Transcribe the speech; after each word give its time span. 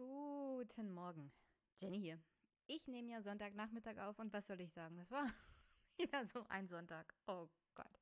Guten 0.00 0.94
Morgen. 0.94 1.30
Jenny 1.78 2.00
hier. 2.00 2.18
Ich 2.66 2.86
nehme 2.86 3.10
ja 3.10 3.20
Sonntagnachmittag 3.20 3.98
auf 3.98 4.18
und 4.18 4.32
was 4.32 4.46
soll 4.46 4.58
ich 4.62 4.72
sagen? 4.72 4.96
Das 4.96 5.10
war 5.10 5.26
wieder 5.98 6.24
so 6.24 6.46
ein 6.48 6.68
Sonntag. 6.68 7.14
Oh 7.26 7.48
Gott. 7.74 8.00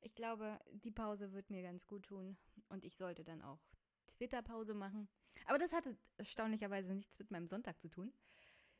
Ich 0.00 0.14
glaube, 0.14 0.58
die 0.70 0.90
Pause 0.90 1.34
wird 1.34 1.50
mir 1.50 1.62
ganz 1.62 1.86
gut 1.86 2.06
tun 2.06 2.38
und 2.70 2.82
ich 2.86 2.96
sollte 2.96 3.24
dann 3.24 3.42
auch 3.42 3.60
Twitter-Pause 4.06 4.72
machen. 4.72 5.06
Aber 5.44 5.58
das 5.58 5.74
hatte 5.74 5.98
erstaunlicherweise 6.16 6.94
nichts 6.94 7.18
mit 7.18 7.30
meinem 7.30 7.46
Sonntag 7.46 7.78
zu 7.78 7.90
tun, 7.90 8.14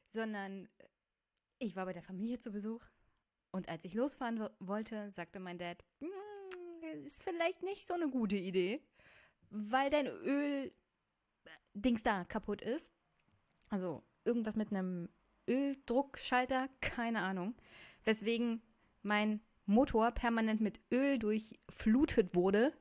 sondern 0.06 0.70
ich 1.58 1.76
war 1.76 1.84
bei 1.84 1.92
der 1.92 2.02
Familie 2.02 2.38
zu 2.38 2.50
Besuch 2.50 2.82
und 3.50 3.68
als 3.68 3.84
ich 3.84 3.92
losfahren 3.92 4.48
wollte, 4.58 5.10
sagte 5.10 5.38
mein 5.38 5.58
Dad, 5.58 5.84
hm, 5.98 7.04
ist 7.04 7.22
vielleicht 7.22 7.62
nicht 7.62 7.86
so 7.86 7.92
eine 7.92 8.08
gute 8.08 8.36
Idee, 8.36 8.82
weil 9.50 9.90
dein 9.90 10.06
Öl 10.06 10.72
Dings 11.74 12.02
da 12.02 12.24
kaputt 12.24 12.62
ist. 12.62 12.92
Also 13.70 14.02
irgendwas 14.24 14.56
mit 14.56 14.70
einem 14.70 15.08
Öldruckschalter, 15.48 16.68
keine 16.80 17.20
Ahnung. 17.20 17.54
Weswegen 18.04 18.62
mein 19.02 19.40
Motor 19.66 20.10
permanent 20.10 20.60
mit 20.60 20.80
Öl 20.90 21.18
durchflutet 21.18 22.34
wurde 22.34 22.72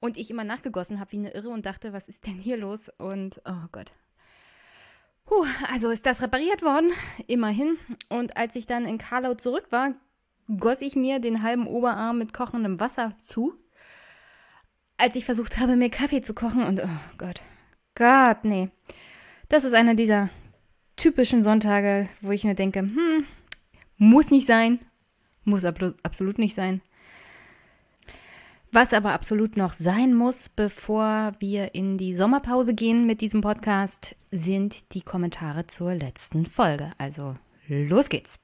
und 0.00 0.16
ich 0.16 0.30
immer 0.30 0.44
nachgegossen 0.44 0.98
habe 0.98 1.12
wie 1.12 1.18
eine 1.18 1.30
Irre 1.32 1.50
und 1.50 1.66
dachte, 1.66 1.92
was 1.92 2.08
ist 2.08 2.26
denn 2.26 2.38
hier 2.38 2.56
los? 2.56 2.90
Und 2.98 3.40
oh 3.44 3.66
Gott. 3.70 3.92
Puh, 5.24 5.46
also 5.70 5.90
ist 5.90 6.06
das 6.06 6.22
repariert 6.22 6.62
worden, 6.62 6.90
immerhin. 7.26 7.76
Und 8.08 8.36
als 8.36 8.56
ich 8.56 8.66
dann 8.66 8.86
in 8.86 8.98
Karlau 8.98 9.34
zurück 9.34 9.70
war, 9.70 9.94
goss 10.58 10.80
ich 10.80 10.96
mir 10.96 11.20
den 11.20 11.42
halben 11.42 11.66
Oberarm 11.66 12.18
mit 12.18 12.32
kochendem 12.32 12.80
Wasser 12.80 13.16
zu, 13.18 13.54
als 14.96 15.14
ich 15.16 15.24
versucht 15.24 15.58
habe, 15.58 15.76
mir 15.76 15.90
Kaffee 15.90 16.22
zu 16.22 16.34
kochen. 16.34 16.64
Und 16.64 16.80
oh 16.82 17.16
Gott, 17.18 17.42
Gott, 18.00 18.44
nee. 18.46 18.70
Das 19.50 19.64
ist 19.64 19.74
einer 19.74 19.94
dieser 19.94 20.30
typischen 20.96 21.42
Sonntage, 21.42 22.08
wo 22.22 22.30
ich 22.30 22.44
mir 22.44 22.54
denke, 22.54 22.80
hm, 22.80 23.26
muss 23.98 24.30
nicht 24.30 24.46
sein, 24.46 24.78
muss 25.44 25.66
absolut 25.66 26.38
nicht 26.38 26.54
sein. 26.54 26.80
Was 28.72 28.94
aber 28.94 29.12
absolut 29.12 29.58
noch 29.58 29.74
sein 29.74 30.14
muss, 30.14 30.48
bevor 30.48 31.32
wir 31.40 31.74
in 31.74 31.98
die 31.98 32.14
Sommerpause 32.14 32.72
gehen 32.72 33.06
mit 33.06 33.20
diesem 33.20 33.42
Podcast, 33.42 34.16
sind 34.30 34.94
die 34.94 35.02
Kommentare 35.02 35.66
zur 35.66 35.92
letzten 35.92 36.46
Folge. 36.46 36.92
Also 36.96 37.36
los 37.68 38.08
geht's. 38.08 38.40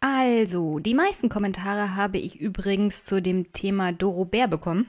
Also, 0.00 0.78
die 0.78 0.94
meisten 0.94 1.28
Kommentare 1.28 1.94
habe 1.94 2.16
ich 2.16 2.40
übrigens 2.40 3.04
zu 3.04 3.20
dem 3.20 3.52
Thema 3.52 3.92
Doro 3.92 4.24
Bär 4.24 4.48
bekommen. 4.48 4.86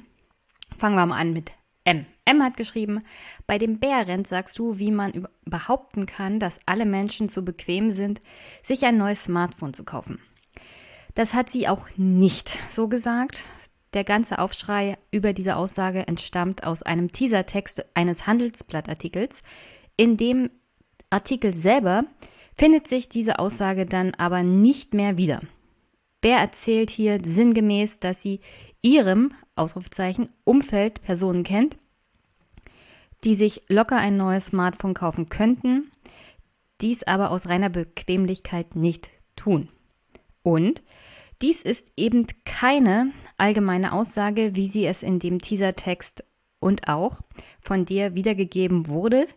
Fangen 0.77 0.95
wir 0.95 1.05
mal 1.05 1.19
an 1.19 1.33
mit 1.33 1.51
M. 1.83 2.05
M 2.23 2.41
hat 2.41 2.55
geschrieben, 2.55 3.03
bei 3.45 3.57
dem 3.57 3.79
Bärrent 3.79 4.27
sagst 4.27 4.57
du, 4.57 4.79
wie 4.79 4.91
man 4.91 5.27
behaupten 5.43 6.05
kann, 6.05 6.39
dass 6.39 6.59
alle 6.65 6.85
Menschen 6.85 7.27
zu 7.27 7.43
bequem 7.43 7.89
sind, 7.89 8.21
sich 8.63 8.85
ein 8.85 8.97
neues 8.97 9.25
Smartphone 9.25 9.73
zu 9.73 9.83
kaufen. 9.83 10.19
Das 11.13 11.33
hat 11.33 11.49
sie 11.49 11.67
auch 11.67 11.89
nicht 11.97 12.59
so 12.69 12.87
gesagt. 12.87 13.45
Der 13.93 14.05
ganze 14.05 14.39
Aufschrei 14.39 14.97
über 15.11 15.33
diese 15.33 15.57
Aussage 15.57 16.07
entstammt 16.07 16.63
aus 16.63 16.83
einem 16.83 17.11
Teasertext 17.11 17.83
eines 17.95 18.27
Handelsblattartikels, 18.27 19.41
in 19.97 20.15
dem 20.15 20.49
Artikel 21.09 21.53
selber 21.53 22.05
findet 22.57 22.87
sich 22.87 23.09
diese 23.09 23.39
Aussage 23.39 23.85
dann 23.85 24.13
aber 24.15 24.43
nicht 24.43 24.93
mehr 24.93 25.17
wieder. 25.17 25.41
Bär 26.21 26.37
erzählt 26.37 26.89
hier 26.89 27.19
sinngemäß, 27.23 27.99
dass 27.99 28.21
sie 28.21 28.39
ihrem 28.81 29.33
Ausrufezeichen 29.55 30.29
Umfeld 30.43 31.01
Personen 31.01 31.43
kennt, 31.43 31.77
die 33.23 33.35
sich 33.35 33.63
locker 33.67 33.97
ein 33.97 34.17
neues 34.17 34.47
Smartphone 34.47 34.93
kaufen 34.93 35.29
könnten, 35.29 35.91
dies 36.81 37.03
aber 37.03 37.31
aus 37.31 37.47
reiner 37.47 37.69
Bequemlichkeit 37.69 38.75
nicht 38.75 39.11
tun. 39.35 39.69
Und 40.43 40.81
dies 41.41 41.61
ist 41.61 41.87
eben 41.97 42.27
keine 42.45 43.11
allgemeine 43.37 43.93
Aussage, 43.93 44.55
wie 44.55 44.67
sie 44.67 44.85
es 44.85 45.03
in 45.03 45.19
dem 45.19 45.39
Teasertext 45.39 46.23
und 46.59 46.87
auch 46.87 47.21
von 47.59 47.85
dir 47.85 48.15
wiedergegeben 48.15 48.87
wurde, 48.87 49.27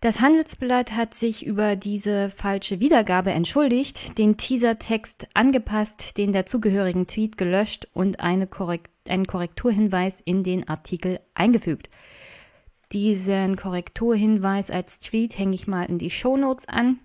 das 0.00 0.20
Handelsblatt 0.20 0.92
hat 0.92 1.14
sich 1.14 1.44
über 1.44 1.74
diese 1.74 2.30
falsche 2.30 2.78
Wiedergabe 2.78 3.32
entschuldigt, 3.32 4.16
den 4.18 4.36
Teasertext 4.36 5.26
angepasst, 5.34 6.16
den 6.16 6.32
dazugehörigen 6.32 7.06
Tweet 7.06 7.36
gelöscht 7.36 7.88
und 7.94 8.20
eine 8.20 8.46
Korrekt 8.46 8.90
einen 9.08 9.26
Korrekturhinweis 9.26 10.20
in 10.20 10.44
den 10.44 10.68
Artikel 10.68 11.18
eingefügt. 11.34 11.88
Diesen 12.92 13.56
Korrekturhinweis 13.56 14.70
als 14.70 15.00
Tweet 15.00 15.38
hänge 15.38 15.54
ich 15.54 15.66
mal 15.66 15.84
in 15.84 15.98
die 15.98 16.10
Shownotes 16.10 16.68
an. 16.68 17.00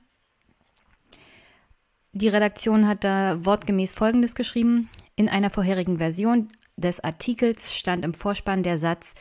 Die 2.12 2.28
Redaktion 2.28 2.88
hat 2.88 3.04
da 3.04 3.44
wortgemäß 3.44 3.94
Folgendes 3.94 4.36
geschrieben. 4.36 4.90
In 5.16 5.30
einer 5.30 5.50
vorherigen 5.50 5.98
Version 5.98 6.50
des 6.78 7.00
Artikels 7.00 7.76
stand 7.76 8.06
im 8.06 8.14
Vorspann 8.14 8.64
der 8.64 8.80
Satz, 8.80 9.16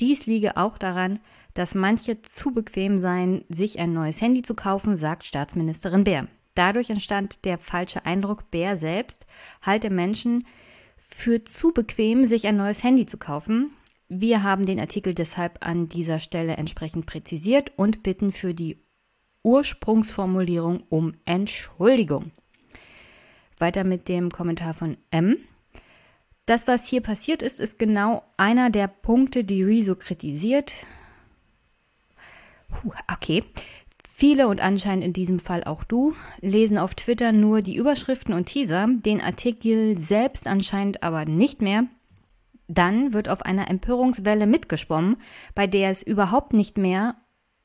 dies 0.00 0.26
liege 0.26 0.56
auch 0.56 0.76
daran, 0.76 1.20
dass 1.54 1.74
manche 1.74 2.20
zu 2.22 2.52
bequem 2.52 2.98
seien, 2.98 3.44
sich 3.48 3.78
ein 3.78 3.92
neues 3.92 4.20
Handy 4.20 4.42
zu 4.42 4.54
kaufen, 4.54 4.96
sagt 4.96 5.24
Staatsministerin 5.24 6.04
Bär. 6.04 6.28
Dadurch 6.54 6.90
entstand 6.90 7.44
der 7.44 7.58
falsche 7.58 8.04
Eindruck, 8.04 8.50
Bär 8.50 8.78
selbst 8.78 9.26
halte 9.62 9.90
Menschen 9.90 10.46
für 10.96 11.44
zu 11.44 11.72
bequem, 11.72 12.24
sich 12.24 12.46
ein 12.46 12.56
neues 12.56 12.82
Handy 12.82 13.06
zu 13.06 13.18
kaufen. 13.18 13.70
Wir 14.08 14.42
haben 14.42 14.66
den 14.66 14.80
Artikel 14.80 15.14
deshalb 15.14 15.64
an 15.64 15.88
dieser 15.88 16.20
Stelle 16.20 16.56
entsprechend 16.56 17.06
präzisiert 17.06 17.72
und 17.76 18.02
bitten 18.02 18.32
für 18.32 18.52
die 18.52 18.78
Ursprungsformulierung 19.42 20.84
um 20.88 21.14
Entschuldigung. 21.24 22.32
Weiter 23.58 23.84
mit 23.84 24.08
dem 24.08 24.30
Kommentar 24.30 24.74
von 24.74 24.96
M. 25.10 25.36
Das, 26.46 26.66
was 26.66 26.86
hier 26.86 27.00
passiert 27.00 27.42
ist, 27.42 27.60
ist 27.60 27.78
genau 27.78 28.22
einer 28.36 28.70
der 28.70 28.88
Punkte, 28.88 29.44
die 29.44 29.62
Rezo 29.62 29.94
kritisiert. 29.96 30.72
Okay. 33.12 33.44
Viele 34.16 34.46
und 34.46 34.60
anscheinend 34.60 35.04
in 35.04 35.12
diesem 35.12 35.40
Fall 35.40 35.64
auch 35.64 35.82
du 35.82 36.14
lesen 36.40 36.78
auf 36.78 36.94
Twitter 36.94 37.32
nur 37.32 37.62
die 37.62 37.74
Überschriften 37.74 38.32
und 38.32 38.46
Teaser, 38.46 38.86
den 38.88 39.20
Artikel 39.20 39.98
selbst 39.98 40.46
anscheinend 40.46 41.02
aber 41.02 41.24
nicht 41.24 41.60
mehr. 41.60 41.86
Dann 42.68 43.12
wird 43.12 43.28
auf 43.28 43.42
einer 43.42 43.68
Empörungswelle 43.68 44.46
mitgeschwommen, 44.46 45.16
bei 45.56 45.66
der 45.66 45.90
es 45.90 46.04
überhaupt 46.04 46.52
nicht 46.52 46.78
mehr 46.78 47.16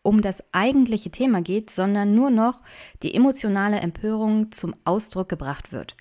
um 0.01 0.21
das 0.21 0.43
eigentliche 0.51 1.11
Thema 1.11 1.43
geht, 1.43 1.69
sondern 1.69 2.15
nur 2.15 2.31
noch 2.31 2.63
die 3.03 3.13
emotionale 3.13 3.79
Empörung 3.79 4.51
zum 4.51 4.75
Ausdruck 4.85 5.29
gebracht 5.29 5.71
wird. 5.71 5.95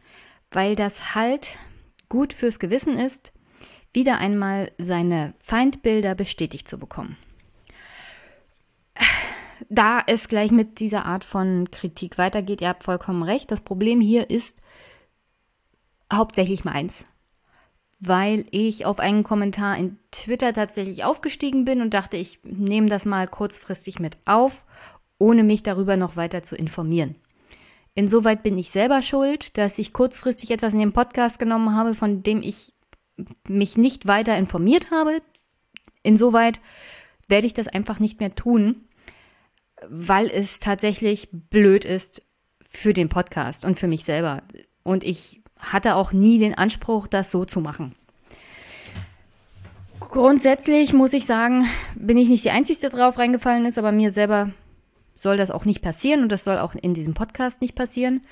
Weil 0.51 0.77
das 0.77 1.15
halt 1.15 1.59
gut 2.09 2.33
fürs 2.33 2.59
Gewissen 2.59 2.97
ist, 2.97 3.35
wieder 3.93 4.17
einmal 4.17 4.73
seine 4.79 5.35
Feindbilder 5.41 6.15
bestätigt 6.15 6.67
zu 6.67 6.79
bekommen 6.79 7.19
da 9.69 10.03
es 10.07 10.29
gleich 10.29 10.51
mit 10.51 10.81
dieser 10.81 11.05
Art 11.05 11.25
von 11.25 11.71
Kritik 11.71 12.19
weitergeht, 12.19 12.61
ihr 12.61 12.69
habt 12.69 12.85
vollkommen 12.85 13.23
recht. 13.23 13.51
Das 13.51 13.61
Problem 13.61 14.01
hier 14.01 14.31
ist 14.31 14.63
hauptsächlich 16.13 16.65
meins, 16.65 17.05
weil 18.01 18.47
ich 18.51 18.87
auf 18.87 18.99
einen 18.99 19.25
Kommentar 19.25 19.77
in 19.77 19.99
Twitter 20.11 20.53
tatsächlich 20.53 21.05
aufgestiegen 21.05 21.65
bin 21.65 21.83
und 21.83 21.93
dachte, 21.93 22.17
ich 22.17 22.41
nehme 22.45 22.89
das 22.89 23.05
mal 23.05 23.29
kurzfristig 23.29 23.99
mit 23.99 24.17
auf, 24.25 24.65
ohne 25.19 25.43
mich 25.43 25.63
darüber 25.63 25.97
noch 25.97 26.17
weiter 26.17 26.43
zu 26.43 26.57
informieren. 26.57 27.17
Insoweit 27.95 28.43
bin 28.43 28.57
ich 28.57 28.71
selber 28.71 29.03
schuld, 29.03 29.59
dass 29.59 29.79
ich 29.79 29.93
kurzfristig 29.93 30.51
etwas 30.53 30.73
in 30.73 30.79
den 30.79 30.93
Podcast 30.93 31.39
genommen 31.39 31.75
habe, 31.75 31.95
von 31.95 32.23
dem 32.23 32.43
ich 32.43 32.73
mich 33.49 33.77
nicht 33.77 34.07
weiter 34.07 34.39
informiert 34.39 34.91
habe. 34.93 35.21
Insoweit 36.05 36.61
werde 37.27 37.47
ich 37.47 37.55
das 37.55 37.67
einfach 37.67 37.99
nicht 37.99 38.21
mehr 38.21 38.35
tun 38.35 38.88
weil 39.89 40.29
es 40.29 40.59
tatsächlich 40.59 41.29
blöd 41.33 41.85
ist 41.85 42.23
für 42.69 42.93
den 42.93 43.09
Podcast 43.09 43.65
und 43.65 43.79
für 43.79 43.89
mich 43.89 44.05
selber. 44.05 44.43
Und 44.83 45.05
ich 45.05 45.43
hatte 45.59 45.97
auch 45.97 46.13
nie 46.13 46.39
den 46.39 46.55
Anspruch, 46.55 47.09
das 47.09 47.31
so 47.31 47.45
zu 47.45 47.61
machen. 47.61 47.95
Grundsätzlich 50.01 50.93
muss 50.93 51.13
ich 51.13 51.27
sagen, 51.27 51.67
bin 51.97 52.17
ich 52.17 52.29
nicht 52.29 52.45
die 52.45 52.51
Einzige, 52.51 52.79
die 52.81 52.97
drauf 52.97 53.19
reingefallen 53.19 53.67
ist, 53.67 53.79
aber 53.79 53.93
mir 53.93 54.13
selber 54.13 54.53
soll 55.17 55.37
das 55.37 55.51
auch 55.51 55.65
nicht 55.65 55.83
passieren 55.83 56.23
und 56.23 56.33
das 56.33 56.45
soll 56.45 56.59
auch 56.59 56.75
in 56.75 56.95
diesem 56.95 57.15
Podcast 57.15 57.61
nicht 57.61 57.75
passieren. 57.75 58.23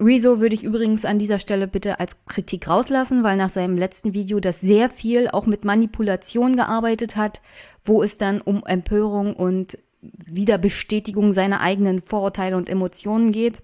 Rezo 0.00 0.40
würde 0.40 0.54
ich 0.54 0.64
übrigens 0.64 1.04
an 1.04 1.18
dieser 1.18 1.38
Stelle 1.38 1.66
bitte 1.66 2.00
als 2.00 2.24
Kritik 2.24 2.68
rauslassen, 2.68 3.22
weil 3.22 3.36
nach 3.36 3.50
seinem 3.50 3.76
letzten 3.76 4.14
Video 4.14 4.40
das 4.40 4.60
sehr 4.60 4.88
viel 4.88 5.28
auch 5.28 5.44
mit 5.44 5.64
Manipulation 5.64 6.56
gearbeitet 6.56 7.16
hat, 7.16 7.42
wo 7.84 8.02
es 8.02 8.16
dann 8.16 8.40
um 8.40 8.64
Empörung 8.64 9.34
und 9.36 9.76
Wiederbestätigung 10.02 11.32
seiner 11.32 11.60
eigenen 11.60 12.00
Vorurteile 12.00 12.56
und 12.56 12.68
Emotionen 12.68 13.32
geht. 13.32 13.62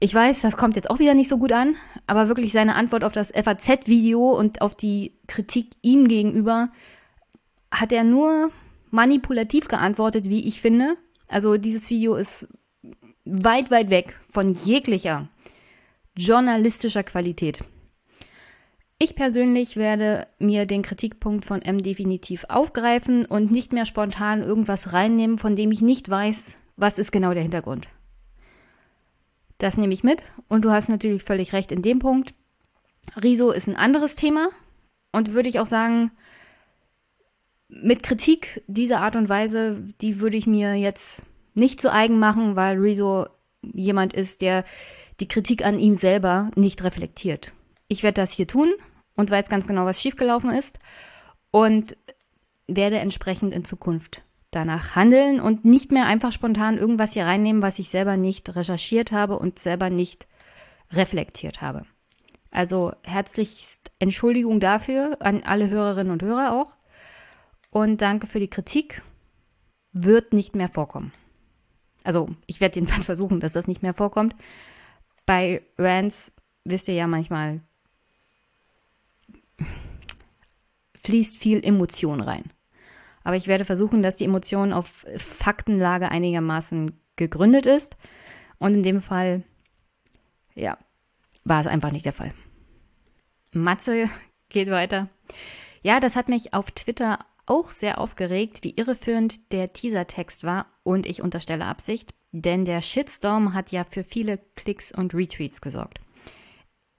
Ich 0.00 0.14
weiß, 0.14 0.42
das 0.42 0.56
kommt 0.56 0.76
jetzt 0.76 0.90
auch 0.90 0.98
wieder 0.98 1.14
nicht 1.14 1.28
so 1.28 1.38
gut 1.38 1.52
an, 1.52 1.76
aber 2.06 2.28
wirklich 2.28 2.52
seine 2.52 2.74
Antwort 2.74 3.04
auf 3.04 3.12
das 3.12 3.32
FAZ-Video 3.32 4.30
und 4.30 4.60
auf 4.60 4.74
die 4.74 5.12
Kritik 5.26 5.68
ihm 5.82 6.08
gegenüber 6.08 6.70
hat 7.70 7.92
er 7.92 8.04
nur 8.04 8.50
manipulativ 8.90 9.68
geantwortet, 9.68 10.28
wie 10.28 10.46
ich 10.46 10.60
finde. 10.60 10.96
Also 11.26 11.56
dieses 11.56 11.88
Video 11.90 12.14
ist 12.14 12.48
weit, 13.24 13.70
weit 13.70 13.90
weg 13.90 14.18
von 14.30 14.52
jeglicher 14.64 15.28
journalistischer 16.16 17.02
Qualität. 17.02 17.60
Ich 19.04 19.16
persönlich 19.16 19.76
werde 19.76 20.26
mir 20.38 20.64
den 20.64 20.80
Kritikpunkt 20.80 21.44
von 21.44 21.60
M 21.60 21.82
definitiv 21.82 22.46
aufgreifen 22.48 23.26
und 23.26 23.50
nicht 23.50 23.74
mehr 23.74 23.84
spontan 23.84 24.42
irgendwas 24.42 24.94
reinnehmen, 24.94 25.36
von 25.36 25.56
dem 25.56 25.70
ich 25.72 25.82
nicht 25.82 26.08
weiß, 26.08 26.56
was 26.78 26.98
ist 26.98 27.12
genau 27.12 27.34
der 27.34 27.42
Hintergrund. 27.42 27.86
Das 29.58 29.76
nehme 29.76 29.92
ich 29.92 30.04
mit 30.04 30.24
und 30.48 30.64
du 30.64 30.70
hast 30.70 30.88
natürlich 30.88 31.22
völlig 31.22 31.52
recht 31.52 31.70
in 31.70 31.82
dem 31.82 31.98
Punkt. 31.98 32.32
Riso 33.22 33.50
ist 33.50 33.68
ein 33.68 33.76
anderes 33.76 34.16
Thema 34.16 34.48
und 35.12 35.34
würde 35.34 35.50
ich 35.50 35.60
auch 35.60 35.66
sagen, 35.66 36.10
mit 37.68 38.02
Kritik 38.02 38.62
dieser 38.68 39.02
Art 39.02 39.16
und 39.16 39.28
Weise, 39.28 39.82
die 40.00 40.18
würde 40.18 40.38
ich 40.38 40.46
mir 40.46 40.76
jetzt 40.76 41.24
nicht 41.52 41.78
zu 41.78 41.92
eigen 41.92 42.18
machen, 42.18 42.56
weil 42.56 42.78
Rezo 42.78 43.26
jemand 43.60 44.14
ist, 44.14 44.40
der 44.40 44.64
die 45.20 45.28
Kritik 45.28 45.62
an 45.62 45.78
ihm 45.78 45.92
selber 45.92 46.50
nicht 46.54 46.82
reflektiert. 46.82 47.52
Ich 47.86 48.02
werde 48.02 48.22
das 48.22 48.30
hier 48.30 48.46
tun 48.46 48.72
und 49.16 49.30
weiß 49.30 49.48
ganz 49.48 49.66
genau, 49.66 49.84
was 49.84 50.00
schiefgelaufen 50.00 50.50
ist 50.50 50.78
und 51.50 51.96
werde 52.66 52.98
entsprechend 52.98 53.54
in 53.54 53.64
Zukunft 53.64 54.22
danach 54.50 54.94
handeln 54.96 55.40
und 55.40 55.64
nicht 55.64 55.92
mehr 55.92 56.06
einfach 56.06 56.32
spontan 56.32 56.78
irgendwas 56.78 57.12
hier 57.12 57.26
reinnehmen, 57.26 57.62
was 57.62 57.78
ich 57.78 57.88
selber 57.88 58.16
nicht 58.16 58.54
recherchiert 58.54 59.12
habe 59.12 59.38
und 59.38 59.58
selber 59.58 59.90
nicht 59.90 60.26
reflektiert 60.92 61.60
habe. 61.60 61.84
Also 62.50 62.92
herzlichst 63.02 63.90
Entschuldigung 63.98 64.60
dafür 64.60 65.16
an 65.20 65.42
alle 65.42 65.68
Hörerinnen 65.68 66.12
und 66.12 66.22
Hörer 66.22 66.52
auch. 66.52 66.76
Und 67.70 68.00
danke 68.00 68.28
für 68.28 68.38
die 68.38 68.48
Kritik. 68.48 69.02
Wird 69.92 70.32
nicht 70.32 70.54
mehr 70.54 70.68
vorkommen. 70.68 71.12
Also 72.04 72.28
ich 72.46 72.60
werde 72.60 72.76
jedenfalls 72.76 73.04
versuchen, 73.06 73.40
dass 73.40 73.54
das 73.54 73.66
nicht 73.66 73.82
mehr 73.82 73.94
vorkommt. 73.94 74.36
Bei 75.26 75.62
Rants 75.78 76.32
wisst 76.64 76.86
ihr 76.86 76.94
ja 76.94 77.08
manchmal, 77.08 77.60
fließt 80.96 81.36
viel 81.36 81.64
Emotion 81.64 82.20
rein. 82.20 82.44
Aber 83.22 83.36
ich 83.36 83.46
werde 83.46 83.64
versuchen, 83.64 84.02
dass 84.02 84.16
die 84.16 84.24
Emotion 84.24 84.72
auf 84.72 85.06
Faktenlage 85.16 86.10
einigermaßen 86.10 86.98
gegründet 87.16 87.66
ist. 87.66 87.96
Und 88.58 88.74
in 88.74 88.82
dem 88.82 89.00
Fall, 89.00 89.42
ja, 90.54 90.78
war 91.44 91.60
es 91.60 91.66
einfach 91.66 91.90
nicht 91.90 92.04
der 92.04 92.12
Fall. 92.12 92.32
Matze 93.52 94.08
geht 94.48 94.70
weiter. 94.70 95.08
Ja, 95.82 96.00
das 96.00 96.16
hat 96.16 96.28
mich 96.28 96.54
auf 96.54 96.70
Twitter 96.70 97.18
auch 97.46 97.70
sehr 97.70 97.98
aufgeregt, 97.98 98.60
wie 98.62 98.74
irreführend 98.74 99.52
der 99.52 99.72
Teasertext 99.72 100.44
war 100.44 100.66
und 100.82 101.04
ich 101.04 101.20
unterstelle 101.20 101.66
Absicht, 101.66 102.14
denn 102.32 102.64
der 102.64 102.80
Shitstorm 102.80 103.52
hat 103.52 103.70
ja 103.70 103.84
für 103.84 104.02
viele 104.02 104.38
Klicks 104.56 104.92
und 104.92 105.14
Retweets 105.14 105.60
gesorgt. 105.60 106.00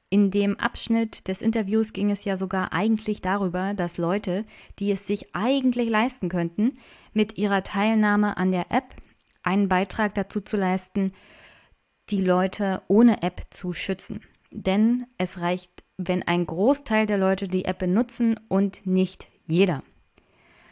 In 0.09 0.31
dem 0.31 0.59
Abschnitt 0.59 1.27
des 1.27 1.41
Interviews 1.41 1.91
ging 1.91 2.11
es 2.11 2.23
ja 2.25 2.37
sogar 2.37 2.73
eigentlich 2.73 3.21
darüber, 3.21 3.73
dass 3.73 3.97
Leute, 3.97 4.45
die 4.79 4.91
es 4.91 5.07
sich 5.07 5.35
eigentlich 5.35 5.89
leisten 5.89 6.29
könnten, 6.29 6.77
mit 7.13 7.37
ihrer 7.37 7.63
Teilnahme 7.63 8.37
an 8.37 8.51
der 8.51 8.71
App 8.71 8.95
einen 9.41 9.67
Beitrag 9.67 10.13
dazu 10.15 10.41
zu 10.41 10.57
leisten, 10.57 11.11
die 12.09 12.21
Leute 12.21 12.83
ohne 12.87 13.23
App 13.23 13.41
zu 13.49 13.73
schützen. 13.73 14.21
Denn 14.51 15.07
es 15.17 15.41
reicht, 15.41 15.71
wenn 15.97 16.23
ein 16.23 16.45
Großteil 16.45 17.07
der 17.07 17.17
Leute 17.17 17.47
die 17.47 17.65
App 17.65 17.79
benutzen 17.79 18.39
und 18.47 18.85
nicht 18.85 19.27
jeder. 19.47 19.83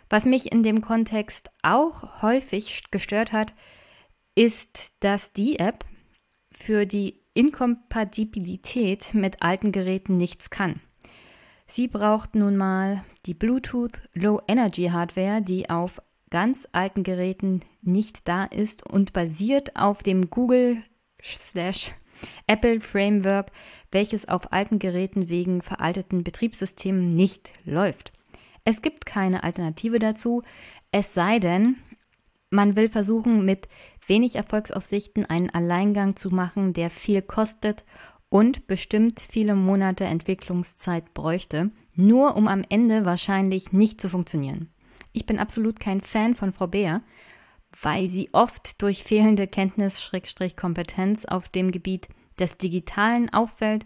Was 0.09 0.25
mich 0.25 0.51
in 0.51 0.63
dem 0.63 0.81
Kontext 0.81 1.49
auch 1.63 2.21
häufig 2.21 2.83
gestört 2.91 3.31
hat, 3.31 3.53
ist, 4.35 4.93
dass 4.99 5.33
die 5.33 5.59
App 5.59 5.85
für 6.51 6.85
die 6.85 7.22
Inkompatibilität 7.33 9.13
mit 9.13 9.41
alten 9.41 9.71
Geräten 9.71 10.17
nichts 10.17 10.49
kann. 10.49 10.81
Sie 11.65 11.87
braucht 11.87 12.35
nun 12.35 12.57
mal 12.57 13.03
die 13.25 13.33
Bluetooth 13.33 14.01
Low 14.13 14.41
Energy 14.47 14.89
Hardware, 14.89 15.41
die 15.41 15.69
auf 15.69 16.01
ganz 16.29 16.67
alten 16.71 17.03
Geräten 17.03 17.61
nicht 17.81 18.27
da 18.27 18.43
ist 18.45 18.85
und 18.85 19.13
basiert 19.13 19.75
auf 19.75 20.03
dem 20.03 20.29
Google 20.29 20.83
Apple 22.47 22.81
Framework, 22.81 23.51
welches 23.91 24.27
auf 24.27 24.51
alten 24.51 24.79
Geräten 24.79 25.29
wegen 25.29 25.61
veralteten 25.61 26.23
Betriebssystemen 26.23 27.09
nicht 27.09 27.51
läuft. 27.65 28.11
Es 28.65 28.81
gibt 28.81 29.05
keine 29.05 29.43
Alternative 29.43 29.99
dazu, 29.99 30.41
es 30.91 31.13
sei 31.13 31.39
denn, 31.39 31.77
man 32.49 32.75
will 32.75 32.89
versuchen, 32.89 33.45
mit 33.45 33.67
wenig 34.07 34.35
Erfolgsaussichten 34.35 35.25
einen 35.25 35.49
Alleingang 35.49 36.15
zu 36.15 36.29
machen, 36.29 36.73
der 36.73 36.89
viel 36.89 37.21
kostet 37.21 37.83
und 38.29 38.67
bestimmt 38.67 39.21
viele 39.21 39.55
Monate 39.55 40.05
Entwicklungszeit 40.05 41.13
bräuchte, 41.13 41.71
nur 41.95 42.35
um 42.35 42.47
am 42.47 42.65
Ende 42.67 43.05
wahrscheinlich 43.05 43.71
nicht 43.71 44.01
zu 44.01 44.09
funktionieren. 44.09 44.69
Ich 45.11 45.25
bin 45.25 45.37
absolut 45.37 45.79
kein 45.79 46.01
Fan 46.01 46.35
von 46.35 46.51
Frau 46.51 46.67
Beer, 46.67 47.03
weil 47.81 48.09
sie 48.09 48.29
oft 48.33 48.81
durch 48.81 49.03
fehlende 49.03 49.47
Kenntnis-Kompetenz 49.47 51.25
auf 51.25 51.49
dem 51.49 51.71
Gebiet 51.71 52.07
des 52.39 52.57
Digitalen 52.57 53.31
auffällt, 53.31 53.85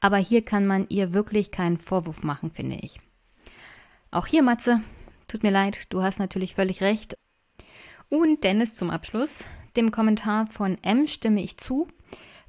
aber 0.00 0.18
hier 0.18 0.44
kann 0.44 0.66
man 0.66 0.86
ihr 0.88 1.12
wirklich 1.12 1.50
keinen 1.50 1.78
Vorwurf 1.78 2.22
machen, 2.22 2.50
finde 2.50 2.76
ich. 2.76 3.00
Auch 4.10 4.26
hier, 4.26 4.42
Matze, 4.42 4.80
tut 5.26 5.42
mir 5.42 5.50
leid, 5.50 5.92
du 5.92 6.02
hast 6.02 6.18
natürlich 6.18 6.54
völlig 6.54 6.82
recht. 6.82 7.14
Und 8.10 8.42
Dennis 8.42 8.74
zum 8.74 8.90
Abschluss. 8.90 9.44
Dem 9.76 9.90
Kommentar 9.90 10.46
von 10.46 10.78
M 10.82 11.06
stimme 11.06 11.42
ich 11.42 11.58
zu, 11.58 11.88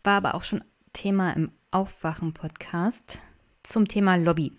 war 0.03 0.13
aber 0.13 0.35
auch 0.35 0.41
schon 0.41 0.63
Thema 0.93 1.31
im 1.31 1.51
Aufwachen-Podcast 1.71 3.19
zum 3.63 3.89
Thema 3.89 4.15
Lobby. 4.15 4.53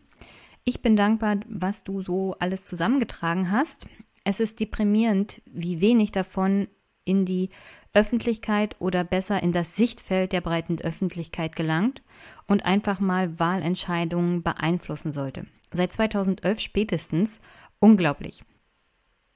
Ich 0.65 0.83
bin 0.83 0.97
dankbar, 0.97 1.37
was 1.49 1.85
du 1.85 2.03
so 2.03 2.37
alles 2.39 2.67
zusammengetragen 2.67 3.51
hast. 3.51 3.89
Es 4.25 4.41
ist 4.41 4.61
deprimierend, 4.61 5.41
wie 5.47 5.81
wenig 5.81 6.13
davon 6.13 6.69
in 7.07 7.25
die 7.25 7.49
Öffentlichkeit 7.95 8.77
oder 8.79 9.03
besser 9.03 9.43
in 9.43 9.53
das 9.53 9.77
Sichtfeld 9.77 10.35
der 10.35 10.43
breiten 10.43 10.83
Öffentlichkeit 10.83 11.57
gelangt 11.57 12.03
und 12.47 12.67
einfach 12.67 13.01
mal 13.01 13.39
Wahlentscheidungen 13.39 14.43
beeinflussen 14.43 15.13
sollte. 15.13 15.47
Seit 15.73 15.95
2011 15.95 16.61
spätestens. 16.61 17.41
Unglaublich. 17.79 18.45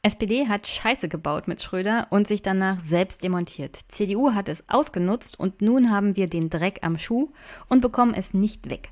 SPD 0.05 0.49
hat 0.49 0.67
Scheiße 0.67 1.09
gebaut 1.09 1.49
mit 1.49 1.63
Schröder 1.63 2.09
und 2.11 2.29
sich 2.29 2.43
danach 2.43 2.79
selbst 2.81 3.25
demontiert. 3.25 3.79
CDU 3.89 4.35
hat 4.35 4.51
es 4.51 4.63
ausgenutzt 4.69 5.41
und 5.41 5.63
nun 5.63 5.91
haben 5.91 6.15
wir 6.15 6.29
den 6.29 6.51
Dreck 6.51 6.81
am 6.83 6.99
Schuh 6.99 7.33
und 7.71 7.81
bekommen 7.81 8.13
es 8.13 8.35
nicht 8.35 8.69
weg. 8.69 8.91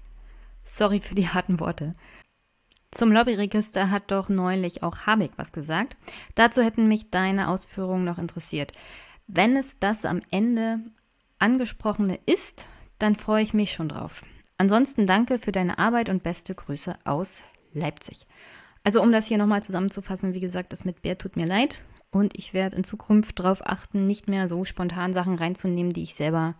Sorry 0.64 1.00
für 1.00 1.14
die 1.14 1.28
harten 1.28 1.60
Worte. 1.60 1.94
Zum 2.90 3.12
Lobbyregister 3.12 3.90
hat 3.90 4.10
doch 4.10 4.30
neulich 4.30 4.82
auch 4.82 5.00
Habeck 5.04 5.32
was 5.36 5.52
gesagt. 5.52 5.98
Dazu 6.34 6.62
hätten 6.62 6.88
mich 6.88 7.10
deine 7.10 7.48
Ausführungen 7.48 8.06
noch 8.06 8.16
interessiert. 8.16 8.72
Wenn 9.26 9.54
es 9.54 9.78
das 9.80 10.06
am 10.06 10.22
Ende 10.30 10.80
angesprochene 11.38 12.20
ist, 12.24 12.66
dann 12.98 13.16
freue 13.16 13.42
ich 13.42 13.52
mich 13.52 13.74
schon 13.74 13.90
drauf. 13.90 14.24
Ansonsten 14.56 15.06
danke 15.06 15.38
für 15.38 15.52
deine 15.52 15.76
Arbeit 15.76 16.08
und 16.08 16.22
beste 16.22 16.54
Grüße 16.54 16.96
aus 17.04 17.42
Leipzig. 17.74 18.26
Also 18.84 19.00
um 19.00 19.12
das 19.12 19.26
hier 19.26 19.38
nochmal 19.38 19.62
zusammenzufassen, 19.62 20.34
wie 20.34 20.40
gesagt, 20.40 20.72
das 20.72 20.84
mit 20.84 21.02
Bär 21.02 21.16
tut 21.18 21.36
mir 21.36 21.46
leid 21.46 21.84
und 22.10 22.36
ich 22.36 22.52
werde 22.52 22.76
in 22.76 22.84
Zukunft 22.84 23.38
darauf 23.38 23.66
achten, 23.66 24.06
nicht 24.06 24.28
mehr 24.28 24.48
so 24.48 24.64
spontan 24.64 25.14
Sachen 25.14 25.36
reinzunehmen, 25.36 25.92
die 25.92 26.02
ich 26.02 26.14
selber 26.14 26.54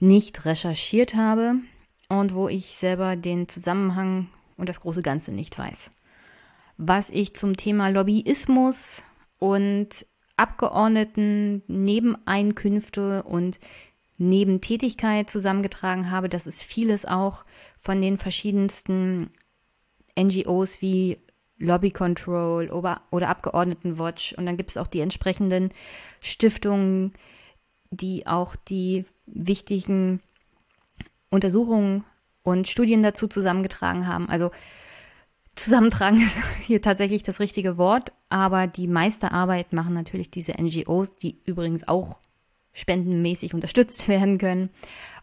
nicht 0.00 0.44
recherchiert 0.44 1.14
habe 1.14 1.56
und 2.08 2.34
wo 2.34 2.48
ich 2.48 2.76
selber 2.76 3.16
den 3.16 3.48
Zusammenhang 3.48 4.28
und 4.56 4.68
das 4.68 4.80
große 4.80 5.02
Ganze 5.02 5.32
nicht 5.32 5.58
weiß. 5.58 5.90
Was 6.78 7.10
ich 7.10 7.34
zum 7.34 7.56
Thema 7.56 7.88
Lobbyismus 7.88 9.04
und 9.38 10.06
Abgeordneten 10.36 11.62
Nebeneinkünfte 11.66 13.22
und 13.22 13.58
Nebentätigkeit 14.18 15.30
zusammengetragen 15.30 16.10
habe. 16.10 16.28
Das 16.28 16.46
ist 16.46 16.62
vieles 16.62 17.06
auch 17.06 17.44
von 17.80 18.00
den 18.00 18.18
verschiedensten 18.18 19.30
NGOs 20.18 20.80
wie 20.80 21.18
Lobby 21.58 21.90
Control 21.90 22.70
oder, 22.70 23.02
oder 23.10 23.28
Abgeordnetenwatch. 23.28 24.34
Und 24.34 24.46
dann 24.46 24.56
gibt 24.56 24.70
es 24.70 24.76
auch 24.76 24.86
die 24.86 25.00
entsprechenden 25.00 25.70
Stiftungen, 26.20 27.12
die 27.90 28.26
auch 28.26 28.56
die 28.56 29.04
wichtigen 29.26 30.20
Untersuchungen 31.30 32.04
und 32.42 32.68
Studien 32.68 33.02
dazu 33.02 33.26
zusammengetragen 33.26 34.06
haben. 34.06 34.28
Also 34.28 34.50
zusammentragen 35.54 36.20
ist 36.22 36.40
hier 36.66 36.82
tatsächlich 36.82 37.22
das 37.22 37.40
richtige 37.40 37.78
Wort. 37.78 38.12
aber 38.28 38.66
die 38.66 38.88
meiste 38.88 39.32
Arbeit 39.32 39.72
machen 39.72 39.94
natürlich 39.94 40.30
diese 40.30 40.52
NGOs, 40.52 41.16
die 41.16 41.38
übrigens 41.44 41.88
auch 41.88 42.18
spendenmäßig 42.72 43.54
unterstützt 43.54 44.08
werden 44.08 44.38
können 44.38 44.70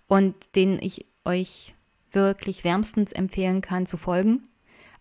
und 0.08 0.36
denen 0.56 0.80
ich 0.82 1.06
euch 1.26 1.76
wirklich 2.12 2.64
wärmstens 2.64 3.12
empfehlen 3.12 3.62
kann 3.62 3.86
zu 3.86 3.98
folgen 3.98 4.44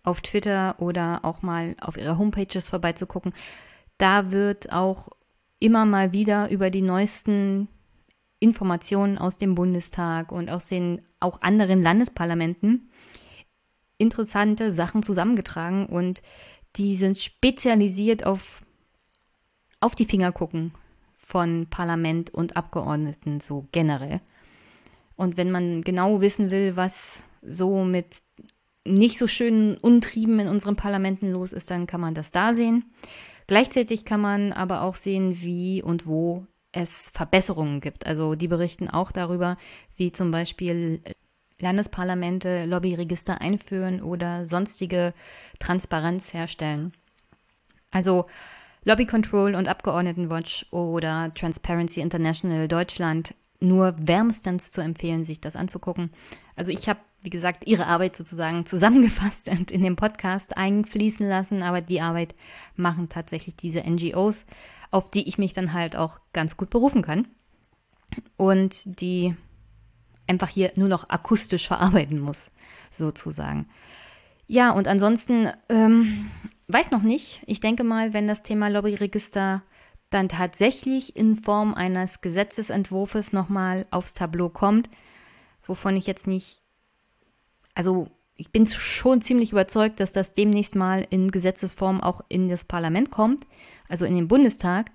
auf 0.02 0.20
Twitter 0.20 0.76
oder 0.78 1.24
auch 1.24 1.42
mal 1.42 1.76
auf 1.80 1.96
ihre 1.96 2.18
Homepages 2.18 2.70
vorbeizugucken. 2.70 3.32
Da 3.98 4.30
wird 4.30 4.72
auch 4.72 5.08
immer 5.60 5.84
mal 5.84 6.12
wieder 6.12 6.50
über 6.50 6.70
die 6.70 6.82
neuesten 6.82 7.68
Informationen 8.40 9.18
aus 9.18 9.38
dem 9.38 9.54
Bundestag 9.54 10.32
und 10.32 10.50
aus 10.50 10.66
den 10.66 11.02
auch 11.20 11.40
anderen 11.42 11.82
Landesparlamenten 11.82 12.90
interessante 13.98 14.72
Sachen 14.72 15.04
zusammengetragen 15.04 15.86
und 15.86 16.22
die 16.74 16.96
sind 16.96 17.18
spezialisiert 17.18 18.26
auf, 18.26 18.62
auf 19.80 19.94
die 19.94 20.06
Finger 20.06 20.32
gucken 20.32 20.74
von 21.16 21.66
Parlament 21.70 22.30
und 22.34 22.56
Abgeordneten 22.56 23.38
so 23.40 23.68
generell. 23.70 24.20
Und 25.14 25.36
wenn 25.36 25.50
man 25.50 25.82
genau 25.82 26.20
wissen 26.20 26.50
will, 26.50 26.74
was 26.74 27.22
so 27.42 27.84
mit 27.84 28.22
nicht 28.86 29.18
so 29.18 29.26
schönen 29.26 29.76
Untrieben 29.76 30.40
in 30.40 30.48
unseren 30.48 30.76
Parlamenten 30.76 31.30
los 31.30 31.52
ist, 31.52 31.70
dann 31.70 31.86
kann 31.86 32.00
man 32.00 32.14
das 32.14 32.32
da 32.32 32.54
sehen. 32.54 32.92
Gleichzeitig 33.46 34.04
kann 34.04 34.20
man 34.20 34.52
aber 34.52 34.82
auch 34.82 34.94
sehen, 34.94 35.40
wie 35.40 35.82
und 35.82 36.06
wo 36.06 36.46
es 36.72 37.10
Verbesserungen 37.10 37.80
gibt. 37.80 38.06
Also 38.06 38.34
die 38.34 38.48
berichten 38.48 38.88
auch 38.88 39.12
darüber, 39.12 39.56
wie 39.96 40.10
zum 40.10 40.30
Beispiel 40.30 41.02
Landesparlamente 41.58 42.64
Lobbyregister 42.64 43.40
einführen 43.40 44.02
oder 44.02 44.46
sonstige 44.46 45.14
Transparenz 45.60 46.32
herstellen. 46.32 46.92
Also 47.90 48.26
Lobby 48.84 49.06
Control 49.06 49.54
und 49.54 49.68
Abgeordnetenwatch 49.68 50.66
oder 50.72 51.32
Transparency 51.34 52.00
International 52.00 52.66
Deutschland 52.66 53.34
nur 53.60 53.94
wärmstens 53.96 54.72
zu 54.72 54.80
empfehlen, 54.80 55.24
sich 55.24 55.40
das 55.40 55.54
anzugucken. 55.54 56.10
Also 56.56 56.72
ich 56.72 56.88
habe, 56.88 56.98
wie 57.22 57.30
gesagt, 57.30 57.66
ihre 57.66 57.86
Arbeit 57.86 58.16
sozusagen 58.16 58.66
zusammengefasst 58.66 59.48
und 59.48 59.70
in 59.70 59.82
dem 59.82 59.96
Podcast 59.96 60.56
einfließen 60.56 61.26
lassen, 61.26 61.62
aber 61.62 61.80
die 61.80 62.00
Arbeit 62.00 62.34
machen 62.76 63.08
tatsächlich 63.08 63.56
diese 63.56 63.80
NGOs, 63.80 64.44
auf 64.90 65.10
die 65.10 65.28
ich 65.28 65.38
mich 65.38 65.54
dann 65.54 65.72
halt 65.72 65.96
auch 65.96 66.20
ganz 66.32 66.56
gut 66.56 66.70
berufen 66.70 67.02
kann 67.02 67.28
und 68.36 69.00
die 69.00 69.34
einfach 70.26 70.48
hier 70.48 70.72
nur 70.76 70.88
noch 70.88 71.08
akustisch 71.08 71.66
verarbeiten 71.66 72.20
muss, 72.20 72.50
sozusagen. 72.90 73.68
Ja, 74.46 74.70
und 74.70 74.88
ansonsten 74.88 75.48
ähm, 75.68 76.30
weiß 76.68 76.90
noch 76.90 77.02
nicht. 77.02 77.42
Ich 77.46 77.60
denke 77.60 77.84
mal, 77.84 78.12
wenn 78.12 78.26
das 78.26 78.42
Thema 78.42 78.68
Lobbyregister 78.68 79.62
dann 80.10 80.28
tatsächlich 80.28 81.16
in 81.16 81.36
Form 81.36 81.74
eines 81.74 82.20
Gesetzesentwurfs 82.20 83.32
nochmal 83.32 83.86
aufs 83.90 84.14
Tableau 84.14 84.48
kommt, 84.48 84.90
wovon 85.66 85.96
ich 85.96 86.06
jetzt 86.06 86.26
nicht, 86.26 86.61
also 87.74 88.08
ich 88.36 88.50
bin 88.50 88.66
schon 88.66 89.20
ziemlich 89.20 89.52
überzeugt, 89.52 90.00
dass 90.00 90.12
das 90.12 90.32
demnächst 90.32 90.74
mal 90.74 91.06
in 91.10 91.30
Gesetzesform 91.30 92.00
auch 92.00 92.22
in 92.28 92.48
das 92.48 92.64
Parlament 92.64 93.10
kommt, 93.10 93.46
also 93.88 94.04
in 94.06 94.16
den 94.16 94.28
Bundestag, 94.28 94.90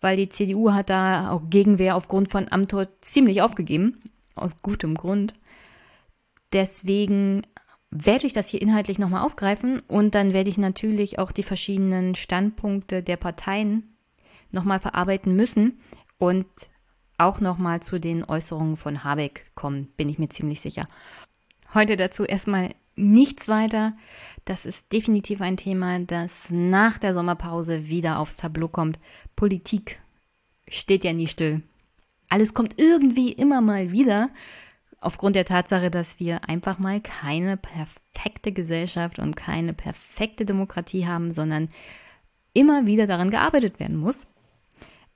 weil 0.00 0.16
die 0.16 0.28
CDU 0.28 0.72
hat 0.72 0.90
da 0.90 1.30
auch 1.30 1.42
Gegenwehr 1.50 1.96
aufgrund 1.96 2.30
von 2.30 2.50
Amtor 2.50 2.88
ziemlich 3.00 3.42
aufgegeben, 3.42 4.00
aus 4.34 4.62
gutem 4.62 4.94
Grund. 4.94 5.34
Deswegen 6.52 7.42
werde 7.90 8.26
ich 8.26 8.32
das 8.32 8.48
hier 8.48 8.62
inhaltlich 8.62 8.98
nochmal 8.98 9.24
aufgreifen 9.24 9.80
und 9.88 10.14
dann 10.14 10.32
werde 10.32 10.50
ich 10.50 10.58
natürlich 10.58 11.18
auch 11.18 11.32
die 11.32 11.42
verschiedenen 11.42 12.14
Standpunkte 12.14 13.02
der 13.02 13.16
Parteien 13.16 13.96
nochmal 14.50 14.80
verarbeiten 14.80 15.34
müssen 15.34 15.80
und 16.18 16.46
auch 17.18 17.40
nochmal 17.40 17.80
zu 17.80 17.98
den 17.98 18.24
Äußerungen 18.24 18.76
von 18.76 19.02
Habeck 19.02 19.50
kommen, 19.54 19.88
bin 19.96 20.08
ich 20.08 20.18
mir 20.18 20.28
ziemlich 20.28 20.60
sicher. 20.60 20.86
Heute 21.76 21.98
dazu 21.98 22.24
erstmal 22.24 22.74
nichts 22.94 23.48
weiter. 23.48 23.92
Das 24.46 24.64
ist 24.64 24.90
definitiv 24.94 25.42
ein 25.42 25.58
Thema, 25.58 25.98
das 25.98 26.48
nach 26.50 26.96
der 26.96 27.12
Sommerpause 27.12 27.86
wieder 27.90 28.18
aufs 28.18 28.36
Tableau 28.36 28.68
kommt. 28.68 28.98
Politik 29.36 30.00
steht 30.70 31.04
ja 31.04 31.12
nie 31.12 31.26
still. 31.26 31.60
Alles 32.30 32.54
kommt 32.54 32.80
irgendwie 32.80 33.30
immer 33.30 33.60
mal 33.60 33.92
wieder, 33.92 34.30
aufgrund 35.02 35.36
der 35.36 35.44
Tatsache, 35.44 35.90
dass 35.90 36.18
wir 36.18 36.48
einfach 36.48 36.78
mal 36.78 37.02
keine 37.02 37.58
perfekte 37.58 38.52
Gesellschaft 38.52 39.18
und 39.18 39.36
keine 39.36 39.74
perfekte 39.74 40.46
Demokratie 40.46 41.06
haben, 41.06 41.30
sondern 41.30 41.68
immer 42.54 42.86
wieder 42.86 43.06
daran 43.06 43.30
gearbeitet 43.30 43.80
werden 43.80 43.98
muss. 43.98 44.26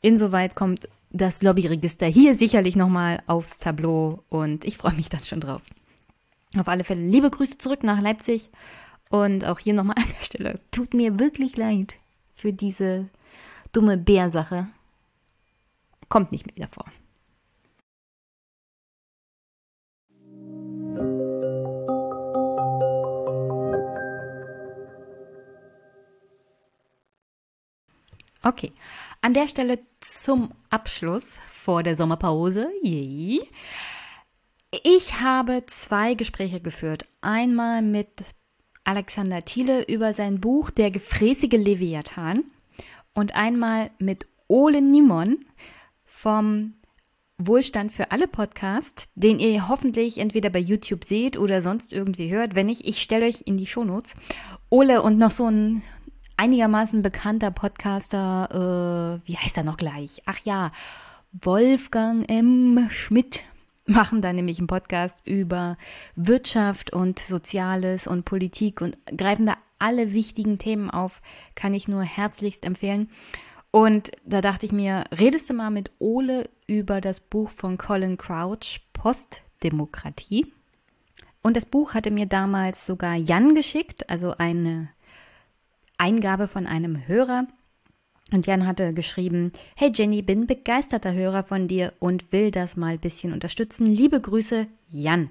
Insoweit 0.02 0.56
kommt 0.56 0.90
das 1.08 1.42
Lobbyregister 1.42 2.06
hier 2.06 2.34
sicherlich 2.34 2.76
nochmal 2.76 3.22
aufs 3.26 3.60
Tableau 3.60 4.24
und 4.28 4.66
ich 4.66 4.76
freue 4.76 4.92
mich 4.92 5.08
dann 5.08 5.24
schon 5.24 5.40
drauf. 5.40 5.62
Auf 6.56 6.68
alle 6.68 6.84
Fälle 6.84 7.02
liebe 7.02 7.30
Grüße 7.30 7.58
zurück 7.58 7.84
nach 7.84 8.00
Leipzig 8.00 8.50
und 9.08 9.44
auch 9.44 9.58
hier 9.58 9.74
nochmal 9.74 9.96
an 9.98 10.08
der 10.18 10.24
Stelle. 10.24 10.60
Tut 10.70 10.94
mir 10.94 11.18
wirklich 11.18 11.56
leid 11.56 11.96
für 12.34 12.52
diese 12.52 13.08
dumme 13.72 13.96
Bärsache. 13.96 14.68
Kommt 16.08 16.32
nicht 16.32 16.46
mehr 16.46 16.56
wieder 16.56 16.68
vor. 16.68 16.86
Okay, 28.42 28.72
an 29.20 29.34
der 29.34 29.46
Stelle 29.46 29.78
zum 30.00 30.52
Abschluss 30.70 31.38
vor 31.52 31.82
der 31.82 31.94
Sommerpause. 31.94 32.68
Yay. 32.82 33.42
Ich 34.72 35.20
habe 35.20 35.64
zwei 35.66 36.14
Gespräche 36.14 36.60
geführt. 36.60 37.04
Einmal 37.22 37.82
mit 37.82 38.08
Alexander 38.84 39.44
Thiele 39.44 39.82
über 39.88 40.12
sein 40.12 40.40
Buch 40.40 40.70
Der 40.70 40.92
gefräßige 40.92 41.54
Leviathan 41.54 42.44
und 43.12 43.34
einmal 43.34 43.90
mit 43.98 44.28
Ole 44.46 44.80
Nimon 44.80 45.44
vom 46.04 46.74
Wohlstand 47.36 47.90
für 47.90 48.12
alle 48.12 48.28
Podcast, 48.28 49.08
den 49.16 49.40
ihr 49.40 49.68
hoffentlich 49.68 50.18
entweder 50.18 50.50
bei 50.50 50.60
YouTube 50.60 51.02
seht 51.02 51.36
oder 51.36 51.62
sonst 51.62 51.92
irgendwie 51.92 52.30
hört. 52.30 52.54
Wenn 52.54 52.66
nicht, 52.66 52.86
ich 52.86 53.02
stelle 53.02 53.26
euch 53.26 53.42
in 53.46 53.56
die 53.56 53.66
Shownotes. 53.66 54.14
Ole 54.68 55.02
und 55.02 55.18
noch 55.18 55.32
so 55.32 55.50
ein 55.50 55.82
einigermaßen 56.36 57.02
bekannter 57.02 57.50
Podcaster, 57.50 59.20
äh, 59.24 59.28
wie 59.28 59.36
heißt 59.36 59.56
er 59.56 59.64
noch 59.64 59.78
gleich? 59.78 60.22
Ach 60.26 60.38
ja, 60.44 60.70
Wolfgang 61.32 62.30
M. 62.30 62.86
Schmidt 62.88 63.44
machen 63.86 64.22
da 64.22 64.32
nämlich 64.32 64.58
einen 64.58 64.66
Podcast 64.66 65.18
über 65.24 65.76
Wirtschaft 66.16 66.92
und 66.92 67.18
Soziales 67.18 68.06
und 68.06 68.24
Politik 68.24 68.80
und 68.80 68.96
greifen 69.16 69.46
da 69.46 69.56
alle 69.78 70.12
wichtigen 70.12 70.58
Themen 70.58 70.90
auf. 70.90 71.22
Kann 71.54 71.74
ich 71.74 71.88
nur 71.88 72.02
herzlichst 72.02 72.64
empfehlen. 72.64 73.10
Und 73.70 74.10
da 74.24 74.40
dachte 74.40 74.66
ich 74.66 74.72
mir, 74.72 75.04
redest 75.16 75.48
du 75.48 75.54
mal 75.54 75.70
mit 75.70 75.92
Ole 75.98 76.48
über 76.66 77.00
das 77.00 77.20
Buch 77.20 77.50
von 77.50 77.78
Colin 77.78 78.16
Crouch, 78.16 78.80
Postdemokratie? 78.92 80.52
Und 81.42 81.56
das 81.56 81.66
Buch 81.66 81.94
hatte 81.94 82.10
mir 82.10 82.26
damals 82.26 82.86
sogar 82.86 83.14
Jan 83.14 83.54
geschickt, 83.54 84.10
also 84.10 84.34
eine 84.36 84.90
Eingabe 85.96 86.48
von 86.48 86.66
einem 86.66 87.06
Hörer. 87.06 87.46
Und 88.32 88.46
Jan 88.46 88.66
hatte 88.66 88.94
geschrieben, 88.94 89.52
hey 89.76 89.90
Jenny, 89.94 90.22
bin 90.22 90.46
begeisterter 90.46 91.12
Hörer 91.12 91.42
von 91.42 91.66
dir 91.66 91.92
und 91.98 92.32
will 92.32 92.50
das 92.50 92.76
mal 92.76 92.94
ein 92.94 93.00
bisschen 93.00 93.32
unterstützen. 93.32 93.86
Liebe 93.86 94.20
Grüße, 94.20 94.66
Jan. 94.90 95.30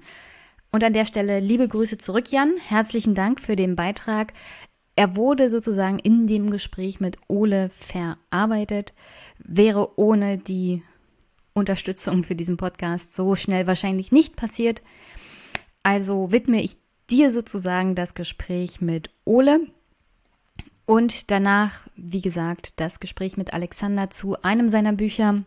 Und 0.70 0.84
an 0.84 0.92
der 0.92 1.04
Stelle 1.04 1.40
liebe 1.40 1.66
Grüße 1.66 1.98
zurück, 1.98 2.30
Jan. 2.30 2.52
Herzlichen 2.68 3.14
Dank 3.14 3.40
für 3.40 3.56
den 3.56 3.74
Beitrag. 3.74 4.34
Er 4.96 5.16
wurde 5.16 5.50
sozusagen 5.50 5.98
in 5.98 6.26
dem 6.26 6.50
Gespräch 6.50 7.00
mit 7.00 7.16
Ole 7.26 7.70
verarbeitet, 7.70 8.92
wäre 9.38 9.98
ohne 9.98 10.36
die 10.36 10.82
Unterstützung 11.54 12.22
für 12.22 12.34
diesen 12.34 12.56
Podcast 12.56 13.16
so 13.16 13.34
schnell 13.34 13.66
wahrscheinlich 13.66 14.12
nicht 14.12 14.36
passiert. 14.36 14.82
Also 15.82 16.32
widme 16.32 16.62
ich 16.62 16.76
dir 17.08 17.32
sozusagen 17.32 17.94
das 17.94 18.14
Gespräch 18.14 18.80
mit 18.80 19.10
Ole. 19.24 19.60
Und 20.90 21.30
danach, 21.30 21.86
wie 21.94 22.20
gesagt, 22.20 22.80
das 22.80 22.98
Gespräch 22.98 23.36
mit 23.36 23.54
Alexander 23.54 24.10
zu 24.10 24.42
einem 24.42 24.68
seiner 24.68 24.92
Bücher, 24.92 25.44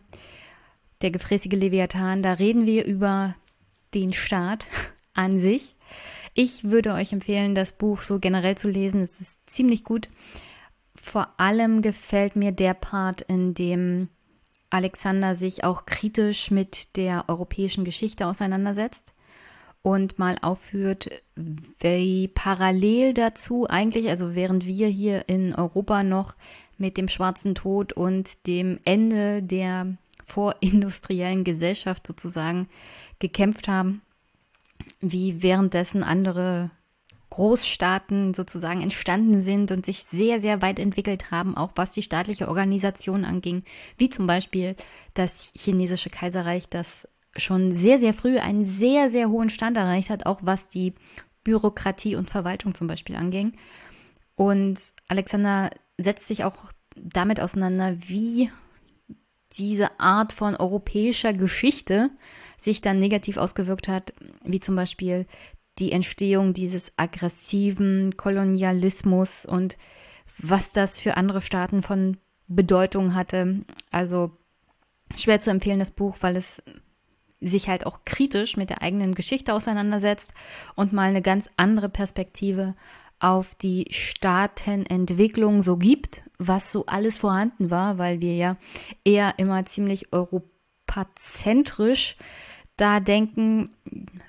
Der 1.02 1.10
gefräßige 1.10 1.52
Leviathan. 1.52 2.22
Da 2.22 2.32
reden 2.32 2.64
wir 2.64 2.86
über 2.86 3.34
den 3.92 4.14
Staat 4.14 4.64
an 5.12 5.38
sich. 5.38 5.76
Ich 6.32 6.64
würde 6.64 6.94
euch 6.94 7.12
empfehlen, 7.12 7.54
das 7.54 7.72
Buch 7.72 8.00
so 8.00 8.20
generell 8.20 8.56
zu 8.56 8.68
lesen. 8.68 9.02
Es 9.02 9.20
ist 9.20 9.38
ziemlich 9.44 9.84
gut. 9.84 10.08
Vor 10.94 11.28
allem 11.36 11.82
gefällt 11.82 12.36
mir 12.36 12.50
der 12.50 12.72
Part, 12.72 13.20
in 13.20 13.52
dem 13.52 14.08
Alexander 14.70 15.34
sich 15.34 15.62
auch 15.62 15.84
kritisch 15.84 16.50
mit 16.50 16.96
der 16.96 17.26
europäischen 17.28 17.84
Geschichte 17.84 18.26
auseinandersetzt 18.26 19.13
und 19.84 20.18
mal 20.18 20.38
aufführt, 20.40 21.10
wie 21.36 22.28
parallel 22.28 23.12
dazu 23.12 23.68
eigentlich, 23.68 24.08
also 24.08 24.34
während 24.34 24.64
wir 24.64 24.88
hier 24.88 25.28
in 25.28 25.54
Europa 25.54 26.02
noch 26.02 26.36
mit 26.78 26.96
dem 26.96 27.06
schwarzen 27.06 27.54
Tod 27.54 27.92
und 27.92 28.46
dem 28.46 28.80
Ende 28.84 29.42
der 29.42 29.94
vorindustriellen 30.24 31.44
Gesellschaft 31.44 32.06
sozusagen 32.06 32.66
gekämpft 33.18 33.68
haben, 33.68 34.00
wie 35.02 35.42
währenddessen 35.42 36.02
andere 36.02 36.70
Großstaaten 37.28 38.32
sozusagen 38.32 38.80
entstanden 38.80 39.42
sind 39.42 39.70
und 39.70 39.84
sich 39.84 40.04
sehr, 40.04 40.40
sehr 40.40 40.62
weit 40.62 40.78
entwickelt 40.78 41.30
haben, 41.30 41.58
auch 41.58 41.72
was 41.76 41.90
die 41.90 42.02
staatliche 42.02 42.48
Organisation 42.48 43.26
anging, 43.26 43.64
wie 43.98 44.08
zum 44.08 44.26
Beispiel 44.26 44.76
das 45.12 45.52
chinesische 45.54 46.08
Kaiserreich, 46.08 46.70
das 46.70 47.06
schon 47.36 47.72
sehr, 47.72 47.98
sehr 47.98 48.14
früh 48.14 48.38
einen 48.38 48.64
sehr, 48.64 49.10
sehr 49.10 49.28
hohen 49.28 49.50
Stand 49.50 49.76
erreicht 49.76 50.10
hat, 50.10 50.26
auch 50.26 50.40
was 50.42 50.68
die 50.68 50.94
Bürokratie 51.42 52.16
und 52.16 52.30
Verwaltung 52.30 52.74
zum 52.74 52.86
Beispiel 52.86 53.16
anging. 53.16 53.52
Und 54.36 54.94
Alexander 55.08 55.70
setzt 55.98 56.26
sich 56.26 56.44
auch 56.44 56.56
damit 56.96 57.40
auseinander, 57.40 57.96
wie 58.08 58.50
diese 59.52 60.00
Art 60.00 60.32
von 60.32 60.56
europäischer 60.56 61.32
Geschichte 61.32 62.10
sich 62.58 62.80
dann 62.80 62.98
negativ 62.98 63.36
ausgewirkt 63.36 63.88
hat, 63.88 64.12
wie 64.44 64.60
zum 64.60 64.74
Beispiel 64.74 65.26
die 65.78 65.92
Entstehung 65.92 66.52
dieses 66.52 66.92
aggressiven 66.96 68.16
Kolonialismus 68.16 69.44
und 69.44 69.76
was 70.38 70.72
das 70.72 70.98
für 70.98 71.16
andere 71.16 71.42
Staaten 71.42 71.82
von 71.82 72.16
Bedeutung 72.46 73.14
hatte. 73.14 73.60
Also 73.90 74.36
schwer 75.14 75.40
zu 75.40 75.50
empfehlen, 75.50 75.78
das 75.78 75.90
Buch, 75.90 76.16
weil 76.20 76.36
es 76.36 76.62
sich 77.44 77.68
halt 77.68 77.86
auch 77.86 78.00
kritisch 78.04 78.56
mit 78.56 78.70
der 78.70 78.82
eigenen 78.82 79.14
Geschichte 79.14 79.54
auseinandersetzt 79.54 80.34
und 80.74 80.92
mal 80.92 81.08
eine 81.08 81.22
ganz 81.22 81.48
andere 81.56 81.88
Perspektive 81.88 82.74
auf 83.20 83.54
die 83.54 83.86
Staatenentwicklung 83.90 85.62
so 85.62 85.76
gibt, 85.76 86.24
was 86.38 86.72
so 86.72 86.86
alles 86.86 87.16
vorhanden 87.16 87.70
war, 87.70 87.98
weil 87.98 88.20
wir 88.20 88.34
ja 88.34 88.56
eher 89.04 89.38
immer 89.38 89.64
ziemlich 89.64 90.12
europazentrisch 90.12 92.16
da 92.76 92.98
denken, 93.00 93.70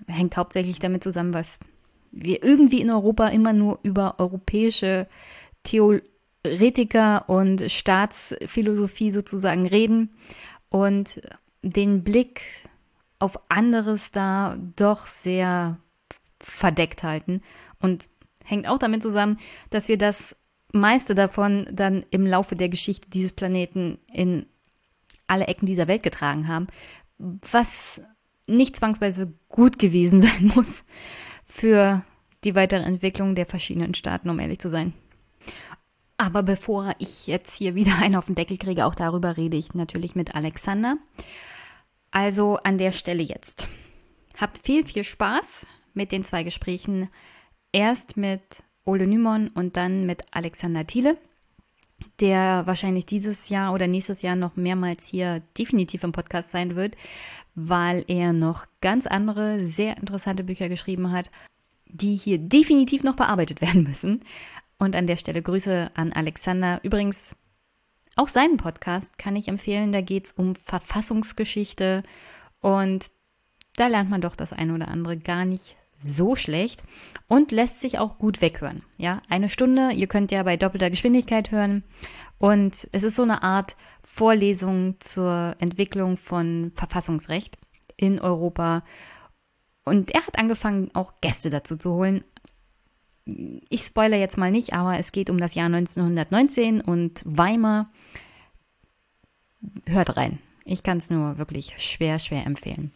hängt 0.08 0.38
hauptsächlich 0.38 0.80
damit 0.80 1.04
zusammen, 1.04 1.34
was 1.34 1.60
wir 2.12 2.44
irgendwie 2.44 2.80
in 2.80 2.92
Europa 2.92 3.28
immer 3.28 3.54
nur 3.54 3.80
über 3.84 4.16
europäische 4.20 5.08
Theoretiker 5.64 7.28
und 7.28 7.70
Staatsphilosophie 7.70 9.12
sozusagen 9.12 9.68
reden. 9.68 10.16
Und 10.70 11.22
den 11.62 12.04
Blick 12.04 12.42
auf 13.20 13.40
anderes 13.50 14.12
da 14.12 14.58
doch 14.76 15.08
sehr 15.08 15.78
verdeckt 16.40 17.04
halten. 17.04 17.42
Und 17.80 18.08
hängt 18.44 18.68
auch 18.68 18.78
damit 18.78 19.02
zusammen, 19.02 19.40
dass 19.70 19.88
wir 19.88 19.98
das 19.98 20.36
meiste 20.72 21.16
davon 21.16 21.68
dann 21.72 22.06
im 22.12 22.26
Laufe 22.26 22.56
der 22.56 22.70
Geschichte 22.70 23.10
dieses 23.10 23.34
Planeten 23.34 23.98
in 24.12 24.46
alle 25.28 25.48
Ecken 25.48 25.66
dieser 25.66 25.88
Welt 25.88 26.04
getragen 26.04 26.48
haben, 26.48 26.68
was 27.18 28.02
nicht 28.48 28.76
zwangsweise 28.76 29.34
gut 29.50 29.80
gewesen 29.80 30.22
sein 30.22 30.52
muss 30.54 30.84
für 31.46 32.04
die 32.44 32.56
weitere 32.56 32.84
Entwicklung 32.84 33.36
der 33.36 33.46
verschiedenen 33.46 33.96
Staaten, 33.96 34.30
um 34.30 34.40
ehrlich 34.40 34.60
zu 34.60 34.70
sein. 34.70 34.94
Aber 36.18 36.44
bevor 36.44 36.94
ich 37.00 37.28
jetzt 37.28 37.54
hier 37.54 37.76
wieder 37.76 37.98
einen 38.02 38.16
auf 38.16 38.28
den 38.28 38.36
Deckel 38.36 38.58
kriege, 38.58 38.86
auch 38.86 38.96
darüber 38.96 39.38
rede 39.38 39.58
ich 39.58 39.74
natürlich 39.74 40.16
mit 40.16 40.36
Alexander. 40.36 40.98
Also 42.16 42.56
an 42.64 42.78
der 42.78 42.94
Stelle 42.94 43.24
jetzt. 43.24 43.68
Habt 44.40 44.58
viel, 44.58 44.86
viel 44.86 45.04
Spaß 45.04 45.68
mit 45.94 46.14
den 46.14 46.24
zwei 46.24 46.44
Gesprächen. 46.44 47.10
Erst 47.74 48.16
mit 48.16 48.64
Ole 48.86 49.06
Nymon 49.06 49.50
und 49.50 49.76
dann 49.76 50.06
mit 50.06 50.22
Alexander 50.32 50.88
Thiele, 50.88 51.18
der 52.22 52.66
wahrscheinlich 52.68 53.06
dieses 53.06 53.50
Jahr 53.50 53.74
oder 53.74 53.88
nächstes 53.88 54.22
Jahr 54.22 54.38
noch 54.38 54.56
mehrmals 54.56 55.06
hier 55.06 55.42
definitiv 55.58 56.06
im 56.06 56.14
Podcast 56.14 56.52
sein 56.52 56.78
wird, 56.78 56.96
weil 57.54 58.06
er 58.08 58.32
noch 58.32 58.66
ganz 58.80 59.08
andere, 59.08 59.66
sehr 59.66 59.98
interessante 59.98 60.46
Bücher 60.46 60.70
geschrieben 60.70 61.12
hat, 61.12 61.30
die 61.86 62.16
hier 62.16 62.38
definitiv 62.38 63.04
noch 63.04 63.18
bearbeitet 63.18 63.60
werden 63.62 63.84
müssen. 63.84 64.24
Und 64.78 64.96
an 64.96 65.06
der 65.06 65.18
Stelle 65.18 65.42
Grüße 65.42 65.92
an 65.96 66.14
Alexander. 66.14 66.80
Übrigens, 66.82 67.36
auch 68.16 68.28
seinen 68.28 68.58
Podcast 68.58 69.18
kann 69.18 69.36
ich 69.36 69.48
empfehlen. 69.48 69.92
Da 69.92 70.02
geht 70.02 70.26
es 70.28 70.32
um 70.32 70.56
Verfassungsgeschichte 70.56 72.04
und 72.62 73.12
da 73.76 73.88
lernt 73.88 74.10
man 74.10 74.22
doch 74.22 74.36
das 74.36 74.54
eine 74.54 74.74
oder 74.74 74.88
andere 74.88 75.18
gar 75.18 75.46
nicht 75.46 75.76
so 76.02 76.36
schlecht 76.36 76.84
und 77.28 77.52
lässt 77.52 77.82
sich 77.82 78.00
auch 78.00 78.18
gut 78.18 78.42
weghören. 78.42 78.84
Ja, 78.98 79.22
eine 79.30 79.50
Stunde, 79.50 79.92
ihr 79.92 80.08
könnt 80.08 80.32
ja 80.32 80.44
bei 80.44 80.56
doppelter 80.56 80.90
Geschwindigkeit 80.90 81.52
hören 81.52 81.84
und 82.38 82.88
es 82.92 83.04
ist 83.04 83.16
so 83.16 83.24
eine 83.24 83.44
Art 83.44 83.76
Vorlesung 84.04 84.96
zur 85.00 85.56
Entwicklung 85.60 86.18
von 86.18 86.72
Verfassungsrecht 86.76 87.58
in 87.98 88.20
Europa. 88.20 88.84
Und 89.84 90.12
er 90.12 90.26
hat 90.26 90.38
angefangen, 90.38 90.90
auch 90.94 91.14
Gäste 91.22 91.50
dazu 91.50 91.76
zu 91.76 91.94
holen 91.94 92.24
ich 93.26 93.84
spoilere 93.84 94.20
jetzt 94.20 94.38
mal 94.38 94.52
nicht, 94.52 94.74
aber 94.74 95.00
es 95.00 95.12
geht 95.12 95.30
um 95.30 95.40
das 95.40 95.56
Jahr 95.56 95.66
1919 95.66 96.82
und 96.82 97.22
Weimar. 97.26 97.90
Hört 99.86 100.16
rein. 100.16 100.40
Ich 100.64 100.84
kann 100.84 100.98
es 100.98 101.10
nur 101.10 101.38
wirklich 101.38 101.76
schwer, 101.78 102.20
schwer 102.20 102.46
empfehlen. 102.46 102.92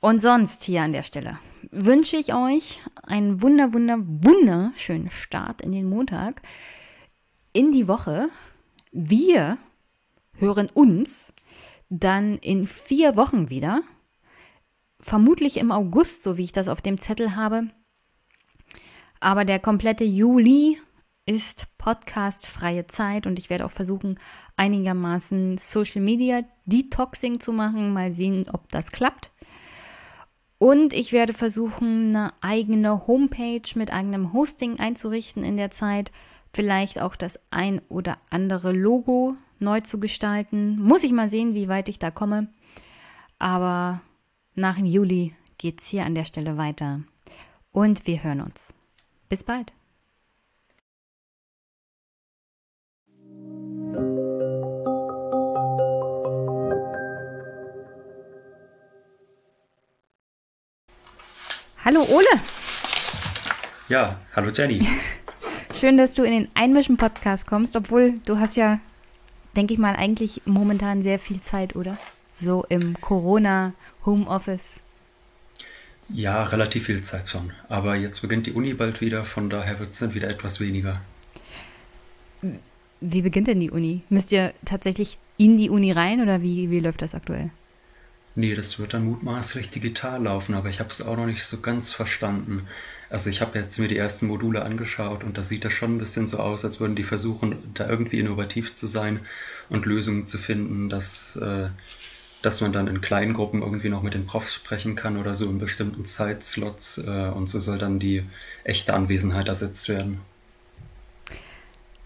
Und 0.00 0.18
sonst 0.18 0.64
hier 0.64 0.82
an 0.82 0.92
der 0.92 1.02
Stelle 1.02 1.38
wünsche 1.70 2.16
ich 2.16 2.34
euch 2.34 2.80
einen 3.02 3.42
wunder, 3.42 3.72
wunder, 3.72 3.98
wunderschönen 3.98 5.10
Start 5.10 5.62
in 5.62 5.72
den 5.72 5.88
Montag, 5.88 6.42
in 7.52 7.72
die 7.72 7.88
Woche. 7.88 8.28
Wir 8.92 9.58
hören 10.34 10.68
uns 10.72 11.32
dann 11.88 12.38
in 12.38 12.66
vier 12.66 13.16
Wochen 13.16 13.50
wieder. 13.50 13.82
Vermutlich 15.00 15.56
im 15.58 15.70
August, 15.70 16.22
so 16.22 16.36
wie 16.36 16.44
ich 16.44 16.52
das 16.52 16.68
auf 16.68 16.82
dem 16.82 16.98
Zettel 16.98 17.36
habe. 17.36 17.70
Aber 19.24 19.46
der 19.46 19.58
komplette 19.58 20.04
Juli 20.04 20.78
ist 21.24 21.66
podcastfreie 21.78 22.86
Zeit 22.88 23.26
und 23.26 23.38
ich 23.38 23.48
werde 23.48 23.64
auch 23.64 23.70
versuchen, 23.70 24.20
einigermaßen 24.58 25.56
Social 25.56 26.02
Media 26.02 26.42
Detoxing 26.66 27.40
zu 27.40 27.54
machen. 27.54 27.94
Mal 27.94 28.12
sehen, 28.12 28.44
ob 28.52 28.70
das 28.70 28.92
klappt. 28.92 29.30
Und 30.58 30.92
ich 30.92 31.12
werde 31.12 31.32
versuchen, 31.32 32.14
eine 32.14 32.34
eigene 32.42 33.06
Homepage 33.06 33.62
mit 33.76 33.90
eigenem 33.94 34.34
Hosting 34.34 34.78
einzurichten 34.78 35.42
in 35.42 35.56
der 35.56 35.70
Zeit. 35.70 36.12
Vielleicht 36.52 37.00
auch 37.00 37.16
das 37.16 37.40
ein 37.50 37.80
oder 37.88 38.18
andere 38.28 38.72
Logo 38.72 39.36
neu 39.58 39.80
zu 39.80 39.98
gestalten. 39.98 40.78
Muss 40.78 41.02
ich 41.02 41.12
mal 41.12 41.30
sehen, 41.30 41.54
wie 41.54 41.68
weit 41.68 41.88
ich 41.88 41.98
da 41.98 42.10
komme. 42.10 42.48
Aber 43.38 44.02
nach 44.54 44.76
dem 44.76 44.84
Juli 44.84 45.34
geht 45.56 45.80
es 45.80 45.86
hier 45.86 46.04
an 46.04 46.14
der 46.14 46.26
Stelle 46.26 46.58
weiter. 46.58 47.00
Und 47.72 48.06
wir 48.06 48.22
hören 48.22 48.42
uns. 48.42 48.74
Bis 49.28 49.42
bald. 49.42 49.72
Hallo 61.84 62.02
Ole. 62.08 62.40
Ja, 63.90 64.16
hallo 64.34 64.50
Jenny. 64.50 64.86
Schön, 65.78 65.98
dass 65.98 66.14
du 66.14 66.22
in 66.22 66.32
den 66.32 66.48
Einmischen-Podcast 66.54 67.46
kommst, 67.46 67.76
obwohl 67.76 68.20
du 68.24 68.38
hast 68.38 68.56
ja, 68.56 68.80
denke 69.54 69.74
ich 69.74 69.78
mal, 69.78 69.94
eigentlich 69.94 70.40
momentan 70.46 71.02
sehr 71.02 71.18
viel 71.18 71.42
Zeit, 71.42 71.76
oder? 71.76 71.98
So 72.30 72.64
im 72.70 72.98
Corona-Homeoffice. 73.00 74.83
Ja, 76.08 76.44
relativ 76.44 76.86
viel 76.86 77.02
Zeit 77.02 77.28
schon. 77.28 77.52
Aber 77.68 77.96
jetzt 77.96 78.20
beginnt 78.20 78.46
die 78.46 78.52
Uni 78.52 78.74
bald 78.74 79.00
wieder, 79.00 79.24
von 79.24 79.50
daher 79.50 79.78
wird 79.80 79.92
es 79.92 79.98
dann 79.98 80.14
wieder 80.14 80.28
etwas 80.28 80.60
weniger. 80.60 81.00
Wie 83.00 83.22
beginnt 83.22 83.48
denn 83.48 83.60
die 83.60 83.70
Uni? 83.70 84.02
Müsst 84.10 84.32
ihr 84.32 84.52
tatsächlich 84.64 85.18
in 85.36 85.56
die 85.56 85.70
Uni 85.70 85.92
rein 85.92 86.20
oder 86.20 86.42
wie, 86.42 86.70
wie 86.70 86.80
läuft 86.80 87.02
das 87.02 87.14
aktuell? 87.14 87.50
Nee, 88.36 88.54
das 88.56 88.80
wird 88.80 88.94
dann 88.94 89.04
mutmaßlich 89.04 89.70
digital 89.70 90.22
laufen, 90.22 90.54
aber 90.54 90.68
ich 90.68 90.80
habe 90.80 90.90
es 90.90 91.00
auch 91.00 91.16
noch 91.16 91.26
nicht 91.26 91.44
so 91.44 91.60
ganz 91.60 91.92
verstanden. 91.92 92.66
Also 93.08 93.30
ich 93.30 93.40
habe 93.40 93.56
jetzt 93.58 93.78
mir 93.78 93.86
die 93.86 93.96
ersten 93.96 94.26
Module 94.26 94.62
angeschaut 94.62 95.22
und 95.22 95.38
da 95.38 95.44
sieht 95.44 95.64
das 95.64 95.72
schon 95.72 95.94
ein 95.94 95.98
bisschen 95.98 96.26
so 96.26 96.38
aus, 96.38 96.64
als 96.64 96.80
würden 96.80 96.96
die 96.96 97.04
versuchen, 97.04 97.72
da 97.74 97.88
irgendwie 97.88 98.18
innovativ 98.18 98.74
zu 98.74 98.88
sein 98.88 99.20
und 99.68 99.86
Lösungen 99.86 100.26
zu 100.26 100.38
finden, 100.38 100.88
dass 100.88 101.36
äh, 101.36 101.68
dass 102.44 102.60
man 102.60 102.72
dann 102.72 102.88
in 102.88 103.00
kleinen 103.00 103.32
Gruppen 103.32 103.62
irgendwie 103.62 103.88
noch 103.88 104.02
mit 104.02 104.14
den 104.14 104.26
Profs 104.26 104.54
sprechen 104.54 104.96
kann 104.96 105.16
oder 105.16 105.34
so 105.34 105.48
in 105.48 105.58
bestimmten 105.58 106.04
Zeitslots 106.04 106.98
äh, 106.98 107.28
und 107.28 107.48
so 107.48 107.58
soll 107.58 107.78
dann 107.78 107.98
die 107.98 108.22
echte 108.64 108.92
Anwesenheit 108.92 109.48
ersetzt 109.48 109.88
werden. 109.88 110.20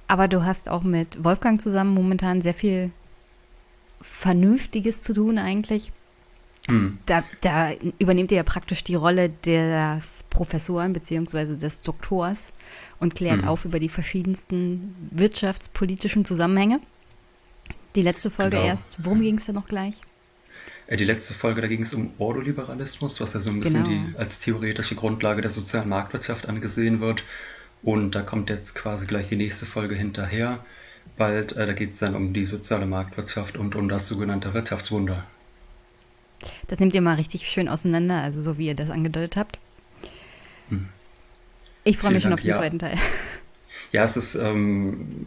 Aber 0.07 0.29
du 0.29 0.45
hast 0.45 0.69
auch 0.69 0.83
mit 0.83 1.23
Wolfgang 1.25 1.61
zusammen 1.61 1.93
momentan 1.93 2.41
sehr 2.41 2.55
viel 2.55 2.93
Vernünftiges 4.01 5.03
zu 5.03 5.13
tun 5.13 5.39
eigentlich. 5.39 5.93
hm. 6.67 6.99
da, 7.07 7.25
da, 7.41 7.73
übernehmt 7.99 8.31
ihr 8.31 8.37
ja 8.37 8.43
praktisch 8.43 8.85
die 8.85 8.95
Rolle 8.95 9.31
des 9.45 10.25
Professoren 10.31 10.93
bzw. 10.93 11.57
des 11.57 11.83
Doktors 11.83 12.53
und 13.01 13.15
klärt 13.17 13.43
hm. 13.43 13.49
auf 13.49 13.65
über 13.65 13.81
die 13.81 13.89
verschiedensten 13.89 14.95
wirtschaftspolitischen 15.11 16.25
Zusammenhänge. 16.25 16.81
Die 17.97 18.03
letzte 18.03 18.31
Folge 18.31 18.59
genau. 18.59 18.69
erst, 18.69 19.05
worum 19.05 19.21
ging 19.21 19.39
es 19.39 19.47
da 19.47 19.53
noch 19.53 19.67
gleich? 19.67 20.01
Äh, 20.89 20.97
die 20.97 21.05
letzte 21.05 21.35
Folge, 21.35 21.61
da 21.61 21.69
ging 21.69 21.83
es 21.83 21.95
um 21.95 22.11
Ordoliberalismus, 22.19 23.21
was 23.21 23.35
ja 23.35 23.41
so 23.41 23.51
ein 23.51 23.61
bisschen 23.61 23.85
genau. 23.85 24.11
die, 24.11 24.19
als 24.19 24.41
theoretische 24.41 24.97
Grundlage 24.97 25.43
der 25.43 25.51
sozialen 25.51 25.89
Marktwirtschaft 25.89 26.49
angesehen 26.49 27.01
wird. 27.01 27.23
Und 27.83 28.17
da 28.17 28.23
kommt 28.23 28.51
jetzt 28.51 28.75
quasi 28.75 29.07
gleich 29.07 29.29
die 29.29 29.37
nächste 29.37 29.67
Folge 29.67 29.95
hinterher. 29.95 30.65
Bald, 31.17 31.53
äh, 31.53 31.67
da 31.67 31.73
geht 31.75 31.93
es 31.93 31.99
dann 31.99 32.17
um 32.17 32.33
die 32.33 32.47
soziale 32.47 32.87
Marktwirtschaft 32.87 33.57
und 33.57 33.77
um 33.77 33.89
das 33.89 34.09
sogenannte 34.09 34.53
Wirtschaftswunder. 34.55 35.25
Das 36.67 36.81
nehmt 36.81 36.95
ihr 36.95 37.01
mal 37.01 37.15
richtig 37.15 37.49
schön 37.49 37.69
auseinander, 37.69 38.23
also 38.23 38.41
so 38.43 38.59
wie 38.59 38.67
ihr 38.67 38.75
das 38.75 38.91
angedeutet 38.91 39.37
habt. 39.37 39.59
Hm. 40.69 40.89
Ich 41.85 41.99
freue 41.99 42.13
mich 42.13 42.23
schon 42.23 42.33
auf 42.33 42.41
den 42.41 42.51
ja. 42.51 42.57
zweiten 42.57 42.79
Teil. 42.79 42.97
Ja, 43.91 44.05
es 44.05 44.19
ist, 44.19 44.35
ähm, 44.35 45.27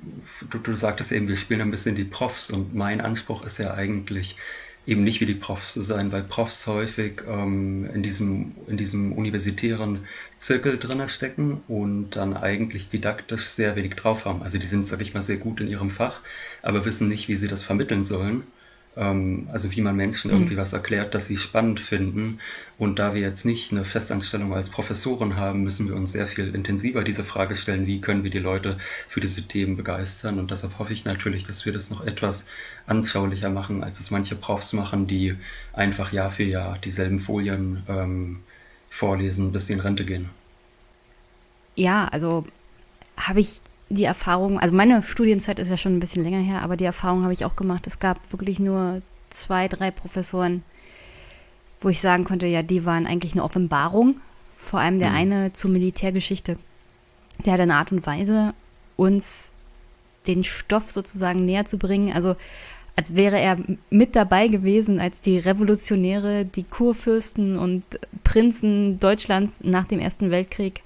du, 0.52 0.60
du 0.60 0.76
sagtest 0.76 1.12
eben, 1.12 1.28
wir 1.28 1.36
spielen 1.36 1.62
ein 1.62 1.72
bisschen 1.72 1.96
die 1.96 2.04
Profs 2.04 2.52
und 2.52 2.76
mein 2.76 3.02
Anspruch 3.02 3.44
ist 3.44 3.58
ja 3.58 3.74
eigentlich, 3.74 4.38
eben 4.86 5.04
nicht 5.04 5.22
wie 5.22 5.26
die 5.26 5.36
Profs 5.36 5.74
zu 5.74 5.82
sein, 5.82 6.12
weil 6.12 6.24
Profs 6.24 6.66
häufig 6.68 7.22
ähm, 7.28 7.90
in, 7.94 8.04
diesem, 8.04 8.56
in 8.68 8.78
diesem 8.78 9.14
universitären 9.14 10.08
Zirkel 10.40 10.78
drin 10.78 11.08
stecken 11.08 11.62
und 11.68 12.12
dann 12.16 12.36
eigentlich 12.36 12.90
didaktisch 12.90 13.48
sehr 13.50 13.76
wenig 13.76 13.96
drauf 13.96 14.26
haben. 14.26 14.42
Also 14.42 14.58
die 14.58 14.68
sind, 14.68 14.88
sag 14.88 15.02
ich 15.02 15.14
mal, 15.14 15.22
sehr 15.22 15.38
gut 15.38 15.62
in 15.62 15.68
ihrem 15.68 15.92
Fach, 15.92 16.22
aber 16.62 16.86
wissen 16.86 17.08
nicht, 17.08 17.28
wie 17.28 17.36
sie 17.36 17.48
das 17.48 17.64
vermitteln 17.64 18.04
sollen 18.04 18.44
also 19.02 19.72
wie 19.72 19.82
man 19.82 19.96
Menschen 19.96 20.32
irgendwie 20.32 20.54
mhm. 20.54 20.60
was 20.60 20.74
erklärt, 20.74 21.16
das 21.16 21.26
sie 21.26 21.38
spannend 21.38 21.80
finden. 21.80 22.40
Und 22.78 23.00
da 23.00 23.14
wir 23.14 23.22
jetzt 23.22 23.46
nicht 23.46 23.72
eine 23.72 23.84
Festanstellung 23.84 24.54
als 24.54 24.70
Professoren 24.70 25.36
haben, 25.36 25.64
müssen 25.64 25.88
wir 25.88 25.96
uns 25.96 26.12
sehr 26.12 26.28
viel 26.28 26.54
intensiver 26.54 27.04
diese 27.04 27.24
Frage 27.24 27.56
stellen, 27.56 27.88
wie 27.88 28.02
können 28.02 28.24
wir 28.24 28.32
die 28.32 28.40
Leute 28.40 28.78
für 29.08 29.20
diese 29.20 29.48
Themen 29.48 29.76
begeistern. 29.76 30.40
Und 30.40 30.52
deshalb 30.52 30.78
hoffe 30.78 30.94
ich 30.94 31.06
natürlich, 31.06 31.46
dass 31.46 31.66
wir 31.66 31.74
das 31.74 31.90
noch 31.90 32.06
etwas 32.06 32.46
anschaulicher 32.86 33.50
machen, 33.50 33.84
als 33.84 34.00
es 34.00 34.12
manche 34.12 34.36
Profs 34.36 34.74
machen, 34.74 35.08
die 35.08 35.36
einfach 35.74 36.12
Jahr 36.12 36.30
für 36.30 36.44
Jahr 36.44 36.78
dieselben 36.78 37.20
Folien 37.20 37.84
ähm, 37.88 38.40
vorlesen, 38.90 39.52
bis 39.52 39.68
sie 39.68 39.74
in 39.74 39.80
Rente 39.80 40.06
gehen. 40.06 40.30
Ja, 41.76 42.08
also 42.10 42.46
habe 43.18 43.40
ich 43.40 43.62
die 43.92 44.06
Erfahrung, 44.06 44.60
also 44.60 44.74
meine 44.74 45.04
Studienzeit 45.04 45.60
ist 45.60 45.70
ja 45.70 45.78
schon 45.78 45.96
ein 45.96 46.00
bisschen 46.00 46.24
länger 46.24 46.40
her, 46.40 46.62
aber 46.62 46.78
die 46.78 46.86
Erfahrung 46.86 47.24
habe 47.24 47.34
ich 47.34 47.46
auch 47.46 47.56
gemacht. 47.56 47.88
Es 47.88 48.00
gab 48.00 48.20
wirklich 48.32 48.60
nur 48.60 49.02
zwei, 49.30 49.68
drei 49.68 49.92
Professoren, 49.92 50.64
wo 51.82 51.90
ich 51.90 52.00
sagen 52.00 52.24
konnte, 52.24 52.48
ja, 52.48 52.64
die 52.64 52.86
waren 52.86 53.06
eigentlich 53.06 53.34
eine 53.34 53.44
Offenbarung. 53.44 54.20
Vor 54.58 54.80
allem 54.80 55.00
der 55.00 55.10
mhm. 55.10 55.16
eine 55.16 55.54
zur 55.54 55.72
Militärgeschichte. 55.72 56.58
Der 57.46 57.54
hat 57.54 57.60
eine 57.60 57.76
Art 57.76 57.92
und 57.92 58.06
Weise, 58.06 58.54
uns 58.96 59.54
den 60.28 60.44
Stoff 60.44 60.92
sozusagen 60.92 61.44
näher 61.44 61.66
zu 61.66 61.78
bringen. 61.78 62.14
Also 62.14 62.36
als 62.96 63.16
wäre 63.16 63.40
er 63.40 63.58
mit 63.90 64.16
dabei 64.16 64.48
gewesen, 64.48 65.00
als 65.00 65.22
die 65.22 65.40
Revolutionäre, 65.40 66.46
die 66.46 66.64
Kurfürsten 66.64 67.58
und 67.58 67.84
Prinzen 68.24 69.00
Deutschlands 69.00 69.64
nach 69.64 69.86
dem 69.86 70.00
Ersten 70.00 70.30
Weltkrieg 70.30 70.84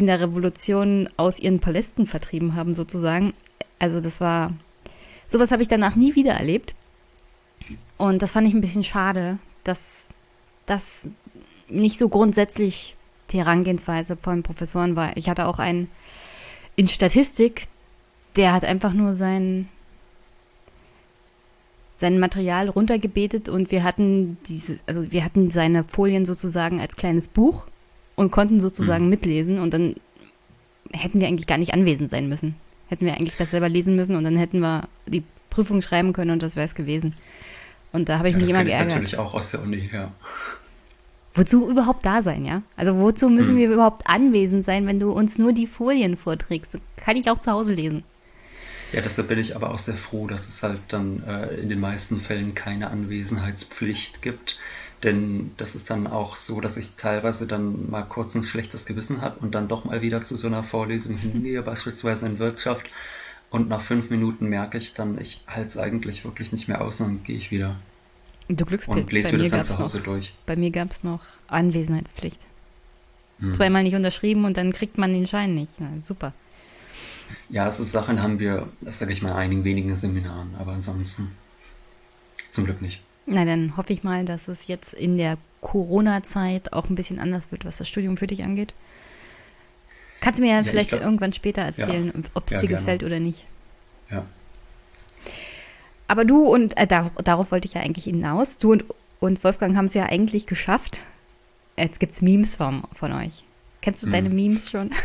in 0.00 0.06
der 0.06 0.20
Revolution 0.20 1.08
aus 1.18 1.38
ihren 1.38 1.60
Palästen 1.60 2.06
vertrieben 2.06 2.54
haben, 2.54 2.74
sozusagen. 2.74 3.34
Also 3.78 4.00
das 4.00 4.20
war, 4.20 4.52
sowas 5.28 5.52
habe 5.52 5.62
ich 5.62 5.68
danach 5.68 5.94
nie 5.94 6.14
wieder 6.14 6.32
erlebt. 6.32 6.74
Und 7.98 8.22
das 8.22 8.32
fand 8.32 8.48
ich 8.48 8.54
ein 8.54 8.62
bisschen 8.62 8.82
schade, 8.82 9.38
dass 9.62 10.08
das 10.64 11.06
nicht 11.68 11.98
so 11.98 12.08
grundsätzlich 12.08 12.96
die 13.30 13.38
Herangehensweise 13.38 14.16
von 14.16 14.42
Professoren 14.42 14.96
war. 14.96 15.16
Ich 15.18 15.28
hatte 15.28 15.46
auch 15.46 15.58
einen 15.58 15.88
in 16.76 16.88
Statistik, 16.88 17.66
der 18.36 18.54
hat 18.54 18.64
einfach 18.64 18.94
nur 18.94 19.12
sein, 19.12 19.68
sein 21.96 22.18
Material 22.18 22.70
runtergebetet 22.70 23.50
und 23.50 23.70
wir 23.70 23.84
hatten 23.84 24.38
diese, 24.48 24.78
also 24.86 25.12
wir 25.12 25.24
hatten 25.24 25.50
seine 25.50 25.84
Folien 25.84 26.24
sozusagen 26.24 26.80
als 26.80 26.96
kleines 26.96 27.28
Buch 27.28 27.66
und 28.20 28.30
konnten 28.30 28.60
sozusagen 28.60 29.04
mhm. 29.04 29.10
mitlesen 29.10 29.58
und 29.58 29.72
dann 29.72 29.94
hätten 30.92 31.22
wir 31.22 31.26
eigentlich 31.26 31.46
gar 31.46 31.56
nicht 31.56 31.72
anwesend 31.72 32.10
sein 32.10 32.28
müssen. 32.28 32.54
Hätten 32.88 33.06
wir 33.06 33.14
eigentlich 33.14 33.38
das 33.38 33.50
selber 33.50 33.70
lesen 33.70 33.96
müssen 33.96 34.14
und 34.14 34.24
dann 34.24 34.36
hätten 34.36 34.60
wir 34.60 34.88
die 35.06 35.22
Prüfung 35.48 35.80
schreiben 35.80 36.12
können 36.12 36.30
und 36.30 36.42
das 36.42 36.54
wäre 36.54 36.66
es 36.66 36.74
gewesen. 36.74 37.14
Und 37.92 38.10
da 38.10 38.18
habe 38.18 38.28
ich 38.28 38.34
ja, 38.34 38.40
mich 38.40 38.50
immer 38.50 38.64
geärgert. 38.64 38.88
Das 38.88 38.94
natürlich 38.94 39.18
auch 39.18 39.32
aus 39.32 39.52
der 39.52 39.62
Uni, 39.62 39.88
ja. 39.90 40.12
Wozu 41.34 41.70
überhaupt 41.70 42.04
da 42.04 42.20
sein, 42.20 42.44
ja? 42.44 42.60
Also 42.76 42.98
wozu 42.98 43.30
müssen 43.30 43.52
hm. 43.52 43.56
wir 43.56 43.70
überhaupt 43.70 44.02
anwesend 44.04 44.66
sein, 44.66 44.86
wenn 44.86 45.00
du 45.00 45.12
uns 45.12 45.38
nur 45.38 45.54
die 45.54 45.66
Folien 45.66 46.18
vorträgst? 46.18 46.76
Kann 46.96 47.16
ich 47.16 47.30
auch 47.30 47.38
zu 47.38 47.50
Hause 47.52 47.72
lesen. 47.72 48.04
Ja, 48.92 49.00
deshalb 49.00 49.28
bin 49.28 49.38
ich 49.38 49.56
aber 49.56 49.70
auch 49.70 49.78
sehr 49.78 49.96
froh, 49.96 50.26
dass 50.26 50.46
es 50.46 50.62
halt 50.62 50.80
dann 50.88 51.22
äh, 51.26 51.54
in 51.54 51.70
den 51.70 51.80
meisten 51.80 52.20
Fällen 52.20 52.54
keine 52.54 52.90
Anwesenheitspflicht 52.90 54.20
gibt. 54.20 54.58
Denn 55.02 55.52
das 55.56 55.74
ist 55.74 55.88
dann 55.88 56.06
auch 56.06 56.36
so, 56.36 56.60
dass 56.60 56.76
ich 56.76 56.90
teilweise 56.96 57.46
dann 57.46 57.90
mal 57.90 58.02
kurz 58.02 58.34
ein 58.34 58.44
schlechtes 58.44 58.84
Gewissen 58.84 59.22
habe 59.22 59.40
und 59.40 59.54
dann 59.54 59.66
doch 59.66 59.84
mal 59.84 60.02
wieder 60.02 60.22
zu 60.24 60.36
so 60.36 60.46
einer 60.46 60.62
Vorlesung 60.62 61.16
hingehe, 61.16 61.62
beispielsweise 61.62 62.26
in 62.26 62.38
Wirtschaft. 62.38 62.84
Und 63.48 63.68
nach 63.68 63.80
fünf 63.80 64.10
Minuten 64.10 64.48
merke 64.48 64.78
ich 64.78 64.94
dann, 64.94 65.18
ich 65.18 65.42
halte 65.46 65.68
es 65.68 65.76
eigentlich 65.78 66.24
wirklich 66.24 66.52
nicht 66.52 66.68
mehr 66.68 66.82
aus 66.82 67.00
und 67.00 67.06
dann 67.06 67.22
gehe 67.24 67.36
ich 67.36 67.50
wieder. 67.50 67.76
Du 68.48 68.64
Glückspilz. 68.64 69.00
Und 69.00 69.12
lese 69.12 69.32
mir 69.32 69.48
das 69.48 69.50
dann 69.50 69.64
zu 69.64 69.78
Hause 69.78 69.98
noch, 69.98 70.04
durch. 70.04 70.34
Bei 70.44 70.56
mir 70.56 70.70
gab 70.70 70.90
es 70.90 71.02
noch 71.02 71.22
Anwesenheitspflicht. 71.48 72.46
Hm. 73.38 73.52
Zweimal 73.52 73.82
nicht 73.82 73.94
unterschrieben 73.94 74.44
und 74.44 74.56
dann 74.56 74.72
kriegt 74.72 74.98
man 74.98 75.14
den 75.14 75.26
Schein 75.26 75.54
nicht. 75.54 75.72
Na, 75.78 75.88
super. 76.02 76.34
Ja, 77.48 77.70
so 77.70 77.84
Sachen 77.84 78.22
haben 78.22 78.38
wir, 78.38 78.68
das 78.80 78.98
sage 78.98 79.12
ich 79.12 79.22
mal, 79.22 79.30
in 79.30 79.36
einigen 79.36 79.64
wenigen 79.64 79.96
Seminaren, 79.96 80.54
aber 80.58 80.72
ansonsten 80.72 81.32
zum 82.50 82.64
Glück 82.64 82.82
nicht. 82.82 83.00
Na, 83.30 83.44
dann 83.44 83.76
hoffe 83.76 83.92
ich 83.92 84.02
mal, 84.02 84.24
dass 84.24 84.48
es 84.48 84.66
jetzt 84.66 84.92
in 84.92 85.16
der 85.16 85.38
Corona-Zeit 85.60 86.72
auch 86.72 86.88
ein 86.88 86.96
bisschen 86.96 87.20
anders 87.20 87.52
wird, 87.52 87.64
was 87.64 87.78
das 87.78 87.88
Studium 87.88 88.16
für 88.16 88.26
dich 88.26 88.42
angeht. 88.42 88.74
Kannst 90.20 90.40
du 90.40 90.44
mir 90.44 90.52
ja, 90.52 90.64
vielleicht 90.64 90.90
glaub, 90.90 91.02
irgendwann 91.02 91.32
später 91.32 91.62
erzählen, 91.62 92.12
ja, 92.14 92.22
ob 92.34 92.46
es 92.46 92.52
ja, 92.52 92.60
dir 92.60 92.68
gerne. 92.68 92.80
gefällt 92.80 93.04
oder 93.04 93.20
nicht. 93.20 93.44
Ja. 94.10 94.24
Aber 96.08 96.24
du 96.24 96.44
und 96.44 96.76
äh, 96.76 96.88
darauf, 96.88 97.12
darauf 97.22 97.52
wollte 97.52 97.68
ich 97.68 97.74
ja 97.74 97.82
eigentlich 97.82 98.04
hinaus. 98.04 98.58
Du 98.58 98.72
und, 98.72 98.84
und 99.20 99.44
Wolfgang 99.44 99.76
haben 99.76 99.84
es 99.84 99.94
ja 99.94 100.06
eigentlich 100.06 100.46
geschafft. 100.46 101.02
Jetzt 101.76 102.00
gibt 102.00 102.12
es 102.12 102.22
Memes 102.22 102.56
von, 102.56 102.82
von 102.92 103.12
euch. 103.12 103.44
Kennst 103.80 104.02
du 104.02 104.06
hm. 104.06 104.12
deine 104.12 104.28
Memes 104.28 104.70
schon? 104.70 104.90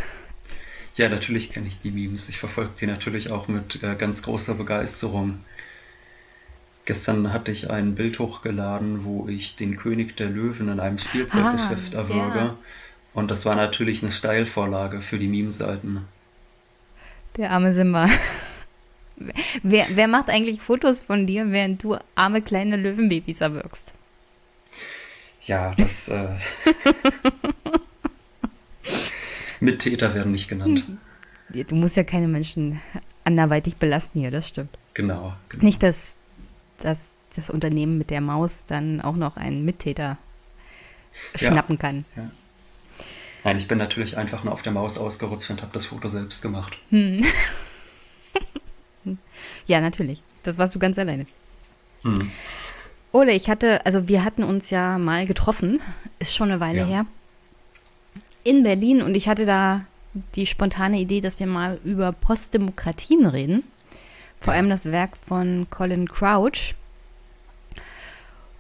Ja, 0.98 1.10
natürlich 1.10 1.52
kenne 1.52 1.68
ich 1.68 1.80
die 1.80 1.92
Memes. 1.92 2.30
Ich 2.30 2.38
verfolge 2.38 2.72
die 2.80 2.88
natürlich 2.88 3.30
auch 3.30 3.50
mit 3.50 3.84
äh, 3.84 3.96
ganz 3.96 4.22
großer 4.22 4.54
Begeisterung. 4.54 5.40
Gestern 6.86 7.34
hatte 7.34 7.52
ich 7.52 7.72
ein 7.72 7.96
Bild 7.96 8.20
hochgeladen, 8.20 9.06
wo 9.06 9.28
ich 9.28 9.56
den 9.56 9.76
König 9.76 10.16
der 10.18 10.30
Löwen 10.30 10.70
in 10.70 10.80
einem 10.80 11.00
Spielzeuggeschäft 11.00 11.96
ah, 11.96 12.00
erwürge. 12.00 12.38
Ja. 12.38 12.58
Und 13.14 13.32
das 13.32 13.46
war 13.46 13.56
natürlich 13.56 14.04
eine 14.04 14.12
Steilvorlage 14.12 15.02
für 15.02 15.18
die 15.18 15.28
Meme-Seiten. 15.28 16.06
Der 17.38 17.52
arme 17.52 17.74
Simba. 17.74 18.08
wer, 19.64 19.88
wer 19.90 20.08
macht 20.08 20.30
eigentlich 20.30 20.62
Fotos 20.62 21.00
von 21.00 21.26
dir, 21.26 21.52
während 21.52 21.84
du 21.84 21.98
arme 22.14 22.44
kleine 22.44 22.78
Löwenbabys 22.78 23.42
erwürgst? 23.42 23.94
Ja, 25.46 25.74
das. 25.76 26.08
Äh, 26.08 26.30
Mittäter 29.60 30.14
werden 30.14 30.34
nicht 30.34 30.48
genannt. 30.48 30.86
Du 31.50 31.76
musst 31.76 31.96
ja 31.96 32.04
keine 32.04 32.28
Menschen 32.28 32.82
anderweitig 33.24 33.78
belasten 33.78 34.20
hier, 34.20 34.32
das 34.32 34.48
stimmt. 34.48 34.78
Genau. 34.94 35.34
genau. 35.50 35.64
Nicht, 35.64 35.84
dass 35.84 36.18
dass 36.80 37.00
das 37.36 37.50
Unternehmen 37.50 37.98
mit 37.98 38.10
der 38.10 38.22
Maus 38.22 38.66
dann 38.66 39.02
auch 39.02 39.16
noch 39.16 39.38
einen 39.38 39.66
Mittäter 39.66 40.18
ja. 41.40 41.48
schnappen 41.50 41.78
kann. 41.78 42.06
Ja. 42.16 42.32
Nein, 43.44 43.58
ich 43.58 43.68
bin 43.68 43.78
natürlich 43.78 44.18
einfach 44.18 44.44
nur 44.44 44.54
auf 44.54 44.64
der 44.64 44.72
Maus 44.72 44.98
ausgerutscht 44.98 45.52
und 45.52 45.62
habe 45.62 45.72
das 45.74 45.86
Foto 45.86 46.08
selbst 46.08 46.42
gemacht. 46.42 46.78
Hm. 46.90 47.24
ja, 49.68 49.82
natürlich. 49.82 50.24
Das 50.44 50.58
warst 50.58 50.74
du 50.74 50.80
ganz 50.80 50.98
alleine. 50.98 51.28
Hm. 52.04 52.32
Ole, 53.12 53.34
ich 53.34 53.50
hatte, 53.50 53.86
also 53.86 54.08
wir 54.08 54.24
hatten 54.24 54.44
uns 54.44 54.72
ja 54.72 54.98
mal 54.98 55.26
getroffen, 55.26 55.80
ist 56.20 56.36
schon 56.36 56.50
eine 56.50 56.60
Weile 56.60 56.80
ja. 56.80 56.86
her, 56.86 57.06
in 58.44 58.64
Berlin 58.64 59.02
und 59.02 59.16
ich 59.16 59.28
hatte 59.28 59.46
da 59.46 59.86
die 60.36 60.46
spontane 60.46 61.00
Idee, 61.00 61.22
dass 61.22 61.40
wir 61.40 61.48
mal 61.48 61.80
über 61.84 62.12
Postdemokratien 62.12 63.26
reden. 63.26 63.64
Vor 64.46 64.54
allem 64.54 64.70
das 64.70 64.86
Werk 64.86 65.18
von 65.28 65.66
Colin 65.72 66.08
Crouch. 66.08 66.76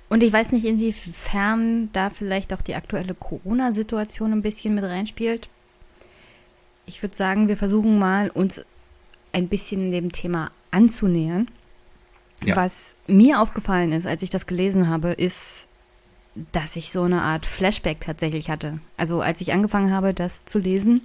Und 0.10 0.24
ich 0.24 0.34
weiß 0.34 0.52
nicht, 0.52 0.66
inwiefern 0.66 1.92
da 1.94 2.10
vielleicht 2.10 2.54
auch 2.54 2.64
die 2.64 2.74
aktuelle 2.74 3.14
Corona-Situation 3.14 4.32
ein 4.32 4.42
bisschen 4.42 4.74
mit 4.74 4.84
reinspielt. 4.84 5.48
Ich 6.88 7.04
würde 7.04 7.16
sagen, 7.16 7.48
wir 7.48 7.56
versuchen 7.56 8.00
mal, 8.00 8.32
uns 8.32 8.66
ein 9.32 9.48
bisschen 9.48 9.92
dem 9.92 10.12
Thema 10.12 10.50
anzunähern. 10.72 11.52
Ja. 12.44 12.56
Was 12.56 12.96
mir 13.06 13.40
aufgefallen 13.40 13.92
ist, 13.92 14.08
als 14.08 14.24
ich 14.24 14.32
das 14.32 14.48
gelesen 14.48 14.90
habe, 14.90 15.10
ist, 15.10 15.68
dass 16.52 16.76
ich 16.76 16.92
so 16.92 17.04
eine 17.04 17.22
Art 17.22 17.46
Flashback 17.46 18.02
tatsächlich 18.02 18.50
hatte. 18.50 18.76
Also 18.98 19.22
als 19.22 19.40
ich 19.40 19.54
angefangen 19.54 19.92
habe, 19.92 20.14
das 20.14 20.44
zu 20.46 20.60
lesen, 20.60 21.02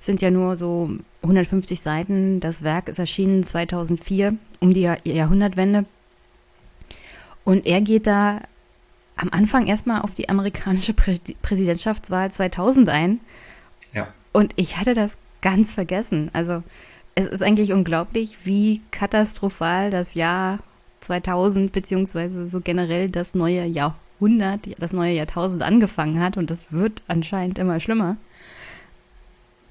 sind 0.00 0.22
ja 0.22 0.30
nur 0.30 0.56
so 0.56 0.90
150 1.22 1.80
Seiten. 1.80 2.40
Das 2.40 2.62
Werk 2.62 2.88
ist 2.88 2.98
erschienen 2.98 3.44
2004, 3.44 4.34
um 4.60 4.72
die 4.72 4.80
Jahr 4.80 4.96
Jahrhundertwende. 5.06 5.84
Und 7.44 7.66
er 7.66 7.80
geht 7.82 8.06
da 8.06 8.40
am 9.16 9.28
Anfang 9.30 9.66
erstmal 9.66 10.00
auf 10.02 10.14
die 10.14 10.28
amerikanische 10.28 10.94
Prä 10.94 11.18
Präsidentschaftswahl 11.42 12.30
2000 12.30 12.88
ein. 12.88 13.20
Ja. 13.92 14.08
Und 14.32 14.54
ich 14.56 14.78
hatte 14.78 14.94
das 14.94 15.18
ganz 15.42 15.74
vergessen. 15.74 16.30
Also 16.32 16.62
es 17.14 17.26
ist 17.26 17.42
eigentlich 17.42 17.72
unglaublich, 17.72 18.38
wie 18.44 18.80
katastrophal 18.90 19.90
das 19.90 20.14
Jahr 20.14 20.60
2000 21.00 21.72
beziehungsweise 21.72 22.48
so 22.48 22.60
generell 22.60 23.10
das 23.10 23.34
neue 23.34 23.64
Jahrhundert, 24.22 24.60
das 24.78 24.92
neue 24.92 25.14
Jahrtausend 25.14 25.62
angefangen 25.62 26.20
hat. 26.20 26.36
Und 26.36 26.50
das 26.50 26.66
wird 26.70 27.02
anscheinend 27.08 27.58
immer 27.58 27.80
schlimmer. 27.80 28.16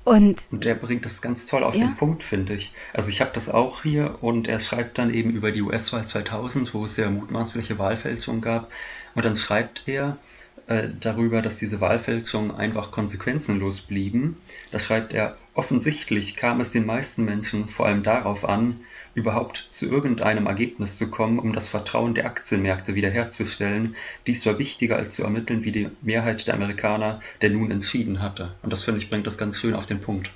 Und, 0.03 0.47
und 0.51 0.65
er 0.65 0.75
bringt 0.75 1.05
das 1.05 1.21
ganz 1.21 1.45
toll 1.45 1.63
auf 1.63 1.75
ja. 1.75 1.85
den 1.85 1.95
Punkt, 1.95 2.23
finde 2.23 2.55
ich. 2.55 2.73
Also 2.91 3.09
ich 3.09 3.21
habe 3.21 3.31
das 3.33 3.49
auch 3.49 3.83
hier 3.83 4.17
und 4.21 4.47
er 4.47 4.59
schreibt 4.59 4.97
dann 4.97 5.13
eben 5.13 5.29
über 5.29 5.51
die 5.51 5.61
US-Wahl 5.61 6.07
2000, 6.07 6.73
wo 6.73 6.85
es 6.85 6.97
ja 6.97 7.09
mutmaßliche 7.11 7.77
Wahlfälschungen 7.77 8.41
gab. 8.41 8.71
Und 9.13 9.23
dann 9.23 9.35
schreibt 9.35 9.83
er 9.85 10.17
äh, 10.65 10.89
darüber, 10.99 11.43
dass 11.43 11.57
diese 11.57 11.81
Wahlfälschungen 11.81 12.51
einfach 12.55 12.89
konsequenzenlos 12.89 13.81
blieben. 13.81 14.37
Da 14.71 14.79
schreibt 14.79 15.13
er, 15.13 15.37
offensichtlich 15.53 16.35
kam 16.35 16.61
es 16.61 16.71
den 16.71 16.87
meisten 16.87 17.23
Menschen 17.23 17.69
vor 17.69 17.85
allem 17.85 18.01
darauf 18.01 18.43
an, 18.43 18.79
überhaupt 19.13 19.67
zu 19.69 19.87
irgendeinem 19.87 20.47
Ergebnis 20.47 20.97
zu 20.97 21.09
kommen, 21.09 21.39
um 21.39 21.53
das 21.53 21.67
Vertrauen 21.67 22.13
der 22.13 22.25
Aktienmärkte 22.25 22.95
wiederherzustellen. 22.95 23.95
Dies 24.27 24.45
war 24.45 24.57
wichtiger 24.57 24.95
als 24.95 25.15
zu 25.15 25.23
ermitteln, 25.23 25.63
wie 25.63 25.71
die 25.71 25.89
Mehrheit 26.01 26.47
der 26.47 26.53
Amerikaner 26.53 27.21
denn 27.41 27.53
nun 27.53 27.71
entschieden 27.71 28.21
hatte. 28.21 28.53
Und 28.61 28.71
das 28.71 28.83
finde 28.83 29.01
ich 29.01 29.09
bringt 29.09 29.27
das 29.27 29.37
ganz 29.37 29.57
schön 29.57 29.75
auf 29.75 29.85
den 29.85 30.01
Punkt. 30.01 30.31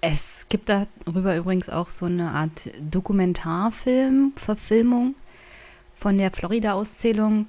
Es 0.00 0.46
gibt 0.48 0.68
darüber 0.68 1.36
übrigens 1.36 1.68
auch 1.68 1.88
so 1.88 2.06
eine 2.06 2.30
Art 2.30 2.70
Dokumentarfilm, 2.80 4.32
Verfilmung 4.36 5.14
von 5.94 6.18
der 6.18 6.30
Florida-Auszählung. 6.30 7.48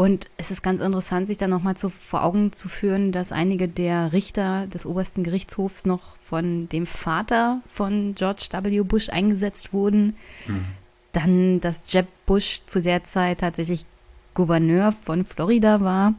Und 0.00 0.30
es 0.38 0.50
ist 0.50 0.62
ganz 0.62 0.80
interessant, 0.80 1.26
sich 1.26 1.36
dann 1.36 1.50
nochmal 1.50 1.74
vor 1.76 2.24
Augen 2.24 2.54
zu 2.54 2.70
führen, 2.70 3.12
dass 3.12 3.32
einige 3.32 3.68
der 3.68 4.14
Richter 4.14 4.66
des 4.66 4.86
obersten 4.86 5.24
Gerichtshofs 5.24 5.84
noch 5.84 6.16
von 6.22 6.70
dem 6.70 6.86
Vater 6.86 7.60
von 7.68 8.14
George 8.14 8.48
W. 8.50 8.80
Bush 8.80 9.10
eingesetzt 9.10 9.74
wurden. 9.74 10.16
Mhm. 10.46 10.64
Dann, 11.12 11.60
dass 11.60 11.82
Jeb 11.86 12.06
Bush 12.24 12.62
zu 12.64 12.80
der 12.80 13.04
Zeit 13.04 13.40
tatsächlich 13.40 13.84
Gouverneur 14.32 14.92
von 14.92 15.26
Florida 15.26 15.82
war. 15.82 16.14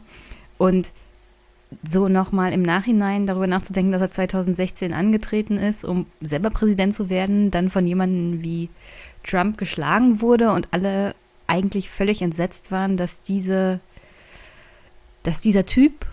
Und 0.60 0.92
so 1.82 2.08
nochmal 2.08 2.54
im 2.54 2.62
Nachhinein 2.62 3.26
darüber 3.26 3.48
nachzudenken, 3.48 3.94
dass 3.94 4.02
er 4.04 4.12
2016 4.12 4.94
angetreten 4.94 5.58
ist, 5.58 5.86
um 5.86 6.06
selber 6.22 6.52
Präsident 6.52 6.94
zu 6.94 7.10
werden, 7.10 7.50
dann 7.50 7.72
von 7.72 7.88
jemandem 7.88 8.44
wie 8.44 8.70
Trump 9.24 9.58
geschlagen 9.58 10.22
wurde 10.22 10.52
und 10.52 10.68
alle 10.70 11.16
eigentlich 11.52 11.90
völlig 11.90 12.22
entsetzt 12.22 12.72
waren, 12.72 12.96
dass 12.96 13.22
diese, 13.22 13.82
dass 15.24 15.42
dieser 15.42 15.66
Typ 15.66 16.06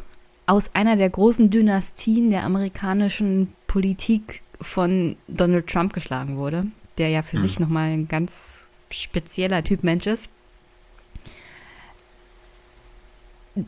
aus 0.47 0.75
einer 0.75 0.97
der 0.97 1.09
großen 1.09 1.49
Dynastien 1.51 2.31
der 2.31 2.43
amerikanischen 2.43 3.53
Politik 3.69 4.43
von 4.61 5.17
Donald 5.29 5.69
Trump 5.69 5.93
geschlagen 5.93 6.37
wurde, 6.37 6.67
der 6.99 7.11
ja 7.11 7.23
für 7.23 7.37
hm. 7.37 7.43
sich 7.43 7.61
nochmal 7.61 7.91
ein 7.91 8.09
ganz 8.09 8.67
spezieller 8.91 9.63
Typ 9.63 9.85
Mensch 9.85 10.09
ist. 10.09 10.29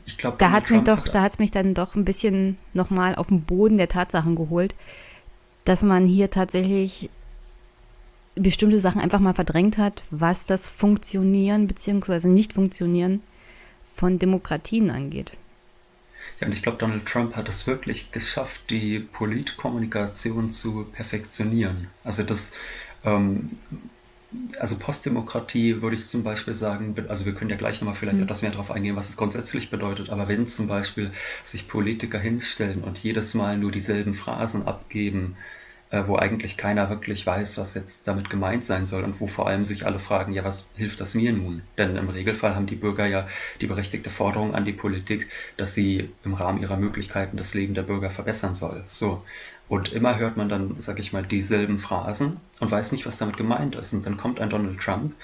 Ich 0.06 0.18
glaube, 0.18 0.37
da 0.38 0.50
hat 0.50 0.64
es 0.64 0.70
mich 0.70 0.83
doch, 0.83 1.06
da 1.06 1.22
hat 1.22 1.33
es 1.33 1.38
mich 1.38 1.50
dann 1.50 1.74
doch 1.74 1.94
ein 1.94 2.04
bisschen 2.04 2.56
nochmal 2.74 3.14
auf 3.14 3.28
den 3.28 3.42
Boden 3.42 3.76
der 3.76 3.88
Tatsachen 3.88 4.35
geholt, 4.35 4.74
dass 5.64 5.83
man 5.83 6.06
hier 6.06 6.30
tatsächlich 6.30 7.11
bestimmte 8.35 8.81
Sachen 8.81 9.01
einfach 9.01 9.21
mal 9.21 9.35
verdrängt 9.35 9.79
hat, 9.79 10.03
was 10.11 10.47
das 10.47 10.66
Funktionieren 10.66 11.66
bzw. 11.66 12.29
Nicht-Funktionieren 12.29 13.23
von 13.95 14.19
Demokratien 14.19 14.90
angeht. 14.90 15.33
Ja, 16.40 16.47
und 16.47 16.53
ich 16.53 16.62
glaube, 16.62 16.79
Donald 16.79 17.07
Trump 17.07 17.37
hat 17.37 17.49
es 17.49 17.66
wirklich 17.66 18.12
geschafft, 18.12 18.61
die 18.71 18.99
Politkommunikation 18.99 20.51
zu 20.51 20.85
perfektionieren. 20.85 21.88
Also 22.05 22.23
das, 22.23 22.53
ähm, 23.05 23.59
also 24.59 24.79
Postdemokratie 24.79 25.83
würde 25.83 25.97
ich 25.97 26.07
zum 26.07 26.23
Beispiel 26.23 26.55
sagen, 26.55 26.95
also 27.09 27.27
wir 27.27 27.35
können 27.35 27.51
ja 27.51 27.57
gleich 27.57 27.81
nochmal 27.81 27.95
vielleicht 27.95 28.19
mhm. 28.19 28.25
etwas 28.25 28.43
mehr 28.43 28.53
darauf 28.53 28.71
eingehen, 28.71 28.97
was 28.97 29.09
es 29.09 29.16
grundsätzlich 29.16 29.71
bedeutet, 29.71 30.11
aber 30.11 30.29
wenn 30.29 30.47
zum 30.47 30.66
Beispiel 30.66 31.12
sich 31.45 31.69
Politiker 31.69 32.19
hinstellen 32.19 32.85
und 32.85 32.99
jedes 32.99 33.35
Mal 33.35 33.59
nur 33.59 33.73
dieselben 33.73 34.14
Phrasen 34.14 34.66
abgeben, 34.66 35.37
wo 35.90 36.16
eigentlich 36.16 36.57
keiner 36.57 36.88
wirklich 36.88 37.26
weiß, 37.26 37.59
was 37.59 37.74
jetzt 37.74 38.07
damit 38.07 38.31
gemeint 38.31 38.64
sein 38.64 38.87
soll 38.87 39.03
und 39.03 39.20
wo 39.20 39.26
vor 39.26 39.48
allem 39.48 39.64
sich 39.64 39.87
alle 39.87 39.98
fragen, 39.98 40.33
ja, 40.33 40.44
was 40.44 40.70
hilft 40.76 41.00
das 41.00 41.14
mir 41.14 41.33
nun? 41.33 41.62
Denn 41.79 41.96
im 41.96 42.09
Regelfall 42.09 42.55
haben 42.55 42.66
die 42.66 42.76
Bürger 42.76 43.07
ja 43.07 43.26
die 43.61 43.66
berechtigte 43.66 44.09
Forderung 44.09 44.55
an 44.55 44.64
die 44.64 44.72
Politik, 44.72 45.29
dass 45.57 45.74
sie 45.74 46.11
im 46.24 46.35
Rahmen 46.35 46.62
ihrer 46.62 46.76
Möglichkeiten 46.76 47.37
das 47.37 47.55
Leben 47.55 47.74
der 47.74 47.83
Bürger 47.83 48.11
verbessern 48.11 48.55
soll. 48.55 48.85
So. 48.87 49.24
Und 49.68 49.92
immer 49.92 50.18
hört 50.18 50.37
man 50.37 50.48
dann, 50.48 50.76
sag 50.79 50.98
ich 51.00 51.12
mal, 51.12 51.24
dieselben 51.24 51.79
Phrasen 51.79 52.38
und 52.61 52.70
weiß 52.70 52.92
nicht, 52.92 53.07
was 53.07 53.18
damit 53.18 53.37
gemeint 53.37 53.74
ist. 53.74 53.92
Und 53.92 54.07
dann 54.07 54.16
kommt 54.16 54.40
ein 54.40 54.50
Donald 54.50 54.81
Trump 54.81 55.14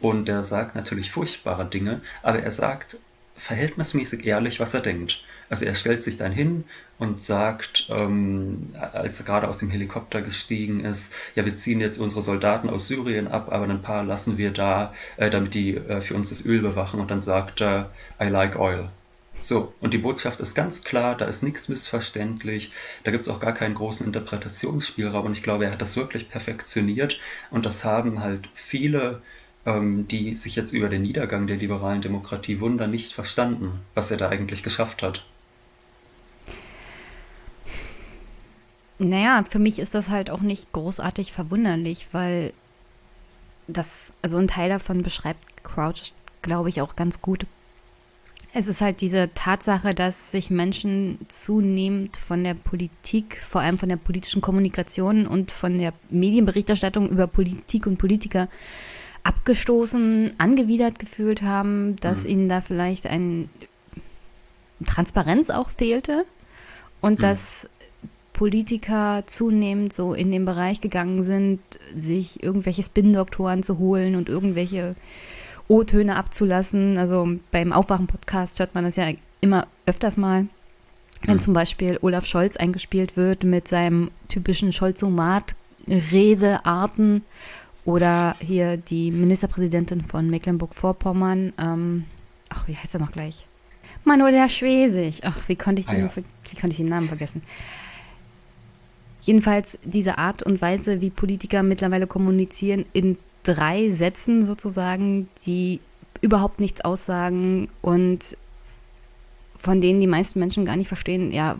und 0.00 0.26
der 0.26 0.44
sagt 0.44 0.74
natürlich 0.74 1.10
furchtbare 1.10 1.66
Dinge, 1.66 2.00
aber 2.22 2.40
er 2.40 2.50
sagt 2.50 2.98
verhältnismäßig 3.36 4.26
ehrlich, 4.26 4.60
was 4.60 4.74
er 4.74 4.80
denkt. 4.80 5.24
Also 5.48 5.64
er 5.64 5.74
stellt 5.74 6.02
sich 6.02 6.16
dann 6.16 6.32
hin 6.32 6.64
und 6.98 7.22
sagt, 7.22 7.88
ähm, 7.90 8.74
als 8.92 9.20
er 9.20 9.26
gerade 9.26 9.48
aus 9.48 9.58
dem 9.58 9.70
Helikopter 9.70 10.22
gestiegen 10.22 10.80
ist, 10.80 11.12
ja, 11.34 11.44
wir 11.44 11.56
ziehen 11.56 11.80
jetzt 11.80 11.98
unsere 11.98 12.22
Soldaten 12.22 12.70
aus 12.70 12.88
Syrien 12.88 13.28
ab, 13.28 13.52
aber 13.52 13.68
ein 13.68 13.82
paar 13.82 14.04
lassen 14.04 14.38
wir 14.38 14.50
da, 14.50 14.94
äh, 15.16 15.30
damit 15.30 15.54
die 15.54 15.76
äh, 15.76 16.00
für 16.00 16.14
uns 16.14 16.30
das 16.30 16.44
Öl 16.44 16.62
bewachen. 16.62 17.00
Und 17.00 17.10
dann 17.10 17.20
sagt 17.20 17.60
er, 17.60 17.90
I 18.20 18.28
like 18.28 18.58
oil. 18.58 18.88
So, 19.40 19.74
und 19.80 19.92
die 19.92 19.98
Botschaft 19.98 20.40
ist 20.40 20.54
ganz 20.54 20.82
klar, 20.82 21.14
da 21.14 21.26
ist 21.26 21.42
nichts 21.42 21.68
missverständlich, 21.68 22.72
da 23.04 23.10
gibt 23.10 23.26
es 23.26 23.28
auch 23.28 23.38
gar 23.38 23.52
keinen 23.52 23.74
großen 23.74 24.06
Interpretationsspielraum 24.06 25.26
und 25.26 25.32
ich 25.32 25.42
glaube, 25.42 25.66
er 25.66 25.72
hat 25.72 25.82
das 25.82 25.96
wirklich 25.96 26.30
perfektioniert 26.30 27.20
und 27.50 27.66
das 27.66 27.84
haben 27.84 28.20
halt 28.20 28.48
viele, 28.54 29.20
ähm, 29.66 30.08
die 30.08 30.34
sich 30.34 30.56
jetzt 30.56 30.72
über 30.72 30.88
den 30.88 31.02
Niedergang 31.02 31.46
der 31.46 31.58
liberalen 31.58 32.00
Demokratie 32.00 32.60
wundern, 32.60 32.90
nicht 32.90 33.12
verstanden, 33.12 33.80
was 33.94 34.10
er 34.10 34.16
da 34.16 34.30
eigentlich 34.30 34.62
geschafft 34.62 35.02
hat. 35.02 35.24
Naja, 38.98 39.44
für 39.48 39.58
mich 39.58 39.78
ist 39.78 39.94
das 39.94 40.08
halt 40.08 40.30
auch 40.30 40.40
nicht 40.40 40.72
großartig 40.72 41.32
verwunderlich, 41.32 42.08
weil 42.12 42.52
das, 43.68 44.12
also 44.22 44.38
ein 44.38 44.48
Teil 44.48 44.70
davon 44.70 45.02
beschreibt 45.02 45.64
Crouch, 45.64 46.12
glaube 46.42 46.68
ich, 46.68 46.80
auch 46.80 46.96
ganz 46.96 47.20
gut. 47.20 47.46
Es 48.54 48.68
ist 48.68 48.80
halt 48.80 49.02
diese 49.02 49.28
Tatsache, 49.34 49.94
dass 49.94 50.30
sich 50.30 50.48
Menschen 50.48 51.18
zunehmend 51.28 52.16
von 52.16 52.42
der 52.42 52.54
Politik, 52.54 53.42
vor 53.46 53.60
allem 53.60 53.76
von 53.76 53.90
der 53.90 53.96
politischen 53.96 54.40
Kommunikation 54.40 55.26
und 55.26 55.52
von 55.52 55.76
der 55.76 55.92
Medienberichterstattung 56.08 57.10
über 57.10 57.26
Politik 57.26 57.86
und 57.86 57.98
Politiker 57.98 58.48
abgestoßen, 59.24 60.36
angewidert 60.38 60.98
gefühlt 60.98 61.42
haben, 61.42 61.96
dass 61.96 62.22
mhm. 62.22 62.30
ihnen 62.30 62.48
da 62.48 62.60
vielleicht 62.62 63.06
ein 63.06 63.50
Transparenz 64.86 65.50
auch 65.50 65.68
fehlte 65.70 66.24
und 67.00 67.18
mhm. 67.18 67.22
dass 67.22 67.68
Politiker 68.36 69.24
zunehmend 69.24 69.94
so 69.94 70.12
in 70.12 70.30
den 70.30 70.44
Bereich 70.44 70.82
gegangen 70.82 71.22
sind, 71.22 71.58
sich 71.96 72.42
irgendwelche 72.42 72.82
Spin-Doktoren 72.82 73.62
zu 73.62 73.78
holen 73.78 74.14
und 74.14 74.28
irgendwelche 74.28 74.94
O-Töne 75.68 76.16
abzulassen. 76.16 76.98
Also 76.98 77.26
beim 77.50 77.72
Aufwachen-Podcast 77.72 78.58
hört 78.58 78.74
man 78.74 78.84
das 78.84 78.96
ja 78.96 79.06
immer 79.40 79.66
öfters 79.86 80.18
mal, 80.18 80.48
wenn 81.22 81.36
mhm. 81.36 81.40
zum 81.40 81.54
Beispiel 81.54 81.98
Olaf 82.02 82.26
Scholz 82.26 82.58
eingespielt 82.58 83.16
wird 83.16 83.42
mit 83.42 83.68
seinem 83.68 84.10
typischen 84.28 84.70
Scholzomat-Redearten 84.70 87.22
oder 87.86 88.36
hier 88.40 88.76
die 88.76 89.12
Ministerpräsidentin 89.12 90.04
von 90.04 90.28
Mecklenburg-Vorpommern, 90.28 91.54
ähm, 91.58 92.04
ach, 92.50 92.68
wie 92.68 92.76
heißt 92.76 92.92
er 92.92 93.00
noch 93.00 93.12
gleich? 93.12 93.46
Manuela 94.04 94.50
Schwesig. 94.50 95.22
Ach, 95.24 95.48
wie 95.48 95.56
konnte 95.56 95.80
ich 95.80 95.86
den, 95.86 96.04
ah, 96.04 96.10
ja. 96.14 96.22
wie 96.50 96.56
konnte 96.60 96.72
ich 96.72 96.76
den 96.76 96.90
Namen 96.90 97.08
vergessen? 97.08 97.40
Jedenfalls 99.26 99.76
diese 99.82 100.18
Art 100.18 100.44
und 100.44 100.62
Weise, 100.62 101.00
wie 101.00 101.10
Politiker 101.10 101.64
mittlerweile 101.64 102.06
kommunizieren, 102.06 102.86
in 102.92 103.18
drei 103.42 103.90
Sätzen 103.90 104.44
sozusagen, 104.44 105.28
die 105.44 105.80
überhaupt 106.20 106.60
nichts 106.60 106.80
aussagen 106.82 107.68
und 107.82 108.36
von 109.58 109.80
denen 109.80 109.98
die 109.98 110.06
meisten 110.06 110.38
Menschen 110.38 110.64
gar 110.64 110.76
nicht 110.76 110.86
verstehen, 110.86 111.32
ja, 111.32 111.58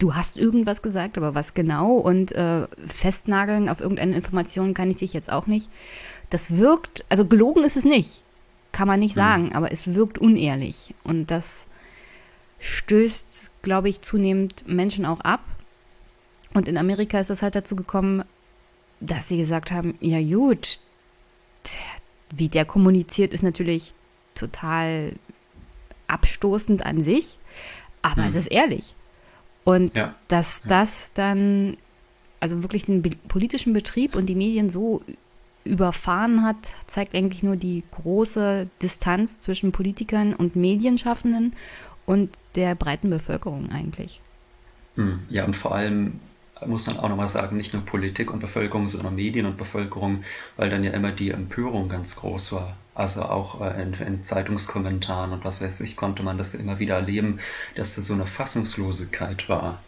du 0.00 0.16
hast 0.16 0.36
irgendwas 0.36 0.82
gesagt, 0.82 1.16
aber 1.16 1.36
was 1.36 1.54
genau 1.54 1.92
und 1.92 2.32
äh, 2.32 2.66
festnageln 2.88 3.68
auf 3.68 3.80
irgendeine 3.80 4.16
Information 4.16 4.74
kann 4.74 4.90
ich 4.90 4.96
dich 4.96 5.12
jetzt 5.12 5.30
auch 5.30 5.46
nicht. 5.46 5.70
Das 6.28 6.56
wirkt, 6.56 7.04
also 7.08 7.24
gelogen 7.24 7.62
ist 7.62 7.76
es 7.76 7.84
nicht, 7.84 8.24
kann 8.72 8.88
man 8.88 8.98
nicht 8.98 9.14
sagen, 9.14 9.54
aber 9.54 9.70
es 9.70 9.94
wirkt 9.94 10.18
unehrlich. 10.18 10.92
Und 11.04 11.30
das 11.30 11.68
stößt, 12.58 13.62
glaube 13.62 13.88
ich, 13.88 14.02
zunehmend 14.02 14.66
Menschen 14.66 15.06
auch 15.06 15.20
ab. 15.20 15.44
Und 16.54 16.68
in 16.68 16.78
Amerika 16.78 17.20
ist 17.20 17.30
es 17.30 17.42
halt 17.42 17.54
dazu 17.54 17.76
gekommen, 17.76 18.24
dass 19.00 19.28
sie 19.28 19.36
gesagt 19.36 19.70
haben, 19.70 19.96
ja 20.00 20.22
gut, 20.22 20.78
wie 22.30 22.48
der 22.48 22.64
kommuniziert, 22.64 23.34
ist 23.34 23.42
natürlich 23.42 23.92
total 24.34 25.14
abstoßend 26.06 26.86
an 26.86 27.02
sich, 27.02 27.38
aber 28.02 28.22
mhm. 28.22 28.28
es 28.28 28.34
ist 28.36 28.46
ehrlich. 28.46 28.94
Und 29.64 29.96
ja. 29.96 30.14
dass 30.28 30.62
das 30.62 31.12
dann, 31.12 31.76
also 32.40 32.62
wirklich 32.62 32.84
den 32.84 33.02
politischen 33.02 33.72
Betrieb 33.72 34.14
und 34.14 34.26
die 34.26 34.34
Medien 34.34 34.70
so 34.70 35.02
überfahren 35.64 36.42
hat, 36.42 36.56
zeigt 36.86 37.14
eigentlich 37.14 37.42
nur 37.42 37.56
die 37.56 37.82
große 37.90 38.68
Distanz 38.82 39.38
zwischen 39.38 39.72
Politikern 39.72 40.34
und 40.34 40.54
Medienschaffenden 40.54 41.54
und 42.04 42.30
der 42.54 42.74
breiten 42.74 43.08
Bevölkerung 43.08 43.70
eigentlich. 43.70 44.20
Hm, 44.96 45.20
ja, 45.30 45.44
und 45.44 45.56
vor 45.56 45.74
allem 45.74 46.20
muss 46.66 46.86
man 46.86 46.98
auch 46.98 47.08
nochmal 47.08 47.28
sagen, 47.28 47.56
nicht 47.56 47.72
nur 47.72 47.84
Politik 47.84 48.30
und 48.30 48.40
Bevölkerung, 48.40 48.88
sondern 48.88 49.14
Medien 49.14 49.46
und 49.46 49.56
Bevölkerung, 49.56 50.24
weil 50.56 50.70
dann 50.70 50.84
ja 50.84 50.92
immer 50.92 51.12
die 51.12 51.30
Empörung 51.30 51.88
ganz 51.88 52.16
groß 52.16 52.52
war. 52.52 52.76
Also 52.94 53.22
auch 53.22 53.60
äh, 53.60 53.82
in, 53.82 53.94
in, 53.94 54.24
Zeitungskommentaren 54.24 55.32
und 55.32 55.44
was 55.44 55.60
weiß 55.60 55.80
ich, 55.80 55.96
konnte 55.96 56.22
man 56.22 56.38
das 56.38 56.54
immer 56.54 56.78
wieder 56.78 56.94
erleben, 56.94 57.40
dass 57.74 57.94
da 57.94 58.02
so 58.02 58.14
eine 58.14 58.26
Fassungslosigkeit 58.26 59.48
war. 59.48 59.82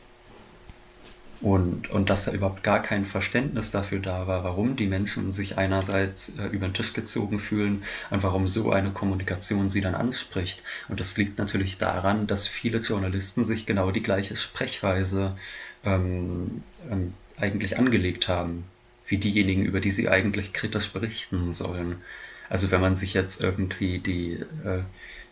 Und, 1.47 1.91
und 1.91 2.11
dass 2.11 2.25
da 2.25 2.33
überhaupt 2.33 2.65
gar 2.65 2.83
kein 2.83 3.05
Verständnis 3.05 3.71
dafür 3.71 4.01
da 4.01 4.27
war, 4.27 4.43
warum 4.43 4.75
die 4.75 4.89
Menschen 4.89 5.31
sich 5.31 5.57
einerseits 5.57 6.37
äh, 6.41 6.47
über 6.49 6.67
den 6.67 6.75
Tisch 6.75 6.93
gezogen 6.93 7.39
fühlen 7.39 7.85
und 8.11 8.25
warum 8.25 8.49
so 8.49 8.73
eine 8.73 8.91
Kommunikation 8.91 9.71
sie 9.71 9.81
dann 9.81 9.95
anspricht. 9.95 10.65
Und 10.89 10.99
das 10.99 11.17
liegt 11.17 11.39
natürlich 11.39 11.79
daran, 11.79 12.27
dass 12.27 12.49
viele 12.49 12.79
Journalisten 12.79 13.45
sich 13.45 13.65
genau 13.65 13.93
die 13.93 14.03
gleiche 14.03 14.35
Sprechweise 14.35 15.37
ähm, 15.85 16.65
ähm, 16.91 17.15
eigentlich 17.39 17.79
angelegt 17.79 18.27
haben, 18.27 18.65
wie 19.07 19.19
diejenigen, 19.19 19.65
über 19.65 19.79
die 19.79 19.93
sie 19.93 20.09
eigentlich 20.09 20.53
kritisch 20.53 20.93
berichten 20.93 21.53
sollen. 21.53 22.03
Also 22.49 22.73
wenn 22.73 22.81
man 22.81 22.97
sich 22.97 23.15
jetzt 23.15 23.41
irgendwie 23.41 24.01
die, 24.01 24.33
äh, 24.65 24.83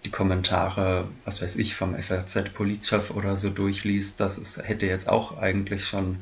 die 0.04 0.10
Kommentare, 0.10 1.08
was 1.24 1.40
weiß 1.40 1.56
ich, 1.56 1.74
vom 1.74 1.94
FRZ-Politchef 1.94 3.10
oder 3.10 3.36
so 3.36 3.50
durchliest, 3.50 4.20
das 4.20 4.38
ist, 4.38 4.58
hätte 4.58 4.86
jetzt 4.86 5.08
auch 5.08 5.38
eigentlich 5.38 5.84
schon 5.84 6.18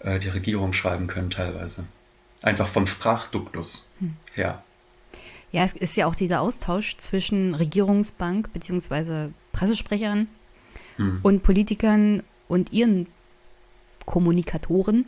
äh, 0.00 0.18
die 0.18 0.28
Regierung 0.28 0.72
schreiben 0.72 1.06
können 1.06 1.30
teilweise. 1.30 1.84
Einfach 2.42 2.68
vom 2.68 2.86
Sprachduktus 2.86 3.88
hm. 4.00 4.16
her. 4.34 4.62
Ja, 5.52 5.62
es 5.62 5.72
ist 5.74 5.96
ja 5.96 6.06
auch 6.06 6.16
dieser 6.16 6.40
Austausch 6.40 6.96
zwischen 6.96 7.54
Regierungsbank 7.54 8.52
bzw. 8.52 9.30
Pressesprechern 9.52 10.26
hm. 10.96 11.20
und 11.22 11.44
Politikern 11.44 12.24
und 12.48 12.72
ihren 12.72 13.06
Kommunikatoren. 14.04 15.06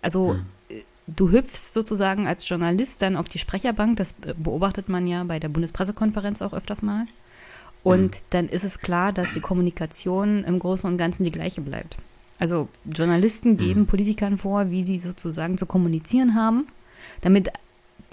Also 0.00 0.34
hm. 0.34 0.46
Äh, 0.70 0.82
du 1.06 1.30
hüpfst 1.30 1.74
sozusagen 1.74 2.26
als 2.26 2.48
Journalist 2.48 3.02
dann 3.02 3.16
auf 3.16 3.28
die 3.28 3.38
Sprecherbank, 3.38 3.98
das 3.98 4.14
beobachtet 4.14 4.88
man 4.88 5.06
ja 5.06 5.22
bei 5.24 5.38
der 5.38 5.50
Bundespressekonferenz 5.50 6.40
auch 6.40 6.54
öfters 6.54 6.80
mal. 6.80 7.06
Und 7.82 8.16
hm. 8.16 8.22
dann 8.30 8.48
ist 8.48 8.64
es 8.64 8.78
klar, 8.78 9.12
dass 9.12 9.32
die 9.32 9.40
Kommunikation 9.40 10.44
im 10.44 10.58
Großen 10.58 10.88
und 10.88 10.98
Ganzen 10.98 11.24
die 11.24 11.30
gleiche 11.30 11.60
bleibt. 11.60 11.96
Also 12.38 12.68
Journalisten 12.84 13.56
geben 13.56 13.86
Politikern 13.86 14.38
vor, 14.38 14.70
wie 14.70 14.82
sie 14.82 14.98
sozusagen 14.98 15.58
zu 15.58 15.66
kommunizieren 15.66 16.34
haben, 16.34 16.66
damit 17.20 17.50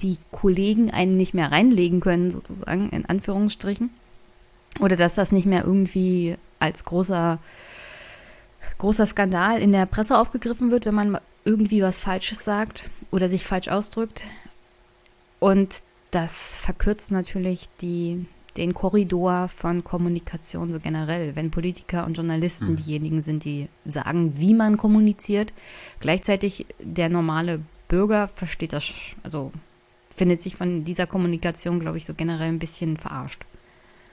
die 0.02 0.18
Kollegen 0.32 0.92
einen 0.92 1.18
nicht 1.18 1.34
mehr 1.34 1.52
reinlegen 1.52 2.00
können, 2.00 2.32
sozusagen, 2.32 2.90
in 2.90 3.06
Anführungsstrichen. 3.06 3.90
Oder 4.80 4.96
dass 4.96 5.16
das 5.16 5.32
nicht 5.32 5.46
mehr 5.46 5.64
irgendwie 5.64 6.36
als 6.60 6.84
großer 6.84 7.40
großer 8.80 9.06
Skandal 9.06 9.62
in 9.62 9.72
der 9.72 9.86
Presse 9.86 10.18
aufgegriffen 10.18 10.72
wird, 10.72 10.86
wenn 10.86 10.96
man 10.96 11.20
irgendwie 11.46 11.84
was 11.84 12.00
Falsches 12.00 12.44
sagt 12.44 12.90
oder 13.12 13.30
sich 13.30 13.46
falsch 13.46 13.68
ausdrückt. 13.68 14.26
Und 15.40 15.84
das 16.12 16.58
verkürzt 16.58 17.12
natürlich 17.12 17.70
die, 17.82 18.26
den 18.60 18.74
Korridor 18.74 19.48
von 19.48 19.86
Kommunikation 19.86 20.72
so 20.72 20.80
generell, 20.80 21.36
wenn 21.38 21.50
Politiker 21.50 22.06
und 22.06 22.18
Journalisten 22.18 22.72
mhm. 22.72 22.76
diejenigen 22.76 23.22
sind, 23.22 23.46
die 23.46 23.70
sagen, 23.86 24.34
wie 24.38 24.54
man 24.54 24.76
kommuniziert. 24.76 25.54
Gleichzeitig 26.02 26.66
der 26.80 27.08
normale 27.08 27.62
Bürger 27.88 28.28
versteht 28.28 28.74
das, 28.74 28.92
also 29.24 29.54
findet 30.14 30.42
sich 30.42 30.58
von 30.58 30.84
dieser 30.84 31.08
Kommunikation, 31.08 31.80
glaube 31.80 31.98
ich, 31.98 32.06
so 32.06 32.14
generell 32.14 32.50
ein 32.50 32.60
bisschen 32.60 32.98
verarscht. 32.98 33.46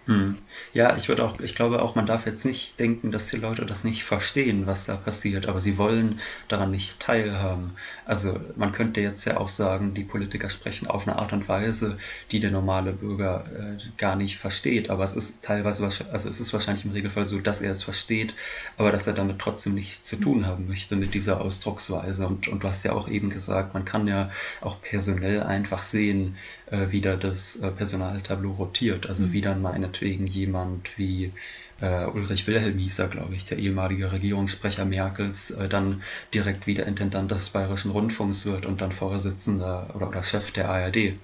Hm. 0.07 0.39
Ja, 0.73 0.97
ich 0.97 1.09
würde 1.09 1.25
auch, 1.25 1.41
ich 1.41 1.57
glaube 1.57 1.83
auch, 1.83 1.97
man 1.97 2.07
darf 2.07 2.27
jetzt 2.27 2.45
nicht 2.45 2.79
denken, 2.79 3.11
dass 3.11 3.27
die 3.27 3.39
Leute 3.39 3.67
das 3.67 3.83
nicht 3.83 4.05
verstehen, 4.05 4.65
was 4.69 4.85
da 4.85 4.97
passiert, 4.97 5.47
aber 5.47 5.61
sie 5.61 5.79
wollen 5.79 6.21
daran 6.47 6.71
nicht 6.71 7.01
teilhaben. 7.01 7.73
Also 8.05 8.39
man 8.55 8.71
könnte 8.71 9.01
jetzt 9.01 9.25
ja 9.25 9.37
auch 9.37 9.49
sagen, 9.49 9.95
die 9.95 10.05
Politiker 10.05 10.49
sprechen 10.49 10.87
auf 10.87 11.09
eine 11.09 11.19
Art 11.19 11.33
und 11.33 11.49
Weise, 11.49 11.99
die 12.31 12.39
der 12.39 12.53
normale 12.53 12.93
Bürger 12.93 13.47
äh, 13.53 13.79
gar 13.97 14.15
nicht 14.15 14.39
versteht. 14.39 14.91
Aber 14.91 15.03
es 15.03 15.13
ist 15.13 15.43
teilweise, 15.43 15.85
also 15.85 16.29
es 16.29 16.39
ist 16.39 16.53
wahrscheinlich 16.53 16.85
im 16.85 16.93
Regelfall 16.93 17.27
so, 17.27 17.41
dass 17.41 17.61
er 17.61 17.73
es 17.73 17.83
versteht, 17.83 18.33
aber 18.77 18.93
dass 18.93 19.09
er 19.09 19.13
damit 19.13 19.41
trotzdem 19.41 19.75
nichts 19.75 20.07
zu 20.07 20.15
tun 20.17 20.47
haben 20.47 20.69
möchte 20.69 20.95
mit 20.95 21.15
dieser 21.15 21.41
Ausdrucksweise. 21.41 22.29
Und, 22.29 22.47
und 22.47 22.63
du 22.63 22.69
hast 22.69 22.85
ja 22.85 22.93
auch 22.93 23.09
eben 23.09 23.31
gesagt, 23.31 23.75
man 23.75 23.85
kann 23.85 24.07
ja 24.07 24.31
auch 24.61 24.81
personell 24.83 25.43
einfach 25.43 25.83
sehen, 25.83 26.37
äh, 26.71 26.91
wieder 26.91 27.17
das 27.17 27.57
äh, 27.57 27.71
Personaltableau 27.71 28.53
rotiert. 28.53 29.07
Also 29.09 29.25
mhm. 29.25 29.33
wie 29.33 29.41
dann 29.41 29.63
meinetwegen 29.63 30.27
jemand 30.27 30.99
wie 30.99 31.33
äh, 31.81 32.07
Ulrich 32.07 32.47
Wilhelm 32.47 32.79
hieß 32.79 32.99
er, 32.99 33.09
glaube 33.09 33.35
ich, 33.35 33.45
der 33.45 33.59
ehemalige 33.59 34.11
Regierungssprecher 34.11 34.85
Merkels, 34.85 35.51
äh, 35.51 35.69
dann 35.69 36.03
direkt 36.33 36.67
wieder 36.67 36.87
Intendant 36.87 37.31
des 37.31 37.51
Bayerischen 37.51 37.91
Rundfunks 37.91 38.47
wird 38.47 38.67
und 38.67 38.81
dann 38.81 38.93
Vorsitzender 38.93 39.91
oder, 39.95 40.09
oder 40.09 40.23
Chef 40.23 40.51
der 40.53 40.69
ARD. 40.71 41.15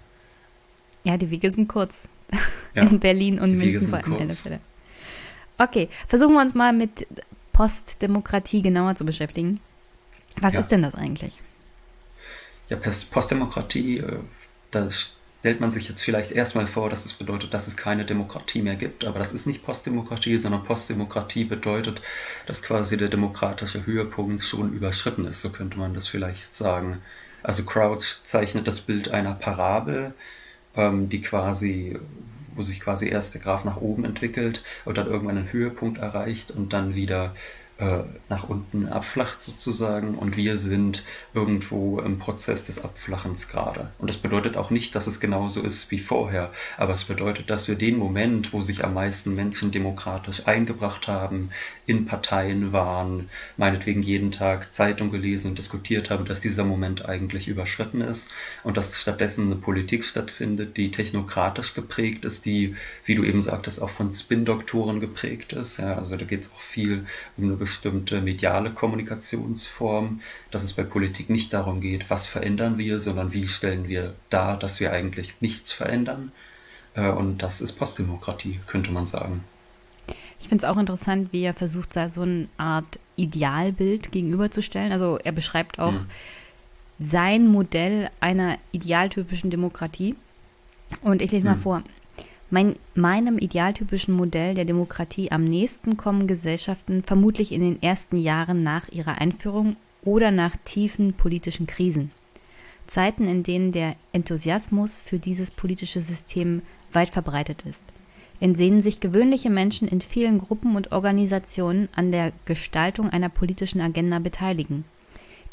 Ja, 1.04 1.16
die 1.16 1.30
Wege 1.30 1.50
sind 1.50 1.68
kurz. 1.68 2.08
Ja, 2.74 2.82
In 2.88 3.00
Berlin 3.00 3.38
und 3.40 3.56
München 3.56 3.88
vor 3.88 3.98
allem. 4.04 4.30
Okay, 5.58 5.88
versuchen 6.08 6.34
wir 6.34 6.40
uns 6.40 6.54
mal 6.54 6.72
mit 6.72 7.06
Postdemokratie 7.52 8.62
genauer 8.62 8.94
zu 8.94 9.04
beschäftigen. 9.04 9.60
Was 10.36 10.54
ja. 10.54 10.60
ist 10.60 10.72
denn 10.72 10.82
das 10.82 10.94
eigentlich? 10.94 11.40
Ja, 12.68 12.78
Postdemokratie, 12.78 13.98
äh, 13.98 14.18
das 14.70 15.16
stellt 15.42 15.60
man 15.60 15.72
sich 15.72 15.88
jetzt 15.88 16.02
vielleicht 16.02 16.30
erstmal 16.30 16.68
vor, 16.68 16.88
dass 16.88 17.04
es 17.04 17.14
bedeutet, 17.14 17.52
dass 17.52 17.66
es 17.66 17.76
keine 17.76 18.04
Demokratie 18.04 18.62
mehr 18.62 18.76
gibt. 18.76 19.04
Aber 19.04 19.18
das 19.18 19.32
ist 19.32 19.44
nicht 19.44 19.64
Postdemokratie, 19.64 20.38
sondern 20.38 20.62
Postdemokratie 20.62 21.42
bedeutet, 21.42 22.00
dass 22.46 22.62
quasi 22.62 22.96
der 22.96 23.08
demokratische 23.08 23.84
Höhepunkt 23.84 24.40
schon 24.44 24.72
überschritten 24.72 25.24
ist. 25.24 25.40
So 25.40 25.50
könnte 25.50 25.78
man 25.78 25.94
das 25.94 26.06
vielleicht 26.06 26.54
sagen. 26.54 27.02
Also 27.42 27.64
Crouch 27.64 28.22
zeichnet 28.22 28.68
das 28.68 28.82
Bild 28.82 29.08
einer 29.10 29.34
Parabel, 29.34 30.14
ähm, 30.76 31.08
die 31.08 31.22
quasi, 31.22 31.98
wo 32.54 32.62
sich 32.62 32.78
quasi 32.78 33.08
erst 33.08 33.34
der 33.34 33.40
Graph 33.40 33.64
nach 33.64 33.78
oben 33.78 34.04
entwickelt 34.04 34.62
und 34.84 34.96
dann 34.96 35.08
irgendwann 35.08 35.38
einen 35.38 35.52
Höhepunkt 35.52 35.98
erreicht 35.98 36.52
und 36.52 36.72
dann 36.72 36.94
wieder 36.94 37.34
nach 38.28 38.48
unten 38.48 38.86
abflacht 38.86 39.42
sozusagen 39.42 40.14
und 40.14 40.36
wir 40.36 40.56
sind 40.56 41.02
irgendwo 41.34 41.98
im 41.98 42.18
Prozess 42.18 42.64
des 42.64 42.82
Abflachens 42.84 43.48
gerade. 43.48 43.90
Und 43.98 44.08
das 44.08 44.18
bedeutet 44.18 44.56
auch 44.56 44.70
nicht, 44.70 44.94
dass 44.94 45.08
es 45.08 45.18
genauso 45.18 45.60
ist 45.62 45.90
wie 45.90 45.98
vorher, 45.98 46.52
aber 46.76 46.92
es 46.92 47.04
bedeutet, 47.04 47.50
dass 47.50 47.66
wir 47.66 47.74
den 47.74 47.96
Moment, 47.96 48.52
wo 48.52 48.60
sich 48.60 48.84
am 48.84 48.94
meisten 48.94 49.34
Menschen 49.34 49.72
demokratisch 49.72 50.46
eingebracht 50.46 51.08
haben, 51.08 51.50
in 51.86 52.06
Parteien 52.06 52.72
waren, 52.72 53.30
meinetwegen 53.56 54.02
jeden 54.02 54.30
Tag 54.30 54.72
Zeitung 54.72 55.10
gelesen 55.10 55.48
und 55.48 55.58
diskutiert 55.58 56.10
haben, 56.10 56.24
dass 56.24 56.40
dieser 56.40 56.64
Moment 56.64 57.04
eigentlich 57.04 57.48
überschritten 57.48 58.00
ist 58.00 58.28
und 58.62 58.76
dass 58.76 59.00
stattdessen 59.00 59.46
eine 59.46 59.56
Politik 59.56 60.04
stattfindet, 60.04 60.76
die 60.76 60.92
technokratisch 60.92 61.74
geprägt 61.74 62.24
ist, 62.24 62.44
die, 62.44 62.76
wie 63.04 63.16
du 63.16 63.24
eben 63.24 63.40
sagtest, 63.40 63.82
auch 63.82 63.90
von 63.90 64.12
Spin-Doktoren 64.12 65.00
geprägt 65.00 65.52
ist. 65.52 65.78
Ja, 65.78 65.96
also 65.96 66.16
da 66.16 66.24
geht 66.24 66.42
es 66.42 66.52
auch 66.52 66.60
viel 66.60 67.06
um 67.36 67.44
eine 67.44 67.56
bestimmte 67.72 68.20
mediale 68.20 68.70
Kommunikationsform, 68.70 70.20
dass 70.50 70.62
es 70.62 70.74
bei 70.74 70.82
Politik 70.82 71.30
nicht 71.30 71.54
darum 71.54 71.80
geht, 71.80 72.10
was 72.10 72.26
verändern 72.26 72.76
wir, 72.76 73.00
sondern 73.00 73.32
wie 73.32 73.48
stellen 73.48 73.88
wir 73.88 74.14
dar, 74.28 74.58
dass 74.58 74.78
wir 74.78 74.92
eigentlich 74.92 75.32
nichts 75.40 75.72
verändern. 75.72 76.32
Äh, 76.94 77.08
und 77.08 77.38
das 77.38 77.62
ist 77.62 77.72
Postdemokratie, 77.72 78.60
könnte 78.66 78.92
man 78.92 79.06
sagen. 79.06 79.42
Ich 80.38 80.48
finde 80.48 80.66
es 80.66 80.70
auch 80.70 80.76
interessant, 80.76 81.32
wie 81.32 81.42
er 81.42 81.54
versucht, 81.54 81.94
so 81.94 82.22
eine 82.22 82.48
Art 82.58 82.98
Idealbild 83.16 84.12
gegenüberzustellen. 84.12 84.92
Also 84.92 85.18
er 85.22 85.32
beschreibt 85.32 85.78
auch 85.78 85.92
hm. 85.92 86.06
sein 86.98 87.48
Modell 87.48 88.10
einer 88.20 88.58
idealtypischen 88.72 89.50
Demokratie. 89.50 90.14
Und 91.00 91.22
ich 91.22 91.30
lese 91.30 91.48
hm. 91.48 91.54
mal 91.54 91.62
vor. 91.62 91.82
Mein, 92.54 92.76
meinem 92.94 93.38
idealtypischen 93.38 94.12
Modell 94.12 94.52
der 94.52 94.66
Demokratie 94.66 95.32
am 95.32 95.44
nächsten 95.44 95.96
kommen 95.96 96.26
Gesellschaften 96.26 97.02
vermutlich 97.02 97.50
in 97.50 97.62
den 97.62 97.82
ersten 97.82 98.18
Jahren 98.18 98.62
nach 98.62 98.90
ihrer 98.90 99.22
Einführung 99.22 99.76
oder 100.04 100.30
nach 100.30 100.54
tiefen 100.66 101.14
politischen 101.14 101.66
Krisen. 101.66 102.10
Zeiten, 102.86 103.26
in 103.26 103.42
denen 103.42 103.72
der 103.72 103.96
Enthusiasmus 104.12 104.98
für 104.98 105.18
dieses 105.18 105.50
politische 105.50 106.02
System 106.02 106.60
weit 106.92 107.08
verbreitet 107.08 107.62
ist, 107.62 107.80
in 108.38 108.52
denen 108.52 108.82
sich 108.82 109.00
gewöhnliche 109.00 109.48
Menschen 109.48 109.88
in 109.88 110.02
vielen 110.02 110.38
Gruppen 110.38 110.76
und 110.76 110.92
Organisationen 110.92 111.88
an 111.96 112.12
der 112.12 112.34
Gestaltung 112.44 113.08
einer 113.08 113.30
politischen 113.30 113.80
Agenda 113.80 114.18
beteiligen, 114.18 114.84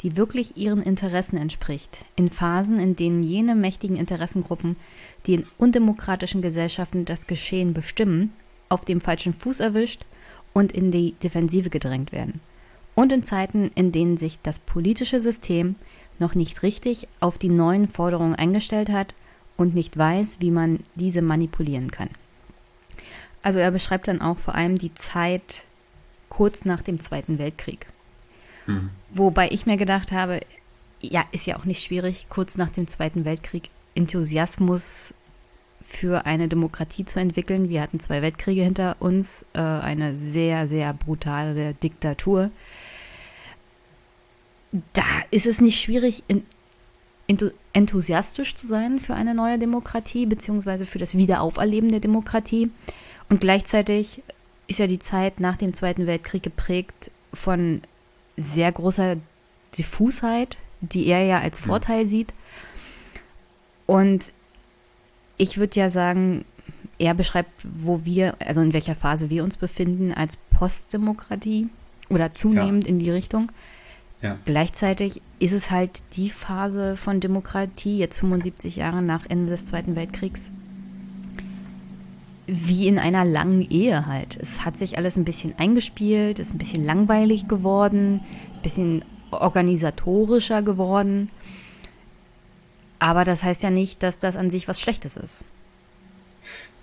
die 0.02 0.18
wirklich 0.18 0.58
ihren 0.58 0.82
Interessen 0.82 1.38
entspricht, 1.38 2.04
in 2.16 2.28
Phasen, 2.28 2.78
in 2.78 2.94
denen 2.96 3.22
jene 3.22 3.54
mächtigen 3.54 3.96
Interessengruppen, 3.96 4.76
die 5.26 5.34
in 5.34 5.46
undemokratischen 5.58 6.42
Gesellschaften 6.42 7.04
das 7.04 7.26
Geschehen 7.26 7.74
bestimmen, 7.74 8.32
auf 8.68 8.84
dem 8.84 9.00
falschen 9.00 9.34
Fuß 9.34 9.60
erwischt 9.60 10.04
und 10.52 10.72
in 10.72 10.90
die 10.90 11.12
Defensive 11.22 11.70
gedrängt 11.70 12.12
werden. 12.12 12.40
Und 12.94 13.12
in 13.12 13.22
Zeiten, 13.22 13.70
in 13.74 13.92
denen 13.92 14.16
sich 14.16 14.38
das 14.42 14.58
politische 14.58 15.20
System 15.20 15.76
noch 16.18 16.34
nicht 16.34 16.62
richtig 16.62 17.08
auf 17.18 17.38
die 17.38 17.48
neuen 17.48 17.88
Forderungen 17.88 18.34
eingestellt 18.34 18.90
hat 18.90 19.14
und 19.56 19.74
nicht 19.74 19.96
weiß, 19.96 20.38
wie 20.40 20.50
man 20.50 20.80
diese 20.94 21.22
manipulieren 21.22 21.90
kann. 21.90 22.10
Also 23.42 23.58
er 23.58 23.70
beschreibt 23.70 24.08
dann 24.08 24.20
auch 24.20 24.36
vor 24.36 24.54
allem 24.54 24.76
die 24.76 24.94
Zeit 24.94 25.64
kurz 26.28 26.64
nach 26.64 26.82
dem 26.82 27.00
Zweiten 27.00 27.38
Weltkrieg. 27.38 27.86
Hm. 28.66 28.90
Wobei 29.10 29.50
ich 29.50 29.66
mir 29.66 29.76
gedacht 29.76 30.12
habe, 30.12 30.40
ja, 31.00 31.24
ist 31.32 31.46
ja 31.46 31.58
auch 31.58 31.64
nicht 31.64 31.82
schwierig, 31.82 32.26
kurz 32.28 32.58
nach 32.58 32.68
dem 32.68 32.86
Zweiten 32.86 33.24
Weltkrieg 33.24 33.70
Enthusiasmus 33.94 35.14
für 35.86 36.24
eine 36.24 36.48
Demokratie 36.48 37.04
zu 37.04 37.18
entwickeln. 37.18 37.68
Wir 37.68 37.82
hatten 37.82 37.98
zwei 37.98 38.22
Weltkriege 38.22 38.62
hinter 38.62 38.96
uns, 39.00 39.44
äh, 39.54 39.60
eine 39.60 40.16
sehr, 40.16 40.68
sehr 40.68 40.94
brutale 40.94 41.74
Diktatur. 41.74 42.50
Da 44.92 45.04
ist 45.32 45.46
es 45.46 45.60
nicht 45.60 45.80
schwierig, 45.80 46.22
in, 46.28 46.44
enthusiastisch 47.72 48.54
zu 48.54 48.66
sein 48.66 49.00
für 49.00 49.14
eine 49.14 49.34
neue 49.34 49.58
Demokratie, 49.58 50.26
beziehungsweise 50.26 50.86
für 50.86 50.98
das 50.98 51.16
Wiederauferleben 51.16 51.90
der 51.90 52.00
Demokratie. 52.00 52.70
Und 53.28 53.40
gleichzeitig 53.40 54.22
ist 54.66 54.78
ja 54.78 54.86
die 54.86 54.98
Zeit 54.98 55.40
nach 55.40 55.56
dem 55.56 55.74
Zweiten 55.74 56.06
Weltkrieg 56.06 56.42
geprägt 56.42 57.10
von 57.32 57.82
sehr 58.36 58.70
großer 58.72 59.16
Diffusheit, 59.76 60.56
die 60.80 61.06
er 61.06 61.24
ja 61.24 61.40
als 61.40 61.60
Vorteil 61.60 62.02
ja. 62.02 62.06
sieht. 62.06 62.32
Und 63.90 64.32
ich 65.36 65.58
würde 65.58 65.80
ja 65.80 65.90
sagen, 65.90 66.44
er 67.00 67.12
beschreibt, 67.12 67.50
wo 67.64 68.04
wir, 68.04 68.36
also 68.38 68.60
in 68.60 68.72
welcher 68.72 68.94
Phase 68.94 69.30
wir 69.30 69.42
uns 69.42 69.56
befinden, 69.56 70.14
als 70.14 70.36
Postdemokratie 70.56 71.68
oder 72.08 72.32
zunehmend 72.32 72.84
ja. 72.84 72.90
in 72.90 73.00
die 73.00 73.10
Richtung. 73.10 73.50
Ja. 74.22 74.38
Gleichzeitig 74.44 75.20
ist 75.40 75.50
es 75.50 75.72
halt 75.72 76.04
die 76.12 76.30
Phase 76.30 76.96
von 76.96 77.18
Demokratie, 77.18 77.98
jetzt 77.98 78.20
75 78.20 78.76
Jahre 78.76 79.02
nach 79.02 79.26
Ende 79.28 79.50
des 79.50 79.66
Zweiten 79.66 79.96
Weltkriegs, 79.96 80.52
wie 82.46 82.86
in 82.86 83.00
einer 83.00 83.24
langen 83.24 83.68
Ehe 83.68 84.06
halt. 84.06 84.38
Es 84.40 84.64
hat 84.64 84.76
sich 84.76 84.98
alles 84.98 85.16
ein 85.16 85.24
bisschen 85.24 85.58
eingespielt, 85.58 86.38
ist 86.38 86.54
ein 86.54 86.58
bisschen 86.58 86.84
langweilig 86.84 87.48
geworden, 87.48 88.20
ein 88.54 88.62
bisschen 88.62 89.04
organisatorischer 89.32 90.62
geworden. 90.62 91.28
Aber 93.00 93.24
das 93.24 93.42
heißt 93.42 93.62
ja 93.64 93.70
nicht, 93.70 94.02
dass 94.02 94.18
das 94.18 94.36
an 94.36 94.50
sich 94.50 94.68
was 94.68 94.80
Schlechtes 94.80 95.16
ist. 95.16 95.44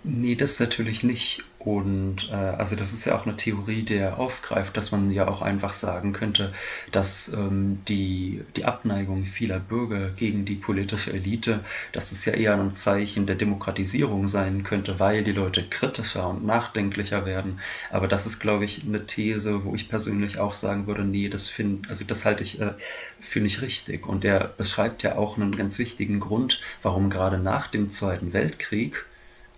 Nee, 0.09 0.35
das 0.35 0.57
natürlich 0.59 1.03
nicht. 1.03 1.43
Und 1.59 2.29
äh, 2.31 2.35
also 2.35 2.77
das 2.77 2.93
ist 2.93 3.03
ja 3.03 3.13
auch 3.13 3.25
eine 3.25 3.35
Theorie, 3.35 3.83
die 3.83 3.95
er 3.95 4.19
aufgreift, 4.19 4.77
dass 4.77 4.91
man 4.91 5.11
ja 5.11 5.27
auch 5.27 5.41
einfach 5.41 5.73
sagen 5.73 6.13
könnte, 6.13 6.53
dass 6.93 7.27
ähm, 7.27 7.79
die, 7.89 8.41
die 8.55 8.63
Abneigung 8.63 9.25
vieler 9.25 9.59
Bürger 9.59 10.11
gegen 10.11 10.45
die 10.45 10.55
politische 10.55 11.11
Elite, 11.11 11.65
dass 11.91 12.13
es 12.13 12.23
ja 12.23 12.31
eher 12.33 12.57
ein 12.57 12.73
Zeichen 12.73 13.25
der 13.27 13.35
Demokratisierung 13.35 14.29
sein 14.29 14.63
könnte, 14.63 14.97
weil 15.01 15.25
die 15.25 15.33
Leute 15.33 15.67
kritischer 15.67 16.29
und 16.29 16.45
nachdenklicher 16.45 17.25
werden. 17.25 17.59
Aber 17.91 18.07
das 18.07 18.25
ist, 18.25 18.39
glaube 18.39 18.63
ich, 18.63 18.85
eine 18.85 19.07
These, 19.07 19.65
wo 19.65 19.75
ich 19.75 19.89
persönlich 19.89 20.39
auch 20.39 20.53
sagen 20.53 20.87
würde, 20.87 21.03
nee, 21.03 21.27
das 21.27 21.49
finde, 21.49 21.89
also 21.89 22.05
das 22.05 22.23
halte 22.23 22.43
ich 22.43 22.61
äh, 22.61 22.75
für 23.19 23.41
nicht 23.41 23.61
richtig. 23.61 24.07
Und 24.07 24.23
er 24.23 24.53
beschreibt 24.57 25.03
ja 25.03 25.17
auch 25.17 25.35
einen 25.37 25.57
ganz 25.57 25.77
wichtigen 25.79 26.21
Grund, 26.21 26.61
warum 26.81 27.09
gerade 27.09 27.39
nach 27.39 27.67
dem 27.67 27.89
Zweiten 27.89 28.31
Weltkrieg 28.31 29.05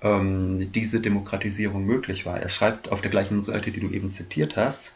ähm, 0.01 0.71
diese 0.73 0.99
Demokratisierung 1.01 1.85
möglich 1.85 2.25
war. 2.25 2.39
Er 2.39 2.49
schreibt 2.49 2.91
auf 2.91 3.01
der 3.01 3.11
gleichen 3.11 3.43
Seite, 3.43 3.71
die 3.71 3.79
du 3.79 3.89
eben 3.89 4.09
zitiert 4.09 4.55
hast, 4.55 4.93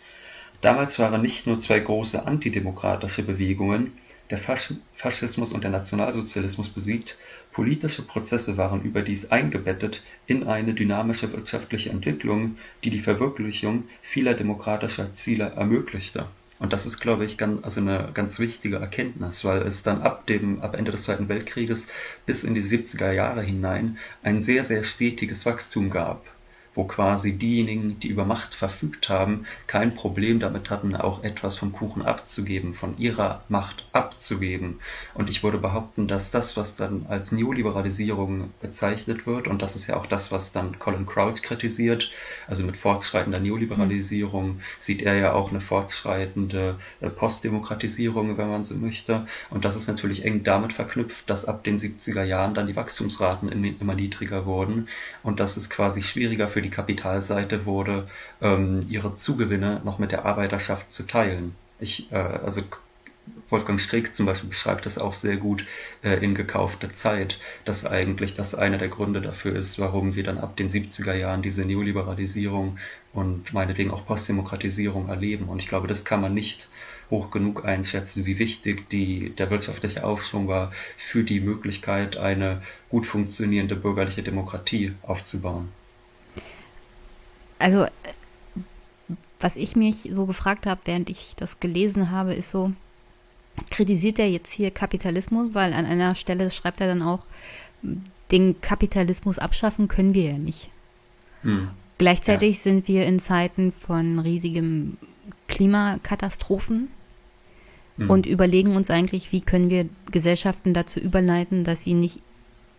damals 0.61 0.99
waren 0.99 1.21
nicht 1.21 1.45
nur 1.47 1.59
zwei 1.59 1.79
große 1.79 2.25
antidemokratische 2.25 3.23
Bewegungen, 3.23 3.93
der 4.29 4.37
Fasch 4.37 4.73
Faschismus 4.93 5.51
und 5.51 5.63
der 5.63 5.71
Nationalsozialismus 5.71 6.69
besiegt, 6.69 7.17
politische 7.51 8.03
Prozesse 8.03 8.57
waren 8.57 8.81
überdies 8.81 9.29
eingebettet 9.31 10.03
in 10.25 10.47
eine 10.47 10.73
dynamische 10.73 11.31
wirtschaftliche 11.33 11.89
Entwicklung, 11.89 12.57
die 12.83 12.89
die 12.89 13.01
Verwirklichung 13.01 13.83
vieler 14.01 14.33
demokratischer 14.33 15.13
Ziele 15.13 15.51
ermöglichte 15.55 16.27
und 16.59 16.73
das 16.73 16.85
ist, 16.85 16.99
glaube 16.99 17.25
ich, 17.25 17.37
ganz, 17.37 17.63
also 17.63 17.81
eine 17.81 18.09
ganz 18.13 18.39
wichtige 18.39 18.77
Erkenntnis, 18.77 19.43
weil 19.43 19.61
es 19.63 19.83
dann 19.83 20.01
ab 20.01 20.27
dem, 20.27 20.61
ab 20.61 20.75
Ende 20.75 20.91
des 20.91 21.03
Zweiten 21.03 21.29
Weltkrieges 21.29 21.87
bis 22.25 22.43
in 22.43 22.53
die 22.53 22.63
70er 22.63 23.11
Jahre 23.11 23.41
hinein 23.41 23.97
ein 24.21 24.43
sehr, 24.43 24.63
sehr 24.63 24.83
stetiges 24.83 25.45
Wachstum 25.45 25.89
gab 25.89 26.32
wo 26.75 26.85
quasi 26.85 27.33
diejenigen, 27.33 27.99
die 27.99 28.07
über 28.07 28.25
Macht 28.25 28.55
verfügt 28.55 29.09
haben, 29.09 29.45
kein 29.67 29.95
Problem 29.95 30.39
damit 30.39 30.69
hatten, 30.69 30.95
auch 30.95 31.23
etwas 31.23 31.57
vom 31.57 31.71
Kuchen 31.71 32.01
abzugeben, 32.01 32.73
von 32.73 32.97
ihrer 32.97 33.43
Macht 33.49 33.85
abzugeben. 33.91 34.79
Und 35.13 35.29
ich 35.29 35.43
würde 35.43 35.59
behaupten, 35.59 36.07
dass 36.07 36.31
das, 36.31 36.57
was 36.57 36.75
dann 36.75 37.05
als 37.07 37.31
Neoliberalisierung 37.31 38.51
bezeichnet 38.61 39.27
wird, 39.27 39.47
und 39.47 39.61
das 39.61 39.75
ist 39.75 39.87
ja 39.87 39.97
auch 39.97 40.07
das, 40.07 40.31
was 40.31 40.51
dann 40.51 40.79
Colin 40.79 41.05
Crouch 41.05 41.41
kritisiert, 41.41 42.11
also 42.47 42.63
mit 42.63 42.77
fortschreitender 42.77 43.39
Neoliberalisierung 43.39 44.61
sieht 44.79 45.01
er 45.01 45.15
ja 45.15 45.33
auch 45.33 45.51
eine 45.51 45.61
fortschreitende 45.61 46.77
äh, 47.01 47.09
Postdemokratisierung, 47.09 48.37
wenn 48.37 48.49
man 48.49 48.65
so 48.65 48.75
möchte. 48.75 49.27
Und 49.49 49.65
das 49.65 49.75
ist 49.75 49.87
natürlich 49.87 50.25
eng 50.25 50.43
damit 50.43 50.73
verknüpft, 50.73 51.29
dass 51.29 51.45
ab 51.45 51.63
den 51.63 51.77
70er 51.77 52.23
Jahren 52.23 52.53
dann 52.53 52.67
die 52.67 52.75
Wachstumsraten 52.75 53.51
immer 53.79 53.95
niedriger 53.95 54.45
wurden 54.45 54.87
und 55.21 55.39
dass 55.39 55.57
es 55.57 55.69
quasi 55.69 56.01
schwieriger 56.01 56.47
für 56.47 56.62
die 56.63 56.69
Kapitalseite 56.69 57.65
wurde, 57.65 58.07
ähm, 58.41 58.85
ihre 58.89 59.15
Zugewinne 59.15 59.81
noch 59.83 59.99
mit 59.99 60.11
der 60.11 60.25
Arbeiterschaft 60.25 60.91
zu 60.91 61.03
teilen. 61.03 61.55
Ich, 61.79 62.11
äh, 62.11 62.15
also 62.15 62.63
Wolfgang 63.49 63.79
Strick 63.79 64.13
zum 64.13 64.25
Beispiel 64.25 64.49
beschreibt 64.49 64.85
das 64.85 64.97
auch 64.97 65.13
sehr 65.13 65.37
gut 65.37 65.65
äh, 66.03 66.23
in 66.23 66.35
gekaufter 66.35 66.91
Zeit, 66.91 67.39
dass 67.63 67.85
eigentlich 67.85 68.33
das 68.33 68.53
einer 68.53 68.77
der 68.77 68.89
Gründe 68.89 69.21
dafür 69.21 69.55
ist, 69.55 69.79
warum 69.79 70.15
wir 70.15 70.23
dann 70.23 70.37
ab 70.37 70.57
den 70.57 70.69
70er 70.69 71.13
Jahren 71.13 71.41
diese 71.41 71.61
Neoliberalisierung 71.61 72.79
und 73.13 73.53
meinetwegen 73.53 73.91
auch 73.91 74.05
Postdemokratisierung 74.05 75.07
erleben. 75.07 75.47
Und 75.47 75.59
ich 75.59 75.69
glaube, 75.69 75.87
das 75.87 76.03
kann 76.03 76.19
man 76.19 76.33
nicht 76.33 76.67
hoch 77.09 77.31
genug 77.31 77.63
einschätzen, 77.63 78.25
wie 78.25 78.39
wichtig 78.39 78.89
die, 78.89 79.29
der 79.29 79.49
wirtschaftliche 79.49 80.03
Aufschwung 80.03 80.47
war 80.47 80.73
für 80.97 81.23
die 81.23 81.39
Möglichkeit, 81.39 82.17
eine 82.17 82.61
gut 82.89 83.05
funktionierende 83.05 83.75
bürgerliche 83.75 84.23
Demokratie 84.23 84.93
aufzubauen. 85.03 85.69
Also, 87.63 87.85
was 89.39 89.55
ich 89.55 89.77
mich 89.77 90.09
so 90.11 90.25
gefragt 90.25 90.65
habe, 90.65 90.81
während 90.83 91.09
ich 91.09 91.33
das 91.37 91.61
gelesen 91.61 92.11
habe, 92.11 92.33
ist 92.33 92.51
so, 92.51 92.73
kritisiert 93.71 94.19
er 94.19 94.29
jetzt 94.29 94.51
hier 94.51 94.69
Kapitalismus, 94.69 95.53
weil 95.53 95.71
an 95.71 95.85
einer 95.85 96.13
Stelle 96.15 96.49
schreibt 96.49 96.81
er 96.81 96.87
dann 96.87 97.01
auch, 97.01 97.21
den 98.31 98.59
Kapitalismus 98.59 99.39
abschaffen 99.39 99.87
können 99.87 100.13
wir 100.13 100.31
ja 100.31 100.37
nicht. 100.37 100.69
Hm. 101.43 101.69
Gleichzeitig 101.99 102.57
ja. 102.57 102.63
sind 102.63 102.89
wir 102.89 103.05
in 103.05 103.19
Zeiten 103.19 103.71
von 103.71 104.19
riesigen 104.19 104.97
Klimakatastrophen 105.47 106.89
hm. 107.95 108.09
und 108.09 108.25
überlegen 108.25 108.75
uns 108.75 108.89
eigentlich, 108.89 109.31
wie 109.31 109.39
können 109.39 109.69
wir 109.69 109.87
Gesellschaften 110.11 110.73
dazu 110.73 110.99
überleiten, 110.99 111.63
dass 111.63 111.83
sie 111.83 111.93
nicht 111.93 112.19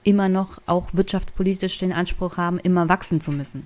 immer 0.03 0.28
noch 0.28 0.61
auch 0.66 0.91
wirtschaftspolitisch 0.93 1.78
den 1.78 1.95
Anspruch 1.95 2.37
haben, 2.37 2.59
immer 2.59 2.91
wachsen 2.91 3.22
zu 3.22 3.32
müssen 3.32 3.64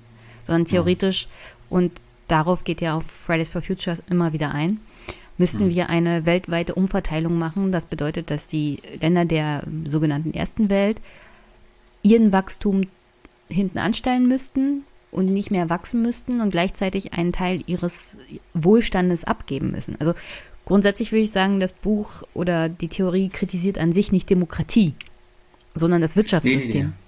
sondern 0.48 0.64
theoretisch, 0.64 1.24
ja. 1.24 1.76
und 1.76 1.92
darauf 2.26 2.64
geht 2.64 2.80
ja 2.80 2.96
auch 2.96 3.04
Fridays 3.04 3.48
for 3.48 3.62
Future 3.62 3.98
immer 4.10 4.32
wieder 4.32 4.50
ein, 4.50 4.80
müssten 5.36 5.66
mhm. 5.66 5.74
wir 5.74 5.88
eine 5.88 6.26
weltweite 6.26 6.74
Umverteilung 6.74 7.38
machen. 7.38 7.70
Das 7.70 7.86
bedeutet, 7.86 8.30
dass 8.30 8.48
die 8.48 8.80
Länder 9.00 9.24
der 9.24 9.62
sogenannten 9.84 10.34
ersten 10.34 10.68
Welt 10.68 11.00
ihren 12.02 12.32
Wachstum 12.32 12.82
hinten 13.48 13.78
anstellen 13.78 14.26
müssten 14.26 14.82
und 15.10 15.26
nicht 15.26 15.50
mehr 15.50 15.70
wachsen 15.70 16.02
müssten 16.02 16.40
und 16.40 16.50
gleichzeitig 16.50 17.14
einen 17.14 17.32
Teil 17.32 17.62
ihres 17.66 18.16
Wohlstandes 18.52 19.24
abgeben 19.24 19.70
müssen. 19.70 19.96
Also 20.00 20.14
grundsätzlich 20.64 21.12
würde 21.12 21.22
ich 21.22 21.30
sagen, 21.30 21.60
das 21.60 21.72
Buch 21.72 22.24
oder 22.34 22.68
die 22.68 22.88
Theorie 22.88 23.28
kritisiert 23.28 23.78
an 23.78 23.92
sich 23.92 24.12
nicht 24.12 24.28
Demokratie, 24.28 24.94
sondern 25.74 26.00
das 26.00 26.16
Wirtschaftssystem. 26.16 26.80
Nee, 26.80 26.86
nee, 26.86 26.88
nee. 26.88 27.07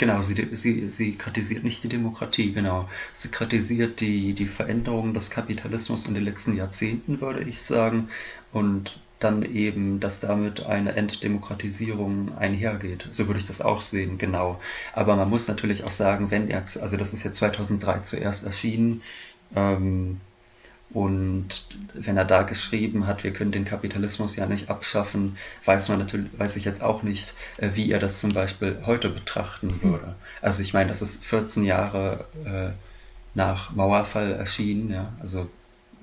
Genau, 0.00 0.22
sie, 0.22 0.34
sie, 0.56 0.88
sie 0.88 1.16
kritisiert 1.16 1.62
nicht 1.62 1.84
die 1.84 1.88
Demokratie, 1.90 2.52
genau. 2.52 2.88
Sie 3.12 3.28
kritisiert 3.28 4.00
die, 4.00 4.32
die 4.32 4.46
Veränderung 4.46 5.12
des 5.12 5.28
Kapitalismus 5.28 6.06
in 6.06 6.14
den 6.14 6.24
letzten 6.24 6.56
Jahrzehnten, 6.56 7.20
würde 7.20 7.42
ich 7.42 7.60
sagen. 7.60 8.08
Und 8.50 8.98
dann 9.18 9.42
eben, 9.42 10.00
dass 10.00 10.18
damit 10.18 10.64
eine 10.64 10.94
Enddemokratisierung 10.94 12.34
einhergeht. 12.38 13.08
So 13.10 13.26
würde 13.26 13.40
ich 13.40 13.46
das 13.46 13.60
auch 13.60 13.82
sehen, 13.82 14.16
genau. 14.16 14.58
Aber 14.94 15.16
man 15.16 15.28
muss 15.28 15.48
natürlich 15.48 15.84
auch 15.84 15.90
sagen, 15.90 16.30
wenn 16.30 16.48
er, 16.48 16.64
also 16.80 16.96
das 16.96 17.12
ist 17.12 17.22
ja 17.24 17.34
2003 17.34 17.98
zuerst 17.98 18.44
erschienen, 18.44 19.02
ähm, 19.54 20.22
und 20.92 21.64
wenn 21.94 22.16
er 22.16 22.24
da 22.24 22.42
geschrieben 22.42 23.06
hat, 23.06 23.22
wir 23.22 23.32
können 23.32 23.52
den 23.52 23.64
Kapitalismus 23.64 24.36
ja 24.36 24.46
nicht 24.46 24.70
abschaffen, 24.70 25.36
weiß 25.64 25.88
man 25.88 26.00
natürlich, 26.00 26.30
weiß 26.36 26.56
ich 26.56 26.64
jetzt 26.64 26.82
auch 26.82 27.02
nicht, 27.02 27.34
äh, 27.58 27.70
wie 27.74 27.90
er 27.90 28.00
das 28.00 28.20
zum 28.20 28.34
Beispiel 28.34 28.78
heute 28.86 29.08
betrachten 29.08 29.80
hm. 29.80 29.82
würde. 29.82 30.14
Also 30.42 30.62
ich 30.62 30.72
meine, 30.72 30.88
das 30.88 31.02
ist 31.02 31.24
14 31.24 31.62
Jahre 31.62 32.24
äh, 32.44 32.70
nach 33.34 33.72
Mauerfall 33.72 34.32
erschienen, 34.32 34.90
ja, 34.90 35.12
also 35.20 35.48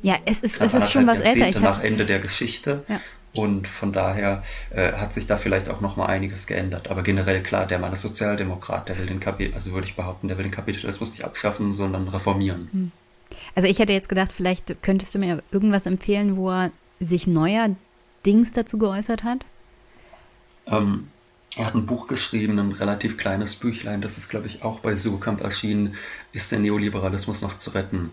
ja, 0.04 0.18
es 0.26 0.42
ist, 0.42 0.62
es 0.62 0.76
ist 0.76 0.92
schon 0.92 1.08
was 1.08 1.20
älter. 1.20 1.50
Ich 1.50 1.60
nach 1.60 1.82
Ende 1.82 2.06
der 2.06 2.20
Geschichte. 2.20 2.84
Ja. 2.88 3.02
Und 3.34 3.68
von 3.68 3.94
daher 3.94 4.44
äh, 4.70 4.94
hat 4.94 5.14
sich 5.14 5.28
da 5.28 5.38
vielleicht 5.38 5.70
auch 5.70 5.82
noch 5.82 5.96
mal 5.96 6.06
einiges 6.06 6.48
geändert. 6.48 6.90
Aber 6.90 7.04
generell 7.04 7.42
klar, 7.44 7.66
der 7.66 7.80
Mann 7.80 7.94
ist 7.94 8.02
Sozialdemokrat, 8.02 8.90
der 8.90 8.98
will 8.98 9.06
den 9.06 9.20
Kapi 9.20 9.52
also 9.54 9.72
würde 9.72 9.88
ich 9.88 9.96
behaupten, 9.96 10.28
der 10.28 10.38
will 10.38 10.44
den 10.44 10.52
Kapitalismus 10.52 11.12
nicht 11.12 11.24
abschaffen, 11.24 11.74
sondern 11.74 12.08
reformieren. 12.08 12.70
Hm. 12.72 12.92
Also 13.56 13.68
ich 13.68 13.80
hätte 13.80 13.94
jetzt 13.94 14.10
gedacht, 14.10 14.32
vielleicht 14.32 14.82
könntest 14.82 15.14
du 15.16 15.20
mir 15.20 15.42
irgendwas 15.52 15.86
empfehlen, 15.86 16.38
wo 16.38 16.52
er 16.52 16.72
sich 17.00 17.28
neuerdings 17.28 18.52
dazu 18.54 18.78
geäußert 18.78 19.24
hat? 19.24 19.46
Ähm, 20.66 21.08
er 21.56 21.66
hat 21.66 21.76
ein 21.76 21.86
Buch 21.86 22.08
geschrieben, 22.08 22.60
ein 22.60 22.72
relativ 22.72 23.18
kleines 23.18 23.56
Büchlein, 23.56 24.02
das 24.02 24.18
ist, 24.18 24.30
glaube 24.30 24.48
ich, 24.48 24.64
auch 24.64 24.80
bei 24.80 24.96
Surkamp 24.96 25.42
erschienen, 25.42 25.96
ist 26.34 26.52
der 26.52 26.60
Neoliberalismus 26.60 27.42
noch 27.42 27.58
zu 27.58 27.72
retten? 27.72 28.12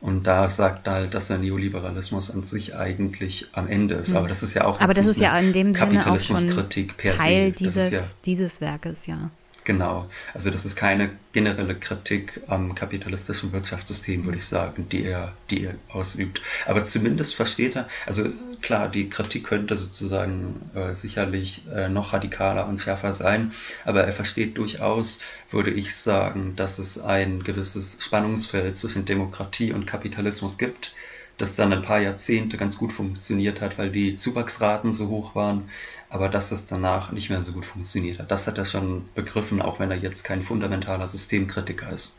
Und 0.00 0.26
da 0.26 0.48
sagt 0.48 0.86
er 0.86 0.94
halt, 0.94 1.14
dass 1.14 1.28
der 1.28 1.38
Neoliberalismus 1.38 2.30
an 2.30 2.42
sich 2.42 2.74
eigentlich 2.74 3.48
am 3.52 3.68
Ende 3.68 3.96
ist. 3.96 4.14
Aber 4.14 4.28
das 4.28 4.42
ist 4.42 4.54
ja 4.54 4.64
auch 4.64 4.80
Aber 4.80 4.94
das 4.94 5.06
ist 5.06 5.20
ja 5.20 5.38
in 5.38 5.52
dem 5.52 5.74
Sinne 5.74 6.10
auch 6.10 6.18
schon 6.18 6.50
Teil 6.96 7.52
dieses, 7.52 7.92
ja, 7.92 8.02
dieses 8.24 8.60
Werkes, 8.60 9.06
ja. 9.06 9.30
Genau. 9.70 10.10
Also 10.34 10.50
das 10.50 10.64
ist 10.64 10.74
keine 10.74 11.10
generelle 11.32 11.76
Kritik 11.76 12.40
am 12.48 12.74
kapitalistischen 12.74 13.52
Wirtschaftssystem, 13.52 14.24
würde 14.24 14.38
ich 14.38 14.46
sagen, 14.46 14.88
die 14.88 15.04
er, 15.04 15.32
die 15.48 15.62
er 15.62 15.76
ausübt. 15.86 16.42
Aber 16.66 16.84
zumindest 16.86 17.36
versteht 17.36 17.76
er, 17.76 17.88
also 18.04 18.24
klar, 18.62 18.88
die 18.88 19.08
Kritik 19.08 19.44
könnte 19.44 19.76
sozusagen 19.76 20.72
äh, 20.74 20.92
sicherlich 20.92 21.62
äh, 21.72 21.88
noch 21.88 22.12
radikaler 22.12 22.66
und 22.66 22.80
schärfer 22.80 23.12
sein, 23.12 23.52
aber 23.84 24.02
er 24.02 24.12
versteht 24.12 24.58
durchaus, 24.58 25.20
würde 25.52 25.70
ich 25.70 25.94
sagen, 25.94 26.56
dass 26.56 26.80
es 26.80 26.98
ein 26.98 27.44
gewisses 27.44 27.96
Spannungsfeld 28.00 28.76
zwischen 28.76 29.04
Demokratie 29.04 29.72
und 29.72 29.86
Kapitalismus 29.86 30.58
gibt, 30.58 30.94
das 31.40 31.54
dann 31.54 31.72
ein 31.72 31.82
paar 31.82 32.00
Jahrzehnte 32.00 32.56
ganz 32.56 32.76
gut 32.76 32.92
funktioniert 32.92 33.60
hat, 33.60 33.78
weil 33.78 33.90
die 33.90 34.16
Zuwachsraten 34.16 34.92
so 34.92 35.08
hoch 35.08 35.34
waren, 35.34 35.70
aber 36.08 36.28
dass 36.28 36.52
es 36.52 36.66
danach 36.66 37.12
nicht 37.12 37.30
mehr 37.30 37.42
so 37.42 37.52
gut 37.52 37.64
funktioniert 37.64 38.18
hat. 38.18 38.30
Das 38.30 38.46
hat 38.46 38.58
er 38.58 38.66
schon 38.66 39.08
begriffen, 39.14 39.62
auch 39.62 39.78
wenn 39.78 39.90
er 39.90 39.96
jetzt 39.96 40.24
kein 40.24 40.42
fundamentaler 40.42 41.06
Systemkritiker 41.06 41.90
ist. 41.90 42.18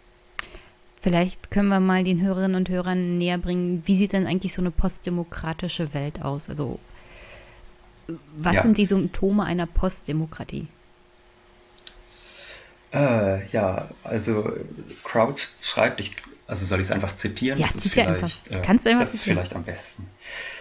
Vielleicht 1.01 1.51
können 1.51 1.69
wir 1.69 1.79
mal 1.79 2.03
den 2.03 2.21
Hörerinnen 2.21 2.55
und 2.55 2.69
Hörern 2.69 3.17
näher 3.17 3.37
bringen, 3.37 3.81
wie 3.85 3.95
sieht 3.95 4.13
denn 4.13 4.27
eigentlich 4.27 4.53
so 4.53 4.61
eine 4.61 4.71
postdemokratische 4.71 5.93
Welt 5.93 6.21
aus? 6.23 6.49
Also 6.49 6.79
was 8.35 8.57
ja. 8.57 8.61
sind 8.61 8.77
die 8.77 8.85
Symptome 8.85 9.43
einer 9.43 9.65
Postdemokratie? 9.65 10.67
Äh, 12.93 13.47
ja, 13.47 13.87
also 14.03 14.53
Crouch 15.03 15.49
schreibt, 15.61 15.99
ich, 15.99 16.15
also 16.51 16.65
soll 16.65 16.81
ich 16.81 16.87
es 16.87 16.91
einfach 16.91 17.15
zitieren? 17.15 17.57
Ja, 17.59 17.69
zitiere 17.69 18.09
einfach. 18.09 18.29
Äh, 18.49 18.61
Kannst 18.61 18.85
du 18.85 18.89
einfach 18.89 19.03
Das 19.03 19.13
zitieren? 19.13 19.37
ist 19.37 19.47
vielleicht 19.47 19.55
am 19.55 19.63
besten. 19.63 20.07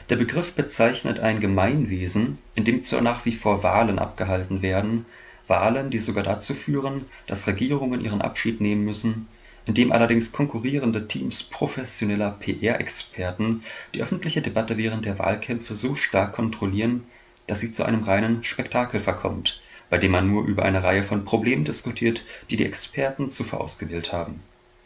Der 0.08 0.14
Begriff 0.14 0.52
bezeichnet 0.52 1.18
ein 1.18 1.40
Gemeinwesen, 1.40 2.38
in 2.54 2.64
dem 2.64 2.84
zwar 2.84 3.00
nach 3.00 3.24
wie 3.24 3.32
vor 3.32 3.64
Wahlen 3.64 3.98
abgehalten 3.98 4.62
werden, 4.62 5.04
Wahlen, 5.48 5.90
die 5.90 5.98
sogar 5.98 6.22
dazu 6.22 6.54
führen, 6.54 7.06
dass 7.26 7.48
Regierungen 7.48 8.04
ihren 8.04 8.22
Abschied 8.22 8.60
nehmen 8.60 8.84
müssen, 8.84 9.26
in 9.66 9.74
dem 9.74 9.90
allerdings 9.90 10.30
konkurrierende 10.30 11.08
Teams 11.08 11.42
professioneller 11.42 12.36
PR-Experten 12.38 13.64
die 13.92 14.00
öffentliche 14.00 14.42
Debatte 14.42 14.76
während 14.76 15.06
der 15.06 15.18
Wahlkämpfe 15.18 15.74
so 15.74 15.96
stark 15.96 16.34
kontrollieren, 16.34 17.02
dass 17.48 17.58
sie 17.58 17.72
zu 17.72 17.82
einem 17.82 18.04
reinen 18.04 18.44
Spektakel 18.44 19.00
verkommt, 19.00 19.60
bei 19.90 19.98
dem 19.98 20.12
man 20.12 20.30
nur 20.30 20.44
über 20.44 20.64
eine 20.64 20.84
Reihe 20.84 21.02
von 21.02 21.24
Problemen 21.24 21.64
diskutiert, 21.64 22.22
die 22.48 22.56
die 22.56 22.64
Experten 22.66 23.28
zuvor 23.28 23.60
ausgewählt 23.60 24.12
haben 24.12 24.40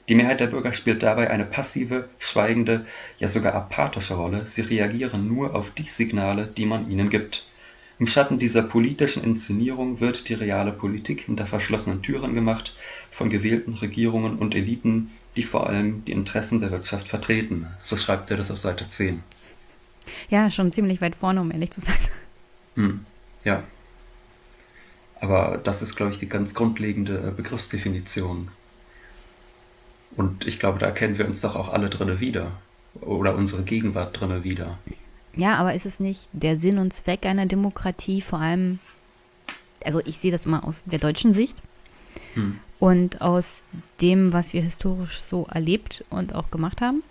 die 0.09 0.15
Mehrheit 0.15 0.41
der 0.41 0.49
Bürger 0.49 0.75
spielt 0.75 1.03
dabei 1.03 1.31
eine 1.31 1.47
passive, 1.47 2.09
schweigende, 2.19 2.85
ja 3.19 3.29
sogar 3.29 3.55
apathische 3.55 4.15
Rolle, 4.15 4.45
sie 4.45 4.61
reagieren 4.61 5.27
nur 5.29 5.55
auf 5.55 5.71
die 5.71 5.89
Signale, 5.89 6.47
die 6.47 6.67
man 6.67 6.91
ihnen 6.91 7.09
gibt. 7.09 7.47
Im 7.99 8.07
Schatten 8.07 8.39
dieser 8.39 8.63
politischen 8.63 9.25
Inszenierung 9.25 10.01
wird 10.01 10.29
die 10.29 10.35
reale 10.35 10.73
Politik 10.73 11.23
hinter 11.23 11.47
verschlossenen 11.47 12.03
Türen 12.03 12.35
gemacht, 12.35 12.75
von 13.11 13.31
gewählten 13.31 13.75
Regierungen 13.75 14.37
und 14.37 14.55
Eliten, 14.55 15.13
die 15.37 15.45
vor 15.45 15.69
allem 15.69 16.05
die 16.05 16.13
Interessen 16.13 16.61
der 16.61 16.71
Wirtschaft 16.71 17.09
vertreten. 17.09 17.69
So 17.81 17.97
schreibt 17.97 18.31
er 18.31 18.37
das 18.37 18.51
auf 18.51 18.59
Seite 18.59 18.89
10. 18.89 19.23
Ja, 20.29 20.51
schon 20.51 20.71
ziemlich 20.71 21.01
weit 21.01 21.17
vorne, 21.17 21.41
um 21.41 21.51
ehrlich 21.51 21.71
zu 21.71 21.81
sein. 21.81 21.97
Hm, 22.75 23.07
ja. 23.45 23.63
Aber 25.21 25.61
das 25.63 25.81
ist, 25.81 25.95
glaube 25.95 26.13
ich, 26.13 26.19
die 26.19 26.29
ganz 26.29 26.55
grundlegende 26.55 27.33
Begriffsdefinition 27.35 28.49
und 30.17 30.47
ich 30.47 30.59
glaube, 30.59 30.79
da 30.79 30.87
erkennen 30.87 31.19
wir 31.19 31.27
uns 31.27 31.41
doch 31.41 31.57
auch 31.57 31.69
alle 31.69 31.91
drinne 31.91 32.21
wieder. 32.21 32.53
Oder 33.01 33.35
unsere 33.35 33.65
Gegenwart 33.65 34.19
drinne 34.19 34.45
wieder. 34.45 34.79
Ja, 35.35 35.57
aber 35.57 35.75
ist 35.75 35.87
es 35.87 35.99
nicht 35.99 36.29
der 36.33 36.57
Sinn 36.57 36.79
und 36.79 36.93
Zweck 36.93 37.27
einer 37.27 37.47
Demokratie, 37.47 38.21
vor 38.21 38.39
allem, 38.39 38.79
also 39.85 40.01
ich 40.05 40.19
sehe 40.19 40.31
das 40.31 40.47
immer 40.47 40.65
aus 40.65 40.85
der 40.85 41.01
deutschen 41.01 41.33
Sicht 41.33 41.61
hm. 42.35 42.59
und 42.79 43.21
aus 43.21 43.65
dem, 44.01 44.33
was 44.33 44.53
wir 44.53 44.63
historisch 44.63 45.21
so 45.21 45.47
erlebt 45.51 46.05
und 46.11 46.35
auch 46.35 46.53
gemacht 46.53 46.81
haben. 46.81 47.03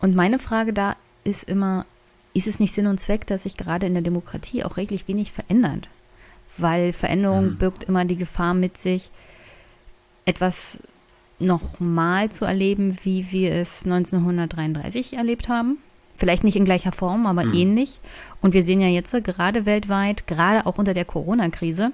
Und 0.00 0.16
meine 0.16 0.38
Frage 0.38 0.72
da 0.72 0.96
ist 1.24 1.44
immer, 1.44 1.84
ist 2.32 2.46
es 2.46 2.58
nicht 2.58 2.74
Sinn 2.74 2.86
und 2.86 2.98
Zweck, 2.98 3.26
dass 3.26 3.42
sich 3.42 3.58
gerade 3.58 3.86
in 3.86 3.92
der 3.92 4.02
Demokratie 4.02 4.64
auch 4.64 4.78
rechtlich 4.78 5.08
wenig 5.08 5.32
verändert? 5.32 5.90
Weil 6.56 6.94
Veränderung 6.94 7.50
hm. 7.50 7.58
birgt 7.58 7.84
immer 7.84 8.06
die 8.06 8.16
Gefahr 8.16 8.54
mit 8.54 8.78
sich, 8.78 9.10
etwas 10.24 10.82
nochmal 11.40 12.30
zu 12.30 12.44
erleben, 12.44 12.96
wie 13.02 13.30
wir 13.30 13.52
es 13.54 13.84
1933 13.84 15.14
erlebt 15.14 15.48
haben. 15.48 15.78
Vielleicht 16.16 16.44
nicht 16.44 16.56
in 16.56 16.66
gleicher 16.66 16.92
Form, 16.92 17.26
aber 17.26 17.44
mhm. 17.44 17.54
ähnlich. 17.54 18.00
Und 18.42 18.52
wir 18.52 18.62
sehen 18.62 18.80
ja 18.80 18.88
jetzt 18.88 19.12
gerade 19.24 19.64
weltweit, 19.64 20.26
gerade 20.26 20.66
auch 20.66 20.76
unter 20.76 20.92
der 20.92 21.06
Corona-Krise, 21.06 21.92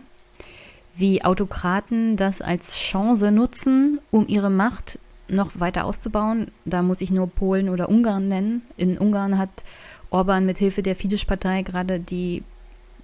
wie 0.96 1.24
Autokraten 1.24 2.16
das 2.16 2.40
als 2.40 2.76
Chance 2.76 3.30
nutzen, 3.30 4.00
um 4.10 4.26
ihre 4.26 4.50
Macht 4.50 4.98
noch 5.28 5.60
weiter 5.60 5.84
auszubauen. 5.84 6.50
Da 6.64 6.82
muss 6.82 7.00
ich 7.00 7.10
nur 7.10 7.28
Polen 7.28 7.68
oder 7.68 7.88
Ungarn 7.88 8.28
nennen. 8.28 8.62
In 8.76 8.98
Ungarn 8.98 9.38
hat 9.38 9.64
Orban 10.10 10.46
mit 10.46 10.58
Hilfe 10.58 10.82
der 10.82 10.96
Fidesz-Partei 10.96 11.62
gerade 11.62 12.00
die 12.00 12.42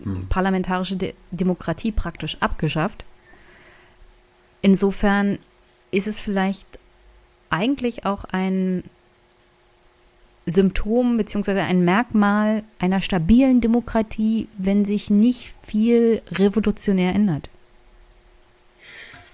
mhm. 0.01 0.27
parlamentarische 0.29 0.97
De 0.97 1.15
Demokratie 1.31 1.93
praktisch 1.93 2.37
abgeschafft. 2.41 3.05
Insofern 4.61 5.39
ist 5.93 6.09
es 6.09 6.19
vielleicht 6.19 6.67
eigentlich 7.51 8.05
auch 8.05 8.25
ein 8.25 8.83
Symptom 10.47 11.17
bzw. 11.19 11.61
ein 11.61 11.85
Merkmal 11.85 12.65
einer 12.81 13.01
stabilen 13.01 13.61
Demokratie, 13.61 14.49
wenn 14.59 14.85
sich 14.85 15.11
nicht 15.11 15.55
viel 15.63 16.23
revolutionär 16.33 17.15
ändert? 17.15 17.49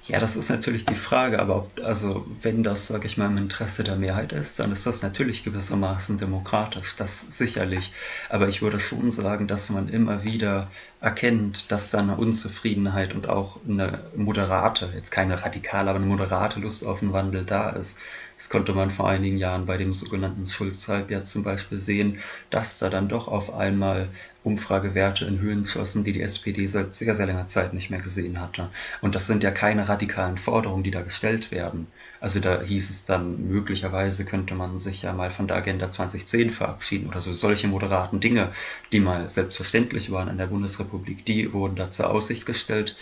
Ja, 0.08 0.18
das 0.20 0.36
ist 0.36 0.48
natürlich 0.48 0.86
die 0.86 0.94
Frage, 0.94 1.38
aber 1.38 1.56
ob, 1.56 1.80
also 1.84 2.26
wenn 2.40 2.62
das, 2.62 2.86
sage 2.86 3.06
ich 3.06 3.18
mal, 3.18 3.26
im 3.26 3.36
Interesse 3.36 3.84
der 3.84 3.96
Mehrheit 3.96 4.32
ist, 4.32 4.58
dann 4.58 4.72
ist 4.72 4.86
das 4.86 5.02
natürlich 5.02 5.44
gewissermaßen 5.44 6.16
demokratisch, 6.16 6.96
das 6.96 7.26
sicherlich. 7.28 7.92
Aber 8.30 8.48
ich 8.48 8.62
würde 8.62 8.80
schon 8.80 9.10
sagen, 9.10 9.46
dass 9.48 9.68
man 9.68 9.88
immer 9.88 10.24
wieder 10.24 10.70
erkennt, 11.02 11.70
dass 11.70 11.90
da 11.90 11.98
eine 11.98 12.16
Unzufriedenheit 12.16 13.12
und 13.12 13.28
auch 13.28 13.60
eine 13.68 14.10
moderate, 14.16 14.90
jetzt 14.94 15.10
keine 15.10 15.42
radikale, 15.42 15.90
aber 15.90 15.98
eine 15.98 16.06
moderate 16.08 16.58
Lust 16.58 16.86
auf 16.86 17.00
den 17.00 17.12
Wandel 17.12 17.44
da 17.44 17.68
ist. 17.68 17.98
Das 18.38 18.48
konnte 18.48 18.72
man 18.72 18.90
vor 18.90 19.08
einigen 19.10 19.36
Jahren 19.36 19.66
bei 19.66 19.76
dem 19.76 19.92
sogenannten 19.92 20.46
Schulz-Halbjahr 20.46 21.24
zum 21.24 21.42
Beispiel 21.42 21.80
sehen, 21.80 22.20
dass 22.48 22.78
da 22.78 22.88
dann 22.88 23.08
doch 23.10 23.28
auf 23.28 23.52
einmal 23.52 24.08
Umfragewerte 24.48 25.26
in 25.26 25.40
Höhen 25.40 25.66
schossen, 25.66 26.04
die 26.04 26.12
die 26.12 26.22
SPD 26.22 26.66
seit 26.66 26.94
sehr, 26.94 27.14
sehr 27.14 27.26
langer 27.26 27.48
Zeit 27.48 27.74
nicht 27.74 27.90
mehr 27.90 28.00
gesehen 28.00 28.40
hatte. 28.40 28.70
Und 29.02 29.14
das 29.14 29.26
sind 29.26 29.42
ja 29.42 29.50
keine 29.50 29.88
radikalen 29.90 30.38
Forderungen, 30.38 30.84
die 30.84 30.90
da 30.90 31.02
gestellt 31.02 31.50
werden. 31.50 31.86
Also 32.18 32.40
da 32.40 32.62
hieß 32.62 32.88
es 32.88 33.04
dann, 33.04 33.46
möglicherweise 33.48 34.24
könnte 34.24 34.54
man 34.54 34.78
sich 34.78 35.02
ja 35.02 35.12
mal 35.12 35.30
von 35.30 35.48
der 35.48 35.58
Agenda 35.58 35.90
2010 35.90 36.50
verabschieden 36.50 37.08
oder 37.08 37.20
so. 37.20 37.34
Solche 37.34 37.68
moderaten 37.68 38.20
Dinge, 38.20 38.52
die 38.90 39.00
mal 39.00 39.28
selbstverständlich 39.28 40.10
waren 40.10 40.28
in 40.28 40.38
der 40.38 40.46
Bundesrepublik, 40.46 41.26
die 41.26 41.52
wurden 41.52 41.76
da 41.76 41.90
zur 41.90 42.10
Aussicht 42.10 42.46
gestellt. 42.46 42.96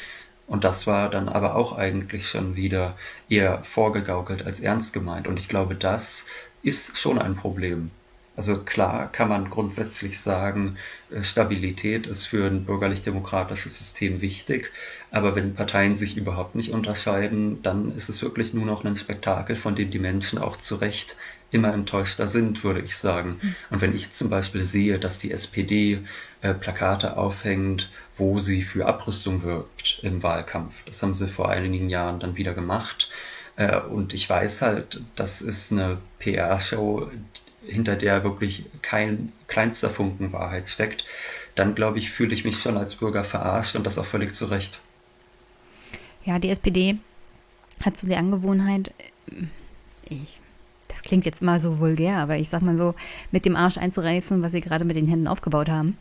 Und 0.49 0.64
das 0.64 0.86
war 0.88 1.11
dann 1.11 1.28
aber 1.28 1.55
auch 1.55 1.76
eigentlich 1.78 2.28
schon 2.28 2.57
wieder 2.57 2.97
eher 3.28 3.62
vorgegaukelt 3.62 4.44
als 4.44 4.59
ernst 4.59 4.92
gemeint. 4.92 5.28
Und 5.28 5.38
ich 5.38 5.49
glaube, 5.49 5.76
das 5.76 6.26
ist 6.62 6.99
schon 6.99 7.18
ein 7.18 7.36
Problem. 7.36 7.90
Also 8.37 8.59
klar 8.59 9.11
kann 9.11 9.28
man 9.28 9.49
grundsätzlich 9.49 10.20
sagen, 10.20 10.76
äh, 11.11 11.22
Stabilität 11.22 12.07
ist 12.07 12.26
für 12.26 12.47
ein 12.47 12.66
bürgerlich-demokratisches 12.66 13.78
System 13.78 14.20
wichtig, 14.20 14.70
aber 15.11 15.34
wenn 15.34 15.55
Parteien 15.55 15.97
sich 15.97 16.18
überhaupt 16.18 16.55
nicht 16.55 16.70
unterscheiden, 16.70 17.62
dann 17.62 17.97
ist 17.97 18.11
es 18.11 18.22
wirklich 18.22 18.53
nur 18.53 18.66
noch 18.66 18.84
ein 18.84 18.95
Spektakel, 18.95 19.57
von 19.57 19.74
dem 19.74 19.91
die 19.91 19.99
Menschen 19.99 20.39
auch 20.39 20.59
zu 20.59 20.76
Recht 20.76 21.16
immer 21.51 21.72
enttäuschter 21.72 22.28
sind, 22.28 22.62
würde 22.62 22.80
ich 22.80 22.97
sagen. 22.97 23.39
Hm. 23.41 23.57
Und 23.70 23.80
wenn 23.80 23.95
ich 23.95 24.12
zum 24.12 24.28
Beispiel 24.28 24.64
sehe, 24.64 24.99
dass 24.99 25.18
die 25.18 25.32
SPD 25.32 26.01
äh, 26.43 26.53
Plakate 26.53 27.16
aufhängt, 27.16 27.91
wo 28.16 28.41
sie 28.41 28.62
für 28.62 28.87
Abrüstung 28.87 29.43
wirbt 29.45 30.01
im 30.03 30.22
Wahlkampf, 30.22 30.84
das 30.84 31.03
haben 31.03 31.14
sie 31.14 31.28
vor 31.28 31.49
einigen 31.49 31.89
Jahren 31.89 32.20
dann 32.20 32.37
wieder 32.37 32.53
gemacht, 32.53 33.09
äh, 33.57 33.78
und 33.80 34.12
ich 34.12 34.28
weiß 34.28 34.61
halt, 34.61 35.01
das 35.14 35.41
ist 35.41 35.72
eine 35.72 35.99
PR-Show, 36.18 37.11
hinter 37.66 37.96
der 37.96 38.24
wirklich 38.24 38.64
kein 38.82 39.32
kleinster 39.46 39.90
Funken 39.90 40.32
Wahrheit 40.32 40.68
steckt, 40.68 41.04
dann 41.54 41.74
glaube 41.74 41.98
ich, 41.98 42.10
fühle 42.10 42.34
ich 42.34 42.44
mich 42.44 42.58
schon 42.58 42.76
als 42.76 42.96
Bürger 42.96 43.24
verarscht 43.24 43.76
und 43.76 43.84
das 43.84 43.98
auch 43.98 44.06
völlig 44.06 44.34
zu 44.34 44.46
Recht. 44.46 44.80
Ja, 46.24 46.38
die 46.38 46.50
SPD 46.50 46.98
hat 47.82 47.96
so 47.96 48.06
die 48.06 48.16
Angewohnheit, 48.16 48.92
ich, 50.08 50.40
das 50.88 51.02
klingt 51.02 51.24
jetzt 51.24 51.42
mal 51.42 51.60
so 51.60 51.78
vulgär, 51.78 52.18
aber 52.18 52.36
ich 52.36 52.48
sag 52.48 52.62
mal 52.62 52.76
so, 52.76 52.94
mit 53.30 53.44
dem 53.44 53.56
Arsch 53.56 53.78
einzureißen, 53.78 54.42
was 54.42 54.52
sie 54.52 54.60
gerade 54.60 54.84
mit 54.84 54.96
den 54.96 55.08
Händen 55.08 55.28
aufgebaut 55.28 55.68
haben. 55.68 55.96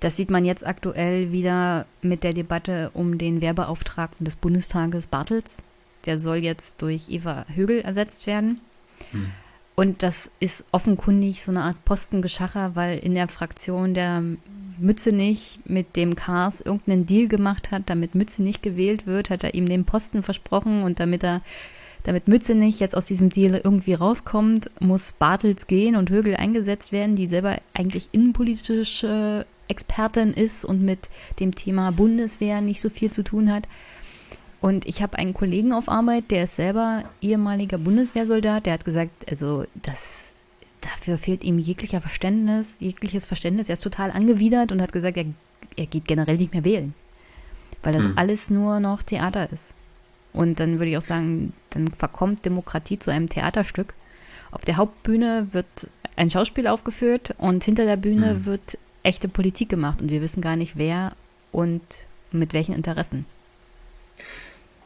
Das 0.00 0.16
sieht 0.16 0.30
man 0.30 0.44
jetzt 0.44 0.64
aktuell 0.64 1.32
wieder 1.32 1.86
mit 2.02 2.22
der 2.22 2.32
Debatte 2.32 2.90
um 2.94 3.18
den 3.18 3.40
Wehrbeauftragten 3.40 4.24
des 4.24 4.36
Bundestages 4.36 5.08
Bartels. 5.08 5.58
Der 6.06 6.18
soll 6.18 6.36
jetzt 6.36 6.80
durch 6.82 7.08
Eva 7.08 7.44
Högel 7.52 7.80
ersetzt 7.80 8.26
werden. 8.28 8.60
Hm. 9.10 9.30
Und 9.78 10.02
das 10.02 10.28
ist 10.40 10.64
offenkundig 10.72 11.40
so 11.40 11.52
eine 11.52 11.62
Art 11.62 11.84
Postengeschacher, 11.84 12.74
weil 12.74 12.98
in 12.98 13.14
der 13.14 13.28
Fraktion 13.28 13.94
der 13.94 14.24
Mütze 14.76 15.14
nicht 15.14 15.70
mit 15.70 15.94
dem 15.94 16.16
Kars 16.16 16.60
irgendeinen 16.60 17.06
Deal 17.06 17.28
gemacht 17.28 17.70
hat, 17.70 17.84
damit 17.86 18.16
Mütze 18.16 18.42
nicht 18.42 18.60
gewählt 18.60 19.06
wird, 19.06 19.30
hat 19.30 19.44
er 19.44 19.54
ihm 19.54 19.66
den 19.66 19.84
Posten 19.84 20.24
versprochen 20.24 20.82
und 20.82 20.98
damit 20.98 21.22
er 21.22 21.42
damit 22.02 22.26
Mütze 22.26 22.56
nicht 22.56 22.80
jetzt 22.80 22.96
aus 22.96 23.06
diesem 23.06 23.30
Deal 23.30 23.54
irgendwie 23.62 23.94
rauskommt, 23.94 24.68
muss 24.80 25.12
Bartels 25.12 25.68
gehen 25.68 25.94
und 25.94 26.10
Högel 26.10 26.34
eingesetzt 26.34 26.90
werden, 26.90 27.14
die 27.14 27.28
selber 27.28 27.60
eigentlich 27.72 28.08
innenpolitische 28.10 29.46
Expertin 29.68 30.32
ist 30.32 30.64
und 30.64 30.82
mit 30.82 31.08
dem 31.38 31.54
Thema 31.54 31.92
Bundeswehr 31.92 32.60
nicht 32.62 32.80
so 32.80 32.90
viel 32.90 33.12
zu 33.12 33.22
tun 33.22 33.52
hat. 33.52 33.68
Und 34.60 34.86
ich 34.86 35.02
habe 35.02 35.18
einen 35.18 35.34
Kollegen 35.34 35.72
auf 35.72 35.88
Arbeit, 35.88 36.30
der 36.30 36.44
ist 36.44 36.56
selber 36.56 37.04
ehemaliger 37.20 37.78
Bundeswehrsoldat, 37.78 38.66
der 38.66 38.72
hat 38.72 38.84
gesagt, 38.84 39.30
also 39.30 39.64
das 39.74 40.34
dafür 40.80 41.18
fehlt 41.18 41.44
ihm 41.44 41.58
jeglicher 41.58 42.00
Verständnis, 42.00 42.76
jegliches 42.80 43.26
Verständnis. 43.26 43.68
Er 43.68 43.74
ist 43.74 43.82
total 43.82 44.10
angewidert 44.10 44.72
und 44.72 44.82
hat 44.82 44.92
gesagt, 44.92 45.16
er, 45.16 45.26
er 45.76 45.86
geht 45.86 46.06
generell 46.06 46.36
nicht 46.36 46.52
mehr 46.52 46.64
wählen. 46.64 46.94
Weil 47.82 47.94
das 47.94 48.02
hm. 48.02 48.18
alles 48.18 48.50
nur 48.50 48.80
noch 48.80 49.02
Theater 49.02 49.50
ist. 49.52 49.72
Und 50.32 50.60
dann 50.60 50.78
würde 50.78 50.90
ich 50.90 50.96
auch 50.96 51.02
sagen, 51.02 51.52
dann 51.70 51.88
verkommt 51.88 52.44
Demokratie 52.44 52.98
zu 52.98 53.10
einem 53.10 53.28
Theaterstück. 53.28 53.94
Auf 54.50 54.64
der 54.64 54.76
Hauptbühne 54.76 55.48
wird 55.52 55.90
ein 56.16 56.30
Schauspiel 56.30 56.66
aufgeführt 56.66 57.34
und 57.38 57.64
hinter 57.64 57.84
der 57.84 57.96
Bühne 57.96 58.30
hm. 58.30 58.44
wird 58.44 58.78
echte 59.02 59.28
Politik 59.28 59.68
gemacht 59.68 60.02
und 60.02 60.10
wir 60.10 60.20
wissen 60.20 60.42
gar 60.42 60.56
nicht, 60.56 60.76
wer 60.76 61.12
und 61.52 61.82
mit 62.30 62.52
welchen 62.52 62.74
Interessen. 62.74 63.24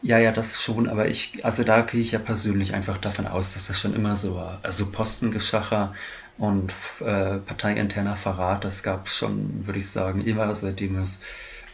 Ja, 0.05 0.19
ja, 0.19 0.33
das 0.33 0.61
schon, 0.61 0.89
aber 0.89 1.09
ich, 1.09 1.45
also 1.45 1.63
da 1.63 1.83
gehe 1.83 2.01
ich 2.01 2.11
ja 2.11 2.19
persönlich 2.19 2.75
einfach 2.75 2.99
davon 2.99 3.27
aus, 3.29 3.55
dass 3.55 3.69
das 3.69 3.79
schon 3.81 3.95
immer 3.95 4.17
so 4.17 4.35
war. 4.35 4.59
Also 4.65 4.91
Postengeschacher 4.91 5.95
und 6.37 6.73
äh, 7.01 7.39
parteiinterner 7.39 8.17
Verrat, 8.17 8.65
das 8.65 8.83
gab 8.83 9.07
es 9.07 9.13
schon, 9.15 9.65
würde 9.67 9.79
ich 9.79 9.91
sagen, 9.91 10.25
immer 10.25 10.53
seitdem 10.57 10.97
es 10.97 11.21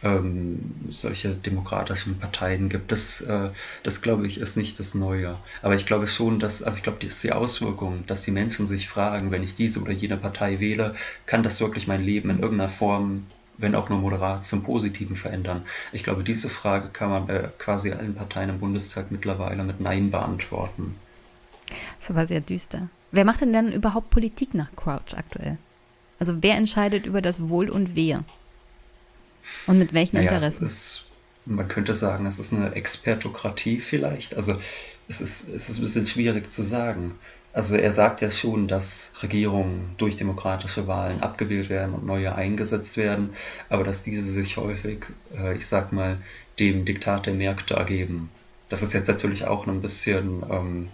ähm, 0.03 0.75
solche 0.91 1.33
demokratischen 1.33 2.19
Parteien 2.19 2.69
gibt. 2.69 2.91
Das, 2.91 3.19
äh, 3.21 3.49
das 3.81 4.01
glaube 4.01 4.27
ich, 4.27 4.37
ist 4.39 4.55
nicht 4.57 4.79
das 4.79 4.93
Neue. 4.93 5.39
Aber 5.63 5.73
ich 5.73 5.87
glaube 5.87 6.07
schon, 6.07 6.39
dass, 6.39 6.61
also 6.61 6.77
ich 6.77 6.83
glaube, 6.83 6.99
das 7.01 7.15
ist 7.15 7.23
die 7.23 7.31
Auswirkung, 7.31 8.05
dass 8.05 8.21
die 8.23 8.31
Menschen 8.31 8.67
sich 8.67 8.87
fragen, 8.87 9.31
wenn 9.31 9.41
ich 9.43 9.55
diese 9.55 9.81
oder 9.81 9.91
jene 9.91 10.17
Partei 10.17 10.59
wähle, 10.59 10.95
kann 11.25 11.41
das 11.41 11.59
wirklich 11.61 11.87
mein 11.87 12.03
Leben 12.03 12.29
in 12.29 12.39
irgendeiner 12.39 12.69
Form 12.69 13.25
wenn 13.59 13.75
auch 13.75 13.89
nur 13.89 13.99
moderat, 13.99 14.45
zum 14.45 14.63
Positiven 14.63 15.15
verändern? 15.15 15.65
Ich 15.91 16.03
glaube, 16.03 16.23
diese 16.23 16.49
Frage 16.49 16.89
kann 16.89 17.09
man 17.09 17.29
äh, 17.29 17.49
quasi 17.57 17.91
allen 17.91 18.15
Parteien 18.15 18.49
im 18.49 18.59
Bundestag 18.59 19.11
mittlerweile 19.11 19.63
mit 19.63 19.79
Nein 19.79 20.11
beantworten. 20.11 20.95
Das 21.99 22.15
war 22.15 22.25
sehr 22.25 22.41
düster. 22.41 22.89
Wer 23.11 23.25
macht 23.25 23.41
denn 23.41 23.53
dann 23.53 23.71
überhaupt 23.71 24.09
Politik 24.09 24.53
nach 24.53 24.75
Crouch 24.75 25.15
aktuell? 25.15 25.57
Also 26.19 26.41
wer 26.41 26.55
entscheidet 26.55 27.05
über 27.05 27.21
das 27.21 27.49
Wohl 27.49 27.69
und 27.69 27.95
Wehe? 27.95 28.23
Und 29.67 29.79
mit 29.79 29.93
welchen 29.93 30.17
naja, 30.17 30.33
Interessen? 30.33 30.65
Ist, 30.65 31.05
man 31.45 31.67
könnte 31.67 31.95
sagen, 31.95 32.25
es 32.25 32.39
ist 32.39 32.53
eine 32.53 32.73
Expertokratie 32.75 33.79
vielleicht. 33.79 34.35
Also 34.35 34.59
es 35.07 35.21
ist, 35.21 35.49
es 35.49 35.69
ist 35.69 35.77
ein 35.77 35.81
bisschen 35.81 36.07
schwierig 36.07 36.51
zu 36.51 36.63
sagen. 36.63 37.15
Also 37.51 37.75
er 37.75 37.91
sagt 37.91 38.21
ja 38.21 38.29
schon, 38.29 38.67
dass 38.67 39.11
Regierungen 39.23 39.95
durch 39.97 40.15
demokratische 40.17 40.87
Wahlen 40.87 41.21
abgewählt 41.21 41.69
werden 41.69 41.95
und 41.95 42.05
neue 42.05 42.35
eingesetzt 42.35 42.95
werden, 42.95 43.31
aber 43.69 43.83
dass 43.83 44.03
diese 44.03 44.31
sich 44.31 44.57
häufig, 44.57 45.05
äh, 45.35 45.55
ich 45.55 45.67
sag 45.67 45.91
mal, 45.91 46.17
dem 46.59 46.85
Diktat 46.85 47.25
der 47.25 47.33
Märkte 47.33 47.75
ergeben. 47.75 48.29
Das 48.69 48.83
ist 48.83 48.93
jetzt 48.93 49.07
natürlich 49.07 49.45
auch 49.45 49.65
ein 49.67 49.81
bisschen 49.81 50.43
ähm, 50.49 50.89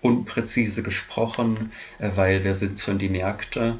unpräzise 0.00 0.82
gesprochen, 0.82 1.72
äh, 1.98 2.10
weil 2.16 2.44
wer 2.44 2.54
sind 2.54 2.80
schon 2.80 2.98
die 2.98 3.08
Märkte? 3.10 3.78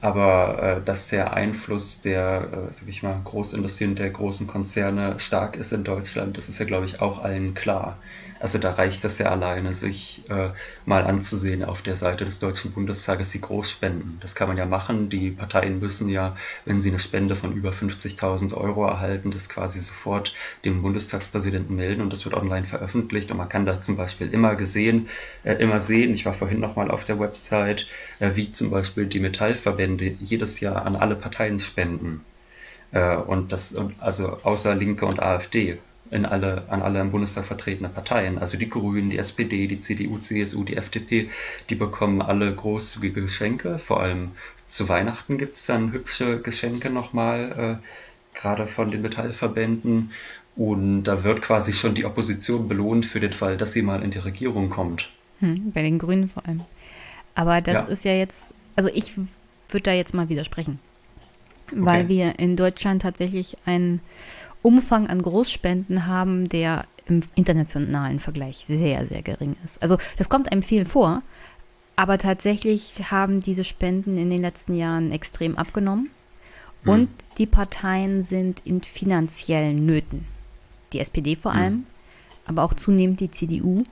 Aber 0.00 0.62
äh, 0.82 0.84
dass 0.84 1.08
der 1.08 1.34
Einfluss 1.34 2.00
der, 2.02 2.68
äh, 2.70 2.72
sag 2.74 2.88
ich 2.88 3.02
mal, 3.02 3.20
Großindustrie 3.24 3.94
der 3.94 4.10
großen 4.10 4.46
Konzerne 4.46 5.18
stark 5.18 5.56
ist 5.56 5.72
in 5.72 5.84
Deutschland, 5.84 6.36
das 6.36 6.48
ist 6.48 6.58
ja, 6.58 6.66
glaube 6.66 6.86
ich, 6.86 7.00
auch 7.00 7.22
allen 7.22 7.54
klar. 7.54 7.98
Also 8.44 8.58
da 8.58 8.72
reicht 8.72 9.02
es 9.06 9.16
ja 9.16 9.30
alleine, 9.30 9.72
sich 9.72 10.22
äh, 10.28 10.50
mal 10.84 11.06
anzusehen 11.06 11.64
auf 11.64 11.80
der 11.80 11.96
Seite 11.96 12.26
des 12.26 12.40
Deutschen 12.40 12.72
Bundestages 12.72 13.30
die 13.30 13.40
Großspenden. 13.40 14.18
Das 14.20 14.34
kann 14.34 14.48
man 14.48 14.58
ja 14.58 14.66
machen. 14.66 15.08
Die 15.08 15.30
Parteien 15.30 15.80
müssen 15.80 16.10
ja, 16.10 16.36
wenn 16.66 16.82
sie 16.82 16.90
eine 16.90 16.98
Spende 16.98 17.36
von 17.36 17.54
über 17.54 17.70
50.000 17.70 18.52
Euro 18.52 18.84
erhalten, 18.86 19.30
das 19.30 19.48
quasi 19.48 19.78
sofort 19.78 20.34
dem 20.62 20.82
Bundestagspräsidenten 20.82 21.74
melden 21.74 22.02
und 22.02 22.12
das 22.12 22.26
wird 22.26 22.34
online 22.34 22.66
veröffentlicht. 22.66 23.30
Und 23.30 23.38
man 23.38 23.48
kann 23.48 23.64
da 23.64 23.80
zum 23.80 23.96
Beispiel 23.96 24.28
immer 24.28 24.56
gesehen, 24.56 25.08
äh, 25.42 25.54
immer 25.54 25.80
sehen, 25.80 26.12
ich 26.12 26.26
war 26.26 26.34
vorhin 26.34 26.60
nochmal 26.60 26.90
auf 26.90 27.06
der 27.06 27.18
Website, 27.18 27.86
äh, 28.20 28.32
wie 28.34 28.52
zum 28.52 28.68
Beispiel 28.68 29.06
die 29.06 29.20
Metallverbände 29.20 30.16
jedes 30.20 30.60
Jahr 30.60 30.84
an 30.84 30.96
alle 30.96 31.16
Parteien 31.16 31.60
spenden. 31.60 32.26
Äh, 32.92 33.16
und 33.16 33.52
das, 33.52 33.74
also 34.00 34.38
außer 34.42 34.74
Linke 34.74 35.06
und 35.06 35.22
AfD 35.22 35.78
in 36.14 36.24
alle, 36.24 36.62
an 36.68 36.80
alle 36.80 37.00
im 37.00 37.10
Bundestag 37.10 37.44
vertretene 37.44 37.88
Parteien. 37.88 38.38
Also 38.38 38.56
die 38.56 38.70
Grünen, 38.70 39.10
die 39.10 39.18
SPD, 39.18 39.66
die 39.66 39.78
CDU, 39.78 40.18
CSU, 40.18 40.62
die 40.62 40.76
FDP, 40.76 41.28
die 41.68 41.74
bekommen 41.74 42.22
alle 42.22 42.54
großzügige 42.54 43.22
Geschenke. 43.22 43.78
Vor 43.78 44.00
allem 44.00 44.30
zu 44.68 44.88
Weihnachten 44.88 45.38
gibt 45.38 45.56
es 45.56 45.66
dann 45.66 45.92
hübsche 45.92 46.40
Geschenke 46.40 46.88
nochmal, 46.88 47.80
äh, 47.82 48.38
gerade 48.38 48.68
von 48.68 48.92
den 48.92 49.02
Metallverbänden. 49.02 50.12
Und 50.56 51.02
da 51.02 51.24
wird 51.24 51.42
quasi 51.42 51.72
schon 51.72 51.96
die 51.96 52.04
Opposition 52.04 52.68
belohnt 52.68 53.06
für 53.06 53.18
den 53.18 53.32
Fall, 53.32 53.56
dass 53.56 53.72
sie 53.72 53.82
mal 53.82 54.00
in 54.00 54.12
die 54.12 54.18
Regierung 54.18 54.70
kommt. 54.70 55.10
Hm, 55.40 55.72
bei 55.72 55.82
den 55.82 55.98
Grünen 55.98 56.28
vor 56.28 56.46
allem. 56.46 56.62
Aber 57.34 57.60
das 57.60 57.74
ja. 57.74 57.84
ist 57.84 58.04
ja 58.04 58.12
jetzt, 58.12 58.52
also 58.76 58.88
ich 58.88 59.16
würde 59.16 59.82
da 59.82 59.92
jetzt 59.92 60.14
mal 60.14 60.28
widersprechen. 60.28 60.78
Weil 61.72 62.04
okay. 62.04 62.08
wir 62.08 62.38
in 62.38 62.56
Deutschland 62.56 63.02
tatsächlich 63.02 63.56
ein 63.66 64.00
Umfang 64.64 65.08
an 65.08 65.20
Großspenden 65.20 66.06
haben, 66.06 66.48
der 66.48 66.86
im 67.06 67.22
internationalen 67.34 68.18
Vergleich 68.18 68.64
sehr, 68.66 69.04
sehr 69.04 69.20
gering 69.20 69.56
ist. 69.62 69.80
Also 69.82 69.98
das 70.16 70.30
kommt 70.30 70.50
einem 70.50 70.62
viel 70.62 70.86
vor, 70.86 71.22
aber 71.96 72.16
tatsächlich 72.16 72.94
haben 73.10 73.40
diese 73.40 73.62
Spenden 73.62 74.16
in 74.16 74.30
den 74.30 74.40
letzten 74.40 74.74
Jahren 74.74 75.12
extrem 75.12 75.58
abgenommen 75.58 76.08
hm. 76.84 76.92
und 76.92 77.08
die 77.36 77.44
Parteien 77.44 78.22
sind 78.22 78.62
in 78.64 78.80
finanziellen 78.80 79.84
Nöten. 79.84 80.24
Die 80.94 81.00
SPD 81.00 81.36
vor 81.36 81.52
hm. 81.52 81.60
allem, 81.60 81.86
aber 82.46 82.62
auch 82.62 82.72
zunehmend 82.72 83.20
die 83.20 83.30
CDU. 83.30 83.84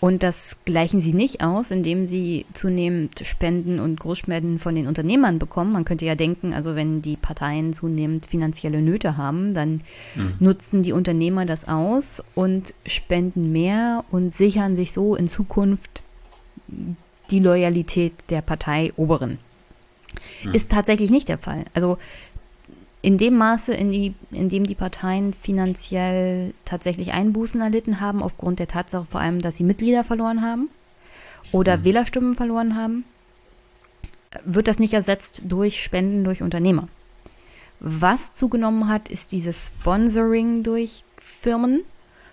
Und 0.00 0.22
das 0.22 0.56
gleichen 0.64 1.00
sie 1.00 1.12
nicht 1.12 1.42
aus, 1.42 1.72
indem 1.72 2.06
sie 2.06 2.46
zunehmend 2.52 3.20
Spenden 3.24 3.80
und 3.80 3.98
Großspenden 3.98 4.60
von 4.60 4.76
den 4.76 4.86
Unternehmern 4.86 5.40
bekommen. 5.40 5.72
Man 5.72 5.84
könnte 5.84 6.04
ja 6.04 6.14
denken, 6.14 6.54
also 6.54 6.76
wenn 6.76 7.02
die 7.02 7.16
Parteien 7.16 7.72
zunehmend 7.72 8.26
finanzielle 8.26 8.80
Nöte 8.80 9.16
haben, 9.16 9.54
dann 9.54 9.82
mhm. 10.14 10.34
nutzen 10.38 10.84
die 10.84 10.92
Unternehmer 10.92 11.46
das 11.46 11.66
aus 11.66 12.22
und 12.36 12.74
spenden 12.86 13.50
mehr 13.50 14.04
und 14.12 14.34
sichern 14.34 14.76
sich 14.76 14.92
so 14.92 15.16
in 15.16 15.26
Zukunft 15.26 16.02
die 17.30 17.40
Loyalität 17.40 18.12
der 18.30 18.40
Partei 18.40 18.92
Oberen. 18.96 19.38
Mhm. 20.44 20.54
Ist 20.54 20.70
tatsächlich 20.70 21.10
nicht 21.10 21.28
der 21.28 21.38
Fall. 21.38 21.64
Also 21.74 21.98
in 23.00 23.18
dem 23.18 23.36
Maße, 23.36 23.72
in, 23.74 23.92
die, 23.92 24.14
in 24.30 24.48
dem 24.48 24.64
die 24.64 24.74
Parteien 24.74 25.32
finanziell 25.32 26.52
tatsächlich 26.64 27.12
Einbußen 27.12 27.60
erlitten 27.60 28.00
haben, 28.00 28.22
aufgrund 28.22 28.58
der 28.58 28.66
Tatsache 28.66 29.06
vor 29.08 29.20
allem, 29.20 29.40
dass 29.40 29.56
sie 29.56 29.64
Mitglieder 29.64 30.02
verloren 30.04 30.42
haben 30.42 30.68
oder 31.52 31.78
mhm. 31.78 31.84
Wählerstimmen 31.84 32.34
verloren 32.34 32.76
haben, 32.76 33.04
wird 34.44 34.68
das 34.68 34.78
nicht 34.78 34.94
ersetzt 34.94 35.42
durch 35.46 35.82
Spenden 35.82 36.24
durch 36.24 36.42
Unternehmer. 36.42 36.88
Was 37.80 38.32
zugenommen 38.32 38.88
hat, 38.88 39.08
ist 39.08 39.30
dieses 39.30 39.66
Sponsoring 39.66 40.64
durch 40.64 41.04
Firmen, 41.16 41.82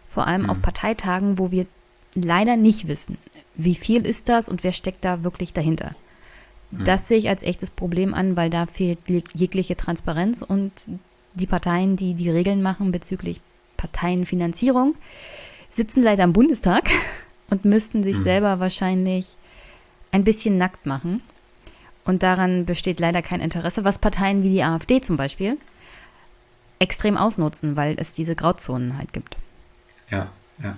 vor 0.10 0.26
allem 0.26 0.44
mhm. 0.44 0.50
auf 0.50 0.62
Parteitagen, 0.62 1.38
wo 1.38 1.52
wir 1.52 1.68
leider 2.16 2.58
nicht 2.58 2.88
wissen, 2.88 3.18
wie 3.54 3.76
viel 3.76 4.06
ist 4.06 4.30
das 4.30 4.50
und 4.50 4.64
wer 4.64 4.72
steckt 4.72 5.06
da 5.06 5.24
wirklich 5.24 5.54
dahinter. 5.54 5.96
Mhm. 6.78 6.84
Das 6.86 7.08
sehe 7.08 7.18
ich 7.18 7.30
als 7.30 7.44
echtes 7.44 7.70
Problem 7.70 8.14
an, 8.14 8.38
weil 8.38 8.50
da 8.50 8.66
fehlt 8.66 9.00
jegliche 9.34 9.76
Transparenz 9.76 10.42
und 10.42 10.72
die 11.34 11.48
Parteien, 11.48 11.96
die 11.98 12.14
die 12.14 12.30
Regeln 12.30 12.62
machen 12.62 12.92
bezüglich 12.92 13.42
Parteienfinanzierung, 13.78 14.96
sitzen 15.72 16.02
leider 16.02 16.24
im 16.24 16.34
Bundestag 16.34 16.90
und 17.50 17.66
müssten 17.66 18.04
sich 18.04 18.18
mhm. 18.18 18.24
selber 18.24 18.60
wahrscheinlich 18.60 19.36
ein 20.12 20.24
bisschen 20.24 20.58
nackt 20.58 20.86
machen. 20.86 21.22
Und 22.06 22.22
daran 22.24 22.66
besteht 22.66 23.00
leider 23.00 23.22
kein 23.22 23.42
Interesse, 23.42 23.84
was 23.84 24.00
Parteien 24.00 24.44
wie 24.44 24.50
die 24.50 24.64
AfD 24.64 25.02
zum 25.02 25.18
Beispiel 25.18 25.58
extrem 26.80 27.18
ausnutzen, 27.18 27.76
weil 27.76 27.96
es 27.98 28.14
diese 28.14 28.36
Grauzonen 28.36 28.98
halt 28.98 29.12
gibt. 29.14 29.38
Ja, 30.10 30.30
ja. 30.62 30.78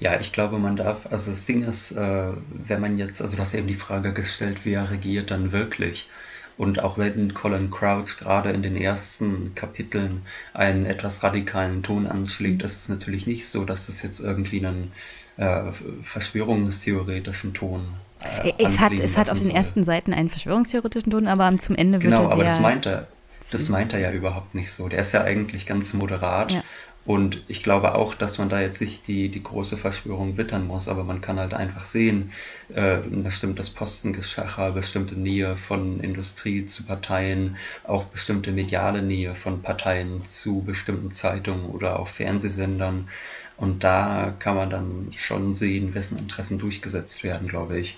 Ja, 0.00 0.20
ich 0.20 0.32
glaube, 0.32 0.58
man 0.58 0.76
darf, 0.76 1.06
also 1.10 1.30
das 1.30 1.44
Ding 1.44 1.62
ist, 1.62 1.92
äh, 1.92 2.32
wenn 2.50 2.80
man 2.80 2.98
jetzt, 2.98 3.20
also 3.20 3.36
du 3.36 3.42
hast 3.42 3.54
eben 3.54 3.66
die 3.66 3.74
Frage 3.74 4.12
gestellt, 4.12 4.58
wer 4.64 4.90
regiert 4.90 5.30
dann 5.30 5.52
wirklich? 5.52 6.08
Und 6.56 6.80
auch 6.80 6.98
wenn 6.98 7.34
Colin 7.34 7.70
Crouch 7.70 8.16
gerade 8.18 8.50
in 8.50 8.62
den 8.62 8.76
ersten 8.76 9.54
Kapiteln 9.54 10.22
einen 10.54 10.86
etwas 10.86 11.22
radikalen 11.22 11.82
Ton 11.82 12.06
anschlägt, 12.06 12.62
ist 12.62 12.80
es 12.80 12.88
natürlich 12.88 13.26
nicht 13.26 13.48
so, 13.48 13.64
dass 13.64 13.86
das 13.86 14.02
jetzt 14.02 14.20
irgendwie 14.20 14.64
einen 14.64 14.92
äh, 15.36 15.72
verschwörungstheoretischen 16.02 17.54
Ton 17.54 17.94
äh, 18.20 18.52
es 18.58 18.80
hat, 18.80 18.92
es 18.92 19.16
hat 19.16 19.30
auf 19.30 19.38
den 19.38 19.50
ersten 19.50 19.84
Seiten 19.84 20.12
einen 20.12 20.28
verschwörungstheoretischen 20.30 21.12
Ton, 21.12 21.28
aber 21.28 21.56
zum 21.58 21.76
Ende 21.76 22.02
wird 22.02 22.12
genau, 22.12 22.24
er 22.24 22.28
sehr... 22.28 22.36
Genau, 22.36 22.44
aber 22.44 22.54
das 22.54 22.60
meint 22.60 22.86
er, 22.86 23.06
das 23.52 23.68
meint 23.68 23.92
er 23.92 24.00
ja 24.00 24.12
überhaupt 24.12 24.54
nicht 24.54 24.72
so. 24.72 24.88
Der 24.88 25.00
ist 25.00 25.12
ja 25.12 25.22
eigentlich 25.22 25.66
ganz 25.66 25.94
moderat. 25.94 26.52
Ja. 26.52 26.62
Und 27.08 27.42
ich 27.48 27.62
glaube 27.62 27.94
auch, 27.94 28.14
dass 28.14 28.36
man 28.36 28.50
da 28.50 28.60
jetzt 28.60 28.82
nicht 28.82 29.08
die, 29.08 29.30
die 29.30 29.42
große 29.42 29.78
Verschwörung 29.78 30.36
wittern 30.36 30.66
muss, 30.66 30.88
aber 30.88 31.04
man 31.04 31.22
kann 31.22 31.38
halt 31.38 31.54
einfach 31.54 31.84
sehen, 31.84 32.32
äh, 32.68 32.96
ein 32.96 33.22
bestimmtes 33.22 33.70
Postengeschacher, 33.70 34.72
bestimmte 34.72 35.18
Nähe 35.18 35.56
von 35.56 36.00
Industrie 36.00 36.66
zu 36.66 36.84
Parteien, 36.84 37.56
auch 37.84 38.04
bestimmte 38.04 38.52
mediale 38.52 39.00
Nähe 39.00 39.34
von 39.34 39.62
Parteien 39.62 40.22
zu 40.26 40.60
bestimmten 40.60 41.10
Zeitungen 41.10 41.64
oder 41.70 41.98
auch 41.98 42.08
Fernsehsendern. 42.08 43.08
Und 43.56 43.84
da 43.84 44.34
kann 44.38 44.56
man 44.56 44.68
dann 44.68 45.08
schon 45.16 45.54
sehen, 45.54 45.94
wessen 45.94 46.18
Interessen 46.18 46.58
durchgesetzt 46.58 47.24
werden, 47.24 47.48
glaube 47.48 47.80
ich. 47.80 47.96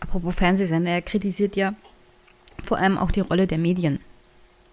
Apropos 0.00 0.34
Fernsehsender, 0.34 0.92
er 0.92 1.02
kritisiert 1.02 1.56
ja 1.56 1.74
vor 2.64 2.78
allem 2.78 2.96
auch 2.96 3.10
die 3.10 3.20
Rolle 3.20 3.46
der 3.46 3.58
Medien. 3.58 4.00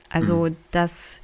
Also, 0.07 0.45
mhm. 0.45 0.55
dass 0.71 1.19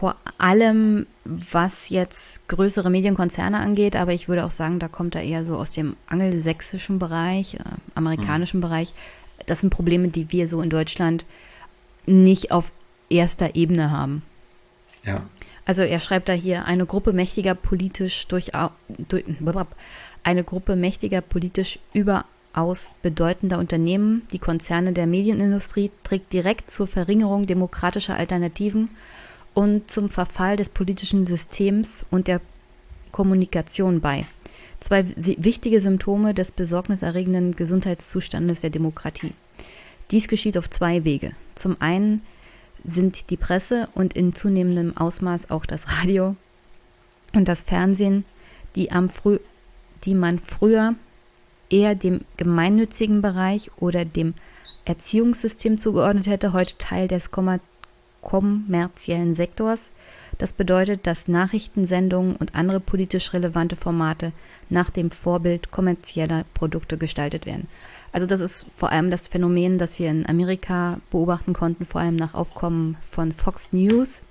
vor 0.00 0.16
allem, 0.38 1.06
was 1.26 1.90
jetzt 1.90 2.48
größere 2.48 2.88
Medienkonzerne 2.88 3.58
angeht, 3.58 3.96
aber 3.96 4.14
ich 4.14 4.30
würde 4.30 4.46
auch 4.46 4.50
sagen, 4.50 4.78
da 4.78 4.88
kommt 4.88 5.14
er 5.14 5.22
eher 5.22 5.44
so 5.44 5.56
aus 5.56 5.72
dem 5.72 5.94
angelsächsischen 6.06 6.98
Bereich, 6.98 7.56
äh, 7.56 7.58
amerikanischen 7.94 8.60
mhm. 8.60 8.62
Bereich. 8.62 8.94
Das 9.44 9.60
sind 9.60 9.68
Probleme, 9.68 10.08
die 10.08 10.32
wir 10.32 10.48
so 10.48 10.62
in 10.62 10.70
Deutschland 10.70 11.26
nicht 12.06 12.50
auf 12.50 12.72
erster 13.10 13.54
Ebene 13.56 13.90
haben. 13.90 14.22
Ja. 15.04 15.20
Also 15.66 15.82
er 15.82 16.00
schreibt 16.00 16.30
da 16.30 16.32
hier, 16.32 16.64
eine 16.64 16.86
Gruppe 16.86 17.12
mächtiger 17.12 17.54
politisch 17.54 18.26
durch, 18.26 18.52
durch 19.10 19.24
eine 20.22 20.44
Gruppe 20.44 20.76
mächtiger 20.76 21.20
politisch 21.20 21.78
überaus 21.92 22.96
bedeutender 23.02 23.58
Unternehmen, 23.58 24.22
die 24.32 24.38
Konzerne 24.38 24.94
der 24.94 25.06
Medienindustrie, 25.06 25.90
trägt 26.04 26.32
direkt 26.32 26.70
zur 26.70 26.86
Verringerung 26.86 27.42
demokratischer 27.42 28.16
Alternativen 28.16 28.88
und 29.54 29.90
zum 29.90 30.08
Verfall 30.08 30.56
des 30.56 30.68
politischen 30.68 31.26
Systems 31.26 32.04
und 32.10 32.28
der 32.28 32.40
Kommunikation 33.12 34.00
bei. 34.00 34.26
Zwei 34.80 35.04
wichtige 35.16 35.80
Symptome 35.80 36.32
des 36.32 36.52
besorgniserregenden 36.52 37.54
Gesundheitszustandes 37.54 38.60
der 38.60 38.70
Demokratie. 38.70 39.34
Dies 40.10 40.26
geschieht 40.26 40.56
auf 40.56 40.70
zwei 40.70 41.04
Wege. 41.04 41.32
Zum 41.54 41.76
einen 41.80 42.22
sind 42.84 43.30
die 43.30 43.36
Presse 43.36 43.88
und 43.94 44.14
in 44.14 44.34
zunehmendem 44.34 44.96
Ausmaß 44.96 45.50
auch 45.50 45.66
das 45.66 45.98
Radio 45.98 46.34
und 47.34 47.46
das 47.46 47.62
Fernsehen, 47.62 48.24
die, 48.74 48.90
am 48.90 49.10
früh, 49.10 49.38
die 50.04 50.14
man 50.14 50.38
früher 50.38 50.94
eher 51.68 51.94
dem 51.94 52.22
gemeinnützigen 52.36 53.22
Bereich 53.22 53.70
oder 53.76 54.04
dem 54.04 54.34
Erziehungssystem 54.84 55.78
zugeordnet 55.78 56.26
hätte, 56.26 56.52
heute 56.52 56.78
Teil 56.78 57.06
des 57.06 57.30
kommerziellen 58.22 59.34
Sektors. 59.34 59.80
Das 60.38 60.52
bedeutet, 60.52 61.06
dass 61.06 61.28
Nachrichtensendungen 61.28 62.36
und 62.36 62.54
andere 62.54 62.80
politisch 62.80 63.32
relevante 63.34 63.76
Formate 63.76 64.32
nach 64.70 64.90
dem 64.90 65.10
Vorbild 65.10 65.70
kommerzieller 65.70 66.44
Produkte 66.54 66.96
gestaltet 66.96 67.46
werden. 67.46 67.68
Also 68.12 68.26
das 68.26 68.40
ist 68.40 68.66
vor 68.76 68.90
allem 68.90 69.10
das 69.10 69.28
Phänomen, 69.28 69.78
das 69.78 69.98
wir 69.98 70.10
in 70.10 70.26
Amerika 70.26 70.98
beobachten 71.10 71.52
konnten, 71.52 71.84
vor 71.84 72.00
allem 72.00 72.16
nach 72.16 72.34
Aufkommen 72.34 72.96
von 73.10 73.32
Fox 73.32 73.72
News, 73.72 74.22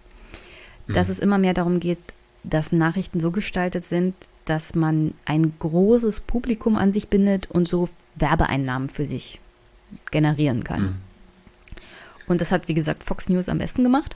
dass 0.88 1.08
mhm. 1.08 1.12
es 1.12 1.20
immer 1.20 1.38
mehr 1.38 1.54
darum 1.54 1.80
geht, 1.80 2.00
dass 2.44 2.72
Nachrichten 2.72 3.20
so 3.20 3.32
gestaltet 3.32 3.84
sind, 3.84 4.16
dass 4.46 4.76
man 4.76 5.14
ein 5.26 5.54
großes 5.60 6.22
Publikum 6.22 6.78
an 6.78 6.92
sich 6.92 7.08
bindet 7.08 7.50
und 7.52 7.68
so 7.68 7.90
Werbeeinnahmen 8.16 8.90
für 8.90 9.06
sich 9.06 9.40
generieren 10.12 10.64
kann. 10.64 10.82
Mhm. 10.82 10.96
Und 12.30 12.40
das 12.40 12.52
hat, 12.52 12.70
wie 12.70 12.74
gesagt, 12.74 13.04
Fox 13.04 13.28
News 13.28 13.50
am 13.50 13.58
besten 13.58 13.84
gemacht. 13.84 14.16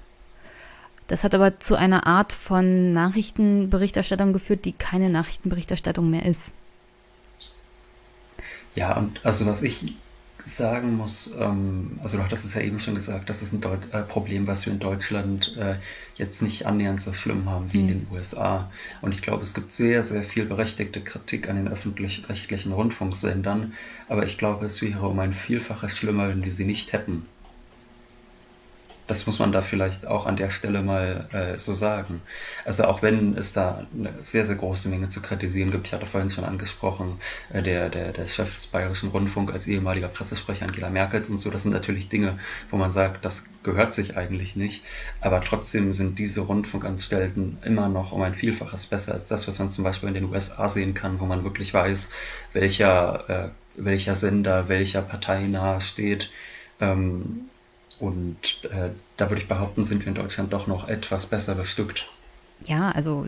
Das 1.08 1.26
hat 1.26 1.36
aber 1.36 1.60
zu 1.60 1.76
einer 1.76 2.08
Art 2.08 2.32
von 2.32 2.94
Nachrichtenberichterstattung 2.94 4.32
geführt, 4.32 4.64
die 4.64 4.72
keine 4.72 5.10
Nachrichtenberichterstattung 5.10 6.10
mehr 6.10 6.26
ist. 6.26 6.54
Ja, 8.76 8.98
und 8.98 9.24
also 9.26 9.46
was 9.46 9.62
ich 9.62 9.96
sagen 10.46 10.98
muss, 10.98 11.32
ähm, 11.40 12.00
also 12.04 12.18
du 12.18 12.24
hattest 12.24 12.46
es 12.46 12.54
ja 12.54 12.62
eben 12.62 12.80
schon 12.80 12.96
gesagt, 12.96 13.30
das 13.30 13.42
ist 13.42 13.54
ein 13.54 13.62
Deut 13.62 13.94
äh, 13.94 14.04
Problem, 14.04 14.48
was 14.48 14.66
wir 14.66 14.74
in 14.74 14.80
Deutschland 14.80 15.56
äh, 15.58 15.76
jetzt 16.16 16.42
nicht 16.42 16.66
annähernd 16.66 17.02
so 17.02 17.14
schlimm 17.14 17.50
haben 17.50 17.72
wie 17.72 17.82
mhm. 17.82 17.90
in 17.90 18.00
den 18.00 18.08
USA. 18.12 18.72
Und 19.02 19.14
ich 19.14 19.22
glaube, 19.22 19.44
es 19.44 19.54
gibt 19.54 19.72
sehr, 19.72 20.04
sehr 20.04 20.24
viel 20.24 20.46
berechtigte 20.46 21.02
Kritik 21.02 21.50
an 21.50 21.56
den 21.56 21.68
öffentlich-rechtlichen 21.68 22.74
Rundfunksendern, 22.74 23.74
aber 24.10 24.26
ich 24.26 24.38
glaube, 24.38 24.66
es 24.66 24.82
wäre 24.82 25.08
um 25.08 25.20
ein 25.20 25.34
Vielfaches 25.34 25.96
schlimmer, 25.96 26.30
wenn 26.30 26.44
wir 26.44 26.54
sie 26.54 26.66
nicht 26.66 26.92
hätten. 26.94 27.26
Das 29.08 29.28
muss 29.28 29.40
man 29.40 29.52
da 29.52 29.62
vielleicht 29.62 30.08
auch 30.08 30.26
an 30.26 30.38
der 30.38 30.50
Stelle 30.50 30.82
mal 30.82 31.28
äh, 31.34 31.58
so 31.58 31.74
sagen. 31.74 32.22
Also 32.64 32.86
auch 32.86 33.02
wenn 33.02 33.36
es 33.36 33.52
da 33.52 33.86
eine 33.94 34.14
sehr, 34.24 34.46
sehr 34.46 34.56
große 34.56 34.88
Menge 34.88 35.10
zu 35.10 35.22
kritisieren 35.22 35.72
gibt, 35.72 35.88
ich 35.88 35.94
hatte 35.94 36.06
vorhin 36.06 36.30
schon 36.30 36.46
angesprochen, 36.46 37.20
äh, 37.52 37.62
der, 37.62 37.90
der, 37.90 38.14
der 38.14 38.28
Chef 38.28 38.54
des 38.56 38.68
Bayerischen 38.68 39.10
Rundfunk 39.10 39.52
als 39.52 39.68
ehemaliger 39.68 40.08
Pressesprecher 40.08 40.66
Angela 40.66 40.90
Merkels 40.90 41.30
und 41.30 41.40
so, 41.40 41.50
das 41.50 41.64
sind 41.64 41.74
natürlich 41.74 42.08
Dinge, 42.08 42.40
wo 42.72 42.78
man 42.78 42.92
sagt, 42.92 43.26
das 43.26 43.44
gehört 43.64 43.94
sich 43.94 44.16
eigentlich 44.16 44.56
nicht, 44.56 44.84
aber 45.20 45.42
trotzdem 45.42 45.92
sind 45.92 46.18
diese 46.18 46.42
Rundfunkanstalten 46.42 47.58
immer 47.64 47.90
noch 47.90 48.14
um 48.14 48.22
ein 48.22 48.34
Vielfaches 48.34 48.86
besser 48.86 49.14
als 49.14 49.28
das, 49.28 49.48
was 49.48 49.60
man 49.60 49.70
zum 49.70 49.84
Beispiel 49.84 50.10
in 50.10 50.16
den 50.16 50.26
USA 50.26 50.70
sehen 50.70 50.94
kann, 50.94 51.20
wo 51.20 51.26
man 51.26 51.44
wirklich 51.44 51.74
weiß, 51.74 52.10
welcher, 52.54 53.30
äh, 53.30 53.50
welcher 53.76 54.16
Sender 54.16 54.70
welcher 54.70 55.02
Partei 55.02 55.46
nahe 55.48 55.82
steht. 55.82 56.30
Ähm, 56.80 57.50
und 58.00 58.64
äh, 58.64 58.90
da 59.18 59.30
würde 59.30 59.42
ich 59.42 59.48
behaupten, 59.48 59.86
sind 59.86 60.02
wir 60.02 60.08
in 60.08 60.16
Deutschland 60.16 60.54
doch 60.54 60.68
noch 60.68 60.88
etwas 60.88 61.26
besser 61.26 61.56
bestückt. 61.56 62.08
Ja, 62.66 62.92
also 62.92 63.28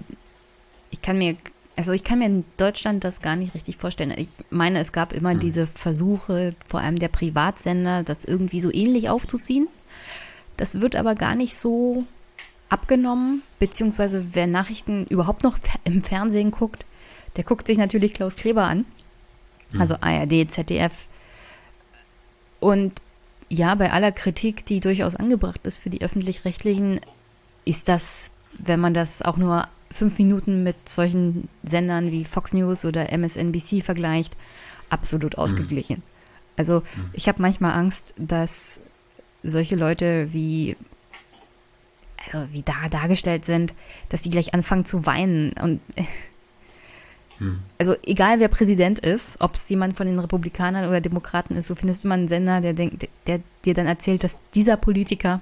ich 0.92 1.02
kann 1.02 1.18
mir, 1.18 1.36
also 1.76 1.92
ich 1.92 2.04
kann 2.04 2.20
mir 2.20 2.26
in 2.26 2.46
Deutschland 2.58 3.04
das 3.04 3.22
gar 3.22 3.36
nicht 3.36 3.54
richtig 3.54 3.78
vorstellen. 3.78 4.14
Ich 4.18 4.30
meine, 4.50 4.80
es 4.80 4.92
gab 4.92 5.14
immer 5.14 5.32
hm. 5.32 5.40
diese 5.40 5.68
Versuche, 5.68 6.56
vor 6.68 6.80
allem 6.80 6.98
der 6.98 7.10
Privatsender, 7.10 8.04
das 8.04 8.26
irgendwie 8.26 8.62
so 8.62 8.72
ähnlich 8.72 9.10
aufzuziehen. 9.10 9.68
Das 10.58 10.80
wird 10.80 10.96
aber 10.96 11.16
gar 11.16 11.36
nicht 11.36 11.56
so 11.56 12.06
abgenommen, 12.70 13.44
beziehungsweise 13.60 14.28
wer 14.34 14.48
Nachrichten 14.48 15.06
überhaupt 15.08 15.44
noch 15.44 15.58
im 15.84 16.04
Fernsehen 16.04 16.52
guckt, 16.52 16.86
der 17.36 17.44
guckt 17.44 17.68
sich 17.68 17.78
natürlich 17.78 18.14
Klaus 18.14 18.38
Kleber 18.38 18.64
an. 18.64 18.86
Hm. 19.72 19.82
Also 19.82 19.96
ARD, 20.00 20.50
ZDF. 20.50 21.06
Und 22.60 22.94
ja, 23.50 23.76
bei 23.76 23.92
aller 23.92 24.12
Kritik, 24.12 24.66
die 24.66 24.80
durchaus 24.80 25.16
angebracht 25.16 25.62
ist 25.64 25.78
für 25.78 25.90
die 25.90 26.02
öffentlich-rechtlichen, 26.02 27.00
ist 27.64 27.88
das, 27.90 28.32
wenn 28.58 28.80
man 28.80 28.94
das 28.94 29.22
auch 29.22 29.38
nur 29.38 29.68
fünf 29.92 30.18
Minuten 30.18 30.64
mit 30.64 30.90
solchen 30.90 31.48
Sendern 31.64 32.12
wie 32.12 32.26
Fox 32.26 32.54
News 32.54 32.86
oder 32.86 33.12
MSNBC 33.12 33.82
vergleicht, 33.84 34.36
absolut 34.90 35.38
mhm. 35.38 35.44
ausgeglichen. 35.44 35.98
Mhm. 35.98 36.04
Also 36.58 36.80
mhm. 36.80 37.10
ich 37.14 37.28
habe 37.28 37.42
manchmal 37.42 37.74
Angst, 37.74 38.14
dass 38.18 38.80
solche 39.44 39.76
Leute 39.76 40.34
wie 40.34 40.76
also 42.26 42.48
wie 42.52 42.64
da 42.64 42.90
dargestellt 42.90 43.46
sind, 43.46 43.76
dass 44.10 44.24
die 44.24 44.32
gleich 44.32 44.54
anfangen 44.54 44.86
zu 44.86 45.06
weinen 45.06 45.54
und 45.62 45.80
mhm. 47.40 47.60
also 47.78 47.96
egal 48.06 48.40
wer 48.40 48.48
Präsident 48.48 49.00
ist, 49.00 49.40
ob 49.40 49.56
es 49.56 49.68
jemand 49.70 49.98
von 49.98 50.08
den 50.08 50.20
Republikanern 50.20 50.88
oder 50.88 51.02
Demokraten 51.02 51.56
ist, 51.56 51.70
du 51.70 51.76
findest 51.76 52.06
immer 52.06 52.16
einen 52.16 52.28
Sender, 52.28 52.62
der, 52.62 52.74
denkt, 52.74 53.08
der 53.28 53.42
dir 53.64 53.74
dann 53.74 53.88
erzählt, 53.88 54.24
dass 54.24 54.42
dieser 54.54 54.78
Politiker 54.78 55.42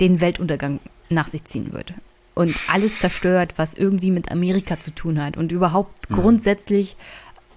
den 0.00 0.20
Weltuntergang 0.20 0.80
nach 1.10 1.28
sich 1.28 1.44
ziehen 1.44 1.72
wird 1.72 1.94
und 2.34 2.56
alles 2.68 2.98
zerstört, 2.98 3.54
was 3.56 3.74
irgendwie 3.74 4.10
mit 4.10 4.30
Amerika 4.30 4.80
zu 4.80 4.94
tun 4.94 5.22
hat 5.22 5.36
und 5.36 5.52
überhaupt 5.52 6.10
mhm. 6.10 6.14
grundsätzlich 6.14 6.96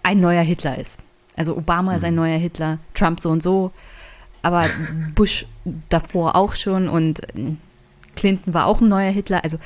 ein 0.03 0.19
neuer 0.19 0.43
Hitler 0.43 0.77
ist. 0.77 0.99
Also 1.35 1.55
Obama 1.57 1.91
mhm. 1.91 1.97
ist 1.97 2.03
ein 2.03 2.13
mhm. 2.13 2.19
neuer 2.19 2.37
Hitler, 2.37 2.79
Trump 2.93 3.19
so 3.19 3.29
und 3.29 3.41
so, 3.41 3.71
aber 4.41 4.69
Bush 5.15 5.45
davor 5.89 6.35
auch 6.35 6.55
schon 6.55 6.89
und 6.89 7.21
Clinton 8.15 8.53
war 8.53 8.67
auch 8.67 8.81
ein 8.81 8.87
neuer 8.87 9.11
Hitler. 9.11 9.43
Also 9.43 9.57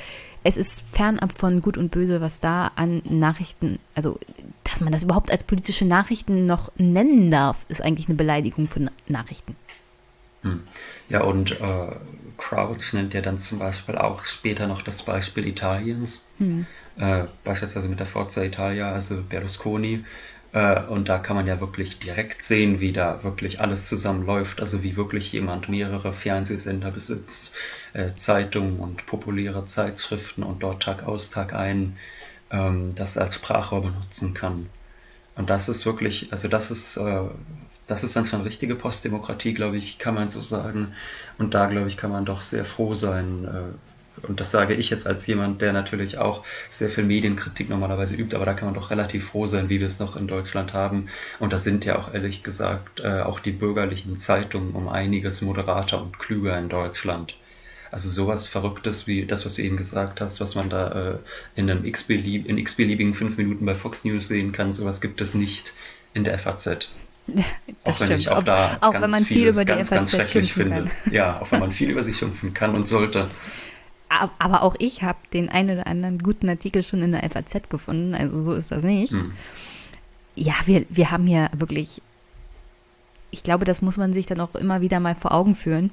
es 0.44 0.58
ist 0.58 0.82
fernab 0.82 1.38
von 1.38 1.62
Gut 1.62 1.78
und 1.78 1.92
Böse, 1.92 2.22
was 2.22 2.40
da 2.40 2.72
an 2.76 3.02
Nachrichten, 3.06 3.80
also 3.96 4.20
dass 4.64 4.82
man 4.82 4.92
das 4.92 5.04
überhaupt 5.04 5.32
als 5.32 5.44
politische 5.44 5.86
Nachrichten 5.86 6.46
noch 6.46 6.72
nennen 6.78 7.32
darf, 7.32 7.66
ist 7.70 7.82
eigentlich 7.82 8.08
eine 8.08 8.18
Beleidigung 8.18 8.68
von 8.68 8.90
Nachrichten. 9.08 9.56
Hm. 10.44 10.64
Ja, 11.10 11.24
und 11.24 11.60
äh, 11.60 11.96
Crouch 12.38 12.94
nennt 12.94 13.14
ja 13.14 13.22
dann 13.22 13.40
zum 13.40 13.60
Beispiel 13.60 13.98
auch 13.98 14.24
später 14.26 14.68
noch 14.68 14.82
das 14.82 15.04
Beispiel 15.04 15.46
Italiens, 15.48 16.24
hm. 16.38 16.66
äh, 16.98 17.26
beispielsweise 17.44 17.90
mit 17.90 18.00
der 18.00 18.06
Forza 18.06 18.44
Italia, 18.44 18.92
also 18.92 19.22
Berlusconi, 19.22 20.06
äh, 20.52 20.84
und 20.84 21.10
da 21.10 21.20
kann 21.20 21.36
man 21.36 21.48
ja 21.48 21.60
wirklich 21.60 22.00
direkt 22.00 22.44
sehen, 22.44 22.80
wie 22.80 22.94
da 22.94 23.24
wirklich 23.24 23.62
alles 23.62 23.88
zusammenläuft. 23.88 24.62
Also 24.62 24.84
wie 24.84 24.98
wirklich 24.98 25.32
jemand 25.32 25.70
mehrere 25.70 26.14
Fernsehsender 26.14 26.92
besitzt, 26.92 27.52
äh, 27.94 28.14
Zeitungen 28.16 28.80
und 28.80 29.06
populäre 29.06 29.66
Zeitschriften 29.66 30.44
und 30.44 30.64
dort 30.64 30.84
Tag 30.84 31.04
aus, 31.04 31.30
Tag 31.30 31.54
ein 31.54 31.98
ähm, 32.52 32.96
das 32.96 33.18
als 33.18 33.36
Sprachrohr 33.36 33.82
benutzen 33.82 34.34
kann. 34.34 34.70
Und 35.36 35.50
das 35.50 35.70
ist 35.70 35.86
wirklich, 35.86 36.32
also 36.32 36.48
das 36.48 36.72
ist, 36.72 36.98
äh, 36.98 37.24
das 37.88 38.04
ist 38.04 38.16
dann 38.16 38.26
schon 38.26 38.42
richtige 38.42 38.76
Postdemokratie, 38.76 39.54
glaube 39.54 39.78
ich, 39.78 40.00
kann 40.00 40.16
man 40.16 40.30
so 40.30 40.42
sagen. 40.42 40.94
Und 41.38 41.54
da, 41.54 41.68
glaube 41.68 41.88
ich, 41.88 41.98
kann 41.98 42.12
man 42.12 42.26
doch 42.26 42.42
sehr 42.42 42.66
froh 42.66 42.94
sein, 42.94 43.48
und 44.28 44.40
das 44.40 44.52
sage 44.52 44.74
ich 44.74 44.90
jetzt 44.90 45.08
als 45.08 45.26
jemand, 45.28 45.62
der 45.62 45.74
natürlich 45.74 46.18
auch 46.18 46.44
sehr 46.70 46.90
viel 46.90 47.04
Medienkritik 47.04 47.70
normalerweise 47.70 48.16
übt, 48.16 48.36
aber 48.36 48.46
da 48.46 48.54
kann 48.54 48.68
man 48.68 48.76
doch 48.76 48.90
relativ 48.90 49.28
froh 49.28 49.46
sein, 49.46 49.70
wie 49.70 49.80
wir 49.80 49.88
es 49.88 50.00
noch 50.00 50.16
in 50.16 50.28
Deutschland 50.28 50.74
haben. 50.74 51.08
Und 51.40 51.54
da 51.54 51.58
sind 51.58 51.86
ja 51.86 51.98
auch 51.98 52.14
ehrlich 52.14 52.44
gesagt 52.44 53.00
äh, 53.00 53.22
auch 53.22 53.40
die 53.40 53.52
bürgerlichen 53.52 54.20
Zeitungen 54.20 54.72
um 54.72 54.90
einiges 54.90 55.42
moderater 55.42 56.02
und 56.02 56.20
klüger 56.20 56.58
in 56.58 56.70
Deutschland. 56.70 57.36
Also 57.92 58.10
sowas 58.10 58.48
Verrücktes 58.48 59.08
wie 59.08 59.26
das, 59.26 59.46
was 59.46 59.56
du 59.56 59.64
eben 59.64 59.78
gesagt 59.78 60.22
hast, 60.22 60.40
was 60.40 60.56
man 60.56 60.70
da 60.70 61.14
äh, 61.14 61.18
in 61.56 61.70
einem 61.70 61.86
x-belieb 61.86 62.48
in 62.48 62.58
x-beliebigen 62.58 63.14
fünf 63.14 63.38
Minuten 63.38 63.66
bei 63.66 63.74
Fox 63.74 64.06
News 64.06 64.28
sehen 64.28 64.52
kann, 64.52 64.74
sowas 64.74 65.02
gibt 65.02 65.22
es 65.22 65.34
nicht 65.34 65.74
in 66.14 66.24
der 66.24 66.38
FAZ. 66.38 66.90
Das 67.86 67.96
auch 67.96 68.02
wenn 68.02 68.08
stimmt. 68.08 68.22
ich 68.22 68.30
auch, 68.30 68.44
da 68.44 68.78
auch 68.82 68.94
wenn 68.94 69.10
man 69.10 69.24
viel 69.24 69.48
über 69.48 69.64
die 69.64 69.72
ganz, 69.72 69.88
FAZ 69.90 70.12
ganz 70.12 70.32
schimpfen 70.32 70.64
finde. 70.64 70.92
Kann. 70.92 71.14
Ja, 71.14 71.40
auch 71.40 71.52
wenn 71.52 71.60
man 71.60 71.72
viel 71.72 71.90
über 71.90 72.04
sie 72.04 72.14
schimpfen 72.14 72.54
kann 72.54 72.76
und 72.76 72.90
sollte. 72.90 73.30
Aber 74.10 74.64
auch 74.64 74.76
ich 74.80 75.04
habe 75.04 75.20
den 75.34 75.50
einen 75.50 75.78
oder 75.78 75.88
anderen 75.88 76.18
guten 76.18 76.50
Artikel 76.50 76.82
schon 76.82 77.04
in 77.04 77.12
der 77.12 77.30
FAZ 77.30 77.70
gefunden, 77.70 78.16
also 78.16 78.42
so 78.42 78.54
ist 78.54 78.72
das 78.72 78.84
nicht. 78.84 79.14
Hm. 79.14 79.32
Ja, 80.36 80.56
wir, 80.66 80.86
wir 80.90 81.12
haben 81.12 81.28
hier 81.28 81.50
wirklich, 81.56 82.02
ich 83.30 83.44
glaube, 83.44 83.66
das 83.66 83.82
muss 83.82 83.98
man 83.98 84.14
sich 84.14 84.26
dann 84.26 84.40
auch 84.40 84.56
immer 84.56 84.82
wieder 84.82 85.00
mal 85.00 85.16
vor 85.16 85.32
Augen 85.32 85.54
führen, 85.54 85.92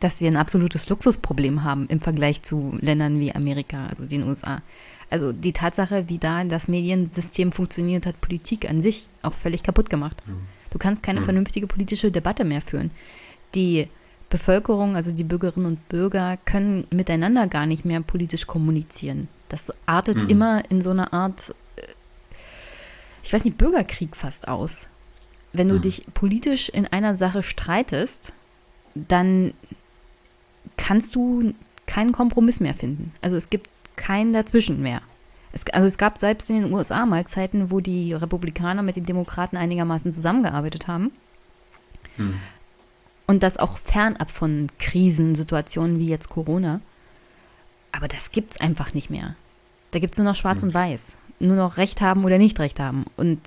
dass 0.00 0.20
wir 0.20 0.28
ein 0.28 0.36
absolutes 0.36 0.88
Luxusproblem 0.88 1.62
haben 1.62 1.86
im 1.86 2.00
Vergleich 2.00 2.42
zu 2.42 2.76
Ländern 2.80 3.20
wie 3.20 3.32
Amerika, 3.32 3.86
also 3.86 4.04
den 4.04 4.24
USA. 4.24 4.60
Also 5.08 5.32
die 5.32 5.52
Tatsache, 5.52 6.08
wie 6.08 6.18
da 6.18 6.42
das 6.42 6.66
Mediensystem 6.66 7.52
funktioniert, 7.52 8.06
hat 8.06 8.20
Politik 8.20 8.68
an 8.68 8.82
sich 8.82 9.06
auch 9.22 9.34
völlig 9.34 9.62
kaputt 9.62 9.90
gemacht. 9.90 10.16
Hm. 10.26 10.38
Du 10.70 10.78
kannst 10.78 11.02
keine 11.02 11.18
hm. 11.18 11.24
vernünftige 11.24 11.66
politische 11.68 12.10
Debatte 12.10 12.44
mehr 12.44 12.62
führen. 12.62 12.90
Die 13.54 13.88
Bevölkerung, 14.32 14.96
also 14.96 15.12
die 15.12 15.24
Bürgerinnen 15.24 15.66
und 15.66 15.88
Bürger, 15.90 16.38
können 16.46 16.86
miteinander 16.90 17.46
gar 17.46 17.66
nicht 17.66 17.84
mehr 17.84 18.00
politisch 18.00 18.46
kommunizieren. 18.46 19.28
Das 19.50 19.72
artet 19.84 20.22
mhm. 20.22 20.30
immer 20.30 20.70
in 20.70 20.80
so 20.80 20.90
eine 20.90 21.12
Art, 21.12 21.54
äh, 21.76 21.82
ich 23.22 23.32
weiß 23.32 23.44
nicht, 23.44 23.58
Bürgerkrieg 23.58 24.16
fast 24.16 24.48
aus. 24.48 24.88
Wenn 25.52 25.68
du 25.68 25.74
mhm. 25.74 25.82
dich 25.82 26.06
politisch 26.14 26.70
in 26.70 26.86
einer 26.86 27.14
Sache 27.14 27.42
streitest, 27.42 28.32
dann 28.94 29.52
kannst 30.78 31.14
du 31.14 31.52
keinen 31.86 32.12
Kompromiss 32.12 32.60
mehr 32.60 32.74
finden. 32.74 33.12
Also 33.20 33.36
es 33.36 33.50
gibt 33.50 33.68
keinen 33.96 34.32
dazwischen 34.32 34.80
mehr. 34.80 35.02
Es, 35.52 35.66
also 35.66 35.86
es 35.86 35.98
gab 35.98 36.16
selbst 36.16 36.48
in 36.48 36.62
den 36.62 36.72
USA 36.72 37.04
mal 37.04 37.26
Zeiten, 37.26 37.70
wo 37.70 37.80
die 37.80 38.14
Republikaner 38.14 38.82
mit 38.82 38.96
den 38.96 39.04
Demokraten 39.04 39.58
einigermaßen 39.58 40.10
zusammengearbeitet 40.10 40.88
haben. 40.88 41.12
Hm. 42.16 42.40
Und 43.32 43.42
das 43.42 43.56
auch 43.56 43.78
fernab 43.78 44.30
von 44.30 44.66
Krisensituationen 44.78 45.98
wie 45.98 46.06
jetzt 46.06 46.28
Corona. 46.28 46.82
Aber 47.90 48.06
das 48.06 48.30
gibt 48.30 48.52
es 48.52 48.60
einfach 48.60 48.92
nicht 48.92 49.08
mehr. 49.08 49.36
Da 49.90 50.00
gibt 50.00 50.12
es 50.12 50.18
nur 50.18 50.26
noch 50.26 50.34
Schwarz 50.34 50.60
mhm. 50.60 50.68
und 50.68 50.74
Weiß. 50.74 51.12
Nur 51.40 51.56
noch 51.56 51.78
Recht 51.78 52.02
haben 52.02 52.26
oder 52.26 52.36
nicht 52.36 52.60
Recht 52.60 52.78
haben. 52.78 53.06
Und 53.16 53.40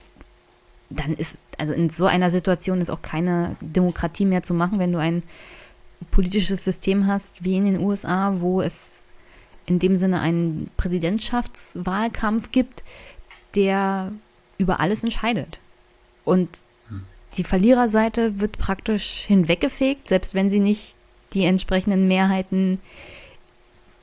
dann 0.90 1.14
ist, 1.14 1.44
also 1.60 1.76
in 1.76 1.92
so 1.92 2.08
einer 2.08 2.32
Situation 2.32 2.82
ist 2.82 2.90
auch 2.90 3.04
keine 3.04 3.58
Demokratie 3.62 4.26
mehr 4.26 4.42
zu 4.42 4.56
machen, 4.56 4.80
wenn 4.80 4.92
du 4.92 4.98
ein 4.98 5.22
politisches 6.10 6.66
System 6.66 7.06
hast 7.06 7.44
wie 7.44 7.56
in 7.56 7.66
den 7.66 7.80
USA, 7.80 8.38
wo 8.40 8.62
es 8.62 9.04
in 9.68 9.78
dem 9.78 9.98
Sinne 9.98 10.20
einen 10.20 10.72
Präsidentschaftswahlkampf 10.78 12.52
gibt, 12.52 12.84
der 13.54 14.14
über 14.58 14.80
alles 14.80 15.04
entscheidet. 15.04 15.60
Und 16.24 16.50
die 17.38 17.44
Verliererseite 17.44 18.40
wird 18.40 18.58
praktisch 18.58 19.26
hinweggefegt, 19.28 20.08
selbst 20.08 20.36
wenn 20.36 20.50
sie 20.50 20.60
nicht 20.60 20.96
die 21.34 21.46
entsprechenden 21.46 22.08
Mehrheiten 22.08 22.80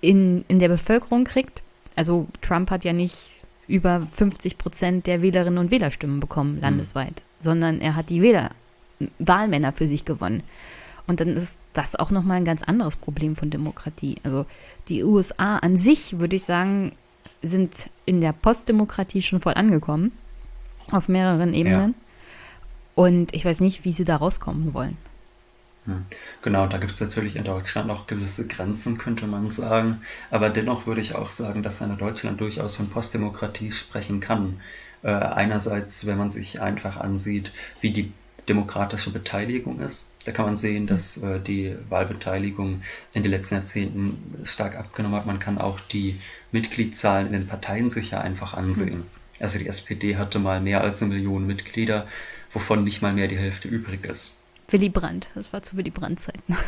in, 0.00 0.44
in 0.48 0.58
der 0.58 0.68
Bevölkerung 0.68 1.24
kriegt. 1.24 1.62
Also 1.96 2.26
Trump 2.40 2.70
hat 2.70 2.84
ja 2.84 2.92
nicht 2.92 3.30
über 3.68 4.06
50 4.14 4.58
Prozent 4.58 5.06
der 5.06 5.22
Wählerinnen 5.22 5.58
und 5.58 5.70
Wählerstimmen 5.70 6.20
bekommen 6.20 6.56
hm. 6.56 6.60
landesweit, 6.60 7.14
mhm. 7.14 7.22
sondern 7.38 7.80
er 7.80 7.96
hat 7.96 8.10
die 8.10 8.22
Wähler, 8.22 8.50
Wahlmänner 9.18 9.72
für 9.72 9.86
sich 9.86 10.04
gewonnen. 10.04 10.42
Und 11.06 11.20
dann 11.20 11.30
ist 11.30 11.58
das 11.72 11.96
auch 11.96 12.10
nochmal 12.10 12.36
ein 12.36 12.44
ganz 12.44 12.62
anderes 12.62 12.96
Problem 12.96 13.34
von 13.34 13.50
Demokratie. 13.50 14.16
Also 14.22 14.46
die 14.88 15.02
USA 15.02 15.56
an 15.58 15.76
sich, 15.76 16.18
würde 16.18 16.36
ich 16.36 16.44
sagen, 16.44 16.92
sind 17.42 17.90
in 18.06 18.20
der 18.20 18.32
Postdemokratie 18.32 19.22
schon 19.22 19.40
voll 19.40 19.54
angekommen, 19.54 20.12
auf 20.90 21.08
mehreren 21.08 21.54
Ebenen. 21.54 21.94
Ja. 21.96 22.01
Und 22.94 23.34
ich 23.34 23.44
weiß 23.44 23.60
nicht, 23.60 23.84
wie 23.84 23.92
sie 23.92 24.04
da 24.04 24.16
rauskommen 24.16 24.74
wollen. 24.74 24.96
Hm. 25.86 26.04
Genau, 26.42 26.66
da 26.66 26.78
gibt 26.78 26.92
es 26.92 27.00
natürlich 27.00 27.36
in 27.36 27.44
Deutschland 27.44 27.90
auch 27.90 28.06
gewisse 28.06 28.46
Grenzen, 28.46 28.98
könnte 28.98 29.26
man 29.26 29.50
sagen. 29.50 30.02
Aber 30.30 30.50
dennoch 30.50 30.86
würde 30.86 31.00
ich 31.00 31.14
auch 31.14 31.30
sagen, 31.30 31.62
dass 31.62 31.82
eine 31.82 31.96
Deutschland 31.96 32.40
durchaus 32.40 32.76
von 32.76 32.88
Postdemokratie 32.88 33.72
sprechen 33.72 34.20
kann. 34.20 34.60
Äh, 35.02 35.10
einerseits, 35.10 36.06
wenn 36.06 36.18
man 36.18 36.30
sich 36.30 36.60
einfach 36.60 36.96
ansieht, 36.96 37.52
wie 37.80 37.92
die 37.92 38.12
demokratische 38.48 39.12
Beteiligung 39.12 39.80
ist. 39.80 40.08
Da 40.24 40.32
kann 40.32 40.44
man 40.44 40.56
sehen, 40.56 40.86
dass 40.86 41.16
äh, 41.16 41.40
die 41.40 41.76
Wahlbeteiligung 41.88 42.82
in 43.12 43.22
den 43.22 43.30
letzten 43.30 43.56
Jahrzehnten 43.56 44.44
stark 44.44 44.76
abgenommen 44.76 45.18
hat. 45.18 45.26
Man 45.26 45.38
kann 45.38 45.58
auch 45.58 45.80
die 45.80 46.18
Mitgliedszahlen 46.52 47.26
in 47.26 47.32
den 47.32 47.46
Parteien 47.46 47.90
sicher 47.90 48.20
einfach 48.20 48.54
ansehen. 48.54 48.92
Hm. 48.92 49.06
Also 49.40 49.58
die 49.58 49.66
SPD 49.66 50.16
hatte 50.16 50.38
mal 50.38 50.60
mehr 50.60 50.82
als 50.82 51.02
eine 51.02 51.14
Million 51.14 51.46
Mitglieder 51.46 52.06
wovon 52.52 52.84
nicht 52.84 53.02
mal 53.02 53.12
mehr 53.12 53.28
die 53.28 53.38
Hälfte 53.38 53.68
übrig 53.68 54.04
ist. 54.04 54.36
Willy 54.68 54.88
Brandt, 54.88 55.30
das 55.34 55.52
war 55.52 55.62
zu 55.62 55.76
Willy 55.76 55.90
Brandt-Zeiten. 55.90 56.56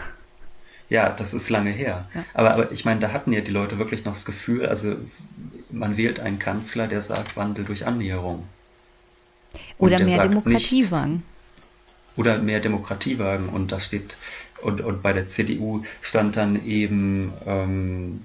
Ja, 0.90 1.08
das 1.08 1.32
ist 1.32 1.48
lange 1.48 1.70
her. 1.70 2.08
Ja. 2.14 2.24
Aber, 2.34 2.52
aber 2.52 2.72
ich 2.72 2.84
meine, 2.84 3.00
da 3.00 3.10
hatten 3.10 3.32
ja 3.32 3.40
die 3.40 3.50
Leute 3.50 3.78
wirklich 3.78 4.04
noch 4.04 4.12
das 4.12 4.26
Gefühl, 4.26 4.66
also 4.66 4.96
man 5.70 5.96
wählt 5.96 6.20
einen 6.20 6.38
Kanzler, 6.38 6.86
der 6.86 7.00
sagt 7.00 7.36
Wandel 7.36 7.64
durch 7.64 7.86
Annäherung. 7.86 8.44
Oder 9.78 10.04
mehr 10.04 10.22
Demokratie 10.22 10.90
wagen. 10.90 11.22
Oder 12.16 12.38
mehr 12.38 12.60
Demokratie 12.60 13.18
wagen. 13.18 13.48
Und 13.48 13.72
da 13.72 13.80
steht, 13.80 14.16
und, 14.60 14.82
und 14.82 15.02
bei 15.02 15.12
der 15.12 15.26
CDU 15.26 15.82
stand 16.02 16.36
dann 16.36 16.64
eben 16.64 17.32
ähm, 17.46 18.24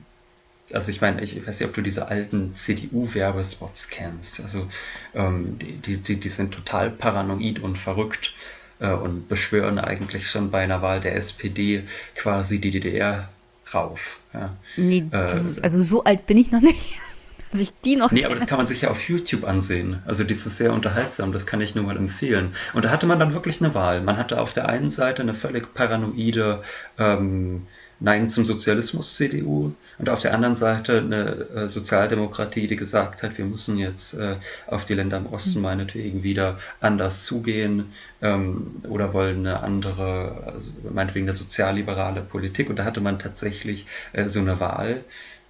also 0.74 0.92
ich 0.92 1.02
meine, 1.02 1.22
ich 1.22 1.36
weiß 1.46 1.60
nicht, 1.60 1.68
ob 1.70 1.74
du 1.76 1.82
diese 1.82 2.08
alten 2.08 2.56
CDU-Werbespots 2.56 3.90
kennst. 3.90 4.40
Also 4.40 4.68
ähm, 5.14 5.58
die, 5.60 5.98
die, 5.98 6.20
die 6.20 6.30
sind 6.30 6.54
total 6.54 6.90
paranoid 6.90 7.60
und 7.60 7.78
verrückt 7.78 8.34
äh, 8.80 8.92
und 8.92 9.28
beschwören 9.28 9.80
eigentlich 9.80 10.28
schon 10.28 10.52
bei 10.52 10.62
einer 10.62 10.82
Wahl 10.82 11.00
der 11.00 11.16
SPD 11.16 11.84
quasi 12.16 12.60
die 12.60 12.72
DDR 12.72 13.30
rauf. 13.74 14.20
Ja. 14.34 14.56
Nee, 14.78 15.06
äh, 15.12 15.16
also 15.18 15.82
so 15.82 16.04
alt 16.04 16.26
bin 16.26 16.38
ich 16.38 16.52
noch 16.52 16.62
nicht. 16.62 16.98
dass 17.52 17.62
ich 17.62 17.72
die 17.84 17.96
noch 17.96 18.12
Nee, 18.12 18.22
kenne. 18.22 18.32
aber 18.32 18.40
das 18.40 18.48
kann 18.48 18.58
man 18.60 18.68
sich 18.68 18.82
ja 18.82 18.92
auf 18.92 19.10
YouTube 19.10 19.44
ansehen. 19.44 20.04
Also 20.06 20.24
das 20.24 20.46
ist 20.46 20.58
sehr 20.58 20.72
unterhaltsam, 20.72 21.32
das 21.32 21.48
kann 21.48 21.62
ich 21.62 21.74
nur 21.74 21.84
mal 21.84 21.98
empfehlen. 21.98 22.54
Und 22.74 22.86
da 22.86 22.90
hatte 22.92 23.08
man 23.08 23.20
dann 23.20 23.34
wirklich 23.34 23.60
eine 23.62 23.74
Wahl. 23.74 24.02
Man 24.02 24.18
hatte 24.18 24.40
auf 24.40 24.54
der 24.54 24.70
einen 24.70 24.92
Seite 24.92 25.24
eine 25.24 25.34
völlig 25.34 25.74
paranoide 25.74 26.62
ähm, 27.00 27.66
Nein 28.02 28.30
zum 28.30 28.46
Sozialismus 28.46 29.16
CDU 29.16 29.74
und 29.98 30.10
auf 30.10 30.22
der 30.22 30.34
anderen 30.34 30.56
Seite 30.56 31.00
eine 31.00 31.48
äh, 31.54 31.68
Sozialdemokratie, 31.68 32.68
die 32.68 32.78
gesagt 32.78 33.22
hat, 33.24 33.38
wir 33.38 33.44
müssen 33.44 33.78
jetzt 33.78 34.14
äh, 34.14 34.38
auf 34.68 34.86
die 34.86 34.94
Länder 34.94 35.18
im 35.18 35.26
Osten 35.26 35.60
mhm. 35.60 35.64
meinetwegen 35.64 36.24
wieder 36.24 36.58
anders 36.80 37.26
zugehen 37.26 37.92
ähm, 38.22 38.78
oder 38.88 39.14
wollen 39.14 39.46
eine 39.46 39.60
andere, 39.60 40.44
also 40.54 40.72
meinetwegen 40.94 41.26
eine 41.26 41.34
sozialliberale 41.34 42.22
Politik. 42.22 42.70
Und 42.70 42.78
da 42.78 42.86
hatte 42.86 43.02
man 43.02 43.20
tatsächlich 43.20 43.86
äh, 44.14 44.30
so 44.30 44.40
eine 44.40 44.62
Wahl. 44.62 45.04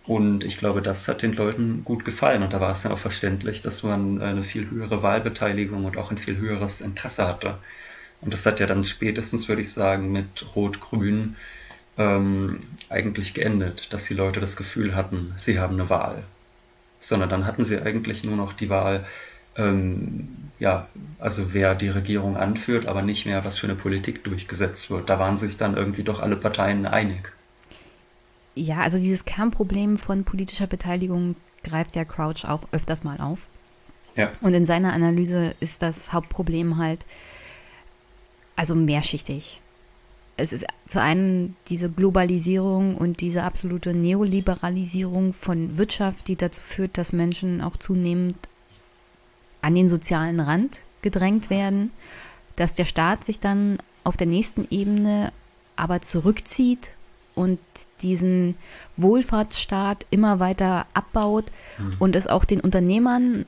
Und 0.07 0.43
ich 0.43 0.57
glaube, 0.57 0.81
das 0.81 1.07
hat 1.07 1.21
den 1.21 1.33
Leuten 1.33 1.83
gut 1.85 2.03
gefallen. 2.03 2.41
Und 2.41 2.51
da 2.51 2.59
war 2.59 2.71
es 2.71 2.81
dann 2.81 2.91
auch 2.91 2.99
verständlich, 2.99 3.61
dass 3.61 3.83
man 3.83 4.19
eine 4.23 4.41
viel 4.41 4.67
höhere 4.71 5.03
Wahlbeteiligung 5.03 5.85
und 5.85 5.97
auch 5.97 6.09
ein 6.09 6.17
viel 6.17 6.37
höheres 6.37 6.81
Interesse 6.81 7.27
hatte. 7.27 7.59
Und 8.21 8.33
das 8.33 8.45
hat 8.47 8.59
ja 8.59 8.65
dann 8.65 8.85
spätestens, 8.85 9.47
würde 9.47 9.61
ich 9.61 9.71
sagen, 9.71 10.11
mit 10.11 10.55
Rot-Grün 10.55 11.35
ähm, 11.99 12.61
eigentlich 12.89 13.33
geendet, 13.33 13.93
dass 13.93 14.05
die 14.05 14.13
Leute 14.13 14.39
das 14.39 14.55
Gefühl 14.55 14.95
hatten, 14.95 15.33
sie 15.35 15.59
haben 15.59 15.73
eine 15.73 15.89
Wahl. 15.89 16.23
Sondern 17.01 17.29
dann 17.29 17.45
hatten 17.45 17.65
sie 17.65 17.79
eigentlich 17.79 18.23
nur 18.23 18.37
noch 18.37 18.53
die 18.53 18.69
Wahl, 18.69 19.05
ähm, 19.57 20.29
ja, 20.59 20.87
also 21.19 21.53
wer 21.53 21.75
die 21.75 21.89
Regierung 21.89 22.37
anführt, 22.37 22.87
aber 22.87 23.01
nicht 23.01 23.25
mehr, 23.25 23.43
was 23.43 23.59
für 23.59 23.67
eine 23.67 23.75
Politik 23.75 24.23
durchgesetzt 24.23 24.89
wird. 24.89 25.09
Da 25.09 25.19
waren 25.19 25.37
sich 25.37 25.57
dann 25.57 25.75
irgendwie 25.75 26.03
doch 26.03 26.21
alle 26.21 26.37
Parteien 26.37 26.85
einig. 26.85 27.33
Ja, 28.55 28.77
also 28.77 28.97
dieses 28.97 29.25
Kernproblem 29.25 29.97
von 29.97 30.23
politischer 30.23 30.67
Beteiligung 30.67 31.35
greift 31.63 31.95
der 31.95 32.05
Crouch 32.05 32.45
auch 32.45 32.61
öfters 32.71 33.03
mal 33.03 33.19
auf. 33.19 33.39
Ja. 34.15 34.31
Und 34.41 34.53
in 34.53 34.65
seiner 34.65 34.93
Analyse 34.93 35.53
ist 35.59 35.81
das 35.81 36.13
Hauptproblem 36.13 36.77
halt, 36.77 37.05
also 38.55 38.75
mehrschichtig 38.75 39.61
es 40.39 40.53
ist 40.53 40.65
zu 40.85 41.01
einem 41.01 41.55
diese 41.67 41.89
Globalisierung 41.89 42.95
und 42.95 43.21
diese 43.21 43.43
absolute 43.43 43.93
Neoliberalisierung 43.93 45.33
von 45.33 45.77
Wirtschaft, 45.77 46.27
die 46.27 46.35
dazu 46.35 46.61
führt, 46.61 46.97
dass 46.97 47.13
Menschen 47.13 47.61
auch 47.61 47.77
zunehmend 47.77 48.37
an 49.61 49.75
den 49.75 49.87
sozialen 49.87 50.39
Rand 50.39 50.81
gedrängt 51.01 51.49
werden, 51.49 51.91
dass 52.55 52.75
der 52.75 52.85
Staat 52.85 53.23
sich 53.23 53.39
dann 53.39 53.77
auf 54.03 54.17
der 54.17 54.27
nächsten 54.27 54.67
Ebene 54.69 55.31
aber 55.75 56.01
zurückzieht 56.01 56.91
und 57.35 57.59
diesen 58.01 58.55
Wohlfahrtsstaat 58.97 60.05
immer 60.09 60.39
weiter 60.39 60.87
abbaut 60.93 61.45
mhm. 61.77 61.95
und 61.99 62.15
es 62.15 62.27
auch 62.27 62.45
den 62.45 62.59
Unternehmern 62.59 63.45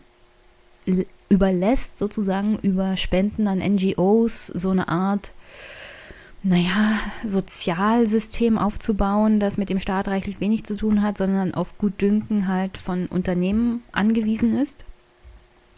überlässt, 1.29 1.97
sozusagen 1.97 2.57
über 2.59 2.97
Spenden 2.97 3.47
an 3.47 3.59
NGOs, 3.59 4.47
so 4.47 4.69
eine 4.69 4.87
Art 4.87 5.31
naja, 6.43 6.97
Sozialsystem 7.23 8.57
aufzubauen, 8.57 9.39
das 9.39 9.57
mit 9.57 9.69
dem 9.69 9.79
Staat 9.79 10.07
reichlich 10.07 10.39
wenig 10.39 10.63
zu 10.63 10.75
tun 10.75 11.01
hat, 11.01 11.17
sondern 11.17 11.53
auf 11.53 11.77
Gutdünken 11.77 12.47
halt 12.47 12.77
von 12.77 13.05
Unternehmen 13.07 13.83
angewiesen 13.91 14.57
ist. 14.57 14.85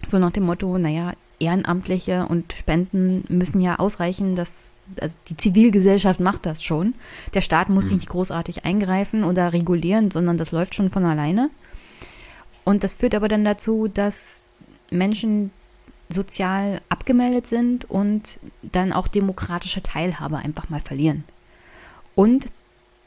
So 0.08 0.20
nach 0.20 0.32
dem 0.32 0.44
Motto, 0.44 0.78
naja, 0.78 1.14
Ehrenamtliche 1.40 2.28
und 2.28 2.54
Spenden 2.54 3.26
müssen 3.28 3.62
ja 3.62 3.80
ausreichen, 3.80 4.36
dass 4.36 4.72
also 5.00 5.18
die 5.28 5.38
Zivilgesellschaft 5.38 6.20
macht 6.20 6.46
das 6.46 6.64
schon. 6.64 6.94
Der 7.34 7.42
Staat 7.42 7.70
muss 7.70 7.88
mhm. 7.88 7.96
nicht 7.96 8.10
großartig 8.10 8.66
eingreifen 8.66 9.24
oder 9.24 9.54
regulieren, 9.54 10.12
sondern 10.12 10.38
das 10.38 10.52
läuft 10.52 10.76
schon 10.76 10.90
von 10.90 11.06
alleine. 11.06 11.50
Und 12.64 12.84
das 12.84 12.94
führt 12.94 13.16
aber 13.16 13.28
dann 13.28 13.44
dazu, 13.44 13.88
dass 13.88 14.46
Menschen, 14.90 15.52
sozial 16.10 16.82
abgemeldet 16.90 17.48
sind 17.48 17.90
und 17.90 18.40
dann 18.62 18.94
auch 18.94 19.08
demokratische 19.08 19.82
Teilhabe 19.82 20.38
einfach 20.38 20.70
mal 20.70 20.82
verlieren. 20.82 21.24
Und 22.16 22.48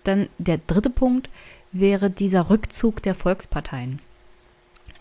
dann 0.04 0.28
der 0.38 0.58
dritte 0.66 0.90
Punkt 0.90 1.28
wäre 1.72 2.10
dieser 2.10 2.50
Rückzug 2.50 3.02
der 3.02 3.14
Volksparteien. 3.14 4.00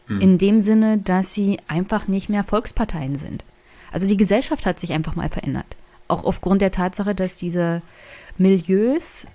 Hm. 0.07 0.21
In 0.21 0.37
dem 0.37 0.59
Sinne, 0.59 0.97
dass 0.97 1.33
sie 1.33 1.59
einfach 1.67 2.07
nicht 2.07 2.29
mehr 2.29 2.43
Volksparteien 2.43 3.15
sind. 3.15 3.43
Also 3.91 4.07
die 4.07 4.17
Gesellschaft 4.17 4.65
hat 4.65 4.79
sich 4.79 4.93
einfach 4.93 5.15
mal 5.15 5.29
verändert. 5.29 5.75
Auch 6.07 6.23
aufgrund 6.23 6.61
der 6.61 6.71
Tatsache, 6.71 7.15
dass 7.15 7.37
diese 7.37 7.81
Milieus, 8.37 9.27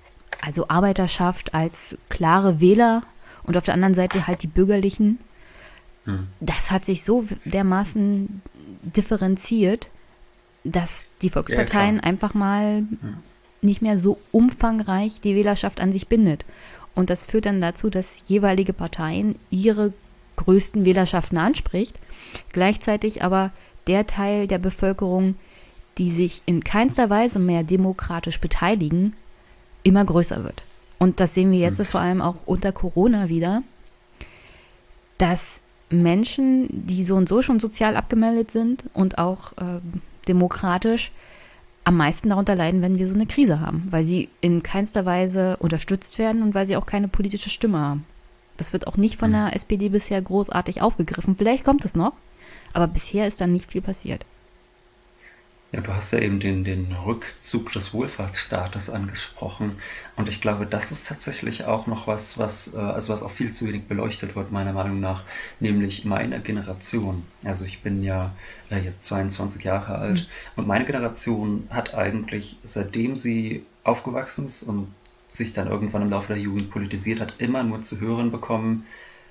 also 0.42 0.68
Arbeiterschaft 0.68 1.54
als 1.54 1.96
klare 2.08 2.60
Wähler 2.60 3.02
und 3.44 3.56
auf 3.56 3.64
der 3.64 3.74
anderen 3.74 3.94
Seite 3.94 4.26
halt 4.26 4.42
die 4.42 4.48
Bürgerlichen, 4.48 5.18
hm. 6.04 6.28
das 6.40 6.70
hat 6.70 6.84
sich 6.84 7.04
so 7.04 7.26
dermaßen 7.44 8.42
differenziert, 8.82 9.88
dass 10.64 11.06
die 11.22 11.30
Volksparteien 11.30 11.96
ja, 11.96 12.02
einfach 12.02 12.34
mal 12.34 12.84
nicht 13.62 13.82
mehr 13.82 13.98
so 13.98 14.18
umfangreich 14.32 15.20
die 15.20 15.34
Wählerschaft 15.34 15.80
an 15.80 15.92
sich 15.92 16.08
bindet. 16.08 16.44
Und 16.94 17.10
das 17.10 17.24
führt 17.24 17.46
dann 17.46 17.60
dazu, 17.60 17.88
dass 17.88 18.28
jeweilige 18.28 18.72
Parteien 18.72 19.36
ihre 19.50 19.92
größten 20.36 20.84
Wählerschaften 20.84 21.38
anspricht, 21.38 21.98
gleichzeitig 22.52 23.22
aber 23.22 23.52
der 23.86 24.06
Teil 24.06 24.46
der 24.46 24.58
Bevölkerung, 24.58 25.36
die 25.98 26.10
sich 26.10 26.42
in 26.46 26.64
keinster 26.64 27.10
Weise 27.10 27.38
mehr 27.38 27.62
demokratisch 27.62 28.40
beteiligen, 28.40 29.14
immer 29.82 30.04
größer 30.04 30.44
wird. 30.44 30.62
Und 30.98 31.20
das 31.20 31.34
sehen 31.34 31.50
wir 31.50 31.58
jetzt 31.58 31.78
mhm. 31.78 31.84
vor 31.84 32.00
allem 32.00 32.22
auch 32.22 32.36
unter 32.46 32.72
Corona 32.72 33.28
wieder, 33.28 33.62
dass 35.18 35.60
Menschen, 35.90 36.86
die 36.86 37.02
so 37.04 37.16
und 37.16 37.28
so 37.28 37.42
schon 37.42 37.60
sozial 37.60 37.96
abgemeldet 37.96 38.50
sind 38.50 38.84
und 38.94 39.18
auch 39.18 39.52
äh, 39.52 39.80
demokratisch, 40.28 41.12
am 41.84 41.96
meisten 41.96 42.28
darunter 42.28 42.54
leiden, 42.54 42.82
wenn 42.82 42.98
wir 42.98 43.08
so 43.08 43.14
eine 43.14 43.26
Krise 43.26 43.60
haben, 43.60 43.88
weil 43.90 44.04
sie 44.04 44.28
in 44.40 44.62
keinster 44.62 45.04
Weise 45.04 45.56
unterstützt 45.56 46.18
werden 46.18 46.42
und 46.42 46.54
weil 46.54 46.66
sie 46.66 46.76
auch 46.76 46.86
keine 46.86 47.08
politische 47.08 47.50
Stimme 47.50 47.78
haben. 47.78 48.04
Das 48.56 48.72
wird 48.72 48.86
auch 48.86 48.96
nicht 48.96 49.16
von 49.18 49.32
hm. 49.32 49.44
der 49.44 49.56
SPD 49.56 49.88
bisher 49.88 50.20
großartig 50.20 50.82
aufgegriffen. 50.82 51.36
Vielleicht 51.36 51.64
kommt 51.64 51.84
es 51.84 51.96
noch, 51.96 52.12
aber 52.72 52.86
bisher 52.86 53.26
ist 53.26 53.40
da 53.40 53.46
nicht 53.46 53.70
viel 53.70 53.80
passiert. 53.80 54.24
Ja, 55.72 55.80
du 55.80 55.94
hast 55.94 56.12
ja 56.12 56.18
eben 56.18 56.40
den, 56.40 56.64
den 56.64 56.92
Rückzug 56.92 57.70
des 57.72 57.94
Wohlfahrtsstaates 57.94 58.90
angesprochen. 58.90 59.78
Und 60.16 60.28
ich 60.28 60.40
glaube, 60.40 60.66
das 60.66 60.90
ist 60.90 61.06
tatsächlich 61.06 61.64
auch 61.64 61.86
noch 61.86 62.08
was, 62.08 62.38
was, 62.38 62.74
äh, 62.74 62.78
also 62.78 63.12
was 63.12 63.22
auch 63.22 63.30
viel 63.30 63.52
zu 63.52 63.68
wenig 63.68 63.84
beleuchtet 63.84 64.34
wird, 64.34 64.50
meiner 64.50 64.72
Meinung 64.72 64.98
nach, 64.98 65.22
nämlich 65.60 66.04
meine 66.04 66.40
Generation. 66.40 67.24
Also 67.44 67.64
ich 67.64 67.82
bin 67.82 68.02
ja 68.02 68.34
äh, 68.68 68.78
jetzt 68.80 69.04
22 69.04 69.62
Jahre 69.62 69.94
alt 69.94 70.22
mhm. 70.22 70.26
und 70.56 70.66
meine 70.66 70.86
Generation 70.86 71.68
hat 71.70 71.94
eigentlich, 71.94 72.56
seitdem 72.64 73.14
sie 73.14 73.64
aufgewachsen 73.84 74.46
ist 74.46 74.64
und 74.64 74.92
sich 75.28 75.52
dann 75.52 75.68
irgendwann 75.68 76.02
im 76.02 76.10
Laufe 76.10 76.32
der 76.32 76.42
Jugend 76.42 76.70
politisiert 76.70 77.20
hat, 77.20 77.34
immer 77.38 77.62
nur 77.62 77.82
zu 77.82 78.00
hören 78.00 78.32
bekommen, 78.32 78.86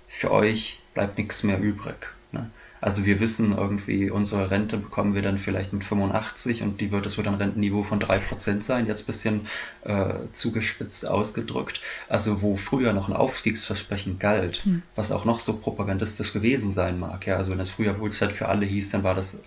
für 0.07 0.31
euch 0.31 0.79
bleibt 0.93 1.17
nichts 1.17 1.43
mehr 1.43 1.59
übrig. 1.59 2.07
Ne? 2.31 2.49
Also 2.81 3.05
wir 3.05 3.19
wissen 3.19 3.55
irgendwie, 3.57 4.09
unsere 4.09 4.51
Rente 4.51 4.77
bekommen 4.77 5.15
wir 5.15 5.21
dann 5.21 5.37
vielleicht 5.37 5.73
mit 5.73 5.83
85 5.83 6.61
und 6.63 6.81
die 6.81 6.91
wird, 6.91 7.05
das 7.05 7.17
wird 7.17 7.27
ein 7.27 7.35
Rentenniveau 7.35 7.83
von 7.83 7.99
3% 7.99 8.61
sein, 8.61 8.87
jetzt 8.87 9.07
bisschen 9.07 9.47
äh, 9.83 10.13
zugespitzt 10.33 11.07
ausgedrückt. 11.07 11.81
Also 12.07 12.41
wo 12.41 12.55
früher 12.55 12.93
noch 12.93 13.09
ein 13.09 13.15
Aufstiegsversprechen 13.15 14.19
galt, 14.19 14.63
hm. 14.63 14.83
was 14.95 15.11
auch 15.11 15.25
noch 15.25 15.39
so 15.39 15.57
propagandistisch 15.57 16.33
gewesen 16.33 16.71
sein 16.71 16.99
mag. 16.99 17.25
Ja, 17.27 17.37
also 17.37 17.51
wenn 17.51 17.57
das 17.57 17.69
früher 17.69 17.99
Wohlstand 17.99 18.31
für 18.31 18.47
alle 18.47 18.65
hieß, 18.65 18.91
dann 18.91 19.03
war 19.03 19.15
das 19.15 19.37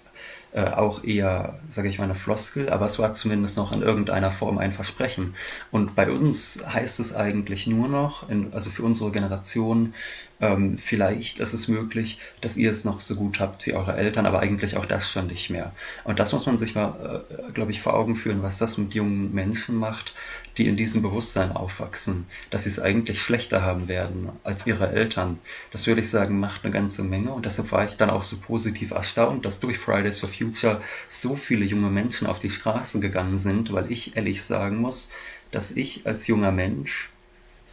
äh, 0.53 0.65
auch 0.67 1.03
eher, 1.03 1.59
sage 1.69 1.89
ich 1.89 1.99
mal, 1.99 2.05
eine 2.05 2.15
Floskel, 2.15 2.69
aber 2.69 2.85
es 2.85 2.99
war 2.99 3.15
zumindest 3.15 3.57
noch 3.57 3.73
in 3.73 3.81
irgendeiner 3.81 4.31
Form 4.31 4.59
ein 4.59 4.73
Versprechen. 4.73 5.35
Und 5.71 5.95
bei 5.95 6.11
uns 6.11 6.63
heißt 6.67 7.01
es 7.01 7.15
eigentlich 7.15 7.67
nur 7.67 7.89
noch, 7.89 8.29
in, 8.29 8.53
also 8.53 8.69
für 8.69 8.83
unsere 8.83 9.11
Generation, 9.13 9.95
ähm, 10.43 10.77
vielleicht 10.77 11.39
ist 11.39 11.53
es 11.53 11.69
möglich, 11.69 12.19
dass 12.41 12.57
ihr 12.57 12.71
es 12.71 12.85
noch 12.85 13.01
so 13.01 13.15
gut 13.15 13.39
habt 13.39 13.65
wie 13.65 13.75
eure 13.75 13.97
Eltern, 13.97 14.27
aber 14.27 14.41
eigentlich 14.41 14.77
auch 14.77 14.87
das 14.87 15.09
schon 15.09 15.29
nicht 15.29 15.51
mehr. 15.51 15.73
Und 16.03 16.19
das 16.19 16.33
muss 16.33 16.47
man 16.47 16.59
sich 16.59 16.75
mal, 16.75 17.25
äh, 17.31 17.53
glaube 17.53 17.71
ich, 17.71 17.81
vor 17.81 17.95
Augen 17.95 18.17
führen, 18.17 18.43
was 18.43 18.59
das 18.59 18.77
mit 18.77 18.93
jungen 18.93 19.33
Menschen 19.33 19.77
macht, 19.77 20.13
die 20.59 20.67
in 20.67 20.77
diesem 20.77 21.01
Bewusstsein 21.01 21.53
aufwachsen, 21.53 22.27
dass 22.51 22.65
sie 22.65 22.71
es 22.71 22.81
eigentlich 22.81 23.23
schlechter 23.23 23.63
haben 23.63 23.87
werden 23.87 24.31
als 24.43 24.67
ihre 24.67 24.91
Eltern. 24.91 25.39
Das 25.71 25.87
würde 25.87 26.01
ich 26.01 26.11
sagen, 26.11 26.41
macht 26.41 26.65
eine 26.65 26.73
ganze 26.73 27.05
Menge. 27.05 27.33
Und 27.33 27.47
deshalb 27.47 27.71
war 27.71 27.85
ich 27.85 27.97
dann 27.97 28.11
auch 28.11 28.25
so 28.25 28.37
positiv 28.39 28.91
erstaunt, 28.91 29.47
dass 29.47 29.61
durch 29.61 29.79
Fridays 29.79 30.19
for 30.19 30.29
Future 30.29 30.83
so 31.09 31.37
viele 31.37 31.65
junge 31.65 31.89
Menschen 31.89 32.27
auf 32.27 32.41
die 32.41 32.51
Straße 32.51 32.99
gegangen 32.99 33.39
sind, 33.39 33.73
weil 33.73 33.93
ich 33.93 34.17
ehrlich 34.17 34.43
sagen 34.43 34.79
muss, 34.79 35.09
dass 35.53 35.71
ich 35.71 36.05
als 36.05 36.27
junger 36.27 36.51
Mensch 36.51 37.12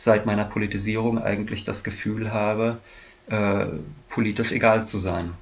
seit 0.04 0.26
meiner 0.26 0.46
Politisierung 0.46 1.22
eigentlich 1.22 1.66
das 1.66 1.84
Gefühl 1.84 2.32
habe, 2.32 2.78
äh, 3.28 3.66
politisch 4.10 4.52
egal 4.52 4.88
zu 4.88 4.98
sein. 4.98 5.34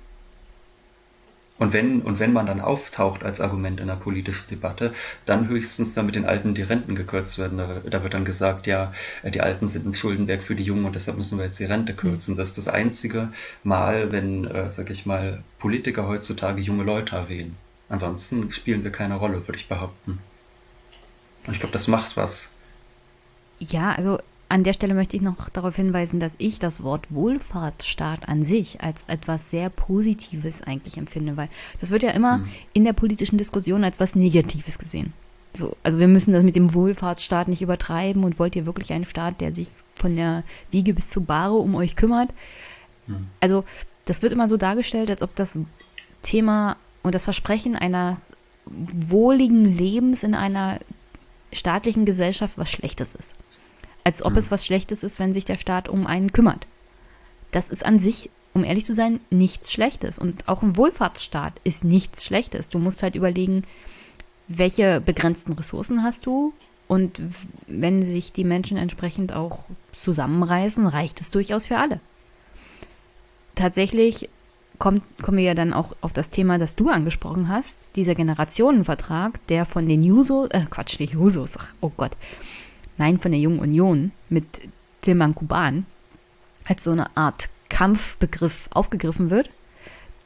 Und 1.60 1.74
wenn, 1.74 2.01
und 2.01 2.20
wenn 2.20 2.34
man 2.34 2.45
dann 2.45 2.62
auftaucht 2.62 3.24
als 3.24 3.41
Argument 3.41 3.80
in 3.80 3.89
einer 3.89 3.99
politischen 3.99 4.47
Debatte, 4.49 4.93
dann 5.26 5.47
höchstens 5.47 5.93
damit 5.93 6.16
den 6.16 6.26
Alten 6.26 6.53
die 6.53 6.62
Renten 6.62 6.95
gekürzt 6.95 7.39
werden. 7.39 7.58
Da, 7.58 7.82
da, 7.88 8.03
wird 8.03 8.14
dann 8.14 8.26
gesagt, 8.26 8.68
ja, 8.68 8.93
die 9.24 9.41
Alten 9.41 9.68
sind 9.68 9.88
ein 9.88 9.93
Schuldenberg 9.93 10.43
für 10.43 10.55
die 10.55 10.64
Jungen 10.64 10.86
und 10.86 10.93
deshalb 10.93 11.18
müssen 11.18 11.39
wir 11.39 11.45
jetzt 11.45 11.60
die 11.60 11.66
Rente 11.66 11.95
kürzen. 11.95 12.36
Das 12.36 12.49
ist 12.49 12.58
das 12.60 12.68
einzige 12.68 13.30
Mal, 13.64 14.12
wenn, 14.12 14.45
äh, 14.45 14.70
sag 14.70 14.91
ich 14.91 15.08
mal, 15.08 15.43
Politiker 15.58 16.08
heutzutage 16.08 16.62
junge 16.62 16.84
Leute 16.84 17.16
erwähnen. 17.16 17.55
Ansonsten 17.89 18.51
spielen 18.51 18.84
wir 18.84 18.91
keine 18.91 19.16
Rolle, 19.16 19.47
würde 19.47 19.58
ich 19.58 19.68
behaupten. 19.68 20.20
Und 21.47 21.53
ich 21.53 21.60
glaube, 21.60 21.74
das 21.74 21.88
macht 21.88 22.18
was 22.18 22.51
Ja, 23.60 23.93
also 23.93 24.20
an 24.50 24.64
der 24.64 24.74
Stelle 24.74 24.93
möchte 24.93 25.18
ich 25.18 25.22
noch 25.22 25.50
darauf 25.50 25.76
hinweisen, 25.76 26.20
dass 26.20 26.36
ich 26.38 26.60
das 26.60 26.82
Wort 26.82 27.08
Wohlfahrtsstaat 27.10 28.30
an 28.30 28.43
sich 28.43 28.82
als 28.82 29.04
etwas 29.08 29.50
sehr 29.50 29.70
Positives 29.70 30.62
eigentlich 30.62 30.98
empfinde, 30.98 31.36
weil 31.36 31.50
das 31.82 31.91
wird 31.91 32.04
ja 32.04 32.12
immer 32.12 32.39
mhm. 32.39 32.50
in 32.74 32.84
der 32.86 32.93
politischen 32.93 33.38
Diskussion 33.38 33.84
als 33.84 34.00
was 34.00 34.16
Negatives 34.16 34.80
gesehen. 34.80 35.14
So, 35.54 35.76
also 35.84 36.00
wir 36.00 36.08
müssen 36.08 36.34
das 36.34 36.43
mit 36.43 36.56
dem 36.56 36.74
Wohlfahrtsstaat 36.74 37.48
nicht 37.48 37.62
übertreiben 37.62 38.24
und 38.24 38.39
wollt 38.39 38.56
ihr 38.56 38.66
wirklich 38.66 38.93
einen 38.93 39.06
Staat, 39.06 39.41
der 39.41 39.54
sich 39.54 39.70
von 39.95 40.16
der 40.16 40.43
Wiege 40.72 40.93
bis 40.93 41.10
zur 41.10 41.24
Bahre 41.24 41.56
um 41.56 41.76
euch 41.76 41.95
kümmert? 41.95 42.30
Mhm. 43.08 43.28
Also 43.41 43.66
das 44.06 44.22
wird 44.22 44.32
immer 44.32 44.48
so 44.48 44.56
dargestellt, 44.56 45.10
als 45.10 45.24
ob 45.24 45.36
das 45.36 45.58
Thema 46.22 46.78
und 47.04 47.16
das 47.16 47.24
Versprechen 47.24 47.76
eines 47.76 48.32
wohligen 48.66 49.66
Lebens 49.66 50.24
in 50.24 50.36
einer 50.36 50.80
staatlichen 51.52 52.06
Gesellschaft 52.06 52.58
was 52.58 52.70
Schlechtes 52.70 53.16
ist. 53.16 53.34
Als 54.08 54.24
ob 54.24 54.32
mhm. 54.32 54.38
es 54.38 54.51
was 54.51 54.66
Schlechtes 54.66 55.03
ist, 55.03 55.20
wenn 55.20 55.34
sich 55.34 55.43
der 55.43 55.58
Staat 55.58 55.89
um 55.89 56.08
einen 56.08 56.32
kümmert. 56.32 56.66
Das 57.51 57.70
ist 57.70 57.86
an 57.86 57.99
sich, 57.99 58.30
um 58.53 58.64
ehrlich 58.64 58.86
zu 58.86 58.95
sein, 58.95 59.20
nichts 59.32 59.74
Schlechtes. 59.74 60.18
Und 60.18 60.47
auch 60.47 60.62
ein 60.62 60.78
Wohlfahrtsstaat 60.78 61.60
ist 61.66 61.84
nichts 61.84 62.24
Schlechtes. 62.24 62.70
Du 62.70 62.80
musst 62.80 63.03
halt 63.03 63.16
überlegen, 63.16 63.64
welche 64.47 65.01
begrenzten 65.01 65.51
Ressourcen 65.51 66.03
hast 66.03 66.26
du? 66.26 66.53
Und 66.88 67.22
wenn 67.68 68.01
sich 68.01 68.32
die 68.32 68.45
Menschen 68.45 68.78
entsprechend 68.78 69.34
auch 69.34 69.66
zusammenreißen, 69.91 70.88
reicht 70.88 71.20
es 71.20 71.30
durchaus 71.30 71.68
für 71.68 71.78
alle. 71.78 71.99
Tatsächlich 73.55 74.30
kommt, 74.80 75.03
kommen 75.22 75.39
wir 75.39 75.43
ja 75.43 75.53
dann 75.53 75.74
auch 75.74 75.97
auf 75.99 76.14
das 76.14 76.30
Thema, 76.30 76.58
das 76.58 76.78
du 76.78 76.88
angesprochen 76.88 77.49
hast, 77.49 77.89
dieser 77.97 78.16
Generationenvertrag, 78.16 79.45
der 79.47 79.66
von 79.66 79.89
den 79.89 80.01
Jusos, 80.01 80.47
äh, 80.51 80.62
Quatsch, 80.70 80.97
nicht 81.01 81.12
Jusos, 81.12 81.58
ach, 81.60 81.74
oh 81.82 81.91
Gott, 81.97 82.16
nein, 82.98 83.20
von 83.20 83.32
der 83.32 83.39
Jungen 83.39 83.60
Union 83.60 84.12
mit 84.30 84.45
Tilman 85.02 85.36
Kuban 85.36 85.86
als 86.66 86.84
so 86.84 86.91
eine 86.91 87.16
Art 87.16 87.50
Kampfbegriff 87.70 88.70
aufgegriffen 88.72 89.30
wird, 89.30 89.50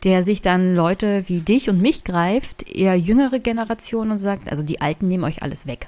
der 0.04 0.24
sich 0.24 0.42
dann 0.42 0.76
Leute 0.76 1.24
wie 1.28 1.40
dich 1.40 1.70
und 1.70 1.82
mich 1.82 2.04
greift, 2.04 2.68
eher 2.68 2.96
jüngere 2.96 3.40
Generationen 3.40 4.12
und 4.12 4.18
sagt, 4.18 4.50
also 4.50 4.64
die 4.64 4.82
Alten 4.82 5.08
nehmen 5.08 5.24
euch 5.24 5.44
alles 5.44 5.68
weg. 5.68 5.88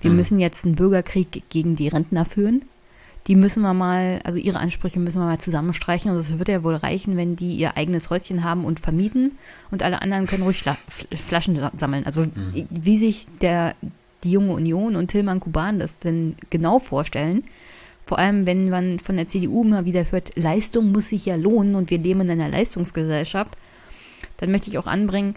Wir 0.00 0.10
mhm. 0.10 0.16
müssen 0.16 0.40
jetzt 0.40 0.64
einen 0.64 0.74
Bürgerkrieg 0.74 1.44
gegen 1.48 1.76
die 1.76 1.88
Rentner 1.88 2.24
führen 2.24 2.62
die 3.26 3.36
müssen 3.36 3.62
wir 3.62 3.74
mal, 3.74 4.20
also 4.24 4.38
ihre 4.38 4.58
Ansprüche 4.58 4.98
müssen 4.98 5.18
wir 5.20 5.26
mal 5.26 5.38
zusammenstreichen. 5.38 6.10
Und 6.10 6.16
es 6.16 6.38
wird 6.38 6.48
ja 6.48 6.64
wohl 6.64 6.74
reichen, 6.74 7.16
wenn 7.16 7.36
die 7.36 7.54
ihr 7.54 7.76
eigenes 7.76 8.10
Häuschen 8.10 8.44
haben 8.44 8.64
und 8.64 8.80
vermieten 8.80 9.38
und 9.70 9.82
alle 9.82 10.00
anderen 10.02 10.26
können 10.26 10.42
ruhig 10.42 10.64
Flaschen 10.88 11.58
sammeln. 11.74 12.06
Also 12.06 12.22
mhm. 12.22 12.66
wie 12.70 12.96
sich 12.96 13.26
der, 13.40 13.74
die 14.24 14.32
junge 14.32 14.52
Union 14.52 14.96
und 14.96 15.08
Tilman 15.08 15.40
Kuban 15.40 15.78
das 15.78 16.00
denn 16.00 16.36
genau 16.50 16.78
vorstellen. 16.78 17.44
Vor 18.04 18.18
allem, 18.18 18.46
wenn 18.46 18.70
man 18.70 18.98
von 18.98 19.16
der 19.16 19.26
CDU 19.26 19.62
immer 19.62 19.84
wieder 19.84 20.10
hört, 20.10 20.36
Leistung 20.36 20.92
muss 20.92 21.10
sich 21.10 21.26
ja 21.26 21.36
lohnen 21.36 21.74
und 21.74 21.90
wir 21.90 21.98
leben 21.98 22.22
in 22.22 22.30
einer 22.30 22.48
Leistungsgesellschaft, 22.48 23.56
dann 24.38 24.50
möchte 24.50 24.70
ich 24.70 24.78
auch 24.78 24.86
anbringen, 24.86 25.34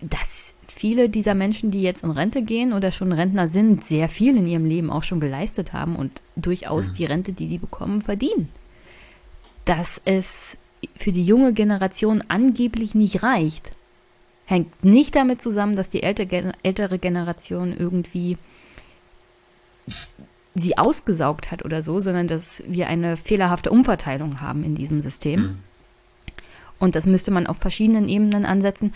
dass 0.00 0.54
viele 0.66 1.08
dieser 1.08 1.34
Menschen, 1.34 1.70
die 1.70 1.82
jetzt 1.82 2.04
in 2.04 2.10
Rente 2.10 2.42
gehen 2.42 2.72
oder 2.72 2.90
schon 2.90 3.12
Rentner 3.12 3.48
sind, 3.48 3.84
sehr 3.84 4.08
viel 4.08 4.36
in 4.36 4.46
ihrem 4.46 4.66
Leben 4.66 4.90
auch 4.90 5.02
schon 5.02 5.20
geleistet 5.20 5.72
haben 5.72 5.96
und 5.96 6.20
durchaus 6.36 6.90
mhm. 6.90 6.94
die 6.96 7.04
Rente, 7.04 7.32
die 7.32 7.48
sie 7.48 7.58
bekommen, 7.58 8.02
verdienen. 8.02 8.48
Dass 9.64 10.00
es 10.04 10.58
für 10.96 11.12
die 11.12 11.22
junge 11.22 11.52
Generation 11.52 12.22
angeblich 12.28 12.94
nicht 12.94 13.22
reicht, 13.22 13.72
hängt 14.46 14.84
nicht 14.84 15.16
damit 15.16 15.40
zusammen, 15.40 15.76
dass 15.76 15.90
die 15.90 16.02
ältere 16.02 16.98
Generation 16.98 17.74
irgendwie 17.76 18.36
sie 20.54 20.78
ausgesaugt 20.78 21.50
hat 21.50 21.64
oder 21.64 21.82
so, 21.82 22.00
sondern 22.00 22.28
dass 22.28 22.62
wir 22.66 22.88
eine 22.88 23.16
fehlerhafte 23.16 23.70
Umverteilung 23.70 24.40
haben 24.40 24.62
in 24.64 24.74
diesem 24.74 25.00
System. 25.00 25.40
Mhm. 25.40 25.58
Und 26.78 26.94
das 26.94 27.06
müsste 27.06 27.30
man 27.30 27.46
auf 27.46 27.58
verschiedenen 27.58 28.08
Ebenen 28.08 28.44
ansetzen. 28.44 28.92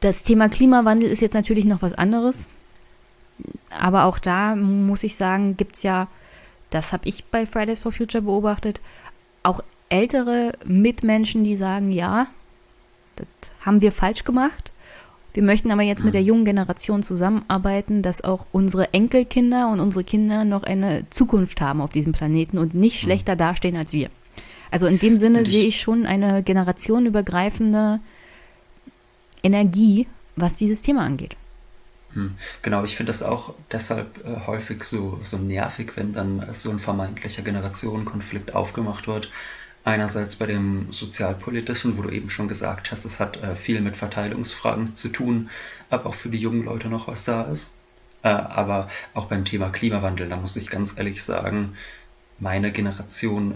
Das 0.00 0.22
Thema 0.22 0.48
Klimawandel 0.48 1.10
ist 1.10 1.20
jetzt 1.20 1.34
natürlich 1.34 1.64
noch 1.64 1.82
was 1.82 1.94
anderes. 1.94 2.48
Aber 3.70 4.04
auch 4.04 4.18
da 4.18 4.56
muss 4.56 5.02
ich 5.02 5.16
sagen, 5.16 5.56
gibt 5.56 5.76
es 5.76 5.82
ja, 5.82 6.08
das 6.70 6.92
habe 6.92 7.08
ich 7.08 7.24
bei 7.26 7.46
Fridays 7.46 7.80
for 7.80 7.92
Future 7.92 8.22
beobachtet, 8.22 8.80
auch 9.42 9.62
ältere 9.88 10.52
Mitmenschen, 10.64 11.44
die 11.44 11.56
sagen, 11.56 11.90
ja, 11.90 12.26
das 13.18 13.50
haben 13.64 13.80
wir 13.80 13.92
falsch 13.92 14.24
gemacht. 14.24 14.72
Wir 15.34 15.42
möchten 15.42 15.70
aber 15.70 15.82
jetzt 15.82 16.04
mit 16.04 16.14
der 16.14 16.22
mhm. 16.22 16.26
jungen 16.26 16.44
Generation 16.46 17.02
zusammenarbeiten, 17.02 18.02
dass 18.02 18.24
auch 18.24 18.46
unsere 18.50 18.92
Enkelkinder 18.92 19.68
und 19.70 19.78
unsere 19.78 20.02
Kinder 20.02 20.44
noch 20.44 20.64
eine 20.64 21.04
Zukunft 21.10 21.60
haben 21.60 21.80
auf 21.80 21.90
diesem 21.90 22.12
Planeten 22.12 22.58
und 22.58 22.74
nicht 22.74 22.96
mhm. 22.96 23.06
schlechter 23.06 23.36
dastehen 23.36 23.76
als 23.76 23.92
wir. 23.92 24.10
Also 24.70 24.86
in 24.86 24.98
dem 24.98 25.16
Sinne 25.16 25.44
sehe 25.44 25.64
ich 25.64 25.80
schon 25.80 26.06
eine 26.06 26.42
generationenübergreifende 26.42 28.00
Energie, 29.42 30.06
was 30.36 30.56
dieses 30.56 30.82
Thema 30.82 31.04
angeht. 31.04 31.36
Hm, 32.14 32.34
genau, 32.62 32.84
ich 32.84 32.96
finde 32.96 33.12
das 33.12 33.22
auch 33.22 33.54
deshalb 33.70 34.24
äh, 34.24 34.46
häufig 34.46 34.84
so, 34.84 35.20
so 35.22 35.36
nervig, 35.38 35.92
wenn 35.96 36.14
dann 36.14 36.52
so 36.52 36.70
ein 36.70 36.78
vermeintlicher 36.78 37.42
Generationenkonflikt 37.42 38.54
aufgemacht 38.54 39.06
wird. 39.06 39.30
Einerseits 39.84 40.36
bei 40.36 40.46
dem 40.46 40.92
sozialpolitischen, 40.92 41.96
wo 41.96 42.02
du 42.02 42.10
eben 42.10 42.30
schon 42.30 42.48
gesagt 42.48 42.90
hast, 42.90 43.04
es 43.04 43.20
hat 43.20 43.42
äh, 43.42 43.56
viel 43.56 43.80
mit 43.80 43.96
Verteilungsfragen 43.96 44.94
zu 44.94 45.08
tun, 45.08 45.50
aber 45.88 46.06
auch 46.06 46.14
für 46.14 46.28
die 46.28 46.38
jungen 46.38 46.64
Leute 46.64 46.88
noch 46.88 47.08
was 47.08 47.24
da 47.24 47.42
ist. 47.42 47.72
Äh, 48.22 48.28
aber 48.28 48.88
auch 49.14 49.26
beim 49.26 49.44
Thema 49.44 49.70
Klimawandel, 49.70 50.28
da 50.28 50.36
muss 50.36 50.56
ich 50.56 50.68
ganz 50.70 50.94
ehrlich 50.96 51.22
sagen, 51.22 51.76
meine 52.38 52.72
Generation 52.72 53.54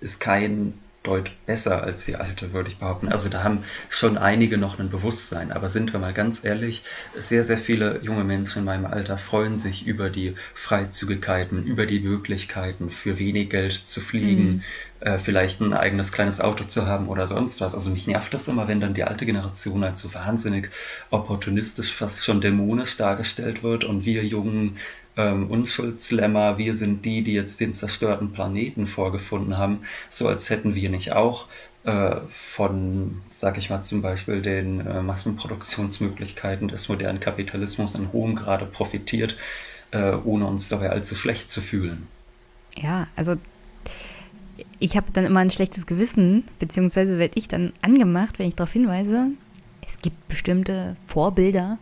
ist 0.00 0.20
kein 0.20 0.74
deut 1.02 1.30
besser 1.46 1.82
als 1.82 2.04
die 2.04 2.16
alte, 2.16 2.52
würde 2.52 2.68
ich 2.68 2.78
behaupten. 2.78 3.08
Also 3.08 3.28
da 3.28 3.42
haben 3.42 3.64
schon 3.88 4.18
einige 4.18 4.58
noch 4.58 4.78
ein 4.78 4.90
Bewusstsein, 4.90 5.52
aber 5.52 5.68
sind 5.68 5.92
wir 5.92 6.00
mal 6.00 6.12
ganz 6.12 6.44
ehrlich, 6.44 6.82
sehr, 7.16 7.44
sehr 7.44 7.58
viele 7.58 8.00
junge 8.02 8.24
Menschen 8.24 8.60
in 8.60 8.64
meinem 8.64 8.84
Alter 8.84 9.16
freuen 9.16 9.56
sich 9.56 9.86
über 9.86 10.10
die 10.10 10.34
Freizügigkeiten, 10.54 11.64
über 11.64 11.86
die 11.86 12.00
Möglichkeiten, 12.00 12.90
für 12.90 13.18
wenig 13.18 13.48
Geld 13.50 13.72
zu 13.86 14.00
fliegen, 14.00 14.46
mhm. 14.46 14.62
Äh, 15.00 15.18
vielleicht 15.18 15.60
ein 15.60 15.72
eigenes 15.72 16.12
kleines 16.12 16.40
Auto 16.40 16.64
zu 16.64 16.86
haben 16.86 17.08
oder 17.08 17.26
sonst 17.26 17.60
was. 17.60 17.74
Also 17.74 17.90
mich 17.90 18.06
nervt 18.06 18.34
das 18.34 18.48
immer, 18.48 18.68
wenn 18.68 18.80
dann 18.80 18.94
die 18.94 19.04
alte 19.04 19.26
Generation 19.26 19.84
als 19.84 20.00
so 20.00 20.12
wahnsinnig 20.14 20.70
opportunistisch, 21.10 21.92
fast 21.92 22.24
schon 22.24 22.40
dämonisch 22.40 22.96
dargestellt 22.96 23.62
wird 23.62 23.84
und 23.84 24.04
wir 24.04 24.24
Jungen 24.24 24.78
ähm, 25.16 25.50
Unschuldslämmer, 25.50 26.58
wir 26.58 26.74
sind 26.74 27.04
die, 27.04 27.22
die 27.22 27.34
jetzt 27.34 27.60
den 27.60 27.74
zerstörten 27.74 28.32
Planeten 28.32 28.86
vorgefunden 28.86 29.58
haben, 29.58 29.80
so 30.08 30.28
als 30.28 30.48
hätten 30.50 30.74
wir 30.74 30.90
nicht 30.90 31.12
auch 31.12 31.46
äh, 31.84 32.16
von, 32.56 33.20
sag 33.28 33.58
ich 33.58 33.70
mal, 33.70 33.82
zum 33.82 34.02
Beispiel 34.02 34.42
den 34.42 34.86
äh, 34.86 35.02
Massenproduktionsmöglichkeiten 35.02 36.68
des 36.68 36.88
modernen 36.88 37.20
Kapitalismus 37.20 37.94
in 37.94 38.12
hohem 38.12 38.36
Grade 38.36 38.66
profitiert, 38.66 39.36
äh, 39.90 40.12
ohne 40.12 40.46
uns 40.46 40.68
dabei 40.68 40.90
allzu 40.90 41.14
schlecht 41.14 41.50
zu 41.50 41.60
fühlen. 41.60 42.06
Ja, 42.76 43.08
also 43.16 43.36
ich 44.78 44.96
habe 44.96 45.06
dann 45.12 45.24
immer 45.24 45.40
ein 45.40 45.50
schlechtes 45.50 45.86
Gewissen, 45.86 46.44
beziehungsweise 46.58 47.18
werde 47.18 47.38
ich 47.38 47.48
dann 47.48 47.72
angemacht, 47.82 48.38
wenn 48.38 48.48
ich 48.48 48.54
darauf 48.54 48.72
hinweise, 48.72 49.28
es 49.86 50.00
gibt 50.00 50.28
bestimmte 50.28 50.96
Vorbilder 51.06 51.78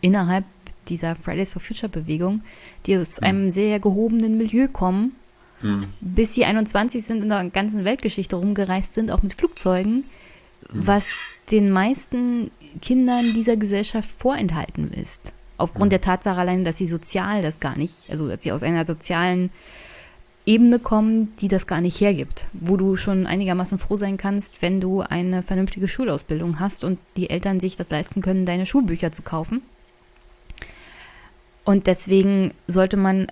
innerhalb 0.00 0.44
dieser 0.88 1.16
Fridays 1.16 1.50
for 1.50 1.60
Future 1.60 1.90
Bewegung, 1.90 2.42
die 2.86 2.96
aus 2.96 3.20
mhm. 3.20 3.26
einem 3.26 3.52
sehr 3.52 3.80
gehobenen 3.80 4.38
Milieu 4.38 4.68
kommen, 4.68 5.12
mhm. 5.62 5.86
bis 6.00 6.34
sie 6.34 6.44
21 6.44 7.04
sind 7.04 7.22
in 7.22 7.28
der 7.28 7.44
ganzen 7.50 7.84
Weltgeschichte 7.84 8.36
rumgereist 8.36 8.94
sind, 8.94 9.10
auch 9.10 9.22
mit 9.22 9.34
Flugzeugen, 9.34 10.04
mhm. 10.72 10.86
was 10.86 11.08
den 11.50 11.70
meisten 11.70 12.50
Kindern 12.82 13.32
dieser 13.34 13.56
Gesellschaft 13.56 14.10
vorenthalten 14.18 14.90
ist. 14.92 15.32
Aufgrund 15.58 15.92
der 15.92 16.02
Tatsache 16.02 16.38
allein, 16.38 16.64
dass 16.64 16.76
sie 16.76 16.86
sozial 16.86 17.40
das 17.40 17.60
gar 17.60 17.78
nicht, 17.78 18.10
also 18.10 18.28
dass 18.28 18.42
sie 18.42 18.52
aus 18.52 18.62
einer 18.62 18.84
sozialen 18.84 19.50
Ebene 20.46 20.78
kommen, 20.78 21.34
die 21.40 21.48
das 21.48 21.66
gar 21.66 21.80
nicht 21.80 22.00
hergibt, 22.00 22.46
wo 22.52 22.76
du 22.76 22.96
schon 22.96 23.26
einigermaßen 23.26 23.80
froh 23.80 23.96
sein 23.96 24.16
kannst, 24.16 24.62
wenn 24.62 24.80
du 24.80 25.00
eine 25.00 25.42
vernünftige 25.42 25.88
Schulausbildung 25.88 26.60
hast 26.60 26.84
und 26.84 27.00
die 27.16 27.30
Eltern 27.30 27.58
sich 27.58 27.74
das 27.74 27.90
leisten 27.90 28.22
können, 28.22 28.46
deine 28.46 28.64
Schulbücher 28.64 29.10
zu 29.10 29.22
kaufen. 29.22 29.62
Und 31.64 31.88
deswegen 31.88 32.54
sollte 32.68 32.96
man, 32.96 33.26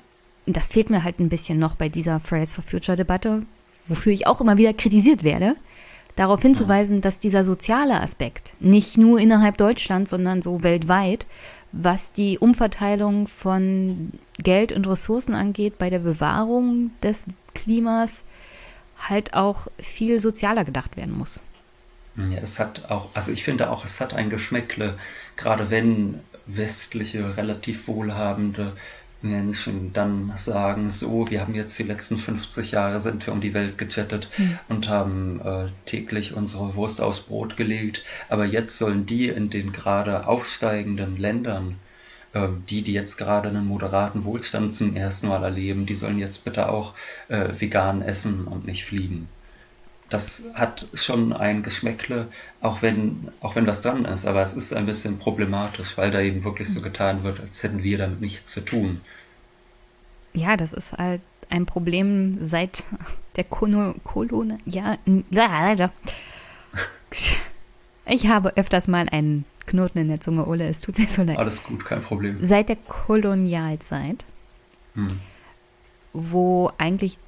das 0.44 0.66
fehlt 0.66 0.90
mir 0.90 1.04
halt 1.04 1.20
ein 1.20 1.28
bisschen 1.28 1.60
noch 1.60 1.76
bei 1.76 1.88
dieser 1.88 2.18
Fridays 2.18 2.52
for 2.52 2.64
Future 2.64 2.96
Debatte, 2.96 3.42
wofür 3.86 4.12
ich 4.12 4.26
auch 4.26 4.40
immer 4.40 4.56
wieder 4.56 4.72
kritisiert 4.72 5.22
werde, 5.22 5.54
darauf 6.16 6.42
hinzuweisen, 6.42 7.00
dass 7.00 7.20
dieser 7.20 7.44
soziale 7.44 8.00
Aspekt 8.00 8.54
nicht 8.58 8.98
nur 8.98 9.20
innerhalb 9.20 9.56
Deutschlands, 9.56 10.10
sondern 10.10 10.42
so 10.42 10.64
weltweit, 10.64 11.26
was 11.76 12.12
die 12.12 12.38
Umverteilung 12.38 13.26
von 13.26 14.12
Geld 14.38 14.72
und 14.72 14.86
Ressourcen 14.86 15.34
angeht, 15.34 15.78
bei 15.78 15.90
der 15.90 15.98
Bewahrung 15.98 16.92
des 17.02 17.26
Klimas 17.54 18.24
halt 19.08 19.34
auch 19.34 19.66
viel 19.78 20.20
sozialer 20.20 20.64
gedacht 20.64 20.96
werden 20.96 21.16
muss. 21.16 21.42
Ja, 22.16 22.38
es 22.38 22.60
hat 22.60 22.90
auch, 22.90 23.08
also 23.14 23.32
ich 23.32 23.42
finde 23.42 23.70
auch, 23.70 23.84
es 23.84 24.00
hat 24.00 24.14
ein 24.14 24.30
Geschmäckle, 24.30 24.96
gerade 25.36 25.70
wenn 25.70 26.20
westliche, 26.46 27.36
relativ 27.36 27.88
wohlhabende 27.88 28.76
Menschen 29.24 29.92
dann 29.92 30.32
sagen, 30.36 30.90
so, 30.90 31.30
wir 31.30 31.40
haben 31.40 31.54
jetzt 31.54 31.78
die 31.78 31.84
letzten 31.84 32.18
50 32.18 32.70
Jahre 32.72 33.00
sind 33.00 33.26
wir 33.26 33.32
um 33.32 33.40
die 33.40 33.54
Welt 33.54 33.78
gejettet 33.78 34.28
mhm. 34.36 34.58
und 34.68 34.88
haben 34.88 35.40
äh, 35.40 35.66
täglich 35.86 36.34
unsere 36.34 36.74
Wurst 36.74 37.00
aufs 37.00 37.20
Brot 37.20 37.56
gelegt, 37.56 38.04
aber 38.28 38.44
jetzt 38.44 38.78
sollen 38.78 39.06
die 39.06 39.28
in 39.28 39.50
den 39.50 39.72
gerade 39.72 40.26
aufsteigenden 40.26 41.16
Ländern, 41.16 41.76
äh, 42.34 42.48
die, 42.68 42.82
die 42.82 42.92
jetzt 42.92 43.16
gerade 43.16 43.48
einen 43.48 43.66
moderaten 43.66 44.24
Wohlstand 44.24 44.74
zum 44.74 44.94
ersten 44.94 45.28
Mal 45.28 45.42
erleben, 45.42 45.86
die 45.86 45.94
sollen 45.94 46.18
jetzt 46.18 46.44
bitte 46.44 46.68
auch 46.68 46.94
äh, 47.28 47.48
vegan 47.58 48.02
essen 48.02 48.46
und 48.46 48.66
nicht 48.66 48.84
fliegen. 48.84 49.28
Das 50.14 50.44
hat 50.54 50.86
schon 50.94 51.32
ein 51.32 51.64
Geschmäckle, 51.64 52.28
auch 52.60 52.82
wenn, 52.82 53.32
auch 53.40 53.56
wenn 53.56 53.66
was 53.66 53.82
dran 53.82 54.04
ist, 54.04 54.24
aber 54.26 54.44
es 54.44 54.54
ist 54.54 54.72
ein 54.72 54.86
bisschen 54.86 55.18
problematisch, 55.18 55.98
weil 55.98 56.12
da 56.12 56.20
eben 56.20 56.44
wirklich 56.44 56.72
so 56.72 56.80
getan 56.82 57.24
wird, 57.24 57.40
als 57.40 57.64
hätten 57.64 57.82
wir 57.82 57.98
damit 57.98 58.20
nichts 58.20 58.52
zu 58.52 58.60
tun. 58.60 59.00
Ja, 60.32 60.56
das 60.56 60.72
ist 60.72 60.92
halt 60.92 61.20
ein 61.50 61.66
Problem 61.66 62.38
seit 62.40 62.84
der 63.34 63.42
Kolone. 63.42 64.58
Ja, 64.66 64.98
ich 68.06 68.28
habe 68.28 68.56
öfters 68.56 68.86
mal 68.86 69.08
einen 69.08 69.44
Knoten 69.66 69.98
in 69.98 70.06
der 70.06 70.20
Zunge, 70.20 70.46
Ole, 70.46 70.68
es 70.68 70.80
tut 70.80 70.96
mir 70.96 71.08
so 71.08 71.24
leid. 71.24 71.38
Alles 71.38 71.60
gut, 71.64 71.84
kein 71.84 72.02
Problem. 72.02 72.38
Seit 72.40 72.68
der 72.68 72.76
Kolonialzeit, 72.76 74.24
hm. 74.94 75.18
wo 76.12 76.70
eigentlich 76.78 77.18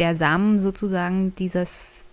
der 0.00 0.16
Samen 0.16 0.58
sozusagen 0.58 1.34
dieses, 1.36 2.04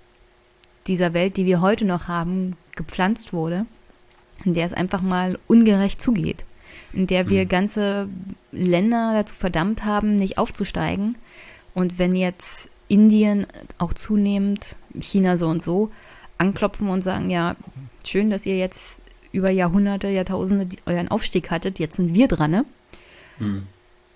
dieser 0.87 1.13
Welt, 1.13 1.37
die 1.37 1.45
wir 1.45 1.61
heute 1.61 1.85
noch 1.85 2.07
haben, 2.07 2.57
gepflanzt 2.75 3.33
wurde, 3.33 3.65
in 4.43 4.53
der 4.53 4.65
es 4.65 4.73
einfach 4.73 5.01
mal 5.01 5.39
ungerecht 5.47 6.01
zugeht, 6.01 6.43
in 6.91 7.07
der 7.07 7.29
wir 7.29 7.45
mhm. 7.45 7.49
ganze 7.49 8.09
Länder 8.51 9.13
dazu 9.13 9.33
verdammt 9.33 9.85
haben, 9.85 10.17
nicht 10.17 10.37
aufzusteigen. 10.37 11.17
Und 11.73 11.97
wenn 11.97 12.13
jetzt 12.13 12.69
Indien 12.89 13.47
auch 13.77 13.93
zunehmend, 13.93 14.75
China 14.99 15.37
so 15.37 15.47
und 15.47 15.63
so, 15.63 15.89
anklopfen 16.37 16.89
und 16.89 17.01
sagen, 17.01 17.29
ja, 17.29 17.55
schön, 18.05 18.29
dass 18.29 18.45
ihr 18.45 18.57
jetzt 18.57 19.01
über 19.31 19.49
Jahrhunderte, 19.49 20.09
Jahrtausende 20.09 20.67
euren 20.85 21.07
Aufstieg 21.07 21.51
hattet, 21.51 21.79
jetzt 21.79 21.95
sind 21.95 22.13
wir 22.13 22.27
dran, 22.27 22.51
ne? 22.51 22.65
Mhm 23.39 23.67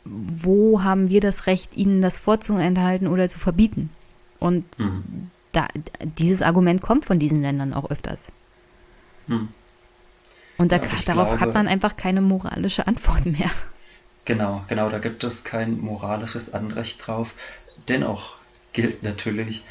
wo 0.04 0.84
haben 0.84 1.10
wir 1.10 1.22
das 1.22 1.48
Recht, 1.48 1.76
ihnen 1.76 2.02
das 2.02 2.18
vorzuenthalten 2.18 3.08
oder 3.08 3.30
zu 3.30 3.40
verbieten? 3.40 3.90
Und 4.40 4.80
mhm. 4.80 5.30
da, 5.52 5.68
dieses 6.02 6.42
Argument 6.42 6.82
kommt 6.82 7.06
von 7.06 7.20
diesen 7.20 7.42
Ländern 7.42 7.74
auch 7.74 7.90
öfters. 7.90 8.32
Mhm. 9.28 9.50
Und 10.58 10.72
da, 10.72 10.78
ja, 10.78 10.84
darauf 11.06 11.30
glaube, 11.30 11.42
hat 11.42 11.54
man 11.54 11.68
einfach 11.68 11.98
keine 11.98 12.22
moralische 12.22 12.88
Antwort 12.88 13.26
mehr. 13.26 13.50
Genau, 14.26 14.64
genau, 14.68 14.90
da 14.90 15.00
gibt 15.00 15.24
es 15.24 15.44
kein 15.44 15.80
moralisches 15.80 16.54
Anrecht 16.54 17.06
drauf. 17.06 17.34
Dennoch 17.88 18.36
gilt 18.74 19.02
natürlich, 19.04 19.64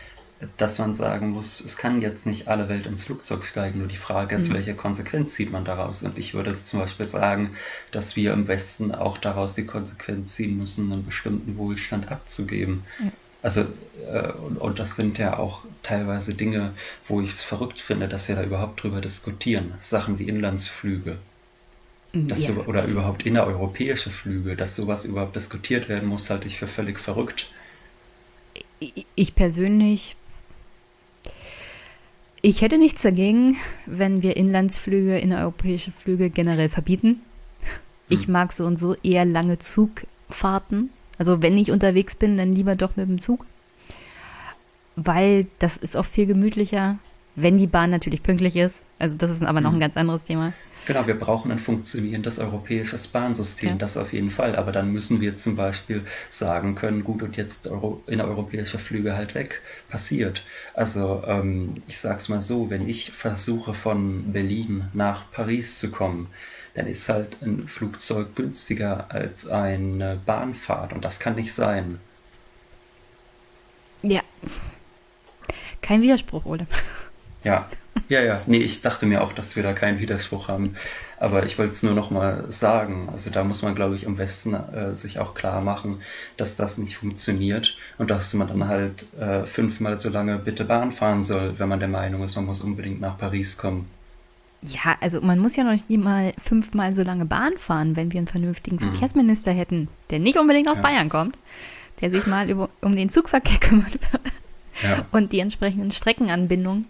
dass 0.56 0.78
man 0.78 0.94
sagen 0.94 1.30
muss, 1.30 1.60
es 1.60 1.76
kann 1.76 2.00
jetzt 2.00 2.24
nicht 2.24 2.48
alle 2.48 2.68
Welt 2.68 2.86
ins 2.86 3.04
Flugzeug 3.04 3.44
steigen. 3.44 3.80
Nur 3.80 3.88
die 3.88 3.96
Frage 3.96 4.36
ist, 4.36 4.48
mhm. 4.48 4.54
welche 4.54 4.74
Konsequenz 4.74 5.34
zieht 5.34 5.52
man 5.52 5.64
daraus? 5.64 6.02
Und 6.02 6.16
ich 6.16 6.32
würde 6.32 6.52
zum 6.52 6.80
Beispiel 6.80 7.06
sagen, 7.06 7.56
dass 7.90 8.16
wir 8.16 8.32
im 8.32 8.48
Westen 8.48 8.94
auch 8.94 9.18
daraus 9.18 9.54
die 9.54 9.66
Konsequenz 9.66 10.34
ziehen 10.34 10.56
müssen, 10.56 10.92
einen 10.92 11.04
bestimmten 11.04 11.58
Wohlstand 11.58 12.10
abzugeben. 12.10 12.84
Ja. 12.98 13.12
Also, 13.42 13.66
äh, 14.10 14.32
und, 14.32 14.58
und, 14.58 14.78
das 14.78 14.96
sind 14.96 15.18
ja 15.18 15.38
auch 15.38 15.64
teilweise 15.82 16.34
Dinge, 16.34 16.72
wo 17.06 17.20
ich 17.20 17.30
es 17.30 17.42
verrückt 17.42 17.78
finde, 17.78 18.08
dass 18.08 18.28
wir 18.28 18.36
da 18.36 18.42
überhaupt 18.42 18.82
drüber 18.82 19.00
diskutieren. 19.00 19.74
Sachen 19.80 20.18
wie 20.18 20.24
Inlandsflüge. 20.24 21.18
Mhm, 22.12 22.28
ja. 22.28 22.36
so, 22.36 22.52
oder 22.64 22.84
überhaupt 22.86 23.24
innereuropäische 23.24 24.10
Flüge, 24.10 24.56
dass 24.56 24.76
sowas 24.76 25.04
überhaupt 25.04 25.36
diskutiert 25.36 25.88
werden 25.88 26.08
muss, 26.08 26.28
halte 26.28 26.48
ich 26.48 26.58
für 26.58 26.66
völlig 26.66 26.98
verrückt. 26.98 27.50
Ich 29.14 29.34
persönlich 29.34 30.16
ich 32.42 32.62
hätte 32.62 32.78
nichts 32.78 33.02
dagegen, 33.02 33.56
wenn 33.86 34.22
wir 34.22 34.36
Inlandsflüge, 34.36 35.18
innereuropäische 35.18 35.90
Flüge 35.90 36.30
generell 36.30 36.68
verbieten. 36.68 37.20
Ich 38.08 38.24
hm. 38.26 38.32
mag 38.32 38.52
so 38.52 38.66
und 38.66 38.78
so 38.78 38.94
eher 39.02 39.24
lange 39.24 39.58
Zugfahrten. 39.58 40.90
Also 41.18 41.42
wenn 41.42 41.58
ich 41.58 41.70
unterwegs 41.70 42.14
bin, 42.14 42.36
dann 42.36 42.54
lieber 42.54 42.76
doch 42.76 42.96
mit 42.96 43.08
dem 43.08 43.20
Zug. 43.20 43.44
Weil 44.96 45.46
das 45.58 45.76
ist 45.76 45.96
auch 45.96 46.04
viel 46.04 46.26
gemütlicher, 46.26 46.98
wenn 47.36 47.58
die 47.58 47.66
Bahn 47.66 47.90
natürlich 47.90 48.22
pünktlich 48.22 48.56
ist. 48.56 48.84
Also 48.98 49.16
das 49.16 49.30
ist 49.30 49.42
aber 49.42 49.60
noch 49.60 49.70
ein 49.70 49.74
hm. 49.74 49.80
ganz 49.80 49.96
anderes 49.96 50.24
Thema. 50.24 50.52
Genau, 50.86 51.06
wir 51.06 51.18
brauchen 51.18 51.52
ein 51.52 51.58
funktionierendes 51.58 52.38
europäisches 52.38 53.06
Bahnsystem, 53.06 53.70
ja. 53.70 53.74
das 53.76 53.96
auf 53.96 54.12
jeden 54.12 54.30
Fall. 54.30 54.56
Aber 54.56 54.72
dann 54.72 54.92
müssen 54.92 55.20
wir 55.20 55.36
zum 55.36 55.56
Beispiel 55.56 56.04
sagen 56.28 56.74
können, 56.74 57.04
gut, 57.04 57.22
und 57.22 57.36
jetzt 57.36 57.66
Euro, 57.68 58.02
innereuropäische 58.06 58.78
Flüge 58.78 59.16
halt 59.16 59.34
weg. 59.34 59.60
Passiert. 59.88 60.44
Also 60.74 61.22
ähm, 61.26 61.82
ich 61.86 61.98
sag's 61.98 62.28
mal 62.28 62.42
so, 62.42 62.70
wenn 62.70 62.88
ich 62.88 63.12
versuche 63.12 63.74
von 63.74 64.32
Berlin 64.32 64.88
nach 64.94 65.30
Paris 65.32 65.78
zu 65.78 65.90
kommen, 65.90 66.28
dann 66.74 66.86
ist 66.86 67.08
halt 67.08 67.36
ein 67.42 67.68
Flugzeug 67.68 68.34
günstiger 68.34 69.10
als 69.10 69.46
eine 69.46 70.20
Bahnfahrt 70.24 70.92
und 70.92 71.04
das 71.04 71.18
kann 71.20 71.34
nicht 71.34 71.52
sein. 71.52 72.00
Ja. 74.02 74.22
Kein 75.82 76.02
Widerspruch, 76.02 76.44
Ole. 76.46 76.66
Ja, 77.44 77.68
ja, 78.08 78.22
ja. 78.22 78.42
Nee, 78.46 78.58
ich 78.58 78.82
dachte 78.82 79.06
mir 79.06 79.22
auch, 79.22 79.32
dass 79.32 79.56
wir 79.56 79.62
da 79.62 79.72
keinen 79.72 80.00
Widerspruch 80.00 80.48
haben. 80.48 80.76
Aber 81.18 81.44
ich 81.44 81.58
wollte 81.58 81.72
es 81.72 81.82
nur 81.82 81.94
noch 81.94 82.10
mal 82.10 82.50
sagen. 82.50 83.08
Also 83.12 83.30
da 83.30 83.44
muss 83.44 83.62
man, 83.62 83.74
glaube 83.74 83.96
ich, 83.96 84.04
im 84.04 84.18
Westen 84.18 84.54
äh, 84.54 84.94
sich 84.94 85.18
auch 85.18 85.34
klar 85.34 85.60
machen, 85.60 86.02
dass 86.36 86.56
das 86.56 86.78
nicht 86.78 86.96
funktioniert 86.96 87.76
und 87.98 88.10
dass 88.10 88.34
man 88.34 88.48
dann 88.48 88.68
halt 88.68 89.06
äh, 89.18 89.44
fünfmal 89.46 89.98
so 89.98 90.08
lange 90.08 90.38
bitte 90.38 90.64
Bahn 90.64 90.92
fahren 90.92 91.24
soll, 91.24 91.58
wenn 91.58 91.68
man 91.68 91.78
der 91.78 91.88
Meinung 91.88 92.22
ist, 92.22 92.36
man 92.36 92.46
muss 92.46 92.62
unbedingt 92.62 93.00
nach 93.00 93.18
Paris 93.18 93.56
kommen. 93.56 93.88
Ja, 94.62 94.96
also 95.00 95.20
man 95.22 95.38
muss 95.38 95.56
ja 95.56 95.64
noch 95.64 95.72
nicht 95.72 95.88
mal 95.90 96.34
fünfmal 96.38 96.92
so 96.92 97.02
lange 97.02 97.24
Bahn 97.24 97.56
fahren, 97.56 97.96
wenn 97.96 98.12
wir 98.12 98.18
einen 98.18 98.26
vernünftigen 98.26 98.76
mhm. 98.76 98.80
Verkehrsminister 98.80 99.52
hätten, 99.52 99.88
der 100.10 100.18
nicht 100.18 100.38
unbedingt 100.38 100.68
aus 100.68 100.76
ja. 100.76 100.82
Bayern 100.82 101.08
kommt, 101.08 101.38
der 102.00 102.10
sich 102.10 102.26
mal 102.26 102.50
über, 102.50 102.68
um 102.82 102.94
den 102.94 103.08
Zugverkehr 103.08 103.58
kümmert 103.60 103.98
ja. 104.82 105.06
und 105.12 105.32
die 105.32 105.40
entsprechenden 105.40 105.92
Streckenanbindungen 105.92 106.86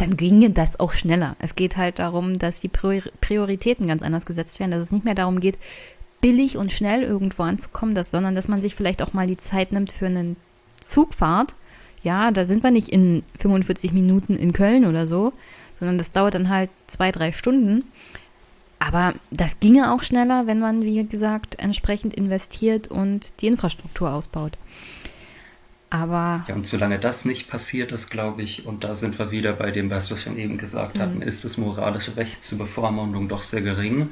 dann 0.00 0.16
ginge 0.16 0.50
das 0.50 0.80
auch 0.80 0.92
schneller. 0.92 1.36
Es 1.38 1.54
geht 1.54 1.76
halt 1.76 1.98
darum, 1.98 2.38
dass 2.38 2.60
die 2.60 2.68
Prioritäten 2.68 3.86
ganz 3.86 4.02
anders 4.02 4.26
gesetzt 4.26 4.58
werden, 4.60 4.70
dass 4.70 4.82
es 4.82 4.92
nicht 4.92 5.04
mehr 5.04 5.14
darum 5.14 5.40
geht, 5.40 5.58
billig 6.20 6.56
und 6.56 6.72
schnell 6.72 7.02
irgendwo 7.02 7.42
anzukommen, 7.42 7.94
dass, 7.94 8.10
sondern 8.10 8.34
dass 8.34 8.48
man 8.48 8.60
sich 8.60 8.74
vielleicht 8.74 9.02
auch 9.02 9.12
mal 9.12 9.26
die 9.26 9.36
Zeit 9.36 9.72
nimmt 9.72 9.92
für 9.92 10.06
eine 10.06 10.36
Zugfahrt. 10.80 11.54
Ja, 12.02 12.30
da 12.30 12.46
sind 12.46 12.62
wir 12.62 12.70
nicht 12.70 12.88
in 12.88 13.22
45 13.38 13.92
Minuten 13.92 14.36
in 14.36 14.52
Köln 14.52 14.86
oder 14.86 15.06
so, 15.06 15.32
sondern 15.78 15.98
das 15.98 16.10
dauert 16.10 16.34
dann 16.34 16.48
halt 16.48 16.70
zwei, 16.86 17.12
drei 17.12 17.32
Stunden. 17.32 17.84
Aber 18.78 19.12
das 19.30 19.60
ginge 19.60 19.92
auch 19.92 20.02
schneller, 20.02 20.46
wenn 20.46 20.58
man, 20.58 20.82
wie 20.82 21.06
gesagt, 21.06 21.58
entsprechend 21.58 22.14
investiert 22.14 22.88
und 22.88 23.34
die 23.40 23.46
Infrastruktur 23.46 24.10
ausbaut. 24.10 24.56
Aber. 25.90 26.44
Ja, 26.46 26.54
und 26.54 26.68
solange 26.68 27.00
das 27.00 27.24
nicht 27.24 27.50
passiert 27.50 27.90
ist, 27.90 28.10
glaube 28.10 28.42
ich, 28.42 28.64
und 28.64 28.84
da 28.84 28.94
sind 28.94 29.18
wir 29.18 29.32
wieder 29.32 29.52
bei 29.52 29.72
dem, 29.72 29.90
was 29.90 30.08
wir 30.08 30.16
schon 30.16 30.38
eben 30.38 30.56
gesagt 30.56 30.96
mhm. 30.96 31.00
hatten, 31.00 31.22
ist 31.22 31.44
das 31.44 31.58
moralische 31.58 32.16
Recht 32.16 32.44
zur 32.44 32.58
Bevormundung 32.58 33.28
doch 33.28 33.42
sehr 33.42 33.60
gering. 33.60 34.10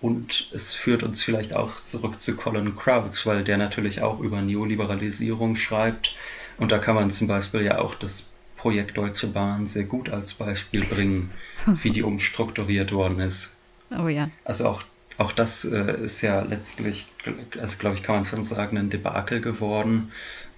Und 0.00 0.48
es 0.52 0.74
führt 0.74 1.02
uns 1.02 1.22
vielleicht 1.22 1.54
auch 1.54 1.80
zurück 1.82 2.20
zu 2.20 2.36
Colin 2.36 2.76
Crouch, 2.76 3.24
weil 3.24 3.44
der 3.44 3.56
natürlich 3.56 4.02
auch 4.02 4.20
über 4.20 4.40
Neoliberalisierung 4.40 5.54
schreibt. 5.54 6.14
Und 6.58 6.72
da 6.72 6.78
kann 6.78 6.94
man 6.94 7.12
zum 7.12 7.28
Beispiel 7.28 7.62
ja 7.62 7.78
auch 7.78 7.94
das 7.94 8.28
Projekt 8.56 8.96
Deutsche 8.96 9.28
Bahn 9.28 9.68
sehr 9.68 9.84
gut 9.84 10.08
als 10.10 10.34
Beispiel 10.34 10.84
bringen, 10.84 11.30
wie 11.82 11.90
die 11.90 12.02
umstrukturiert 12.02 12.92
worden 12.92 13.20
ist. 13.20 13.54
Oh 13.90 14.08
ja. 14.08 14.30
Also 14.44 14.66
auch, 14.66 14.82
auch 15.18 15.32
das 15.32 15.64
äh, 15.64 16.04
ist 16.04 16.20
ja 16.20 16.42
letztlich, 16.42 17.06
also 17.58 17.78
glaube 17.78 17.96
ich, 17.96 18.02
kann 18.02 18.14
man 18.14 18.24
schon 18.24 18.44
sagen, 18.44 18.78
ein 18.78 18.90
Debakel 18.90 19.40
geworden. 19.40 20.12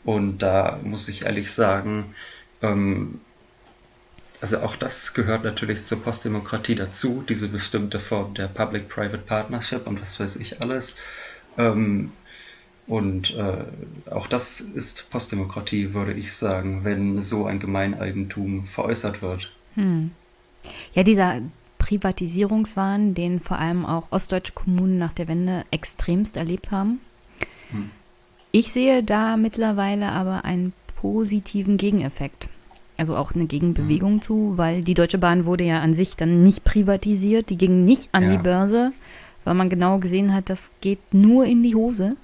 Und 0.05 0.39
da 0.39 0.79
muss 0.83 1.09
ich 1.09 1.23
ehrlich 1.25 1.53
sagen, 1.53 2.15
ähm, 2.63 3.21
also 4.41 4.59
auch 4.59 4.77
das 4.77 5.15
gehört 5.15 5.45
natürlich 5.45 5.85
zur 5.85 6.03
Postdemokratie 6.03 6.75
dazu, 6.75 7.25
diese 7.27 7.49
bestimmte 7.49 7.99
Form 7.99 8.35
der 8.35 8.49
Public-Private 8.49 9.19
Partnership 9.19 9.87
und 9.87 10.01
was 10.03 10.21
weiß 10.21 10.37
ich 10.37 10.61
alles. 10.61 10.97
Ähm, 11.57 12.13
und 12.87 13.35
äh, 13.37 13.65
auch 14.11 14.27
das 14.27 14.61
ist 14.61 15.09
Postdemokratie, 15.09 15.95
würde 15.95 16.13
ich 16.13 16.35
sagen, 16.35 16.85
wenn 16.85 17.23
so 17.23 17.47
ein 17.47 17.59
Gemeineigentum 17.59 18.67
veräußert 18.67 19.23
wird. 19.23 19.51
Hm. 19.77 20.11
Ja, 20.93 21.03
dieser 21.03 21.41
Privatisierungswahn, 21.79 23.15
den 23.15 23.41
vor 23.41 23.59
allem 23.59 23.87
auch 23.87 24.13
ostdeutsche 24.13 24.53
Kommunen 24.53 24.99
nach 24.99 25.13
der 25.13 25.29
Wende 25.29 25.65
extremst 25.71 26.37
erlebt 26.37 26.71
haben. 26.71 27.01
Hm. 27.71 27.91
Ich 28.57 28.71
sehe 28.71 29.03
da 29.03 29.37
mittlerweile 29.37 30.13
aber 30.13 30.45
einen 30.45 30.75
positiven 31.01 31.77
Gegeneffekt. 31.77 32.49
Also 32.97 33.17
auch 33.17 33.35
eine 33.35 33.47
Gegenbewegung 33.47 34.13
mhm. 34.15 34.23
zu, 34.23 34.53
weil 34.55 34.83
die 34.83 34.95
Deutsche 34.95 35.19
Bahn 35.19 35.45
wurde 35.45 35.65
ja 35.65 35.81
an 35.81 35.93
sich 35.93 36.15
dann 36.15 36.45
nicht 36.45 36.63
privatisiert, 36.63 37.51
die 37.51 37.59
ging 37.59 37.85
nicht 37.85 38.11
an 38.13 38.23
ja. 38.23 38.31
die 38.31 38.39
Börse, 38.39 38.93
weil 39.43 39.55
man 39.55 39.71
genau 39.71 39.99
gesehen 39.99 40.33
hat, 40.33 40.51
das 40.51 40.71
geht 40.81 41.01
nur 41.11 41.47
in 41.47 41.65
die 41.65 41.75
Hose. 41.75 42.17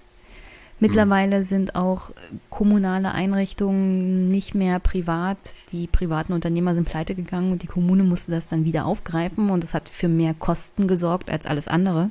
Mittlerweile 0.78 1.43
sind 1.43 1.74
auch 1.74 2.12
kommunale 2.48 3.11
Einrichtungen 3.11 4.31
nicht 4.31 4.55
mehr 4.55 4.78
privat. 4.78 5.57
Die 5.73 5.89
privaten 5.89 6.32
Unternehmer 6.32 6.77
sind 6.77 6.89
pleite 6.89 7.16
gegangen 7.16 7.51
und 7.51 7.65
die 7.65 7.66
Kommune 7.66 8.05
musste 8.05 8.31
das 8.31 8.47
dann 8.47 8.65
wieder 8.65 8.86
aufgreifen 8.86 9.51
und 9.51 9.65
es 9.65 9.74
hat 9.74 9.89
für 9.89 10.07
mehr 10.07 10.35
Kosten 10.35 10.86
gesorgt 10.86 11.28
als 11.28 11.44
alles 11.44 11.66
andere, 11.66 12.11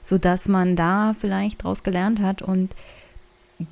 sodass 0.00 0.48
man 0.48 0.76
da 0.76 1.14
vielleicht 1.20 1.62
daraus 1.62 1.82
gelernt 1.82 2.20
hat 2.20 2.40
und 2.40 2.74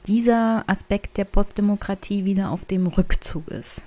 dieser 0.07 0.65
Aspekt 0.67 1.17
der 1.17 1.25
Postdemokratie 1.25 2.25
wieder 2.25 2.51
auf 2.51 2.65
dem 2.65 2.87
Rückzug 2.87 3.49
ist. 3.49 3.85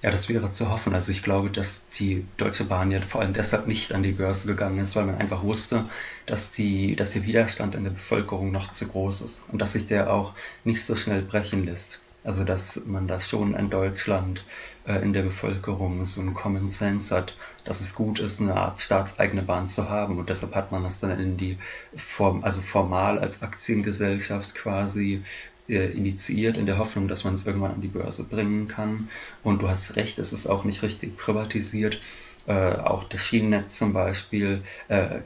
Ja, 0.00 0.12
das 0.12 0.28
wäre 0.28 0.52
zu 0.52 0.70
hoffen. 0.70 0.94
Also 0.94 1.10
ich 1.10 1.24
glaube, 1.24 1.50
dass 1.50 1.80
die 1.98 2.24
Deutsche 2.36 2.64
Bahn 2.64 2.92
ja 2.92 3.00
vor 3.00 3.20
allem 3.20 3.32
deshalb 3.32 3.66
nicht 3.66 3.92
an 3.92 4.04
die 4.04 4.12
Börse 4.12 4.46
gegangen 4.46 4.78
ist, 4.78 4.94
weil 4.94 5.06
man 5.06 5.16
einfach 5.16 5.42
wusste, 5.42 5.86
dass, 6.24 6.52
die, 6.52 6.94
dass 6.94 7.12
der 7.12 7.24
Widerstand 7.24 7.74
in 7.74 7.82
der 7.82 7.90
Bevölkerung 7.90 8.52
noch 8.52 8.70
zu 8.70 8.86
groß 8.86 9.22
ist 9.22 9.42
und 9.50 9.58
dass 9.60 9.72
sich 9.72 9.86
der 9.86 10.12
auch 10.12 10.34
nicht 10.62 10.84
so 10.84 10.94
schnell 10.94 11.22
brechen 11.22 11.64
lässt. 11.64 11.98
Also 12.22 12.44
dass 12.44 12.84
man 12.86 13.08
da 13.08 13.20
schon 13.20 13.54
in 13.54 13.70
Deutschland 13.70 14.44
äh, 14.86 15.02
in 15.02 15.12
der 15.12 15.22
Bevölkerung 15.22 16.04
so 16.06 16.20
einen 16.20 16.34
Common 16.34 16.68
Sense 16.68 17.14
hat, 17.14 17.34
dass 17.68 17.82
es 17.82 17.94
gut 17.94 18.18
ist, 18.18 18.40
eine 18.40 18.56
Art 18.56 18.80
staatseigene 18.80 19.42
Bahn 19.42 19.68
zu 19.68 19.90
haben. 19.90 20.18
Und 20.18 20.30
deshalb 20.30 20.54
hat 20.54 20.72
man 20.72 20.84
das 20.84 21.00
dann 21.00 21.20
in 21.20 21.36
die 21.36 21.58
Form, 21.94 22.42
also 22.42 22.62
formal 22.62 23.18
als 23.18 23.42
Aktiengesellschaft 23.42 24.54
quasi 24.54 25.22
äh, 25.68 25.92
initiiert, 25.92 26.56
in 26.56 26.64
der 26.64 26.78
Hoffnung, 26.78 27.08
dass 27.08 27.24
man 27.24 27.34
es 27.34 27.46
irgendwann 27.46 27.72
an 27.72 27.82
die 27.82 27.88
Börse 27.88 28.24
bringen 28.24 28.68
kann. 28.68 29.10
Und 29.42 29.60
du 29.60 29.68
hast 29.68 29.96
recht, 29.96 30.18
es 30.18 30.32
ist 30.32 30.46
auch 30.46 30.64
nicht 30.64 30.82
richtig 30.82 31.18
privatisiert. 31.18 32.00
Äh, 32.48 32.78
auch 32.78 33.04
das 33.04 33.20
Schienennetz 33.20 33.76
zum 33.76 33.92
Beispiel 33.92 34.62
äh, 34.88 35.20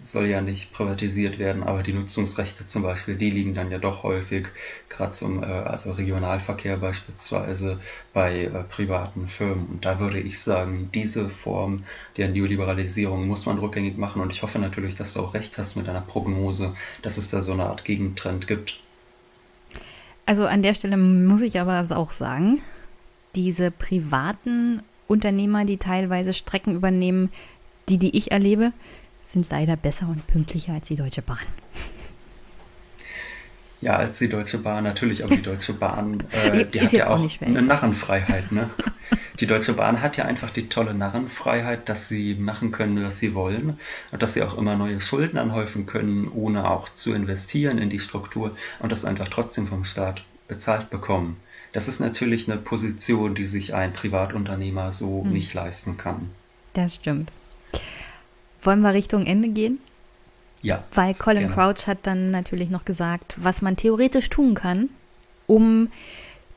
soll 0.00 0.26
ja 0.26 0.40
nicht 0.40 0.72
privatisiert 0.72 1.40
werden, 1.40 1.64
aber 1.64 1.82
die 1.82 1.92
Nutzungsrechte 1.92 2.66
zum 2.66 2.84
Beispiel, 2.84 3.16
die 3.16 3.30
liegen 3.30 3.52
dann 3.52 3.72
ja 3.72 3.78
doch 3.78 4.04
häufig, 4.04 4.46
gerade 4.88 5.10
zum 5.10 5.42
äh, 5.42 5.46
also 5.46 5.90
Regionalverkehr 5.90 6.76
beispielsweise, 6.76 7.80
bei 8.12 8.44
äh, 8.44 8.62
privaten 8.62 9.26
Firmen. 9.26 9.66
Und 9.66 9.84
da 9.84 9.98
würde 9.98 10.20
ich 10.20 10.38
sagen, 10.38 10.90
diese 10.94 11.28
Form 11.28 11.82
der 12.16 12.28
Neoliberalisierung 12.28 13.26
muss 13.26 13.44
man 13.44 13.58
rückgängig 13.58 13.98
machen. 13.98 14.22
Und 14.22 14.32
ich 14.32 14.42
hoffe 14.42 14.60
natürlich, 14.60 14.94
dass 14.94 15.14
du 15.14 15.20
auch 15.20 15.34
recht 15.34 15.58
hast 15.58 15.74
mit 15.74 15.88
deiner 15.88 16.02
Prognose, 16.02 16.76
dass 17.02 17.16
es 17.16 17.28
da 17.28 17.42
so 17.42 17.50
eine 17.50 17.64
Art 17.64 17.84
Gegentrend 17.84 18.46
gibt. 18.46 18.78
Also 20.26 20.46
an 20.46 20.62
der 20.62 20.74
Stelle 20.74 20.96
muss 20.96 21.42
ich 21.42 21.58
aber 21.58 21.84
auch 21.96 22.12
sagen, 22.12 22.62
diese 23.34 23.72
privaten 23.72 24.84
Unternehmer, 25.08 25.64
die 25.64 25.78
teilweise 25.78 26.32
Strecken 26.32 26.74
übernehmen, 26.74 27.30
die, 27.88 27.98
die 27.98 28.16
ich 28.16 28.30
erlebe, 28.30 28.72
sind 29.24 29.50
leider 29.50 29.76
besser 29.76 30.08
und 30.08 30.26
pünktlicher 30.26 30.74
als 30.74 30.88
die 30.88 30.96
Deutsche 30.96 31.22
Bahn. 31.22 31.38
Ja, 33.80 33.96
als 33.96 34.18
die 34.18 34.28
Deutsche 34.28 34.58
Bahn 34.58 34.84
natürlich, 34.84 35.22
aber 35.22 35.36
die 35.36 35.42
Deutsche 35.42 35.72
Bahn, 35.72 36.24
äh, 36.32 36.64
die 36.66 36.80
hat 36.80 36.92
ja 36.92 37.08
auch, 37.08 37.20
auch 37.20 37.42
eine 37.42 37.62
Narrenfreiheit, 37.62 38.50
ne? 38.52 38.70
Die 39.40 39.46
Deutsche 39.46 39.74
Bahn 39.74 40.02
hat 40.02 40.16
ja 40.16 40.24
einfach 40.24 40.50
die 40.50 40.68
tolle 40.68 40.94
Narrenfreiheit, 40.94 41.88
dass 41.88 42.08
sie 42.08 42.34
machen 42.34 42.72
können, 42.72 43.04
was 43.04 43.20
sie 43.20 43.34
wollen 43.34 43.78
und 44.10 44.20
dass 44.20 44.34
sie 44.34 44.42
auch 44.42 44.58
immer 44.58 44.76
neue 44.76 45.00
Schulden 45.00 45.38
anhäufen 45.38 45.86
können, 45.86 46.26
ohne 46.26 46.68
auch 46.68 46.88
zu 46.88 47.14
investieren 47.14 47.78
in 47.78 47.88
die 47.88 48.00
Struktur 48.00 48.56
und 48.80 48.90
das 48.90 49.04
einfach 49.04 49.28
trotzdem 49.28 49.68
vom 49.68 49.84
Staat 49.84 50.24
bezahlt 50.48 50.90
bekommen. 50.90 51.36
Das 51.72 51.88
ist 51.88 52.00
natürlich 52.00 52.50
eine 52.50 52.60
Position, 52.60 53.34
die 53.34 53.44
sich 53.44 53.74
ein 53.74 53.92
Privatunternehmer 53.92 54.92
so 54.92 55.22
hm. 55.22 55.32
nicht 55.32 55.52
leisten 55.54 55.96
kann. 55.96 56.30
Das 56.72 56.94
stimmt. 56.94 57.32
Wollen 58.62 58.80
wir 58.80 58.94
Richtung 58.94 59.26
Ende 59.26 59.48
gehen? 59.48 59.78
Ja. 60.62 60.84
Weil 60.92 61.14
Colin 61.14 61.48
gerne. 61.48 61.54
Crouch 61.54 61.86
hat 61.86 61.98
dann 62.02 62.30
natürlich 62.30 62.70
noch 62.70 62.84
gesagt, 62.84 63.36
was 63.38 63.62
man 63.62 63.76
theoretisch 63.76 64.28
tun 64.30 64.54
kann, 64.54 64.88
um 65.46 65.88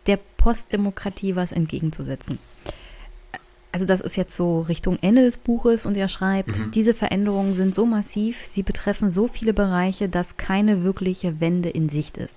der 0.07 0.17
Postdemokratie 0.38 1.35
was 1.35 1.51
entgegenzusetzen. 1.51 2.39
Also 3.71 3.85
das 3.85 4.01
ist 4.01 4.17
jetzt 4.17 4.35
so 4.35 4.61
Richtung 4.61 4.97
Ende 5.01 5.21
des 5.21 5.38
Buches 5.38 5.85
und 5.85 5.95
er 5.95 6.07
schreibt, 6.09 6.57
mhm. 6.57 6.71
diese 6.71 6.93
Veränderungen 6.93 7.53
sind 7.53 7.73
so 7.73 7.85
massiv, 7.85 8.45
sie 8.49 8.63
betreffen 8.63 9.09
so 9.09 9.27
viele 9.27 9.53
Bereiche, 9.53 10.09
dass 10.09 10.35
keine 10.35 10.83
wirkliche 10.83 11.39
Wende 11.39 11.69
in 11.69 11.88
Sicht 11.88 12.17
ist. 12.17 12.35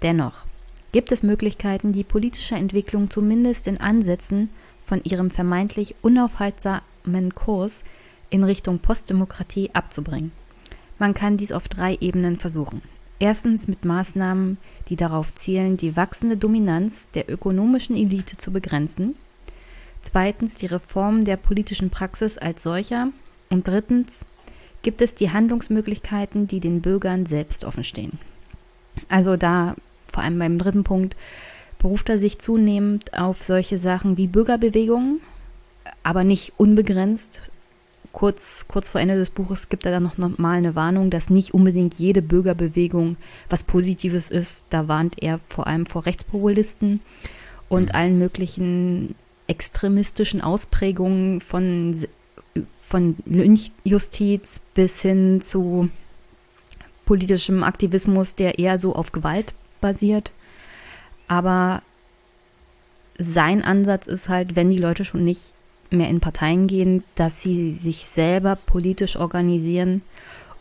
Dennoch 0.00 0.46
gibt 0.94 1.10
es 1.10 1.24
Möglichkeiten, 1.24 1.92
die 1.92 2.04
politische 2.04 2.54
Entwicklung 2.54 3.10
zumindest 3.10 3.66
in 3.66 3.80
Ansätzen 3.80 4.50
von 4.86 5.02
ihrem 5.02 5.28
vermeintlich 5.28 5.96
unaufhaltsamen 6.02 7.34
Kurs 7.34 7.82
in 8.30 8.44
Richtung 8.44 8.78
Postdemokratie 8.78 9.70
abzubringen. 9.72 10.30
Man 11.00 11.12
kann 11.12 11.36
dies 11.36 11.50
auf 11.50 11.66
drei 11.66 11.98
Ebenen 12.00 12.38
versuchen. 12.38 12.80
Erstens 13.18 13.66
mit 13.66 13.84
Maßnahmen, 13.84 14.56
die 14.88 14.94
darauf 14.94 15.34
zielen, 15.34 15.76
die 15.76 15.96
wachsende 15.96 16.36
Dominanz 16.36 17.08
der 17.12 17.28
ökonomischen 17.28 17.96
Elite 17.96 18.36
zu 18.36 18.52
begrenzen. 18.52 19.16
Zweitens 20.00 20.54
die 20.54 20.66
Reform 20.66 21.24
der 21.24 21.38
politischen 21.38 21.90
Praxis 21.90 22.38
als 22.38 22.62
solcher. 22.62 23.08
Und 23.50 23.66
drittens 23.66 24.20
gibt 24.82 25.02
es 25.02 25.16
die 25.16 25.32
Handlungsmöglichkeiten, 25.32 26.46
die 26.46 26.60
den 26.60 26.82
Bürgern 26.82 27.26
selbst 27.26 27.64
offenstehen. 27.64 28.20
Also 29.08 29.36
da, 29.36 29.74
vor 30.14 30.22
allem 30.22 30.38
beim 30.38 30.58
dritten 30.58 30.84
Punkt, 30.84 31.16
beruft 31.78 32.08
er 32.08 32.18
sich 32.18 32.38
zunehmend 32.38 33.12
auf 33.12 33.42
solche 33.42 33.78
Sachen 33.78 34.16
wie 34.16 34.28
Bürgerbewegungen, 34.28 35.20
aber 36.02 36.24
nicht 36.24 36.54
unbegrenzt, 36.56 37.50
kurz, 38.12 38.64
kurz 38.68 38.88
vor 38.88 39.00
Ende 39.00 39.16
des 39.16 39.28
Buches 39.28 39.68
gibt 39.68 39.84
er 39.84 39.92
dann 39.92 40.04
noch, 40.04 40.16
noch 40.16 40.38
mal 40.38 40.56
eine 40.56 40.74
Warnung, 40.74 41.10
dass 41.10 41.28
nicht 41.28 41.52
unbedingt 41.52 41.94
jede 41.94 42.22
Bürgerbewegung 42.22 43.16
was 43.50 43.64
Positives 43.64 44.30
ist. 44.30 44.64
Da 44.70 44.88
warnt 44.88 45.16
er 45.22 45.40
vor 45.48 45.66
allem 45.66 45.84
vor 45.84 46.06
Rechtspopulisten 46.06 47.00
und 47.68 47.88
mhm. 47.90 47.94
allen 47.94 48.18
möglichen 48.18 49.14
extremistischen 49.46 50.40
Ausprägungen 50.40 51.40
von, 51.40 52.06
von 52.80 53.16
Lynchjustiz 53.26 54.62
bis 54.74 55.02
hin 55.02 55.42
zu 55.42 55.90
politischem 57.04 57.62
Aktivismus, 57.62 58.36
der 58.36 58.58
eher 58.58 58.78
so 58.78 58.94
auf 58.94 59.12
Gewalt 59.12 59.54
basiert. 59.84 60.32
Aber 61.28 61.82
sein 63.18 63.62
Ansatz 63.62 64.06
ist 64.06 64.30
halt, 64.30 64.56
wenn 64.56 64.70
die 64.70 64.78
Leute 64.78 65.04
schon 65.04 65.24
nicht 65.24 65.42
mehr 65.90 66.08
in 66.08 66.20
Parteien 66.20 66.66
gehen, 66.66 67.04
dass 67.16 67.42
sie 67.42 67.70
sich 67.70 68.06
selber 68.06 68.56
politisch 68.56 69.16
organisieren 69.16 70.00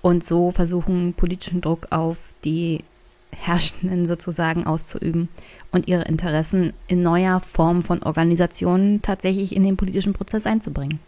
und 0.01 0.25
so 0.25 0.51
versuchen, 0.51 1.13
politischen 1.13 1.61
Druck 1.61 1.87
auf 1.91 2.17
die 2.43 2.83
Herrschenden 3.31 4.05
sozusagen 4.05 4.67
auszuüben 4.67 5.29
und 5.71 5.87
ihre 5.87 6.03
Interessen 6.03 6.73
in 6.87 7.01
neuer 7.01 7.39
Form 7.39 7.81
von 7.81 8.03
Organisationen 8.03 9.01
tatsächlich 9.01 9.55
in 9.55 9.63
den 9.63 9.77
politischen 9.77 10.11
Prozess 10.11 10.45
einzubringen. 10.45 10.99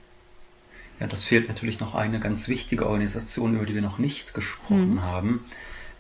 Ja, 1.02 1.08
das 1.08 1.26
fehlt 1.26 1.50
natürlich 1.50 1.82
noch 1.82 1.94
eine 1.94 2.22
ganz 2.22 2.48
wichtige 2.48 2.88
Organisation, 2.88 3.56
über 3.56 3.66
die 3.66 3.76
wir 3.76 3.82
noch 3.82 4.00
nicht 4.00 4.34
gesprochen 4.34 4.92
hm. 4.92 5.04
haben. 5.04 5.46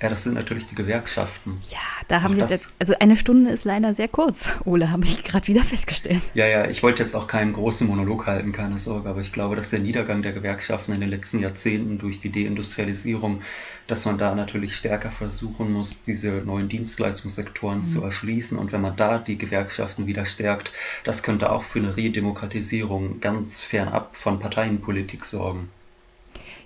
Ja, 0.01 0.09
das 0.09 0.23
sind 0.23 0.33
natürlich 0.33 0.65
die 0.67 0.75
Gewerkschaften. 0.75 1.61
Ja, 1.69 1.77
da 2.09 2.21
haben 2.21 2.35
wir 2.35 2.43
es 2.43 2.49
jetzt. 2.49 2.73
Also 2.79 2.95
eine 2.99 3.15
Stunde 3.15 3.51
ist 3.51 3.63
leider 3.63 3.93
sehr 3.93 4.09
kurz, 4.09 4.49
Ole, 4.65 4.91
habe 4.91 5.05
ich 5.05 5.23
gerade 5.23 5.47
wieder 5.47 5.63
festgestellt. 5.63 6.21
Ja, 6.33 6.45
ja, 6.45 6.67
ich 6.67 6.83
wollte 6.83 7.01
jetzt 7.01 7.15
auch 7.15 7.27
keinen 7.27 7.53
großen 7.53 7.87
Monolog 7.87 8.25
halten, 8.27 8.51
keine 8.51 8.77
Sorge, 8.77 9.07
aber 9.09 9.21
ich 9.21 9.31
glaube, 9.31 9.55
dass 9.55 9.69
der 9.69 9.79
Niedergang 9.79 10.21
der 10.21 10.33
Gewerkschaften 10.33 10.91
in 10.91 10.99
den 10.99 11.09
letzten 11.09 11.39
Jahrzehnten 11.39 11.97
durch 11.97 12.19
die 12.19 12.29
Deindustrialisierung, 12.29 13.41
dass 13.87 14.03
man 14.03 14.17
da 14.17 14.35
natürlich 14.35 14.75
stärker 14.75 15.11
versuchen 15.11 15.71
muss, 15.71 16.03
diese 16.03 16.29
neuen 16.31 16.67
Dienstleistungssektoren 16.67 17.79
mhm. 17.79 17.83
zu 17.83 18.03
erschließen. 18.03 18.57
Und 18.57 18.73
wenn 18.73 18.81
man 18.81 18.97
da 18.97 19.17
die 19.17 19.37
Gewerkschaften 19.37 20.07
wieder 20.07 20.25
stärkt, 20.25 20.73
das 21.05 21.23
könnte 21.23 21.51
auch 21.51 21.63
für 21.63 21.79
eine 21.79 21.95
Redemokratisierung 21.95 23.21
ganz 23.21 23.61
fernab 23.61 24.17
von 24.17 24.39
Parteienpolitik 24.39 25.23
sorgen. 25.23 25.69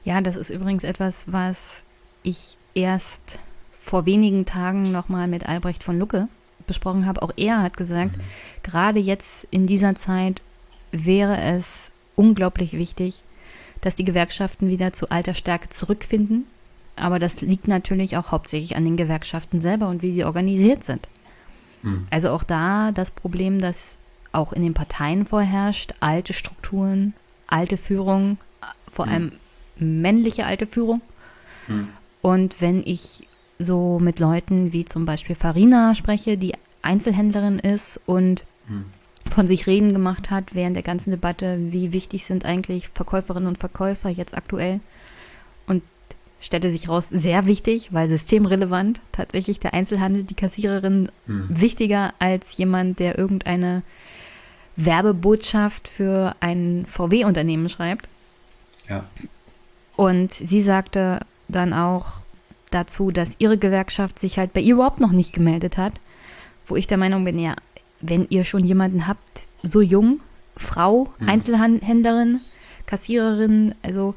Ja, 0.04 0.20
das 0.22 0.36
ist 0.36 0.50
übrigens 0.50 0.84
etwas, 0.84 1.32
was 1.32 1.84
ich 2.24 2.58
erst 2.80 3.40
vor 3.84 4.06
wenigen 4.06 4.46
Tagen 4.46 4.92
nochmal 4.92 5.28
mit 5.28 5.48
Albrecht 5.48 5.84
von 5.84 5.98
Lucke 5.98 6.28
besprochen 6.68 7.06
habe. 7.06 7.22
Auch 7.22 7.32
er 7.36 7.62
hat 7.62 7.78
gesagt, 7.78 8.18
mhm. 8.18 8.22
gerade 8.64 9.00
jetzt 9.00 9.48
in 9.52 9.68
dieser 9.68 9.96
Zeit 9.96 10.42
wäre 10.92 11.38
es 11.38 11.92
unglaublich 12.16 12.74
wichtig, 12.74 13.24
dass 13.82 13.96
die 13.96 14.06
Gewerkschaften 14.06 14.70
wieder 14.70 14.94
zu 14.94 15.10
alter 15.10 15.34
Stärke 15.34 15.70
zurückfinden. 15.70 16.46
Aber 16.96 17.18
das 17.18 17.42
liegt 17.42 17.68
natürlich 17.68 18.18
auch 18.18 18.32
hauptsächlich 18.32 18.76
an 18.76 18.84
den 18.84 18.98
Gewerkschaften 18.98 19.62
selber 19.62 19.88
und 19.88 20.02
wie 20.02 20.12
sie 20.12 20.26
organisiert 20.26 20.84
sind. 20.84 21.08
Mhm. 21.82 22.08
Also 22.10 22.30
auch 22.30 22.44
da 22.44 22.92
das 22.92 23.12
Problem, 23.12 23.60
das 23.60 23.98
auch 24.32 24.54
in 24.54 24.62
den 24.62 24.74
Parteien 24.74 25.26
vorherrscht, 25.26 25.94
alte 26.00 26.34
Strukturen, 26.34 27.14
alte 27.48 27.78
Führung, 27.78 28.38
vor 28.92 29.06
mhm. 29.06 29.12
allem 29.12 29.32
männliche 29.78 30.46
alte 30.46 30.66
Führung. 30.66 31.02
Mhm. 31.68 31.90
Und 32.22 32.62
wenn 32.62 32.84
ich 32.86 33.28
so 33.58 34.00
mit 34.00 34.20
Leuten 34.20 34.72
wie 34.72 34.86
zum 34.86 35.06
Beispiel 35.06 35.36
Farina 35.36 35.96
spreche, 35.96 36.38
die 36.38 36.54
Einzelhändlerin 36.82 37.60
ist 37.60 38.00
und 38.06 38.46
hm. 38.68 38.86
von 39.30 39.48
sich 39.48 39.68
reden 39.68 39.92
gemacht 39.92 40.32
hat 40.32 40.56
während 40.56 40.76
der 40.76 40.84
ganzen 40.84 41.12
Debatte, 41.12 41.58
wie 41.72 41.94
wichtig 41.94 42.26
sind 42.26 42.46
eigentlich 42.46 42.90
Verkäuferinnen 42.90 43.48
und 43.48 43.58
Verkäufer 43.58 44.10
jetzt 44.10 44.36
aktuell. 44.36 44.80
Und 45.68 45.84
stellte 46.40 46.70
sich 46.70 46.88
raus, 46.88 47.10
sehr 47.10 47.46
wichtig, 47.46 47.90
weil 47.92 48.08
systemrelevant. 48.08 49.02
Tatsächlich 49.12 49.60
der 49.60 49.74
Einzelhandel, 49.74 50.24
die 50.24 50.36
Kassiererin 50.36 51.12
hm. 51.26 51.48
wichtiger 51.50 52.14
als 52.20 52.58
jemand, 52.58 53.00
der 53.00 53.18
irgendeine 53.18 53.84
Werbebotschaft 54.78 55.90
für 55.90 56.36
ein 56.40 56.86
VW-Unternehmen 56.88 57.68
schreibt. 57.68 58.08
Ja. 58.88 59.04
Und 59.98 60.32
sie 60.32 60.62
sagte 60.62 61.20
dann 61.50 61.74
auch 61.74 62.14
dazu, 62.72 63.12
dass 63.12 63.36
ihre 63.40 63.58
Gewerkschaft 63.58 64.20
sich 64.20 64.38
halt 64.38 64.54
bei 64.54 64.62
ihr 64.62 64.76
überhaupt 64.76 65.00
noch 65.00 65.12
nicht 65.12 65.34
gemeldet 65.34 65.78
hat. 65.78 65.94
Wo 66.68 66.76
ich 66.76 66.88
der 66.88 66.98
Meinung 66.98 67.26
bin, 67.26 67.40
ja, 67.40 67.56
wenn 68.00 68.28
ihr 68.30 68.44
schon 68.44 68.64
jemanden 68.64 69.08
habt, 69.08 69.46
so 69.64 69.82
jung, 69.82 70.20
Frau, 70.56 71.10
hm. 71.18 71.30
Einzelhändlerin, 71.30 72.42
Kassiererin, 72.86 73.76
also 73.82 74.16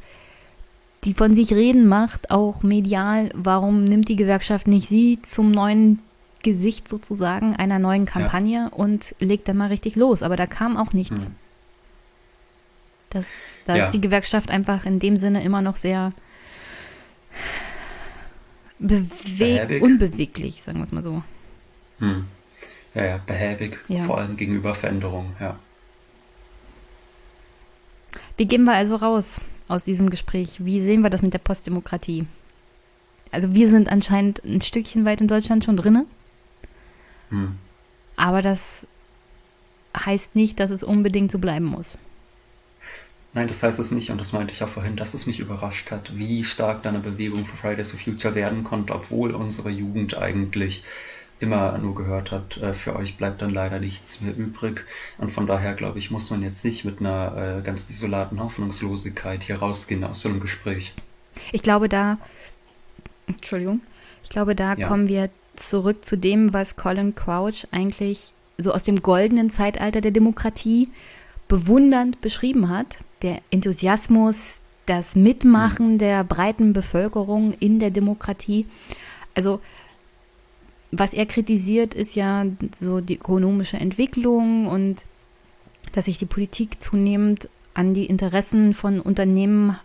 die 1.05 1.15
von 1.15 1.35
sich 1.35 1.53
reden 1.53 1.89
macht, 1.89 2.31
auch 2.31 2.63
medial, 2.63 3.31
warum 3.35 3.85
nimmt 3.85 4.09
die 4.09 4.17
Gewerkschaft 4.17 4.69
nicht 4.69 4.89
sie 4.89 5.21
zum 5.23 5.51
neuen 5.51 5.99
Gesicht 6.43 6.89
sozusagen 6.89 7.57
einer 7.57 7.79
neuen 7.79 8.07
Kampagne 8.07 8.59
ja. 8.59 8.67
und 8.69 9.15
legt 9.19 9.49
dann 9.49 9.57
mal 9.57 9.69
richtig 9.69 9.97
los? 9.97 10.23
Aber 10.23 10.37
da 10.37 10.47
kam 10.47 10.77
auch 10.77 10.93
nichts. 10.93 11.27
Hm. 11.27 11.35
Das, 13.11 13.29
da 13.67 13.77
ja. 13.77 13.85
ist 13.85 13.93
die 13.93 14.01
Gewerkschaft 14.01 14.51
einfach 14.51 14.87
in 14.87 14.99
dem 14.99 15.17
Sinne 15.17 15.43
immer 15.43 15.61
noch 15.61 15.77
sehr 15.77 16.13
unbeweglich, 18.83 20.63
sagen 20.63 20.79
wir 20.79 20.85
es 20.85 20.93
mal 20.93 21.03
so. 21.03 21.23
Hm. 21.99 22.27
Ja, 22.95 23.05
ja, 23.05 23.21
behäbig, 23.25 23.79
ja. 23.89 24.05
vor 24.05 24.19
allem 24.19 24.37
gegenüber 24.37 24.75
Veränderungen, 24.75 25.35
ja. 25.41 25.59
Wie 28.37 28.47
gehen 28.47 28.65
wir 28.65 28.75
also 28.75 28.97
raus 28.97 29.41
aus 29.69 29.85
diesem 29.85 30.11
Gespräch? 30.11 30.65
Wie 30.65 30.81
sehen 30.81 31.03
wir 31.03 31.11
das 31.11 31.23
mit 31.23 31.33
der 31.33 31.39
Postdemokratie? 31.39 32.27
Also 33.31 33.55
wir 33.55 33.69
sind 33.69 33.91
anscheinend 33.91 34.45
ein 34.45 34.61
Stückchen 34.61 35.05
weit 35.05 35.21
in 35.21 35.29
Deutschland 35.29 35.65
schon 35.65 35.77
drinne. 35.77 36.07
Hm. 37.31 37.57
Aber 38.17 38.43
das 38.43 38.87
heißt 39.97 40.37
nicht, 40.37 40.61
dass 40.61 40.71
es 40.71 40.83
unbedingt 40.83 41.31
so 41.31 41.39
bleiben 41.39 41.67
muss. 41.67 41.97
Nein, 43.35 43.49
das 43.49 43.63
heißt 43.63 43.79
es 43.79 43.91
nicht 43.91 44.11
und 44.11 44.21
das 44.21 44.33
meinte 44.33 44.53
ich 44.53 44.61
ja 44.61 44.67
vorhin, 44.67 44.97
dass 44.97 45.15
es 45.15 45.27
mich 45.27 45.41
überrascht 45.41 45.91
hat, 45.91 46.17
wie 46.19 46.45
stark 46.45 46.83
da 46.83 46.91
eine 46.91 46.99
Bewegung 46.99 47.47
für 47.47 47.57
Fridays 47.57 47.91
for 47.91 47.99
Future 47.99 48.35
werden 48.35 48.63
konnte, 48.63 48.95
obwohl 48.95 49.35
unsere 49.35 49.71
Jugend 49.71 50.19
eigentlich 50.19 50.83
immer 51.43 51.77
nur 51.79 51.95
gehört 51.95 52.31
hat, 52.31 52.57
äh, 52.59 52.73
für 52.73 52.95
euch 52.95 53.17
bleibt 53.17 53.43
dann 53.43 53.51
leider 53.51 53.81
nichts 53.81 54.21
mehr 54.21 54.37
übrig. 54.37 54.85
Und 55.19 55.33
von 55.33 55.47
daher, 55.47 55.75
glaube 55.75 55.99
ich, 55.99 56.11
muss 56.11 56.31
man 56.31 56.43
jetzt 56.43 56.65
nicht 56.65 56.85
mit 56.85 57.01
einer 57.01 57.59
äh, 57.59 57.63
ganz 57.63 57.87
desolaten 57.87 58.41
Hoffnungslosigkeit 58.41 59.43
hier 59.43 59.59
rausgehen 59.59 60.05
aus 60.05 60.21
so 60.21 60.29
einem 60.29 60.41
Gespräch. 60.41 60.95
Ich 61.51 61.63
glaube, 61.63 61.89
da, 61.89 62.19
Entschuldigung, 63.27 63.81
ich 64.23 64.29
glaube, 64.31 64.55
da 64.55 64.75
ja. 64.75 64.87
kommen 64.87 65.09
wir 65.09 65.31
zurück 65.57 66.05
zu 66.05 66.17
dem, 66.17 66.53
was 66.53 66.77
Colin 66.77 67.15
Crouch 67.15 67.67
eigentlich 67.73 68.33
so 68.57 68.73
aus 68.73 68.85
dem 68.85 69.03
goldenen 69.03 69.51
Zeitalter 69.51 70.01
der 70.01 70.13
Demokratie 70.13 70.91
bewundernd 71.49 72.21
beschrieben 72.21 72.69
hat. 72.69 72.99
Der 73.23 73.41
Enthusiasmus, 73.51 74.63
das 74.87 75.15
Mitmachen 75.15 75.95
mhm. 75.95 75.99
der 75.99 76.25
breiten 76.25 76.73
Bevölkerung 76.73 77.53
in 77.53 77.79
der 77.79 77.91
Demokratie. 77.91 78.67
Also 79.35 79.61
was 80.91 81.15
er 81.15 81.27
kritisiert, 81.27 81.95
ist 81.95 82.15
ja 82.15 82.45
so 82.75 83.01
die 83.01 83.17
ökonomische 83.17 83.79
Entwicklung 83.79 84.67
und 84.67 85.05
dass 85.93 86.05
sich 86.05 86.19
die 86.19 86.27
Politik 86.27 86.83
zunehmend 86.83 87.49
an 87.75 87.95
die 87.95 88.07
Interessen 88.07 88.75
von 88.75 89.01
Unternehmen 89.01 89.79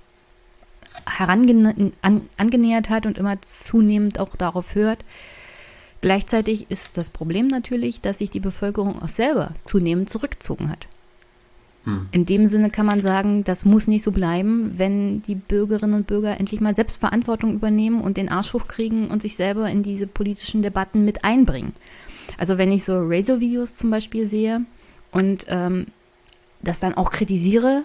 herangenähert 1.06 2.90
hat 2.90 3.06
und 3.06 3.18
immer 3.18 3.42
zunehmend 3.42 4.20
auch 4.20 4.36
darauf 4.36 4.76
hört. 4.76 5.06
Gleichzeitig 6.02 6.70
ist 6.70 6.98
das 6.98 7.10
Problem 7.10 7.48
natürlich, 7.48 8.02
dass 8.02 8.20
sich 8.20 8.30
die 8.30 8.40
Bevölkerung 8.40 9.02
auch 9.02 9.08
selber 9.08 9.52
zunehmend 9.64 10.10
zurückgezogen 10.10 10.70
hat. 10.70 10.88
Hm. 11.88 12.10
In 12.12 12.26
dem 12.26 12.48
Sinne 12.48 12.70
kann 12.70 12.86
man 12.86 13.00
sagen, 13.00 13.46
das 13.46 13.64
muss 13.64 13.88
nicht 13.88 14.04
so 14.04 14.12
bleiben, 14.12 14.74
wenn 14.76 15.22
die 15.22 15.36
Bürgerinnen 15.36 15.94
und 15.96 16.06
Bürger 16.06 16.38
endlich 16.38 16.60
mal 16.60 16.76
Selbstverantwortung 16.76 17.54
übernehmen 17.54 18.02
und 18.02 18.18
den 18.18 18.30
Arsch 18.30 18.54
hochkriegen 18.54 19.08
und 19.08 19.22
sich 19.22 19.38
selber 19.38 19.70
in 19.70 19.84
diese 19.84 20.06
politischen 20.06 20.62
Debatten 20.62 21.06
mit 21.06 21.24
einbringen. 21.24 21.72
Also 22.38 22.58
wenn 22.58 22.74
ich 22.74 22.84
so 22.84 23.00
Razor-Videos 23.00 23.78
zum 23.78 23.90
Beispiel 23.90 24.28
sehe 24.28 24.66
und 25.12 25.46
ähm, 25.48 25.86
das 26.62 26.82
dann 26.82 26.94
auch 26.94 27.10
kritisiere, 27.10 27.84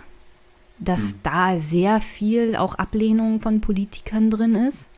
dass 0.81 1.01
hm. 1.01 1.15
da 1.23 1.59
sehr 1.59 2.01
viel 2.01 2.57
auch 2.57 2.75
Ablehnung 2.75 3.41
von 3.41 3.61
Politikern 3.61 4.31
drin 4.31 4.57
ist. 4.57 4.91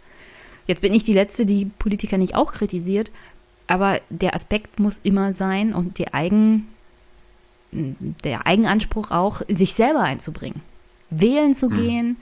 Jetzt 0.66 0.80
bin 0.80 0.94
ich 0.94 1.04
die 1.04 1.12
Letzte, 1.12 1.44
die 1.44 1.66
Politiker 1.66 2.16
nicht 2.16 2.34
auch 2.34 2.52
kritisiert, 2.52 3.12
aber 3.66 4.00
der 4.08 4.34
Aspekt 4.34 4.80
muss 4.80 4.98
immer 5.02 5.34
sein 5.34 5.74
und 5.74 5.98
die 5.98 6.14
Eigen, 6.14 6.68
der 7.74 8.46
Eigenanspruch 8.46 9.10
auch, 9.10 9.42
sich 9.48 9.74
selber 9.74 10.00
einzubringen. 10.00 10.62
Wählen 11.10 11.54
zu 11.54 11.68
mhm. 11.68 11.74
gehen, 11.74 12.16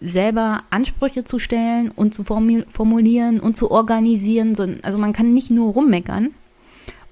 selber 0.00 0.62
Ansprüche 0.70 1.24
zu 1.24 1.38
stellen 1.38 1.90
und 1.90 2.14
zu 2.14 2.24
formulieren 2.24 3.40
und 3.40 3.56
zu 3.56 3.70
organisieren. 3.70 4.80
Also 4.82 4.98
man 4.98 5.12
kann 5.12 5.34
nicht 5.34 5.50
nur 5.50 5.72
rummeckern 5.72 6.30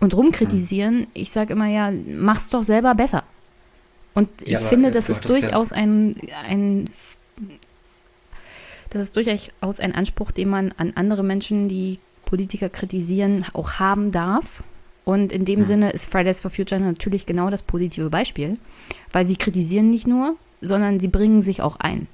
und 0.01 0.15
rumkritisieren. 0.15 1.01
Mhm. 1.01 1.07
Ich 1.15 1.31
sage 1.31 1.53
immer 1.53 1.67
ja, 1.67 1.91
mach's 1.91 2.51
doch 2.51 2.63
selber 2.63 2.95
besser. 2.95 3.25
Und 4.15 4.29
ich 4.43 4.53
ja, 4.53 4.61
finde, 4.61 4.91
das 4.91 5.09
ist 5.09 5.29
durchaus 5.29 5.71
ja. 5.71 5.77
ein, 5.77 6.17
ein 6.49 6.91
das 8.91 9.03
ist 9.03 9.17
durchaus 9.17 9.81
ein 9.81 9.95
Anspruch, 9.95 10.31
den 10.31 10.49
man 10.49 10.73
an 10.79 10.93
andere 10.95 11.23
Menschen, 11.23 11.69
die 11.69 11.99
Politiker 12.25 12.69
kritisieren, 12.69 13.45
auch 13.53 13.75
haben 13.75 14.13
darf. 14.13 14.63
Und 15.07 15.31
in 15.31 15.45
dem 15.45 15.61
mhm. 15.61 15.65
Sinne 15.65 15.91
ist 15.91 16.11
Fridays 16.11 16.41
for 16.41 16.51
Future 16.51 16.81
natürlich 16.81 17.27
genau 17.27 17.49
das 17.49 17.63
positive 17.63 18.11
Beispiel, 18.11 18.59
weil 19.13 19.25
sie 19.25 19.37
kritisieren 19.37 19.89
nicht 19.89 20.09
nur, 20.09 20.35
sondern 20.61 20.99
sie 20.99 21.07
bringen 21.07 21.43
sich 21.43 21.63
auch 21.63 21.77
ein. 21.77 22.09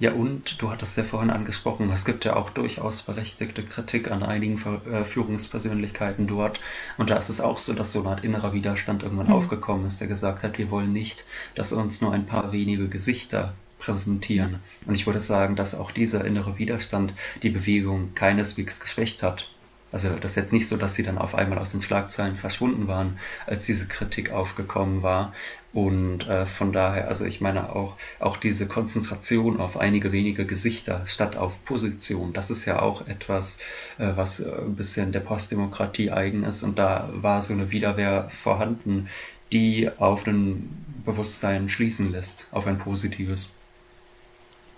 Ja, 0.00 0.12
und 0.12 0.60
du 0.60 0.70
hattest 0.70 0.96
ja 0.96 1.04
vorhin 1.04 1.30
angesprochen, 1.30 1.88
es 1.92 2.04
gibt 2.04 2.24
ja 2.24 2.34
auch 2.34 2.50
durchaus 2.50 3.02
berechtigte 3.02 3.62
Kritik 3.62 4.10
an 4.10 4.24
einigen 4.24 4.60
äh, 4.90 5.04
Führungspersönlichkeiten 5.04 6.26
dort. 6.26 6.58
Und 6.98 7.10
da 7.10 7.16
ist 7.16 7.28
es 7.28 7.40
auch 7.40 7.58
so, 7.58 7.74
dass 7.74 7.92
so 7.92 8.00
eine 8.00 8.08
Art 8.08 8.24
innerer 8.24 8.52
Widerstand 8.52 9.04
irgendwann 9.04 9.28
mhm. 9.28 9.34
aufgekommen 9.34 9.86
ist, 9.86 10.00
der 10.00 10.08
gesagt 10.08 10.42
hat, 10.42 10.58
wir 10.58 10.68
wollen 10.72 10.92
nicht, 10.92 11.24
dass 11.54 11.72
uns 11.72 12.00
nur 12.00 12.12
ein 12.12 12.26
paar 12.26 12.50
wenige 12.50 12.88
Gesichter 12.88 13.54
präsentieren. 13.78 14.58
Und 14.86 14.96
ich 14.96 15.06
würde 15.06 15.20
sagen, 15.20 15.54
dass 15.54 15.76
auch 15.76 15.92
dieser 15.92 16.24
innere 16.24 16.58
Widerstand 16.58 17.14
die 17.44 17.50
Bewegung 17.50 18.14
keineswegs 18.14 18.80
geschwächt 18.80 19.22
hat. 19.22 19.46
Also 19.92 20.08
das 20.16 20.32
ist 20.32 20.36
jetzt 20.36 20.52
nicht 20.52 20.66
so, 20.66 20.76
dass 20.78 20.94
sie 20.94 21.02
dann 21.02 21.18
auf 21.18 21.34
einmal 21.34 21.58
aus 21.58 21.72
den 21.72 21.82
Schlagzeilen 21.82 22.36
verschwunden 22.36 22.88
waren, 22.88 23.18
als 23.46 23.66
diese 23.66 23.86
Kritik 23.86 24.32
aufgekommen 24.32 25.02
war. 25.02 25.34
Und 25.74 26.26
äh, 26.28 26.46
von 26.46 26.72
daher, 26.72 27.08
also 27.08 27.24
ich 27.24 27.40
meine 27.40 27.74
auch, 27.74 27.96
auch 28.18 28.36
diese 28.36 28.66
Konzentration 28.66 29.60
auf 29.60 29.78
einige 29.78 30.12
wenige 30.12 30.46
Gesichter 30.46 31.02
statt 31.06 31.36
auf 31.36 31.64
Position, 31.64 32.32
das 32.32 32.50
ist 32.50 32.64
ja 32.64 32.80
auch 32.80 33.06
etwas, 33.06 33.58
äh, 33.98 34.12
was 34.16 34.42
ein 34.42 34.76
bisschen 34.76 35.12
der 35.12 35.20
Postdemokratie 35.20 36.10
eigen 36.10 36.44
ist. 36.44 36.62
Und 36.62 36.78
da 36.78 37.10
war 37.12 37.42
so 37.42 37.52
eine 37.52 37.70
Widerwehr 37.70 38.28
vorhanden, 38.30 39.08
die 39.52 39.90
auf 39.98 40.26
ein 40.26 40.84
Bewusstsein 41.04 41.68
schließen 41.68 42.12
lässt, 42.12 42.46
auf 42.50 42.66
ein 42.66 42.78
positives. 42.78 43.54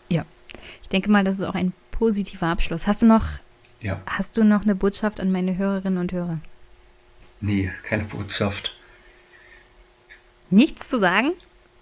Ja, 0.09 0.25
ich 0.83 0.89
denke 0.89 1.11
mal, 1.11 1.23
das 1.23 1.37
ist 1.37 1.45
auch 1.45 1.55
ein 1.55 1.73
positiver 1.93 2.49
Abschluss. 2.49 2.87
Hast 2.87 3.03
du 3.03 3.07
noch 3.07 3.25
ja. 3.85 4.01
Hast 4.07 4.37
du 4.37 4.45
noch 4.45 4.63
eine 4.63 4.75
Botschaft 4.75 5.21
an 5.21 5.31
meine 5.31 5.57
Hörerinnen 5.57 5.99
und 5.99 6.11
Hörer? 6.11 6.39
Nee, 7.41 7.71
keine 7.83 8.05
Botschaft. 8.05 8.75
Nichts 10.51 10.89
zu 10.89 10.99
sagen? 10.99 11.33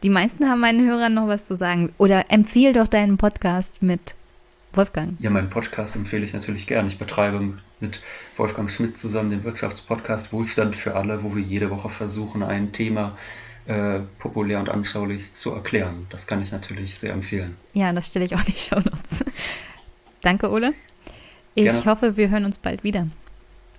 Die 0.03 0.11
meisten 0.11 0.49
haben 0.49 0.61
meinen 0.61 0.85
Hörern 0.85 1.15
noch 1.15 1.29
was 1.29 1.47
zu 1.47 1.57
sagen. 1.57 1.95
Oder 1.99 2.31
empfehl 2.31 2.73
doch 2.73 2.89
deinen 2.89 3.19
Podcast 3.19 3.83
mit 3.83 4.17
Wolfgang. 4.73 5.15
Ja, 5.21 5.31
meinen 5.31 5.49
Podcast 5.49 5.95
empfehle 5.95 6.25
ich 6.25 6.33
natürlich 6.33 6.67
gern. 6.67 6.89
Ich 6.89 6.99
betreibe 6.99 7.55
mit 7.79 8.03
Wolfgang 8.37 8.69
Schmidt 8.69 8.99
zusammen 8.99 9.31
den 9.31 9.45
Wirtschaftspodcast 9.45 10.33
Wohlstand 10.33 10.75
für 10.75 10.97
alle, 10.97 11.23
wo 11.23 11.37
wir 11.37 11.43
jede 11.43 11.71
Woche 11.71 11.89
versuchen, 11.89 12.43
ein 12.43 12.73
Thema 12.73 13.17
äh, 13.67 14.01
populär 14.19 14.59
und 14.59 14.71
anschaulich 14.71 15.35
zu 15.35 15.53
erklären. 15.53 16.07
Das 16.11 16.27
kann 16.27 16.43
ich 16.43 16.51
natürlich 16.51 16.99
sehr 16.99 17.13
empfehlen. 17.13 17.57
Ja, 17.75 17.93
das 17.93 18.09
stelle 18.09 18.25
ich 18.25 18.35
auch 18.35 18.41
in 18.41 18.53
die 18.53 18.59
Show 18.59 18.81
Notes. 18.81 19.25
Danke, 20.21 20.51
Ole. 20.51 20.75
Ich 21.55 21.65
Gerne. 21.65 21.85
hoffe, 21.85 22.17
wir 22.17 22.31
hören 22.31 22.45
uns 22.45 22.59
bald 22.59 22.83
wieder. 22.83 23.09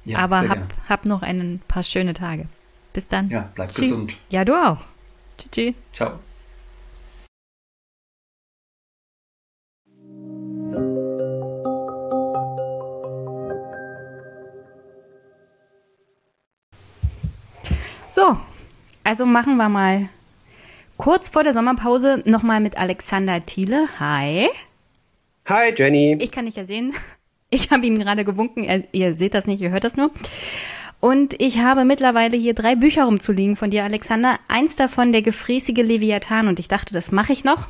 Ja, 0.05 0.19
Aber 0.19 0.47
hab, 0.47 0.59
hab 0.87 1.05
noch 1.05 1.21
ein 1.23 1.61
paar 1.67 1.83
schöne 1.83 2.13
Tage. 2.13 2.45
Bis 2.93 3.07
dann. 3.07 3.29
Ja, 3.29 3.49
bleib 3.55 3.71
Tschü 3.71 3.81
gesund. 3.81 4.15
Ja, 4.29 4.45
du 4.45 4.53
auch. 4.53 4.83
Tschüss. 5.51 5.73
Ciao. 5.93 6.19
So, 18.11 18.37
also 19.03 19.25
machen 19.25 19.57
wir 19.57 19.69
mal 19.69 20.07
kurz 20.97 21.29
vor 21.29 21.43
der 21.43 21.53
Sommerpause 21.53 22.21
nochmal 22.25 22.59
mit 22.59 22.77
Alexander 22.77 23.43
Thiele. 23.43 23.87
Hi. 23.99 24.49
Hi 25.49 25.73
Jenny. 25.75 26.19
Ich 26.21 26.31
kann 26.31 26.45
dich 26.45 26.55
ja 26.55 26.65
sehen. 26.65 26.93
Ich 27.53 27.69
habe 27.69 27.85
ihm 27.85 27.99
gerade 27.99 28.25
gewunken. 28.25 28.63
Er, 28.63 28.83
ihr 28.93 29.13
seht 29.13 29.35
das 29.35 29.45
nicht, 29.45 29.61
ihr 29.61 29.69
hört 29.69 29.83
das 29.83 29.95
nur. 29.95 30.09
Und 30.99 31.39
ich 31.39 31.59
habe 31.59 31.85
mittlerweile 31.85 32.35
hier 32.35 32.55
drei 32.55 32.75
Bücher 32.75 33.03
rumzuliegen 33.03 33.55
von 33.55 33.69
dir, 33.69 33.83
Alexander. 33.83 34.39
Eins 34.47 34.75
davon, 34.75 35.11
der 35.11 35.21
gefräßige 35.21 35.83
Leviathan. 35.83 36.47
Und 36.47 36.59
ich 36.59 36.67
dachte, 36.67 36.93
das 36.93 37.11
mache 37.11 37.33
ich 37.33 37.43
noch 37.43 37.67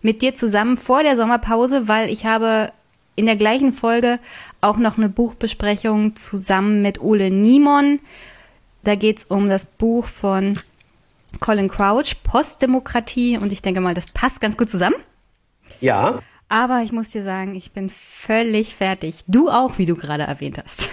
mit 0.00 0.22
dir 0.22 0.34
zusammen 0.34 0.76
vor 0.76 1.04
der 1.04 1.14
Sommerpause, 1.14 1.86
weil 1.86 2.10
ich 2.10 2.26
habe 2.26 2.72
in 3.14 3.26
der 3.26 3.36
gleichen 3.36 3.72
Folge 3.72 4.18
auch 4.60 4.76
noch 4.76 4.98
eine 4.98 5.08
Buchbesprechung 5.08 6.16
zusammen 6.16 6.82
mit 6.82 7.00
Ole 7.00 7.30
Niemon. 7.30 8.00
Da 8.82 8.96
geht 8.96 9.18
es 9.18 9.24
um 9.26 9.48
das 9.48 9.66
Buch 9.66 10.06
von 10.06 10.58
Colin 11.38 11.68
Crouch, 11.68 12.16
Postdemokratie. 12.24 13.38
Und 13.38 13.52
ich 13.52 13.62
denke 13.62 13.80
mal, 13.80 13.94
das 13.94 14.06
passt 14.06 14.40
ganz 14.40 14.56
gut 14.56 14.70
zusammen. 14.70 14.96
Ja. 15.80 16.20
Aber 16.52 16.82
ich 16.82 16.92
muss 16.92 17.08
dir 17.08 17.22
sagen, 17.22 17.54
ich 17.54 17.72
bin 17.72 17.88
völlig 17.88 18.74
fertig. 18.74 19.24
Du 19.26 19.48
auch, 19.48 19.78
wie 19.78 19.86
du 19.86 19.94
gerade 19.94 20.24
erwähnt 20.24 20.62
hast. 20.62 20.90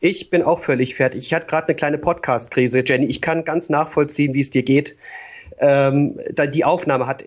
Ich 0.00 0.30
bin 0.30 0.42
auch 0.42 0.60
völlig 0.60 0.94
fertig. 0.94 1.20
Ich 1.20 1.34
hatte 1.34 1.44
gerade 1.44 1.66
eine 1.66 1.76
kleine 1.76 1.98
Podcast-Krise, 1.98 2.82
Jenny. 2.86 3.04
Ich 3.04 3.20
kann 3.20 3.44
ganz 3.44 3.68
nachvollziehen, 3.68 4.32
wie 4.32 4.40
es 4.40 4.48
dir 4.48 4.62
geht. 4.62 4.96
Ähm, 5.58 6.18
die 6.54 6.64
Aufnahme 6.64 7.06
hat 7.06 7.22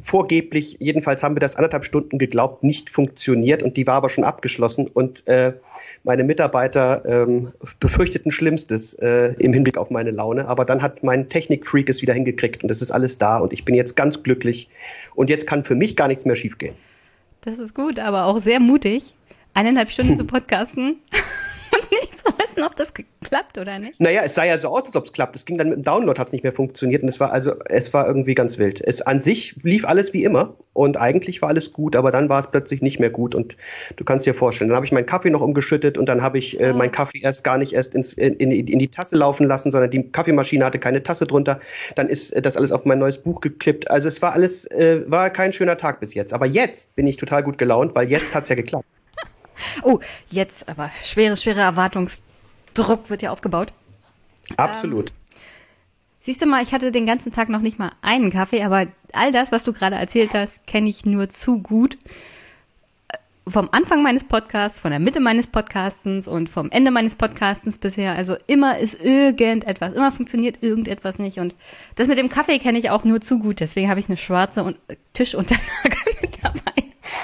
vorgeblich, 0.00 0.76
jedenfalls 0.78 1.24
haben 1.24 1.34
wir 1.34 1.40
das 1.40 1.56
anderthalb 1.56 1.84
Stunden 1.84 2.16
geglaubt, 2.16 2.62
nicht 2.62 2.90
funktioniert 2.90 3.64
und 3.64 3.76
die 3.76 3.88
war 3.88 3.94
aber 3.94 4.08
schon 4.08 4.22
abgeschlossen 4.22 4.86
und 4.86 5.26
äh, 5.26 5.54
meine 6.04 6.22
Mitarbeiter 6.22 7.02
ähm, 7.04 7.50
befürchteten 7.80 8.30
Schlimmstes 8.30 8.94
äh, 8.94 9.34
im 9.40 9.52
Hinblick 9.52 9.78
auf 9.78 9.90
meine 9.90 10.12
Laune, 10.12 10.46
aber 10.46 10.64
dann 10.64 10.80
hat 10.80 11.02
mein 11.02 11.28
Technikfreak 11.28 11.88
es 11.88 12.02
wieder 12.02 12.14
hingekriegt 12.14 12.62
und 12.62 12.70
es 12.70 12.82
ist 12.82 12.92
alles 12.92 13.18
da 13.18 13.38
und 13.38 13.52
ich 13.52 13.64
bin 13.64 13.74
jetzt 13.74 13.96
ganz 13.96 14.22
glücklich 14.22 14.68
und 15.16 15.28
jetzt 15.28 15.48
kann 15.48 15.64
für 15.64 15.74
mich 15.74 15.96
gar 15.96 16.06
nichts 16.06 16.24
mehr 16.24 16.36
schiefgehen. 16.36 16.76
Das 17.42 17.58
ist 17.58 17.74
gut, 17.74 17.98
aber 17.98 18.26
auch 18.26 18.38
sehr 18.38 18.60
mutig, 18.60 19.14
eineinhalb 19.54 19.90
Stunden 19.90 20.16
zu 20.16 20.24
podcasten 20.26 20.96
wissen, 22.60 22.70
ob 22.70 22.76
das 22.76 22.92
klappt 23.22 23.58
oder 23.58 23.78
nicht. 23.78 24.00
Naja, 24.00 24.22
es 24.24 24.34
sah 24.34 24.44
ja 24.44 24.58
so 24.58 24.68
aus, 24.68 24.86
als 24.86 24.96
ob 24.96 25.06
es 25.06 25.12
klappt. 25.12 25.36
Es 25.36 25.44
ging 25.44 25.58
dann 25.58 25.68
mit 25.68 25.78
dem 25.78 25.82
Download, 25.82 26.18
hat 26.18 26.28
es 26.28 26.32
nicht 26.32 26.42
mehr 26.42 26.52
funktioniert 26.52 27.02
und 27.02 27.08
es 27.08 27.20
war 27.20 27.32
also, 27.32 27.54
es 27.68 27.92
war 27.92 28.06
irgendwie 28.06 28.34
ganz 28.34 28.58
wild. 28.58 28.80
Es 28.86 29.02
an 29.02 29.20
sich 29.20 29.56
lief 29.62 29.84
alles 29.84 30.12
wie 30.12 30.24
immer 30.24 30.54
und 30.72 30.96
eigentlich 30.96 31.42
war 31.42 31.48
alles 31.48 31.72
gut, 31.72 31.96
aber 31.96 32.10
dann 32.10 32.28
war 32.28 32.40
es 32.40 32.48
plötzlich 32.48 32.82
nicht 32.82 33.00
mehr 33.00 33.10
gut 33.10 33.34
und 33.34 33.56
du 33.96 34.04
kannst 34.04 34.26
dir 34.26 34.34
vorstellen, 34.34 34.68
dann 34.68 34.76
habe 34.76 34.86
ich 34.86 34.92
meinen 34.92 35.06
Kaffee 35.06 35.30
noch 35.30 35.40
umgeschüttet 35.40 35.98
und 35.98 36.08
dann 36.08 36.22
habe 36.22 36.38
ich 36.38 36.58
äh, 36.60 36.66
ah. 36.66 36.72
meinen 36.72 36.92
Kaffee 36.92 37.20
erst 37.20 37.44
gar 37.44 37.58
nicht 37.58 37.72
erst 37.72 37.94
ins, 37.94 38.12
in, 38.14 38.34
in, 38.34 38.50
in, 38.50 38.78
die 38.78 38.88
Tasse 38.88 39.16
laufen 39.16 39.46
lassen, 39.46 39.70
sondern 39.70 39.90
die 39.90 40.10
Kaffeemaschine 40.10 40.64
hatte 40.64 40.78
keine 40.78 41.02
Tasse 41.02 41.26
drunter. 41.26 41.60
Dann 41.96 42.08
ist 42.08 42.32
äh, 42.32 42.42
das 42.42 42.56
alles 42.56 42.72
auf 42.72 42.84
mein 42.84 42.98
neues 42.98 43.18
Buch 43.18 43.40
geklippt. 43.40 43.90
Also 43.90 44.08
es 44.08 44.22
war 44.22 44.32
alles, 44.32 44.66
äh, 44.70 45.02
war 45.06 45.30
kein 45.30 45.52
schöner 45.52 45.76
Tag 45.76 46.00
bis 46.00 46.14
jetzt. 46.14 46.32
Aber 46.32 46.46
jetzt 46.46 46.94
bin 46.96 47.06
ich 47.06 47.16
total 47.16 47.42
gut 47.42 47.58
gelaunt, 47.58 47.94
weil 47.94 48.08
jetzt 48.10 48.34
hat 48.34 48.44
es 48.44 48.48
ja 48.48 48.54
geklappt. 48.54 48.86
Oh, 49.82 49.98
jetzt 50.30 50.70
aber 50.70 50.90
schwere, 51.04 51.36
schwere 51.36 51.60
Erwartungsdruck 52.74 53.10
wird 53.10 53.22
ja 53.22 53.30
aufgebaut. 53.30 53.72
Absolut. 54.56 55.10
Ähm, 55.10 55.16
siehst 56.20 56.42
du 56.42 56.46
mal, 56.46 56.62
ich 56.62 56.72
hatte 56.72 56.92
den 56.92 57.06
ganzen 57.06 57.32
Tag 57.32 57.48
noch 57.48 57.60
nicht 57.60 57.78
mal 57.78 57.92
einen 58.02 58.30
Kaffee, 58.30 58.62
aber 58.62 58.86
all 59.12 59.32
das, 59.32 59.52
was 59.52 59.64
du 59.64 59.72
gerade 59.72 59.96
erzählt 59.96 60.34
hast, 60.34 60.66
kenne 60.66 60.88
ich 60.88 61.04
nur 61.04 61.28
zu 61.28 61.58
gut. 61.58 61.96
Äh, 63.08 63.18
vom 63.48 63.68
Anfang 63.72 64.02
meines 64.02 64.24
Podcasts, 64.24 64.80
von 64.80 64.90
der 64.90 65.00
Mitte 65.00 65.20
meines 65.20 65.46
Podcastens 65.46 66.28
und 66.28 66.48
vom 66.48 66.70
Ende 66.70 66.90
meines 66.90 67.14
Podcastens 67.14 67.78
bisher. 67.78 68.14
Also 68.14 68.36
immer 68.46 68.78
ist 68.78 69.00
irgendetwas, 69.00 69.94
immer 69.94 70.12
funktioniert 70.12 70.62
irgendetwas 70.62 71.18
nicht. 71.18 71.38
Und 71.38 71.54
das 71.96 72.08
mit 72.08 72.18
dem 72.18 72.28
Kaffee 72.28 72.58
kenne 72.58 72.78
ich 72.78 72.90
auch 72.90 73.04
nur 73.04 73.20
zu 73.20 73.38
gut. 73.38 73.60
Deswegen 73.60 73.88
habe 73.88 74.00
ich 74.00 74.08
eine 74.08 74.16
schwarze 74.16 74.74
Tischunterlage 75.12 75.96
mit 76.20 76.38
dabei. 76.42 76.79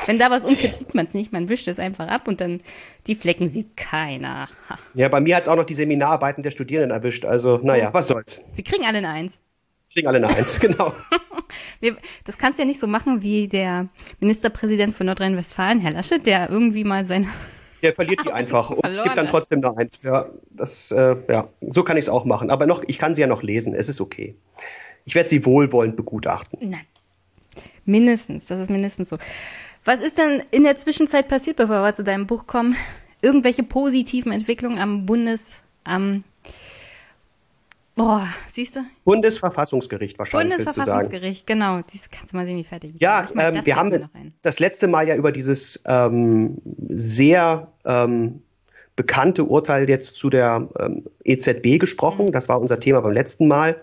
Wenn 0.07 0.19
da 0.19 0.31
was 0.31 0.45
umkippt, 0.45 0.79
sieht 0.79 0.95
man 0.95 1.07
es 1.07 1.15
nicht. 1.15 1.33
Man 1.33 1.49
wischt 1.49 1.69
es 1.69 1.79
einfach 1.79 2.09
ab 2.09 2.29
und 2.29 2.41
dann 2.41 2.61
die 3.07 3.15
Flecken 3.15 3.49
sieht 3.49 3.77
keiner. 3.77 4.47
Ja, 4.95 5.09
bei 5.09 5.21
mir 5.21 5.37
hat 5.37 5.43
es 5.43 5.49
auch 5.49 5.57
noch 5.57 5.65
die 5.65 5.75
Seminararbeiten 5.75 6.43
der 6.43 6.51
Studierenden 6.51 6.91
erwischt. 6.91 7.25
Also, 7.25 7.59
naja, 7.63 7.93
was 7.93 8.09
soll's. 8.09 8.41
Sie 8.55 8.63
kriegen 8.63 8.85
alle 8.85 8.99
eine 8.99 9.09
Eins. 9.09 9.35
Sie 9.89 9.95
kriegen 9.95 10.09
alle 10.09 10.19
eine 10.19 10.29
Eins, 10.29 10.61
genau. 10.61 10.93
das 12.25 12.39
kannst 12.39 12.59
du 12.59 12.63
ja 12.63 12.67
nicht 12.67 12.81
so 12.81 12.87
machen 12.87 13.23
wie 13.23 13.49
der 13.49 13.89
Ministerpräsident 14.21 14.95
von 14.95 15.07
Nordrhein-Westfalen, 15.07 15.81
Herr 15.81 15.93
Laschet, 15.93 16.25
der 16.25 16.51
irgendwie 16.51 16.85
mal 16.85 17.07
seine 17.07 17.29
der 17.83 17.95
verliert 17.95 18.21
die 18.25 18.33
einfach 18.33 18.71
und 18.71 18.83
gibt 18.83 19.19
dann 19.19 19.29
trotzdem 19.29 19.65
eine 19.65 19.77
Eins. 19.77 20.03
Ja, 20.03 20.29
das, 20.51 20.91
äh, 20.91 21.17
ja, 21.29 21.49
so 21.61 21.83
kann 21.85 21.97
ich 21.97 22.05
es 22.05 22.09
auch 22.09 22.25
machen. 22.25 22.51
Aber 22.51 22.67
noch, 22.67 22.83
ich 22.87 22.99
kann 22.99 23.15
sie 23.15 23.21
ja 23.21 23.27
noch 23.27 23.43
lesen. 23.43 23.75
Es 23.75 23.89
ist 23.89 24.01
okay. 24.01 24.35
Ich 25.05 25.15
werde 25.15 25.29
sie 25.29 25.45
wohlwollend 25.45 25.97
begutachten. 25.97 26.59
Nein. 26.71 26.85
Mindestens, 27.85 28.47
das 28.47 28.61
ist 28.61 28.71
mindestens 28.71 29.09
so. 29.09 29.19
Was 29.87 30.01
ist 30.01 30.19
denn 30.19 30.43
in 30.51 30.65
der 30.65 30.77
Zwischenzeit 30.77 31.29
passiert, 31.29 31.57
bevor 31.57 31.81
wir 31.81 31.95
zu 31.95 32.03
deinem 32.03 32.27
Buch 32.27 32.49
kommen? 32.49 32.77
Irgendwelche 33.23 33.63
positiven 33.63 34.33
Entwicklungen 34.33 34.79
am 34.79 35.07
Bundes, 35.07 35.51
am 35.85 36.25
Boah, 37.95 38.29
siehst 38.53 38.77
du? 38.77 38.81
Bundesverfassungsgericht 39.05 40.19
wahrscheinlich. 40.19 40.59
Bundesverfassungsgericht, 40.59 41.47
genau. 41.47 41.81
Dies 41.93 42.11
kannst 42.11 42.33
du 42.33 42.37
mal 42.37 42.45
sehen, 42.45 42.59
wie 42.59 42.65
fertig. 42.65 42.95
Ja, 42.99 43.27
ähm, 43.39 43.65
wir 43.65 43.77
haben 43.77 44.11
das 44.43 44.59
letzte 44.59 44.87
Mal 44.89 45.09
ja 45.09 45.15
über 45.15 45.33
dieses 45.33 45.81
ähm, 45.87 46.61
sehr 46.91 47.73
ähm, 47.87 48.43
bekannte 48.97 49.45
Urteil 49.45 49.89
jetzt 49.89 50.17
zu 50.17 50.29
der 50.29 50.69
ähm, 50.79 51.05
EZB 51.25 51.79
gesprochen. 51.79 52.27
Mhm. 52.27 52.33
Das 52.33 52.49
war 52.51 52.61
unser 52.61 52.81
Thema 52.81 53.01
beim 53.01 53.13
letzten 53.13 53.49
Mal 53.49 53.81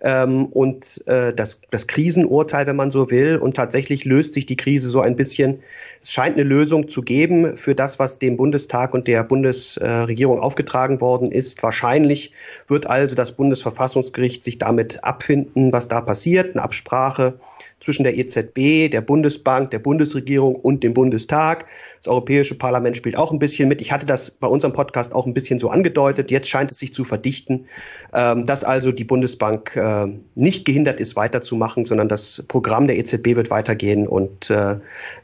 ähm, 0.00 0.46
und 0.46 1.02
äh, 1.06 1.32
das, 1.32 1.60
das 1.70 1.86
Krisenurteil, 1.86 2.66
wenn 2.66 2.76
man 2.76 2.90
so 2.90 3.10
will. 3.10 3.36
Und 3.36 3.56
tatsächlich 3.56 4.04
löst 4.04 4.34
sich 4.34 4.46
die 4.46 4.56
Krise 4.56 4.88
so 4.88 5.00
ein 5.00 5.16
bisschen. 5.16 5.62
Es 6.02 6.12
scheint 6.12 6.36
eine 6.36 6.44
Lösung 6.44 6.88
zu 6.88 7.02
geben 7.02 7.56
für 7.56 7.74
das, 7.74 7.98
was 7.98 8.18
dem 8.18 8.36
Bundestag 8.36 8.94
und 8.94 9.08
der 9.08 9.24
Bundesregierung 9.24 10.40
aufgetragen 10.40 11.00
worden 11.00 11.32
ist. 11.32 11.62
Wahrscheinlich 11.62 12.32
wird 12.66 12.86
also 12.86 13.16
das 13.16 13.32
Bundesverfassungsgericht 13.32 14.44
sich 14.44 14.58
damit 14.58 15.02
abfinden, 15.02 15.72
was 15.72 15.88
da 15.88 16.00
passiert. 16.00 16.54
Eine 16.54 16.62
Absprache 16.62 17.34
zwischen 17.80 18.04
der 18.04 18.16
EZB, 18.16 18.90
der 18.90 19.00
Bundesbank, 19.00 19.70
der 19.70 19.78
Bundesregierung 19.78 20.54
und 20.54 20.82
dem 20.82 20.94
Bundestag. 20.94 21.66
Das 21.98 22.08
Europäische 22.08 22.54
Parlament 22.54 22.96
spielt 22.96 23.16
auch 23.16 23.30
ein 23.30 23.38
bisschen 23.38 23.68
mit. 23.68 23.80
Ich 23.80 23.92
hatte 23.92 24.06
das 24.06 24.30
bei 24.30 24.46
unserem 24.46 24.72
Podcast 24.72 25.14
auch 25.14 25.26
ein 25.26 25.34
bisschen 25.34 25.58
so 25.58 25.68
angedeutet. 25.68 26.30
Jetzt 26.30 26.48
scheint 26.48 26.70
es 26.70 26.78
sich 26.78 26.94
zu 26.94 27.04
verdichten, 27.04 27.66
ähm, 28.14 28.44
dass 28.46 28.64
also 28.64 28.92
die 28.92 29.04
Bundesbank 29.04 29.76
äh, 29.76 30.06
nicht 30.34 30.64
gehindert 30.64 31.00
ist, 31.00 31.16
weiterzumachen, 31.16 31.84
sondern 31.84 32.08
das 32.08 32.42
Programm 32.48 32.86
der 32.86 32.98
EZB 32.98 33.36
wird 33.36 33.50
weitergehen 33.50 34.08
und 34.08 34.50
äh, 34.50 34.76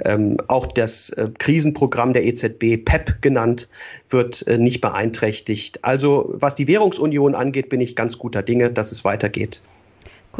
ähm, 0.04 0.36
auch 0.48 0.66
das 0.66 1.10
äh, 1.10 1.30
Krisenprogramm 1.38 2.12
der 2.12 2.24
EZB, 2.24 2.84
PEP 2.84 3.22
genannt, 3.22 3.68
wird 4.08 4.44
nicht 4.58 4.80
beeinträchtigt. 4.80 5.84
Also 5.84 6.34
was 6.34 6.56
die 6.56 6.66
Währungsunion 6.66 7.34
angeht, 7.36 7.68
bin 7.68 7.80
ich 7.80 7.94
ganz 7.94 8.18
guter 8.18 8.42
Dinge, 8.42 8.70
dass 8.70 8.90
es 8.90 9.04
weitergeht. 9.04 9.62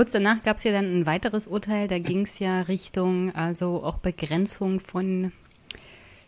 Kurz 0.01 0.13
danach 0.13 0.43
gab 0.43 0.57
es 0.57 0.65
ja 0.65 0.73
dann 0.73 1.01
ein 1.01 1.05
weiteres 1.05 1.47
Urteil, 1.47 1.87
da 1.87 1.99
ging 1.99 2.23
es 2.23 2.39
ja 2.39 2.63
Richtung, 2.63 3.35
also 3.35 3.83
auch 3.85 3.99
Begrenzung 3.99 4.81
von 4.81 5.31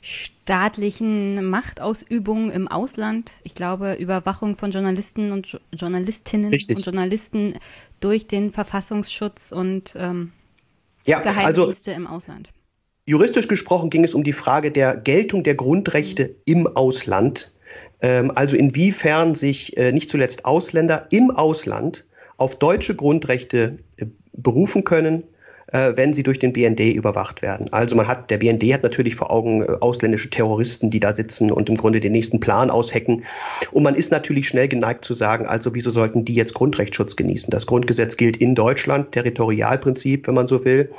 staatlichen 0.02 1.42
Machtausübungen 1.48 2.50
im 2.50 2.68
Ausland. 2.68 3.32
Ich 3.44 3.54
glaube, 3.54 3.94
Überwachung 3.94 4.58
von 4.58 4.72
Journalisten 4.72 5.32
und 5.32 5.58
Journalistinnen 5.72 6.50
Richtig. 6.50 6.76
und 6.76 6.84
Journalisten 6.84 7.54
durch 8.00 8.26
den 8.26 8.52
Verfassungsschutz 8.52 9.52
und 9.52 9.94
ähm, 9.96 10.32
ja, 11.06 11.20
Geheimdienste 11.20 11.92
also, 11.92 12.02
im 12.02 12.06
Ausland. 12.06 12.50
Juristisch 13.06 13.48
gesprochen 13.48 13.88
ging 13.88 14.04
es 14.04 14.12
um 14.12 14.22
die 14.22 14.34
Frage 14.34 14.70
der 14.70 14.98
Geltung 14.98 15.44
der 15.44 15.54
Grundrechte 15.54 16.36
im 16.44 16.66
Ausland. 16.66 17.50
Ähm, 18.02 18.32
also 18.34 18.54
inwiefern 18.54 19.34
sich 19.34 19.78
äh, 19.78 19.92
nicht 19.92 20.10
zuletzt 20.10 20.44
Ausländer 20.44 21.06
im 21.10 21.30
Ausland 21.30 22.04
auf 22.42 22.58
deutsche 22.58 22.96
Grundrechte 22.96 23.76
äh, 23.98 24.06
berufen 24.32 24.82
können, 24.82 25.22
äh, 25.68 25.92
wenn 25.94 26.12
sie 26.12 26.24
durch 26.24 26.40
den 26.40 26.52
BND 26.52 26.80
überwacht 26.80 27.40
werden. 27.40 27.72
Also 27.72 27.94
man 27.94 28.08
hat, 28.08 28.32
der 28.32 28.38
BND 28.38 28.64
hat 28.74 28.82
natürlich 28.82 29.14
vor 29.14 29.30
Augen 29.30 29.62
äh, 29.62 29.76
ausländische 29.80 30.28
Terroristen, 30.28 30.90
die 30.90 30.98
da 30.98 31.12
sitzen 31.12 31.52
und 31.52 31.68
im 31.68 31.76
Grunde 31.76 32.00
den 32.00 32.10
nächsten 32.10 32.40
Plan 32.40 32.68
aushecken. 32.68 33.22
Und 33.70 33.84
man 33.84 33.94
ist 33.94 34.10
natürlich 34.10 34.48
schnell 34.48 34.66
geneigt 34.66 35.04
zu 35.04 35.14
sagen, 35.14 35.46
also 35.46 35.72
wieso 35.74 35.92
sollten 35.92 36.24
die 36.24 36.34
jetzt 36.34 36.54
Grundrechtsschutz 36.54 37.14
genießen? 37.14 37.50
Das 37.52 37.66
Grundgesetz 37.66 38.16
gilt 38.16 38.36
in 38.36 38.56
Deutschland, 38.56 39.12
Territorialprinzip, 39.12 40.26
wenn 40.26 40.34
man 40.34 40.48
so 40.48 40.64
will. 40.64 40.90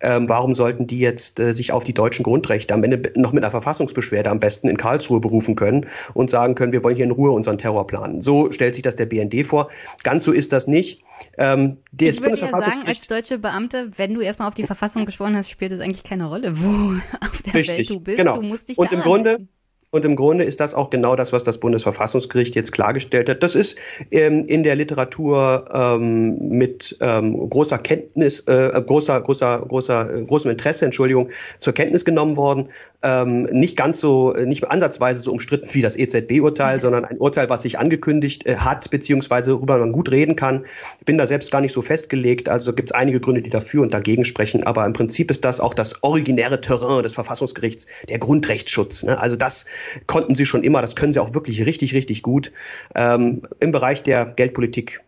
Ähm, 0.00 0.28
warum 0.28 0.54
sollten 0.54 0.86
die 0.86 1.00
jetzt 1.00 1.40
äh, 1.40 1.52
sich 1.52 1.72
auf 1.72 1.84
die 1.84 1.94
deutschen 1.94 2.22
Grundrechte 2.22 2.72
am 2.72 2.84
Ende 2.84 3.12
noch 3.16 3.32
mit 3.32 3.42
einer 3.42 3.50
Verfassungsbeschwerde 3.50 4.30
am 4.30 4.38
besten 4.38 4.68
in 4.68 4.76
Karlsruhe 4.76 5.20
berufen 5.20 5.56
können 5.56 5.86
und 6.14 6.30
sagen 6.30 6.54
können, 6.54 6.72
wir 6.72 6.84
wollen 6.84 6.94
hier 6.96 7.04
in 7.04 7.10
Ruhe 7.10 7.32
unseren 7.32 7.58
Terror 7.58 7.86
planen? 7.86 8.20
So 8.20 8.52
stellt 8.52 8.74
sich 8.74 8.82
das 8.82 8.96
der 8.96 9.06
BND 9.06 9.46
vor. 9.46 9.68
Ganz 10.04 10.24
so 10.24 10.32
ist 10.32 10.52
das 10.52 10.66
nicht. 10.68 11.02
Ähm, 11.36 11.78
ich 11.98 12.20
würde 12.20 12.38
ja 12.38 12.48
sagen, 12.48 12.86
als 12.86 13.06
deutsche 13.06 13.38
Beamte, 13.38 13.90
wenn 13.96 14.14
du 14.14 14.20
erstmal 14.20 14.48
auf 14.48 14.54
die 14.54 14.64
Verfassung 14.64 15.04
geschworen 15.04 15.36
hast, 15.36 15.50
spielt 15.50 15.72
es 15.72 15.80
eigentlich 15.80 16.04
keine 16.04 16.26
Rolle, 16.26 16.60
wo 16.60 16.94
auf 17.20 17.42
der 17.42 17.54
Richtig, 17.54 17.78
Welt 17.78 17.90
du 17.90 18.00
bist. 18.00 18.18
Genau. 18.18 18.36
Du 18.36 18.42
musst 18.42 18.68
dich 18.68 18.78
und 18.78 18.92
im 18.92 19.00
Grunde 19.00 19.48
Und 19.90 20.04
im 20.04 20.16
Grunde 20.16 20.44
ist 20.44 20.60
das 20.60 20.74
auch 20.74 20.90
genau 20.90 21.16
das, 21.16 21.32
was 21.32 21.44
das 21.44 21.56
Bundesverfassungsgericht 21.58 22.54
jetzt 22.54 22.72
klargestellt 22.72 23.30
hat. 23.30 23.42
Das 23.42 23.54
ist 23.54 23.78
ähm, 24.10 24.44
in 24.44 24.62
der 24.62 24.76
Literatur 24.76 25.64
ähm, 25.72 26.36
mit 26.50 26.98
ähm, 27.00 27.48
großer 27.48 27.78
Kenntnis, 27.78 28.40
äh, 28.40 28.82
großer, 28.86 29.18
großer, 29.18 29.64
großer, 29.66 30.14
äh, 30.14 30.24
großem 30.24 30.50
Interesse, 30.50 30.84
Entschuldigung, 30.84 31.30
zur 31.58 31.72
Kenntnis 31.72 32.04
genommen 32.04 32.36
worden. 32.36 32.68
Ähm, 33.02 33.44
nicht 33.44 33.78
ganz 33.78 34.00
so, 34.00 34.32
nicht 34.32 34.68
ansatzweise 34.70 35.22
so 35.22 35.30
umstritten 35.30 35.68
wie 35.72 35.80
das 35.80 35.96
EZB-Urteil, 35.96 36.76
mhm. 36.76 36.80
sondern 36.80 37.04
ein 37.06 37.16
Urteil, 37.16 37.48
was 37.48 37.62
sich 37.62 37.78
angekündigt 37.78 38.44
äh, 38.44 38.56
hat, 38.56 38.90
beziehungsweise 38.90 39.54
worüber 39.54 39.78
man 39.78 39.92
gut 39.92 40.10
reden 40.10 40.36
kann. 40.36 40.66
Ich 40.98 41.06
bin 41.06 41.16
da 41.16 41.26
selbst 41.26 41.50
gar 41.50 41.62
nicht 41.62 41.72
so 41.72 41.80
festgelegt. 41.80 42.50
Also 42.50 42.74
gibt 42.74 42.90
es 42.90 42.94
einige 42.94 43.20
Gründe, 43.20 43.40
die 43.40 43.50
dafür 43.50 43.82
und 43.82 43.94
dagegen 43.94 44.26
sprechen. 44.26 44.64
Aber 44.64 44.84
im 44.84 44.92
Prinzip 44.92 45.30
ist 45.30 45.46
das 45.46 45.60
auch 45.60 45.72
das 45.72 46.02
originäre 46.02 46.60
Terrain 46.60 47.04
des 47.04 47.14
Verfassungsgerichts, 47.14 47.86
der 48.06 48.18
Grundrechtsschutz. 48.18 49.04
Ne? 49.04 49.18
Also 49.18 49.36
das 49.36 49.64
konnten 50.06 50.34
sie 50.34 50.46
schon 50.46 50.64
immer, 50.64 50.82
das 50.82 50.96
können 50.96 51.12
sie 51.12 51.20
auch 51.20 51.34
wirklich 51.34 51.64
richtig, 51.64 51.94
richtig 51.94 52.22
gut. 52.22 52.52
Ähm, 52.94 53.42
Im 53.60 53.72
Bereich 53.72 54.02
der 54.02 54.26
Geldpolitik 54.26 55.02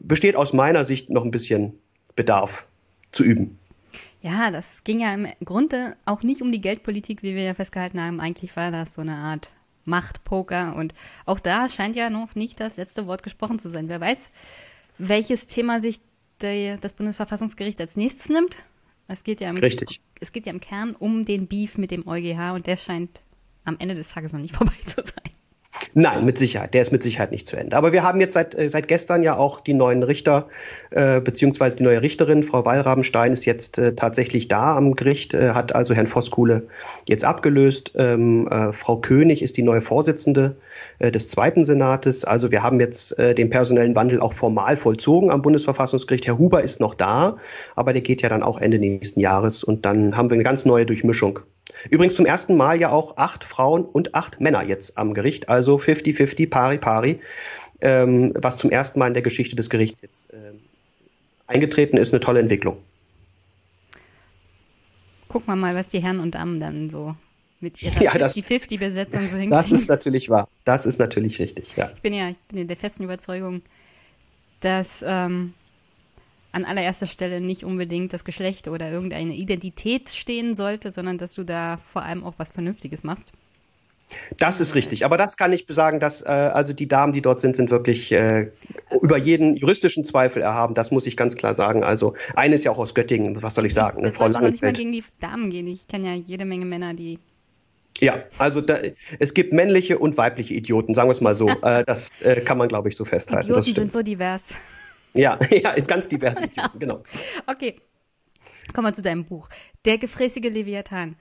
besteht 0.00 0.36
aus 0.36 0.52
meiner 0.52 0.84
Sicht 0.84 1.10
noch 1.10 1.24
ein 1.24 1.30
bisschen 1.30 1.74
Bedarf 2.16 2.66
zu 3.12 3.24
üben. 3.24 3.58
Ja, 4.20 4.50
das 4.50 4.82
ging 4.84 5.00
ja 5.00 5.14
im 5.14 5.28
Grunde 5.44 5.96
auch 6.04 6.22
nicht 6.22 6.42
um 6.42 6.50
die 6.50 6.60
Geldpolitik, 6.60 7.22
wie 7.22 7.34
wir 7.34 7.42
ja 7.42 7.54
festgehalten 7.54 8.00
haben. 8.00 8.20
Eigentlich 8.20 8.56
war 8.56 8.70
das 8.70 8.94
so 8.94 9.00
eine 9.00 9.14
Art 9.14 9.50
Machtpoker 9.84 10.76
und 10.76 10.92
auch 11.24 11.40
da 11.40 11.68
scheint 11.68 11.96
ja 11.96 12.10
noch 12.10 12.34
nicht 12.34 12.60
das 12.60 12.76
letzte 12.76 13.06
Wort 13.06 13.22
gesprochen 13.22 13.58
zu 13.58 13.70
sein. 13.70 13.88
Wer 13.88 14.00
weiß, 14.00 14.30
welches 14.98 15.46
Thema 15.46 15.80
sich 15.80 16.00
der, 16.40 16.76
das 16.76 16.92
Bundesverfassungsgericht 16.94 17.80
als 17.80 17.96
nächstes 17.96 18.28
nimmt. 18.28 18.56
Es 19.06 19.24
geht 19.24 19.40
ja 19.40 19.48
im, 19.48 19.56
Richtig. 19.56 20.00
Es 20.20 20.32
geht 20.32 20.46
ja 20.46 20.52
im 20.52 20.60
Kern 20.60 20.94
um 20.94 21.24
den 21.24 21.46
Beef 21.46 21.78
mit 21.78 21.90
dem 21.90 22.06
EuGH 22.06 22.54
und 22.54 22.66
der 22.66 22.76
scheint 22.76 23.20
am 23.68 23.76
Ende 23.78 23.94
des 23.94 24.10
Tages 24.10 24.32
noch 24.32 24.40
nicht 24.40 24.54
vorbei 24.56 24.74
zu 24.84 24.96
sein. 24.96 25.32
Nein, 25.94 26.24
mit 26.24 26.38
Sicherheit. 26.38 26.74
Der 26.74 26.82
ist 26.82 26.92
mit 26.92 27.02
Sicherheit 27.02 27.30
nicht 27.30 27.46
zu 27.46 27.56
Ende. 27.56 27.76
Aber 27.76 27.92
wir 27.92 28.02
haben 28.02 28.20
jetzt 28.20 28.34
seit, 28.34 28.54
äh, 28.54 28.68
seit 28.68 28.88
gestern 28.88 29.22
ja 29.22 29.36
auch 29.36 29.60
die 29.60 29.74
neuen 29.74 30.02
Richter, 30.02 30.48
äh, 30.90 31.20
beziehungsweise 31.20 31.76
die 31.76 31.82
neue 31.82 32.02
Richterin, 32.02 32.42
Frau 32.42 32.64
Wallrabenstein, 32.64 33.32
ist 33.32 33.44
jetzt 33.44 33.78
äh, 33.78 33.94
tatsächlich 33.94 34.48
da 34.48 34.76
am 34.76 34.94
Gericht, 34.94 35.34
äh, 35.34 35.50
hat 35.50 35.74
also 35.74 35.94
Herrn 35.94 36.06
Voskuhle 36.06 36.68
jetzt 37.08 37.24
abgelöst. 37.24 37.92
Ähm, 37.96 38.48
äh, 38.48 38.72
Frau 38.72 38.96
König 38.98 39.42
ist 39.42 39.56
die 39.56 39.62
neue 39.62 39.80
Vorsitzende 39.80 40.56
äh, 40.98 41.10
des 41.10 41.28
Zweiten 41.28 41.64
Senates. 41.64 42.24
Also 42.24 42.50
wir 42.50 42.62
haben 42.62 42.80
jetzt 42.80 43.18
äh, 43.18 43.34
den 43.34 43.50
personellen 43.50 43.94
Wandel 43.94 44.20
auch 44.20 44.34
formal 44.34 44.76
vollzogen 44.76 45.30
am 45.30 45.42
Bundesverfassungsgericht. 45.42 46.26
Herr 46.26 46.38
Huber 46.38 46.62
ist 46.62 46.80
noch 46.80 46.94
da, 46.94 47.36
aber 47.76 47.92
der 47.92 48.02
geht 48.02 48.22
ja 48.22 48.28
dann 48.28 48.42
auch 48.42 48.58
Ende 48.58 48.78
nächsten 48.78 49.20
Jahres 49.20 49.64
und 49.64 49.84
dann 49.86 50.16
haben 50.16 50.30
wir 50.30 50.34
eine 50.34 50.44
ganz 50.44 50.64
neue 50.64 50.86
Durchmischung 50.86 51.40
Übrigens 51.90 52.14
zum 52.16 52.26
ersten 52.26 52.56
Mal 52.56 52.80
ja 52.80 52.90
auch 52.90 53.16
acht 53.16 53.44
Frauen 53.44 53.84
und 53.84 54.14
acht 54.14 54.40
Männer 54.40 54.62
jetzt 54.64 54.98
am 54.98 55.14
Gericht, 55.14 55.48
also 55.48 55.76
50-50, 55.78 56.50
pari 56.50 56.78
pari, 56.78 57.20
ähm, 57.80 58.32
was 58.36 58.56
zum 58.56 58.70
ersten 58.70 58.98
Mal 58.98 59.08
in 59.08 59.14
der 59.14 59.22
Geschichte 59.22 59.56
des 59.56 59.70
Gerichts 59.70 60.02
jetzt 60.02 60.32
äh, 60.32 60.52
eingetreten 61.46 61.96
ist, 61.96 62.12
eine 62.12 62.20
tolle 62.20 62.40
Entwicklung. 62.40 62.78
Gucken 65.28 65.46
wir 65.48 65.56
mal, 65.56 65.74
was 65.74 65.88
die 65.88 66.00
Herren 66.00 66.20
und 66.20 66.34
Damen 66.34 66.58
dann 66.60 66.90
so 66.90 67.14
mit 67.60 67.82
ihrer 67.82 68.02
ja, 68.02 68.12
50-50-Besetzung 68.12 69.20
so 69.20 69.26
hinkriegen. 69.30 69.50
Das 69.50 69.72
ist 69.72 69.88
natürlich 69.88 70.30
wahr. 70.30 70.48
Das 70.64 70.86
ist 70.86 70.98
natürlich 70.98 71.38
richtig, 71.38 71.76
ja. 71.76 71.90
Ich 71.94 72.02
bin 72.02 72.14
ja 72.14 72.30
ich 72.30 72.36
bin 72.48 72.58
in 72.58 72.68
der 72.68 72.76
festen 72.76 73.04
Überzeugung, 73.04 73.62
dass 74.60 75.04
ähm, 75.06 75.54
an 76.58 76.64
allererster 76.64 77.06
Stelle 77.06 77.40
nicht 77.40 77.64
unbedingt 77.64 78.12
das 78.12 78.24
Geschlecht 78.24 78.68
oder 78.68 78.90
irgendeine 78.90 79.34
Identität 79.34 80.10
stehen 80.10 80.54
sollte, 80.54 80.92
sondern 80.92 81.18
dass 81.18 81.34
du 81.34 81.44
da 81.44 81.78
vor 81.78 82.02
allem 82.02 82.24
auch 82.24 82.34
was 82.36 82.52
Vernünftiges 82.52 83.04
machst. 83.04 83.32
Das 84.38 84.58
ist 84.58 84.74
richtig, 84.74 85.04
aber 85.04 85.18
das 85.18 85.36
kann 85.36 85.52
ich 85.52 85.66
besagen, 85.66 86.00
dass 86.00 86.22
äh, 86.22 86.28
also 86.28 86.72
die 86.72 86.88
Damen, 86.88 87.12
die 87.12 87.20
dort 87.20 87.40
sind, 87.40 87.56
sind 87.56 87.70
wirklich 87.70 88.10
äh, 88.12 88.50
über 89.02 89.18
jeden 89.18 89.54
juristischen 89.56 90.02
Zweifel 90.02 90.40
erhaben. 90.40 90.72
Das 90.72 90.90
muss 90.90 91.06
ich 91.06 91.16
ganz 91.16 91.36
klar 91.36 91.52
sagen. 91.52 91.84
Also 91.84 92.14
eine 92.34 92.54
ist 92.54 92.64
ja 92.64 92.70
auch 92.70 92.78
aus 92.78 92.94
Göttingen. 92.94 93.42
Was 93.42 93.54
soll 93.54 93.66
ich 93.66 93.74
sagen? 93.74 94.02
Das 94.02 94.16
Frau 94.16 94.28
Langenfeld. 94.28 94.52
nicht 94.52 94.62
mal 94.62 94.72
gegen 94.72 94.92
die 94.92 95.04
Damen 95.20 95.50
gehen. 95.50 95.66
Ich 95.66 95.88
kenne 95.88 96.06
ja 96.08 96.14
jede 96.14 96.46
Menge 96.46 96.64
Männer, 96.64 96.94
die 96.94 97.18
ja, 98.00 98.22
also 98.38 98.60
da, 98.60 98.78
es 99.18 99.34
gibt 99.34 99.52
männliche 99.52 99.98
und 99.98 100.16
weibliche 100.16 100.54
Idioten, 100.54 100.94
sagen 100.94 101.08
wir 101.08 101.12
es 101.12 101.20
mal 101.20 101.34
so. 101.34 101.48
äh, 101.62 101.84
das 101.84 102.20
äh, 102.22 102.40
kann 102.42 102.56
man, 102.56 102.68
glaube 102.68 102.88
ich, 102.88 102.96
so 102.96 103.04
festhalten. 103.04 103.50
Idioten 103.50 103.74
sind 103.74 103.92
so 103.92 104.02
divers. 104.02 104.54
Ja, 105.14 105.38
ja, 105.50 105.70
ist 105.70 105.88
ganz 105.88 106.08
divers, 106.08 106.40
genau. 106.78 107.02
Okay, 107.46 107.76
kommen 108.72 108.88
wir 108.88 108.94
zu 108.94 109.02
deinem 109.02 109.24
Buch. 109.24 109.48
Der 109.84 109.98
gefräßige 109.98 110.50
Leviathan. 110.50 111.16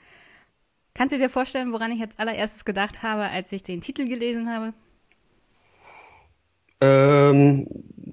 Kannst 0.93 1.13
du 1.13 1.19
dir 1.19 1.29
vorstellen, 1.29 1.71
woran 1.71 1.91
ich 1.91 2.01
als 2.01 2.17
allererstes 2.17 2.65
gedacht 2.65 3.03
habe, 3.03 3.23
als 3.23 3.51
ich 3.51 3.63
den 3.63 3.81
Titel 3.81 4.07
gelesen 4.07 4.51
habe? 4.51 4.73
Ähm, 6.81 7.67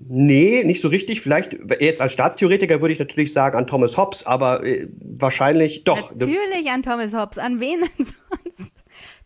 nee, 0.06 0.64
nicht 0.64 0.80
so 0.80 0.88
richtig. 0.88 1.20
Vielleicht 1.20 1.56
jetzt 1.80 2.01
als 2.01 2.12
Staatstheoretiker 2.12 2.80
würde 2.80 2.92
ich 2.92 2.98
natürlich 2.98 3.32
sagen 3.32 3.56
an 3.56 3.66
Thomas 3.66 3.96
Hobbes, 3.96 4.26
aber 4.26 4.64
äh, 4.64 4.88
wahrscheinlich 5.01 5.84
doch. 5.84 6.14
Natürlich 6.14 6.70
an 6.70 6.82
Thomas 6.82 7.14
Hobbes. 7.14 7.38
An 7.38 7.60
wen 7.60 7.80
denn 7.80 8.06
sonst? 8.56 8.74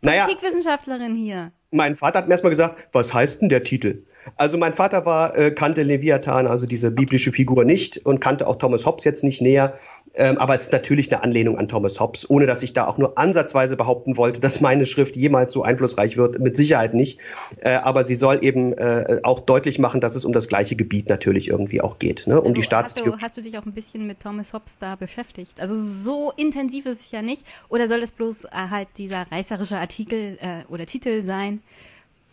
Naja, 0.02 0.24
Politikwissenschaftlerin 0.24 1.14
hier. 1.16 1.52
Mein 1.70 1.96
Vater 1.96 2.18
hat 2.18 2.28
mir 2.28 2.32
erstmal 2.32 2.50
gesagt, 2.50 2.88
was 2.92 3.12
heißt 3.12 3.42
denn 3.42 3.48
der 3.48 3.62
Titel? 3.62 4.04
Also 4.36 4.58
mein 4.58 4.72
Vater 4.72 5.06
war, 5.06 5.36
äh, 5.36 5.50
kannte 5.50 5.82
Leviathan, 5.82 6.46
also 6.46 6.66
diese 6.66 6.90
biblische 6.90 7.32
Figur 7.32 7.64
nicht 7.64 7.98
und 8.04 8.20
kannte 8.20 8.46
auch 8.46 8.56
Thomas 8.56 8.86
Hobbes 8.86 9.04
jetzt 9.04 9.24
nicht 9.24 9.40
näher. 9.40 9.74
Ähm, 10.14 10.38
aber 10.38 10.54
es 10.54 10.62
ist 10.62 10.72
natürlich 10.72 11.12
eine 11.12 11.22
Anlehnung 11.22 11.58
an 11.58 11.68
Thomas 11.68 12.00
Hobbes, 12.00 12.28
ohne 12.28 12.46
dass 12.46 12.62
ich 12.62 12.72
da 12.72 12.86
auch 12.86 12.98
nur 12.98 13.18
ansatzweise 13.18 13.76
behaupten 13.76 14.16
wollte, 14.16 14.40
dass 14.40 14.60
meine 14.60 14.86
Schrift 14.86 15.16
jemals 15.16 15.52
so 15.52 15.62
einflussreich 15.62 16.16
wird. 16.16 16.40
Mit 16.40 16.56
Sicherheit 16.56 16.94
nicht. 16.94 17.18
Äh, 17.60 17.70
aber 17.74 18.04
sie 18.04 18.14
soll 18.14 18.38
eben 18.42 18.72
äh, 18.72 19.20
auch 19.22 19.40
deutlich 19.40 19.78
machen, 19.78 20.00
dass 20.00 20.14
es 20.14 20.24
um 20.24 20.32
das 20.32 20.48
gleiche 20.48 20.76
Gebiet 20.76 21.08
natürlich 21.08 21.48
irgendwie 21.48 21.80
auch 21.80 21.98
geht, 21.98 22.26
ne? 22.26 22.38
um 22.38 22.46
also 22.46 22.54
die 22.54 22.62
Staatstheorie. 22.62 23.12
Hast, 23.16 23.22
hast 23.22 23.36
du, 23.36 23.42
dich 23.42 23.58
auch 23.58 23.66
ein 23.66 23.72
bisschen 23.72 24.06
mit 24.06 24.20
Thomas 24.20 24.52
Hobbes 24.52 24.72
da 24.80 24.96
beschäftigt? 24.96 25.60
Also 25.60 25.74
so 25.76 26.32
intensiv 26.36 26.86
ist 26.86 27.00
es 27.00 27.10
ja 27.12 27.22
nicht. 27.22 27.44
Oder 27.68 27.88
soll 27.88 28.02
es 28.02 28.12
bloß 28.12 28.44
äh, 28.46 28.48
halt 28.52 28.88
dieser 28.96 29.30
reißerische 29.30 29.76
Artikel 29.76 30.38
äh, 30.40 30.64
oder 30.68 30.86
Titel 30.86 31.22
sein? 31.22 31.62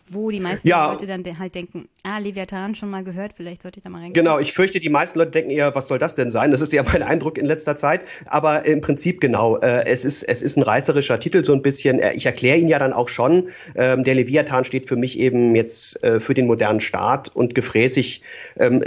Wo 0.08 0.30
die 0.30 0.40
meisten 0.40 0.66
ja. 0.66 0.90
Leute 0.90 1.06
dann 1.06 1.24
halt 1.38 1.54
denken, 1.54 1.88
ah, 2.02 2.18
Leviathan 2.18 2.74
schon 2.74 2.90
mal 2.90 3.02
gehört, 3.02 3.32
vielleicht 3.36 3.62
sollte 3.62 3.78
ich 3.78 3.82
da 3.82 3.90
mal 3.90 3.98
reingehen. 3.98 4.14
Genau, 4.24 4.38
ich 4.38 4.52
fürchte, 4.52 4.78
die 4.78 4.88
meisten 4.88 5.18
Leute 5.18 5.32
denken 5.32 5.50
eher, 5.50 5.74
was 5.74 5.88
soll 5.88 5.98
das 5.98 6.14
denn 6.14 6.30
sein? 6.30 6.50
Das 6.50 6.60
ist 6.60 6.72
ja 6.72 6.82
mein 6.82 7.02
Eindruck 7.02 7.38
in 7.38 7.46
letzter 7.46 7.76
Zeit. 7.76 8.04
Aber 8.26 8.64
im 8.64 8.80
Prinzip 8.80 9.20
genau, 9.20 9.56
äh, 9.58 9.84
es, 9.86 10.04
ist, 10.04 10.22
es 10.22 10.42
ist 10.42 10.56
ein 10.56 10.62
reißerischer 10.62 11.18
Titel 11.18 11.44
so 11.44 11.52
ein 11.52 11.62
bisschen. 11.62 11.98
Äh, 11.98 12.14
ich 12.14 12.26
erkläre 12.26 12.58
ihn 12.58 12.68
ja 12.68 12.78
dann 12.78 12.92
auch 12.92 13.08
schon. 13.08 13.48
Ähm, 13.74 14.04
der 14.04 14.14
Leviathan 14.14 14.64
steht 14.64 14.88
für 14.88 14.96
mich 14.96 15.18
eben 15.18 15.54
jetzt 15.56 16.02
äh, 16.02 16.20
für 16.20 16.34
den 16.34 16.46
modernen 16.46 16.80
Staat 16.80 17.34
und 17.34 17.54
gefräßig 17.54 18.22
ähm, 18.58 18.82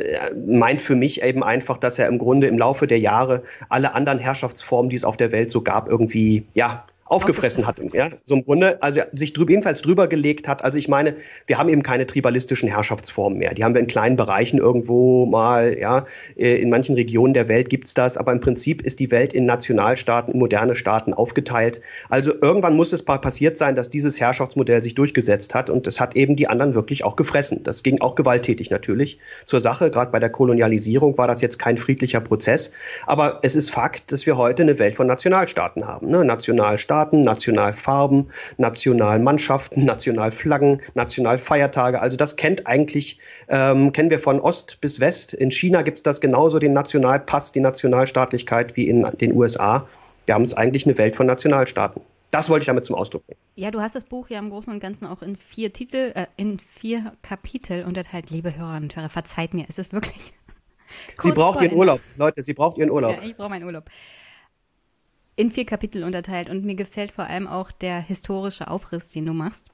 meint 0.47 0.81
für 0.81 0.95
mich 0.95 1.21
eben 1.21 1.43
einfach, 1.43 1.77
dass 1.77 1.99
er 1.99 2.07
im 2.07 2.17
Grunde 2.17 2.47
im 2.47 2.57
Laufe 2.57 2.87
der 2.87 2.99
Jahre 2.99 3.43
alle 3.67 3.93
anderen 3.93 4.19
Herrschaftsformen, 4.19 4.89
die 4.89 4.95
es 4.95 5.03
auf 5.03 5.17
der 5.17 5.31
Welt 5.31 5.51
so 5.51 5.61
gab, 5.61 5.89
irgendwie, 5.89 6.45
ja, 6.53 6.85
aufgefressen 7.09 7.65
hat, 7.65 7.81
ja, 7.93 8.09
so 8.25 8.35
im 8.35 8.45
Grunde, 8.45 8.81
also 8.81 9.01
sich 9.13 9.33
drüber, 9.33 9.51
ebenfalls 9.51 9.81
drüber 9.81 10.07
gelegt 10.07 10.47
hat. 10.47 10.63
Also 10.63 10.77
ich 10.77 10.87
meine, 10.87 11.15
wir 11.47 11.57
haben 11.57 11.67
eben 11.69 11.81
keine 11.81 12.05
tribalistischen 12.05 12.69
Herrschaftsformen 12.69 13.39
mehr. 13.39 13.53
Die 13.55 13.63
haben 13.63 13.73
wir 13.73 13.81
in 13.81 13.87
kleinen 13.87 14.15
Bereichen 14.15 14.59
irgendwo 14.59 15.25
mal, 15.25 15.77
ja, 15.77 16.05
äh, 16.37 16.55
in 16.55 16.69
manchen 16.69 16.95
Regionen 16.95 17.33
der 17.33 17.47
Welt 17.47 17.69
gibt's 17.69 17.95
das, 17.95 18.15
aber 18.15 18.31
im 18.31 18.39
Prinzip 18.39 18.83
ist 18.83 18.99
die 18.99 19.09
Welt 19.09 19.33
in 19.33 19.45
Nationalstaaten, 19.45 20.33
in 20.33 20.39
moderne 20.39 20.75
Staaten 20.75 21.13
aufgeteilt. 21.13 21.81
Also 22.09 22.31
irgendwann 22.39 22.75
muss 22.75 22.93
es 22.93 23.03
passiert 23.03 23.57
sein, 23.57 23.75
dass 23.75 23.89
dieses 23.89 24.19
Herrschaftsmodell 24.19 24.83
sich 24.83 24.93
durchgesetzt 24.93 25.55
hat 25.55 25.71
und 25.71 25.87
es 25.87 25.99
hat 25.99 26.15
eben 26.15 26.35
die 26.35 26.47
anderen 26.47 26.75
wirklich 26.75 27.03
auch 27.03 27.15
gefressen. 27.15 27.63
Das 27.63 27.81
ging 27.81 28.01
auch 28.01 28.13
gewalttätig 28.13 28.69
natürlich 28.69 29.17
zur 29.45 29.61
Sache. 29.61 29.89
Gerade 29.89 30.11
bei 30.11 30.19
der 30.19 30.29
Kolonialisierung 30.29 31.17
war 31.17 31.27
das 31.27 31.41
jetzt 31.41 31.57
kein 31.57 31.77
friedlicher 31.77 32.21
Prozess, 32.21 32.71
aber 33.07 33.39
es 33.41 33.55
ist 33.55 33.71
Fakt, 33.71 34.11
dass 34.11 34.27
wir 34.27 34.37
heute 34.37 34.61
eine 34.61 34.77
Welt 34.77 34.95
von 34.95 35.07
Nationalstaaten 35.07 35.87
haben. 35.87 36.09
Ne? 36.09 36.23
Nationalstaaten 36.23 36.98
Staaten, 36.99 37.23
Nationalfarben, 37.23 38.29
Nationalmannschaften, 38.57 39.85
Nationalflaggen, 39.85 40.81
Nationalfeiertage. 40.95 42.01
Also 42.01 42.17
das 42.17 42.35
kennt 42.35 42.67
eigentlich, 42.67 43.19
ähm, 43.47 43.93
kennen 43.93 44.09
wir 44.09 44.19
von 44.19 44.41
Ost 44.41 44.79
bis 44.81 44.99
West. 44.99 45.33
In 45.33 45.49
China 45.49 45.81
gibt 45.83 45.99
es 45.99 46.03
das 46.03 46.19
genauso, 46.19 46.59
den 46.59 46.73
Nationalpass, 46.73 47.53
die 47.53 47.61
Nationalstaatlichkeit 47.61 48.75
wie 48.75 48.89
in 48.89 49.07
den 49.21 49.31
USA. 49.33 49.87
Wir 50.25 50.35
haben 50.35 50.43
es 50.43 50.53
eigentlich 50.53 50.85
eine 50.85 50.97
Welt 50.97 51.15
von 51.15 51.25
Nationalstaaten. 51.25 52.01
Das 52.31 52.49
wollte 52.49 52.63
ich 52.63 52.67
damit 52.67 52.83
zum 52.83 52.97
Ausdruck 52.97 53.25
bringen. 53.25 53.39
Ja, 53.55 53.71
du 53.71 53.79
hast 53.79 53.95
das 53.95 54.03
Buch 54.03 54.29
ja 54.29 54.39
im 54.39 54.49
Großen 54.49 54.73
und 54.73 54.81
Ganzen 54.81 55.05
auch 55.05 55.21
in 55.21 55.37
vier 55.37 55.71
Titel, 55.71 56.11
äh, 56.15 56.25
in 56.35 56.59
vier 56.59 57.13
Kapitel 57.21 57.85
unterteilt. 57.85 58.29
Liebe 58.29 58.57
Hörerinnen 58.57 58.83
und 58.83 58.95
Hörer, 58.97 59.07
verzeiht 59.07 59.53
mir, 59.53 59.65
es 59.69 59.77
ist 59.77 59.93
wirklich. 59.93 60.33
Sie 61.17 61.31
braucht 61.33 61.61
ihren 61.61 61.77
Urlaub, 61.77 62.01
Leute, 62.17 62.43
sie 62.43 62.53
braucht 62.53 62.77
ihren 62.77 62.91
Urlaub. 62.91 63.21
Ja, 63.21 63.23
ich 63.23 63.37
brauche 63.37 63.49
meinen 63.49 63.63
Urlaub 63.63 63.85
in 65.39 65.51
vier 65.51 65.65
Kapitel 65.65 66.03
unterteilt 66.03 66.49
und 66.49 66.65
mir 66.65 66.75
gefällt 66.75 67.13
vor 67.13 67.23
allem 67.23 67.47
auch 67.47 67.71
der 67.71 68.01
historische 68.01 68.67
Aufriss, 68.67 69.09
den 69.11 69.25
du 69.25 69.31
machst. 69.31 69.67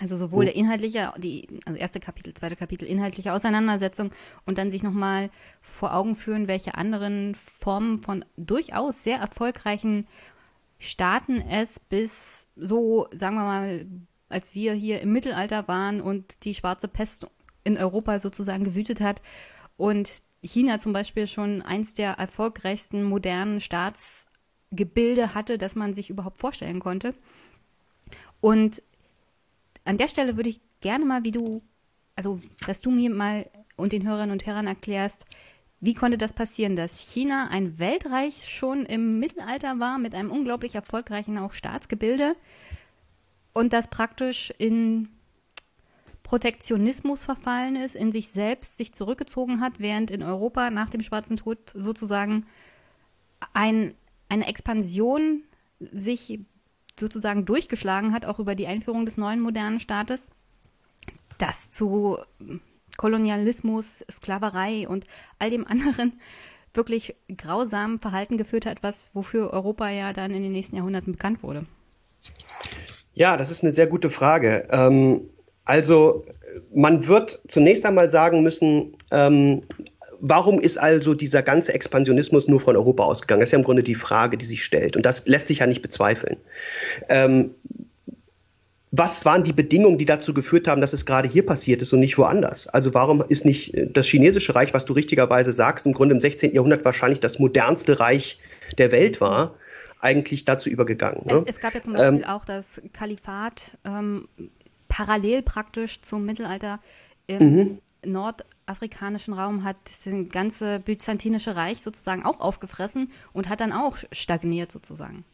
Also 0.00 0.16
sowohl 0.16 0.46
der 0.46 0.56
inhaltliche, 0.56 1.12
die, 1.18 1.60
also 1.66 1.78
erste 1.78 2.00
Kapitel, 2.00 2.32
zweite 2.32 2.56
Kapitel, 2.56 2.86
inhaltliche 2.86 3.34
Auseinandersetzung 3.34 4.12
und 4.46 4.56
dann 4.56 4.70
sich 4.70 4.82
nochmal 4.82 5.28
vor 5.60 5.94
Augen 5.94 6.14
führen, 6.16 6.48
welche 6.48 6.74
anderen 6.74 7.34
Formen 7.34 7.98
von 7.98 8.24
durchaus 8.38 9.04
sehr 9.04 9.18
erfolgreichen 9.18 10.06
Staaten 10.78 11.42
es 11.42 11.80
bis 11.80 12.48
so, 12.56 13.08
sagen 13.12 13.36
wir 13.36 13.44
mal, 13.44 13.86
als 14.30 14.54
wir 14.54 14.72
hier 14.72 15.02
im 15.02 15.12
Mittelalter 15.12 15.68
waren 15.68 16.00
und 16.00 16.44
die 16.46 16.54
schwarze 16.54 16.88
Pest 16.88 17.26
in 17.62 17.76
Europa 17.76 18.20
sozusagen 18.20 18.64
gewütet 18.64 19.02
hat 19.02 19.20
und 19.76 20.22
China 20.40 20.78
zum 20.78 20.94
Beispiel 20.94 21.26
schon 21.26 21.60
eins 21.60 21.94
der 21.94 22.12
erfolgreichsten 22.12 23.02
modernen 23.02 23.60
Staatsgebilde 24.68 25.34
hatte, 25.34 25.58
das 25.58 25.74
man 25.74 25.94
sich 25.94 26.10
überhaupt 26.10 26.38
vorstellen 26.38 26.80
konnte. 26.80 27.14
Und 28.40 28.82
an 29.84 29.96
der 29.96 30.08
Stelle 30.08 30.36
würde 30.36 30.50
ich 30.50 30.60
gerne 30.80 31.04
mal, 31.04 31.24
wie 31.24 31.32
du, 31.32 31.62
also, 32.14 32.40
dass 32.66 32.80
du 32.80 32.90
mir 32.90 33.10
mal 33.10 33.48
und 33.76 33.92
den 33.92 34.06
Hörerinnen 34.06 34.32
und 34.32 34.46
Hörern 34.46 34.66
erklärst, 34.66 35.24
wie 35.80 35.94
konnte 35.94 36.18
das 36.18 36.32
passieren, 36.32 36.74
dass 36.74 36.98
China 36.98 37.48
ein 37.50 37.78
Weltreich 37.78 38.48
schon 38.48 38.84
im 38.84 39.20
Mittelalter 39.20 39.78
war 39.78 39.98
mit 39.98 40.14
einem 40.14 40.32
unglaublich 40.32 40.74
erfolgreichen 40.74 41.38
auch 41.38 41.52
Staatsgebilde 41.52 42.34
und 43.52 43.72
das 43.72 43.88
praktisch 43.88 44.52
in 44.58 45.08
Protektionismus 46.24 47.22
verfallen 47.22 47.76
ist, 47.76 47.94
in 47.94 48.10
sich 48.10 48.28
selbst 48.30 48.76
sich 48.76 48.92
zurückgezogen 48.92 49.60
hat, 49.60 49.78
während 49.78 50.10
in 50.10 50.22
Europa 50.22 50.70
nach 50.70 50.90
dem 50.90 51.02
Schwarzen 51.02 51.36
Tod 51.36 51.58
sozusagen 51.74 52.44
ein, 53.54 53.94
eine 54.28 54.46
Expansion 54.46 55.42
sich 55.80 56.40
sozusagen 56.98 57.44
durchgeschlagen 57.44 58.12
hat, 58.12 58.24
auch 58.24 58.38
über 58.38 58.54
die 58.54 58.66
Einführung 58.66 59.06
des 59.06 59.16
neuen 59.16 59.40
modernen 59.40 59.80
Staates, 59.80 60.30
das 61.38 61.70
zu 61.70 62.18
Kolonialismus, 62.96 64.04
Sklaverei 64.10 64.88
und 64.88 65.04
all 65.38 65.50
dem 65.50 65.66
anderen 65.66 66.20
wirklich 66.74 67.14
grausamen 67.36 67.98
Verhalten 67.98 68.36
geführt 68.36 68.66
hat, 68.66 68.82
was 68.82 69.10
wofür 69.14 69.50
Europa 69.50 69.88
ja 69.88 70.12
dann 70.12 70.32
in 70.32 70.42
den 70.42 70.52
nächsten 70.52 70.76
Jahrhunderten 70.76 71.12
bekannt 71.12 71.42
wurde? 71.42 71.64
Ja, 73.14 73.36
das 73.36 73.50
ist 73.50 73.62
eine 73.62 73.72
sehr 73.72 73.86
gute 73.86 74.10
Frage. 74.10 74.68
Ähm, 74.70 75.30
also 75.64 76.24
man 76.74 77.06
wird 77.06 77.42
zunächst 77.48 77.84
einmal 77.84 78.10
sagen 78.10 78.42
müssen, 78.42 78.96
ähm, 79.10 79.62
warum 80.20 80.60
ist 80.60 80.78
also 80.78 81.14
dieser 81.14 81.42
ganze 81.42 81.72
Expansionismus 81.74 82.48
nur 82.48 82.60
von 82.60 82.76
Europa 82.76 83.04
ausgegangen? 83.04 83.40
Das 83.40 83.48
ist 83.48 83.52
ja 83.52 83.58
im 83.58 83.64
Grunde 83.64 83.82
die 83.82 83.94
Frage, 83.94 84.36
die 84.36 84.46
sich 84.46 84.64
stellt. 84.64 84.96
Und 84.96 85.06
das 85.06 85.26
lässt 85.26 85.48
sich 85.48 85.58
ja 85.58 85.66
nicht 85.66 85.82
bezweifeln. 85.82 86.36
Ähm, 87.08 87.54
was 88.90 89.24
waren 89.26 89.42
die 89.42 89.52
Bedingungen, 89.52 89.98
die 89.98 90.06
dazu 90.06 90.32
geführt 90.32 90.66
haben, 90.66 90.80
dass 90.80 90.92
es 90.92 91.04
gerade 91.04 91.28
hier 91.28 91.44
passiert 91.44 91.82
ist 91.82 91.92
und 91.92 92.00
nicht 92.00 92.16
woanders? 92.16 92.68
Also 92.68 92.94
warum 92.94 93.22
ist 93.28 93.44
nicht 93.44 93.74
äh, 93.74 93.86
das 93.86 94.06
chinesische 94.06 94.54
Reich, 94.54 94.72
was 94.72 94.84
du 94.84 94.94
richtigerweise 94.94 95.52
sagst, 95.52 95.86
im 95.86 95.92
Grunde 95.92 96.14
im 96.14 96.20
16. 96.20 96.54
Jahrhundert 96.54 96.84
wahrscheinlich 96.84 97.20
das 97.20 97.38
modernste 97.38 98.00
Reich 98.00 98.38
der 98.78 98.90
Welt 98.92 99.20
war, 99.20 99.54
eigentlich 100.00 100.44
dazu 100.44 100.70
übergegangen? 100.70 101.22
Ne? 101.26 101.44
Es 101.46 101.60
gab 101.60 101.74
ja 101.74 101.82
zum 101.82 101.94
Beispiel 101.94 102.20
ähm, 102.20 102.24
auch 102.24 102.44
das 102.44 102.80
Kalifat 102.92 103.76
ähm, 103.84 104.28
parallel 104.88 105.42
praktisch 105.42 106.00
zum 106.00 106.24
Mittelalter 106.24 106.80
im 107.26 107.38
mhm. 107.38 107.78
Nordafrikanischen 108.04 109.34
Raum 109.34 109.64
hat 109.64 109.76
das 109.84 110.08
ganze 110.30 110.80
byzantinische 110.80 111.56
Reich 111.56 111.82
sozusagen 111.82 112.24
auch 112.24 112.40
aufgefressen 112.40 113.10
und 113.32 113.48
hat 113.48 113.60
dann 113.60 113.72
auch 113.72 113.96
stagniert 114.12 114.72
sozusagen. 114.72 115.24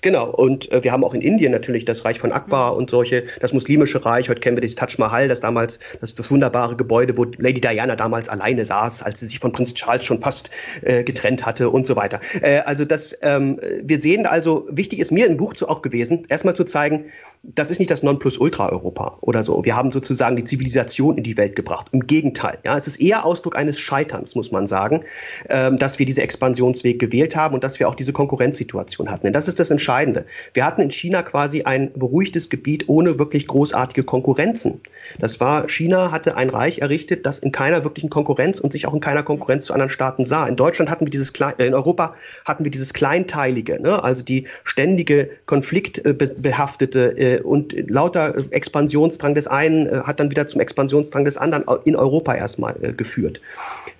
Genau, 0.00 0.30
und 0.30 0.70
äh, 0.70 0.84
wir 0.84 0.92
haben 0.92 1.04
auch 1.04 1.14
in 1.14 1.20
Indien 1.20 1.50
natürlich 1.52 1.84
das 1.84 2.04
Reich 2.04 2.18
von 2.18 2.32
Akbar 2.32 2.72
mhm. 2.72 2.78
und 2.78 2.90
solche, 2.90 3.24
das 3.40 3.52
muslimische 3.52 4.04
Reich, 4.04 4.28
heute 4.28 4.40
kennen 4.40 4.56
wir 4.56 4.62
das 4.62 4.74
Taj 4.74 4.94
Mahal, 4.98 5.28
das 5.28 5.40
damals, 5.40 5.80
das, 6.00 6.14
das 6.14 6.30
wunderbare 6.30 6.76
Gebäude, 6.76 7.16
wo 7.16 7.24
Lady 7.38 7.60
Diana 7.60 7.96
damals 7.96 8.28
alleine 8.28 8.64
saß, 8.64 9.02
als 9.02 9.20
sie 9.20 9.26
sich 9.26 9.40
von 9.40 9.52
Prinz 9.52 9.74
Charles 9.74 10.04
schon 10.04 10.20
fast 10.20 10.50
äh, 10.82 11.02
getrennt 11.02 11.46
hatte 11.46 11.70
und 11.70 11.86
so 11.86 11.96
weiter. 11.96 12.20
Äh, 12.40 12.58
also 12.60 12.84
das, 12.84 13.16
ähm, 13.22 13.58
wir 13.82 14.00
sehen 14.00 14.26
also, 14.26 14.66
wichtig 14.70 15.00
ist 15.00 15.10
mir 15.10 15.26
im 15.26 15.36
Buch 15.36 15.54
zu, 15.54 15.68
auch 15.68 15.82
gewesen, 15.82 16.26
erstmal 16.28 16.54
zu 16.54 16.64
zeigen, 16.64 17.06
das 17.42 17.70
ist 17.70 17.78
nicht 17.78 17.90
das 17.90 18.02
Nonplusultra-Europa 18.02 19.18
oder 19.20 19.44
so. 19.44 19.64
Wir 19.64 19.76
haben 19.76 19.90
sozusagen 19.90 20.36
die 20.36 20.44
Zivilisation 20.44 21.16
in 21.16 21.22
die 21.22 21.36
Welt 21.36 21.54
gebracht. 21.54 21.86
Im 21.92 22.00
Gegenteil, 22.00 22.58
ja, 22.64 22.76
es 22.76 22.86
ist 22.86 23.00
eher 23.00 23.24
Ausdruck 23.24 23.56
eines 23.56 23.78
Scheiterns, 23.78 24.34
muss 24.34 24.50
man 24.50 24.66
sagen, 24.66 25.04
ähm, 25.48 25.76
dass 25.76 25.98
wir 25.98 26.06
diese 26.06 26.22
Expansionsweg 26.22 26.98
gewählt 26.98 27.36
haben 27.36 27.54
und 27.54 27.64
dass 27.64 27.78
wir 27.78 27.88
auch 27.88 27.94
diese 27.94 28.12
Konkurrenzsituation 28.12 29.10
hatten. 29.10 29.26
Denn 29.26 29.32
das 29.32 29.48
ist 29.48 29.60
das 29.60 29.70
Entscheidende. 29.70 30.26
Wir 30.52 30.64
hatten 30.64 30.80
in 30.80 30.90
China 30.90 31.22
quasi 31.22 31.62
ein 31.62 31.92
beruhigtes 31.94 32.50
Gebiet 32.50 32.88
ohne 32.88 33.18
wirklich 33.18 33.46
großartige 33.46 34.02
Konkurrenzen. 34.02 34.80
Das 35.18 35.38
war, 35.40 35.68
China 35.68 36.10
hatte 36.10 36.36
ein 36.36 36.50
Reich 36.50 36.80
errichtet, 36.80 37.24
das 37.24 37.38
in 37.38 37.52
keiner 37.52 37.84
wirklichen 37.84 38.10
Konkurrenz 38.10 38.58
und 38.58 38.72
sich 38.72 38.86
auch 38.86 38.94
in 38.94 39.00
keiner 39.00 39.22
Konkurrenz 39.22 39.66
zu 39.66 39.72
anderen 39.72 39.90
Staaten 39.90 40.24
sah. 40.24 40.46
In 40.46 40.56
Deutschland 40.56 40.90
hatten 40.90 41.06
wir 41.06 41.10
dieses, 41.10 41.30
äh, 41.30 41.66
in 41.66 41.74
Europa 41.74 42.14
hatten 42.44 42.64
wir 42.64 42.70
dieses 42.70 42.92
Kleinteilige, 42.92 43.80
ne? 43.80 44.02
also 44.02 44.22
die 44.24 44.48
ständige 44.64 45.30
konfliktbehaftete 45.46 47.16
äh, 47.16 47.27
und 47.36 47.74
lauter 47.90 48.34
Expansionsdrang 48.50 49.34
des 49.34 49.46
einen 49.46 49.86
äh, 49.86 50.00
hat 50.04 50.20
dann 50.20 50.30
wieder 50.30 50.46
zum 50.46 50.60
Expansionsdrang 50.60 51.24
des 51.24 51.36
anderen 51.36 51.64
in 51.84 51.96
Europa 51.96 52.34
erstmal 52.34 52.74
geführt. 52.96 53.40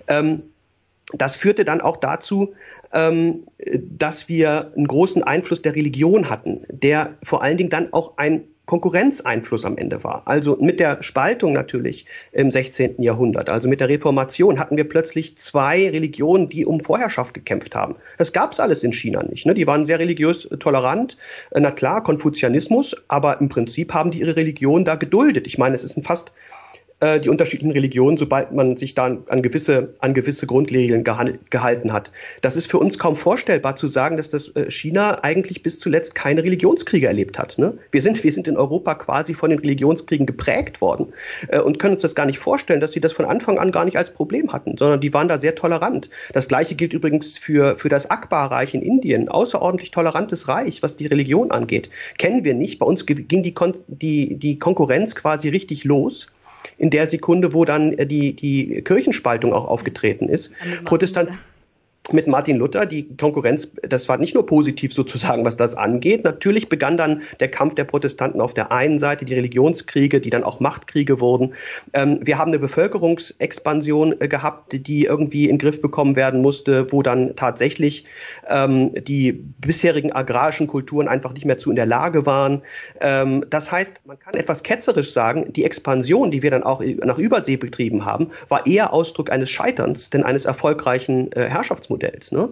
Ähm, 0.07 0.43
das 1.13 1.35
führte 1.35 1.65
dann 1.65 1.81
auch 1.81 1.97
dazu, 1.97 2.53
ähm, 2.93 3.47
dass 3.81 4.29
wir 4.29 4.71
einen 4.75 4.87
großen 4.87 5.23
Einfluss 5.23 5.61
der 5.61 5.75
Religion 5.75 6.29
hatten, 6.29 6.65
der 6.69 7.17
vor 7.23 7.41
allen 7.41 7.57
Dingen 7.57 7.69
dann 7.69 7.93
auch 7.93 8.17
ein 8.17 8.43
Konkurrenzeinfluss 8.69 9.65
am 9.65 9.77
Ende 9.77 10.03
war. 10.03 10.21
Also 10.25 10.55
mit 10.61 10.79
der 10.79 11.01
Spaltung 11.01 11.53
natürlich 11.53 12.05
im 12.31 12.51
16. 12.51 13.01
Jahrhundert, 13.01 13.49
also 13.49 13.67
mit 13.67 13.79
der 13.79 13.89
Reformation, 13.89 14.59
hatten 14.59 14.77
wir 14.77 14.87
plötzlich 14.87 15.35
zwei 15.39 15.89
Religionen, 15.89 16.49
die 16.49 16.67
um 16.67 16.79
Vorherrschaft 16.79 17.33
gekämpft 17.33 17.73
haben. 17.73 17.95
Das 18.19 18.31
gab 18.31 18.51
es 18.51 18.59
alles 18.59 18.83
in 18.83 18.93
China 18.93 19.23
nicht. 19.23 19.47
Ne? 19.47 19.55
Die 19.55 19.65
waren 19.65 19.87
sehr 19.87 19.97
religiös 19.97 20.47
tolerant. 20.59 21.17
Na 21.51 21.71
klar, 21.71 22.03
Konfuzianismus, 22.03 22.95
aber 23.07 23.41
im 23.41 23.49
Prinzip 23.49 23.91
haben 23.95 24.11
die 24.11 24.19
ihre 24.19 24.35
Religion 24.35 24.85
da 24.85 24.93
geduldet. 24.93 25.47
Ich 25.47 25.57
meine, 25.57 25.73
es 25.73 25.83
ist 25.83 25.97
ein 25.97 26.03
fast 26.03 26.33
äh, 26.99 27.19
die 27.19 27.29
unterschiedlichen 27.29 27.71
Religionen, 27.71 28.17
sobald 28.17 28.51
man 28.51 28.77
sich 28.77 28.95
da 28.95 29.17
an 29.27 29.41
gewisse, 29.41 29.93
an 29.99 30.13
gewisse 30.13 30.47
Grundregeln 30.47 31.03
gehalten 31.03 31.93
hat. 31.93 32.11
Das 32.41 32.55
ist 32.55 32.69
für 32.69 32.77
uns 32.77 32.99
kaum 32.99 33.15
vorstellbar 33.15 33.75
zu 33.75 33.87
sagen, 33.87 34.17
dass 34.17 34.29
das 34.29 34.49
äh, 34.49 34.69
China 34.69 35.23
eigentlich 35.23 35.63
bis 35.63 35.79
zuletzt 35.79 36.15
keine 36.15 36.43
Religionskriege 36.43 37.07
erlebt 37.07 37.39
hat. 37.39 37.57
Ne? 37.57 37.77
Wir, 37.91 38.01
sind, 38.01 38.23
wir 38.23 38.31
sind 38.31 38.47
in 38.47 38.57
Europa 38.57 38.95
quasi 38.95 39.33
von 39.33 39.49
den 39.49 39.59
Religionskriegen 39.59 40.25
geprägt 40.25 40.81
worden 40.81 41.07
äh, 41.47 41.59
und 41.59 41.79
können 41.79 41.93
uns 41.93 42.01
das 42.01 42.15
gar 42.15 42.25
nicht 42.25 42.39
vorstellen, 42.39 42.81
dass 42.81 42.91
sie 42.91 42.99
das 42.99 43.13
von 43.13 43.25
Anfang 43.25 43.59
an 43.59 43.71
gar 43.71 43.85
nicht 43.85 43.97
als 43.97 44.11
Problem 44.11 44.51
hatten, 44.51 44.77
sondern 44.77 44.99
die 44.99 45.13
waren 45.13 45.27
da 45.27 45.39
sehr 45.39 45.55
tolerant. 45.55 46.09
Das 46.33 46.47
gleiche 46.47 46.75
gilt 46.75 46.93
übrigens 46.93 47.37
für, 47.37 47.77
für 47.77 47.89
das 47.89 48.09
Akbar-Reich 48.09 48.73
in 48.73 48.81
Indien. 48.81 49.29
Außerordentlich 49.29 49.91
tolerantes 49.91 50.47
Reich, 50.47 50.83
was 50.83 50.95
die 50.95 51.07
Religion 51.07 51.51
angeht. 51.51 51.89
Kennen 52.17 52.43
wir 52.43 52.53
nicht. 52.53 52.79
Bei 52.79 52.85
uns 52.85 53.05
ging 53.05 53.43
die, 53.43 53.53
Kon 53.53 53.73
die, 53.87 54.35
die 54.35 54.59
Konkurrenz 54.59 55.15
quasi 55.15 55.49
richtig 55.49 55.83
los 55.83 56.29
in 56.77 56.89
der 56.89 57.07
Sekunde, 57.07 57.53
wo 57.53 57.65
dann 57.65 57.93
äh, 57.93 58.05
die, 58.05 58.35
die 58.35 58.81
Kirchenspaltung 58.81 59.53
auch 59.53 59.65
aufgetreten 59.65 60.27
ist. 60.27 60.51
Protestant, 60.85 61.29
mit 62.13 62.27
Martin 62.27 62.57
Luther. 62.57 62.85
Die 62.85 63.15
Konkurrenz, 63.15 63.69
das 63.81 64.09
war 64.09 64.17
nicht 64.17 64.35
nur 64.35 64.45
positiv 64.45 64.93
sozusagen, 64.93 65.45
was 65.45 65.57
das 65.57 65.75
angeht. 65.75 66.23
Natürlich 66.23 66.69
begann 66.69 66.97
dann 66.97 67.21
der 67.39 67.49
Kampf 67.49 67.75
der 67.75 67.83
Protestanten 67.83 68.41
auf 68.41 68.53
der 68.53 68.71
einen 68.71 68.99
Seite, 68.99 69.25
die 69.25 69.33
Religionskriege, 69.33 70.19
die 70.21 70.29
dann 70.29 70.43
auch 70.43 70.59
Machtkriege 70.59 71.19
wurden. 71.19 71.53
Ähm, 71.93 72.19
wir 72.21 72.37
haben 72.37 72.49
eine 72.49 72.59
Bevölkerungsexpansion 72.59 74.15
äh, 74.19 74.27
gehabt, 74.27 74.73
die 74.87 75.05
irgendwie 75.05 75.45
in 75.45 75.55
den 75.55 75.59
Griff 75.59 75.81
bekommen 75.81 76.15
werden 76.15 76.41
musste, 76.41 76.91
wo 76.91 77.01
dann 77.01 77.35
tatsächlich 77.35 78.05
ähm, 78.47 78.93
die 79.03 79.31
bisherigen 79.31 80.11
agrarischen 80.11 80.67
Kulturen 80.67 81.07
einfach 81.07 81.33
nicht 81.33 81.45
mehr 81.45 81.57
zu 81.57 81.69
in 81.69 81.75
der 81.75 81.85
Lage 81.85 82.25
waren. 82.25 82.61
Ähm, 83.01 83.45
das 83.49 83.71
heißt, 83.71 84.01
man 84.05 84.19
kann 84.19 84.33
etwas 84.33 84.63
ketzerisch 84.63 85.11
sagen, 85.11 85.53
die 85.53 85.65
Expansion, 85.65 86.31
die 86.31 86.41
wir 86.41 86.51
dann 86.51 86.63
auch 86.63 86.81
nach 86.81 87.17
Übersee 87.17 87.57
betrieben 87.57 88.05
haben, 88.05 88.29
war 88.47 88.65
eher 88.65 88.93
Ausdruck 88.93 89.31
eines 89.31 89.49
Scheiterns, 89.49 90.09
denn 90.09 90.23
eines 90.23 90.45
erfolgreichen 90.45 91.31
äh, 91.33 91.45
Herrschaftsmodells. 91.45 91.98
Geschäftsmodells. 91.99 92.31
Ne? 92.31 92.49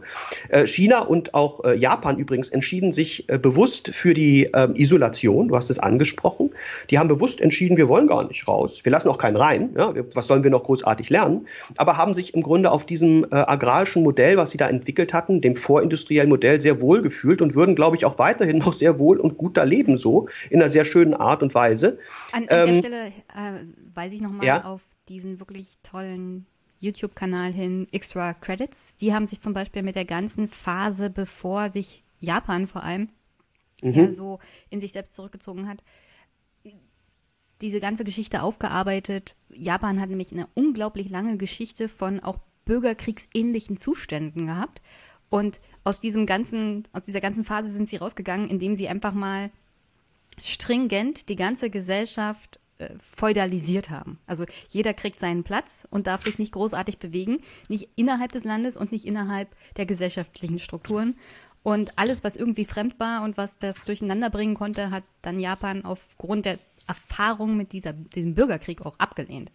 Äh, 0.50 0.68
China 0.68 1.02
und 1.02 1.34
auch 1.34 1.64
äh, 1.64 1.76
Japan 1.76 2.18
übrigens 2.18 2.50
entschieden 2.50 2.92
sich 2.92 3.30
äh, 3.30 3.38
bewusst 3.38 3.90
für 3.94 4.14
die 4.14 4.50
ähm, 4.54 4.74
Isolation. 4.76 5.48
Du 5.48 5.56
hast 5.56 5.70
es 5.70 5.80
angesprochen. 5.80 6.52
Die 6.90 7.00
haben 7.00 7.08
bewusst 7.08 7.42
entschieden, 7.42 7.78
wir 7.78 7.88
wollen 7.88 8.08
gar 8.08 8.28
nicht 8.28 8.48
raus. 8.48 8.82
Wir 8.84 8.92
lassen 8.92 9.10
auch 9.10 9.18
keinen 9.18 9.38
rein. 9.38 9.74
Ja? 9.78 9.94
Was 10.14 10.28
sollen 10.28 10.44
wir 10.44 10.52
noch 10.52 10.64
großartig 10.64 11.10
lernen? 11.10 11.48
Aber 11.78 11.98
haben 11.98 12.14
sich 12.14 12.34
im 12.34 12.42
Grunde 12.42 12.72
auf 12.72 12.86
diesem 12.86 13.26
agrarischen 13.30 14.04
Modell, 14.04 14.38
was 14.38 14.52
sie 14.52 14.58
da 14.58 14.68
entwickelt 14.68 15.14
hatten, 15.14 15.42
dem 15.42 15.56
vorindustriellen 15.56 16.30
Modell 16.30 16.62
sehr 16.62 16.82
wohl 16.82 17.02
gefühlt 17.02 17.42
und 17.42 17.56
würden, 17.56 17.76
glaube 17.76 17.96
ich, 17.96 18.06
auch 18.06 18.20
weiterhin 18.20 18.58
noch 18.68 18.74
sehr 18.74 19.00
wohl 19.00 19.20
und 19.20 19.38
gut 19.38 19.58
da 19.58 19.64
leben, 19.64 19.98
so 19.98 20.28
in 20.50 20.62
einer 20.62 20.70
sehr 20.70 20.86
schönen 20.86 21.14
Art 21.14 21.44
und 21.44 21.54
Weise. 21.56 22.00
An, 22.32 22.48
an 22.50 22.68
ähm, 22.68 22.68
der 22.68 22.80
Stelle 22.80 23.08
äh, 23.08 23.66
weise 23.94 24.16
ich 24.16 24.22
nochmal 24.22 24.46
ja? 24.46 24.64
auf 24.64 24.82
diesen 25.08 25.40
wirklich 25.40 25.78
tollen 25.84 26.46
YouTube-Kanal 26.80 27.52
hin 27.52 27.88
Extra 27.92 28.34
Credits. 28.34 28.96
Die 28.98 29.14
haben 29.14 29.28
sich 29.28 29.42
zum 29.42 29.54
Beispiel 29.54 29.82
mit 29.82 29.96
der 29.96 30.06
ganzen 30.06 30.48
Phase, 30.48 31.10
bevor 31.10 31.70
sich 31.70 32.04
Japan 32.20 32.68
vor 32.68 32.84
allem 32.84 33.10
mhm. 33.82 33.92
ja, 33.92 34.12
so 34.12 34.40
in 34.70 34.82
sich 34.82 34.92
selbst 34.92 35.16
zurückgezogen 35.16 35.68
hat, 35.68 35.84
diese 37.62 37.80
ganze 37.80 38.04
Geschichte 38.04 38.42
aufgearbeitet. 38.44 39.36
Japan 39.50 40.00
hat 40.00 40.10
nämlich 40.10 40.32
eine 40.32 40.48
unglaublich 40.54 41.10
lange 41.10 41.38
Geschichte 41.38 41.90
von 41.90 42.20
auch 42.20 42.40
bürgerkriegsähnlichen 42.66 43.78
Zuständen 43.78 44.48
gehabt. 44.48 44.82
Und 45.30 45.60
aus 45.84 46.00
diesem 46.00 46.26
ganzen, 46.26 46.88
aus 46.94 47.06
dieser 47.06 47.20
ganzen 47.20 47.44
Phase 47.44 47.72
sind 47.72 47.90
sie 47.90 47.98
rausgegangen, 47.98 48.50
indem 48.50 48.76
sie 48.76 48.88
einfach 48.88 49.14
mal 49.14 49.52
stringent 50.42 51.30
die 51.30 51.36
ganze 51.36 51.70
Gesellschaft 51.70 52.60
äh, 52.80 52.90
feudalisiert 53.00 53.90
haben. 53.90 54.20
Also 54.28 54.46
jeder 54.70 54.94
kriegt 54.94 55.20
seinen 55.20 55.44
Platz 55.44 55.88
und 55.90 56.08
darf 56.08 56.24
sich 56.24 56.40
nicht 56.40 56.54
großartig 56.54 57.00
bewegen, 57.00 57.40
nicht 57.70 57.90
innerhalb 57.96 58.32
des 58.32 58.44
Landes 58.44 58.78
und 58.78 58.92
nicht 58.92 59.06
innerhalb 59.06 59.50
der 59.78 59.86
gesellschaftlichen 59.86 60.60
Strukturen. 60.60 61.16
Und 61.64 61.98
alles, 61.98 62.24
was 62.24 62.36
irgendwie 62.36 62.66
fremd 62.66 63.00
war 63.00 63.24
und 63.24 63.36
was 63.36 63.60
das 63.60 63.84
durcheinander 63.84 64.30
bringen 64.30 64.56
konnte, 64.56 64.92
hat 64.92 65.04
dann 65.22 65.40
Japan 65.40 65.84
aufgrund 65.86 66.46
der 66.46 66.60
Erfahrung 66.88 67.58
mit 67.58 67.74
dieser, 67.74 67.94
diesem 67.94 68.36
Bürgerkrieg 68.36 68.86
auch 68.86 68.98
abgelehnt. 69.00 69.52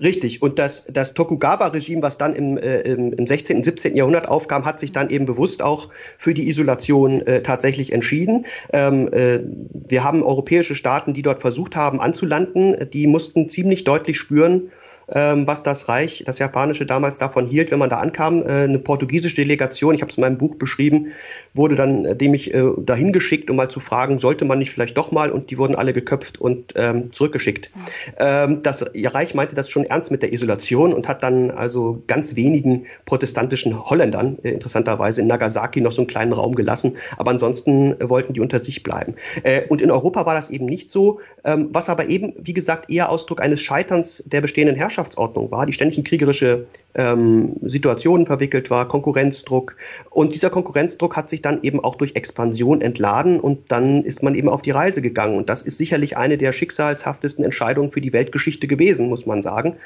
Richtig. 0.00 0.42
Und 0.42 0.58
das, 0.58 0.84
das 0.88 1.14
Tokugawa-Regime, 1.14 2.02
was 2.02 2.18
dann 2.18 2.34
im, 2.34 2.58
äh, 2.58 2.80
im 2.80 3.26
16., 3.26 3.58
und 3.58 3.64
17. 3.64 3.96
Jahrhundert 3.96 4.28
aufkam, 4.28 4.64
hat 4.64 4.80
sich 4.80 4.92
dann 4.92 5.10
eben 5.10 5.26
bewusst 5.26 5.62
auch 5.62 5.88
für 6.18 6.34
die 6.34 6.48
Isolation 6.48 7.22
äh, 7.22 7.42
tatsächlich 7.42 7.92
entschieden. 7.92 8.46
Ähm, 8.72 9.08
äh, 9.12 9.40
wir 9.72 10.04
haben 10.04 10.22
europäische 10.22 10.74
Staaten, 10.74 11.14
die 11.14 11.22
dort 11.22 11.40
versucht 11.40 11.76
haben 11.76 12.00
anzulanden, 12.00 12.88
die 12.92 13.06
mussten 13.06 13.48
ziemlich 13.48 13.84
deutlich 13.84 14.18
spüren, 14.18 14.70
ähm, 15.08 15.46
was 15.46 15.62
das 15.62 15.88
Reich, 15.88 16.24
das 16.26 16.38
japanische 16.38 16.86
damals 16.86 17.18
davon 17.18 17.46
hielt, 17.46 17.70
wenn 17.70 17.78
man 17.78 17.90
da 17.90 17.98
ankam. 17.98 18.42
Äh, 18.42 18.64
eine 18.64 18.78
portugiesische 18.78 19.36
Delegation, 19.36 19.94
ich 19.94 20.00
habe 20.00 20.10
es 20.10 20.16
in 20.16 20.22
meinem 20.22 20.38
Buch 20.38 20.56
beschrieben, 20.56 21.12
wurde 21.54 21.74
dann 21.74 22.04
äh, 22.04 22.16
dem 22.16 22.34
ich 22.34 22.52
äh, 22.52 22.62
dahin 22.78 23.12
geschickt, 23.12 23.50
um 23.50 23.56
mal 23.56 23.68
zu 23.68 23.80
fragen, 23.80 24.18
sollte 24.18 24.44
man 24.44 24.58
nicht 24.58 24.70
vielleicht 24.70 24.96
doch 24.96 25.12
mal 25.12 25.30
und 25.30 25.50
die 25.50 25.58
wurden 25.58 25.74
alle 25.74 25.92
geköpft 25.92 26.40
und 26.40 26.72
ähm, 26.76 27.12
zurückgeschickt. 27.12 27.70
Ähm, 28.18 28.62
das 28.62 28.84
Reich 28.94 29.34
meinte 29.34 29.54
das 29.54 29.70
schon 29.70 29.84
ernst 29.84 30.10
mit 30.10 30.22
der 30.22 30.32
Isolation 30.32 30.92
und 30.92 31.08
hat 31.08 31.22
dann 31.22 31.50
also 31.50 32.02
ganz 32.06 32.36
wenigen 32.36 32.86
protestantischen 33.04 33.84
Holländern 33.84 34.38
äh, 34.42 34.50
interessanterweise 34.50 35.20
in 35.20 35.26
Nagasaki 35.26 35.80
noch 35.80 35.92
so 35.92 36.02
einen 36.02 36.08
kleinen 36.08 36.32
Raum 36.32 36.54
gelassen, 36.54 36.96
aber 37.16 37.30
ansonsten 37.30 38.00
äh, 38.00 38.08
wollten 38.08 38.32
die 38.32 38.40
unter 38.40 38.58
sich 38.58 38.82
bleiben. 38.82 39.14
Äh, 39.42 39.66
und 39.68 39.82
in 39.82 39.90
Europa 39.90 40.26
war 40.26 40.34
das 40.34 40.50
eben 40.50 40.66
nicht 40.66 40.90
so, 40.90 41.20
ähm, 41.44 41.68
was 41.72 41.88
aber 41.88 42.08
eben, 42.08 42.32
wie 42.38 42.54
gesagt, 42.54 42.90
eher 42.90 43.10
Ausdruck 43.10 43.40
eines 43.40 43.60
Scheiterns 43.60 44.22
der 44.26 44.40
bestehenden 44.40 44.76
Herrschaft 44.76 44.93
Herrschaftsordnung 44.94 45.50
war, 45.50 45.66
die 45.66 45.72
ständig 45.72 45.98
in 45.98 46.04
kriegerische 46.04 46.66
ähm, 46.94 47.56
Situationen 47.62 48.26
verwickelt 48.26 48.70
war, 48.70 48.86
Konkurrenzdruck. 48.86 49.76
Und 50.10 50.34
dieser 50.34 50.50
Konkurrenzdruck 50.50 51.16
hat 51.16 51.28
sich 51.28 51.42
dann 51.42 51.62
eben 51.62 51.80
auch 51.82 51.96
durch 51.96 52.14
Expansion 52.14 52.80
entladen 52.80 53.40
und 53.40 53.72
dann 53.72 54.02
ist 54.04 54.22
man 54.22 54.34
eben 54.34 54.48
auf 54.48 54.62
die 54.62 54.70
Reise 54.70 55.02
gegangen. 55.02 55.36
Und 55.36 55.48
das 55.50 55.62
ist 55.62 55.78
sicherlich 55.78 56.16
eine 56.16 56.38
der 56.38 56.52
schicksalshaftesten 56.52 57.44
Entscheidungen 57.44 57.90
für 57.90 58.00
die 58.00 58.12
Weltgeschichte 58.12 58.66
gewesen, 58.66 59.08
muss 59.08 59.26
man 59.26 59.42
sagen. 59.42 59.76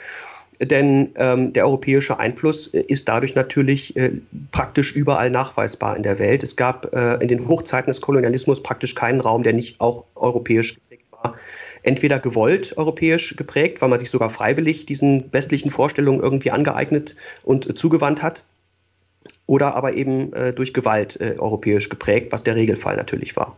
Denn 0.60 1.10
ähm, 1.16 1.52
der 1.52 1.66
europäische 1.66 2.18
Einfluss 2.18 2.66
äh, 2.68 2.80
ist 2.80 3.08
dadurch 3.08 3.36
natürlich 3.36 3.96
äh, 3.96 4.10
praktisch 4.50 4.92
überall 4.92 5.30
nachweisbar 5.30 5.96
in 5.96 6.02
der 6.02 6.18
Welt. 6.18 6.42
Es 6.42 6.56
gab 6.56 6.92
äh, 6.94 7.14
in 7.22 7.28
den 7.28 7.46
Hochzeiten 7.46 7.90
des 7.90 8.00
Kolonialismus 8.00 8.62
praktisch 8.62 8.96
keinen 8.96 9.20
Raum, 9.20 9.44
der 9.44 9.52
nicht 9.52 9.80
auch 9.80 10.04
europäisch 10.16 10.76
war 11.12 11.36
entweder 11.88 12.20
gewollt 12.20 12.76
europäisch 12.76 13.34
geprägt, 13.36 13.80
weil 13.80 13.88
man 13.88 13.98
sich 13.98 14.10
sogar 14.10 14.30
freiwillig 14.30 14.86
diesen 14.86 15.32
westlichen 15.32 15.70
Vorstellungen 15.70 16.20
irgendwie 16.20 16.50
angeeignet 16.50 17.16
und 17.42 17.78
zugewandt 17.78 18.22
hat, 18.22 18.44
oder 19.46 19.74
aber 19.74 19.94
eben 19.94 20.32
äh, 20.34 20.52
durch 20.52 20.74
Gewalt 20.74 21.18
äh, 21.20 21.36
europäisch 21.38 21.88
geprägt, 21.88 22.30
was 22.30 22.44
der 22.44 22.54
Regelfall 22.54 22.96
natürlich 22.96 23.34
war. 23.36 23.56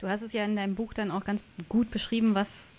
Du 0.00 0.08
hast 0.08 0.22
es 0.22 0.32
ja 0.32 0.44
in 0.44 0.56
deinem 0.56 0.74
Buch 0.74 0.92
dann 0.92 1.10
auch 1.10 1.24
ganz 1.24 1.44
gut 1.68 1.90
beschrieben, 1.90 2.34
was 2.34 2.72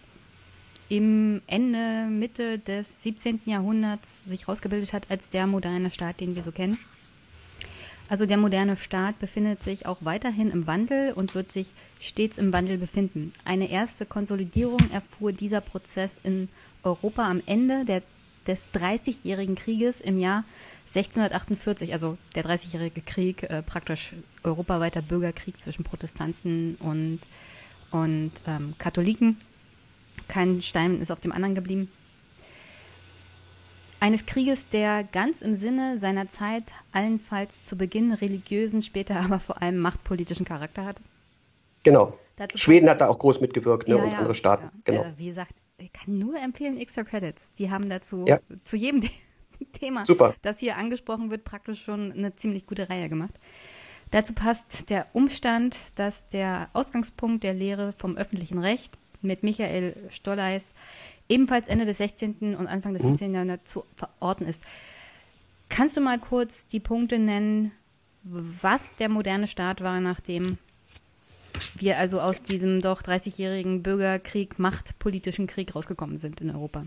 im 0.89 1.41
Ende, 1.47 2.07
Mitte 2.09 2.59
des 2.59 3.03
17. 3.03 3.41
Jahrhunderts 3.45 4.21
sich 4.27 4.41
herausgebildet 4.41 4.91
hat 4.91 5.05
als 5.09 5.29
der 5.29 5.47
moderne 5.47 5.89
Staat, 5.91 6.19
den 6.19 6.35
wir 6.35 6.43
so 6.43 6.51
kennen. 6.51 6.77
Also 8.11 8.25
der 8.25 8.35
moderne 8.35 8.75
Staat 8.75 9.19
befindet 9.19 9.63
sich 9.63 9.85
auch 9.85 9.99
weiterhin 10.01 10.51
im 10.51 10.67
Wandel 10.67 11.13
und 11.13 11.33
wird 11.33 11.49
sich 11.49 11.67
stets 11.97 12.37
im 12.37 12.51
Wandel 12.51 12.77
befinden. 12.77 13.31
Eine 13.45 13.69
erste 13.71 14.05
Konsolidierung 14.05 14.81
erfuhr 14.91 15.31
dieser 15.31 15.61
Prozess 15.61 16.19
in 16.21 16.49
Europa 16.83 17.25
am 17.29 17.41
Ende 17.45 17.85
der, 17.85 18.01
des 18.47 18.69
Dreißigjährigen 18.73 19.55
Krieges 19.55 20.01
im 20.01 20.19
Jahr 20.19 20.43
1648, 20.87 21.93
also 21.93 22.17
der 22.35 22.43
Dreißigjährige 22.43 22.99
Krieg, 22.99 23.43
äh, 23.43 23.63
praktisch 23.63 24.13
europaweiter 24.43 25.01
Bürgerkrieg 25.01 25.61
zwischen 25.61 25.85
Protestanten 25.85 26.75
und, 26.81 27.21
und 27.91 28.33
ähm, 28.45 28.73
Katholiken. 28.77 29.37
Kein 30.27 30.61
Stein 30.61 30.99
ist 30.99 31.11
auf 31.11 31.21
dem 31.21 31.31
anderen 31.31 31.55
geblieben. 31.55 31.89
Eines 34.01 34.25
Krieges, 34.25 34.67
der 34.67 35.03
ganz 35.03 35.43
im 35.43 35.57
Sinne 35.57 35.99
seiner 35.99 36.27
Zeit 36.27 36.63
allenfalls 36.91 37.65
zu 37.65 37.75
Beginn 37.75 38.11
religiösen, 38.13 38.81
später 38.81 39.19
aber 39.19 39.39
vor 39.39 39.61
allem 39.61 39.77
machtpolitischen 39.77 40.43
Charakter 40.43 40.85
hat. 40.85 40.97
Genau. 41.83 42.17
Dazu 42.35 42.57
Schweden 42.57 42.89
hat 42.89 42.99
da 42.99 43.09
auch 43.09 43.19
groß 43.19 43.41
mitgewirkt 43.41 43.87
ne, 43.87 43.97
ja, 43.97 44.03
und 44.03 44.11
ja, 44.11 44.17
andere 44.17 44.33
Staaten. 44.33 44.63
Ja. 44.63 44.71
Genau. 44.85 45.03
Äh, 45.03 45.13
wie 45.17 45.27
gesagt, 45.27 45.53
ich 45.77 45.93
kann 45.93 46.17
nur 46.17 46.35
empfehlen 46.35 46.79
Extra 46.79 47.03
Credits. 47.03 47.53
Die 47.59 47.69
haben 47.69 47.89
dazu 47.89 48.25
zu 48.63 48.75
jedem 48.75 49.07
Thema, 49.73 50.07
Super. 50.07 50.33
das 50.41 50.57
hier 50.57 50.77
angesprochen 50.77 51.29
wird, 51.29 51.43
praktisch 51.43 51.83
schon 51.83 52.11
eine 52.11 52.35
ziemlich 52.35 52.65
gute 52.65 52.89
Reihe 52.89 53.07
gemacht. 53.07 53.35
Dazu 54.09 54.33
passt 54.33 54.89
der 54.89 55.05
Umstand, 55.13 55.77
dass 55.93 56.27
der 56.29 56.69
Ausgangspunkt 56.73 57.43
der 57.43 57.53
Lehre 57.53 57.93
vom 57.93 58.17
öffentlichen 58.17 58.57
Recht 58.57 58.97
mit 59.21 59.43
Michael 59.43 59.95
Stolleis 60.09 60.63
ebenfalls 61.31 61.67
Ende 61.67 61.85
des 61.85 61.97
16. 61.97 62.55
und 62.55 62.67
Anfang 62.67 62.93
des 62.93 63.03
mhm. 63.03 63.09
17. 63.09 63.33
Jahrhunderts 63.33 63.71
zu 63.71 63.85
verorten 63.95 64.45
ist. 64.45 64.63
Kannst 65.69 65.95
du 65.95 66.01
mal 66.01 66.19
kurz 66.19 66.67
die 66.67 66.81
Punkte 66.81 67.17
nennen, 67.17 67.71
was 68.23 68.81
der 68.97 69.09
moderne 69.09 69.47
Staat 69.47 69.81
war, 69.81 69.99
nachdem 69.99 70.57
wir 71.75 71.97
also 71.97 72.19
aus 72.19 72.43
diesem 72.43 72.81
doch 72.81 73.01
30-jährigen 73.01 73.81
Bürgerkrieg, 73.81 74.59
machtpolitischen 74.59 75.47
Krieg 75.47 75.73
rausgekommen 75.73 76.17
sind 76.17 76.41
in 76.41 76.51
Europa? 76.51 76.85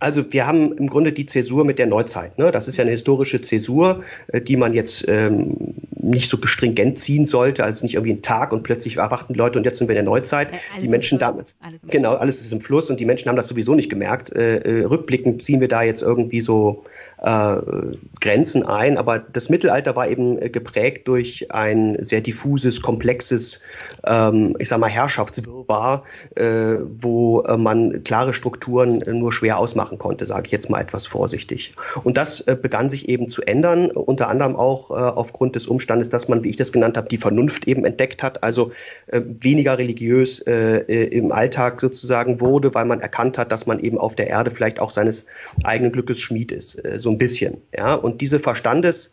Also 0.00 0.24
wir 0.32 0.46
haben 0.46 0.72
im 0.72 0.88
Grunde 0.88 1.12
die 1.12 1.26
Zäsur 1.26 1.64
mit 1.64 1.78
der 1.78 1.86
Neuzeit. 1.86 2.38
Ne? 2.38 2.50
Das 2.50 2.68
ist 2.68 2.76
ja 2.78 2.82
eine 2.82 2.90
historische 2.90 3.42
Zäsur, 3.42 4.02
äh, 4.28 4.40
die 4.40 4.56
man 4.56 4.72
jetzt 4.72 5.04
ähm, 5.08 5.74
nicht 5.90 6.30
so 6.30 6.38
stringent 6.42 6.98
ziehen 6.98 7.26
sollte, 7.26 7.64
als 7.64 7.82
nicht 7.82 7.94
irgendwie 7.94 8.14
ein 8.14 8.22
Tag 8.22 8.52
und 8.52 8.62
plötzlich 8.62 8.96
erwachten 8.96 9.34
Leute 9.34 9.58
und 9.58 9.64
jetzt 9.64 9.78
sind 9.78 9.88
wir 9.88 9.92
in 9.92 10.04
der 10.04 10.10
Neuzeit. 10.10 10.52
Äh, 10.52 10.80
die 10.80 10.88
Menschen 10.88 11.18
damit, 11.18 11.54
alles 11.60 11.82
genau, 11.86 12.14
alles 12.14 12.40
ist 12.40 12.52
im 12.52 12.62
Fluss 12.62 12.90
und 12.90 12.98
die 12.98 13.04
Menschen 13.04 13.28
haben 13.28 13.36
das 13.36 13.48
sowieso 13.48 13.74
nicht 13.74 13.90
gemerkt. 13.90 14.32
Äh, 14.34 14.58
äh, 14.58 14.84
rückblickend 14.84 15.42
ziehen 15.42 15.60
wir 15.60 15.68
da 15.68 15.82
jetzt 15.82 16.02
irgendwie 16.02 16.40
so 16.40 16.84
äh, 17.22 17.96
Grenzen 18.20 18.64
ein, 18.64 18.96
aber 18.96 19.18
das 19.18 19.50
Mittelalter 19.50 19.96
war 19.96 20.08
eben 20.08 20.40
äh, 20.40 20.50
geprägt 20.50 21.08
durch 21.08 21.52
ein 21.52 21.98
sehr 22.02 22.20
diffuses, 22.20 22.80
komplexes, 22.80 23.60
ähm, 24.04 24.56
ich 24.58 24.68
sag 24.68 24.78
mal 24.78 24.88
Herrschaftswirrwarr, 24.88 26.04
äh, 26.36 26.76
wo 26.80 27.42
man 27.56 28.04
klare 28.04 28.32
Strukturen 28.32 29.02
nur 29.06 29.32
schwer 29.32 29.58
ausmacht 29.58 29.80
machen 29.80 29.96
konnte, 29.96 30.26
sage 30.26 30.42
ich 30.44 30.52
jetzt 30.52 30.68
mal 30.68 30.80
etwas 30.82 31.06
vorsichtig. 31.06 31.72
Und 32.04 32.18
das 32.18 32.42
äh, 32.42 32.54
begann 32.54 32.90
sich 32.90 33.08
eben 33.08 33.30
zu 33.30 33.40
ändern, 33.40 33.90
unter 33.90 34.28
anderem 34.28 34.54
auch 34.56 34.90
äh, 34.90 34.94
aufgrund 34.94 35.56
des 35.56 35.66
Umstandes, 35.66 36.10
dass 36.10 36.28
man, 36.28 36.44
wie 36.44 36.50
ich 36.50 36.56
das 36.56 36.70
genannt 36.70 36.98
habe, 36.98 37.08
die 37.08 37.16
Vernunft 37.16 37.66
eben 37.66 37.86
entdeckt 37.86 38.22
hat, 38.22 38.42
also 38.42 38.72
äh, 39.06 39.22
weniger 39.24 39.78
religiös 39.78 40.40
äh, 40.40 40.80
äh, 40.80 41.04
im 41.04 41.32
Alltag 41.32 41.80
sozusagen 41.80 42.42
wurde, 42.42 42.74
weil 42.74 42.84
man 42.84 43.00
erkannt 43.00 43.38
hat, 43.38 43.52
dass 43.52 43.66
man 43.66 43.80
eben 43.80 43.96
auf 43.96 44.14
der 44.14 44.28
Erde 44.28 44.50
vielleicht 44.50 44.80
auch 44.80 44.90
seines 44.90 45.24
eigenen 45.64 45.92
Glückes 45.92 46.20
Schmied 46.20 46.52
ist, 46.52 46.84
äh, 46.84 46.98
ein 47.10 47.18
bisschen. 47.18 47.58
Ja, 47.76 47.94
und 47.94 48.20
diese 48.20 48.40
Verstandes 48.40 49.12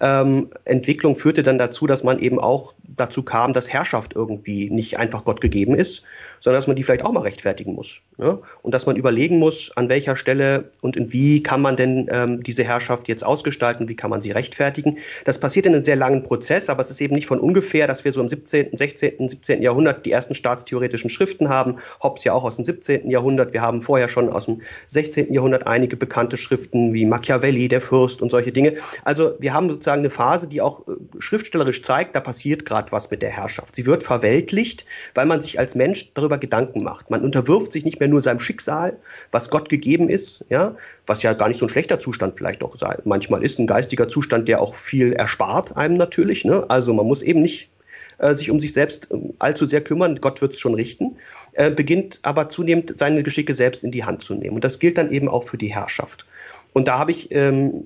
ähm, 0.00 0.50
Entwicklung 0.64 1.16
führte 1.16 1.42
dann 1.42 1.58
dazu, 1.58 1.86
dass 1.86 2.04
man 2.04 2.18
eben 2.18 2.38
auch 2.38 2.74
dazu 2.96 3.22
kam, 3.22 3.52
dass 3.52 3.72
Herrschaft 3.72 4.14
irgendwie 4.14 4.70
nicht 4.70 4.98
einfach 4.98 5.24
Gott 5.24 5.40
gegeben 5.40 5.74
ist, 5.74 6.02
sondern 6.40 6.58
dass 6.58 6.66
man 6.66 6.76
die 6.76 6.82
vielleicht 6.82 7.04
auch 7.04 7.12
mal 7.12 7.20
rechtfertigen 7.20 7.74
muss. 7.74 8.02
Ne? 8.18 8.38
Und 8.62 8.72
dass 8.72 8.86
man 8.86 8.96
überlegen 8.96 9.38
muss, 9.38 9.72
an 9.74 9.88
welcher 9.88 10.16
Stelle 10.16 10.70
und 10.82 10.96
in 10.96 11.12
wie 11.12 11.42
kann 11.42 11.60
man 11.60 11.76
denn 11.76 12.08
ähm, 12.10 12.42
diese 12.42 12.64
Herrschaft 12.64 13.08
jetzt 13.08 13.24
ausgestalten, 13.24 13.88
wie 13.88 13.96
kann 13.96 14.10
man 14.10 14.22
sie 14.22 14.30
rechtfertigen. 14.30 14.98
Das 15.24 15.38
passiert 15.38 15.66
in 15.66 15.74
einem 15.74 15.84
sehr 15.84 15.96
langen 15.96 16.22
Prozess, 16.22 16.68
aber 16.70 16.82
es 16.82 16.90
ist 16.90 17.00
eben 17.00 17.14
nicht 17.14 17.26
von 17.26 17.40
ungefähr, 17.40 17.86
dass 17.86 18.04
wir 18.04 18.12
so 18.12 18.20
im 18.20 18.28
17., 18.28 18.76
16., 18.76 19.28
17. 19.28 19.62
Jahrhundert 19.62 20.06
die 20.06 20.12
ersten 20.12 20.34
staatstheoretischen 20.34 21.10
Schriften 21.10 21.48
haben. 21.48 21.78
Hobbes 22.02 22.24
ja 22.24 22.32
auch 22.32 22.44
aus 22.44 22.56
dem 22.56 22.64
17. 22.64 23.10
Jahrhundert. 23.10 23.52
Wir 23.52 23.62
haben 23.62 23.82
vorher 23.82 24.08
schon 24.08 24.30
aus 24.30 24.46
dem 24.46 24.62
16. 24.88 25.32
Jahrhundert 25.32 25.66
einige 25.66 25.96
bekannte 25.96 26.36
Schriften 26.36 26.94
wie 26.94 27.04
Machiavelli, 27.04 27.68
der 27.68 27.80
Fürst 27.80 28.22
und 28.22 28.30
solche 28.30 28.52
Dinge. 28.52 28.74
Also 29.04 29.34
wir 29.40 29.52
haben 29.52 29.68
sozusagen 29.86 30.00
eine 30.00 30.10
Phase, 30.10 30.48
die 30.48 30.60
auch 30.60 30.86
äh, 30.88 30.94
schriftstellerisch 31.20 31.82
zeigt, 31.82 32.16
da 32.16 32.20
passiert 32.20 32.64
gerade 32.64 32.90
was 32.90 33.08
mit 33.10 33.22
der 33.22 33.30
Herrschaft. 33.30 33.76
Sie 33.76 33.86
wird 33.86 34.02
verweltlicht, 34.02 34.84
weil 35.14 35.26
man 35.26 35.40
sich 35.40 35.60
als 35.60 35.76
Mensch 35.76 36.10
darüber 36.14 36.38
Gedanken 36.38 36.82
macht. 36.82 37.10
Man 37.10 37.22
unterwirft 37.22 37.70
sich 37.70 37.84
nicht 37.84 38.00
mehr 38.00 38.08
nur 38.08 38.20
seinem 38.20 38.40
Schicksal, 38.40 38.98
was 39.30 39.48
Gott 39.48 39.68
gegeben 39.68 40.08
ist, 40.08 40.44
ja, 40.48 40.74
was 41.06 41.22
ja 41.22 41.34
gar 41.34 41.46
nicht 41.46 41.60
so 41.60 41.66
ein 41.66 41.68
schlechter 41.68 42.00
Zustand 42.00 42.36
vielleicht 42.36 42.64
auch 42.64 42.76
sei. 42.76 42.98
manchmal 43.04 43.44
ist, 43.44 43.60
ein 43.60 43.68
geistiger 43.68 44.08
Zustand, 44.08 44.48
der 44.48 44.60
auch 44.60 44.74
viel 44.74 45.12
erspart 45.12 45.76
einem 45.76 45.96
natürlich. 45.96 46.44
Ne? 46.44 46.64
Also 46.68 46.92
man 46.92 47.06
muss 47.06 47.22
eben 47.22 47.42
nicht 47.42 47.70
äh, 48.18 48.34
sich 48.34 48.50
um 48.50 48.58
sich 48.58 48.72
selbst 48.72 49.08
äh, 49.12 49.20
allzu 49.38 49.66
sehr 49.66 49.82
kümmern, 49.82 50.20
Gott 50.20 50.42
wird 50.42 50.54
es 50.54 50.58
schon 50.58 50.74
richten, 50.74 51.16
äh, 51.52 51.70
beginnt 51.70 52.18
aber 52.22 52.48
zunehmend 52.48 52.98
seine 52.98 53.22
Geschicke 53.22 53.54
selbst 53.54 53.84
in 53.84 53.92
die 53.92 54.04
Hand 54.04 54.24
zu 54.24 54.34
nehmen. 54.34 54.56
Und 54.56 54.64
das 54.64 54.80
gilt 54.80 54.98
dann 54.98 55.12
eben 55.12 55.28
auch 55.28 55.44
für 55.44 55.58
die 55.58 55.72
Herrschaft. 55.72 56.26
Und 56.72 56.88
da 56.88 56.98
habe 56.98 57.12
ich 57.12 57.28
ähm, 57.30 57.84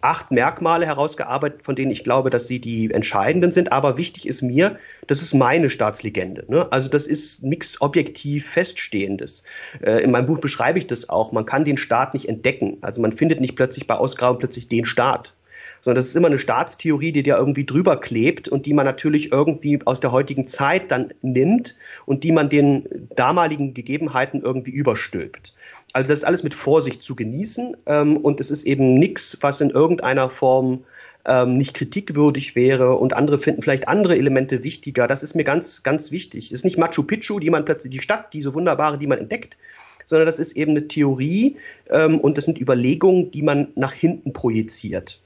acht 0.00 0.30
Merkmale 0.30 0.86
herausgearbeitet, 0.86 1.64
von 1.64 1.76
denen 1.76 1.90
ich 1.90 2.04
glaube, 2.04 2.30
dass 2.30 2.46
sie 2.46 2.60
die 2.60 2.90
entscheidenden 2.90 3.52
sind. 3.52 3.72
Aber 3.72 3.98
wichtig 3.98 4.26
ist 4.26 4.42
mir, 4.42 4.78
das 5.06 5.22
ist 5.22 5.34
meine 5.34 5.70
Staatslegende. 5.70 6.44
Ne? 6.48 6.70
Also 6.70 6.88
das 6.88 7.06
ist 7.06 7.42
nichts 7.42 7.80
objektiv 7.80 8.48
Feststehendes. 8.48 9.42
Äh, 9.82 10.02
in 10.02 10.10
meinem 10.10 10.26
Buch 10.26 10.38
beschreibe 10.38 10.78
ich 10.78 10.86
das 10.86 11.08
auch. 11.08 11.32
Man 11.32 11.46
kann 11.46 11.64
den 11.64 11.76
Staat 11.76 12.14
nicht 12.14 12.28
entdecken. 12.28 12.78
Also 12.80 13.00
man 13.00 13.12
findet 13.12 13.40
nicht 13.40 13.56
plötzlich 13.56 13.86
bei 13.86 13.94
Ausgrabung 13.94 14.38
plötzlich 14.38 14.68
den 14.68 14.84
Staat 14.84 15.34
sondern 15.80 16.00
das 16.00 16.08
ist 16.08 16.16
immer 16.16 16.26
eine 16.26 16.38
Staatstheorie, 16.40 17.12
die 17.12 17.22
da 17.22 17.38
irgendwie 17.38 17.64
drüber 17.64 18.00
klebt 18.00 18.48
und 18.48 18.66
die 18.66 18.74
man 18.74 18.84
natürlich 18.84 19.30
irgendwie 19.30 19.78
aus 19.84 20.00
der 20.00 20.10
heutigen 20.10 20.48
Zeit 20.48 20.90
dann 20.90 21.12
nimmt 21.22 21.76
und 22.06 22.24
die 22.24 22.32
man 22.32 22.48
den 22.48 22.88
damaligen 23.14 23.72
Gegebenheiten 23.72 24.40
irgendwie 24.40 24.72
überstülpt. 24.72 25.54
Also 25.96 26.10
das 26.10 26.18
ist 26.18 26.24
alles 26.24 26.42
mit 26.42 26.52
Vorsicht 26.52 27.02
zu 27.02 27.16
genießen 27.16 27.74
ähm, 27.86 28.18
und 28.18 28.38
es 28.40 28.50
ist 28.50 28.64
eben 28.64 28.98
nichts, 28.98 29.38
was 29.40 29.62
in 29.62 29.70
irgendeiner 29.70 30.28
Form 30.28 30.84
ähm, 31.24 31.56
nicht 31.56 31.72
kritikwürdig 31.72 32.54
wäre 32.54 32.96
und 32.96 33.14
andere 33.14 33.38
finden 33.38 33.62
vielleicht 33.62 33.88
andere 33.88 34.14
Elemente 34.14 34.62
wichtiger. 34.62 35.06
Das 35.06 35.22
ist 35.22 35.34
mir 35.34 35.44
ganz, 35.44 35.84
ganz 35.84 36.10
wichtig. 36.10 36.48
Es 36.48 36.52
ist 36.52 36.64
nicht 36.66 36.76
Machu 36.76 37.02
Picchu, 37.02 37.40
die 37.40 37.48
man 37.48 37.64
plötzlich, 37.64 37.92
die 37.92 38.02
Stadt, 38.02 38.34
diese 38.34 38.52
wunderbare, 38.52 38.98
die 38.98 39.06
man 39.06 39.16
entdeckt, 39.16 39.56
sondern 40.04 40.26
das 40.26 40.38
ist 40.38 40.54
eben 40.54 40.72
eine 40.72 40.86
Theorie 40.86 41.56
ähm, 41.88 42.20
und 42.20 42.36
das 42.36 42.44
sind 42.44 42.60
Überlegungen, 42.60 43.30
die 43.30 43.40
man 43.40 43.68
nach 43.74 43.94
hinten 43.94 44.34
projiziert. 44.34 45.22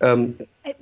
Ähm, 0.00 0.34
äh, 0.64 0.74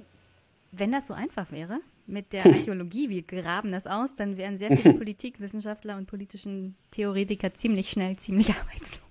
Wenn 0.73 0.93
das 0.93 1.09
so 1.09 1.13
einfach 1.13 1.53
wäre 1.53 1.81
mit 2.07 2.33
der 2.33 2.47
Archäologie, 2.47 3.11
wir 3.11 3.21
graben 3.21 3.71
das 3.71 3.87
aus, 3.87 4.17
dann 4.17 4.39
wären 4.39 4.57
sehr 4.57 4.75
viele 4.75 4.95
Politikwissenschaftler 4.99 5.99
und 5.99 6.07
politischen 6.07 6.75
Theoretiker 6.91 7.53
ziemlich 7.53 7.91
schnell 7.91 8.17
ziemlich 8.17 8.49
arbeitslos. 8.59 9.06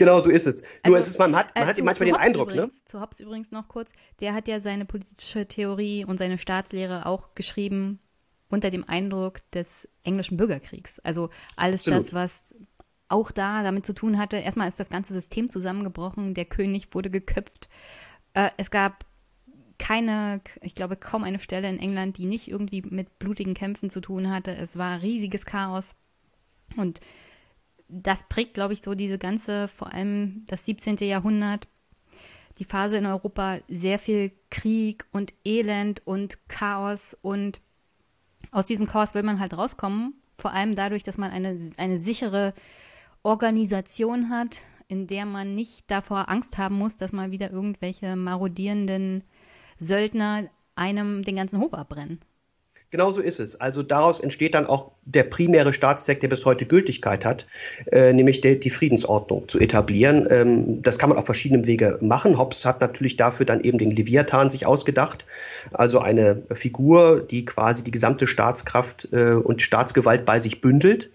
Genau 0.00 0.18
so 0.22 0.30
ist 0.30 0.46
es. 0.46 0.62
Nur 0.86 0.96
also, 0.96 0.98
ist 0.98 1.08
es, 1.08 1.18
man 1.18 1.36
hat, 1.36 1.54
man 1.54 1.64
äh, 1.64 1.66
hat 1.66 1.76
zu, 1.76 1.84
manchmal 1.84 2.06
den 2.06 2.16
Eindruck, 2.16 2.48
ne? 2.48 2.54
übrigens, 2.54 2.76
ne? 2.76 2.84
Zu 2.86 3.00
Hobbes 3.02 3.20
übrigens 3.20 3.50
noch 3.50 3.68
kurz, 3.68 3.90
der 4.20 4.32
hat 4.32 4.48
ja 4.48 4.58
seine 4.58 4.86
politische 4.86 5.46
Theorie 5.46 6.06
und 6.06 6.16
seine 6.16 6.38
Staatslehre 6.38 7.04
auch 7.04 7.34
geschrieben 7.34 7.98
unter 8.48 8.70
dem 8.70 8.88
Eindruck 8.88 9.40
des 9.50 9.86
englischen 10.02 10.38
Bürgerkriegs. 10.38 11.00
Also 11.00 11.28
alles 11.54 11.80
Absolut. 11.80 12.00
das, 12.00 12.14
was 12.14 12.56
auch 13.08 13.30
da 13.30 13.62
damit 13.62 13.84
zu 13.84 13.92
tun 13.92 14.16
hatte. 14.16 14.38
Erstmal 14.38 14.68
ist 14.68 14.80
das 14.80 14.88
ganze 14.88 15.12
System 15.12 15.50
zusammengebrochen, 15.50 16.32
der 16.32 16.46
König 16.46 16.94
wurde 16.94 17.10
geköpft. 17.10 17.68
Äh, 18.32 18.48
es 18.56 18.70
gab 18.70 19.04
keine, 19.76 20.40
ich 20.62 20.74
glaube 20.74 20.96
kaum 20.96 21.24
eine 21.24 21.40
Stelle 21.40 21.68
in 21.68 21.78
England, 21.78 22.16
die 22.16 22.24
nicht 22.24 22.48
irgendwie 22.48 22.80
mit 22.80 23.18
blutigen 23.18 23.52
Kämpfen 23.52 23.90
zu 23.90 24.00
tun 24.00 24.30
hatte. 24.30 24.56
Es 24.56 24.78
war 24.78 25.02
riesiges 25.02 25.44
Chaos 25.44 25.94
und 26.78 27.00
das 27.90 28.28
prägt, 28.28 28.54
glaube 28.54 28.72
ich, 28.72 28.82
so 28.82 28.94
diese 28.94 29.18
ganze, 29.18 29.68
vor 29.68 29.92
allem 29.92 30.44
das 30.46 30.64
17. 30.64 30.96
Jahrhundert, 30.98 31.68
die 32.58 32.64
Phase 32.64 32.98
in 32.98 33.06
Europa, 33.06 33.58
sehr 33.68 33.98
viel 33.98 34.32
Krieg 34.50 35.06
und 35.12 35.32
Elend 35.44 36.06
und 36.06 36.38
Chaos 36.48 37.16
und 37.20 37.60
aus 38.52 38.66
diesem 38.66 38.86
Chaos 38.86 39.14
will 39.14 39.22
man 39.22 39.40
halt 39.40 39.56
rauskommen, 39.56 40.14
vor 40.38 40.52
allem 40.52 40.74
dadurch, 40.74 41.02
dass 41.02 41.18
man 41.18 41.30
eine, 41.30 41.58
eine 41.76 41.98
sichere 41.98 42.54
Organisation 43.22 44.30
hat, 44.30 44.60
in 44.88 45.06
der 45.06 45.24
man 45.24 45.54
nicht 45.54 45.90
davor 45.90 46.28
Angst 46.28 46.58
haben 46.58 46.76
muss, 46.76 46.96
dass 46.96 47.12
mal 47.12 47.30
wieder 47.30 47.50
irgendwelche 47.50 48.16
marodierenden 48.16 49.22
Söldner 49.78 50.48
einem 50.74 51.22
den 51.22 51.36
ganzen 51.36 51.60
Hof 51.60 51.74
abbrennen. 51.74 52.20
Genau 52.90 53.12
so 53.12 53.20
ist 53.20 53.38
es. 53.38 53.60
Also 53.60 53.84
daraus 53.84 54.18
entsteht 54.18 54.54
dann 54.54 54.66
auch 54.66 54.90
der 55.04 55.22
primäre 55.22 55.72
Staatszweck, 55.72 56.18
der 56.18 56.28
bis 56.28 56.44
heute 56.44 56.66
Gültigkeit 56.66 57.24
hat, 57.24 57.46
äh, 57.92 58.12
nämlich 58.12 58.40
der, 58.40 58.56
die 58.56 58.70
Friedensordnung 58.70 59.48
zu 59.48 59.60
etablieren. 59.60 60.26
Ähm, 60.28 60.82
das 60.82 60.98
kann 60.98 61.08
man 61.08 61.16
auf 61.16 61.24
verschiedenen 61.24 61.66
Wege 61.66 61.98
machen. 62.00 62.36
Hobbes 62.36 62.64
hat 62.64 62.80
natürlich 62.80 63.16
dafür 63.16 63.46
dann 63.46 63.60
eben 63.60 63.78
den 63.78 63.92
Leviathan 63.92 64.50
sich 64.50 64.66
ausgedacht, 64.66 65.26
also 65.72 66.00
eine 66.00 66.42
Figur, 66.50 67.20
die 67.20 67.44
quasi 67.44 67.84
die 67.84 67.92
gesamte 67.92 68.26
Staatskraft 68.26 69.08
äh, 69.12 69.34
und 69.34 69.62
Staatsgewalt 69.62 70.24
bei 70.24 70.40
sich 70.40 70.60
bündelt 70.60 71.10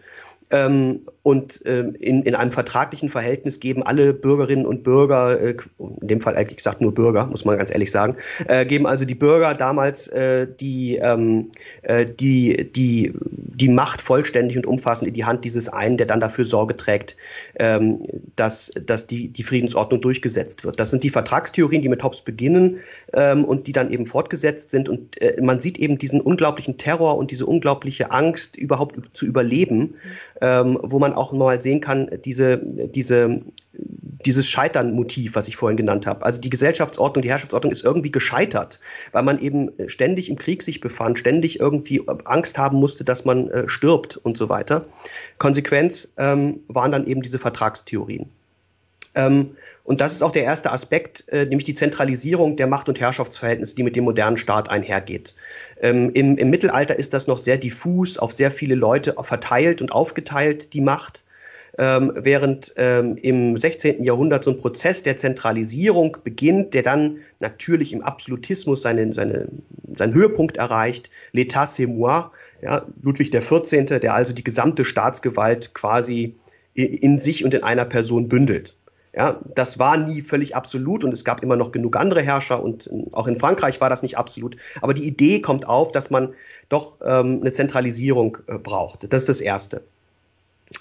ähm, 0.51 1.01
und 1.23 1.63
ähm, 1.65 1.95
in, 1.99 2.21
in 2.21 2.35
einem 2.35 2.51
vertraglichen 2.51 3.09
Verhältnis 3.09 3.59
geben 3.59 3.81
alle 3.81 4.13
Bürgerinnen 4.13 4.67
und 4.67 4.83
Bürger, 4.83 5.41
äh, 5.41 5.57
in 5.79 6.07
dem 6.07 6.21
Fall 6.21 6.35
eigentlich 6.35 6.57
gesagt 6.57 6.81
nur 6.81 6.93
Bürger, 6.93 7.25
muss 7.25 7.45
man 7.45 7.57
ganz 7.57 7.71
ehrlich 7.71 7.89
sagen, 7.89 8.15
äh, 8.47 8.63
geben 8.63 8.85
also 8.85 9.05
die 9.05 9.15
Bürger 9.15 9.55
damals 9.55 10.07
äh, 10.09 10.47
die, 10.47 10.97
ähm, 10.97 11.49
äh, 11.81 12.05
die, 12.05 12.71
die, 12.71 13.11
die 13.21 13.69
Macht 13.69 14.03
vollständig 14.03 14.55
und 14.57 14.67
umfassend 14.67 15.07
in 15.07 15.15
die 15.15 15.25
Hand 15.25 15.45
dieses 15.45 15.67
einen, 15.67 15.97
der 15.97 16.05
dann 16.05 16.19
dafür 16.19 16.45
Sorge 16.45 16.75
trägt, 16.75 17.17
ähm, 17.59 18.03
dass, 18.35 18.69
dass 18.85 19.07
die, 19.07 19.29
die 19.29 19.43
Friedensordnung 19.43 20.01
durchgesetzt 20.01 20.63
wird. 20.63 20.79
Das 20.79 20.91
sind 20.91 21.03
die 21.03 21.09
Vertragstheorien, 21.09 21.81
die 21.81 21.89
mit 21.89 22.03
Hobbes 22.03 22.21
beginnen 22.21 22.77
ähm, 23.13 23.45
und 23.45 23.65
die 23.65 23.71
dann 23.71 23.89
eben 23.89 24.05
fortgesetzt 24.05 24.69
sind. 24.69 24.89
Und 24.89 25.19
äh, 25.23 25.41
man 25.41 25.59
sieht 25.59 25.79
eben 25.79 25.97
diesen 25.97 26.21
unglaublichen 26.21 26.77
Terror 26.77 27.17
und 27.17 27.31
diese 27.31 27.47
unglaubliche 27.47 28.11
Angst, 28.11 28.55
überhaupt 28.57 29.17
zu 29.17 29.25
überleben, 29.25 29.95
ähm, 30.41 30.79
wo 30.81 30.99
man 30.99 31.13
auch 31.13 31.31
mal 31.33 31.61
sehen 31.61 31.81
kann, 31.81 32.09
diese, 32.25 32.61
diese, 32.89 33.39
dieses 33.73 34.49
Scheitern-Motiv, 34.49 35.35
was 35.35 35.47
ich 35.47 35.55
vorhin 35.55 35.77
genannt 35.77 36.07
habe. 36.07 36.25
Also 36.25 36.41
die 36.41 36.49
Gesellschaftsordnung, 36.49 37.21
die 37.21 37.29
Herrschaftsordnung 37.29 37.71
ist 37.71 37.83
irgendwie 37.83 38.11
gescheitert, 38.11 38.79
weil 39.11 39.23
man 39.23 39.39
eben 39.39 39.71
ständig 39.87 40.29
im 40.29 40.37
Krieg 40.37 40.63
sich 40.63 40.81
befand, 40.81 41.19
ständig 41.19 41.59
irgendwie 41.59 42.03
Angst 42.25 42.57
haben 42.57 42.77
musste, 42.77 43.03
dass 43.03 43.25
man 43.25 43.49
äh, 43.49 43.67
stirbt 43.67 44.17
und 44.17 44.37
so 44.37 44.49
weiter. 44.49 44.85
Konsequenz 45.37 46.09
ähm, 46.17 46.61
waren 46.67 46.91
dann 46.91 47.05
eben 47.05 47.21
diese 47.21 47.39
Vertragstheorien. 47.39 48.29
Ähm, 49.15 49.55
und 49.83 50.01
das 50.01 50.13
ist 50.13 50.23
auch 50.23 50.31
der 50.31 50.43
erste 50.43 50.71
Aspekt, 50.71 51.25
äh, 51.29 51.45
nämlich 51.45 51.63
die 51.63 51.73
Zentralisierung 51.73 52.57
der 52.57 52.67
Macht- 52.67 52.89
und 52.89 52.99
Herrschaftsverhältnisse, 52.99 53.75
die 53.75 53.83
mit 53.83 53.95
dem 53.95 54.03
modernen 54.03 54.37
Staat 54.37 54.69
einhergeht. 54.69 55.35
Ähm, 55.81 56.11
im, 56.13 56.37
Im 56.37 56.49
Mittelalter 56.49 56.97
ist 56.97 57.13
das 57.13 57.27
noch 57.27 57.39
sehr 57.39 57.57
diffus, 57.57 58.17
auf 58.17 58.31
sehr 58.33 58.51
viele 58.51 58.75
Leute 58.75 59.15
verteilt 59.21 59.81
und 59.81 59.91
aufgeteilt, 59.91 60.73
die 60.73 60.81
Macht. 60.81 61.23
Ähm, 61.77 62.13
während 62.15 62.69
im 62.77 63.57
16. 63.57 64.01
Jahrhundert 64.01 64.45
so 64.45 64.51
ein 64.51 64.57
Prozess 64.57 65.03
der 65.03 65.17
Zentralisierung 65.17 66.15
beginnt, 66.23 66.73
der 66.73 66.83
dann 66.83 67.17
natürlich 67.41 67.91
im 67.91 68.01
Absolutismus 68.01 68.81
seine, 68.81 69.13
seine, 69.13 69.49
seinen 69.97 70.13
Höhepunkt 70.13 70.55
erreicht. 70.55 71.09
L'état 71.33 71.65
c'est 71.65 71.87
moi, 71.87 72.31
ja, 72.61 72.85
Ludwig 73.01 73.29
XIV., 73.29 73.99
der 73.99 74.13
also 74.13 74.31
die 74.31 74.43
gesamte 74.45 74.85
Staatsgewalt 74.85 75.73
quasi 75.73 76.35
in 76.75 77.19
sich 77.19 77.43
und 77.43 77.53
in 77.53 77.63
einer 77.63 77.85
Person 77.85 78.29
bündelt. 78.29 78.75
Ja, 79.15 79.39
das 79.55 79.79
war 79.79 79.95
nie 79.95 80.21
völlig 80.21 80.57
absolut 80.57 81.05
und 81.05 81.13
es 81.13 81.23
gab 81.23 81.41
immer 81.41 81.55
noch 81.55 81.71
genug 81.71 81.95
andere 81.95 82.21
Herrscher 82.21 82.61
und 82.61 82.87
ähm, 82.91 83.07
auch 83.13 83.27
in 83.27 83.37
Frankreich 83.37 83.79
war 83.79 83.89
das 83.89 84.01
nicht 84.01 84.17
absolut. 84.17 84.57
Aber 84.81 84.93
die 84.93 85.07
Idee 85.07 85.39
kommt 85.39 85.67
auf, 85.67 85.93
dass 85.93 86.09
man 86.09 86.33
doch 86.67 86.99
ähm, 87.01 87.39
eine 87.41 87.53
Zentralisierung 87.53 88.39
äh, 88.47 88.57
braucht. 88.57 89.11
Das 89.13 89.21
ist 89.21 89.29
das 89.29 89.39
Erste. 89.39 89.85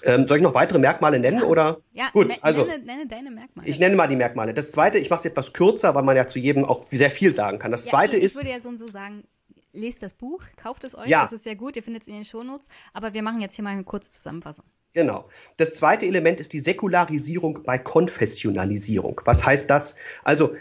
Ähm, 0.03 0.27
soll 0.27 0.37
ich 0.37 0.43
noch 0.43 0.53
weitere 0.53 0.79
Merkmale 0.79 1.19
nennen 1.19 1.39
ja. 1.39 1.45
oder? 1.45 1.77
Ja, 1.93 2.09
gut. 2.11 2.27
Ne 2.27 2.35
also 2.41 2.65
nenne, 2.65 2.83
nenne, 2.83 3.07
deine 3.07 3.31
Merkmale. 3.31 3.69
Ich 3.69 3.79
nenne 3.79 3.95
mal 3.95 4.07
die 4.07 4.17
Merkmale. 4.17 4.53
Das 4.53 4.71
Zweite, 4.71 4.97
ich 4.97 5.09
mache 5.09 5.19
es 5.19 5.25
etwas 5.25 5.53
kürzer, 5.53 5.95
weil 5.95 6.03
man 6.03 6.17
ja 6.17 6.27
zu 6.27 6.39
jedem 6.39 6.65
auch 6.65 6.85
sehr 6.91 7.11
viel 7.11 7.33
sagen 7.33 7.59
kann. 7.59 7.71
Das 7.71 7.85
ja, 7.85 7.91
Zweite 7.91 8.17
ich, 8.17 8.23
ist. 8.23 8.31
Ich 8.33 8.39
würde 8.39 8.49
ja 8.49 8.59
so 8.59 8.67
und 8.67 8.79
so 8.79 8.87
sagen, 8.89 9.23
lest 9.71 10.03
das 10.03 10.13
Buch, 10.13 10.43
kauft 10.57 10.83
es 10.83 10.95
euch, 10.97 11.07
ja. 11.07 11.23
das 11.23 11.33
ist 11.33 11.43
sehr 11.43 11.55
gut, 11.55 11.75
ihr 11.75 11.83
findet 11.83 12.03
es 12.03 12.07
in 12.07 12.15
den 12.15 12.25
Shownotes. 12.25 12.67
Aber 12.93 13.13
wir 13.13 13.21
machen 13.21 13.39
jetzt 13.39 13.55
hier 13.55 13.63
mal 13.63 13.69
eine 13.69 13.83
kurze 13.83 14.11
Zusammenfassung. 14.11 14.65
Genau. 14.95 15.25
Das 15.57 15.75
zweite 15.75 16.05
Element 16.05 16.39
ist 16.39 16.53
die 16.53 16.61
Säkularisierung 16.61 17.59
bei 17.65 17.77
Konfessionalisierung. 17.77 19.19
Was 19.25 19.45
heißt 19.45 19.69
das? 19.69 19.95
Also 20.23 20.55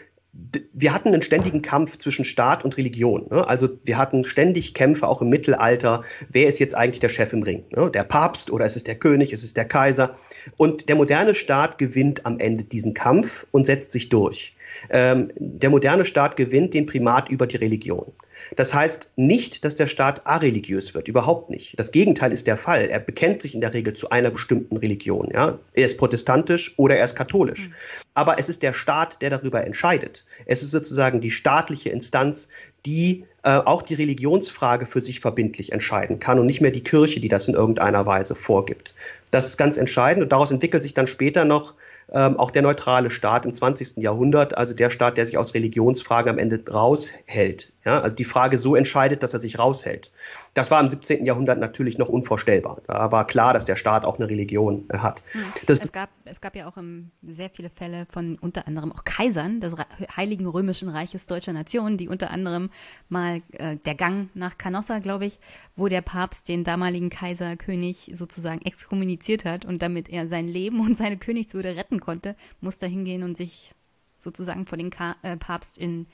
wir 0.72 0.92
hatten 0.92 1.10
einen 1.10 1.22
ständigen 1.22 1.62
Kampf 1.62 1.98
zwischen 1.98 2.24
Staat 2.24 2.64
und 2.64 2.76
Religion. 2.76 3.28
Ne? 3.30 3.46
Also 3.46 3.68
wir 3.84 3.96
hatten 3.96 4.24
ständig 4.24 4.74
Kämpfe 4.74 5.06
auch 5.06 5.22
im 5.22 5.28
Mittelalter. 5.28 6.02
Wer 6.28 6.48
ist 6.48 6.58
jetzt 6.58 6.74
eigentlich 6.74 6.98
der 6.98 7.10
Chef 7.10 7.32
im 7.32 7.44
Ring? 7.44 7.64
Ne? 7.76 7.92
Der 7.92 8.02
Papst 8.02 8.50
oder 8.50 8.66
ist 8.66 8.74
es 8.74 8.82
der 8.82 8.96
König? 8.96 9.32
Ist 9.32 9.44
es 9.44 9.54
der 9.54 9.66
Kaiser? 9.66 10.16
Und 10.56 10.88
der 10.88 10.96
moderne 10.96 11.36
Staat 11.36 11.78
gewinnt 11.78 12.26
am 12.26 12.40
Ende 12.40 12.64
diesen 12.64 12.92
Kampf 12.92 13.46
und 13.52 13.66
setzt 13.66 13.92
sich 13.92 14.08
durch. 14.08 14.56
Ähm, 14.90 15.30
der 15.36 15.70
moderne 15.70 16.04
Staat 16.04 16.36
gewinnt 16.36 16.74
den 16.74 16.86
Primat 16.86 17.30
über 17.30 17.46
die 17.46 17.56
Religion. 17.56 18.12
Das 18.56 18.74
heißt 18.74 19.12
nicht, 19.16 19.64
dass 19.64 19.76
der 19.76 19.86
Staat 19.86 20.26
areligiös 20.26 20.94
wird, 20.94 21.08
überhaupt 21.08 21.50
nicht. 21.50 21.78
Das 21.78 21.92
Gegenteil 21.92 22.32
ist 22.32 22.46
der 22.46 22.56
Fall. 22.56 22.88
Er 22.88 23.00
bekennt 23.00 23.42
sich 23.42 23.54
in 23.54 23.60
der 23.60 23.74
Regel 23.74 23.94
zu 23.94 24.10
einer 24.10 24.30
bestimmten 24.30 24.76
Religion. 24.76 25.30
Ja? 25.32 25.58
Er 25.72 25.86
ist 25.86 25.98
protestantisch 25.98 26.74
oder 26.76 26.96
er 26.96 27.04
ist 27.04 27.16
katholisch. 27.16 27.68
Mhm. 27.68 27.74
Aber 28.14 28.38
es 28.38 28.48
ist 28.48 28.62
der 28.62 28.72
Staat, 28.72 29.22
der 29.22 29.30
darüber 29.30 29.64
entscheidet. 29.64 30.24
Es 30.46 30.62
ist 30.62 30.70
sozusagen 30.70 31.20
die 31.20 31.30
staatliche 31.30 31.90
Instanz, 31.90 32.48
die 32.86 33.24
äh, 33.42 33.50
auch 33.50 33.82
die 33.82 33.94
Religionsfrage 33.94 34.86
für 34.86 35.00
sich 35.00 35.20
verbindlich 35.20 35.72
entscheiden 35.72 36.20
kann 36.20 36.38
und 36.38 36.46
nicht 36.46 36.60
mehr 36.60 36.70
die 36.70 36.82
Kirche, 36.82 37.20
die 37.20 37.28
das 37.28 37.48
in 37.48 37.54
irgendeiner 37.54 38.06
Weise 38.06 38.34
vorgibt. 38.34 38.94
Das 39.30 39.46
ist 39.46 39.56
ganz 39.56 39.76
entscheidend 39.76 40.22
und 40.22 40.32
daraus 40.32 40.50
entwickelt 40.50 40.82
sich 40.82 40.94
dann 40.94 41.06
später 41.06 41.44
noch 41.44 41.74
ähm, 42.12 42.36
auch 42.38 42.50
der 42.50 42.62
neutrale 42.62 43.10
Staat 43.10 43.44
im 43.46 43.54
20. 43.54 44.02
Jahrhundert, 44.02 44.56
also 44.56 44.74
der 44.74 44.90
Staat, 44.90 45.16
der 45.16 45.26
sich 45.26 45.38
aus 45.38 45.54
Religionsfragen 45.54 46.30
am 46.30 46.38
Ende 46.38 46.62
raushält. 46.70 47.72
Ja, 47.84 48.00
also 48.00 48.16
die 48.16 48.24
Frage 48.24 48.58
so 48.58 48.74
entscheidet, 48.76 49.22
dass 49.22 49.34
er 49.34 49.40
sich 49.40 49.58
raushält. 49.58 50.10
Das 50.54 50.70
war 50.70 50.80
im 50.80 50.88
17. 50.88 51.24
Jahrhundert 51.24 51.58
natürlich 51.58 51.98
noch 51.98 52.08
unvorstellbar. 52.08 52.80
Da 52.86 53.12
war 53.12 53.26
klar, 53.26 53.52
dass 53.52 53.64
der 53.66 53.76
Staat 53.76 54.04
auch 54.04 54.18
eine 54.18 54.28
Religion 54.28 54.86
äh, 54.90 54.98
hat. 54.98 55.22
Hm. 55.32 55.42
es, 55.66 55.92
gab, 55.92 56.08
es 56.24 56.40
gab 56.40 56.56
ja 56.56 56.68
auch 56.68 56.76
um, 56.76 57.10
sehr 57.22 57.50
viele 57.50 57.68
Fälle 57.70 58.06
von 58.10 58.38
unter 58.38 58.66
anderem 58.66 58.92
auch 58.92 59.04
Kaisern 59.04 59.60
des 59.60 59.74
Heiligen 60.16 60.46
Römischen 60.46 60.88
Reiches 60.88 61.26
deutscher 61.26 61.52
Nation, 61.52 61.98
die 61.98 62.08
unter 62.08 62.30
anderem 62.30 62.70
mal 63.08 63.42
äh, 63.52 63.76
der 63.84 63.94
Gang 63.94 64.30
nach 64.34 64.56
Canossa, 64.56 65.00
glaube 65.00 65.26
ich, 65.26 65.38
wo 65.76 65.88
der 65.88 66.02
Papst 66.02 66.48
den 66.48 66.64
damaligen 66.64 67.10
Kaiser, 67.10 67.56
König 67.56 68.10
sozusagen 68.14 68.62
exkommuniziert 68.62 69.44
hat 69.44 69.64
und 69.64 69.82
damit 69.82 70.08
er 70.08 70.28
sein 70.28 70.48
Leben 70.48 70.80
und 70.80 70.96
seine 70.96 71.18
Königswürde 71.18 71.76
retten 71.76 71.93
konnte, 72.00 72.36
musste 72.60 72.86
er 72.86 72.90
hingehen 72.90 73.22
und 73.22 73.36
sich 73.36 73.74
sozusagen 74.18 74.66
vor 74.66 74.78
den 74.78 74.90
Ka 74.90 75.16
äh, 75.22 75.36
Papst 75.36 75.78
in 75.78 76.06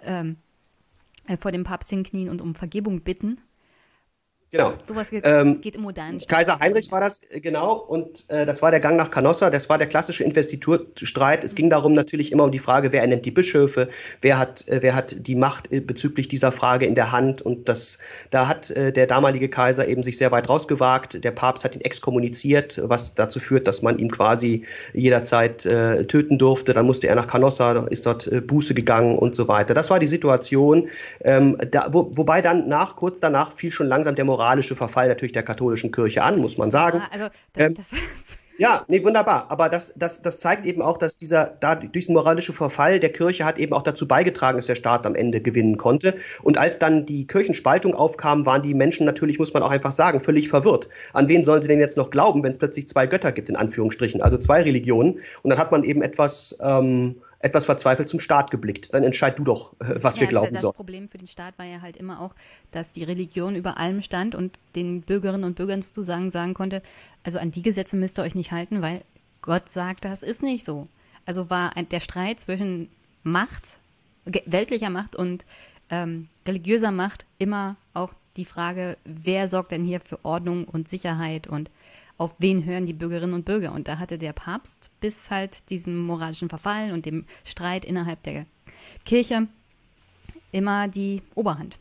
ähm, 0.00 0.36
äh, 1.26 1.36
vor 1.36 1.52
dem 1.52 1.64
Papst 1.64 1.90
hinknien 1.90 2.28
und 2.28 2.40
um 2.40 2.54
Vergebung 2.54 3.00
bitten. 3.02 3.40
Genau. 4.50 4.72
Sowas 4.84 5.10
geht, 5.10 5.24
ähm, 5.26 5.60
geht 5.60 5.76
im 5.76 5.82
modernen. 5.82 6.20
Kaiser 6.26 6.58
Heinrich 6.58 6.90
war 6.90 7.02
das, 7.02 7.20
äh, 7.30 7.38
genau, 7.40 7.74
und 7.76 8.24
äh, 8.28 8.46
das 8.46 8.62
war 8.62 8.70
der 8.70 8.80
Gang 8.80 8.96
nach 8.96 9.10
Canossa, 9.10 9.50
das 9.50 9.68
war 9.68 9.76
der 9.76 9.88
klassische 9.88 10.24
Investiturstreit. 10.24 11.44
Es 11.44 11.52
mhm. 11.52 11.56
ging 11.56 11.70
darum 11.70 11.92
natürlich 11.92 12.32
immer 12.32 12.44
um 12.44 12.50
die 12.50 12.58
Frage, 12.58 12.90
wer 12.92 13.02
ernennt 13.02 13.26
die 13.26 13.30
Bischöfe, 13.30 13.90
wer 14.22 14.38
hat, 14.38 14.66
äh, 14.66 14.78
wer 14.80 14.94
hat 14.94 15.26
die 15.26 15.34
Macht 15.34 15.70
äh, 15.70 15.80
bezüglich 15.80 16.28
dieser 16.28 16.50
Frage 16.50 16.86
in 16.86 16.94
der 16.94 17.12
Hand. 17.12 17.42
Und 17.42 17.68
das, 17.68 17.98
da 18.30 18.48
hat 18.48 18.70
äh, 18.70 18.90
der 18.90 19.06
damalige 19.06 19.50
Kaiser 19.50 19.86
eben 19.86 20.02
sich 20.02 20.16
sehr 20.16 20.32
weit 20.32 20.48
rausgewagt. 20.48 21.22
Der 21.22 21.32
Papst 21.32 21.64
hat 21.64 21.74
ihn 21.74 21.82
exkommuniziert, 21.82 22.80
was 22.82 23.14
dazu 23.14 23.40
führt, 23.40 23.66
dass 23.66 23.82
man 23.82 23.98
ihn 23.98 24.10
quasi 24.10 24.64
jederzeit 24.94 25.66
äh, 25.66 26.06
töten 26.06 26.38
durfte. 26.38 26.72
Dann 26.72 26.86
musste 26.86 27.06
er 27.06 27.16
nach 27.16 27.26
Canossa, 27.26 27.86
ist 27.88 28.06
dort 28.06 28.26
äh, 28.26 28.40
Buße 28.40 28.72
gegangen 28.72 29.18
und 29.18 29.34
so 29.34 29.46
weiter. 29.46 29.74
Das 29.74 29.90
war 29.90 29.98
die 29.98 30.06
Situation, 30.06 30.88
ähm, 31.22 31.58
da, 31.70 31.88
wo, 31.92 32.10
wobei 32.16 32.40
dann 32.40 32.66
nach, 32.66 32.96
kurz 32.96 33.20
danach 33.20 33.52
fiel 33.52 33.70
schon 33.70 33.88
langsam 33.88 34.14
der 34.14 34.24
moralische 34.38 34.76
Verfall 34.76 35.08
natürlich 35.08 35.32
der 35.32 35.42
katholischen 35.42 35.90
Kirche 35.90 36.22
an, 36.22 36.38
muss 36.38 36.58
man 36.58 36.70
sagen. 36.70 36.98
Ja, 36.98 37.08
also 37.10 37.24
das, 37.54 37.66
ähm, 37.66 37.74
das 37.74 37.86
ja, 38.58 38.84
nee, 38.86 39.02
wunderbar. 39.02 39.50
Aber 39.50 39.68
das, 39.68 39.92
das, 39.96 40.22
das 40.22 40.38
zeigt 40.38 40.64
eben 40.64 40.80
auch, 40.80 40.96
dass 40.96 41.16
dieser, 41.16 41.56
da, 41.58 41.74
durch 41.74 41.90
diesen 41.90 42.14
moralischen 42.14 42.54
Verfall 42.54 43.00
der 43.00 43.10
Kirche 43.10 43.44
hat 43.44 43.58
eben 43.58 43.72
auch 43.72 43.82
dazu 43.82 44.06
beigetragen, 44.06 44.56
dass 44.56 44.66
der 44.66 44.76
Staat 44.76 45.06
am 45.06 45.16
Ende 45.16 45.40
gewinnen 45.40 45.76
konnte. 45.76 46.14
Und 46.42 46.56
als 46.56 46.78
dann 46.78 47.04
die 47.04 47.26
Kirchenspaltung 47.26 47.94
aufkam, 47.94 48.46
waren 48.46 48.62
die 48.62 48.74
Menschen 48.74 49.04
natürlich, 49.06 49.40
muss 49.40 49.52
man 49.52 49.64
auch 49.64 49.72
einfach 49.72 49.92
sagen, 49.92 50.20
völlig 50.20 50.48
verwirrt. 50.48 50.88
An 51.12 51.28
wen 51.28 51.44
sollen 51.44 51.62
sie 51.62 51.68
denn 51.68 51.80
jetzt 51.80 51.96
noch 51.96 52.10
glauben, 52.10 52.44
wenn 52.44 52.52
es 52.52 52.58
plötzlich 52.58 52.86
zwei 52.86 53.08
Götter 53.08 53.32
gibt, 53.32 53.48
in 53.48 53.56
Anführungsstrichen, 53.56 54.22
also 54.22 54.38
zwei 54.38 54.62
Religionen? 54.62 55.18
Und 55.42 55.50
dann 55.50 55.58
hat 55.58 55.72
man 55.72 55.82
eben 55.82 56.00
etwas, 56.00 56.56
ähm, 56.60 57.16
etwas 57.40 57.66
verzweifelt 57.66 58.08
zum 58.08 58.20
Staat 58.20 58.50
geblickt. 58.50 58.92
Dann 58.92 59.04
entscheid 59.04 59.38
du 59.38 59.44
doch, 59.44 59.74
äh, 59.80 60.02
was 60.02 60.16
ja, 60.16 60.22
wir 60.22 60.28
glauben 60.28 60.56
sollen. 60.56 60.70
Das 60.72 60.76
Problem 60.76 61.08
für 61.08 61.18
den 61.18 61.28
Staat 61.28 61.58
war 61.58 61.66
ja 61.66 61.80
halt 61.80 61.96
immer 61.96 62.20
auch, 62.20 62.34
dass 62.72 62.90
die 62.90 63.04
Religion 63.04 63.54
über 63.54 63.78
allem 63.78 64.02
stand 64.02 64.34
und 64.34 64.58
den 64.74 65.02
Bürgerinnen 65.02 65.44
und 65.44 65.54
Bürgern 65.54 65.82
sozusagen 65.82 66.30
sagen 66.30 66.54
konnte, 66.54 66.82
also 67.22 67.38
an 67.38 67.50
die 67.50 67.62
Gesetze 67.62 67.96
müsst 67.96 68.18
ihr 68.18 68.22
euch 68.22 68.34
nicht 68.34 68.52
halten, 68.52 68.82
weil 68.82 69.02
Gott 69.42 69.68
sagt, 69.68 70.04
das 70.04 70.22
ist 70.22 70.42
nicht 70.42 70.64
so. 70.64 70.88
Also 71.26 71.50
war 71.50 71.72
der 71.74 72.00
Streit 72.00 72.40
zwischen 72.40 72.88
Macht, 73.22 73.78
weltlicher 74.24 74.90
Macht 74.90 75.14
und 75.14 75.44
ähm, 75.90 76.28
religiöser 76.46 76.90
Macht 76.90 77.24
immer 77.38 77.76
auch 77.94 78.12
die 78.36 78.44
Frage, 78.44 78.96
wer 79.04 79.48
sorgt 79.48 79.72
denn 79.72 79.84
hier 79.84 80.00
für 80.00 80.24
Ordnung 80.24 80.64
und 80.64 80.88
Sicherheit 80.88 81.46
und 81.46 81.70
auf 82.18 82.34
wen 82.38 82.64
hören 82.64 82.84
die 82.84 82.92
Bürgerinnen 82.92 83.34
und 83.34 83.44
Bürger. 83.44 83.72
Und 83.72 83.88
da 83.88 83.98
hatte 83.98 84.18
der 84.18 84.32
Papst 84.32 84.90
bis 85.00 85.30
halt 85.30 85.70
diesem 85.70 85.98
moralischen 85.98 86.48
Verfall 86.48 86.92
und 86.92 87.06
dem 87.06 87.24
Streit 87.44 87.84
innerhalb 87.84 88.22
der 88.24 88.44
Kirche 89.04 89.46
immer 90.52 90.88
die 90.88 91.22
Oberhand. 91.34 91.78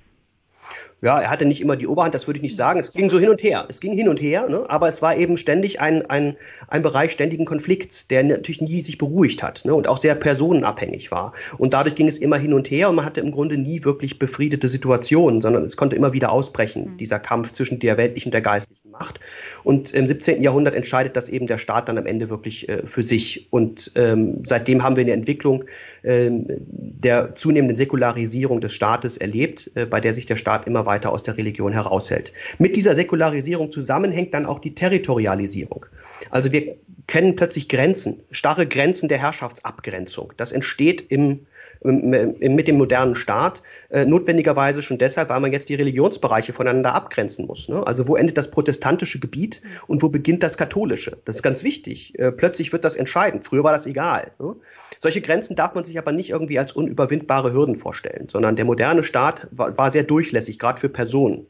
Ja, 1.02 1.22
er 1.22 1.30
hatte 1.30 1.46
nicht 1.46 1.62
immer 1.62 1.76
die 1.76 1.86
Oberhand, 1.86 2.16
das 2.16 2.26
würde 2.26 2.40
ich 2.40 2.44
nicht 2.44 2.56
sagen. 2.56 2.80
Es 2.80 2.92
ging 2.92 3.10
so 3.10 3.20
hin 3.20 3.30
und 3.30 3.44
her. 3.44 3.66
Es 3.70 3.80
ging 3.80 3.94
hin 3.94 4.10
und 4.10 4.20
her, 4.20 4.50
ne? 4.50 4.66
aber 4.68 4.88
es 4.88 5.02
war 5.02 5.16
eben 5.16 5.38
ständig 5.38 5.80
ein, 5.80 6.04
ein, 6.08 6.36
ein 6.68 6.82
Bereich 6.82 7.12
ständigen 7.12 7.46
Konflikts, 7.46 8.08
der 8.08 8.24
natürlich 8.24 8.62
nie 8.62 8.82
sich 8.82 8.98
beruhigt 8.98 9.44
hat 9.44 9.64
ne? 9.64 9.76
und 9.76 9.88
auch 9.88 10.00
sehr 10.00 10.16
personenabhängig 10.16 11.12
war. 11.12 11.34
Und 11.60 11.74
dadurch 11.74 11.96
ging 11.96 12.08
es 12.08 12.18
immer 12.18 12.38
hin 12.38 12.54
und 12.54 12.72
her 12.72 12.90
und 12.90 12.96
man 12.96 13.06
hatte 13.06 13.22
im 13.22 13.32
Grunde 13.32 13.58
nie 13.58 13.84
wirklich 13.84 14.18
befriedete 14.18 14.68
Situationen, 14.68 15.42
sondern 15.42 15.66
es 15.66 15.78
konnte 15.78 15.96
immer 15.96 16.14
wieder 16.14 16.32
ausbrechen, 16.32 16.94
mhm. 16.94 16.98
dieser 16.98 17.20
Kampf 17.20 17.52
zwischen 17.52 17.80
der 17.80 17.98
weltlichen 17.98 18.30
und 18.30 18.34
der 18.34 18.42
geistlichen 18.42 18.87
Macht. 18.92 19.20
Und 19.64 19.92
im 19.92 20.08
17. 20.08 20.42
Jahrhundert 20.42 20.76
entscheidet 20.76 21.16
das 21.16 21.30
eben 21.30 21.48
der 21.48 21.58
Staat 21.58 21.90
dann 21.90 21.98
am 21.98 22.06
Ende 22.06 22.30
wirklich 22.30 22.68
äh, 22.70 22.86
für 22.86 23.04
sich. 23.04 23.48
Und 23.52 23.92
ähm, 23.96 24.42
seitdem 24.44 24.84
haben 24.84 24.96
wir 24.96 25.04
eine 25.04 25.14
Entwicklung 25.14 25.66
äh, 26.04 26.30
der 26.32 27.36
zunehmenden 27.36 27.78
Säkularisierung 27.78 28.62
des 28.62 28.74
Staates 28.74 29.18
erlebt, 29.18 29.72
äh, 29.76 29.86
bei 29.86 30.00
der 30.00 30.14
sich 30.14 30.26
der 30.26 30.36
Staat 30.36 30.68
immer 30.68 30.86
weiter 30.86 31.12
aus 31.12 31.24
der 31.24 31.38
Religion 31.38 31.74
heraushält. 31.74 32.34
Mit 32.60 32.76
dieser 32.76 32.96
Säkularisierung 32.96 33.72
zusammenhängt 33.72 34.34
dann 34.34 34.46
auch 34.46 34.60
die 34.60 34.74
Territorialisierung. 34.74 35.86
Also 36.32 36.52
wir 36.52 36.76
kennen 37.08 37.36
plötzlich 37.36 37.70
Grenzen, 37.70 38.22
starre 38.32 38.68
Grenzen 38.68 39.08
der 39.08 39.18
Herrschaftsabgrenzung. 39.18 40.34
Das 40.38 40.52
entsteht 40.52 41.06
im 41.10 41.46
mit 41.84 42.68
dem 42.68 42.78
modernen 42.78 43.16
Staat, 43.16 43.64
äh, 43.90 44.06
notwendigerweise 44.06 44.82
schon 44.82 44.98
deshalb, 44.98 45.30
weil 45.30 45.40
man 45.40 45.52
jetzt 45.52 45.70
die 45.70 45.76
Religionsbereiche 45.76 46.54
voneinander 46.54 46.94
abgrenzen 46.94 47.46
muss. 47.46 47.70
Ne? 47.70 47.86
Also 47.86 48.08
wo 48.08 48.16
endet 48.16 48.38
das 48.38 48.50
protestantische 48.50 49.20
Gebiet 49.20 49.62
und 49.88 50.02
wo 50.02 50.10
beginnt 50.10 50.44
das 50.44 50.58
katholische? 50.58 51.18
Das 51.26 51.36
ist 51.36 51.44
ganz 51.44 51.64
wichtig. 51.64 52.18
Äh, 52.20 52.32
plötzlich 52.32 52.72
wird 52.74 52.86
das 52.86 52.96
entscheidend. 52.96 53.44
Früher 53.44 53.64
war 53.64 53.72
das 53.72 53.86
egal. 53.86 54.32
Ne? 54.40 54.56
Solche 55.00 55.22
Grenzen 55.22 55.56
darf 55.56 55.76
man 55.76 55.84
sich 55.84 55.98
aber 55.98 56.12
nicht 56.12 56.32
irgendwie 56.32 56.60
als 56.60 56.74
unüberwindbare 56.74 57.54
Hürden 57.54 57.76
vorstellen, 57.76 58.28
sondern 58.30 58.56
der 58.56 58.66
moderne 58.66 59.04
Staat 59.04 59.48
war, 59.52 59.78
war 59.78 59.92
sehr 59.92 60.04
durchlässig, 60.04 60.60
gerade 60.60 60.80
für 60.80 60.90
Personen. 60.90 61.48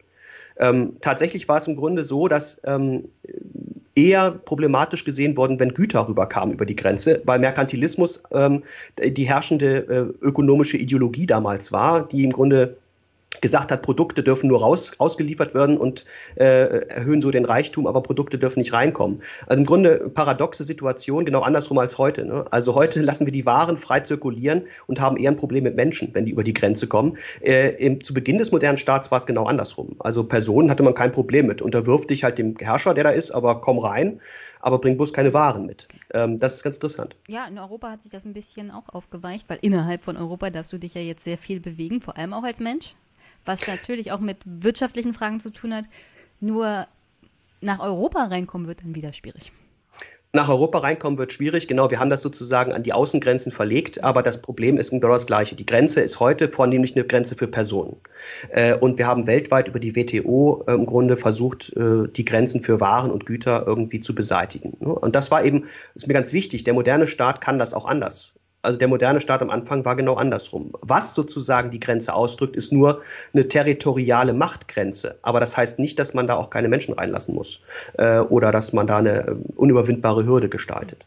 Ähm, 0.60 0.98
tatsächlich 1.02 1.48
war 1.48 1.58
es 1.58 1.68
im 1.68 1.76
Grunde 1.76 2.04
so, 2.04 2.28
dass 2.28 2.60
ähm, 2.66 3.06
eher 3.98 4.32
problematisch 4.32 5.04
gesehen 5.04 5.36
worden, 5.36 5.60
wenn 5.60 5.74
Güter 5.74 6.08
rüberkamen 6.08 6.54
über 6.54 6.66
die 6.66 6.76
Grenze, 6.76 7.22
weil 7.26 7.40
Merkantilismus 7.40 8.22
ähm, 8.32 8.64
die 9.00 9.28
herrschende 9.28 10.14
äh, 10.22 10.26
ökonomische 10.26 10.78
Ideologie 10.78 11.26
damals 11.26 11.72
war, 11.72 12.08
die 12.08 12.24
im 12.24 12.32
Grunde 12.32 12.78
gesagt 13.42 13.72
hat, 13.72 13.82
Produkte 13.82 14.24
dürfen 14.24 14.48
nur 14.48 14.62
raus, 14.62 14.94
ausgeliefert 14.98 15.54
werden 15.54 15.78
und 15.78 16.06
äh, 16.36 16.88
erhöhen 16.88 17.22
so 17.22 17.32
den 17.32 17.46
Reichtum, 17.46 17.86
aber 17.86 18.02
Produkte 18.02 18.38
dürfen 18.38 18.60
nicht 18.60 18.74
reinkommen. 18.74 19.22
Also 19.46 19.60
im 19.60 19.66
Grunde 19.66 20.10
paradoxe 20.14 20.64
Situation, 20.64 21.26
genau 21.26 21.42
andersrum 21.42 21.78
als 21.78 21.98
heute. 21.98 22.26
Ne? 22.26 22.46
Also 22.52 22.76
heute 22.76 23.02
lassen 23.02 23.26
wir 23.26 23.34
die 23.34 23.46
Waren 23.46 23.78
frei 23.78 24.00
zirkulieren 24.00 24.64
und 24.88 25.00
haben 25.00 25.18
eher 25.18 25.32
ein 25.32 25.36
Problem 25.36 25.64
mit 25.64 25.76
Menschen, 25.76 26.10
wenn 26.14 26.26
die 26.26 26.32
über 26.32 26.44
die 26.44 26.54
Grenze 26.54 26.88
kommen. 26.88 27.18
Äh, 27.42 27.76
im, 27.84 28.04
zu 28.04 28.14
Beginn 28.14 28.38
des 28.38 28.52
modernen 28.52 28.78
Staats 28.78 29.12
war 29.12 29.20
es 29.20 29.26
genau 29.26 29.46
andersrum. 29.46 29.96
Also 30.00 30.24
Personen 30.24 30.72
hatte 30.72 30.84
man 30.84 30.94
kein 30.94 31.12
Problem 31.12 31.48
mit. 31.48 31.62
Unterwirf 31.62 32.08
dich 32.08 32.24
halt 32.24 32.38
dem 32.38 32.56
Herrscher, 32.58 32.94
der 32.94 33.04
da 33.04 33.10
ist, 33.12 33.32
aber 33.32 33.62
komm 33.62 33.80
rein 33.80 34.20
aber 34.60 34.80
bring 34.80 34.98
bloß 34.98 35.14
keine 35.14 35.34
Waren 35.34 35.66
mit. 35.66 35.88
Ähm, 36.14 36.40
das 36.40 36.56
ist 36.56 36.64
ganz 36.64 36.78
interessant. 36.78 37.16
Ja, 37.28 37.46
in 37.46 37.58
Europa 37.58 37.92
hat 37.92 38.02
sich 38.02 38.12
das 38.12 38.26
ein 38.26 38.34
bisschen 38.34 38.72
auch 38.72 38.90
aufgeweicht, 38.90 39.48
weil 39.50 39.60
innerhalb 39.62 40.04
von 40.04 40.18
Europa 40.18 40.50
darfst 40.50 40.74
du 40.74 40.78
dich 40.78 40.96
ja 40.96 41.02
jetzt 41.02 41.24
sehr 41.24 41.38
viel 41.38 41.60
bewegen, 41.60 42.02
vor 42.02 42.18
allem 42.18 42.34
auch 42.34 42.44
als 42.44 42.60
Mensch 42.60 42.96
was 43.48 43.68
natürlich 43.68 44.12
auch 44.12 44.20
mit 44.20 44.38
wirtschaftlichen 44.46 45.14
Fragen 45.14 45.40
zu 45.40 45.52
tun 45.52 45.74
hat. 45.74 45.86
Nur 46.40 46.88
nach 47.62 47.80
Europa 47.80 48.26
reinkommen 48.26 48.68
wird 48.68 48.82
dann 48.82 48.96
wieder 48.96 49.14
schwierig. 49.14 49.52
Nach 50.34 50.50
Europa 50.50 50.80
reinkommen 50.80 51.18
wird 51.18 51.32
schwierig, 51.32 51.68
genau. 51.68 51.90
Wir 51.90 52.00
haben 52.00 52.10
das 52.10 52.22
sozusagen 52.22 52.74
an 52.74 52.84
die 52.84 52.92
Außengrenzen 52.92 53.52
verlegt, 53.52 54.04
aber 54.04 54.22
das 54.22 54.42
Problem 54.42 54.78
ist 54.78 54.92
genau 54.92 55.08
das 55.08 55.26
gleiche. 55.26 55.56
Die 55.56 55.66
Grenze 55.66 56.02
ist 56.02 56.20
heute 56.20 56.52
vornehmlich 56.52 56.96
eine 56.96 57.06
Grenze 57.06 57.36
für 57.36 57.48
Personen. 57.48 57.96
Äh, 58.50 58.78
und 58.78 58.98
wir 58.98 59.08
haben 59.08 59.26
weltweit 59.26 59.70
über 59.70 59.80
die 59.80 59.96
WTO 59.96 60.66
äh, 60.68 60.74
im 60.74 60.86
Grunde 60.86 61.16
versucht, 61.16 61.74
äh, 61.78 62.08
die 62.10 62.26
Grenzen 62.26 62.62
für 62.62 62.82
Waren 62.82 63.10
und 63.10 63.26
Güter 63.26 63.64
irgendwie 63.66 64.02
zu 64.02 64.14
beseitigen. 64.14 64.78
Ne? 64.82 64.94
Und 64.94 65.16
das 65.16 65.32
war 65.32 65.46
eben, 65.46 65.66
ist 65.96 66.08
mir 66.08 66.14
ganz 66.14 66.34
wichtig, 66.34 66.66
der 66.66 66.74
moderne 66.74 67.08
Staat 67.08 67.40
kann 67.40 67.58
das 67.58 67.74
auch 67.74 67.86
anders. 67.86 68.34
Also 68.62 68.80
der 68.80 68.88
moderne 68.88 69.22
Staat 69.22 69.42
am 69.42 69.50
Anfang 69.50 69.86
war 69.86 69.96
genau 69.96 70.16
andersrum. 70.16 70.74
Was 70.82 71.14
sozusagen 71.14 71.70
die 71.72 71.80
Grenze 71.80 72.14
ausdrückt, 72.14 72.56
ist 72.56 72.74
nur 72.74 73.02
eine 73.34 73.48
territoriale 73.48 74.34
Machtgrenze. 74.34 75.18
Aber 75.22 75.40
das 75.40 75.56
heißt 75.56 75.80
nicht, 75.80 76.00
dass 76.00 76.14
man 76.14 76.28
da 76.28 76.36
auch 76.36 76.50
keine 76.50 76.68
Menschen 76.68 76.94
reinlassen 76.94 77.36
muss 77.36 77.62
äh, 77.98 78.20
oder 78.20 78.52
dass 78.52 78.74
man 78.74 78.88
da 78.88 78.98
eine 78.98 79.28
äh, 79.28 79.36
unüberwindbare 79.56 80.26
Hürde 80.26 80.50
gestaltet. 80.50 81.06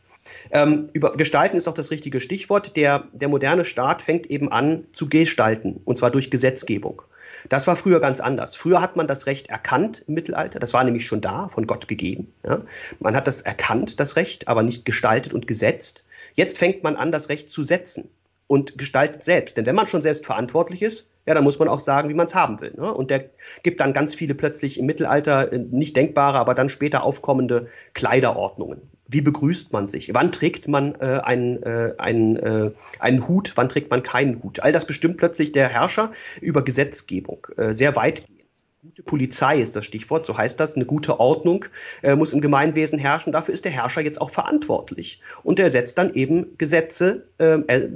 Ähm, 0.53 0.89
über, 0.93 1.13
gestalten 1.13 1.57
ist 1.57 1.69
auch 1.69 1.75
das 1.75 1.91
richtige 1.91 2.21
Stichwort. 2.21 2.77
Der, 2.77 3.05
der 3.13 3.29
moderne 3.29 3.65
Staat 3.65 4.03
fängt 4.03 4.27
eben 4.27 4.51
an 4.51 4.85
zu 4.93 5.09
gestalten, 5.09 5.81
und 5.85 5.99
zwar 5.99 6.11
durch 6.11 6.31
Gesetzgebung. 6.31 7.03
Das 7.49 7.67
war 7.67 7.77
früher 7.77 8.01
ganz 8.01 8.21
anders. 8.21 8.55
Früher 8.55 8.83
hat 8.83 8.97
man 8.97 9.07
das 9.07 9.27
Recht 9.27 9.49
erkannt 9.49 10.05
im 10.07 10.15
Mittelalter. 10.15 10.59
Das 10.59 10.75
war 10.75 10.85
nämlich 10.85 11.07
schon 11.07 11.21
da, 11.21 11.49
von 11.49 11.67
Gott 11.67 11.89
gegeben. 11.89 12.33
Ja. 12.45 12.63
Man 12.99 13.17
hat 13.17 13.27
das 13.27 13.41
erkannt, 13.41 13.99
das 13.99 14.17
Recht, 14.17 14.49
aber 14.49 14.63
nicht 14.63 14.85
gestaltet 14.85 15.33
und 15.33 15.47
gesetzt. 15.47 16.05
Jetzt 16.35 16.59
fängt 16.59 16.83
man 16.83 16.97
an, 16.97 17.13
das 17.13 17.29
Recht 17.29 17.51
zu 17.51 17.65
setzen 17.65 18.11
und 18.47 18.79
gestaltet 18.79 19.23
selbst. 19.23 19.57
Denn 19.57 19.67
wenn 19.67 19.77
man 19.77 19.87
schon 19.87 20.03
selbst 20.03 20.27
verantwortlich 20.27 20.83
ist, 20.83 21.07
ja, 21.27 21.35
dann 21.35 21.45
muss 21.45 21.59
man 21.59 21.69
auch 21.69 21.79
sagen, 21.79 22.09
wie 22.09 22.15
man 22.15 22.27
es 22.27 22.35
haben 22.35 22.61
will. 22.61 22.73
Ne? 22.77 22.93
Und 22.93 23.11
der 23.11 23.23
gibt 23.63 23.79
dann 23.79 23.93
ganz 23.93 24.15
viele 24.15 24.35
plötzlich 24.35 24.79
im 24.79 24.87
Mittelalter 24.87 25.53
äh, 25.53 25.59
nicht 25.59 25.95
denkbare, 25.95 26.39
aber 26.39 26.55
dann 26.55 26.69
später 26.69 27.05
aufkommende 27.05 27.69
Kleiderordnungen. 27.95 28.83
wie 29.07 29.21
begrüßt 29.21 29.73
man 29.73 29.89
sich? 29.89 30.15
Wann 30.15 30.33
trägt 30.33 30.67
man 30.67 30.95
äh, 31.01 31.21
einen, 31.23 31.63
äh, 31.63 31.95
einen, 31.99 32.37
äh, 32.37 32.73
einen 32.99 33.29
Hut? 33.29 33.53
Wann 33.57 33.69
trägt 33.69 33.91
man 33.91 34.03
keinen 34.03 34.43
Hut? 34.43 34.61
All 34.61 34.73
das 34.73 34.85
bestimmt 34.85 35.17
plötzlich 35.19 35.53
der 35.53 35.69
Herrscher 35.69 36.11
über 36.41 36.63
Gesetzgebung 36.63 37.47
äh, 37.57 37.75
sehr 37.75 37.95
weitgehend. 37.95 38.40
Gute 38.83 39.03
Polizei 39.03 39.61
ist 39.61 39.77
das 39.77 39.85
Stichwort, 39.85 40.25
so 40.25 40.39
heißt 40.39 40.59
das. 40.59 40.75
Eine 40.75 40.87
gute 40.87 41.21
Ordnung 41.21 41.67
äh, 42.03 42.17
muss 42.17 42.33
im 42.33 42.41
Gemeinwesen 42.41 42.99
herrschen. 42.99 43.31
Dafür 43.31 43.53
ist 43.53 43.67
der 43.67 43.73
Herrscher 43.73 44.01
jetzt 44.01 44.19
auch 44.19 44.31
verantwortlich. 44.31 45.21
Und 45.43 45.61
er 45.61 45.71
setzt 45.71 45.99
dann 45.99 46.15
eben 46.15 46.57
Gesetze 46.57 47.27
ähm, 47.39 47.65
äh, 47.67 47.89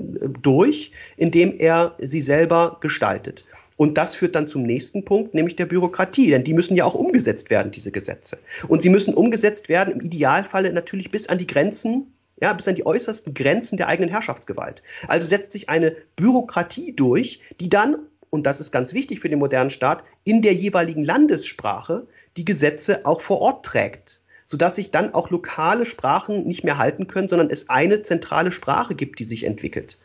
durch, 0.43 0.93
indem 1.17 1.59
er 1.59 1.97
sie 2.01 2.21
selber 2.21 2.77
gestaltet. 2.83 3.47
Und 3.79 3.97
das 3.97 4.15
führt 4.15 4.35
dann 4.35 4.47
zum 4.47 4.63
nächsten 4.65 5.07
Punkt, 5.07 5.33
nämlich 5.33 5.57
der 5.57 5.65
Bürokratie, 5.65 6.29
denn 6.29 6.45
die 6.45 6.53
müssen 6.53 6.77
ja 6.77 6.85
auch 6.85 6.95
umgesetzt 6.95 7.49
werden, 7.49 7.73
diese 7.73 7.91
Gesetze. 7.91 8.37
Und 8.69 8.83
sie 8.83 8.91
müssen 8.91 9.15
umgesetzt 9.15 9.71
werden, 9.71 9.95
im 9.95 10.01
Idealfalle 10.03 10.71
natürlich 10.71 11.11
bis 11.11 11.29
an 11.29 11.39
die 11.39 11.47
Grenzen, 11.47 12.13
ja, 12.43 12.53
bis 12.53 12.69
an 12.69 12.75
die 12.75 12.85
äußersten 12.85 13.33
Grenzen 13.33 13.79
der 13.79 13.89
eigenen 13.89 14.11
Herrschaftsgewalt. 14.11 14.83
Also 15.09 15.27
setzt 15.27 15.53
sich 15.53 15.71
eine 15.71 15.97
Bürokratie 16.17 16.95
durch, 16.95 17.41
die 17.59 17.71
dann 17.71 17.97
und 18.35 18.47
das 18.47 18.59
ist 18.59 18.73
ganz 18.73 18.93
wichtig 18.93 19.21
für 19.21 19.29
den 19.29 19.39
modernen 19.39 19.71
Staat, 19.71 20.03
in 20.25 20.43
der 20.43 20.55
jeweiligen 20.55 21.05
Landessprache 21.05 22.09
die 22.37 22.45
Gesetze 22.45 23.07
auch 23.07 23.21
vor 23.21 23.41
Ort 23.41 23.65
trägt, 23.65 24.21
sodass 24.45 24.75
sich 24.75 24.91
dann 24.91 25.15
auch 25.15 25.31
lokale 25.31 25.87
Sprachen 25.87 26.43
nicht 26.43 26.65
mehr 26.65 26.77
halten 26.77 27.07
können, 27.07 27.29
sondern 27.29 27.49
es 27.49 27.69
eine 27.69 28.03
zentrale 28.03 28.51
Sprache 28.51 28.97
gibt, 28.97 29.21
die 29.21 29.25
sich 29.25 29.45
entwickelt. 29.45 29.99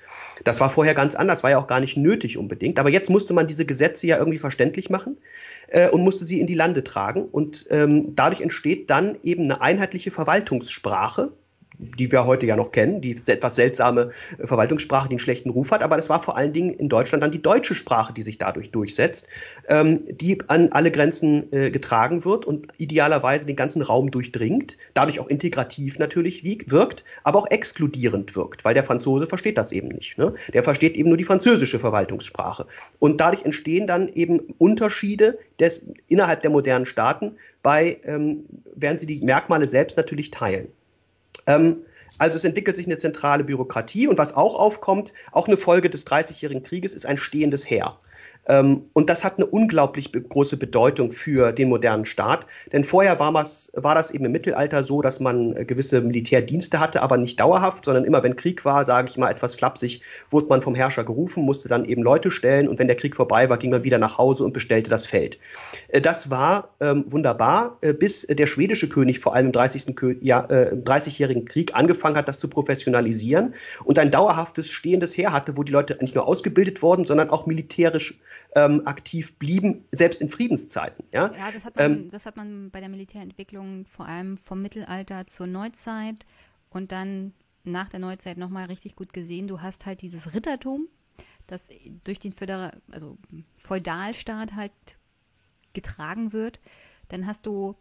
Das 0.43 0.59
war 0.59 0.69
vorher 0.69 0.93
ganz 0.93 1.15
anders, 1.15 1.41
war 1.41 1.49
ja 1.49 1.57
auch 1.57 1.65
gar 1.65 1.79
nicht 1.79 1.97
nötig 1.97 2.37
unbedingt, 2.37 2.77
aber 2.77 2.91
jetzt 2.91 3.09
musste 3.09 3.33
man 3.33 3.47
diese 3.47 3.65
Gesetze 3.65 4.05
ja 4.05 4.19
irgendwie 4.19 4.37
verständlich 4.37 4.91
machen 4.91 5.17
äh, 5.69 5.89
und 5.89 6.03
musste 6.03 6.23
sie 6.23 6.39
in 6.39 6.45
die 6.45 6.53
Lande 6.53 6.83
tragen 6.83 7.25
und 7.25 7.65
ähm, 7.71 8.13
dadurch 8.15 8.41
entsteht 8.41 8.91
dann 8.91 9.17
eben 9.23 9.45
eine 9.45 9.61
einheitliche 9.61 10.11
Verwaltungssprache, 10.11 11.31
die 11.79 12.11
wir 12.11 12.25
heute 12.25 12.45
ja 12.45 12.55
noch 12.55 12.71
kennen, 12.71 13.01
die 13.01 13.19
etwas 13.25 13.55
seltsame 13.55 14.11
äh, 14.37 14.45
Verwaltungssprache, 14.45 15.07
die 15.07 15.13
einen 15.13 15.19
schlechten 15.19 15.49
Ruf 15.49 15.71
hat, 15.71 15.81
aber 15.81 15.97
es 15.97 16.09
war 16.09 16.21
vor 16.21 16.37
allen 16.37 16.53
Dingen 16.53 16.73
in 16.73 16.89
Deutschland 16.89 17.23
dann 17.23 17.31
die 17.31 17.41
deutsche 17.41 17.73
Sprache, 17.73 18.13
die 18.13 18.21
sich 18.21 18.37
dadurch 18.37 18.71
durchsetzt, 18.71 19.27
ähm, 19.67 20.01
die 20.09 20.37
an 20.47 20.69
alle 20.71 20.91
Grenzen 20.91 21.51
äh, 21.53 21.71
getragen 21.71 22.25
wird 22.25 22.45
und 22.45 22.67
idealerweise 22.77 23.45
den 23.45 23.55
ganzen 23.55 23.81
Raum 23.81 24.11
durchdringt, 24.11 24.77
dadurch 24.93 25.19
auch 25.19 25.27
integrativ 25.27 25.99
natürlich 25.99 26.43
wirkt, 26.69 27.05
aber 27.23 27.39
auch 27.39 27.47
exkludierend 27.49 28.35
wirkt, 28.35 28.65
weil 28.65 28.73
der 28.73 28.83
Franzose 28.83 29.27
versteht 29.27 29.57
das 29.57 29.71
eben 29.71 29.87
nicht. 29.87 30.17
Ne? 30.17 30.33
Der 30.53 30.63
versteht 30.63 30.97
eben 30.97 31.09
nur 31.09 31.17
die 31.17 31.23
französische 31.23 31.79
Verwaltungssprache. 31.79 32.65
Und 32.99 33.21
dadurch 33.21 33.43
entstehen 33.43 33.87
dann 33.87 34.09
eben 34.09 34.39
Unterschiede 34.57 35.37
des, 35.59 35.81
innerhalb 36.07 36.41
der 36.41 36.51
modernen 36.51 36.85
Staaten, 36.85 37.37
bei, 37.61 37.99
ähm, 38.03 38.45
während 38.75 38.99
sie 38.99 39.05
die 39.05 39.21
Merkmale 39.21 39.67
selbst 39.67 39.97
natürlich 39.97 40.31
teilen. 40.31 40.69
Ähm, 41.47 41.85
also 42.17 42.37
es 42.37 42.43
entwickelt 42.43 42.75
sich 42.75 42.85
eine 42.85 42.97
zentrale 42.97 43.45
Bürokratie 43.45 44.07
und 44.07 44.17
was 44.17 44.35
auch 44.35 44.59
aufkommt, 44.59 45.13
auch 45.31 45.47
eine 45.47 45.57
Folge 45.57 45.89
des 45.89 46.03
Dreißigjährigen 46.05 46.63
Krieges, 46.63 46.93
ist 46.93 47.05
ein 47.05 47.17
stehendes 47.17 47.69
Heer. 47.69 47.97
Ähm, 48.49 48.89
und 48.93 49.09
das 49.09 49.23
hat 49.23 49.37
eine 49.37 49.45
unglaublich 49.45 50.11
große 50.11 50.57
Bedeutung 50.57 51.11
für 51.11 51.53
den 51.53 51.69
modernen 51.69 52.05
Staat. 52.05 52.47
Denn 52.73 52.83
vorher 52.83 53.19
war, 53.19 53.33
war 53.33 53.95
das 53.95 54.11
eben 54.11 54.25
im 54.25 54.31
Mittelalter 54.31 54.83
so, 54.83 55.01
dass 55.01 55.19
man 55.19 55.55
äh, 55.55 55.65
gewisse 55.65 56.01
Militärdienste 56.01 56.79
hatte, 56.79 57.01
aber 57.01 57.17
nicht 57.17 57.39
dauerhaft, 57.39 57.85
sondern 57.85 58.03
immer 58.03 58.23
wenn 58.23 58.35
Krieg 58.35 58.65
war, 58.65 58.83
sage 58.83 59.09
ich 59.09 59.17
mal 59.17 59.29
etwas 59.31 59.55
flapsig, 59.55 60.01
wurde 60.29 60.47
man 60.47 60.61
vom 60.61 60.75
Herrscher 60.75 61.03
gerufen, 61.03 61.45
musste 61.45 61.69
dann 61.69 61.85
eben 61.85 62.01
Leute 62.01 62.31
stellen 62.31 62.67
und 62.67 62.79
wenn 62.79 62.87
der 62.87 62.97
Krieg 62.97 63.15
vorbei 63.15 63.49
war, 63.49 63.57
ging 63.57 63.69
man 63.69 63.83
wieder 63.83 63.99
nach 63.99 64.17
Hause 64.17 64.43
und 64.43 64.53
bestellte 64.53 64.89
das 64.89 65.05
Feld. 65.05 65.37
Äh, 65.87 66.01
das 66.01 66.31
war 66.31 66.69
ähm, 66.79 67.05
wunderbar, 67.07 67.77
äh, 67.81 67.93
bis 67.93 68.25
der 68.27 68.47
schwedische 68.47 68.89
König 68.89 69.19
vor 69.19 69.35
allem 69.35 69.47
im 69.47 69.51
30. 69.51 69.85
Ja, 70.21 70.45
äh, 70.45 70.73
30-jährigen 70.73 71.45
Krieg 71.45 71.75
angefangen 71.75 72.15
hat, 72.15 72.27
das 72.27 72.39
zu 72.39 72.47
professionalisieren 72.47 73.53
und 73.85 73.99
ein 73.99 74.09
dauerhaftes 74.09 74.71
stehendes 74.71 75.15
Heer 75.15 75.33
hatte, 75.33 75.55
wo 75.55 75.63
die 75.63 75.71
Leute 75.71 75.97
nicht 76.01 76.15
nur 76.15 76.27
ausgebildet 76.27 76.81
wurden, 76.81 77.05
sondern 77.05 77.29
auch 77.29 77.45
militärisch 77.45 78.19
ähm, 78.55 78.81
aktiv 78.85 79.37
blieben, 79.37 79.85
selbst 79.91 80.21
in 80.21 80.29
Friedenszeiten. 80.29 81.05
Ja, 81.13 81.33
ja 81.33 81.51
das, 81.51 81.65
hat 81.65 81.75
man, 81.75 81.93
ähm, 81.93 82.09
das 82.09 82.25
hat 82.25 82.37
man 82.37 82.71
bei 82.71 82.79
der 82.79 82.89
Militärentwicklung 82.89 83.85
vor 83.85 84.05
allem 84.05 84.37
vom 84.37 84.61
Mittelalter 84.61 85.27
zur 85.27 85.47
Neuzeit 85.47 86.25
und 86.69 86.91
dann 86.91 87.33
nach 87.63 87.89
der 87.89 87.99
Neuzeit 87.99 88.37
nochmal 88.37 88.65
richtig 88.65 88.95
gut 88.95 89.13
gesehen. 89.13 89.47
Du 89.47 89.61
hast 89.61 89.85
halt 89.85 90.01
dieses 90.01 90.33
Rittertum, 90.33 90.87
das 91.47 91.69
durch 92.03 92.19
den 92.19 92.31
Föderal, 92.31 92.81
also 92.91 93.17
Feudalstaat 93.57 94.55
halt 94.55 94.71
getragen 95.73 96.33
wird. 96.33 96.59
Dann 97.09 97.25
hast 97.25 97.45
du, 97.45 97.75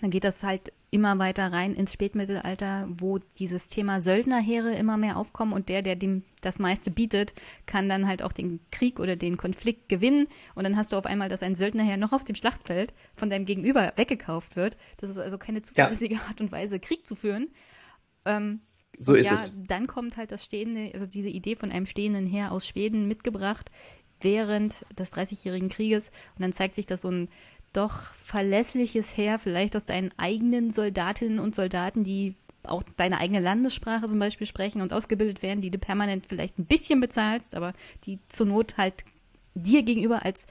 dann 0.00 0.10
geht 0.10 0.24
das 0.24 0.42
halt 0.42 0.72
immer 0.90 1.18
weiter 1.18 1.52
rein 1.52 1.74
ins 1.74 1.92
Spätmittelalter, 1.92 2.88
wo 2.88 3.18
dieses 3.38 3.68
Thema 3.68 4.00
Söldnerheere 4.00 4.74
immer 4.74 4.96
mehr 4.96 5.16
aufkommen 5.16 5.52
und 5.52 5.68
der, 5.68 5.82
der 5.82 5.96
dem 5.96 6.24
das 6.40 6.58
meiste 6.58 6.90
bietet, 6.90 7.34
kann 7.66 7.88
dann 7.88 8.06
halt 8.06 8.22
auch 8.22 8.32
den 8.32 8.60
Krieg 8.70 8.98
oder 9.00 9.16
den 9.16 9.36
Konflikt 9.36 9.88
gewinnen 9.88 10.28
und 10.54 10.64
dann 10.64 10.76
hast 10.76 10.92
du 10.92 10.96
auf 10.96 11.04
einmal, 11.04 11.28
dass 11.28 11.42
ein 11.42 11.56
Söldnerheer 11.56 11.96
noch 11.96 12.12
auf 12.12 12.24
dem 12.24 12.36
Schlachtfeld 12.36 12.94
von 13.16 13.28
deinem 13.28 13.44
Gegenüber 13.44 13.92
weggekauft 13.96 14.56
wird. 14.56 14.76
Das 14.98 15.10
ist 15.10 15.18
also 15.18 15.36
keine 15.36 15.62
zuverlässige 15.62 16.14
ja. 16.14 16.20
Art 16.28 16.40
und 16.40 16.52
Weise, 16.52 16.80
Krieg 16.80 17.06
zu 17.06 17.14
führen. 17.14 17.48
Ähm, 18.24 18.60
so 18.98 19.14
ist 19.14 19.26
ja, 19.26 19.34
es. 19.34 19.52
Dann 19.66 19.86
kommt 19.86 20.16
halt 20.16 20.32
das 20.32 20.44
stehende, 20.44 20.90
also 20.94 21.06
diese 21.06 21.28
Idee 21.28 21.56
von 21.56 21.70
einem 21.70 21.86
stehenden 21.86 22.26
Heer 22.26 22.52
aus 22.52 22.66
Schweden 22.66 23.06
mitgebracht 23.06 23.70
während 24.20 24.84
des 24.98 25.10
Dreißigjährigen 25.10 25.68
Krieges 25.68 26.10
und 26.34 26.42
dann 26.42 26.52
zeigt 26.52 26.74
sich, 26.74 26.86
dass 26.86 27.02
so 27.02 27.10
ein 27.10 27.28
doch 27.72 28.14
verlässliches 28.14 29.16
Heer, 29.16 29.38
vielleicht 29.38 29.76
aus 29.76 29.84
deinen 29.84 30.12
eigenen 30.16 30.70
Soldatinnen 30.70 31.38
und 31.38 31.54
Soldaten, 31.54 32.04
die 32.04 32.34
auch 32.64 32.82
deine 32.96 33.18
eigene 33.18 33.40
Landessprache 33.40 34.08
zum 34.08 34.18
Beispiel 34.18 34.46
sprechen 34.46 34.82
und 34.82 34.92
ausgebildet 34.92 35.42
werden, 35.42 35.60
die 35.60 35.70
du 35.70 35.78
permanent 35.78 36.26
vielleicht 36.26 36.58
ein 36.58 36.66
bisschen 36.66 37.00
bezahlst, 37.00 37.54
aber 37.54 37.72
die 38.04 38.18
zur 38.28 38.46
Not 38.46 38.76
halt 38.76 39.04
dir 39.54 39.82
gegenüber 39.82 40.24
als 40.24 40.46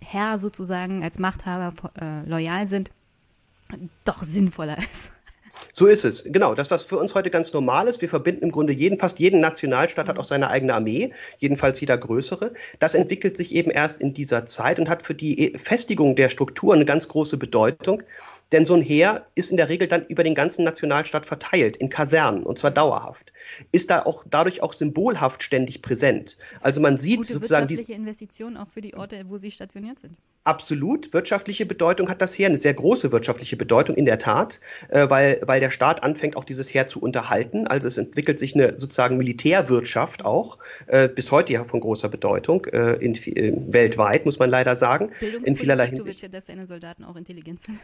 Herr 0.00 0.38
sozusagen, 0.38 1.02
als 1.02 1.18
Machthaber 1.18 1.72
äh, 2.00 2.28
loyal 2.28 2.66
sind, 2.66 2.90
doch 4.04 4.22
sinnvoller 4.22 4.78
ist. 4.92 5.12
So 5.72 5.86
ist 5.86 6.04
es. 6.04 6.24
Genau. 6.24 6.54
Das, 6.54 6.70
was 6.70 6.82
für 6.82 6.98
uns 6.98 7.14
heute 7.14 7.30
ganz 7.30 7.52
normal 7.52 7.88
ist. 7.88 8.00
Wir 8.00 8.08
verbinden 8.08 8.42
im 8.44 8.52
Grunde 8.52 8.72
jeden, 8.72 8.98
fast 8.98 9.18
jeden 9.18 9.40
Nationalstaat 9.40 10.08
hat 10.08 10.18
auch 10.18 10.24
seine 10.24 10.48
eigene 10.48 10.74
Armee. 10.74 11.12
Jedenfalls 11.38 11.80
jeder 11.80 11.98
größere. 11.98 12.52
Das 12.78 12.94
entwickelt 12.94 13.36
sich 13.36 13.54
eben 13.54 13.70
erst 13.70 14.00
in 14.00 14.14
dieser 14.14 14.46
Zeit 14.46 14.78
und 14.78 14.88
hat 14.88 15.02
für 15.02 15.14
die 15.14 15.54
Festigung 15.56 16.16
der 16.16 16.28
Struktur 16.28 16.74
eine 16.74 16.84
ganz 16.84 17.08
große 17.08 17.36
Bedeutung. 17.36 18.02
Denn 18.52 18.66
so 18.66 18.74
ein 18.74 18.82
Heer 18.82 19.26
ist 19.34 19.50
in 19.50 19.56
der 19.56 19.68
Regel 19.68 19.88
dann 19.88 20.04
über 20.06 20.22
den 20.22 20.34
ganzen 20.34 20.64
Nationalstaat 20.64 21.26
verteilt, 21.26 21.76
in 21.76 21.88
Kasernen, 21.88 22.44
und 22.44 22.58
zwar 22.58 22.70
dauerhaft. 22.70 23.32
Ist 23.72 23.90
da 23.90 24.02
auch 24.02 24.24
dadurch 24.28 24.62
auch 24.62 24.72
symbolhaft 24.72 25.42
ständig 25.42 25.82
präsent. 25.82 26.36
Also 26.60 26.80
man 26.80 26.98
sieht 26.98 27.16
Gute 27.18 27.34
sozusagen. 27.34 27.68
Wirtschaftliche 27.68 27.98
Investitionen 27.98 28.56
auch 28.56 28.68
für 28.68 28.80
die 28.80 28.94
Orte, 28.94 29.24
wo 29.28 29.38
sie 29.38 29.50
stationiert 29.50 29.98
sind. 29.98 30.16
Absolut. 30.44 31.12
Wirtschaftliche 31.14 31.64
Bedeutung 31.64 32.10
hat 32.10 32.20
das 32.20 32.38
Heer, 32.38 32.48
eine 32.48 32.58
sehr 32.58 32.74
große 32.74 33.12
wirtschaftliche 33.12 33.56
Bedeutung 33.56 33.96
in 33.96 34.04
der 34.04 34.18
Tat, 34.18 34.60
äh, 34.90 35.08
weil, 35.08 35.40
weil 35.46 35.60
der 35.60 35.70
Staat 35.70 36.02
anfängt, 36.02 36.36
auch 36.36 36.44
dieses 36.44 36.72
Heer 36.72 36.86
zu 36.86 37.00
unterhalten. 37.00 37.66
Also 37.66 37.88
es 37.88 37.96
entwickelt 37.96 38.38
sich 38.38 38.54
eine 38.54 38.78
sozusagen 38.78 39.16
Militärwirtschaft 39.16 40.24
auch, 40.24 40.58
äh, 40.86 41.08
bis 41.08 41.32
heute 41.32 41.54
ja 41.54 41.64
von 41.64 41.80
großer 41.80 42.10
Bedeutung, 42.10 42.66
äh, 42.66 42.92
in, 42.96 43.14
äh, 43.14 43.54
weltweit, 43.72 44.26
muss 44.26 44.38
man 44.38 44.50
leider 44.50 44.76
sagen, 44.76 45.10
in 45.44 45.56
vielerlei 45.56 45.86
Hinsicht. 45.86 46.02
Du 46.02 46.06
willst 46.08 46.22
ja, 46.22 46.28
dass 46.28 46.46
deine 46.46 46.66
Soldaten 46.66 47.04
auch 47.04 47.16
intelligent 47.16 47.64
sind. 47.64 47.78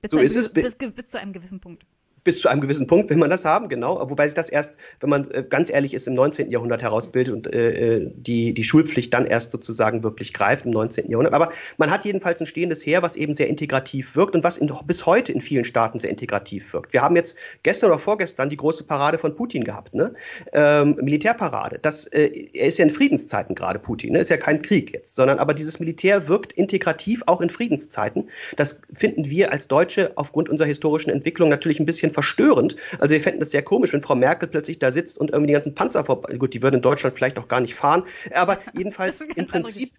Bis 0.00 0.10
so 0.10 0.18
ist 0.18 0.36
es. 0.36 0.48
Bis, 0.48 0.74
bis 0.74 1.06
zu 1.08 1.20
einem 1.20 1.34
gewissen 1.34 1.60
Punkt 1.60 1.84
bis 2.26 2.40
zu 2.40 2.48
einem 2.48 2.60
gewissen 2.60 2.86
Punkt 2.86 3.08
will 3.08 3.16
man 3.16 3.30
das 3.30 3.44
haben, 3.44 3.68
genau. 3.68 3.98
Wobei 4.10 4.26
sich 4.26 4.34
das 4.34 4.50
erst, 4.50 4.76
wenn 5.00 5.08
man 5.08 5.30
äh, 5.30 5.44
ganz 5.48 5.70
ehrlich 5.70 5.94
ist, 5.94 6.08
im 6.08 6.14
19. 6.14 6.50
Jahrhundert 6.50 6.82
herausbildet 6.82 7.32
und 7.32 7.54
äh, 7.54 7.98
äh, 7.98 8.10
die, 8.14 8.52
die 8.52 8.64
Schulpflicht 8.64 9.14
dann 9.14 9.26
erst 9.26 9.52
sozusagen 9.52 10.02
wirklich 10.02 10.34
greift 10.34 10.66
im 10.66 10.72
19. 10.72 11.08
Jahrhundert. 11.08 11.34
Aber 11.34 11.50
man 11.78 11.90
hat 11.90 12.04
jedenfalls 12.04 12.40
ein 12.40 12.46
stehendes 12.46 12.84
Heer, 12.84 13.02
was 13.02 13.14
eben 13.14 13.32
sehr 13.32 13.46
integrativ 13.46 14.16
wirkt 14.16 14.34
und 14.34 14.44
was 14.44 14.58
in, 14.58 14.70
bis 14.86 15.06
heute 15.06 15.32
in 15.32 15.40
vielen 15.40 15.64
Staaten 15.64 16.00
sehr 16.00 16.10
integrativ 16.10 16.72
wirkt. 16.72 16.92
Wir 16.92 17.02
haben 17.02 17.14
jetzt 17.14 17.36
gestern 17.62 17.90
oder 17.90 18.00
vorgestern 18.00 18.50
die 18.50 18.56
große 18.56 18.84
Parade 18.84 19.18
von 19.18 19.36
Putin 19.36 19.62
gehabt, 19.62 19.94
ne? 19.94 20.12
Ähm, 20.52 20.98
Militärparade. 21.00 21.78
Das, 21.80 22.06
äh, 22.06 22.26
ist 22.26 22.78
ja 22.78 22.84
in 22.84 22.90
Friedenszeiten 22.90 23.54
gerade 23.54 23.78
Putin, 23.78 24.12
ne? 24.12 24.18
Ist 24.18 24.30
ja 24.30 24.36
kein 24.36 24.62
Krieg 24.62 24.92
jetzt, 24.92 25.14
sondern 25.14 25.38
aber 25.38 25.54
dieses 25.54 25.78
Militär 25.78 26.26
wirkt 26.26 26.52
integrativ 26.52 27.22
auch 27.26 27.40
in 27.40 27.50
Friedenszeiten. 27.50 28.28
Das 28.56 28.80
finden 28.92 29.26
wir 29.26 29.52
als 29.52 29.68
Deutsche 29.68 30.12
aufgrund 30.16 30.48
unserer 30.48 30.66
historischen 30.66 31.10
Entwicklung 31.10 31.48
natürlich 31.48 31.78
ein 31.78 31.86
bisschen 31.86 32.12
verstörend. 32.16 32.76
Also 32.98 33.12
wir 33.12 33.20
fänden 33.20 33.40
das 33.40 33.50
sehr 33.50 33.62
komisch, 33.62 33.92
wenn 33.92 34.02
Frau 34.02 34.14
Merkel 34.14 34.48
plötzlich 34.48 34.78
da 34.78 34.90
sitzt 34.90 35.18
und 35.18 35.30
irgendwie 35.30 35.48
die 35.48 35.52
ganzen 35.52 35.74
Panzer 35.74 36.02
vorbei. 36.04 36.36
Gut, 36.38 36.54
die 36.54 36.62
würden 36.62 36.76
in 36.76 36.82
Deutschland 36.82 37.14
vielleicht 37.14 37.38
auch 37.38 37.46
gar 37.46 37.60
nicht 37.60 37.74
fahren, 37.74 38.04
aber 38.32 38.56
jedenfalls 38.74 39.20
im 39.20 39.46
Prinzip. 39.46 39.92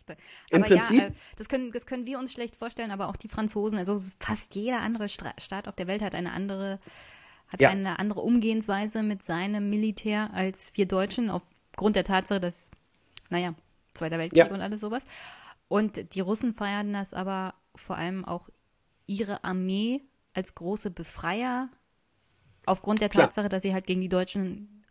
Im 0.49 0.63
Prinzip 0.63 0.97
ja, 0.97 1.05
äh, 1.05 1.11
das, 1.37 1.47
können, 1.47 1.71
das 1.71 1.85
können 1.85 2.07
wir 2.07 2.17
uns 2.17 2.33
schlecht 2.33 2.55
vorstellen, 2.55 2.89
aber 2.89 3.07
auch 3.09 3.17
die 3.17 3.27
Franzosen, 3.27 3.77
also 3.77 3.99
fast 4.19 4.55
jeder 4.55 4.79
andere 4.79 5.07
Staat 5.09 5.67
auf 5.67 5.75
der 5.75 5.85
Welt 5.85 6.01
hat 6.01 6.15
eine 6.15 6.31
andere 6.31 6.79
hat 7.49 7.61
ja. 7.61 7.69
eine 7.69 7.97
andere 7.97 8.19
Umgehensweise 8.19 9.03
mit 9.03 9.23
seinem 9.23 9.69
Militär 9.69 10.31
als 10.33 10.71
wir 10.73 10.85
Deutschen, 10.85 11.29
aufgrund 11.29 11.95
der 11.95 12.03
Tatsache, 12.03 12.41
dass, 12.41 12.71
naja, 13.29 13.55
Zweiter 13.93 14.17
Weltkrieg 14.17 14.45
ja. 14.45 14.53
und 14.53 14.61
alles 14.61 14.81
sowas. 14.81 15.03
Und 15.67 16.13
die 16.13 16.21
Russen 16.21 16.53
feiern 16.53 16.93
das 16.93 17.13
aber 17.13 17.53
vor 17.75 17.97
allem 17.97 18.25
auch 18.25 18.49
ihre 19.05 19.43
Armee 19.43 20.01
als 20.33 20.55
große 20.55 20.91
Befreier 20.91 21.69
Aufgrund 22.67 23.01
der 23.01 23.09
Tatsache, 23.09 23.47
Klar. 23.47 23.49
dass 23.49 23.63
sie 23.63 23.73
halt 23.73 23.87
gegen 23.87 24.01
die 24.01 24.09
Deutschen 24.09 24.83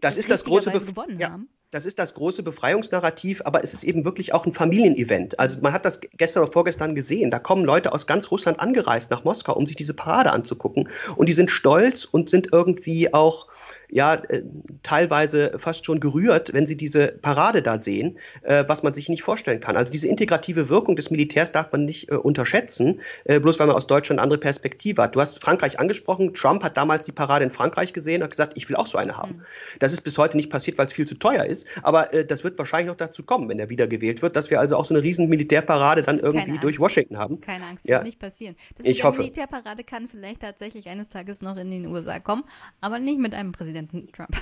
das 0.00 0.16
ist 0.16 0.30
das 0.30 0.44
große 0.44 0.70
Bef 0.70 0.86
gewonnen 0.86 1.18
ja. 1.18 1.30
haben 1.30 1.48
das 1.70 1.86
ist 1.86 1.98
das 2.00 2.14
große 2.14 2.42
Befreiungsnarrativ, 2.42 3.42
aber 3.44 3.62
es 3.62 3.74
ist 3.74 3.84
eben 3.84 4.04
wirklich 4.04 4.34
auch 4.34 4.44
ein 4.44 4.52
Familienevent. 4.52 5.38
Also 5.38 5.60
man 5.60 5.72
hat 5.72 5.84
das 5.84 6.00
gestern 6.00 6.42
oder 6.42 6.52
vorgestern 6.52 6.96
gesehen. 6.96 7.30
Da 7.30 7.38
kommen 7.38 7.64
Leute 7.64 7.92
aus 7.92 8.06
ganz 8.08 8.30
Russland 8.30 8.58
angereist 8.58 9.10
nach 9.10 9.22
Moskau, 9.22 9.54
um 9.54 9.66
sich 9.66 9.76
diese 9.76 9.94
Parade 9.94 10.32
anzugucken. 10.32 10.88
Und 11.16 11.28
die 11.28 11.32
sind 11.32 11.50
stolz 11.50 12.04
und 12.04 12.28
sind 12.28 12.48
irgendwie 12.52 13.14
auch 13.14 13.46
ja 13.90 14.14
äh, 14.14 14.42
teilweise 14.82 15.58
fast 15.58 15.84
schon 15.84 16.00
gerührt, 16.00 16.52
wenn 16.52 16.66
sie 16.66 16.76
diese 16.76 17.08
Parade 17.08 17.62
da 17.62 17.78
sehen, 17.78 18.18
äh, 18.42 18.64
was 18.66 18.82
man 18.82 18.94
sich 18.94 19.08
nicht 19.08 19.22
vorstellen 19.22 19.60
kann. 19.60 19.76
Also 19.76 19.92
diese 19.92 20.08
integrative 20.08 20.68
Wirkung 20.68 20.96
des 20.96 21.10
Militärs 21.10 21.52
darf 21.52 21.72
man 21.72 21.84
nicht 21.84 22.10
äh, 22.10 22.14
unterschätzen, 22.14 23.00
äh, 23.24 23.40
bloß 23.40 23.58
weil 23.58 23.66
man 23.66 23.76
aus 23.76 23.86
Deutschland 23.86 24.18
eine 24.18 24.24
andere 24.24 24.40
Perspektive 24.40 25.02
hat. 25.02 25.14
Du 25.14 25.20
hast 25.20 25.42
Frankreich 25.42 25.78
angesprochen. 25.78 26.34
Trump 26.34 26.62
hat 26.62 26.76
damals 26.76 27.04
die 27.04 27.12
Parade 27.12 27.44
in 27.44 27.50
Frankreich 27.50 27.92
gesehen 27.92 28.16
und 28.16 28.24
hat 28.24 28.30
gesagt, 28.30 28.52
ich 28.56 28.68
will 28.68 28.76
auch 28.76 28.86
so 28.86 28.98
eine 28.98 29.16
haben. 29.16 29.36
Mhm. 29.36 29.42
Das 29.78 29.92
ist 29.92 30.02
bis 30.02 30.18
heute 30.18 30.36
nicht 30.36 30.50
passiert, 30.50 30.78
weil 30.78 30.86
es 30.86 30.92
viel 30.92 31.06
zu 31.06 31.14
teuer 31.14 31.44
ist. 31.44 31.66
Aber 31.82 32.12
äh, 32.14 32.24
das 32.24 32.44
wird 32.44 32.58
wahrscheinlich 32.58 32.88
noch 32.88 32.96
dazu 32.96 33.22
kommen, 33.22 33.48
wenn 33.48 33.58
er 33.58 33.68
wiedergewählt 33.70 34.22
wird, 34.22 34.36
dass 34.36 34.50
wir 34.50 34.60
also 34.60 34.76
auch 34.76 34.84
so 34.84 34.94
eine 34.94 35.02
riesen 35.02 35.28
Militärparade 35.28 36.02
dann 36.02 36.18
irgendwie 36.18 36.58
durch 36.58 36.78
Washington 36.78 37.18
haben. 37.18 37.40
Keine 37.40 37.64
Angst, 37.64 37.86
ja. 37.86 37.96
wird 37.96 38.04
nicht 38.04 38.18
passieren. 38.18 38.56
Das 38.76 38.86
ich 38.86 39.04
hoffe. 39.04 39.20
Militärparade 39.20 39.84
kann 39.84 40.08
vielleicht 40.08 40.40
tatsächlich 40.40 40.88
eines 40.88 41.08
Tages 41.08 41.40
noch 41.42 41.56
in 41.56 41.70
den 41.70 41.86
USA 41.86 42.20
kommen, 42.20 42.44
aber 42.80 42.98
nicht 42.98 43.18
mit 43.18 43.34
einem 43.34 43.52
Präsidenten. 43.52 43.79
Präsidenten 43.80 44.12
Trump. 44.12 44.36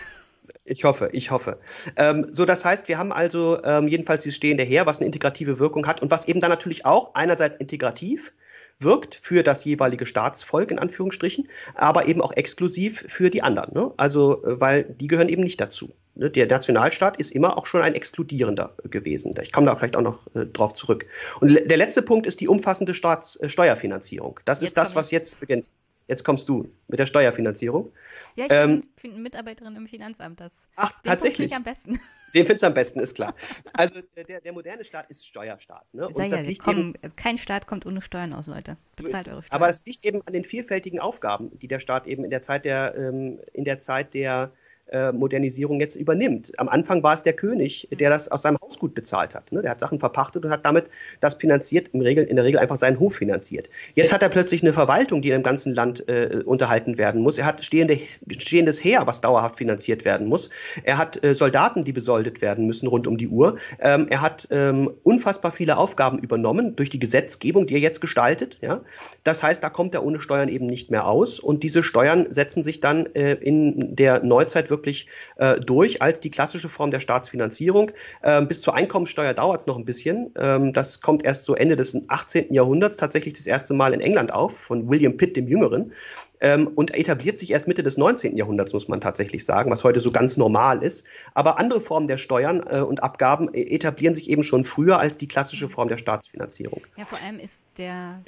Ich 0.65 0.85
hoffe, 0.85 1.11
ich 1.13 1.31
hoffe. 1.31 1.59
Ähm, 1.97 2.27
so, 2.31 2.45
das 2.45 2.65
heißt, 2.65 2.89
wir 2.89 2.99
haben 2.99 3.13
also 3.13 3.63
ähm, 3.65 3.87
jedenfalls 3.87 4.23
dieses 4.23 4.37
stehende 4.37 4.65
Heer, 4.65 4.87
was 4.87 4.99
eine 4.99 5.07
integrative 5.07 5.59
Wirkung 5.59 5.87
hat 5.87 6.01
und 6.01 6.11
was 6.11 6.27
eben 6.27 6.41
dann 6.41 6.51
natürlich 6.51 6.87
auch 6.87 7.15
einerseits 7.15 7.59
integrativ 7.59 8.33
wirkt 8.81 9.19
für 9.21 9.43
das 9.43 9.65
jeweilige 9.65 10.07
Staatsvolk 10.07 10.71
in 10.71 10.79
Anführungsstrichen, 10.79 11.49
aber 11.75 12.07
eben 12.07 12.23
auch 12.23 12.33
exklusiv 12.33 13.05
für 13.09 13.29
die 13.29 13.43
anderen. 13.43 13.75
Ne? 13.75 13.93
Also, 13.97 14.43
äh, 14.45 14.61
weil 14.61 14.85
die 14.85 15.09
gehören 15.09 15.29
eben 15.29 15.43
nicht 15.43 15.61
dazu. 15.61 15.93
Ne? 16.15 16.31
Der 16.31 16.47
Nationalstaat 16.47 17.19
ist 17.19 17.33
immer 17.33 17.59
auch 17.59 17.67
schon 17.67 17.83
ein 17.83 17.95
exkludierender 17.95 18.75
gewesen. 18.85 19.35
Ich 19.43 19.53
komme 19.53 19.67
da 19.67 19.77
vielleicht 19.77 19.97
auch 19.97 20.03
noch 20.03 20.35
äh, 20.35 20.47
drauf 20.47 20.73
zurück. 20.73 21.07
Und 21.41 21.55
der 21.55 21.77
letzte 21.77 22.03
Punkt 22.03 22.27
ist 22.27 22.41
die 22.41 22.49
umfassende 22.49 22.95
Staats 22.95 23.37
äh, 23.37 23.49
Steuerfinanzierung. 23.49 24.41
Das 24.45 24.61
jetzt 24.61 24.71
ist 24.71 24.77
das, 24.77 24.95
was 24.95 25.11
jetzt 25.11 25.41
beginnt. 25.41 25.73
Jetzt 26.09 26.25
kommst 26.25 26.49
du 26.49 26.69
mit 26.89 26.99
der 26.99 27.07
Steuerfinanzierung. 27.07 27.93
Ja, 28.35 28.47
ich 28.47 28.51
ähm, 28.51 28.83
bin 29.01 29.23
Mitarbeiterin 29.23 29.77
im 29.77 29.87
Finanzamt. 29.87 30.41
Das 30.41 30.67
ach, 30.75 30.91
tatsächlich. 31.05 31.55
am 31.55 31.65
besten. 31.65 32.01
Den 32.35 32.45
findest 32.45 32.63
du 32.63 32.67
am 32.67 32.75
besten, 32.75 33.01
ist 33.01 33.15
klar. 33.15 33.35
Also 33.73 34.01
der, 34.15 34.41
der 34.41 34.53
moderne 34.53 34.85
Staat 34.85 35.11
ist 35.11 35.27
Steuerstaat. 35.27 35.87
Ne? 35.95 36.09
Und 36.09 36.31
das 36.31 36.43
ja, 36.43 36.49
liegt 36.49 36.63
komm, 36.63 36.95
eben, 37.03 37.17
kein 37.17 37.39
Staat 37.39 37.67
kommt 37.67 37.87
ohne 37.87 38.03
Steuern 38.03 38.35
aus, 38.35 38.47
Leute. 38.47 38.77
Bezahlt 38.97 39.29
eure 39.29 39.43
Steuern. 39.43 39.63
Aber 39.63 39.71
es 39.71 39.85
liegt 39.87 40.05
eben 40.05 40.21
an 40.27 40.35
den 40.35 40.45
vielfältigen 40.45 41.01
Aufgaben, 41.01 41.59
die 41.59 41.69
der 41.69 41.81
Staat 41.81 42.07
eben 42.07 42.25
in 42.25 42.31
der 42.31 42.43
Zeit 42.43 42.67
der, 42.67 42.95
ähm, 42.97 43.41
in 43.55 43.65
der 43.65 43.79
Zeit 43.79 44.13
der 44.13 44.53
äh, 44.91 45.13
Modernisierung 45.13 45.81
jetzt 45.81 45.97
übernimmt. 45.97 46.53
Am 46.59 46.69
Anfang 46.69 47.03
war 47.03 47.15
es 47.15 47.23
der 47.23 47.33
König, 47.33 47.89
der 47.91 48.11
das 48.11 48.29
aus 48.29 48.43
seinem 48.43 48.59
Hausgut 48.61 48.95
bezahlt 48.95 49.35
hat. 49.35 49.53
Ne? 49.53 49.63
Der 49.63 49.71
hat 49.71 49.81
Sachen 49.81 50.01
verpachtet 50.01 50.45
und 50.45 50.51
hat 50.51 50.65
damit 50.65 50.87
das 51.21 51.35
finanziert, 51.35 51.91
Regel, 51.95 52.25
in 52.25 52.37
der 52.37 52.45
Regel 52.45 52.59
einfach 52.59 52.79
seinen 52.79 52.99
Hof 52.99 53.17
finanziert. 53.17 53.69
Jetzt 53.95 54.13
hat 54.13 54.23
er 54.23 54.29
plötzlich 54.29 54.63
eine 54.63 54.73
Verwaltung, 54.73 55.23
die 55.23 55.31
im 55.31 55.43
ganzen 55.43 55.75
Land 55.75 56.09
äh, 56.09 56.43
unterhalten 56.45 56.99
werden 56.99 57.23
muss. 57.23 57.39
Er 57.39 57.47
hat 57.47 57.65
stehende, 57.65 57.99
stehendes 58.39 58.83
Heer, 58.83 59.07
was 59.07 59.21
dauerhaft 59.21 59.57
finanziert 59.57 60.05
werden 60.05 60.27
muss. 60.27 60.51
Er 60.85 60.99
hat 60.99 61.23
äh, 61.25 61.35
Soldaten, 61.35 61.85
die 61.85 61.93
besoldet 61.93 62.41
werden 62.41 62.67
müssen 62.67 62.87
rund 62.87 63.07
um 63.07 63.19
die 63.19 63.29
Uhr. 63.29 63.59
Ähm, 63.81 64.07
er 64.09 64.23
hat 64.23 64.49
ähm, 64.51 64.91
unfassbar 65.03 65.53
viele 65.53 65.77
Aufgaben 65.77 66.19
übernommen 66.19 66.77
durch 66.77 66.91
die 66.91 66.99
Gesetzgebung, 66.99 67.67
die 67.67 67.75
er 67.75 67.81
jetzt 67.81 68.01
gestaltet. 68.01 68.59
Ja? 68.63 68.81
Das 69.25 69.43
heißt, 69.43 69.63
da 69.63 69.71
kommt 69.71 69.95
er 69.95 70.05
ohne 70.05 70.21
Steuern 70.21 70.49
eben 70.49 70.67
nicht 70.67 70.91
mehr 70.91 71.07
aus. 71.07 71.39
Und 71.39 71.63
diese 71.63 71.83
Steuern 71.83 72.27
setzen 72.31 72.63
sich 72.63 72.81
dann 72.81 73.07
äh, 73.15 73.35
in 73.35 73.97
der 73.97 74.23
Neuzeit 74.25 74.71
wirklich 74.71 74.78
wirklich 74.79 75.07
äh, 75.37 75.59
durch 75.61 76.01
als 76.01 76.21
die 76.21 76.31
klassische 76.31 76.69
Form 76.69 76.91
der 76.91 77.01
Staatsfinanzierung. 77.01 77.91
Ähm, 78.23 78.49
bis 78.49 78.61
zur 78.61 78.75
Einkommensteuer 78.75 79.35
dauert 79.35 79.63
es 79.63 79.67
noch 79.67 79.77
ein 79.77 79.85
bisschen. 79.85 80.33
Ähm, 80.39 80.73
das 80.73 81.01
kommt 81.01 81.25
erst 81.25 81.45
so 81.45 81.55
Ende 81.55 81.77
des 81.77 81.97
18. 82.09 82.53
Jahrhunderts 82.53 82.97
tatsächlich 82.97 83.35
das 83.35 83.47
erste 83.47 83.75
Mal 83.75 83.93
in 83.93 84.01
England 84.01 84.33
auf, 84.33 84.57
von 84.57 84.89
William 84.89 85.17
Pitt 85.17 85.37
dem 85.37 85.49
Jüngeren. 85.49 85.93
Ähm, 86.41 86.69
und 86.69 86.95
etabliert 86.95 87.37
sich 87.41 87.51
erst 87.51 87.67
Mitte 87.67 87.83
des 87.83 87.97
19. 87.97 88.37
Jahrhunderts, 88.37 88.73
muss 88.73 88.87
man 88.87 89.01
tatsächlich 89.01 89.45
sagen, 89.45 89.73
was 89.73 89.83
heute 89.83 89.99
so 89.99 90.13
ganz 90.13 90.37
normal 90.37 90.85
ist. 90.85 91.05
Aber 91.35 91.59
andere 91.59 91.81
Formen 91.81 92.07
der 92.07 92.17
Steuern 92.17 92.63
äh, 92.65 92.81
und 92.81 93.03
Abgaben 93.03 93.53
äh, 93.53 93.63
etablieren 93.63 94.15
sich 94.15 94.31
eben 94.31 94.45
schon 94.45 94.63
früher 94.63 95.01
als 95.01 95.19
die 95.19 95.27
klassische 95.27 95.69
Form 95.69 95.89
der 95.89 95.99
Staatsfinanzierung. 95.99 96.83
Ja, 96.97 97.05
vor 97.05 97.21
allem 97.21 97.41
ist 97.41 97.65
der 97.77 98.21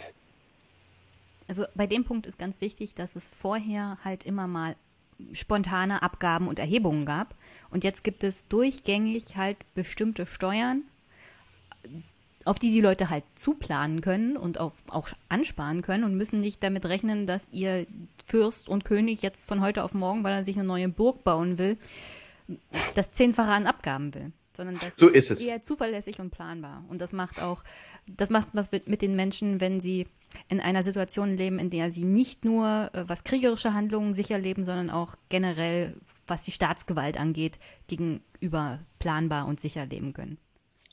also 1.51 1.65
bei 1.75 1.89
dem 1.89 2.05
Punkt 2.05 2.29
ist 2.29 2.39
ganz 2.39 2.61
wichtig, 2.61 2.95
dass 2.95 3.17
es 3.17 3.27
vorher 3.27 3.99
halt 4.05 4.25
immer 4.25 4.47
mal 4.47 4.77
spontane 5.33 6.03
Abgaben 6.03 6.49
und 6.49 6.59
Erhebungen 6.59 7.07
gab. 7.07 7.35
Und 7.71 7.85
jetzt 7.85 8.05
gibt 8.05 8.25
es 8.25 8.49
durchgängig 8.49 9.37
halt 9.37 9.57
bestimmte 9.75 10.27
Steuern, 10.27 10.83
auf 12.45 12.59
die 12.59 12.73
die 12.73 12.81
Leute 12.81 13.11
halt 13.11 13.25
zuplanen 13.35 14.01
können 14.01 14.37
und 14.37 14.59
auf, 14.59 14.73
auch 14.89 15.09
ansparen 15.29 15.83
können 15.83 16.05
und 16.05 16.17
müssen 16.17 16.41
nicht 16.41 16.63
damit 16.63 16.87
rechnen, 16.87 17.27
dass 17.27 17.51
ihr 17.53 17.87
Fürst 18.27 18.69
und 18.69 18.85
König 18.85 19.23
jetzt 19.23 19.47
von 19.47 19.61
heute 19.61 19.85
auf 19.85 19.95
morgen, 19.95 20.25
weil 20.25 20.33
er 20.33 20.45
sich 20.45 20.57
eine 20.57 20.67
neue 20.67 20.89
Burg 20.89 21.23
bauen 21.23 21.59
will, 21.59 21.77
das 22.95 23.13
Zehnfache 23.13 23.51
an 23.51 23.67
Abgaben 23.67 24.15
will. 24.15 24.33
Sondern 24.61 24.75
das 24.75 24.93
so 24.95 25.09
ist, 25.09 25.31
ist 25.31 25.41
eher 25.41 25.63
zuverlässig 25.63 26.19
und 26.19 26.31
planbar. 26.31 26.85
Und 26.91 27.01
das 27.01 27.15
macht 27.15 27.43
auch, 27.43 27.65
das 28.07 28.29
macht 28.29 28.49
was 28.53 28.71
mit 28.73 29.01
den 29.01 29.17
Menschen, 29.17 29.59
wenn 29.59 29.81
sie 29.81 30.07
in 30.51 30.61
einer 30.61 30.85
Situation 30.85 31.35
leben, 31.35 31.59
in 31.59 31.71
der 31.71 31.91
sie 31.91 32.05
nicht 32.05 32.45
nur 32.45 32.91
äh, 32.93 33.09
was 33.09 33.25
kriegerische 33.25 33.73
Handlungen 33.73 34.13
sicher 34.13 34.39
leben, 34.39 34.67
sondern 34.67 34.91
auch 34.91 35.17
generell, 35.31 35.97
was 36.27 36.43
die 36.43 36.53
Staatsgewalt 36.53 37.19
angeht, 37.19 37.59
gegenüber 37.87 38.81
planbar 38.99 39.47
und 39.47 39.61
sicher 39.61 39.87
leben 39.87 40.13
können. 40.13 40.37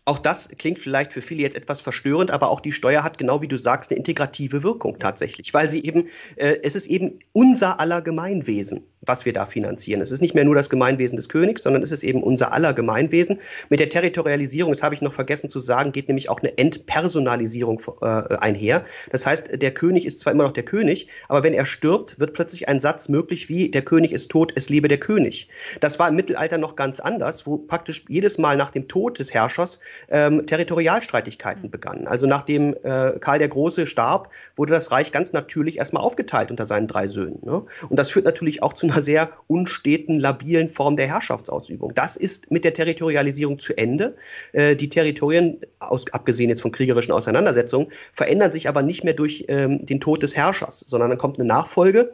Auch 0.05 0.19
das 0.19 0.47
klingt 0.57 0.79
vielleicht 0.79 1.11
für 1.11 1.21
viele 1.21 1.41
jetzt 1.41 1.57
etwas 1.57 1.81
verstörend, 1.81 2.31
aber 2.31 2.49
auch 2.49 2.61
die 2.61 2.71
Steuer 2.71 3.03
hat 3.03 3.17
genau 3.17 3.41
wie 3.41 3.49
du 3.49 3.57
sagst 3.57 3.91
eine 3.91 3.97
integrative 3.97 4.63
Wirkung 4.63 4.99
tatsächlich, 4.99 5.53
weil 5.53 5.69
sie 5.69 5.83
eben, 5.83 6.07
äh, 6.37 6.59
es 6.63 6.75
ist 6.75 6.87
eben 6.87 7.19
unser 7.33 7.81
aller 7.81 8.01
Gemeinwesen 8.01 8.85
was 9.01 9.25
wir 9.25 9.33
da 9.33 9.45
finanzieren. 9.45 10.01
Es 10.01 10.11
ist 10.11 10.21
nicht 10.21 10.35
mehr 10.35 10.43
nur 10.43 10.55
das 10.55 10.69
Gemeinwesen 10.69 11.15
des 11.15 11.29
Königs, 11.29 11.63
sondern 11.63 11.83
es 11.83 11.91
ist 11.91 12.03
eben 12.03 12.23
unser 12.23 12.53
aller 12.53 12.73
Gemeinwesen. 12.73 13.39
Mit 13.69 13.79
der 13.79 13.89
Territorialisierung, 13.89 14.73
das 14.73 14.83
habe 14.83 14.95
ich 14.95 15.01
noch 15.01 15.13
vergessen 15.13 15.49
zu 15.49 15.59
sagen, 15.59 15.91
geht 15.91 16.07
nämlich 16.07 16.29
auch 16.29 16.41
eine 16.41 16.57
Entpersonalisierung 16.57 17.81
äh, 18.01 18.05
einher. 18.37 18.83
Das 19.11 19.25
heißt, 19.25 19.61
der 19.61 19.73
König 19.73 20.05
ist 20.05 20.19
zwar 20.19 20.33
immer 20.33 20.43
noch 20.43 20.51
der 20.51 20.63
König, 20.63 21.07
aber 21.27 21.43
wenn 21.43 21.53
er 21.53 21.65
stirbt, 21.65 22.19
wird 22.19 22.33
plötzlich 22.33 22.67
ein 22.67 22.79
Satz 22.79 23.09
möglich 23.09 23.49
wie 23.49 23.69
der 23.69 23.83
König 23.83 24.11
ist 24.11 24.29
tot, 24.29 24.51
es 24.55 24.69
lebe 24.69 24.87
der 24.87 24.99
König. 24.99 25.47
Das 25.79 25.99
war 25.99 26.09
im 26.09 26.15
Mittelalter 26.15 26.57
noch 26.57 26.75
ganz 26.75 26.99
anders, 26.99 27.45
wo 27.45 27.57
praktisch 27.57 28.05
jedes 28.09 28.37
Mal 28.37 28.57
nach 28.57 28.71
dem 28.71 28.87
Tod 28.87 29.19
des 29.19 29.33
Herrschers 29.33 29.79
ähm, 30.09 30.45
Territorialstreitigkeiten 30.45 31.69
begannen. 31.69 32.07
Also 32.07 32.27
nachdem 32.27 32.75
äh, 32.83 33.13
Karl 33.19 33.39
der 33.39 33.47
Große 33.47 33.87
starb, 33.87 34.29
wurde 34.55 34.73
das 34.73 34.91
Reich 34.91 35.11
ganz 35.11 35.33
natürlich 35.33 35.77
erstmal 35.77 36.03
aufgeteilt 36.03 36.51
unter 36.51 36.65
seinen 36.65 36.87
drei 36.87 37.07
Söhnen. 37.07 37.39
Ne? 37.43 37.63
Und 37.89 37.97
das 37.97 38.09
führt 38.09 38.25
natürlich 38.25 38.63
auch 38.63 38.73
zu 38.73 38.86
einer 38.91 39.01
sehr 39.01 39.31
unsteten, 39.47 40.19
labilen 40.19 40.69
Form 40.69 40.97
der 40.97 41.07
Herrschaftsausübung. 41.07 41.93
Das 41.93 42.15
ist 42.15 42.51
mit 42.51 42.63
der 42.63 42.73
Territorialisierung 42.73 43.59
zu 43.59 43.77
Ende. 43.77 44.15
Äh, 44.53 44.75
die 44.75 44.89
Territorien, 44.89 45.59
aus, 45.79 46.05
abgesehen 46.11 46.49
jetzt 46.49 46.61
von 46.61 46.71
kriegerischen 46.71 47.11
Auseinandersetzungen, 47.11 47.87
verändern 48.13 48.51
sich 48.51 48.67
aber 48.67 48.81
nicht 48.81 49.03
mehr 49.03 49.13
durch 49.13 49.45
ähm, 49.47 49.85
den 49.85 49.99
Tod 49.99 50.23
des 50.23 50.35
Herrschers, 50.35 50.83
sondern 50.87 51.09
dann 51.09 51.19
kommt 51.19 51.39
eine 51.39 51.47
Nachfolge 51.47 52.11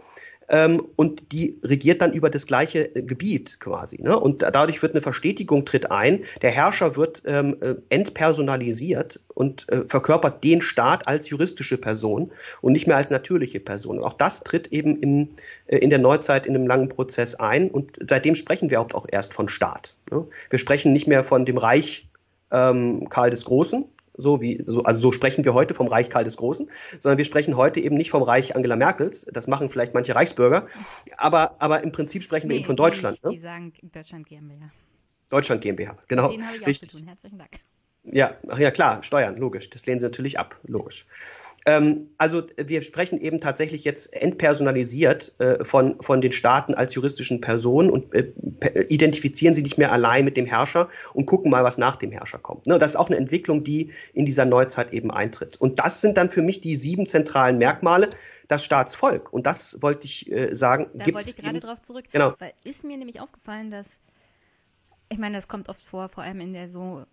ähm, 0.53 0.84
und 0.97 1.31
die 1.31 1.59
regiert 1.63 2.03
dann 2.03 2.13
über 2.13 2.30
das 2.30 2.45
gleiche 2.45 2.95
äh, 2.95 3.01
Gebiet 3.01 3.59
quasi. 3.59 3.99
Ne? 3.99 4.17
Und 4.17 4.43
dadurch 4.43 4.80
wird 4.84 4.93
eine 4.93 5.01
Verstetigung 5.01 5.65
tritt 5.65 5.89
ein. 5.89 6.23
Der 6.43 6.51
Herrscher 6.51 6.95
wird 6.95 7.23
ähm, 7.25 7.57
äh, 7.61 7.73
entpersonalisiert 7.89 9.19
und 9.34 9.67
äh, 9.69 9.81
verkörpert 9.88 10.43
den 10.43 10.61
Staat 10.61 11.07
als 11.07 11.27
juristische 11.30 11.80
Person 11.80 12.31
und 12.61 12.73
nicht 12.73 12.85
mehr 12.85 12.97
als 12.97 13.09
natürliche 13.09 13.59
Person. 13.59 13.97
Und 13.97 14.03
auch 14.03 14.13
das 14.13 14.43
tritt 14.43 14.67
eben 14.67 14.95
in, 14.95 15.30
äh, 15.65 15.77
in 15.80 15.89
der 15.89 15.99
Neuzeit 15.99 16.45
in 16.45 16.55
einem 16.55 16.67
langen 16.67 16.89
Prozess 16.89 17.34
ein. 17.34 17.71
Und 17.71 17.97
seitdem 18.07 18.35
sprechen 18.35 18.69
wir 18.69 18.80
auch 18.80 19.07
erst 19.11 19.34
von 19.34 19.49
Staat. 19.49 19.95
Ne? 20.11 20.27
Wir 20.51 20.59
sprechen 20.59 20.93
nicht 20.93 21.07
mehr 21.07 21.23
von 21.23 21.45
dem 21.45 21.57
Reich 21.57 22.07
ähm, 22.51 23.09
Karl 23.09 23.31
des 23.31 23.45
Großen, 23.45 23.85
so 24.15 24.41
wie, 24.41 24.64
so, 24.65 24.84
also 24.84 25.02
so 25.02 25.11
sprechen 25.11 25.44
wir 25.45 25.53
heute 25.53 25.73
vom 25.73 25.88
Reich 25.88 26.10
Karl 26.10 26.23
des 26.23 26.38
Großen, 26.38 26.69
sondern 26.99 27.18
wir 27.18 27.26
sprechen 27.26 27.57
heute 27.57 27.80
eben 27.80 27.95
nicht 27.95 28.11
vom 28.11 28.23
Reich 28.23 28.56
Angela 28.56 28.76
Merkels. 28.76 29.26
Das 29.31 29.48
machen 29.48 29.69
vielleicht 29.69 29.94
manche 29.94 30.15
Reichsbürger, 30.15 30.68
aber, 31.18 31.56
aber 31.60 31.84
im 31.84 31.91
Prinzip 31.91 32.23
sprechen 32.23 32.49
wir 32.49 32.56
eben 32.57 32.65
von 32.65 32.76
Deutschland. 32.76 33.19
Die, 33.23 33.27
ne? 33.27 33.34
die 33.34 33.40
sagen 33.40 33.73
Deutschland 33.91 34.27
GmbH. 34.27 34.72
Deutschland 35.30 35.61
GmbH, 35.61 35.98
genau. 36.07 36.30
Den 36.30 36.45
habe 36.45 36.56
ich 36.56 36.64
auch 36.64 36.68
Richtig. 36.68 36.91
zu 36.91 36.99
tun. 36.99 37.07
Herzlichen 37.07 37.40
Dank. 37.40 37.60
Ja, 38.03 38.35
ach 38.49 38.60
ja, 38.60 38.69
klar, 38.72 39.02
Steuern, 39.02 39.38
logisch. 39.38 39.69
Das 39.69 39.85
lehnen 39.85 39.99
sie 39.99 40.06
natürlich 40.06 40.38
ab, 40.38 40.60
logisch. 40.64 41.06
Ähm, 41.65 42.10
also 42.18 42.44
wir 42.57 42.81
sprechen 42.81 43.19
eben 43.19 43.40
tatsächlich 43.40 43.85
jetzt 43.85 44.14
entpersonalisiert 44.14 45.34
äh, 45.40 45.64
von, 45.64 46.02
von 46.02 46.19
den 46.19 46.34
Staaten 46.34 46.73
als 46.73 46.94
juristischen 46.94 47.40
Personen 47.40 47.90
und 47.90 48.14
äh, 48.14 48.34
identifizieren 48.90 49.56
sie 49.56 49.61
nicht 49.61 49.77
mehr 49.77 49.94
allein 49.94 50.26
mit 50.26 50.35
dem 50.35 50.45
Herrscher 50.45 50.90
und 51.14 51.26
gucken 51.26 51.52
mal, 51.52 51.64
was 51.64 51.77
nach 51.77 51.95
dem 51.95 52.11
Herrscher 52.11 52.38
kommt. 52.40 52.68
Ne? 52.68 52.80
Das 52.80 52.91
ist 52.91 52.95
auch 52.98 53.07
eine 53.07 53.18
Entwicklung, 53.18 53.64
die 53.64 53.91
in 54.14 54.26
dieser 54.26 54.44
Neuzeit 54.44 54.91
eben 54.91 55.10
eintritt. 55.10 55.56
Und 55.56 55.80
das 55.80 56.02
sind 56.02 56.18
dann 56.18 56.30
für 56.30 56.41
mich 56.41 56.60
die 56.60 56.76
sieben 56.76 57.06
zentralen 57.06 57.57
Merkmale, 57.57 58.10
das 58.48 58.65
Staatsvolk. 58.65 59.31
Und 59.31 59.48
das 59.48 59.81
wollte 59.81 60.06
ich 60.06 60.30
äh, 60.30 60.53
sagen. 60.56 60.88
Da 60.94 61.06
wollte 61.14 61.30
ich 61.30 61.38
gerade 61.38 61.61
drauf 61.61 61.81
zurück. 61.81 62.06
Genau. 62.11 62.34
Weil 62.40 62.53
ist 62.65 62.84
mir 62.84 62.98
nämlich 62.98 63.22
aufgefallen, 63.22 63.72
dass, 63.72 63.88
ich 65.07 65.18
meine, 65.18 65.38
das 65.38 65.48
kommt 65.48 65.69
oft 65.69 65.81
vor, 65.81 66.10
vor 66.10 66.23
allem 66.23 66.41
in 66.41 66.52
der 66.52 66.68
so 66.68 67.06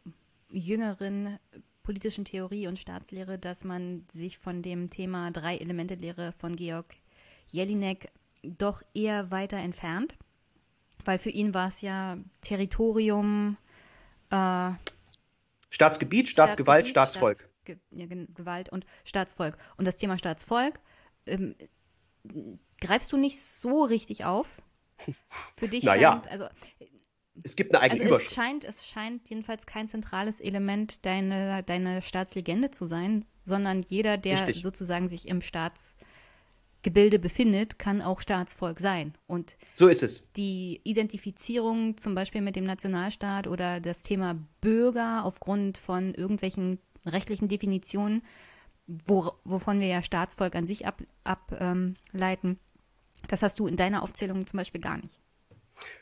jüngeren 0.49 1.39
politischen 1.82 2.24
Theorie 2.24 2.66
und 2.66 2.78
Staatslehre, 2.78 3.39
dass 3.39 3.65
man 3.65 4.07
sich 4.12 4.39
von 4.39 4.62
dem 4.62 4.90
Thema 4.90 5.31
Drei-Elemente-Lehre 5.31 6.32
von 6.39 6.57
Georg 6.57 6.94
Jelinek 7.48 8.11
doch 8.43 8.82
eher 8.94 9.31
weiter 9.31 9.59
entfernt, 9.59 10.16
weil 11.05 11.19
für 11.19 11.31
ihn 11.31 11.55
war 11.55 11.69
es 11.69 11.81
ja 11.81 12.19
Territorium, 12.43 13.57
äh, 14.31 14.70
Staatsgebiet, 15.70 16.28
Staatsgewalt, 16.28 16.89
Staatsvolk. 16.89 17.48
Staats, 17.62 17.81
ja, 17.90 18.07
Gewalt 18.07 18.70
und 18.70 18.85
Staatsvolk. 19.05 19.57
Und 19.77 19.85
das 19.85 19.98
Thema 19.98 20.19
Staatsvolk 20.19 20.81
ähm, 21.27 21.55
greifst 22.81 23.12
du 23.12 23.16
nicht 23.16 23.40
so 23.40 23.85
richtig 23.85 24.24
auf? 24.24 24.47
Für 25.57 25.69
dich 25.69 25.85
naja. 25.85 26.12
scheint, 26.12 26.28
also 26.28 26.47
es 27.43 27.57
gibt 27.57 27.74
eine 27.74 27.82
eigene 27.82 28.01
also 28.02 28.15
Überschrift. 28.15 28.31
Es 28.31 28.35
scheint, 28.35 28.65
es 28.65 28.86
scheint 28.86 29.28
jedenfalls 29.28 29.66
kein 29.66 29.89
zentrales 29.89 30.40
Element 30.40 31.05
deiner 31.07 31.62
deine 31.62 32.02
Staatslegende 32.02 32.70
zu 32.70 32.86
sein, 32.86 33.24
sondern 33.44 33.82
jeder, 33.82 34.19
der 34.19 34.47
Richtig. 34.47 34.62
sozusagen 34.62 35.09
sich 35.09 35.28
im 35.28 35.40
Staatsgebilde 35.43 37.19
befindet, 37.19 37.78
kann 37.78 38.02
auch 38.02 38.20
Staatsvolk 38.20 38.81
sein. 38.81 39.15
Und 39.27 39.57
so 39.74 39.89
ist 39.89 40.02
es. 40.02 40.23
Die 40.36 40.81
Identifizierung 40.85 41.97
zum 41.97 42.15
Beispiel 42.15 42.40
mit 42.40 42.57
dem 42.57 42.65
Nationalstaat 42.65 43.47
oder 43.47 43.81
das 43.81 44.02
Thema 44.02 44.39
Bürger 44.61 45.24
aufgrund 45.24 45.78
von 45.78 46.15
irgendwelchen 46.15 46.78
rechtlichen 47.07 47.48
Definitionen, 47.48 48.23
wo, 48.86 49.32
wovon 49.44 49.81
wir 49.81 49.86
ja 49.86 50.02
Staatsvolk 50.02 50.55
an 50.55 50.66
sich 50.66 50.86
ableiten, 50.86 51.09
ab, 51.24 51.57
ähm, 51.61 52.59
das 53.28 53.43
hast 53.43 53.59
du 53.59 53.66
in 53.66 53.77
deiner 53.77 54.02
Aufzählung 54.02 54.47
zum 54.47 54.57
Beispiel 54.57 54.81
gar 54.81 54.98
nicht. 54.98 55.20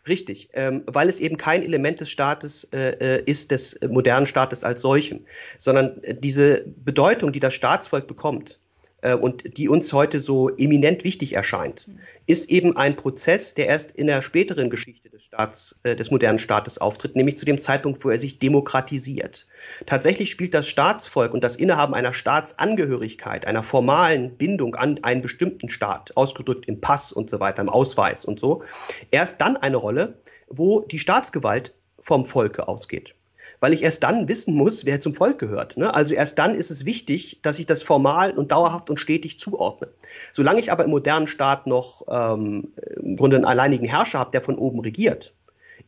Richtig, 0.07 0.51
ähm, 0.55 0.85
weil 0.87 1.09
es 1.09 1.21
eben 1.21 1.37
kein 1.37 1.63
Element 1.63 2.01
des 2.01 2.11
Staates 2.11 2.65
äh, 2.73 3.19
äh 3.19 3.23
ist, 3.25 3.51
des 3.51 3.79
modernen 3.89 4.27
Staates 4.27 4.65
als 4.65 4.81
solchem, 4.81 5.27
sondern 5.59 6.03
äh, 6.03 6.15
diese 6.15 6.65
Bedeutung, 6.67 7.33
die 7.33 7.41
das 7.41 7.55
Staatsvolk 7.55 8.07
bekommt, 8.07 8.59
äh, 9.03 9.15
und 9.15 9.57
die 9.57 9.69
uns 9.69 9.93
heute 9.93 10.21
so 10.21 10.49
eminent 10.57 11.05
wichtig 11.05 11.35
erscheint, 11.35 11.89
mhm. 11.89 11.99
ist 12.27 12.51
eben 12.51 12.77
ein 12.77 12.97
Prozess, 12.97 13.55
der 13.55 13.67
erst 13.67 13.93
in 13.93 14.07
der 14.07 14.23
späteren 14.23 14.71
Geschichte 14.71 15.09
des 15.09 15.25
Staats, 15.25 15.79
äh, 15.83 15.95
des 15.95 16.11
modernen 16.11 16.39
Staates 16.39 16.79
auftritt, 16.79 17.17
nämlich 17.17 17.39
zu 17.39 17.45
dem 17.45 17.59
Zeitpunkt, 17.59 18.05
wo 18.05 18.11
er 18.11 18.19
sich 18.19 18.39
demokratisiert. 18.39 19.47
Tatsächlich 19.87 20.31
spielt 20.31 20.55
das 20.55 20.69
Staatsvolk 20.69 21.33
und 21.33 21.45
das 21.45 21.57
Innehaben 21.57 21.95
einer 21.95 22.13
Staatsangehörigkeit, 22.13 23.47
einer 23.47 23.63
formalen 23.63 24.37
Bindung 24.37 24.75
an 24.75 25.03
einen 25.03 25.23
bestimmten 25.23 25.69
Staat, 25.69 26.17
ausgedrückt 26.17 26.67
im 26.67 26.81
Pass 26.81 27.13
und 27.13 27.31
so 27.31 27.41
weiter, 27.41 27.63
im 27.63 27.69
Ausweis 27.69 28.25
und 28.25 28.41
so, 28.41 28.63
erst 29.11 29.41
dann 29.41 29.57
eine 29.57 29.77
Rolle, 29.77 30.19
wo 30.49 30.81
die 30.81 30.99
Staatsgewalt 30.99 31.75
vom 32.01 32.25
Volke 32.25 32.69
ausgeht 32.69 33.15
weil 33.61 33.73
ich 33.73 33.83
erst 33.83 34.03
dann 34.03 34.29
wissen 34.29 34.55
muss, 34.55 34.85
wer 34.85 35.01
zum 35.01 35.15
Volk 35.15 35.39
gehört. 35.39 35.77
Ne? 35.77 35.93
Also 35.93 36.15
erst 36.15 36.39
dann 36.39 36.55
ist 36.55 36.71
es 36.71 36.85
wichtig, 36.85 37.41
dass 37.43 37.59
ich 37.59 37.67
das 37.67 37.83
formal 37.83 38.33
und 38.33 38.53
dauerhaft 38.53 38.91
und 38.91 38.99
stetig 38.99 39.39
zuordne. 39.39 39.89
Solange 40.33 40.61
ich 40.61 40.73
aber 40.73 40.85
im 40.85 40.91
modernen 40.91 41.27
Staat 41.27 41.67
noch 41.67 42.03
ähm, 42.09 42.73
im 42.97 43.17
Grunde 43.17 43.37
einen 43.37 43.45
alleinigen 43.45 43.87
Herrscher 43.87 44.19
habe, 44.19 44.31
der 44.31 44.43
von 44.43 44.57
oben 44.57 44.81
regiert, 44.81 45.35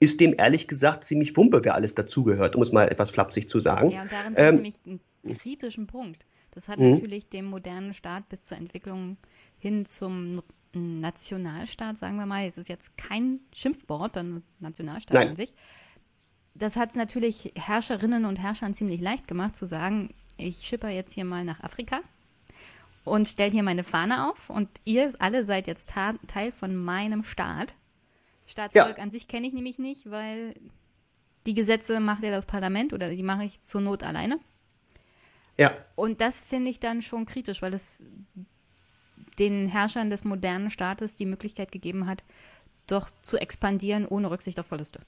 ist 0.00 0.20
dem 0.20 0.34
ehrlich 0.36 0.66
gesagt 0.66 1.04
ziemlich 1.04 1.36
wumpe, 1.36 1.60
wer 1.62 1.74
alles 1.74 1.94
dazugehört, 1.94 2.56
um 2.56 2.62
es 2.62 2.72
mal 2.72 2.88
etwas 2.88 3.10
flapsig 3.10 3.48
zu 3.48 3.60
sagen. 3.60 3.90
Ja, 3.90 4.02
und 4.02 4.12
darin 4.12 4.34
ähm, 4.36 4.54
nämlich 4.56 4.74
einen 4.86 5.00
kritischen 5.38 5.86
Punkt. 5.86 6.24
Das 6.52 6.68
hat 6.68 6.78
mhm. 6.78 6.92
natürlich 6.92 7.28
dem 7.28 7.46
modernen 7.46 7.94
Staat 7.94 8.28
bis 8.28 8.44
zur 8.44 8.56
Entwicklung 8.56 9.18
hin 9.58 9.86
zum 9.86 10.42
Nationalstaat, 10.72 11.98
sagen 11.98 12.16
wir 12.16 12.26
mal, 12.26 12.46
es 12.46 12.56
ist 12.56 12.68
jetzt 12.68 12.96
kein 12.96 13.40
Schimpfwort, 13.52 14.16
dann 14.16 14.42
Nationalstaat 14.60 15.14
Nein. 15.14 15.28
an 15.30 15.36
sich, 15.36 15.52
das 16.54 16.76
hat 16.76 16.90
es 16.90 16.96
natürlich 16.96 17.52
Herrscherinnen 17.56 18.24
und 18.24 18.36
Herrschern 18.36 18.74
ziemlich 18.74 19.00
leicht 19.00 19.28
gemacht 19.28 19.56
zu 19.56 19.66
sagen, 19.66 20.14
ich 20.36 20.66
schipper 20.66 20.88
jetzt 20.88 21.12
hier 21.12 21.24
mal 21.24 21.44
nach 21.44 21.60
Afrika 21.62 22.00
und 23.04 23.28
stelle 23.28 23.52
hier 23.52 23.62
meine 23.62 23.84
Fahne 23.84 24.30
auf 24.30 24.50
und 24.50 24.68
ihr 24.84 25.12
alle 25.18 25.44
seid 25.44 25.66
jetzt 25.66 25.92
Teil 26.26 26.52
von 26.52 26.76
meinem 26.76 27.22
Staat. 27.22 27.74
Staatsvolk 28.46 28.98
ja. 28.98 29.02
an 29.02 29.10
sich 29.10 29.28
kenne 29.28 29.46
ich 29.46 29.52
nämlich 29.52 29.78
nicht, 29.78 30.10
weil 30.10 30.54
die 31.46 31.54
Gesetze 31.54 32.00
macht 32.00 32.22
ja 32.22 32.30
das 32.30 32.46
Parlament 32.46 32.92
oder 32.92 33.10
die 33.10 33.22
mache 33.22 33.44
ich 33.44 33.60
zur 33.60 33.80
Not 33.80 34.02
alleine. 34.02 34.38
Ja. 35.56 35.72
Und 35.94 36.20
das 36.20 36.40
finde 36.40 36.70
ich 36.70 36.80
dann 36.80 37.02
schon 37.02 37.26
kritisch, 37.26 37.62
weil 37.62 37.74
es 37.74 38.02
den 39.38 39.68
Herrschern 39.68 40.10
des 40.10 40.24
modernen 40.24 40.70
Staates 40.70 41.14
die 41.14 41.26
Möglichkeit 41.26 41.72
gegeben 41.72 42.06
hat, 42.06 42.22
doch 42.86 43.10
zu 43.22 43.38
expandieren 43.38 44.06
ohne 44.06 44.30
Rücksicht 44.30 44.58
auf 44.58 44.66
Verluste. 44.66 45.00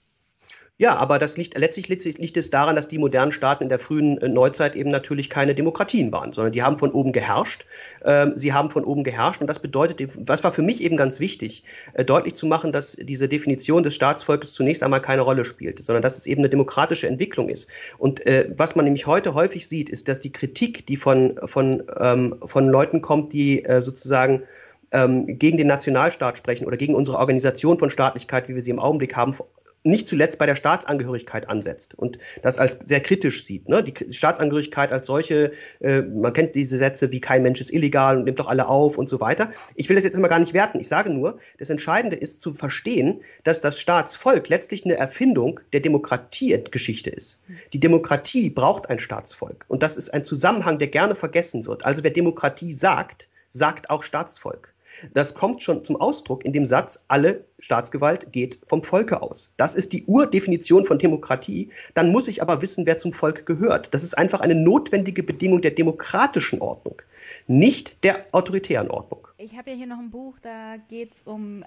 Ja, 0.82 0.96
aber 0.96 1.20
das 1.20 1.36
liegt, 1.36 1.56
letztlich 1.56 1.86
liegt, 1.86 2.36
es 2.36 2.50
daran, 2.50 2.74
dass 2.74 2.88
die 2.88 2.98
modernen 2.98 3.30
Staaten 3.30 3.62
in 3.62 3.68
der 3.68 3.78
frühen 3.78 4.18
äh, 4.18 4.28
Neuzeit 4.28 4.74
eben 4.74 4.90
natürlich 4.90 5.30
keine 5.30 5.54
Demokratien 5.54 6.10
waren, 6.10 6.32
sondern 6.32 6.52
die 6.52 6.64
haben 6.64 6.76
von 6.76 6.90
oben 6.90 7.12
geherrscht. 7.12 7.66
Ähm, 8.04 8.32
sie 8.34 8.52
haben 8.52 8.68
von 8.68 8.82
oben 8.82 9.04
geherrscht 9.04 9.40
und 9.40 9.46
das 9.46 9.60
bedeutet, 9.60 10.02
was 10.28 10.42
war 10.42 10.50
für 10.50 10.62
mich 10.62 10.82
eben 10.82 10.96
ganz 10.96 11.20
wichtig, 11.20 11.62
äh, 11.92 12.04
deutlich 12.04 12.34
zu 12.34 12.46
machen, 12.46 12.72
dass 12.72 12.96
diese 13.00 13.28
Definition 13.28 13.84
des 13.84 13.94
Staatsvolkes 13.94 14.54
zunächst 14.54 14.82
einmal 14.82 15.00
keine 15.00 15.22
Rolle 15.22 15.44
spielt, 15.44 15.78
sondern 15.78 16.02
dass 16.02 16.18
es 16.18 16.26
eben 16.26 16.40
eine 16.40 16.48
demokratische 16.48 17.06
Entwicklung 17.06 17.48
ist. 17.48 17.68
Und 17.98 18.26
äh, 18.26 18.50
was 18.56 18.74
man 18.74 18.84
nämlich 18.84 19.06
heute 19.06 19.34
häufig 19.34 19.68
sieht, 19.68 19.88
ist, 19.88 20.08
dass 20.08 20.18
die 20.18 20.32
Kritik, 20.32 20.84
die 20.86 20.96
von, 20.96 21.38
von, 21.44 21.84
ähm, 22.00 22.34
von 22.44 22.66
Leuten 22.66 23.02
kommt, 23.02 23.32
die 23.32 23.64
sozusagen 23.82 24.42
ähm, 24.90 25.38
gegen 25.38 25.58
den 25.58 25.68
Nationalstaat 25.68 26.38
sprechen 26.38 26.66
oder 26.66 26.76
gegen 26.76 26.96
unsere 26.96 27.18
Organisation 27.18 27.78
von 27.78 27.88
Staatlichkeit, 27.88 28.48
wie 28.48 28.56
wir 28.56 28.62
sie 28.62 28.70
im 28.70 28.80
Augenblick 28.80 29.14
haben, 29.14 29.36
nicht 29.84 30.06
zuletzt 30.06 30.38
bei 30.38 30.46
der 30.46 30.56
Staatsangehörigkeit 30.56 31.48
ansetzt 31.48 31.94
und 31.94 32.18
das 32.42 32.58
als 32.58 32.78
sehr 32.84 33.00
kritisch 33.00 33.44
sieht. 33.44 33.68
Ne? 33.68 33.82
Die 33.82 34.12
Staatsangehörigkeit 34.12 34.92
als 34.92 35.06
solche, 35.06 35.52
äh, 35.80 36.02
man 36.02 36.32
kennt 36.32 36.54
diese 36.54 36.78
Sätze 36.78 37.10
wie 37.10 37.20
kein 37.20 37.42
Mensch 37.42 37.60
ist 37.60 37.72
illegal 37.72 38.18
und 38.18 38.24
nimmt 38.24 38.38
doch 38.38 38.48
alle 38.48 38.68
auf 38.68 38.96
und 38.96 39.08
so 39.08 39.20
weiter. 39.20 39.50
Ich 39.74 39.88
will 39.88 39.96
das 39.96 40.04
jetzt 40.04 40.14
immer 40.14 40.28
gar 40.28 40.38
nicht 40.38 40.54
werten. 40.54 40.78
Ich 40.78 40.88
sage 40.88 41.12
nur, 41.12 41.38
das 41.58 41.70
Entscheidende 41.70 42.16
ist 42.16 42.40
zu 42.40 42.54
verstehen, 42.54 43.20
dass 43.44 43.60
das 43.60 43.80
Staatsvolk 43.80 44.48
letztlich 44.48 44.84
eine 44.84 44.96
Erfindung 44.96 45.60
der 45.72 45.80
Demokratiegeschichte 45.80 47.10
ist. 47.10 47.40
Die 47.72 47.80
Demokratie 47.80 48.50
braucht 48.50 48.88
ein 48.88 48.98
Staatsvolk 48.98 49.64
und 49.68 49.82
das 49.82 49.96
ist 49.96 50.14
ein 50.14 50.24
Zusammenhang, 50.24 50.78
der 50.78 50.88
gerne 50.88 51.14
vergessen 51.14 51.66
wird. 51.66 51.84
Also 51.84 52.04
wer 52.04 52.10
Demokratie 52.10 52.72
sagt, 52.72 53.28
sagt 53.50 53.90
auch 53.90 54.02
Staatsvolk. 54.02 54.71
Das 55.14 55.34
kommt 55.34 55.62
schon 55.62 55.84
zum 55.84 55.96
Ausdruck 55.96 56.44
in 56.44 56.52
dem 56.52 56.66
Satz, 56.66 57.04
alle 57.08 57.46
Staatsgewalt 57.58 58.32
geht 58.32 58.60
vom 58.66 58.82
Volke 58.82 59.22
aus. 59.22 59.52
Das 59.56 59.74
ist 59.74 59.92
die 59.92 60.04
Urdefinition 60.06 60.84
von 60.84 60.98
Demokratie. 60.98 61.70
Dann 61.94 62.12
muss 62.12 62.28
ich 62.28 62.42
aber 62.42 62.62
wissen, 62.62 62.86
wer 62.86 62.98
zum 62.98 63.12
Volk 63.12 63.46
gehört. 63.46 63.94
Das 63.94 64.02
ist 64.02 64.16
einfach 64.16 64.40
eine 64.40 64.54
notwendige 64.54 65.22
Bedingung 65.22 65.60
der 65.60 65.72
demokratischen 65.72 66.60
Ordnung, 66.60 67.00
nicht 67.46 68.02
der 68.04 68.26
autoritären 68.32 68.90
Ordnung. 68.90 69.28
Ich 69.38 69.56
habe 69.56 69.70
ja 69.70 69.76
hier 69.76 69.86
noch 69.86 69.98
ein 69.98 70.10
Buch, 70.10 70.38
da 70.40 70.76
geht 70.88 71.14
es 71.14 71.22
um 71.22 71.64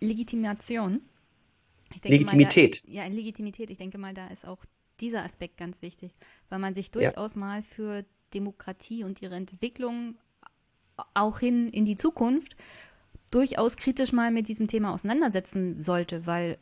Legitimation. 0.00 1.00
Legitimität. 2.04 2.82
Mal, 2.84 2.88
ist, 2.88 2.96
ja, 2.96 3.06
Legitimität. 3.06 3.70
Ich 3.70 3.78
denke 3.78 3.98
mal, 3.98 4.14
da 4.14 4.28
ist 4.28 4.46
auch 4.46 4.64
dieser 5.00 5.24
Aspekt 5.24 5.56
ganz 5.56 5.82
wichtig, 5.82 6.12
weil 6.48 6.58
man 6.58 6.74
sich 6.74 6.90
durchaus 6.90 7.34
ja. 7.34 7.40
mal 7.40 7.62
für 7.62 8.04
Demokratie 8.34 9.04
und 9.04 9.20
ihre 9.20 9.34
Entwicklung 9.34 10.16
auch 11.14 11.38
hin 11.38 11.68
in 11.68 11.84
die 11.84 11.96
Zukunft 11.96 12.56
durchaus 13.30 13.76
kritisch 13.76 14.12
mal 14.12 14.30
mit 14.30 14.48
diesem 14.48 14.68
Thema 14.68 14.92
auseinandersetzen 14.92 15.80
sollte, 15.80 16.26
weil 16.26 16.58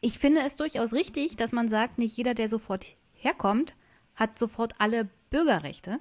ich 0.00 0.18
finde 0.18 0.40
es 0.42 0.56
durchaus 0.56 0.92
richtig, 0.92 1.36
dass 1.36 1.52
man 1.52 1.68
sagt, 1.68 1.98
nicht 1.98 2.16
jeder, 2.16 2.34
der 2.34 2.48
sofort 2.48 2.86
herkommt, 3.14 3.74
hat 4.14 4.38
sofort 4.38 4.74
alle 4.78 5.08
Bürgerrechte. 5.30 5.98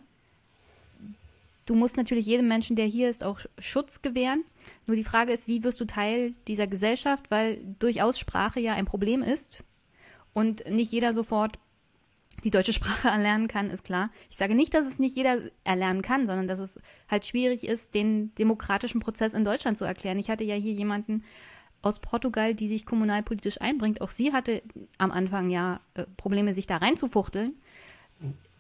Du 1.66 1.74
musst 1.74 1.98
natürlich 1.98 2.28
jedem 2.28 2.48
Menschen, 2.48 2.76
der 2.76 2.86
hier 2.86 3.10
ist, 3.10 3.24
auch 3.24 3.40
Schutz 3.58 4.02
gewähren. 4.02 4.44
Nur 4.86 4.96
die 4.96 5.04
Frage 5.04 5.34
ist, 5.34 5.48
wie 5.48 5.64
wirst 5.64 5.82
du 5.82 5.86
Teil 5.86 6.36
dieser 6.48 6.68
Gesellschaft, 6.68 7.32
weil 7.32 7.60
durchaus 7.80 8.20
Sprache 8.20 8.60
ja 8.60 8.74
ein 8.74 8.86
Problem 8.86 9.24
ist 9.24 9.64
und 10.34 10.70
nicht 10.70 10.92
jeder 10.92 11.12
sofort 11.12 11.60
die 12.44 12.52
deutsche 12.52 12.74
Sprache 12.74 13.08
erlernen 13.10 13.48
kann, 13.48 13.70
ist 13.70 13.84
klar. 13.84 14.10
Ich 14.30 14.38
sage 14.38 14.56
nicht, 14.56 14.74
dass 14.74 14.86
es 14.86 15.00
nicht 15.00 15.16
jeder 15.16 15.40
erlernen 15.64 16.02
kann, 16.02 16.26
sondern 16.26 16.48
dass 16.48 16.60
es 16.60 16.80
halt 17.08 17.26
schwierig 17.26 17.66
ist, 17.66 17.96
den 17.96 18.34
demokratischen 18.36 19.00
Prozess 19.00 19.34
in 19.34 19.44
Deutschland 19.44 19.78
zu 19.78 19.86
erklären. 19.86 20.20
Ich 20.20 20.30
hatte 20.30 20.44
ja 20.44 20.56
hier 20.56 20.74
jemanden 20.74 21.24
aus 21.82 22.00
Portugal, 22.00 22.56
die 22.56 22.68
sich 22.68 22.86
kommunalpolitisch 22.86 23.62
einbringt. 23.62 24.02
Auch 24.02 24.10
sie 24.10 24.34
hatte 24.34 24.64
am 24.98 25.12
Anfang 25.12 25.50
ja 25.50 25.80
äh, 25.94 26.06
Probleme, 26.18 26.54
sich 26.54 26.68
da 26.68 26.78
reinzufuchteln. 26.78 27.54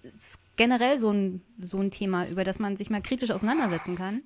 Das 0.03 0.13
ist 0.13 0.39
generell 0.55 0.99
so 0.99 1.11
ein, 1.11 1.41
so 1.59 1.79
ein 1.79 1.89
Thema, 1.89 2.27
über 2.27 2.43
das 2.43 2.59
man 2.59 2.77
sich 2.77 2.91
mal 2.91 3.01
kritisch 3.01 3.31
auseinandersetzen 3.31 3.95
kann. 3.95 4.21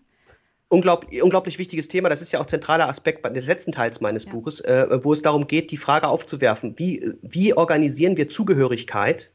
Unglaublich, 0.68 1.24
unglaublich 1.24 1.58
wichtiges 1.58 1.88
Thema. 1.88 2.10
Das 2.10 2.22
ist 2.22 2.32
ja 2.32 2.42
auch 2.42 2.46
zentraler 2.46 2.90
Aspekt 2.90 3.26
des 3.36 3.48
letzten 3.48 3.72
Teils 3.72 4.02
meines 4.02 4.26
ja. 4.26 4.32
Buches, 4.32 4.60
äh, 4.60 5.00
wo 5.04 5.14
es 5.14 5.22
darum 5.22 5.48
geht, 5.48 5.72
die 5.72 5.78
Frage 5.78 6.08
aufzuwerfen, 6.08 6.78
wie, 6.78 7.14
wie 7.22 7.56
organisieren 7.56 8.18
wir 8.18 8.28
Zugehörigkeit 8.28 9.32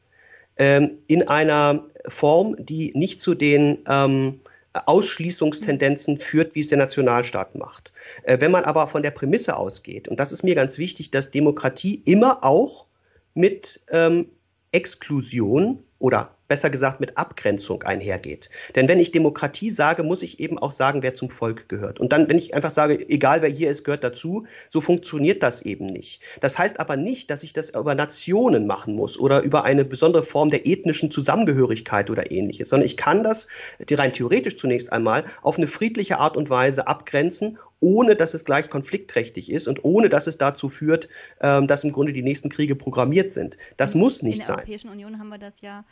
ähm, 0.57 0.99
in 1.07 1.27
einer 1.27 1.83
Form, 2.07 2.55
die 2.57 2.91
nicht 2.95 3.21
zu 3.21 3.35
den 3.35 3.79
ähm, 3.89 4.39
Ausschließungstendenzen 4.73 6.17
führt, 6.17 6.55
wie 6.55 6.59
es 6.59 6.67
der 6.67 6.77
Nationalstaat 6.77 7.55
macht. 7.55 7.93
Äh, 8.23 8.39
wenn 8.41 8.51
man 8.51 8.65
aber 8.65 8.87
von 8.87 9.03
der 9.03 9.11
Prämisse 9.11 9.55
ausgeht, 9.55 10.07
und 10.07 10.19
das 10.19 10.31
ist 10.31 10.43
mir 10.43 10.55
ganz 10.55 10.77
wichtig, 10.77 11.11
dass 11.11 11.31
Demokratie 11.31 12.01
immer 12.05 12.43
auch 12.43 12.85
mit 13.33 13.81
ähm, 13.89 14.27
Exklusion 14.71 15.83
oder 15.99 16.34
besser 16.47 16.69
gesagt 16.69 16.99
mit 16.99 17.17
Abgrenzung 17.17 17.83
einhergeht. 17.83 18.49
Denn 18.75 18.87
wenn 18.87 18.99
ich 18.99 19.11
Demokratie 19.11 19.69
sage, 19.69 20.03
muss 20.03 20.21
ich 20.21 20.39
eben 20.39 20.59
auch 20.59 20.71
sagen, 20.71 21.03
wer 21.03 21.13
zum 21.13 21.29
Volk 21.29 21.69
gehört. 21.69 21.99
Und 21.99 22.11
dann, 22.11 22.29
wenn 22.29 22.37
ich 22.37 22.53
einfach 22.53 22.71
sage, 22.71 23.09
egal 23.09 23.41
wer 23.41 23.49
hier 23.49 23.69
ist, 23.69 23.83
gehört 23.83 24.03
dazu, 24.03 24.45
so 24.69 24.81
funktioniert 24.81 25.43
das 25.43 25.61
eben 25.61 25.87
nicht. 25.87 26.21
Das 26.41 26.57
heißt 26.57 26.79
aber 26.79 26.97
nicht, 26.97 27.29
dass 27.31 27.43
ich 27.43 27.53
das 27.53 27.71
über 27.71 27.95
Nationen 27.95 28.67
machen 28.67 28.95
muss 28.95 29.19
oder 29.19 29.41
über 29.41 29.63
eine 29.63 29.85
besondere 29.85 30.23
Form 30.23 30.49
der 30.49 30.67
ethnischen 30.67 31.11
Zusammengehörigkeit 31.11 32.09
oder 32.09 32.31
ähnliches, 32.31 32.69
sondern 32.69 32.85
ich 32.85 32.97
kann 32.97 33.23
das 33.23 33.47
rein 33.91 34.13
theoretisch 34.13 34.57
zunächst 34.57 34.91
einmal 34.91 35.25
auf 35.41 35.57
eine 35.57 35.67
friedliche 35.67 36.19
Art 36.19 36.37
und 36.37 36.49
Weise 36.49 36.87
abgrenzen, 36.87 37.57
ohne 37.79 38.15
dass 38.15 38.33
es 38.33 38.45
gleich 38.45 38.69
konfliktträchtig 38.69 39.51
ist 39.51 39.67
und 39.67 39.83
ohne 39.83 40.09
dass 40.09 40.27
es 40.27 40.37
dazu 40.37 40.69
führt, 40.69 41.09
ähm, 41.41 41.67
dass 41.67 41.83
im 41.83 41.91
Grunde 41.91 42.13
die 42.13 42.23
nächsten 42.23 42.49
Kriege 42.49 42.75
programmiert 42.75 43.33
sind. 43.33 43.57
Das 43.77 43.95
muss 43.95 44.21
nicht 44.21 44.45
sein. 44.45 44.47
In 44.47 44.47
der 44.47 44.57
Europäischen 44.57 44.89
Union 44.89 45.19
haben 45.19 45.29
wir 45.29 45.37
das 45.37 45.61
ja 45.61 45.83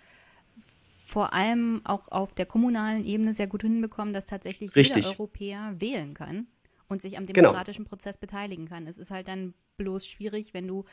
vor 1.04 1.34
allem 1.34 1.82
auch 1.84 2.08
auf 2.08 2.34
der 2.34 2.46
kommunalen 2.46 3.06
Ebene 3.06 3.34
sehr 3.34 3.48
gut 3.48 3.62
hinbekommen, 3.62 4.14
dass 4.14 4.26
tatsächlich 4.26 4.76
Richtig. 4.76 5.06
jeder 5.06 5.10
Europäer 5.10 5.76
wählen 5.78 6.14
kann 6.14 6.48
und 6.88 7.02
sich 7.02 7.18
am 7.18 7.26
genau. 7.26 7.42
demokratischen 7.42 7.84
genau. 7.84 7.90
Prozess 7.90 8.18
beteiligen 8.18 8.68
kann. 8.68 8.88
Es 8.88 8.98
ist 8.98 9.12
halt 9.12 9.28
dann 9.28 9.54
bloß 9.78 10.08
schwierig, 10.08 10.54
wenn 10.54 10.68
du 10.68 10.86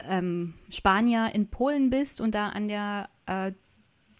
ähm, 0.00 0.54
Spanier 0.70 1.30
in 1.34 1.48
Polen 1.48 1.90
bist 1.90 2.20
und 2.20 2.34
da 2.34 2.50
an 2.50 2.68
der 2.68 3.08
äh, 3.26 3.52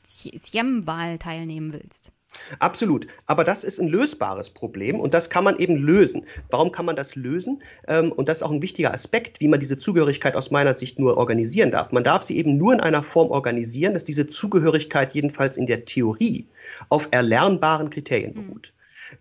Siem-Wahl 0.04 1.18
teilnehmen 1.18 1.72
willst. 1.72 2.12
Absolut. 2.58 3.06
Aber 3.26 3.44
das 3.44 3.64
ist 3.64 3.80
ein 3.80 3.88
lösbares 3.88 4.50
Problem 4.50 5.00
und 5.00 5.14
das 5.14 5.30
kann 5.30 5.44
man 5.44 5.58
eben 5.58 5.76
lösen. 5.76 6.24
Warum 6.50 6.72
kann 6.72 6.86
man 6.86 6.96
das 6.96 7.16
lösen? 7.16 7.62
Ähm, 7.86 8.12
und 8.12 8.28
das 8.28 8.38
ist 8.38 8.42
auch 8.42 8.50
ein 8.50 8.62
wichtiger 8.62 8.92
Aspekt, 8.92 9.40
wie 9.40 9.48
man 9.48 9.60
diese 9.60 9.78
Zugehörigkeit 9.78 10.36
aus 10.36 10.50
meiner 10.50 10.74
Sicht 10.74 10.98
nur 10.98 11.16
organisieren 11.16 11.70
darf. 11.70 11.92
Man 11.92 12.04
darf 12.04 12.22
sie 12.22 12.36
eben 12.36 12.56
nur 12.56 12.72
in 12.72 12.80
einer 12.80 13.02
Form 13.02 13.30
organisieren, 13.30 13.94
dass 13.94 14.04
diese 14.04 14.26
Zugehörigkeit 14.26 15.14
jedenfalls 15.14 15.56
in 15.56 15.66
der 15.66 15.84
Theorie 15.84 16.46
auf 16.88 17.08
erlernbaren 17.10 17.90
Kriterien 17.90 18.34
mhm. 18.34 18.46
beruht. 18.46 18.72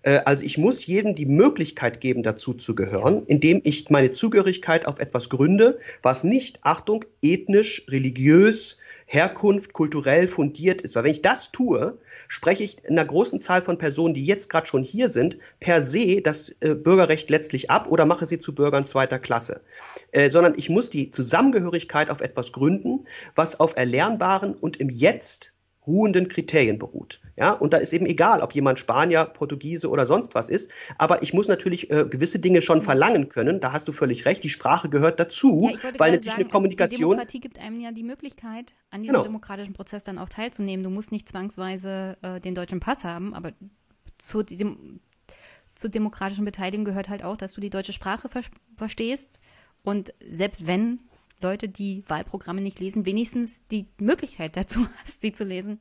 Äh, 0.04 0.20
also 0.26 0.44
ich 0.44 0.58
muss 0.58 0.86
jedem 0.86 1.16
die 1.16 1.26
Möglichkeit 1.26 2.02
geben, 2.02 2.24
dazu 2.24 2.54
zu 2.54 2.76
gehören, 2.76 3.24
indem 3.28 3.62
ich 3.64 3.90
meine 3.90 4.12
Zugehörigkeit 4.12 4.88
auf 4.88 5.00
etwas 5.00 5.30
gründe, 5.30 5.80
was 6.02 6.24
nicht, 6.24 6.60
Achtung, 6.64 7.06
ethnisch, 7.22 7.86
religiös, 7.90 8.78
Herkunft 9.10 9.72
kulturell 9.72 10.28
fundiert 10.28 10.82
ist. 10.82 10.96
Weil 10.96 11.06
wenn 11.06 11.12
ich 11.12 11.22
das 11.22 11.54
tue, 11.54 11.98
spreche 12.28 12.64
ich 12.64 12.84
in 12.84 13.00
einer 13.00 13.08
großen 13.08 13.40
Zahl 13.40 13.64
von 13.64 13.78
Personen, 13.78 14.14
die 14.14 14.26
jetzt 14.26 14.50
gerade 14.50 14.68
schon 14.68 14.84
hier 14.84 15.08
sind, 15.10 15.38
per 15.62 15.82
se 15.82 16.22
das 16.22 16.50
äh, 16.60 16.76
Bürgerrecht 16.76 17.30
letztlich 17.30 17.72
ab 17.72 17.90
oder 17.90 18.06
mache 18.06 18.26
sie 18.26 18.38
zu 18.38 18.54
Bürgern 18.54 18.86
zweiter 18.86 19.18
Klasse. 19.18 19.62
Äh, 20.12 20.30
sondern 20.30 20.56
ich 20.58 20.70
muss 20.70 20.90
die 20.90 21.10
Zusammengehörigkeit 21.10 22.10
auf 22.10 22.20
etwas 22.20 22.52
gründen, 22.52 23.08
was 23.34 23.60
auf 23.62 23.78
erlernbaren 23.78 24.54
und 24.54 24.78
im 24.78 24.90
Jetzt 24.90 25.54
ruhenden 25.88 26.28
Kriterien 26.28 26.78
beruht. 26.78 27.22
Ja, 27.38 27.52
und 27.52 27.72
da 27.72 27.78
ist 27.78 27.94
eben 27.94 28.08
egal, 28.08 28.42
ob 28.42 28.56
jemand 28.56 28.80
Spanier, 28.80 29.26
Portugiese 29.26 29.90
oder 29.90 30.08
sonst 30.08 30.34
was 30.34 30.50
ist. 30.50 30.72
Aber 30.98 31.22
ich 31.22 31.34
muss 31.34 31.48
natürlich 31.48 31.92
äh, 31.92 32.06
gewisse 32.10 32.40
Dinge 32.40 32.64
schon 32.64 32.82
verlangen 32.82 33.30
können. 33.30 33.60
Da 33.60 33.72
hast 33.72 33.88
du 33.88 33.92
völlig 33.92 34.26
recht. 34.26 34.44
Die 34.44 34.50
Sprache 34.50 34.90
gehört 34.90 35.20
dazu, 35.20 35.70
ja, 35.72 35.80
weil 36.00 36.12
natürlich 36.12 36.26
sagen, 36.26 36.42
eine 36.42 36.50
Kommunikation. 36.50 37.12
Die 37.12 37.16
Demokratie 37.16 37.40
gibt 37.40 37.60
einem 37.60 37.80
ja 37.80 37.92
die 37.92 38.04
Möglichkeit, 38.04 38.74
an 38.90 39.04
diesem 39.04 39.14
genau. 39.14 39.24
demokratischen 39.24 39.74
Prozess 39.74 40.04
dann 40.04 40.18
auch 40.18 40.30
teilzunehmen. 40.30 40.84
Du 40.84 40.90
musst 40.90 41.12
nicht 41.12 41.30
zwangsweise 41.30 42.18
äh, 42.24 42.40
den 42.40 42.56
deutschen 42.56 42.80
Pass 42.80 43.04
haben, 43.04 43.36
aber 43.36 43.54
zu 44.18 44.42
dem, 44.42 45.00
zur 45.76 45.92
demokratischen 45.92 46.44
Beteiligung 46.44 46.86
gehört 46.86 47.08
halt 47.08 47.24
auch, 47.24 47.38
dass 47.38 47.54
du 47.54 47.62
die 47.62 47.70
deutsche 47.70 47.94
Sprache 47.94 48.30
ver 48.30 48.42
verstehst. 48.78 49.40
Und 49.84 50.12
selbst 50.28 50.66
wenn 50.66 51.02
Leute, 51.40 51.70
die 51.70 52.04
Wahlprogramme 52.08 52.62
nicht 52.62 52.80
lesen, 52.80 53.06
wenigstens 53.06 53.62
die 53.68 53.86
Möglichkeit 54.00 54.58
dazu 54.58 54.88
hast, 55.04 55.22
sie 55.22 55.34
zu 55.34 55.44
lesen. 55.44 55.80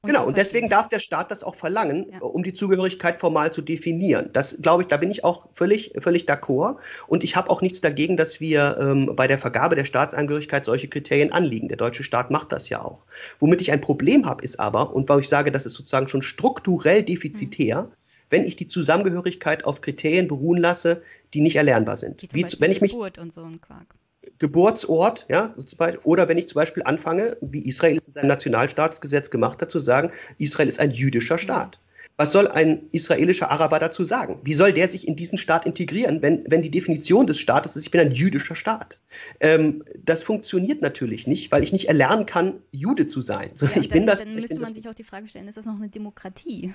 Und 0.00 0.10
genau, 0.10 0.26
und 0.26 0.36
deswegen 0.36 0.68
darf 0.68 0.88
der 0.88 1.00
Staat 1.00 1.32
das 1.32 1.42
auch 1.42 1.56
verlangen, 1.56 2.06
ja. 2.12 2.20
um 2.20 2.44
die 2.44 2.54
Zugehörigkeit 2.54 3.18
formal 3.18 3.52
zu 3.52 3.62
definieren. 3.62 4.30
Das 4.32 4.56
glaube 4.62 4.84
ich, 4.84 4.86
da 4.86 4.96
bin 4.96 5.10
ich 5.10 5.24
auch 5.24 5.48
völlig, 5.54 5.92
völlig 5.98 6.24
d'accord. 6.28 6.76
Und 7.08 7.24
ich 7.24 7.34
habe 7.34 7.50
auch 7.50 7.62
nichts 7.62 7.80
dagegen, 7.80 8.16
dass 8.16 8.38
wir 8.38 8.76
ähm, 8.78 9.16
bei 9.16 9.26
der 9.26 9.38
Vergabe 9.38 9.74
der 9.74 9.84
Staatsangehörigkeit 9.84 10.64
solche 10.64 10.86
Kriterien 10.86 11.32
anliegen. 11.32 11.66
Der 11.66 11.76
deutsche 11.76 12.04
Staat 12.04 12.30
macht 12.30 12.52
das 12.52 12.68
ja 12.68 12.80
auch. 12.80 13.06
Womit 13.40 13.60
ich 13.60 13.72
ein 13.72 13.80
Problem 13.80 14.24
habe, 14.24 14.44
ist 14.44 14.60
aber, 14.60 14.94
und 14.94 15.08
wo 15.08 15.18
ich 15.18 15.28
sage, 15.28 15.50
das 15.50 15.66
ist 15.66 15.74
sozusagen 15.74 16.06
schon 16.06 16.22
strukturell 16.22 17.02
defizitär, 17.02 17.82
mhm. 17.82 17.92
wenn 18.30 18.44
ich 18.44 18.54
die 18.54 18.68
Zusammengehörigkeit 18.68 19.64
auf 19.64 19.80
Kriterien 19.80 20.28
beruhen 20.28 20.60
lasse, 20.60 21.02
die 21.34 21.40
nicht 21.40 21.56
erlernbar 21.56 21.96
sind. 21.96 22.22
Wie, 22.22 22.44
Wie 22.44 22.60
wenn 22.60 22.70
ich 22.70 22.80
mich 22.80 22.94
und 22.94 23.32
so 23.32 23.42
ein 23.42 23.60
Quark. 23.60 23.96
Geburtsort, 24.38 25.26
ja, 25.28 25.54
oder 26.04 26.28
wenn 26.28 26.38
ich 26.38 26.48
zum 26.48 26.56
Beispiel 26.56 26.82
anfange, 26.84 27.36
wie 27.40 27.66
Israel 27.66 27.98
es 27.98 28.06
in 28.06 28.12
seinem 28.12 28.28
Nationalstaatsgesetz 28.28 29.30
gemacht 29.30 29.60
hat, 29.62 29.70
zu 29.70 29.78
sagen, 29.78 30.10
Israel 30.38 30.68
ist 30.68 30.80
ein 30.80 30.90
jüdischer 30.90 31.38
Staat. 31.38 31.78
Was 32.18 32.32
soll 32.32 32.48
ein 32.48 32.88
israelischer 32.90 33.48
Araber 33.52 33.78
dazu 33.78 34.02
sagen? 34.02 34.40
Wie 34.42 34.54
soll 34.54 34.72
der 34.72 34.88
sich 34.88 35.06
in 35.06 35.14
diesen 35.14 35.38
Staat 35.38 35.66
integrieren, 35.66 36.20
wenn, 36.20 36.44
wenn 36.48 36.62
die 36.62 36.70
Definition 36.70 37.28
des 37.28 37.38
Staates 37.38 37.76
ist, 37.76 37.84
ich 37.84 37.92
bin 37.92 38.00
ein 38.00 38.10
jüdischer 38.10 38.56
Staat? 38.56 38.98
Ähm, 39.38 39.84
das 40.04 40.24
funktioniert 40.24 40.82
natürlich 40.82 41.28
nicht, 41.28 41.52
weil 41.52 41.62
ich 41.62 41.72
nicht 41.72 41.86
erlernen 41.86 42.26
kann, 42.26 42.60
Jude 42.72 43.06
zu 43.06 43.20
sein. 43.20 43.52
Ja, 43.54 43.68
ich 43.68 43.88
dann, 43.88 43.98
bin 43.98 44.06
das, 44.06 44.24
dann 44.24 44.34
müsste 44.34 44.58
man 44.58 44.74
sich 44.74 44.88
auch 44.88 44.94
die 44.94 45.04
Frage 45.04 45.28
stellen, 45.28 45.46
ist 45.46 45.56
das 45.56 45.64
noch 45.64 45.76
eine 45.76 45.90
Demokratie? 45.90 46.74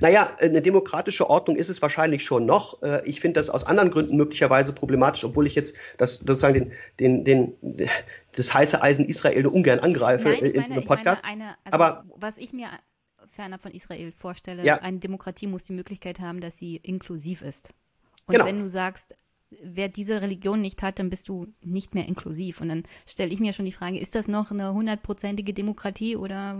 Naja, 0.00 0.32
eine 0.40 0.62
demokratische 0.62 1.28
Ordnung 1.28 1.56
ist 1.56 1.68
es 1.68 1.80
wahrscheinlich 1.82 2.24
schon 2.24 2.46
noch. 2.46 2.82
Äh, 2.82 3.02
ich 3.04 3.20
finde 3.20 3.40
das 3.40 3.50
aus 3.50 3.64
anderen 3.64 3.90
Gründen 3.90 4.16
möglicherweise 4.16 4.72
problematisch, 4.72 5.24
obwohl 5.24 5.46
ich 5.46 5.54
jetzt 5.54 5.74
das 5.98 6.16
sozusagen 6.16 6.72
den, 6.98 7.24
den, 7.24 7.54
den, 7.62 7.88
das 8.36 8.52
heiße 8.52 8.82
Eisen 8.82 9.04
Israel 9.04 9.42
nur 9.42 9.54
ungern 9.54 9.80
angreife 9.80 10.28
Nein, 10.28 10.38
in 10.38 10.62
diesem 10.62 10.84
Podcast. 10.84 11.24
Eine, 11.24 11.56
also 11.64 11.74
Aber 11.74 12.04
was 12.16 12.38
ich 12.38 12.52
mir 12.52 12.68
fernab 13.26 13.62
von 13.62 13.72
Israel 13.72 14.12
vorstelle, 14.12 14.64
ja. 14.64 14.76
eine 14.76 14.98
Demokratie 14.98 15.46
muss 15.46 15.64
die 15.64 15.72
Möglichkeit 15.72 16.20
haben, 16.20 16.40
dass 16.40 16.58
sie 16.58 16.76
inklusiv 16.76 17.42
ist. 17.42 17.72
Und 18.26 18.34
genau. 18.34 18.46
wenn 18.46 18.60
du 18.60 18.68
sagst, 18.68 19.14
wer 19.62 19.88
diese 19.88 20.20
Religion 20.20 20.60
nicht 20.60 20.82
hat, 20.82 20.98
dann 20.98 21.10
bist 21.10 21.28
du 21.28 21.48
nicht 21.62 21.94
mehr 21.94 22.06
inklusiv. 22.06 22.60
Und 22.60 22.68
dann 22.68 22.84
stelle 23.06 23.32
ich 23.32 23.40
mir 23.40 23.52
schon 23.52 23.64
die 23.64 23.72
Frage, 23.72 23.98
ist 23.98 24.14
das 24.14 24.28
noch 24.28 24.50
eine 24.50 24.72
hundertprozentige 24.72 25.54
Demokratie 25.54 26.16
oder 26.16 26.56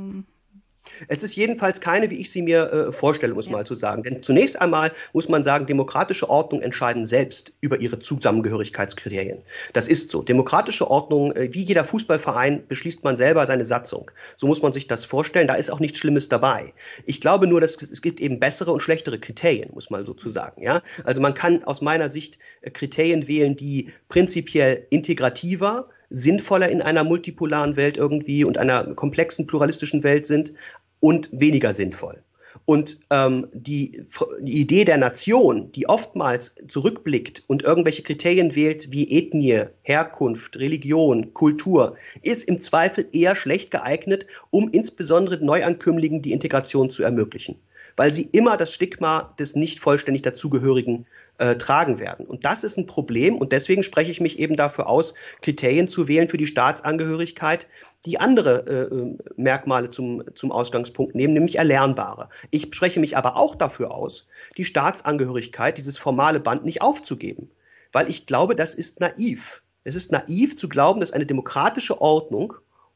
es 1.08 1.22
ist 1.22 1.36
jedenfalls 1.36 1.80
keine, 1.80 2.10
wie 2.10 2.16
ich 2.16 2.30
sie 2.30 2.42
mir 2.42 2.72
äh, 2.72 2.92
vorstelle, 2.92 3.34
muss 3.34 3.46
ja. 3.46 3.52
mal 3.52 3.66
zu 3.66 3.74
sagen. 3.74 4.02
Denn 4.02 4.22
zunächst 4.22 4.60
einmal 4.60 4.92
muss 5.12 5.28
man 5.28 5.44
sagen, 5.44 5.66
demokratische 5.66 6.28
Ordnungen 6.28 6.62
entscheiden 6.62 7.06
selbst 7.06 7.52
über 7.60 7.80
ihre 7.80 7.98
Zusammengehörigkeitskriterien. 7.98 9.42
Das 9.72 9.88
ist 9.88 10.10
so. 10.10 10.22
Demokratische 10.22 10.90
Ordnung, 10.90 11.32
äh, 11.32 11.52
wie 11.52 11.64
jeder 11.64 11.84
Fußballverein, 11.84 12.66
beschließt 12.68 13.04
man 13.04 13.16
selber 13.16 13.46
seine 13.46 13.64
Satzung. 13.64 14.10
So 14.36 14.46
muss 14.46 14.62
man 14.62 14.72
sich 14.72 14.86
das 14.86 15.04
vorstellen. 15.04 15.48
Da 15.48 15.54
ist 15.54 15.70
auch 15.70 15.80
nichts 15.80 15.98
Schlimmes 15.98 16.28
dabei. 16.28 16.72
Ich 17.06 17.20
glaube 17.20 17.46
nur, 17.46 17.60
dass 17.60 17.80
es 17.80 18.02
gibt 18.02 18.20
eben 18.20 18.40
bessere 18.40 18.72
und 18.72 18.80
schlechtere 18.80 19.18
Kriterien, 19.18 19.70
muss 19.74 19.90
man 19.90 20.04
sozusagen. 20.04 20.62
Ja? 20.62 20.82
Also 21.04 21.20
man 21.20 21.34
kann 21.34 21.64
aus 21.64 21.80
meiner 21.80 22.10
Sicht 22.10 22.38
äh, 22.60 22.70
Kriterien 22.70 23.28
wählen, 23.28 23.56
die 23.56 23.90
prinzipiell 24.08 24.86
integrativer, 24.90 25.88
sinnvoller 26.10 26.68
in 26.68 26.82
einer 26.82 27.04
multipolaren 27.04 27.76
Welt 27.76 27.96
irgendwie 27.96 28.44
und 28.44 28.58
einer 28.58 28.94
komplexen 28.94 29.46
pluralistischen 29.46 30.02
Welt 30.02 30.26
sind 30.26 30.52
und 31.00 31.30
weniger 31.32 31.72
sinnvoll. 31.72 32.22
Und 32.64 32.98
ähm, 33.10 33.46
die, 33.52 34.02
die 34.40 34.60
Idee 34.60 34.84
der 34.84 34.98
Nation, 34.98 35.72
die 35.72 35.88
oftmals 35.88 36.54
zurückblickt 36.68 37.42
und 37.46 37.62
irgendwelche 37.62 38.02
Kriterien 38.02 38.54
wählt 38.54 38.92
wie 38.92 39.10
Ethnie, 39.10 39.64
Herkunft, 39.82 40.58
Religion, 40.58 41.32
Kultur, 41.32 41.96
ist 42.22 42.44
im 42.48 42.60
Zweifel 42.60 43.06
eher 43.12 43.34
schlecht 43.34 43.70
geeignet, 43.70 44.26
um 44.50 44.68
insbesondere 44.70 45.44
Neuankömmlingen 45.44 46.22
die 46.22 46.32
Integration 46.32 46.90
zu 46.90 47.02
ermöglichen 47.02 47.56
weil 48.00 48.14
sie 48.14 48.30
immer 48.32 48.56
das 48.56 48.72
Stigma 48.72 49.34
des 49.38 49.56
nicht 49.56 49.78
vollständig 49.78 50.22
dazugehörigen 50.22 51.04
äh, 51.36 51.56
tragen 51.56 51.98
werden. 51.98 52.24
Und 52.24 52.46
das 52.46 52.64
ist 52.64 52.78
ein 52.78 52.86
Problem 52.86 53.36
und 53.36 53.52
deswegen 53.52 53.82
spreche 53.82 54.10
ich 54.10 54.22
mich 54.22 54.38
eben 54.38 54.56
dafür 54.56 54.88
aus, 54.88 55.12
Kriterien 55.42 55.86
zu 55.86 56.08
wählen 56.08 56.30
für 56.30 56.38
die 56.38 56.46
Staatsangehörigkeit, 56.46 57.68
die 58.06 58.18
andere 58.18 58.64
äh, 58.66 58.94
äh, 58.94 59.18
Merkmale 59.36 59.90
zum, 59.90 60.24
zum 60.34 60.50
Ausgangspunkt 60.50 61.14
nehmen, 61.14 61.34
nämlich 61.34 61.56
erlernbare. 61.56 62.30
Ich 62.50 62.70
spreche 62.74 63.00
mich 63.00 63.18
aber 63.18 63.36
auch 63.36 63.54
dafür 63.54 63.90
aus, 63.90 64.26
die 64.56 64.64
Staatsangehörigkeit, 64.64 65.76
dieses 65.76 65.98
formale 65.98 66.40
Band 66.40 66.64
nicht 66.64 66.80
aufzugeben. 66.80 67.50
weil 67.92 68.08
ich 68.08 68.24
glaube, 68.24 68.54
das 68.54 68.74
ist 68.74 69.00
naiv. 69.00 69.62
Es 69.84 69.94
ist 69.94 70.10
naiv 70.10 70.56
zu 70.56 70.70
glauben, 70.70 71.00
dass 71.00 71.12
eine 71.12 71.26
demokratische 71.26 72.00
Ordnung 72.00 72.54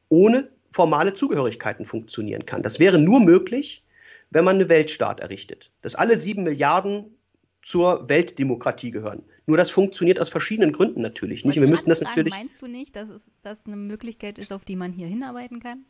ohne 0.09 0.49
formale 0.71 1.13
Zugehörigkeiten 1.13 1.85
funktionieren 1.85 2.47
kann. 2.47 2.63
Das 2.63 2.79
wäre 2.79 2.97
nur 2.97 3.19
möglich, 3.19 3.84
wenn 4.29 4.45
man 4.45 4.57
einen 4.57 4.69
Weltstaat 4.69 5.19
errichtet, 5.19 5.71
dass 5.81 5.95
alle 5.95 6.17
sieben 6.17 6.43
Milliarden 6.43 7.17
zur 7.61 8.07
Weltdemokratie 8.07 8.91
gehören. 8.91 9.23
Nur 9.47 9.57
das 9.57 9.71
funktioniert 9.71 10.19
aus 10.19 10.29
verschiedenen 10.29 10.71
Gründen 10.71 11.01
natürlich 11.01 11.45
nicht. 11.45 11.59
Wir 11.59 11.67
müssten 11.67 11.89
das 11.89 12.01
natürlich. 12.01 12.33
Meinst 12.33 12.61
du 12.61 12.67
nicht, 12.67 12.95
dass 12.95 13.09
es 13.09 13.23
das 13.41 13.65
eine 13.65 13.75
Möglichkeit 13.75 14.37
ist, 14.37 14.53
auf 14.53 14.65
die 14.65 14.75
man 14.75 14.91
hier 14.91 15.07
hinarbeiten 15.07 15.59
kann? 15.59 15.85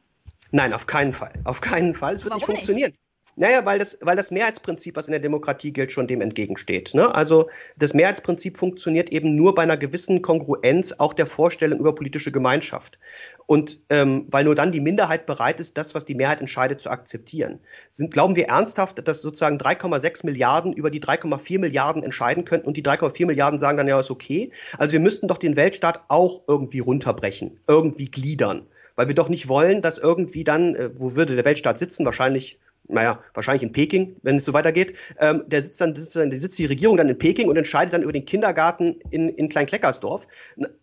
Nein, 0.51 0.73
auf 0.73 0.87
keinen 0.87 1.13
Fall. 1.13 1.33
Auf 1.43 1.61
keinen 1.61 1.93
Fall. 1.93 2.15
Es 2.15 2.23
wird 2.23 2.31
Warum 2.31 2.39
nicht 2.39 2.45
funktionieren. 2.45 2.91
Nicht? 2.91 3.05
Naja, 3.37 3.65
weil 3.65 3.79
das, 3.79 3.97
weil 3.99 4.15
das 4.15 4.31
Mehrheitsprinzip, 4.31 4.95
was 4.95 5.07
in 5.07 5.11
der 5.11 5.19
Demokratie 5.19 5.73
gilt, 5.73 5.91
schon 5.91 6.07
dem 6.07 6.21
entgegensteht. 6.21 6.93
Ne? 6.93 7.13
Also 7.13 7.49
das 7.75 7.93
Mehrheitsprinzip 7.93 8.57
funktioniert 8.57 9.11
eben 9.11 9.35
nur 9.35 9.53
bei 9.55 9.63
einer 9.63 9.75
gewissen 9.75 10.21
Kongruenz 10.21 10.93
auch 10.97 11.13
der 11.13 11.25
Vorstellung 11.25 11.79
über 11.79 11.93
politische 11.93 12.31
Gemeinschaft. 12.31 12.97
Und 13.45 13.79
ähm, 13.89 14.25
weil 14.29 14.45
nur 14.45 14.55
dann 14.55 14.71
die 14.71 14.79
Minderheit 14.79 15.25
bereit 15.25 15.59
ist, 15.59 15.77
das, 15.77 15.93
was 15.93 16.05
die 16.05 16.15
Mehrheit 16.15 16.39
entscheidet, 16.39 16.79
zu 16.79 16.89
akzeptieren. 16.89 17.59
Sind, 17.91 18.13
glauben 18.13 18.37
wir 18.37 18.47
ernsthaft, 18.47 19.05
dass 19.05 19.21
sozusagen 19.21 19.57
3,6 19.57 20.25
Milliarden 20.25 20.71
über 20.71 20.89
die 20.89 21.01
3,4 21.01 21.59
Milliarden 21.59 22.03
entscheiden 22.03 22.45
könnten 22.45 22.67
und 22.67 22.77
die 22.77 22.83
3,4 22.83 23.25
Milliarden 23.25 23.59
sagen 23.59 23.77
dann 23.77 23.87
ja, 23.87 23.99
ist 23.99 24.11
okay? 24.11 24.51
Also 24.77 24.93
wir 24.93 25.01
müssten 25.01 25.27
doch 25.27 25.37
den 25.37 25.57
Weltstaat 25.57 26.05
auch 26.07 26.41
irgendwie 26.47 26.79
runterbrechen, 26.79 27.59
irgendwie 27.67 28.09
gliedern 28.09 28.65
weil 28.97 29.09
wir 29.09 29.15
doch 29.15 29.27
nicht 29.27 29.49
wollen, 29.49 29.81
dass 29.81 29.97
irgendwie 29.97 30.45
dann, 30.45 30.73
äh, 30.75 30.89
wo 30.95 31.17
würde 31.17 31.35
der 31.35 31.43
Weltstaat 31.43 31.79
sitzen? 31.79 32.05
Wahrscheinlich 32.05 32.59
naja, 32.87 33.19
wahrscheinlich 33.33 33.63
in 33.63 33.71
Peking, 33.71 34.15
wenn 34.21 34.37
es 34.37 34.45
so 34.45 34.53
weitergeht, 34.53 34.95
ähm, 35.19 35.43
der 35.47 35.63
sitzt 35.63 35.81
dann, 35.81 35.95
sitzt 35.95 36.15
dann, 36.15 36.31
sitzt 36.31 36.59
die 36.59 36.65
Regierung 36.65 36.97
dann 36.97 37.09
in 37.09 37.17
Peking 37.17 37.49
und 37.49 37.57
entscheidet 37.57 37.93
dann 37.93 38.03
über 38.03 38.13
den 38.13 38.25
Kindergarten 38.25 38.99
in, 39.09 39.29
in 39.29 39.49
Kleinkleckersdorf. 39.49 40.27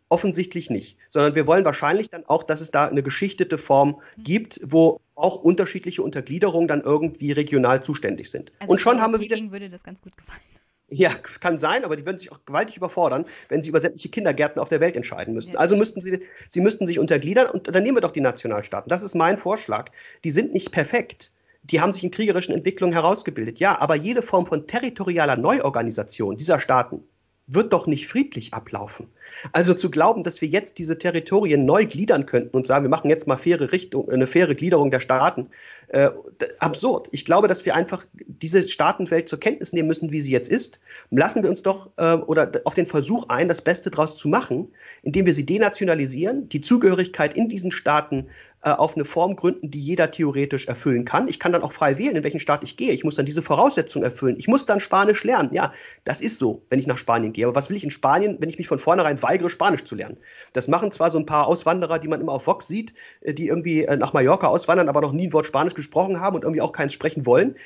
Offensichtlich 0.09 0.69
nicht, 0.69 0.99
sondern 1.09 1.35
wir 1.35 1.47
wollen 1.47 1.65
wahrscheinlich 1.65 2.11
dann 2.11 2.25
auch, 2.27 2.43
dass 2.43 2.61
es 2.61 2.71
da 2.71 2.87
eine 2.87 3.03
geschichtete 3.03 3.57
Form 3.57 4.01
gibt, 4.19 4.61
wo 4.65 5.01
auch 5.15 5.37
unterschiedliche 5.37 6.03
Untergliederungen 6.03 6.69
dann 6.69 6.83
irgendwie 6.83 7.33
regional 7.33 7.83
zuständig 7.83 8.31
sind. 8.31 8.53
Also 8.59 8.73
und 8.73 8.81
schon 8.81 9.01
haben 9.01 9.13
wir 9.13 9.21
wieder. 9.21 9.37
Peking 9.37 9.53
würde 9.53 9.71
das 9.71 9.83
ganz 9.83 10.01
gut 10.01 10.17
gefallen. 10.17 10.41
Ja, 10.95 11.09
kann 11.15 11.57
sein, 11.57 11.87
aber 11.87 11.97
die 11.97 12.05
würden 12.05 12.19
sich 12.19 12.31
auch 12.31 12.45
gewaltig 12.45 12.77
überfordern, 12.77 13.25
wenn 13.49 13.63
sie 13.63 13.71
über 13.71 13.81
sämtliche 13.81 14.11
Kindergärten 14.11 14.61
auf 14.61 14.69
der 14.69 14.81
Welt 14.81 14.95
entscheiden 14.95 15.33
müssten. 15.33 15.55
Ja. 15.55 15.59
Also 15.59 15.75
müssten 15.75 16.03
sie, 16.03 16.21
sie 16.51 16.61
müssten 16.61 16.87
sich 16.87 16.99
untergliedern 16.99 17.49
und 17.49 17.75
dann 17.75 17.83
nehmen 17.83 17.97
wir 17.97 18.03
doch 18.03 18.11
die 18.11 18.21
Nationalstaaten. 18.21 18.91
Das 18.91 19.03
ist 19.03 19.15
mein 19.15 19.39
Vorschlag. 19.39 19.91
Die 20.23 20.31
sind 20.31 20.53
nicht 20.53 20.71
perfekt 20.71 21.33
die 21.63 21.81
haben 21.81 21.93
sich 21.93 22.05
in 22.05 22.11
kriegerischen 22.11 22.55
Entwicklungen 22.55 22.93
herausgebildet. 22.93 23.61
Ja, 23.61 23.79
aber 23.81 23.95
jede 23.95 24.23
Form 24.23 24.47
von 24.47 24.67
territorialer 24.67 25.37
Neuorganisation 25.37 26.37
dieser 26.37 26.61
Staaten 26.61 27.07
wird 27.47 27.73
doch 27.73 27.87
nicht 27.87 28.07
friedlich 28.07 28.55
ablaufen. 28.55 29.09
Also 29.53 29.75
zu 29.75 29.91
glauben, 29.91 30.23
dass 30.23 30.41
wir 30.41 30.49
jetzt 30.49 30.79
diese 30.79 30.99
Territorien 30.99 31.65
neu 31.65 31.87
gliedern 31.87 32.27
könnten 32.27 32.57
und 32.57 32.67
sagen, 32.67 32.85
wir 32.85 32.91
machen 32.91 33.11
jetzt 33.11 33.27
mal 33.27 33.37
faire 33.37 33.73
Richtung, 33.73 34.09
eine 34.09 34.27
faire 34.27 34.55
Gliederung 34.55 34.91
der 34.91 35.01
Staaten, 35.01 35.49
äh, 35.93 36.11
absurd. 36.59 37.09
Ich 37.13 37.25
glaube, 37.25 37.49
dass 37.49 37.65
wir 37.67 37.75
einfach 37.75 38.05
diese 38.15 38.67
Staatenwelt 38.67 39.29
zur 39.29 39.39
Kenntnis 39.39 39.73
nehmen 39.73 39.89
müssen, 39.89 40.11
wie 40.11 40.21
sie 40.21 40.33
jetzt 40.33 40.49
ist. 40.49 40.81
Lassen 41.11 41.43
wir 41.43 41.51
uns 41.51 41.63
doch 41.63 41.91
äh, 41.99 42.15
oder 42.15 42.51
auf 42.65 42.75
den 42.75 42.87
Versuch 42.87 43.29
ein, 43.29 43.49
das 43.49 43.61
Beste 43.61 43.91
daraus 43.91 44.17
zu 44.17 44.29
machen, 44.29 44.73
indem 45.03 45.27
wir 45.27 45.35
sie 45.35 45.47
denationalisieren, 45.47 46.49
die 46.49 46.63
Zugehörigkeit 46.63 47.37
in 47.37 47.49
diesen 47.49 47.71
Staaten 47.71 48.29
äh, 48.65 48.71
auf 48.71 48.95
eine 48.95 49.05
Form 49.05 49.35
gründen, 49.35 49.73
die 49.73 49.81
jeder 49.81 50.13
theoretisch 50.13 50.69
erfüllen 50.69 51.05
kann. 51.05 51.27
Ich 51.27 51.41
kann 51.41 51.51
dann 51.51 51.63
auch 51.63 51.73
frei 51.73 51.99
wählen, 51.99 52.15
in 52.15 52.23
welchen 52.23 52.39
Staat 52.39 52.63
ich 52.63 52.77
gehe. 52.77 52.93
Ich 52.93 53.03
muss 53.03 53.17
dann 53.17 53.27
diese 53.27 53.43
Voraussetzungen 53.43 54.05
erfüllen. 54.05 54.37
Ich 54.39 54.47
muss 54.47 54.67
dann 54.67 54.79
Spanisch 54.79 55.25
lernen. 55.25 55.53
Ja, 55.53 55.73
das 56.05 56.21
ist 56.21 56.39
so, 56.39 56.63
wenn 56.71 56.79
ich 56.79 56.87
nach 56.87 56.97
Spanien 56.97 57.33
gehe. 57.33 57.45
Aber 57.45 57.57
was 57.57 57.71
will 57.71 57.77
ich 57.77 57.83
in 57.83 57.91
Spanien, 57.91 58.37
wenn 58.39 58.49
ich 58.49 58.59
mich 58.59 58.69
von 58.69 58.79
vornherein 58.79 59.21
weigere, 59.21 59.51
Spanisch 59.51 59.83
zu 59.83 59.97
lernen? 59.97 60.17
Das 60.53 60.69
machen 60.69 60.93
zwar 60.93 61.11
so 61.11 61.19
ein 61.19 61.27
paar 61.27 61.49
Auswanderer, 61.49 61.99
die 61.99 62.07
man 62.07 62.21
immer 62.21 62.31
auf 62.31 62.47
Vox 62.47 62.69
sieht, 62.69 62.95
äh, 63.21 63.35
die 63.35 63.49
irgendwie 63.49 63.83
äh, 63.83 63.97
nach 63.97 64.13
Mallorca 64.13 64.47
auswandern, 64.47 64.89
aber 64.89 65.01
noch 65.01 65.13
nie 65.13 65.27
ein 65.27 65.33
Wort 65.33 65.47
Spanisch 65.47 65.75
gesprochen 65.83 66.21
haben 66.21 66.37
und 66.37 66.43
irgendwie 66.43 66.61
auch 66.61 66.73
keins 66.73 66.93
sprechen 66.93 67.27
wollen. 67.27 67.57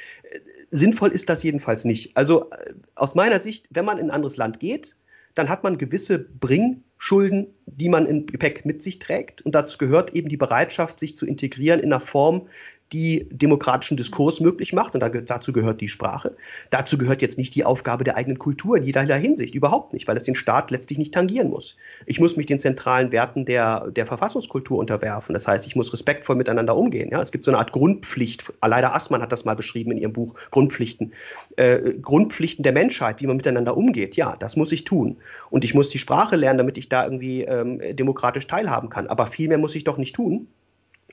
Sinnvoll 0.71 1.11
ist 1.11 1.29
das 1.29 1.43
jedenfalls 1.43 1.85
nicht. 1.85 2.17
Also 2.17 2.51
aus 2.95 3.15
meiner 3.15 3.41
Sicht, 3.41 3.69
wenn 3.71 3.85
man 3.85 3.99
in 3.99 4.07
ein 4.07 4.11
anderes 4.11 4.37
Land 4.37 4.59
geht, 4.59 4.97
dann 5.35 5.49
hat 5.49 5.63
man 5.63 5.79
gewisse 5.79 6.19
Bringschulden, 6.19 7.55
die 7.67 7.89
man 7.89 8.07
im 8.07 8.27
Gepäck 8.27 8.65
mit 8.65 8.83
sich 8.83 8.99
trägt. 8.99 9.43
Und 9.43 9.55
dazu 9.55 9.77
gehört 9.79 10.15
eben 10.15 10.29
die 10.29 10.39
Bereitschaft, 10.39 10.99
sich 10.99 11.15
zu 11.15 11.27
integrieren 11.27 11.81
in 11.81 11.93
einer 11.93 12.01
Form, 12.01 12.49
die 12.93 13.27
demokratischen 13.31 13.97
Diskurs 13.97 14.41
möglich 14.41 14.73
macht. 14.73 14.95
Und 14.95 15.03
dazu 15.31 15.53
gehört 15.53 15.81
die 15.81 15.89
Sprache. 15.89 16.37
Dazu 16.71 16.99
gehört 16.99 17.23
jetzt 17.23 17.39
nicht 17.39 17.55
die 17.55 17.65
Aufgabe 17.65 18.05
der 18.05 18.17
eigenen 18.17 18.39
Kultur 18.39 18.77
in 18.77 18.85
jeder 18.85 19.03
Hinsicht. 19.03 19.55
Überhaupt 19.55 19.93
nicht, 19.93 20.07
weil 20.07 20.17
es 20.17 20.23
den 20.23 20.37
Staat 20.37 20.71
letztlich 20.71 20.99
nicht 20.99 21.13
tangieren 21.13 21.49
muss. 21.49 21.77
Ich 22.07 22.21
muss 22.21 22.37
mich 22.37 22.47
den 22.47 22.61
zentralen 22.61 23.11
Werten 23.13 23.45
der, 23.45 23.91
der 23.91 24.07
Verfassungskultur 24.07 24.79
unterwerfen. 24.79 25.35
Das 25.35 25.49
heißt, 25.49 25.67
ich 25.67 25.75
muss 25.75 25.93
respektvoll 25.93 26.37
miteinander 26.37 26.77
umgehen. 26.77 27.11
Ja, 27.11 27.21
es 27.21 27.33
gibt 27.33 27.45
so 27.45 27.51
eine 27.51 27.59
Art 27.59 27.73
Grundpflicht. 27.73 28.53
Leider 28.65 28.95
Assmann 28.95 29.23
hat 29.23 29.33
das 29.33 29.45
mal 29.45 29.57
beschrieben 29.57 29.93
in 29.93 29.99
ihrem 29.99 30.13
Buch 30.13 30.35
Grundpflichten. 30.51 31.13
Äh, 31.57 31.95
Grundpflichten 32.01 32.63
der 32.63 32.73
Menschheit, 32.73 33.21
wie 33.21 33.27
man 33.27 33.37
miteinander 33.37 33.77
umgeht. 33.77 34.17
Ja, 34.17 34.37
das 34.37 34.57
muss 34.57 34.71
ich 34.73 34.85
tun. 34.85 35.17
Und 35.51 35.65
ich 35.65 35.75
muss 35.75 35.91
die 35.91 35.99
Sprache 35.99 36.37
lernen, 36.37 36.59
damit 36.59 36.79
ich 36.79 36.89
da 36.89 37.05
irgendwie 37.05 37.43
ähm, 37.43 37.81
demokratisch 37.97 38.47
teilhaben 38.47 38.91
kann. 38.91 39.09
Aber 39.09 39.27
viel 39.27 39.49
mehr 39.49 39.59
muss 39.59 39.75
ich 39.75 39.85
doch 39.85 39.99
nicht 39.99 40.15
tun 40.15 40.47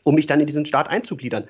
um 0.04 0.16
mich 0.16 0.28
dann 0.28 0.40
in 0.40 0.46
diesen 0.46 0.66
Staat 0.66 0.90
einzugliedern. 0.90 1.46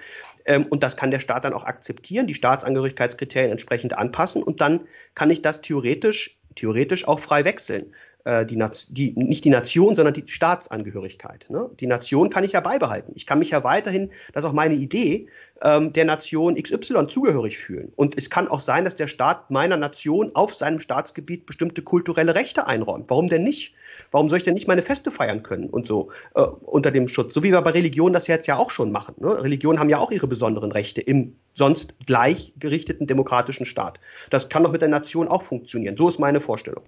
Ähm, 0.45 0.65
und 0.69 0.83
das 0.83 0.97
kann 0.97 1.11
der 1.11 1.19
Staat 1.19 1.43
dann 1.43 1.53
auch 1.53 1.63
akzeptieren, 1.63 2.27
die 2.27 2.35
Staatsangehörigkeitskriterien 2.35 3.51
entsprechend 3.51 3.97
anpassen 3.97 4.43
und 4.43 4.61
dann 4.61 4.81
kann 5.15 5.29
ich 5.29 5.41
das 5.41 5.61
theoretisch, 5.61 6.37
theoretisch 6.55 7.07
auch 7.07 7.19
frei 7.19 7.45
wechseln 7.45 7.93
äh, 8.25 8.45
die, 8.45 8.61
die, 8.89 9.13
nicht 9.15 9.45
die 9.45 9.49
Nation, 9.49 9.95
sondern 9.95 10.13
die 10.13 10.23
Staatsangehörigkeit. 10.25 11.45
Ne? 11.49 11.69
Die 11.79 11.87
Nation 11.87 12.29
kann 12.29 12.43
ich 12.43 12.53
ja 12.53 12.61
beibehalten. 12.61 13.11
Ich 13.15 13.25
kann 13.25 13.39
mich 13.39 13.49
ja 13.49 13.63
weiterhin, 13.63 14.11
das 14.33 14.43
ist 14.43 14.49
auch 14.49 14.53
meine 14.53 14.75
Idee, 14.75 15.27
ähm, 15.61 15.93
der 15.93 16.05
Nation 16.05 16.55
XY 16.55 17.07
zugehörig 17.07 17.57
fühlen. 17.57 17.91
Und 17.95 18.17
es 18.17 18.29
kann 18.29 18.47
auch 18.47 18.61
sein, 18.61 18.85
dass 18.85 18.95
der 18.95 19.07
Staat 19.07 19.51
meiner 19.51 19.77
Nation 19.77 20.31
auf 20.35 20.53
seinem 20.53 20.79
Staatsgebiet 20.79 21.45
bestimmte 21.45 21.81
kulturelle 21.81 22.35
Rechte 22.35 22.67
einräumt. 22.67 23.09
Warum 23.09 23.29
denn 23.29 23.43
nicht? 23.43 23.73
Warum 24.11 24.29
soll 24.29 24.37
ich 24.37 24.43
denn 24.43 24.53
nicht 24.53 24.67
meine 24.67 24.81
Feste 24.81 25.11
feiern 25.11 25.43
können 25.43 25.69
und 25.69 25.87
so 25.87 26.11
äh, 26.35 26.41
unter 26.41 26.91
dem 26.91 27.07
Schutz? 27.07 27.33
So 27.33 27.43
wie 27.43 27.51
wir 27.51 27.61
bei 27.61 27.71
Religionen 27.71 28.13
das 28.13 28.27
jetzt 28.27 28.47
ja 28.47 28.57
auch 28.57 28.71
schon 28.71 28.91
machen. 28.91 29.15
Ne? 29.19 29.43
Religionen 29.43 29.79
haben 29.79 29.89
ja 29.89 29.99
auch 29.99 30.11
ihre 30.11 30.27
besonderen 30.27 30.71
Rechte 30.71 31.01
im 31.01 31.35
sonst 31.55 31.93
gleichgerichteten 32.07 33.05
demokratischen 33.05 33.65
Staat. 33.65 33.99
Das 34.29 34.49
kann 34.49 34.63
doch 34.63 34.71
mit 34.71 34.81
der 34.81 34.89
Nation 34.89 35.27
auch 35.27 35.43
funktionieren. 35.43 35.97
So 35.97 36.09
ist 36.09 36.19
meine 36.19 36.41
Vorstellung 36.41 36.83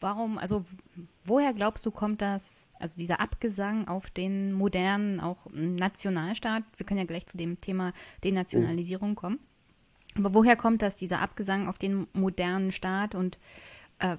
warum, 0.00 0.38
also 0.38 0.64
woher 1.24 1.52
glaubst 1.52 1.84
du, 1.86 1.90
kommt 1.90 2.22
das, 2.22 2.72
also 2.78 2.98
dieser 2.98 3.20
Abgesang 3.20 3.88
auf 3.88 4.10
den 4.10 4.52
modernen, 4.52 5.20
auch 5.20 5.46
Nationalstaat? 5.52 6.64
Wir 6.76 6.86
können 6.86 7.00
ja 7.00 7.06
gleich 7.06 7.26
zu 7.26 7.36
dem 7.36 7.60
Thema 7.60 7.92
Denationalisierung 8.24 9.14
kommen. 9.14 9.38
Aber 10.14 10.34
woher 10.34 10.56
kommt 10.56 10.82
das, 10.82 10.96
dieser 10.96 11.20
Abgesang 11.20 11.68
auf 11.68 11.78
den 11.78 12.06
modernen 12.12 12.72
Staat? 12.72 13.14
Und 13.14 13.38
äh, 13.98 14.16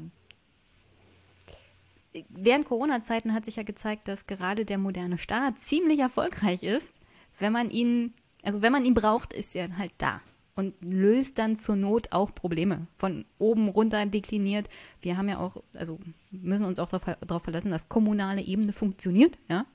während 2.29 2.65
Corona-Zeiten 2.65 3.33
hat 3.33 3.45
sich 3.45 3.57
ja 3.57 3.63
gezeigt, 3.63 4.07
dass 4.07 4.27
gerade 4.27 4.65
der 4.65 4.77
moderne 4.77 5.17
Staat 5.17 5.59
ziemlich 5.59 5.99
erfolgreich 5.99 6.63
ist, 6.63 7.01
wenn 7.39 7.53
man 7.53 7.69
ihn, 7.69 8.13
also 8.43 8.61
wenn 8.61 8.71
man 8.71 8.85
ihn 8.85 8.93
braucht, 8.93 9.33
ist 9.33 9.55
er 9.55 9.77
halt 9.77 9.93
da 9.97 10.21
und 10.59 10.75
löst 10.81 11.37
dann 11.37 11.55
zur 11.55 11.75
Not 11.75 12.11
auch 12.11 12.35
Probleme. 12.35 12.87
Von 12.97 13.25
oben 13.37 13.69
runter 13.69 14.05
dekliniert. 14.05 14.69
Wir 15.01 15.17
haben 15.17 15.29
ja 15.29 15.39
auch, 15.39 15.63
also 15.73 15.99
müssen 16.31 16.65
uns 16.65 16.79
auch 16.79 16.89
darauf 16.89 17.43
verlassen, 17.43 17.71
dass 17.71 17.89
kommunale 17.89 18.41
Ebene 18.41 18.73
funktioniert, 18.73 19.37
ja. 19.47 19.65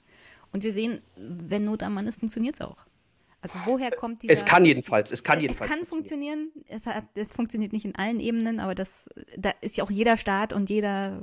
Und 0.52 0.62
wir 0.62 0.72
sehen, 0.72 1.00
wenn 1.16 1.64
Not 1.64 1.82
am 1.82 1.94
Mann 1.94 2.06
ist, 2.06 2.20
funktioniert 2.20 2.54
es 2.54 2.60
auch. 2.60 2.86
Also 3.40 3.58
woher 3.64 3.90
kommt 3.90 4.22
dieser... 4.22 4.32
Es 4.32 4.44
kann 4.44 4.64
jedenfalls, 4.64 5.10
es 5.10 5.24
kann 5.24 5.40
jedenfalls. 5.40 5.70
Es 5.70 5.76
kann 5.76 5.86
funktionieren, 5.86 6.50
es, 6.68 6.86
hat, 6.86 7.04
es 7.14 7.32
funktioniert 7.32 7.72
nicht 7.72 7.84
in 7.84 7.94
allen 7.94 8.20
Ebenen, 8.20 8.60
aber 8.60 8.74
das, 8.74 9.08
da 9.36 9.50
ist 9.62 9.76
ja 9.76 9.84
auch 9.84 9.90
jeder 9.90 10.16
Staat 10.16 10.52
und 10.52 10.70
jeder, 10.70 11.20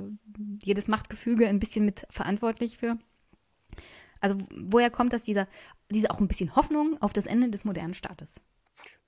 jedes 0.62 0.86
Machtgefüge 0.86 1.48
ein 1.48 1.60
bisschen 1.60 1.84
mit 1.84 2.06
verantwortlich 2.10 2.76
für. 2.76 2.98
Also 4.20 4.36
woher 4.54 4.90
kommt 4.90 5.12
das, 5.12 5.22
dieser, 5.22 5.48
diese 5.90 6.10
auch 6.10 6.20
ein 6.20 6.28
bisschen 6.28 6.54
Hoffnung 6.54 6.96
auf 7.00 7.12
das 7.12 7.26
Ende 7.26 7.48
des 7.50 7.64
modernen 7.64 7.94
Staates? 7.94 8.34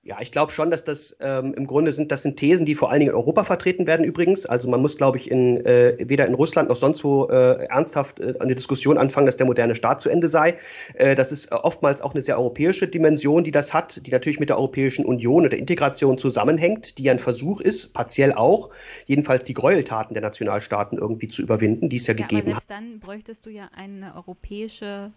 Ja, 0.06 0.18
ich 0.20 0.32
glaube 0.32 0.52
schon, 0.52 0.70
dass 0.70 0.84
das 0.84 1.16
ähm, 1.20 1.54
im 1.54 1.66
Grunde 1.66 1.90
sind, 1.94 2.12
das 2.12 2.20
sind 2.20 2.36
Thesen, 2.36 2.66
die 2.66 2.74
vor 2.74 2.90
allen 2.90 3.00
Dingen 3.00 3.12
in 3.12 3.16
Europa 3.16 3.44
vertreten 3.44 3.86
werden 3.86 4.04
übrigens. 4.04 4.44
Also 4.44 4.68
man 4.68 4.82
muss, 4.82 4.98
glaube 4.98 5.16
ich, 5.16 5.30
in, 5.30 5.64
äh, 5.64 5.96
weder 5.98 6.26
in 6.26 6.34
Russland 6.34 6.68
noch 6.68 6.76
sonst 6.76 7.02
wo 7.04 7.26
äh, 7.28 7.64
ernsthaft 7.64 8.20
äh, 8.20 8.34
eine 8.38 8.54
Diskussion 8.54 8.98
anfangen, 8.98 9.24
dass 9.24 9.38
der 9.38 9.46
moderne 9.46 9.74
Staat 9.74 10.02
zu 10.02 10.10
Ende 10.10 10.28
sei. 10.28 10.58
Äh, 10.92 11.14
das 11.14 11.32
ist 11.32 11.52
oftmals 11.52 12.02
auch 12.02 12.12
eine 12.12 12.20
sehr 12.20 12.36
europäische 12.36 12.86
Dimension, 12.86 13.44
die 13.44 13.50
das 13.50 13.72
hat, 13.72 14.06
die 14.06 14.10
natürlich 14.10 14.38
mit 14.38 14.50
der 14.50 14.58
Europäischen 14.58 15.06
Union 15.06 15.44
und 15.44 15.52
der 15.54 15.58
Integration 15.58 16.18
zusammenhängt, 16.18 16.98
die 16.98 17.04
ja 17.04 17.12
ein 17.12 17.18
Versuch 17.18 17.62
ist, 17.62 17.94
partiell 17.94 18.34
auch, 18.34 18.68
jedenfalls 19.06 19.44
die 19.44 19.54
Gräueltaten 19.54 20.12
der 20.12 20.22
Nationalstaaten 20.22 20.98
irgendwie 20.98 21.28
zu 21.28 21.40
überwinden, 21.40 21.88
die 21.88 21.96
es 21.96 22.06
ja, 22.06 22.12
ja 22.12 22.26
gegeben 22.26 22.52
aber 22.52 22.60
selbst 22.60 22.70
hat. 22.70 22.76
Dann 22.76 22.98
bräuchtest 23.00 23.46
du 23.46 23.50
ja 23.50 23.70
eine 23.74 24.14
europäische 24.16 25.12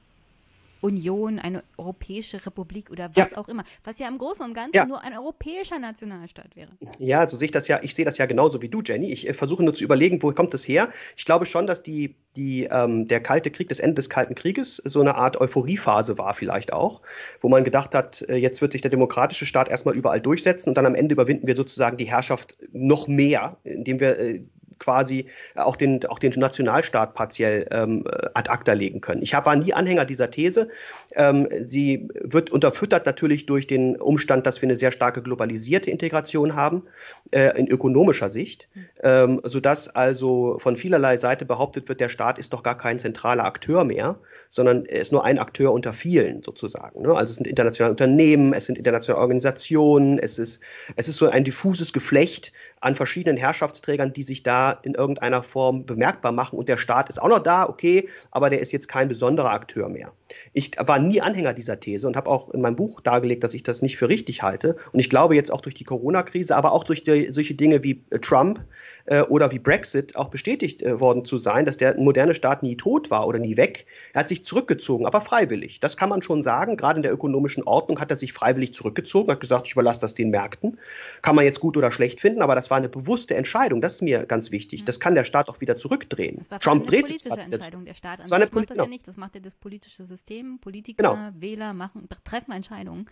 Union, 0.82 1.40
eine 1.40 1.64
europäische 1.78 2.46
Republik 2.46 2.90
oder 2.92 3.10
was 3.16 3.32
ja. 3.32 3.38
auch 3.38 3.48
immer, 3.48 3.64
was 3.84 4.00
ja 4.00 4.08
im 4.08 4.18
Großen 4.18 4.46
und 4.46 4.54
Ganzen 4.54 4.76
ja. 4.76 4.86
nur 4.86 5.02
ein 5.02 5.14
europäischer 5.18 5.80
Nationalstaat 5.80 6.56
wäre. 6.56 6.70
Ja, 7.00 7.26
so 7.28 7.38
sehe 7.38 7.46
ich 7.46 7.52
das 7.52 7.68
ja, 7.68 7.80
ich 7.82 7.96
sehe 7.96 8.06
das 8.06 8.18
ja 8.18 8.26
genauso 8.26 8.62
wie 8.62 8.70
du, 8.70 8.82
Jenny. 8.82 9.12
Ich 9.12 9.28
äh, 9.28 9.34
versuche 9.34 9.64
nur 9.64 9.74
zu 9.74 9.84
überlegen, 9.84 10.22
wo 10.22 10.32
kommt 10.32 10.54
das 10.54 10.68
her? 10.68 10.90
Ich 11.16 11.26
glaube 11.26 11.46
schon, 11.46 11.68
dass 11.68 11.84
die, 11.84 12.16
die, 12.36 12.68
ähm, 12.70 13.08
der 13.08 13.22
Kalte 13.22 13.52
Krieg, 13.52 13.70
das 13.70 13.80
Ende 13.80 13.96
des 13.96 14.10
Kalten 14.10 14.36
Krieges, 14.36 14.82
so 14.86 15.02
eine 15.02 15.16
Art 15.16 15.40
Euphoriephase 15.40 16.18
war 16.18 16.34
vielleicht 16.34 16.74
auch, 16.74 17.02
wo 17.42 17.50
man 17.50 17.64
gedacht 17.64 17.96
hat, 17.96 18.22
äh, 18.24 18.36
jetzt 18.36 18.62
wird 18.62 18.72
sich 18.72 18.82
der 18.82 18.92
demokratische 18.92 19.46
Staat 19.46 19.70
erstmal 19.70 19.96
überall 19.96 20.22
durchsetzen 20.22 20.70
und 20.70 20.76
dann 20.76 20.86
am 20.86 20.96
Ende 20.96 21.14
überwinden 21.14 21.48
wir 21.48 21.56
sozusagen 21.56 21.98
die 21.98 22.06
Herrschaft 22.06 22.58
noch 22.72 23.08
mehr, 23.08 23.58
indem 23.64 24.00
wir 24.00 24.20
äh, 24.20 24.44
quasi 24.80 25.28
auch 25.56 25.76
den, 25.76 26.06
auch 26.06 26.20
den 26.20 26.32
Nationalstaat 26.36 27.14
partiell 27.14 27.68
ähm, 27.72 28.04
ad 28.34 28.50
acta 28.50 28.74
legen 28.74 29.02
können. 29.02 29.22
Ich 29.22 29.34
war 29.34 29.56
nie 29.56 29.74
Anhänger 29.74 30.06
dieser 30.06 30.32
These. 30.32 30.70
Ähm, 31.16 31.48
sie 31.66 32.08
wird 32.14 32.50
unterfüttert 32.52 33.06
natürlich 33.06 33.46
durch 33.46 33.68
den 33.68 34.00
Umstand, 34.00 34.46
dass 34.46 34.62
wir 34.62 34.68
eine 34.68 34.76
sehr 34.76 34.92
starke 34.92 35.22
globalisierte 35.22 35.90
Integration 35.92 36.56
haben, 36.56 36.84
äh, 37.32 37.58
in 37.58 37.68
ökonomischer 37.68 38.30
Sicht, 38.30 38.68
ähm, 39.04 39.42
sodass 39.44 39.90
also 39.90 40.58
von 40.60 40.78
vielerlei 40.78 41.18
Seite 41.18 41.46
behauptet 41.46 41.90
wird, 41.90 42.00
der 42.00 42.10
Staat 42.10 42.40
ist 42.40 42.54
doch 42.54 42.64
gar 42.64 42.78
kein 42.78 43.00
zentraler 43.00 43.46
Akteur 43.46 43.84
mehr, 43.84 44.20
sondern 44.50 44.86
er 44.86 45.02
ist 45.02 45.12
nur 45.12 45.24
ein 45.24 45.40
Akteur 45.40 45.74
unter 45.74 45.94
vielen 45.94 46.44
sozusagen. 46.44 47.02
Ne? 47.02 47.14
Also 47.14 47.32
es 47.32 47.36
sind 47.36 47.48
internationale 47.48 47.92
Unternehmen, 47.92 48.54
es 48.54 48.66
sind 48.66 48.78
internationale 48.78 49.22
Organisationen, 49.22 50.20
es 50.20 50.40
ist, 50.40 50.62
es 50.96 51.08
ist 51.08 51.18
so 51.18 51.28
ein 51.28 51.44
diffuses 51.44 51.94
Geflecht 51.94 52.54
an 52.82 52.96
verschiedenen 52.96 53.38
Herrschaftsträgern, 53.38 54.14
die 54.14 54.24
sich 54.24 54.44
da 54.44 54.67
in 54.72 54.94
irgendeiner 54.94 55.44
Form 55.44 55.86
bemerkbar 55.86 56.32
machen. 56.32 56.58
Und 56.58 56.70
der 56.70 56.78
Staat 56.78 57.10
ist 57.10 57.22
auch 57.22 57.30
noch 57.30 57.40
da, 57.40 57.68
okay, 57.68 58.10
aber 58.32 58.50
der 58.50 58.60
ist 58.60 58.72
jetzt 58.72 58.88
kein 58.88 59.08
besonderer 59.08 59.52
Akteur 59.52 59.90
mehr. 59.90 60.12
Ich 60.54 60.72
war 60.78 61.00
nie 61.00 61.22
Anhänger 61.22 61.54
dieser 61.54 61.80
These 61.80 62.08
und 62.08 62.16
habe 62.16 62.30
auch 62.30 62.50
in 62.50 62.62
meinem 62.62 62.76
Buch 62.76 63.02
dargelegt, 63.02 63.44
dass 63.44 63.54
ich 63.54 63.64
das 63.64 63.82
nicht 63.82 63.98
für 63.98 64.10
richtig 64.10 64.42
halte. 64.42 64.76
Und 64.92 65.00
ich 65.00 65.10
glaube 65.10 65.36
jetzt 65.36 65.52
auch 65.52 65.62
durch 65.62 65.76
die 65.76 65.84
Corona-Krise, 65.84 66.56
aber 66.56 66.72
auch 66.74 66.84
durch 66.84 67.04
die, 67.04 67.32
solche 67.32 67.56
Dinge 67.56 67.84
wie 67.84 68.04
Trump 68.22 68.60
äh, 69.08 69.22
oder 69.22 69.52
wie 69.52 69.60
Brexit 69.60 70.16
auch 70.16 70.30
bestätigt 70.30 70.82
äh, 70.82 71.00
worden 71.00 71.26
zu 71.26 71.38
sein, 71.38 71.66
dass 71.66 71.78
der 71.78 71.98
moderne 72.00 72.36
Staat 72.36 72.62
nie 72.62 72.78
tot 72.78 73.10
war 73.10 73.26
oder 73.28 73.40
nie 73.40 73.58
weg. 73.58 73.86
Er 74.14 74.22
hat 74.22 74.30
sich 74.30 74.44
zurückgezogen, 74.44 75.06
aber 75.06 75.22
freiwillig. 75.22 75.80
Das 75.80 75.98
kann 75.98 76.10
man 76.10 76.22
schon 76.22 76.44
sagen. 76.44 76.78
Gerade 76.78 76.98
in 76.98 77.04
der 77.04 77.14
ökonomischen 77.14 77.64
Ordnung 77.64 78.00
hat 78.00 78.12
er 78.12 78.18
sich 78.18 78.34
freiwillig 78.34 78.74
zurückgezogen, 78.74 79.32
hat 79.32 79.40
gesagt, 79.40 79.68
ich 79.68 79.74
überlasse 79.74 80.02
das 80.02 80.14
den 80.14 80.30
Märkten. 80.30 80.78
Kann 81.22 81.36
man 81.36 81.46
jetzt 81.46 81.60
gut 81.60 81.78
oder 81.78 81.92
schlecht 81.92 82.20
finden, 82.22 82.42
aber 82.42 82.56
das 82.56 82.70
war 82.70 82.78
eine 82.78 82.90
bewusste 82.90 83.36
Entscheidung. 83.36 83.82
Das 83.82 83.96
ist 83.96 84.02
mir 84.02 84.26
ganz 84.26 84.52
wichtig. 84.52 84.86
Das 84.86 85.00
kann 85.00 85.16
der 85.16 85.24
Staat 85.24 85.50
auch 85.50 85.62
wieder 85.62 85.78
zurückdrehen. 85.78 86.38
Das 86.38 86.52
war 86.52 86.60
Trump 86.60 86.82
eine 86.82 86.86
dreht 86.86 87.02
politische 87.02 87.30
es 87.30 87.38
Entscheidung. 87.38 87.86
Der 87.86 87.94
Staat 87.94 88.20
das 88.20 88.32
war 88.32 88.36
eine 88.36 88.50
macht 88.52 88.70
das 88.70 88.78
ja 88.78 88.86
nicht. 88.86 89.08
Das 89.08 89.18
macht 89.18 89.36
ja 89.36 89.42
das 89.42 89.56
politische 89.56 90.06
System. 90.06 90.60
Politiker, 90.60 91.16
genau. 91.16 91.30
Wähler 91.40 91.74
machen, 91.74 92.08
treffen 92.24 92.52
Entscheidungen. 92.52 93.10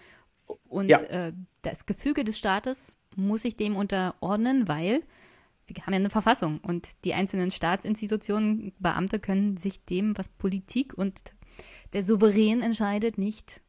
Und 0.67 0.89
ja. 0.89 0.99
äh, 0.99 1.33
das 1.61 1.85
Gefüge 1.85 2.23
des 2.23 2.37
Staates 2.37 2.97
muss 3.15 3.43
sich 3.43 3.55
dem 3.55 3.75
unterordnen, 3.75 4.67
weil 4.67 5.01
wir 5.67 5.83
haben 5.83 5.93
ja 5.93 5.99
eine 5.99 6.09
Verfassung 6.09 6.59
und 6.59 6.89
die 7.05 7.13
einzelnen 7.13 7.51
Staatsinstitutionen, 7.51 8.73
Beamte 8.79 9.19
können 9.19 9.57
sich 9.57 9.83
dem, 9.85 10.17
was 10.17 10.29
Politik 10.29 10.93
und 10.93 11.33
der 11.93 12.03
Souverän 12.03 12.61
entscheidet, 12.61 13.17
nicht 13.17 13.61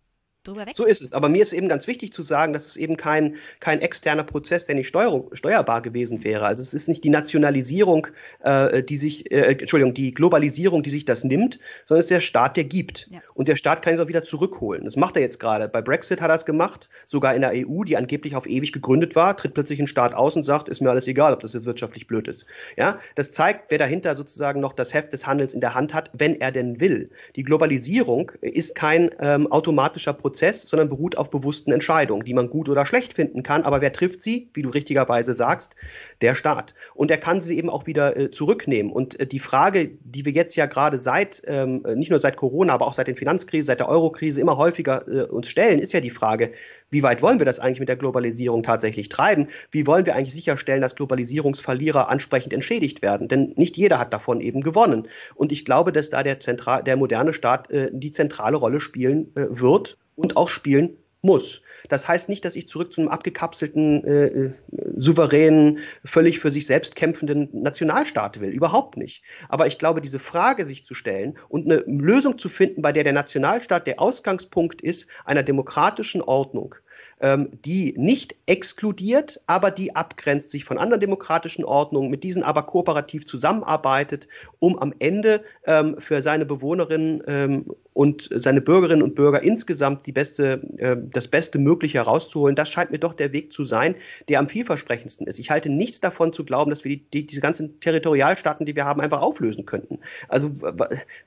drüber 0.47 0.67
weg. 0.67 0.75
So 0.77 0.85
ist 0.85 1.03
es. 1.03 1.13
Aber 1.13 1.29
mir 1.29 1.43
ist 1.43 1.53
eben 1.53 1.69
ganz 1.69 1.87
wichtig 1.87 2.13
zu 2.13 2.23
sagen, 2.23 2.53
dass 2.53 2.67
es 2.67 2.77
eben 2.77 2.97
kein, 2.97 3.37
kein 3.61 3.81
externer 3.81 4.25
Prozess, 4.25 4.65
der 4.65 4.75
nicht 4.75 4.89
steuerung, 4.89 5.35
steuerbar 5.35 5.83
gewesen 5.83 6.25
wäre. 6.25 6.47
Also 6.47 6.63
es 6.63 6.75
ist 6.75 6.89
nicht 6.89 7.05
die 7.05 7.11
Nationalisierung, 7.11 8.09
äh, 8.41 8.83
die 8.83 8.97
sich, 8.97 9.31
äh, 9.31 9.53
Entschuldigung, 9.53 9.95
die 9.95 10.13
Globalisierung, 10.13 10.83
die 10.83 10.91
sich 10.91 11.05
das 11.05 11.25
nimmt, 11.25 11.59
sondern 11.85 12.01
es 12.01 12.07
ist 12.07 12.11
der 12.11 12.21
Staat, 12.21 12.57
der 12.57 12.65
gibt. 12.65 13.09
Ja. 13.11 13.21
Und 13.35 13.49
der 13.49 13.57
Staat 13.57 13.83
kann 13.83 13.95
es 13.95 14.01
auch 14.01 14.09
wieder 14.09 14.25
zurückholen. 14.25 14.85
Das 14.85 14.97
macht 14.97 15.17
er 15.17 15.23
jetzt 15.23 15.41
gerade. 15.41 15.69
Bei 15.69 15.83
Brexit 15.83 16.21
hat 16.21 16.31
er 16.31 16.37
es 16.37 16.45
gemacht, 16.45 16.89
sogar 17.05 17.35
in 17.35 17.43
der 17.43 17.53
EU, 17.55 17.85
die 17.85 17.97
angeblich 17.97 18.37
auf 18.37 18.47
ewig 18.47 18.73
gegründet 18.73 19.17
war, 19.17 19.37
tritt 19.37 19.55
plötzlich 19.55 19.81
ein 19.81 19.87
Staat 19.87 20.15
aus 20.15 20.37
und 20.37 20.43
sagt, 20.43 20.69
ist 20.69 20.81
mir 20.81 20.91
alles 20.91 21.07
egal, 21.07 21.33
ob 21.33 21.41
das 21.41 21.53
jetzt 21.53 21.67
wirtschaftlich 21.67 22.07
blöd 22.07 22.29
ist. 22.29 22.47
Ja, 22.77 22.99
das 23.15 23.33
zeigt, 23.33 23.71
wer 23.71 23.79
dahinter 23.79 24.17
sozusagen 24.17 24.61
noch 24.61 24.73
das 24.73 24.95
Heft 24.95 25.13
des 25.13 25.27
Handels 25.27 25.55
in 25.55 25.61
der 25.61 25.75
Hand 25.75 25.95
hat, 25.95 26.11
wenn 26.13 26.41
er 26.41 26.53
denn 26.53 26.81
will. 26.81 27.11
Die 27.35 27.43
Globalisierung 27.43 28.33
ist 28.41 28.75
kein 28.75 29.11
ähm, 29.21 29.51
automatischer 29.51 30.13
Prozess 30.13 30.36
Prozess, 30.37 30.69
sondern 30.69 30.91
beruht 30.91 31.17
auf 31.17 31.31
bewussten 31.31 31.73
Entscheidungen, 31.73 32.23
die 32.23 32.35
man 32.35 32.51
gut 32.51 32.69
oder 32.69 32.85
schlecht 32.85 33.15
finden 33.15 33.43
kann. 33.43 33.63
Aber 33.63 33.81
wer 33.81 33.93
trifft 33.93 34.21
sie, 34.21 34.51
wie 34.53 34.61
du 34.61 34.69
richtigerweise 34.69 35.33
sagst? 35.33 35.77
Der 36.21 36.35
Staat. 36.35 36.75
Und 36.95 37.11
er 37.11 37.17
kann 37.17 37.41
sie 37.41 37.57
eben 37.57 37.71
auch 37.71 37.87
wieder 37.87 38.17
äh, 38.17 38.31
zurücknehmen. 38.31 38.93
Und 38.93 39.19
äh, 39.19 39.27
die 39.27 39.39
Frage, 39.39 39.93
die 40.05 40.27
wir 40.27 40.33
jetzt 40.33 40.55
ja 40.55 40.67
gerade 40.67 40.99
seit, 40.99 41.43
ähm, 41.47 41.83
nicht 41.95 42.11
nur 42.11 42.19
seit 42.19 42.37
Corona, 42.37 42.75
aber 42.75 42.87
auch 42.87 42.93
seit 42.93 43.09
den 43.09 43.17
Finanzkrisen, 43.17 43.67
seit 43.67 43.81
der 43.81 43.89
Eurokrise 43.89 44.39
immer 44.39 44.59
häufiger 44.59 45.09
äh, 45.09 45.23
uns 45.23 45.49
stellen, 45.49 45.79
ist 45.79 45.95
ja 45.95 46.01
die 46.01 46.11
Frage, 46.11 46.53
wie 46.91 47.03
weit 47.03 47.23
wollen 47.23 47.39
wir 47.39 47.47
das 47.47 47.59
eigentlich 47.59 47.81
mit 47.81 47.89
der 47.89 47.97
Globalisierung 47.97 48.63
tatsächlich 48.63 49.09
treiben? 49.09 49.49
Wie 49.71 49.87
wollen 49.87 50.05
wir 50.05 50.17
eigentlich 50.17 50.35
sicherstellen, 50.35 50.83
dass 50.83 50.97
Globalisierungsverlierer 50.97 52.11
ansprechend 52.11 52.53
entschädigt 52.53 53.01
werden? 53.01 53.29
Denn 53.29 53.55
nicht 53.57 53.79
jeder 53.79 53.99
hat 53.99 54.13
davon 54.13 54.43
eben 54.43 54.61
gewonnen. 54.61 55.09
Und 55.35 55.51
ich 55.51 55.65
glaube, 55.65 55.93
dass 55.93 56.11
da 56.11 56.23
der, 56.23 56.41
Zentral 56.41 56.83
der 56.83 56.97
moderne 56.99 57.33
Staat 57.33 57.71
äh, 57.71 57.91
die 57.91 58.11
zentrale 58.11 58.59
Rolle 58.59 58.83
spielen 58.83 59.35
äh, 59.35 59.47
wird 59.49 59.97
und 60.17 60.37
auch 60.37 60.49
spielen 60.49 60.97
muss. 61.23 61.63
Das 61.89 62.09
heißt 62.09 62.29
nicht, 62.29 62.45
dass 62.45 62.57
ich 62.57 62.69
zurück 62.69 62.93
zu 62.93 63.01
einem 63.01 63.09
abgekapselten, 63.09 64.05
äh, 64.05 64.27
äh, 64.27 64.53
souveränen, 64.97 65.79
völlig 66.05 66.39
für 66.39 66.51
sich 66.51 66.67
selbst 66.67 66.97
kämpfenden 66.97 67.49
Nationalstaat 67.53 68.41
will. 68.41 68.51
Überhaupt 68.51 68.97
nicht. 68.97 69.23
Aber 69.49 69.67
ich 69.67 69.79
glaube, 69.79 70.01
diese 70.01 70.19
Frage 70.19 70.67
sich 70.67 70.85
zu 70.85 70.95
stellen 70.95 71.35
und 71.49 71.67
eine 71.67 71.85
Lösung 71.87 72.39
zu 72.39 72.49
finden, 72.49 72.83
bei 72.83 72.93
der 72.93 73.05
der 73.05 73.13
Nationalstaat 73.13 73.87
der 73.87 74.01
Ausgangspunkt 74.01 74.81
ist 74.81 75.09
einer 75.25 75.43
demokratischen 75.43 76.23
Ordnung, 76.23 76.75
ähm, 77.21 77.49
die 77.65 77.95
nicht 77.97 78.37
exkludiert, 78.47 79.41
aber 79.47 79.71
die 79.71 79.97
abgrenzt 79.97 80.51
sich 80.51 80.65
von 80.65 80.79
anderen 80.79 81.01
demokratischen 81.01 81.65
Ordnungen, 81.65 82.11
mit 82.11 82.25
diesen 82.25 82.43
aber 82.43 82.63
kooperativ 82.65 83.27
zusammenarbeitet, 83.27 84.29
um 84.59 84.79
am 84.79 84.93
Ende 84.99 85.43
ähm, 85.65 85.97
für 85.99 86.23
seine 86.23 86.47
Bewohnerinnen 86.47 87.23
ähm, 87.27 87.65
und 87.97 88.29
seine 88.31 88.61
Bürgerinnen 88.61 89.03
und 89.03 89.15
Bürger 89.15 89.43
insgesamt 89.43 90.05
die 90.07 90.13
beste, 90.13 90.61
äh, 90.77 90.97
das 91.11 91.29
Beste 91.29 91.59
Mögliche 91.59 91.97
herauszuholen. 91.97 92.55
Das 92.55 92.69
scheint 92.69 92.91
mir 92.91 92.99
doch 92.99 93.15
der 93.15 93.33
Weg 93.33 93.55
zu 93.55 93.65
sein, 93.65 93.95
der 94.29 94.39
am 94.39 94.51
vielversprechendsten 94.51 95.27
ist. 95.27 95.39
Ich 95.39 95.51
halte 95.51 95.71
nichts 95.71 96.01
davon 96.01 96.35
zu 96.35 96.45
glauben, 96.45 96.69
dass 96.71 96.85
wir 96.85 96.91
die, 96.95 97.11
die, 97.11 97.27
diese 97.27 97.41
ganzen 97.41 97.81
Territorialstaaten, 97.81 98.67
die 98.67 98.77
wir 98.77 98.85
haben, 98.85 99.01
einfach 99.01 99.23
auflösen 99.23 99.65
könnten. 99.65 100.01
Also 100.29 100.51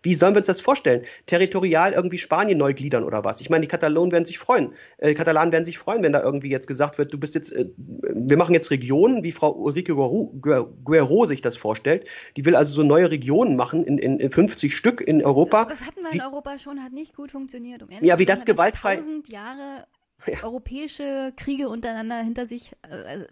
wie 0.04 0.14
sollen 0.14 0.36
wir 0.36 0.40
uns 0.40 0.48
das 0.48 0.62
vorstellen? 0.62 1.02
Territorial 1.26 1.94
irgendwie 1.94 2.20
Spanien 2.20 2.60
neu 2.60 2.76
gliedern 2.76 3.04
oder 3.04 3.24
was? 3.24 3.42
Ich 3.42 3.50
meine, 3.50 3.62
die 3.62 3.68
Katalonen 3.68 4.12
werden 4.12 4.26
sich 4.26 4.38
freuen. 4.38 4.76
Äh, 5.00 5.16
Katalanen 5.16 5.52
werden 5.52 5.66
sich 5.66 5.79
freuen, 5.80 6.04
wenn 6.04 6.14
da 6.14 6.22
irgendwie 6.22 6.50
jetzt 6.50 6.68
gesagt 6.68 6.98
wird, 6.98 7.14
du 7.14 7.20
bist 7.20 7.36
jetzt, 7.36 7.52
äh, 7.52 7.70
wir 7.78 8.38
machen 8.38 8.54
jetzt 8.54 8.72
Regionen, 8.72 9.24
wie 9.24 9.32
Frau 9.32 9.52
Ulrike 9.52 9.96
Guerrero 9.96 11.26
sich 11.26 11.42
das 11.42 11.58
vorstellt. 11.58 12.08
Die 12.38 12.46
will 12.46 12.56
also 12.56 12.74
so 12.74 12.84
neue 12.84 13.10
Regionen 13.10 13.56
machen 13.56 13.84
in, 13.84 13.98
in, 13.98 14.20
in 14.20 14.32
50 14.32 14.76
Stück 14.76 15.02
in 15.02 15.24
Europa. 15.24 15.66
Das, 15.66 15.82
hatten 15.82 16.02
wir 16.02 16.12
in 16.12 16.22
Europa 16.22 16.60
schon 16.60 16.84
hat 16.84 16.94
nicht 16.94 17.16
gut 17.16 17.32
funktioniert. 17.32 17.82
Um 17.82 17.90
ja, 18.02 18.20
wie 18.20 18.26
das 18.26 18.46
gewaltfrei. 18.46 18.98
Tausend 18.98 19.30
Jahre 19.30 19.86
ja. 20.28 20.44
europäische 20.44 21.34
Kriege 21.36 21.70
untereinander 21.70 22.22
hinter 22.22 22.46
sich 22.46 22.74
äh 22.90 23.26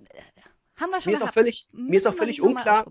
haben 0.78 0.92
wir 0.92 1.02
schon 1.02 1.12
mir 1.12 1.18
Ist 1.18 1.24
auch 1.24 1.34
völlig, 1.34 1.68
mir 1.72 1.98
ist 1.98 2.08
auch 2.08 2.14
völlig 2.14 2.42
unklar. 2.42 2.86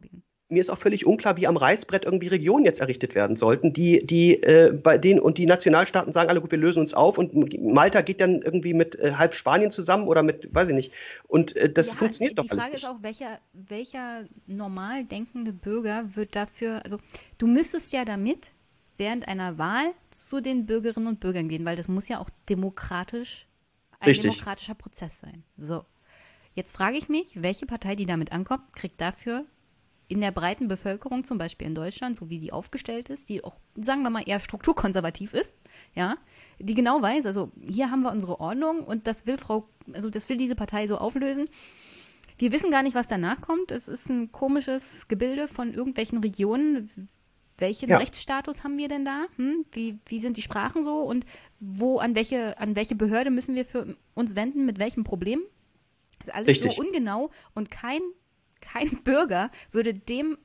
Mir 0.49 0.61
ist 0.61 0.71
auch 0.71 0.79
völlig 0.79 1.07
unklar, 1.07 1.37
wie 1.37 1.49
am 1.49 1.57
Reißbrett 1.57 2.05
irgendwie 2.05 2.29
Regionen 2.29 2.65
jetzt 2.65 2.79
errichtet 2.79 3.17
werden 3.17 3.35
sollten, 3.35 3.73
die, 3.73 4.07
die 4.07 4.41
äh, 4.45 4.79
bei 4.81 4.97
denen 4.97 5.19
und 5.19 5.39
die 5.39 5.47
Nationalstaaten 5.47 6.13
sagen 6.13 6.29
alle 6.29 6.41
gut, 6.41 6.53
wir 6.53 6.59
lösen 6.59 6.81
uns 6.81 6.95
auf 6.95 7.19
und 7.19 7.35
Malta 7.61 8.01
geht 8.03 8.21
dann 8.21 8.43
irgendwie 8.43 8.73
mit 8.73 8.97
äh, 8.97 9.15
halb 9.15 9.35
Spanien 9.35 9.73
zusammen 9.73 10.07
oder 10.07 10.23
mit, 10.23 10.55
weiß 10.55 10.69
ich 10.69 10.75
nicht. 10.75 10.93
Und 11.27 11.57
äh, 11.57 11.69
das 11.69 11.91
ja, 11.91 11.97
funktioniert 11.97 12.39
doch 12.39 12.45
alles 12.49 12.71
nicht. 12.71 12.77
Die 12.77 12.81
Frage 12.81 12.95
ist 12.95 13.01
auch, 13.01 13.03
welcher, 13.03 13.41
welcher 13.55 14.25
normal 14.47 15.05
denkende 15.05 15.53
Bürger 15.53 16.15
wird 16.15 16.37
dafür, 16.37 16.81
also 16.85 16.99
du 17.39 17.49
müsstest 17.49 17.93
ja 17.93 18.05
damit 18.05 18.53
während 18.99 19.27
einer 19.27 19.59
Wahl 19.59 19.93
zu 20.11 20.41
den 20.41 20.65
Bürgerinnen 20.67 21.09
und 21.09 21.19
Bürgern 21.19 21.49
gehen, 21.49 21.65
weil 21.65 21.77
das 21.77 21.89
muss 21.89 22.07
ja 22.07 22.21
auch 22.21 22.31
demokratisch 22.49 23.47
ein 23.99 24.09
Richtig. 24.09 24.31
demokratischer 24.31 24.75
Prozess 24.75 25.19
sein. 25.21 25.43
So. 25.57 25.85
Jetzt 26.55 26.75
frage 26.75 26.97
ich 26.97 27.09
mich, 27.09 27.27
welche 27.35 27.67
Partei, 27.67 27.97
die 27.97 28.07
damit 28.07 28.33
ankommt, 28.33 28.75
kriegt 28.75 29.01
dafür 29.01 29.45
in 30.09 30.21
der 30.21 30.31
breiten 30.31 30.69
Bevölkerung, 30.69 31.25
zum 31.25 31.39
Beispiel 31.39 31.67
in 31.67 31.75
Deutschland, 31.75 32.17
so 32.17 32.31
wie 32.31 32.39
die 32.39 32.53
aufgestellt 32.53 33.11
ist, 33.11 33.29
die 33.29 33.43
auch, 33.43 33.57
sagen 33.75 34.03
wir 34.03 34.11
mal, 34.11 34.23
eher 34.27 34.41
strukturkonservativ 34.41 35.35
ist, 35.35 35.61
ja, 35.95 36.17
die 36.59 36.75
genau 36.75 37.03
weiß, 37.03 37.27
also 37.27 37.51
hier 37.61 37.91
haben 37.91 38.03
wir 38.03 38.13
unsere 38.13 38.41
Ordnung 38.41 38.85
und 38.85 39.07
das 39.07 39.27
will 39.27 39.37
Frau, 39.37 39.69
also 39.93 40.09
das 40.09 40.29
will 40.29 40.37
diese 40.37 40.55
Partei 40.55 40.87
so 40.87 40.99
auflösen. 40.99 41.49
Wir 42.39 42.53
wissen 42.53 42.71
gar 42.71 42.83
nicht, 42.83 42.95
was 42.95 43.09
danach 43.09 43.41
kommt. 43.41 43.71
Es 43.71 43.89
ist 43.89 44.11
ein 44.11 44.31
komisches 44.31 45.09
Gebilde 45.09 45.49
von 45.49 45.73
irgendwelchen 45.73 46.19
Regionen. 46.19 47.09
Welchen 47.59 47.89
ja. 47.89 47.97
Rechtsstatus 47.97 48.63
haben 48.63 48.77
wir 48.77 48.89
denn 48.89 49.07
da? 49.07 49.25
Hm? 49.37 49.65
Wie, 49.73 49.99
wie 50.07 50.21
sind 50.21 50.37
die 50.37 50.43
Sprachen 50.43 50.85
so? 50.85 51.01
Und 51.01 51.25
wo, 51.59 51.99
an 51.99 52.15
welche, 52.15 52.59
an 52.59 52.77
welche 52.77 52.95
Behörde 52.95 53.31
müssen 53.31 53.55
wir 53.55 53.65
für 53.65 53.97
uns 54.15 54.37
wenden, 54.37 54.67
mit 54.67 54.79
welchem 54.79 55.05
Problem? 55.05 55.41
Das 56.19 56.29
ist 56.29 56.35
alles 56.35 56.49
Richtig. 56.49 56.73
so 56.75 56.83
ungenau 56.83 57.31
und 57.55 57.71
kein, 57.71 58.03
kein 58.73 58.89
Bürger 59.05 59.51
würde 59.71 59.95
dem 59.95 60.39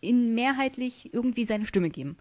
in 0.00 0.34
mehrheitlich 0.34 1.12
irgendwie 1.12 1.44
seine 1.44 1.66
Stimme 1.66 1.90
geben. 1.90 2.16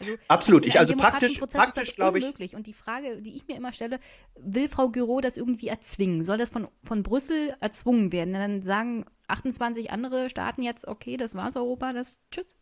Also, 0.00 0.14
Absolut. 0.28 0.66
Ich, 0.66 0.78
also 0.78 0.94
praktisch, 0.94 1.38
praktisch 1.38 1.94
glaube 1.94 2.18
ich. 2.18 2.56
Und 2.56 2.66
die 2.66 2.72
Frage, 2.72 3.20
die 3.20 3.36
ich 3.36 3.46
mir 3.46 3.56
immer 3.56 3.72
stelle, 3.72 4.00
will 4.34 4.68
Frau 4.68 4.88
Giro 4.88 5.20
das 5.20 5.36
irgendwie 5.36 5.68
erzwingen? 5.68 6.24
Soll 6.24 6.38
das 6.38 6.50
von, 6.50 6.68
von 6.82 7.02
Brüssel 7.02 7.54
erzwungen 7.60 8.10
werden? 8.10 8.32
Dann 8.32 8.62
sagen 8.62 9.04
28 9.28 9.90
andere 9.90 10.30
Staaten 10.30 10.62
jetzt, 10.62 10.88
okay, 10.88 11.16
das 11.16 11.34
war's 11.34 11.56
Europa, 11.56 11.92
das 11.92 12.18
tschüss. 12.30 12.56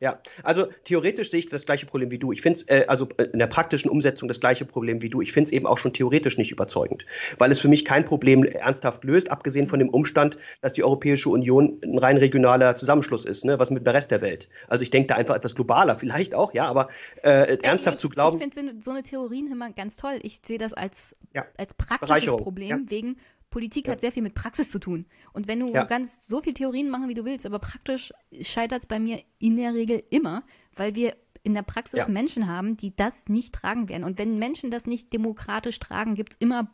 Ja, 0.00 0.20
also 0.42 0.66
theoretisch 0.84 1.30
sehe 1.30 1.40
ich 1.40 1.46
das 1.46 1.66
gleiche 1.66 1.86
Problem 1.86 2.10
wie 2.10 2.18
du. 2.18 2.32
Ich 2.32 2.42
finde 2.42 2.60
es, 2.60 2.68
äh, 2.68 2.84
also 2.86 3.08
äh, 3.16 3.24
in 3.24 3.38
der 3.38 3.46
praktischen 3.46 3.90
Umsetzung 3.90 4.28
das 4.28 4.40
gleiche 4.40 4.64
Problem 4.64 5.02
wie 5.02 5.08
du. 5.08 5.20
Ich 5.20 5.32
finde 5.32 5.48
es 5.48 5.52
eben 5.52 5.66
auch 5.66 5.78
schon 5.78 5.92
theoretisch 5.92 6.38
nicht 6.38 6.52
überzeugend, 6.52 7.04
weil 7.38 7.50
es 7.50 7.58
für 7.58 7.68
mich 7.68 7.84
kein 7.84 8.04
Problem 8.04 8.44
ernsthaft 8.44 9.04
löst, 9.04 9.30
abgesehen 9.30 9.68
von 9.68 9.78
dem 9.78 9.88
Umstand, 9.88 10.36
dass 10.60 10.72
die 10.72 10.84
Europäische 10.84 11.30
Union 11.30 11.80
ein 11.82 11.98
rein 11.98 12.16
regionaler 12.16 12.74
Zusammenschluss 12.74 13.24
ist, 13.24 13.44
ne? 13.44 13.58
was 13.58 13.70
mit 13.70 13.86
dem 13.86 13.90
Rest 13.90 14.10
der 14.10 14.20
Welt. 14.20 14.48
Also 14.68 14.82
ich 14.82 14.90
denke 14.90 15.08
da 15.08 15.14
einfach 15.16 15.34
etwas 15.34 15.54
globaler, 15.54 15.96
vielleicht 15.96 16.34
auch, 16.34 16.54
ja, 16.54 16.66
aber 16.66 16.88
äh, 17.22 17.58
ernsthaft 17.62 17.96
ich, 17.96 18.00
zu 18.00 18.08
glauben. 18.08 18.40
Ich 18.40 18.54
finde 18.54 18.74
so 18.82 18.90
eine 18.90 19.02
Theorien 19.02 19.50
immer 19.50 19.72
ganz 19.72 19.96
toll. 19.96 20.18
Ich 20.22 20.40
sehe 20.46 20.58
das 20.58 20.72
als, 20.72 21.16
ja. 21.34 21.44
als 21.56 21.74
praktisches 21.74 22.36
Problem 22.36 22.68
ja. 22.68 22.78
wegen 22.90 23.16
Politik 23.50 23.86
ja. 23.86 23.92
hat 23.92 24.00
sehr 24.00 24.12
viel 24.12 24.22
mit 24.22 24.34
Praxis 24.34 24.70
zu 24.70 24.78
tun. 24.78 25.06
Und 25.32 25.48
wenn 25.48 25.60
du 25.60 25.72
ja. 25.72 25.84
ganz 25.84 26.26
so 26.26 26.40
viel 26.40 26.54
Theorien 26.54 26.90
machen, 26.90 27.08
wie 27.08 27.14
du 27.14 27.24
willst, 27.24 27.46
aber 27.46 27.58
praktisch 27.58 28.12
scheitert 28.40 28.82
es 28.82 28.86
bei 28.86 28.98
mir 28.98 29.22
in 29.38 29.56
der 29.56 29.74
Regel 29.74 30.02
immer, 30.10 30.42
weil 30.76 30.94
wir 30.94 31.16
in 31.42 31.54
der 31.54 31.62
Praxis 31.62 32.00
ja. 32.00 32.08
Menschen 32.08 32.46
haben, 32.46 32.76
die 32.76 32.94
das 32.94 33.28
nicht 33.28 33.54
tragen 33.54 33.88
werden. 33.88 34.04
Und 34.04 34.18
wenn 34.18 34.38
Menschen 34.38 34.70
das 34.70 34.86
nicht 34.86 35.12
demokratisch 35.12 35.78
tragen, 35.78 36.14
gibt 36.14 36.34
es 36.34 36.38
immer 36.40 36.70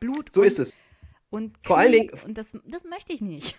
Blut. 0.00 0.32
So 0.32 0.40
und, 0.40 0.46
ist 0.46 0.58
es. 0.58 0.76
Und 1.30 1.54
Krieg, 1.54 1.66
vor 1.66 1.78
allen 1.78 1.92
Dingen. 1.92 2.10
Und 2.24 2.36
das, 2.36 2.52
das 2.64 2.84
möchte 2.84 3.12
ich 3.12 3.20
nicht. 3.20 3.56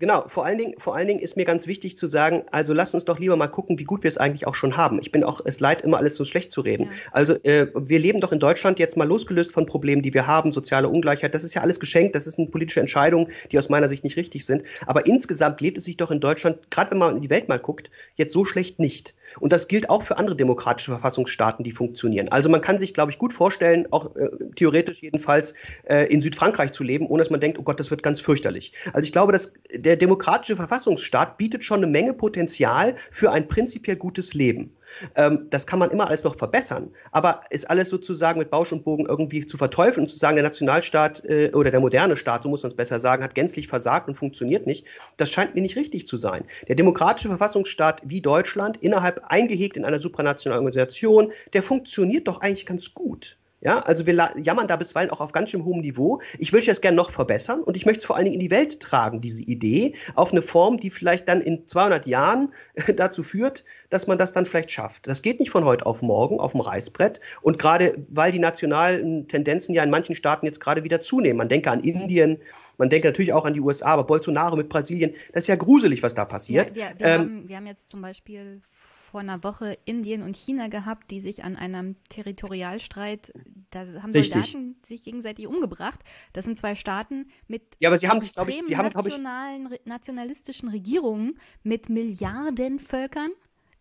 Genau, 0.00 0.24
vor 0.28 0.46
allen, 0.46 0.56
Dingen, 0.56 0.74
vor 0.78 0.96
allen 0.96 1.08
Dingen 1.08 1.20
ist 1.20 1.36
mir 1.36 1.44
ganz 1.44 1.66
wichtig 1.66 1.98
zu 1.98 2.06
sagen, 2.06 2.44
also 2.52 2.72
lass 2.72 2.94
uns 2.94 3.04
doch 3.04 3.18
lieber 3.18 3.36
mal 3.36 3.48
gucken, 3.48 3.78
wie 3.78 3.84
gut 3.84 4.02
wir 4.02 4.08
es 4.08 4.16
eigentlich 4.16 4.46
auch 4.46 4.54
schon 4.54 4.78
haben. 4.78 4.98
Ich 5.02 5.12
bin 5.12 5.22
auch, 5.22 5.42
es 5.44 5.60
leid, 5.60 5.82
immer 5.82 5.98
alles 5.98 6.14
so 6.14 6.24
schlecht 6.24 6.50
zu 6.50 6.62
reden. 6.62 6.84
Ja. 6.84 6.90
Also 7.12 7.34
äh, 7.42 7.66
wir 7.74 7.98
leben 7.98 8.18
doch 8.18 8.32
in 8.32 8.40
Deutschland 8.40 8.78
jetzt 8.78 8.96
mal 8.96 9.06
losgelöst 9.06 9.52
von 9.52 9.66
Problemen, 9.66 10.00
die 10.00 10.14
wir 10.14 10.26
haben, 10.26 10.52
soziale 10.52 10.88
Ungleichheit, 10.88 11.34
das 11.34 11.44
ist 11.44 11.52
ja 11.52 11.60
alles 11.60 11.80
geschenkt, 11.80 12.14
das 12.14 12.24
sind 12.24 12.50
politische 12.50 12.80
Entscheidungen, 12.80 13.26
die 13.52 13.58
aus 13.58 13.68
meiner 13.68 13.90
Sicht 13.90 14.02
nicht 14.02 14.16
richtig 14.16 14.46
sind. 14.46 14.62
Aber 14.86 15.04
insgesamt 15.04 15.60
lebt 15.60 15.76
es 15.76 15.84
sich 15.84 15.98
doch 15.98 16.10
in 16.10 16.20
Deutschland, 16.20 16.70
gerade 16.70 16.92
wenn 16.92 16.98
man 16.98 17.16
in 17.16 17.20
die 17.20 17.28
Welt 17.28 17.50
mal 17.50 17.58
guckt, 17.58 17.90
jetzt 18.14 18.32
so 18.32 18.46
schlecht 18.46 18.78
nicht. 18.78 19.14
Und 19.38 19.52
das 19.52 19.68
gilt 19.68 19.90
auch 19.90 20.02
für 20.02 20.16
andere 20.16 20.34
demokratische 20.34 20.90
Verfassungsstaaten, 20.90 21.62
die 21.62 21.72
funktionieren. 21.72 22.28
Also 22.30 22.48
man 22.48 22.62
kann 22.62 22.78
sich, 22.78 22.94
glaube 22.94 23.12
ich, 23.12 23.18
gut 23.18 23.32
vorstellen, 23.32 23.86
auch 23.90 24.16
äh, 24.16 24.28
theoretisch 24.56 25.02
jedenfalls, 25.02 25.54
äh, 25.84 26.06
in 26.06 26.20
Südfrankreich 26.20 26.72
zu 26.72 26.82
leben, 26.82 27.06
ohne 27.06 27.22
dass 27.22 27.30
man 27.30 27.40
denkt, 27.40 27.58
oh 27.58 27.62
Gott, 27.62 27.78
das 27.78 27.90
wird 27.90 28.02
ganz 28.02 28.18
fürchterlich. 28.18 28.72
Also 28.92 29.04
ich 29.04 29.12
glaube, 29.12 29.32
dass 29.32 29.52
der 29.72 29.89
demokratische 29.96 30.56
Verfassungsstaat 30.56 31.38
bietet 31.38 31.64
schon 31.64 31.78
eine 31.78 31.86
Menge 31.86 32.14
Potenzial 32.14 32.94
für 33.10 33.30
ein 33.30 33.48
prinzipiell 33.48 33.96
gutes 33.96 34.34
Leben. 34.34 34.76
Ähm, 35.14 35.46
das 35.50 35.66
kann 35.66 35.78
man 35.78 35.90
immer 35.90 36.08
alles 36.08 36.24
noch 36.24 36.36
verbessern. 36.36 36.90
Aber 37.12 37.40
ist 37.50 37.68
alles 37.70 37.88
sozusagen 37.88 38.38
mit 38.38 38.50
Bausch 38.50 38.72
und 38.72 38.84
Bogen 38.84 39.06
irgendwie 39.06 39.46
zu 39.46 39.56
verteufeln 39.56 40.04
und 40.04 40.08
zu 40.08 40.18
sagen, 40.18 40.36
der 40.36 40.44
Nationalstaat 40.44 41.24
äh, 41.24 41.50
oder 41.54 41.70
der 41.70 41.80
moderne 41.80 42.16
Staat, 42.16 42.42
so 42.42 42.48
muss 42.48 42.62
man 42.62 42.70
es 42.70 42.76
besser 42.76 43.00
sagen, 43.00 43.22
hat 43.22 43.34
gänzlich 43.34 43.68
versagt 43.68 44.08
und 44.08 44.16
funktioniert 44.16 44.66
nicht, 44.66 44.86
das 45.16 45.30
scheint 45.30 45.54
mir 45.54 45.62
nicht 45.62 45.76
richtig 45.76 46.06
zu 46.06 46.16
sein. 46.16 46.44
Der 46.68 46.76
demokratische 46.76 47.28
Verfassungsstaat 47.28 48.02
wie 48.04 48.20
Deutschland, 48.20 48.78
innerhalb 48.78 49.22
eingehegt 49.26 49.76
in 49.76 49.84
einer 49.84 50.00
supranationalen 50.00 50.64
Organisation, 50.64 51.32
der 51.52 51.62
funktioniert 51.62 52.28
doch 52.28 52.40
eigentlich 52.40 52.66
ganz 52.66 52.94
gut. 52.94 53.38
Ja, 53.62 53.80
also 53.80 54.06
wir 54.06 54.30
jammern 54.36 54.68
da 54.68 54.76
bisweilen 54.76 55.10
auch 55.10 55.20
auf 55.20 55.32
ganz 55.32 55.50
schön 55.50 55.64
hohem 55.64 55.80
Niveau. 55.80 56.22
Ich 56.38 56.52
würde 56.52 56.64
das 56.64 56.80
gerne 56.80 56.96
noch 56.96 57.10
verbessern 57.10 57.62
und 57.62 57.76
ich 57.76 57.84
möchte 57.84 58.00
es 58.00 58.04
vor 58.06 58.16
allen 58.16 58.24
Dingen 58.24 58.34
in 58.34 58.40
die 58.40 58.50
Welt 58.50 58.80
tragen, 58.80 59.20
diese 59.20 59.42
Idee, 59.42 59.94
auf 60.14 60.32
eine 60.32 60.40
Form, 60.40 60.78
die 60.78 60.88
vielleicht 60.88 61.28
dann 61.28 61.42
in 61.42 61.66
200 61.66 62.06
Jahren 62.06 62.54
dazu 62.96 63.22
führt, 63.22 63.64
dass 63.90 64.06
man 64.06 64.16
das 64.16 64.32
dann 64.32 64.46
vielleicht 64.46 64.70
schafft. 64.70 65.06
Das 65.06 65.20
geht 65.20 65.40
nicht 65.40 65.50
von 65.50 65.66
heute 65.66 65.84
auf 65.84 66.00
morgen 66.00 66.40
auf 66.40 66.52
dem 66.52 66.62
Reißbrett 66.62 67.20
und 67.42 67.58
gerade 67.58 67.94
weil 68.08 68.32
die 68.32 68.38
nationalen 68.38 69.28
Tendenzen 69.28 69.74
ja 69.74 69.84
in 69.84 69.90
manchen 69.90 70.14
Staaten 70.14 70.46
jetzt 70.46 70.60
gerade 70.60 70.82
wieder 70.84 71.02
zunehmen. 71.02 71.36
Man 71.36 71.50
denke 71.50 71.70
an 71.70 71.80
Indien, 71.80 72.38
man 72.78 72.88
denke 72.88 73.08
natürlich 73.08 73.34
auch 73.34 73.44
an 73.44 73.52
die 73.52 73.60
USA, 73.60 73.88
aber 73.88 74.04
Bolsonaro 74.04 74.56
mit 74.56 74.70
Brasilien, 74.70 75.14
das 75.34 75.44
ist 75.44 75.48
ja 75.48 75.56
gruselig, 75.56 76.02
was 76.02 76.14
da 76.14 76.24
passiert. 76.24 76.70
Ja, 76.70 76.88
wir, 76.88 76.98
wir, 76.98 77.06
ähm, 77.06 77.20
haben, 77.20 77.48
wir 77.48 77.56
haben 77.56 77.66
jetzt 77.66 77.90
zum 77.90 78.00
Beispiel 78.00 78.62
vor 79.10 79.20
einer 79.20 79.42
Woche 79.42 79.76
Indien 79.84 80.22
und 80.22 80.36
China 80.36 80.68
gehabt, 80.68 81.10
die 81.10 81.20
sich 81.20 81.42
an 81.42 81.56
einem 81.56 81.96
Territorialstreit, 82.08 83.32
da 83.70 83.80
haben 84.02 84.12
Richtig. 84.12 84.46
Soldaten 84.46 84.76
sich 84.86 85.02
gegenseitig 85.02 85.46
umgebracht. 85.46 86.00
Das 86.32 86.44
sind 86.44 86.58
zwei 86.58 86.74
Staaten 86.74 87.28
mit 87.48 87.62
ja, 87.80 87.88
aber 87.88 87.96
sie 87.96 88.08
haben 88.08 88.20
sich, 88.20 88.32
ich, 88.36 88.66
sie 88.66 88.76
haben, 88.76 88.90
nationalen, 88.92 89.72
ich, 89.72 89.84
nationalistischen 89.84 90.68
Regierungen 90.68 91.38
mit 91.62 91.88
Milliarden 91.88 92.78
Völkern 92.78 93.30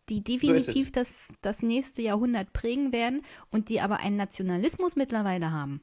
die 0.09 0.23
definitiv 0.23 0.87
so 0.87 0.93
das, 0.93 1.35
das 1.41 1.61
nächste 1.61 2.01
Jahrhundert 2.01 2.51
prägen 2.51 2.91
werden 2.91 3.21
und 3.51 3.69
die 3.69 3.79
aber 3.79 3.99
einen 3.99 4.15
Nationalismus 4.15 4.95
mittlerweile 4.95 5.51
haben, 5.51 5.81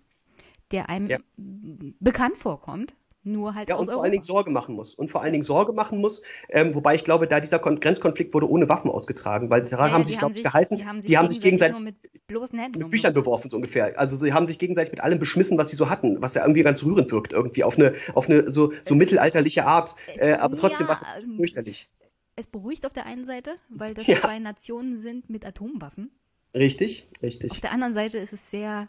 der 0.73 0.89
einem 0.89 1.08
ja. 1.08 1.18
bekannt 1.36 2.36
vorkommt 2.36 2.97
nur 3.26 3.55
halt 3.55 3.68
ja, 3.68 3.76
und 3.76 3.90
vor 3.90 4.02
allen 4.02 4.12
Dingen 4.12 4.24
Sorge 4.24 4.50
machen 4.50 4.74
muss. 4.74 4.94
Und 4.94 5.10
vor 5.10 5.22
allen 5.22 5.32
Dingen 5.32 5.44
Sorge 5.44 5.72
machen 5.72 6.00
muss, 6.00 6.22
ähm, 6.48 6.74
wobei 6.74 6.94
ich 6.94 7.05
glaube, 7.05 7.26
da 7.26 7.40
dieser 7.40 7.58
Kon 7.58 7.80
Grenzkonflikt 7.80 8.32
wurde 8.34 8.48
ohne 8.48 8.68
Waffen 8.68 8.90
ausgetragen, 8.90 9.50
weil 9.50 9.62
daran 9.62 9.88
ja, 9.88 9.94
haben 9.94 10.05
sich, 10.05 10.18
glaube 10.18 10.34
ich, 10.34 10.42
gehalten. 10.42 10.76
Die 10.76 10.86
haben 10.86 11.02
sich, 11.02 11.10
die 11.10 11.18
haben 11.18 11.28
sich 11.28 11.40
gegenseitig, 11.40 11.80
mit, 11.80 11.96
mit 12.28 12.90
Büchern 12.90 13.14
beworfen, 13.14 13.50
so 13.50 13.56
ungefähr. 13.56 13.98
Also 13.98 14.16
sie 14.16 14.32
haben 14.32 14.46
sich 14.46 14.58
gegenseitig 14.58 14.92
mit 14.92 15.00
allem 15.00 15.18
beschmissen, 15.18 15.58
was 15.58 15.68
sie 15.68 15.76
so 15.76 15.90
hatten, 15.90 16.22
was 16.22 16.34
ja 16.34 16.42
irgendwie 16.42 16.62
ganz 16.62 16.82
rührend 16.82 17.10
wirkt, 17.12 17.32
irgendwie 17.32 17.64
auf 17.64 17.78
eine, 17.78 17.92
auf 18.14 18.28
eine 18.28 18.50
so, 18.50 18.72
so 18.84 18.94
mittelalterliche 18.94 19.66
Art. 19.66 19.94
Äh, 20.16 20.32
aber 20.34 20.56
trotzdem 20.56 20.86
ja, 20.86 20.94
war 20.94 21.16
es 21.18 21.24
ähm, 21.24 21.36
fürchterlich. 21.36 21.88
Es 22.36 22.46
beruhigt 22.46 22.84
auf 22.84 22.92
der 22.92 23.06
einen 23.06 23.24
Seite, 23.24 23.56
weil 23.70 23.94
das 23.94 24.06
ja. 24.06 24.16
zwei 24.16 24.38
Nationen 24.38 25.00
sind 25.00 25.30
mit 25.30 25.44
Atomwaffen. 25.44 26.10
Richtig, 26.55 27.06
richtig. 27.22 27.50
Auf 27.50 27.60
der 27.60 27.72
anderen 27.72 27.94
Seite 27.94 28.18
ist 28.18 28.32
es 28.32 28.50
sehr 28.50 28.88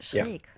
schräg. 0.00 0.42
Ja. 0.42 0.57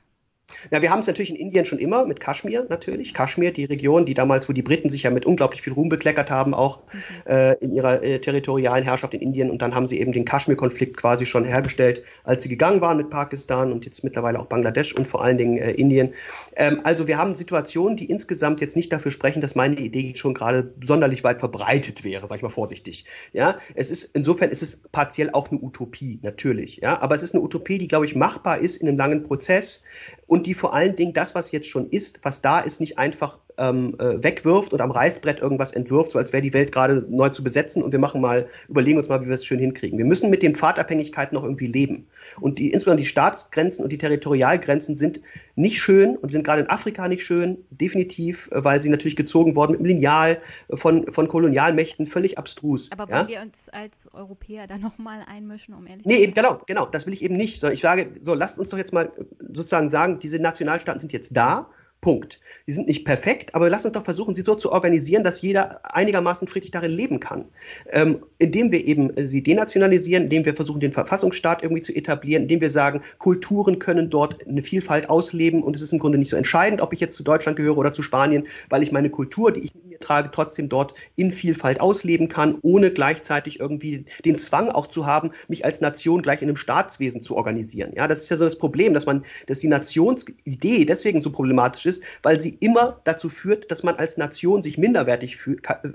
Ja, 0.71 0.83
wir 0.83 0.91
haben 0.91 1.01
es 1.01 1.07
natürlich 1.07 1.31
in 1.31 1.37
Indien 1.37 1.65
schon 1.65 1.79
immer 1.79 2.05
mit 2.07 2.21
Kaschmir 2.21 2.67
natürlich. 2.69 3.15
Kaschmir, 3.15 3.53
die 3.53 3.65
Region, 3.65 4.07
die 4.07 4.15
damals, 4.15 4.49
wo 4.49 4.53
die 4.53 4.63
Briten 4.63 4.91
sich 4.91 5.05
ja 5.05 5.11
mit 5.11 5.27
unglaublich 5.27 5.63
viel 5.63 5.73
Ruhm 5.73 5.89
bekleckert 5.89 6.31
haben, 6.31 6.55
auch 6.55 6.81
mhm. 6.93 7.33
äh, 7.33 7.53
in 7.55 7.73
ihrer 7.73 8.03
äh, 8.03 8.19
territorialen 8.21 8.85
Herrschaft 8.85 9.15
in 9.15 9.21
Indien. 9.21 9.51
Und 9.51 9.63
dann 9.63 9.75
haben 9.75 9.87
sie 9.87 10.01
eben 10.01 10.13
den 10.13 10.25
Kaschmir-Konflikt 10.25 10.97
quasi 10.97 11.27
schon 11.27 11.45
hergestellt, 11.45 12.03
als 12.25 12.43
sie 12.43 12.49
gegangen 12.49 12.81
waren 12.81 12.97
mit 12.97 13.11
Pakistan 13.11 13.73
und 13.73 13.85
jetzt 13.85 14.05
mittlerweile 14.05 14.39
auch 14.39 14.47
Bangladesch 14.47 14.95
und 14.95 15.09
vor 15.09 15.23
allen 15.23 15.39
Dingen 15.39 15.59
äh, 15.59 15.73
Indien. 15.73 16.15
Ähm, 16.57 16.81
also 16.85 17.07
wir 17.07 17.19
haben 17.19 17.35
Situationen, 17.35 17.97
die 17.97 18.07
insgesamt 18.07 18.61
jetzt 18.61 18.77
nicht 18.77 18.93
dafür 18.93 19.11
sprechen, 19.11 19.41
dass 19.41 19.55
meine 19.55 19.77
Idee 19.77 20.15
schon 20.17 20.35
gerade 20.35 20.73
sonderlich 20.85 21.25
weit 21.25 21.41
verbreitet 21.41 22.05
wäre, 22.05 22.27
sag 22.27 22.37
ich 22.37 22.43
mal 22.43 22.49
vorsichtig. 22.49 23.05
Ja, 23.33 23.57
es 23.75 23.91
ist 23.91 24.11
insofern 24.15 24.51
ist 24.51 24.63
es 24.63 24.83
partiell 24.93 25.31
auch 25.33 25.51
eine 25.51 25.61
Utopie, 25.61 26.19
natürlich. 26.23 26.79
Ja, 26.79 27.01
aber 27.01 27.15
es 27.15 27.23
ist 27.23 27.35
eine 27.35 27.43
Utopie, 27.43 27.79
die 27.79 27.89
glaube 27.89 28.05
ich 28.05 28.15
machbar 28.15 28.59
ist 28.59 28.77
in 28.77 28.89
einem 28.89 28.99
langen 28.99 29.23
Prozess 29.23 29.83
und 30.27 30.40
und 30.41 30.47
die 30.47 30.55
vor 30.55 30.73
allen 30.73 30.97
Dingen 30.97 31.13
das, 31.13 31.35
was 31.35 31.53
jetzt 31.53 31.67
schon 31.69 31.87
ist, 31.87 32.21
was 32.23 32.41
da 32.41 32.61
ist, 32.61 32.81
nicht 32.81 32.97
einfach 32.97 33.37
ähm, 33.59 33.95
äh, 33.99 34.23
wegwirft 34.23 34.73
und 34.73 34.81
am 34.81 34.91
Reißbrett 34.91 35.41
irgendwas 35.41 35.73
entwirft, 35.73 36.13
so 36.13 36.19
als 36.19 36.33
wäre 36.33 36.43
die 36.43 36.53
Welt 36.53 36.73
gerade 36.73 37.05
neu 37.09 37.29
zu 37.31 37.43
besetzen 37.43 37.83
und 37.83 37.93
wir 37.93 37.99
machen 37.99 38.21
mal, 38.21 38.47
überlegen 38.69 38.99
uns 38.99 39.09
mal, 39.09 39.23
wie 39.23 39.27
wir 39.27 39.35
es 39.35 39.45
schön 39.45 39.59
hinkriegen. 39.59 39.99
Wir 39.99 40.05
müssen 40.05 40.31
mit 40.31 40.43
den 40.43 40.55
Pfadabhängigkeiten 40.55 41.37
noch 41.37 41.45
irgendwie 41.45 41.67
leben. 41.67 42.07
Und 42.41 42.59
die, 42.59 42.73
insbesondere 42.73 43.03
die 43.03 43.09
Staatsgrenzen 43.09 43.85
und 43.85 43.93
die 43.93 43.99
Territorialgrenzen 43.99 44.97
sind 44.97 45.21
nicht 45.55 45.81
schön 45.81 46.17
und 46.17 46.31
sind 46.31 46.45
gerade 46.45 46.63
in 46.63 46.71
Afrika 46.71 47.09
nicht 47.09 47.25
schön, 47.25 47.59
definitiv, 47.71 48.49
äh, 48.53 48.65
weil 48.65 48.81
sie 48.81 48.89
natürlich 48.89 49.17
gezogen 49.17 49.57
worden 49.57 49.73
mit 49.73 49.81
einem 49.81 49.89
Lineal 49.89 50.39
äh, 50.69 50.77
von, 50.77 51.11
von 51.13 51.29
Kolonialmächten, 51.29 52.07
völlig 52.07 52.39
abstrus. 52.39 52.91
Aber 52.93 53.09
wollen 53.09 53.29
ja? 53.29 53.29
wir 53.29 53.41
uns 53.43 53.69
als 53.71 54.09
Europäer 54.13 54.67
da 54.67 54.79
nochmal 54.79 55.21
einmischen, 55.27 55.75
um 55.75 55.87
ehrlich 55.87 56.05
zu 56.05 56.11
sein? 56.11 56.21
Nee, 56.21 56.27
genau, 56.27 56.61
genau, 56.67 56.87
das 56.87 57.07
will 57.07 57.13
ich 57.13 57.23
eben 57.23 57.37
nicht. 57.37 57.63
Ich 57.63 57.81
sage, 57.81 58.11
so, 58.21 58.35
lasst 58.35 58.59
uns 58.59 58.69
doch 58.69 58.79
jetzt 58.79 58.93
mal 58.93 59.13
sozusagen 59.39 59.91
sagen, 59.91 60.19
diese 60.19 60.39
Nationalstaaten 60.39 61.01
sind 61.01 61.13
jetzt 61.13 61.37
da 61.37 61.69
Punkt. 62.01 62.41
Die 62.67 62.73
sind 62.73 62.89
nicht 62.89 63.05
perfekt, 63.05 63.55
aber 63.55 63.69
lass 63.69 63.85
uns 63.85 63.93
doch 63.93 64.05
versuchen, 64.05 64.35
sie 64.35 64.43
so 64.43 64.55
zu 64.55 64.73
organisieren, 64.73 65.23
dass 65.23 65.43
jeder 65.43 65.81
einigermaßen 65.95 66.49
friedlich 66.49 66.71
darin 66.71 66.93
leben 66.93 67.21
kann. 67.21 67.47
Ähm, 67.91 68.25
indem 68.39 68.73
wir 68.73 68.85
eben 68.85 69.15
äh, 69.17 69.27
sie 69.27 69.43
denationalisieren, 69.43 70.25
indem 70.25 70.45
wir 70.45 70.55
versuchen, 70.55 70.81
den 70.81 70.93
Verfassungsstaat 70.93 71.63
irgendwie 71.63 71.83
zu 71.83 71.95
etablieren, 71.95 72.45
indem 72.45 72.61
wir 72.61 72.71
sagen, 72.71 73.03
Kulturen 73.19 73.79
können 73.79 74.09
dort 74.09 74.47
eine 74.49 74.63
Vielfalt 74.63 75.11
ausleben 75.11 75.63
und 75.63 75.77
es 75.77 75.83
ist 75.83 75.93
im 75.93 75.99
Grunde 75.99 76.19
nicht 76.19 76.31
so 76.31 76.37
entscheidend, 76.37 76.81
ob 76.81 76.93
ich 76.93 77.01
jetzt 77.01 77.17
zu 77.17 77.23
Deutschland 77.23 77.57
gehöre 77.57 77.77
oder 77.79 77.93
zu 77.93 78.03
Spanien, 78.03 78.47
weil 78.71 78.83
ich 78.83 78.93
meine 78.93 79.11
Kultur, 79.11 79.53
die 79.53 79.61
ich 79.61 79.73
mit 80.01 80.09
mir 80.09 80.15
trage, 80.15 80.31
trotzdem 80.31 80.69
dort 80.69 80.95
in 81.17 81.33
Vielfalt 81.33 81.81
ausleben 81.81 82.29
kann, 82.29 82.59
ohne 82.63 82.91
gleichzeitig 82.91 83.61
irgendwie 83.61 84.05
den 84.25 84.39
Zwang 84.39 84.69
auch 84.69 84.87
zu 84.87 85.07
haben, 85.07 85.31
mich 85.49 85.65
als 85.65 85.81
Nation 85.81 86.23
gleich 86.23 86.43
in 86.43 86.49
einem 86.49 86.57
Staatswesen 86.57 87.23
zu 87.23 87.37
organisieren. 87.37 87.93
Ja, 87.95 88.09
das 88.09 88.23
ist 88.23 88.29
ja 88.31 88.37
so 88.37 88.45
das 88.45 88.59
Problem, 88.59 88.95
dass 88.95 89.07
man, 89.07 89.25
dass 89.47 89.61
die 89.61 89.69
Nationsidee 89.69 90.85
deswegen 90.85 91.21
so 91.21 91.31
problematisch 91.31 91.87
ist, 91.87 92.03
weil 92.23 92.41
sie 92.41 92.57
immer 92.61 93.01
dazu 93.05 93.29
führt, 93.29 93.71
dass 93.71 93.83
man 93.83 93.97
als 93.97 94.17
Nation 94.17 94.63
sich 94.63 94.79
minderwertig 94.79 95.39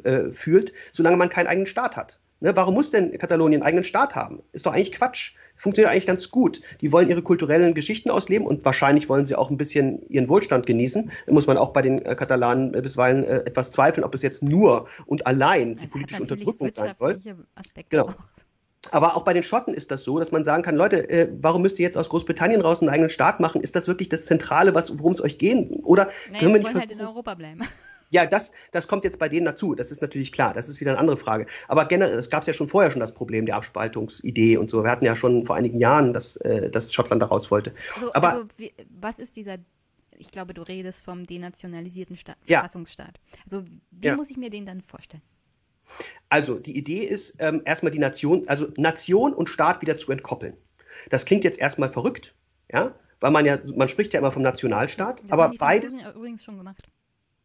äh, 0.03 0.32
fühlt, 0.32 0.74
solange 0.92 1.17
man 1.17 1.30
keinen 1.30 1.48
eigenen 1.48 1.67
Staat 1.67 1.98
hat. 1.98 2.19
Ne, 2.42 2.56
warum 2.56 2.74
muss 2.74 2.92
denn 2.92 3.17
Katalonien 3.17 3.61
einen 3.61 3.67
eigenen 3.67 3.84
Staat 3.84 4.14
haben? 4.16 4.43
Ist 4.51 4.66
doch 4.66 4.74
eigentlich 4.74 4.92
Quatsch. 4.92 5.34
Funktioniert 5.56 5.92
eigentlich 5.92 6.06
ganz 6.06 6.30
gut. 6.30 6.61
Die 6.82 6.92
wollen 6.92 7.09
ihre 7.09 7.22
kulturellen 7.22 7.74
Geschichten 7.74 8.09
ausleben 8.09 8.45
und 8.45 8.66
wahrscheinlich 8.66 9.09
wollen 9.09 9.25
sie 9.25 9.35
auch 9.35 9.50
ein 9.50 9.58
bisschen 9.58 10.08
ihren 10.09 10.27
Wohlstand 10.30 10.66
genießen. 10.66 11.11
Da 11.25 11.34
muss 11.34 11.48
man 11.48 11.58
auch 11.58 11.69
bei 11.69 11.82
den 11.82 12.03
äh, 12.03 12.16
Katalanen 12.16 12.74
äh, 12.74 12.82
bisweilen 12.82 13.24
äh, 13.24 13.38
etwas 13.40 13.72
zweifeln, 13.72 14.03
ob 14.03 14.14
es 14.14 14.22
jetzt 14.22 14.43
nur 14.43 14.88
und 15.06 15.27
allein 15.27 15.77
die 15.77 15.88
politische 15.88 16.22
Unterdrückung 16.22 16.72
sein 16.72 16.93
soll. 16.93 17.19
Aspekte 17.56 17.90
genau. 17.90 18.14
Aber 18.92 19.17
auch 19.17 19.24
bei 19.24 19.34
den 19.34 19.43
Schotten 19.43 19.74
ist 19.74 19.92
das 19.92 20.03
so, 20.03 20.19
dass 20.19 20.32
man 20.32 20.43
sagen 20.43 20.64
kann, 20.64 20.75
Leute, 20.75 21.09
äh, 21.09 21.30
warum 21.42 21.61
müsst 21.61 21.80
ihr 21.80 21.84
jetzt 21.84 21.98
aus 21.98 22.09
Großbritannien 22.09 22.61
raus 22.61 22.82
einen 22.82 22.90
eigenen 22.90 23.09
Staat 23.09 23.40
machen? 23.40 23.61
Ist 23.61 23.75
das 23.75 23.88
wirklich 23.88 24.09
das 24.09 24.25
Zentrale, 24.25 24.75
worum 24.75 25.14
es 25.14 25.22
euch 25.22 25.38
geht? 25.38 25.72
Oder 25.84 26.09
nee, 26.32 26.38
können 26.38 26.53
wir 26.53 26.59
nicht 26.59 26.74
halt 26.74 26.92
in 26.92 27.01
Europa 27.01 27.34
bleiben. 27.34 27.61
Ja, 28.09 28.25
das, 28.25 28.51
das 28.72 28.88
kommt 28.88 29.03
jetzt 29.03 29.19
bei 29.19 29.30
denen 29.30 29.45
dazu. 29.45 29.75
Das 29.75 29.92
ist 29.92 30.01
natürlich 30.01 30.32
klar. 30.32 30.53
Das 30.53 30.69
ist 30.69 30.80
wieder 30.80 30.92
eine 30.92 31.00
andere 31.00 31.17
Frage. 31.17 31.48
Aber 31.67 31.85
generell, 31.85 32.17
es 32.17 32.30
gab 32.30 32.45
ja 32.45 32.53
schon 32.53 32.67
vorher 32.67 32.92
schon 32.92 33.01
das 33.01 33.14
Problem 33.14 33.45
der 33.45 33.56
Abspaltungsidee 33.56 34.58
und 34.58 34.69
so. 34.69 34.84
Wir 34.84 34.92
hatten 34.92 35.06
ja 35.06 35.16
schon 35.16 35.45
vor 35.45 35.56
einigen 35.56 35.80
Jahren, 35.80 36.14
dass, 36.14 36.38
äh, 36.38 36.69
dass 36.69 36.93
Schottland 36.93 37.22
da 37.22 37.27
raus 37.27 37.51
wollte. 37.51 37.74
Also, 37.95 38.14
Aber 38.14 38.34
also, 38.34 38.48
wie, 38.58 38.74
was 38.90 39.19
ist 39.19 39.35
dieser 39.35 39.58
ich 40.17 40.32
glaube, 40.32 40.53
du 40.53 40.61
redest 40.61 41.03
vom 41.03 41.25
denationalisierten 41.25 42.16
Sta 42.17 42.35
ja. 42.45 42.59
Verfassungsstaat. 42.59 43.19
Also 43.43 43.64
wie 43.92 44.08
ja. 44.08 44.16
muss 44.16 44.30
ich 44.30 44.38
mir 44.38 44.50
den 44.50 44.66
dann 44.66 44.82
vorstellen? 44.82 45.22
Also 46.30 46.58
die 46.58 46.77
Idee 46.77 47.03
ist 47.03 47.35
ähm, 47.40 47.61
erstmal 47.66 47.92
die 47.92 48.00
Nation, 48.00 48.48
also 48.48 48.67
Nation 48.77 49.34
und 49.34 49.50
Staat 49.50 49.82
wieder 49.82 49.98
zu 49.98 50.11
entkoppeln. 50.11 50.56
Das 51.09 51.25
klingt 51.25 51.43
jetzt 51.43 51.59
erstmal 51.59 51.92
verrückt, 51.92 52.34
ja, 52.72 52.95
weil 53.19 53.32
man 53.32 53.45
ja, 53.45 53.59
man 53.75 53.90
spricht 53.90 54.14
ja 54.14 54.19
immer 54.19 54.32
vom 54.32 54.42
Nationalstaat, 54.42 55.24
das 55.24 55.32
aber 55.32 55.43
haben 55.43 55.51
die 55.51 55.58
beides. 55.58 56.01
Ja 56.01 56.11
übrigens 56.11 56.43
schon 56.43 56.58
gemacht. 56.58 56.88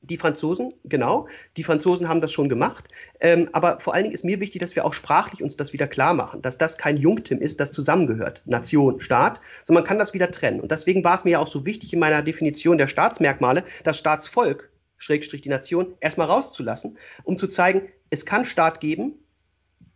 Die 0.02 0.16
Franzosen, 0.16 0.72
genau, 0.84 1.28
die 1.58 1.62
Franzosen 1.62 2.08
haben 2.08 2.22
das 2.22 2.32
schon 2.32 2.48
gemacht. 2.48 2.88
Ähm, 3.20 3.50
aber 3.52 3.80
vor 3.80 3.92
allen 3.92 4.04
Dingen 4.04 4.14
ist 4.14 4.24
mir 4.24 4.40
wichtig, 4.40 4.60
dass 4.60 4.74
wir 4.74 4.86
auch 4.86 4.94
sprachlich 4.94 5.42
uns 5.42 5.56
das 5.56 5.74
wieder 5.74 5.86
klar 5.86 6.14
machen, 6.14 6.40
dass 6.40 6.56
das 6.56 6.78
kein 6.78 6.96
Jungtim 6.96 7.38
ist, 7.38 7.60
das 7.60 7.70
zusammengehört, 7.70 8.42
Nation, 8.46 9.00
Staat, 9.00 9.40
sondern 9.62 9.82
man 9.82 9.88
kann 9.88 9.98
das 9.98 10.14
wieder 10.14 10.30
trennen. 10.30 10.60
Und 10.60 10.72
deswegen 10.72 11.04
war 11.04 11.16
es 11.16 11.24
mir 11.24 11.32
ja 11.32 11.38
auch 11.38 11.46
so 11.46 11.66
wichtig 11.66 11.92
in 11.92 11.98
meiner 11.98 12.22
Definition 12.22 12.78
der 12.78 12.86
Staatsmerkmale, 12.86 13.62
das 13.84 13.98
Staatsvolk, 13.98 14.70
Schrägstrich 14.96 15.42
die 15.42 15.48
Nation, 15.50 15.94
erstmal 16.00 16.28
rauszulassen, 16.28 16.96
um 17.24 17.36
zu 17.36 17.46
zeigen, 17.46 17.82
es 18.08 18.24
kann 18.24 18.46
Staat 18.46 18.80
geben, 18.80 19.14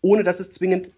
ohne 0.03 0.23
dass 0.23 0.39
es 0.39 0.51
zwingend 0.51 0.93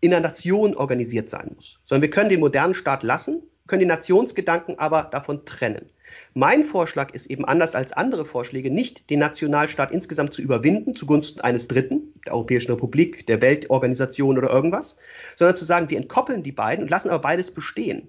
in 0.00 0.12
einer 0.12 0.28
Nation 0.28 0.74
organisiert 0.74 1.28
sein 1.28 1.52
muss. 1.54 1.78
Sondern 1.84 2.02
wir 2.02 2.10
können 2.10 2.30
den 2.30 2.40
modernen 2.40 2.74
Staat 2.74 3.02
lassen, 3.02 3.42
können 3.66 3.80
den 3.80 3.88
Nationsgedanken 3.88 4.78
aber 4.78 5.04
davon 5.04 5.44
trennen. 5.44 5.90
Mein 6.34 6.64
Vorschlag 6.64 7.12
ist 7.12 7.26
eben 7.26 7.44
anders 7.44 7.74
als 7.74 7.92
andere 7.92 8.24
Vorschläge, 8.24 8.70
nicht 8.70 9.10
den 9.10 9.18
Nationalstaat 9.18 9.90
insgesamt 9.90 10.32
zu 10.32 10.42
überwinden 10.42 10.94
zugunsten 10.94 11.40
eines 11.40 11.66
Dritten, 11.66 12.14
der 12.24 12.34
Europäischen 12.34 12.70
Republik, 12.70 13.26
der 13.26 13.42
Weltorganisation 13.42 14.38
oder 14.38 14.50
irgendwas, 14.50 14.96
sondern 15.34 15.56
zu 15.56 15.64
sagen, 15.64 15.90
wir 15.90 15.98
entkoppeln 15.98 16.44
die 16.44 16.52
beiden 16.52 16.84
und 16.84 16.90
lassen 16.90 17.10
aber 17.10 17.20
beides 17.20 17.50
bestehen. 17.50 18.08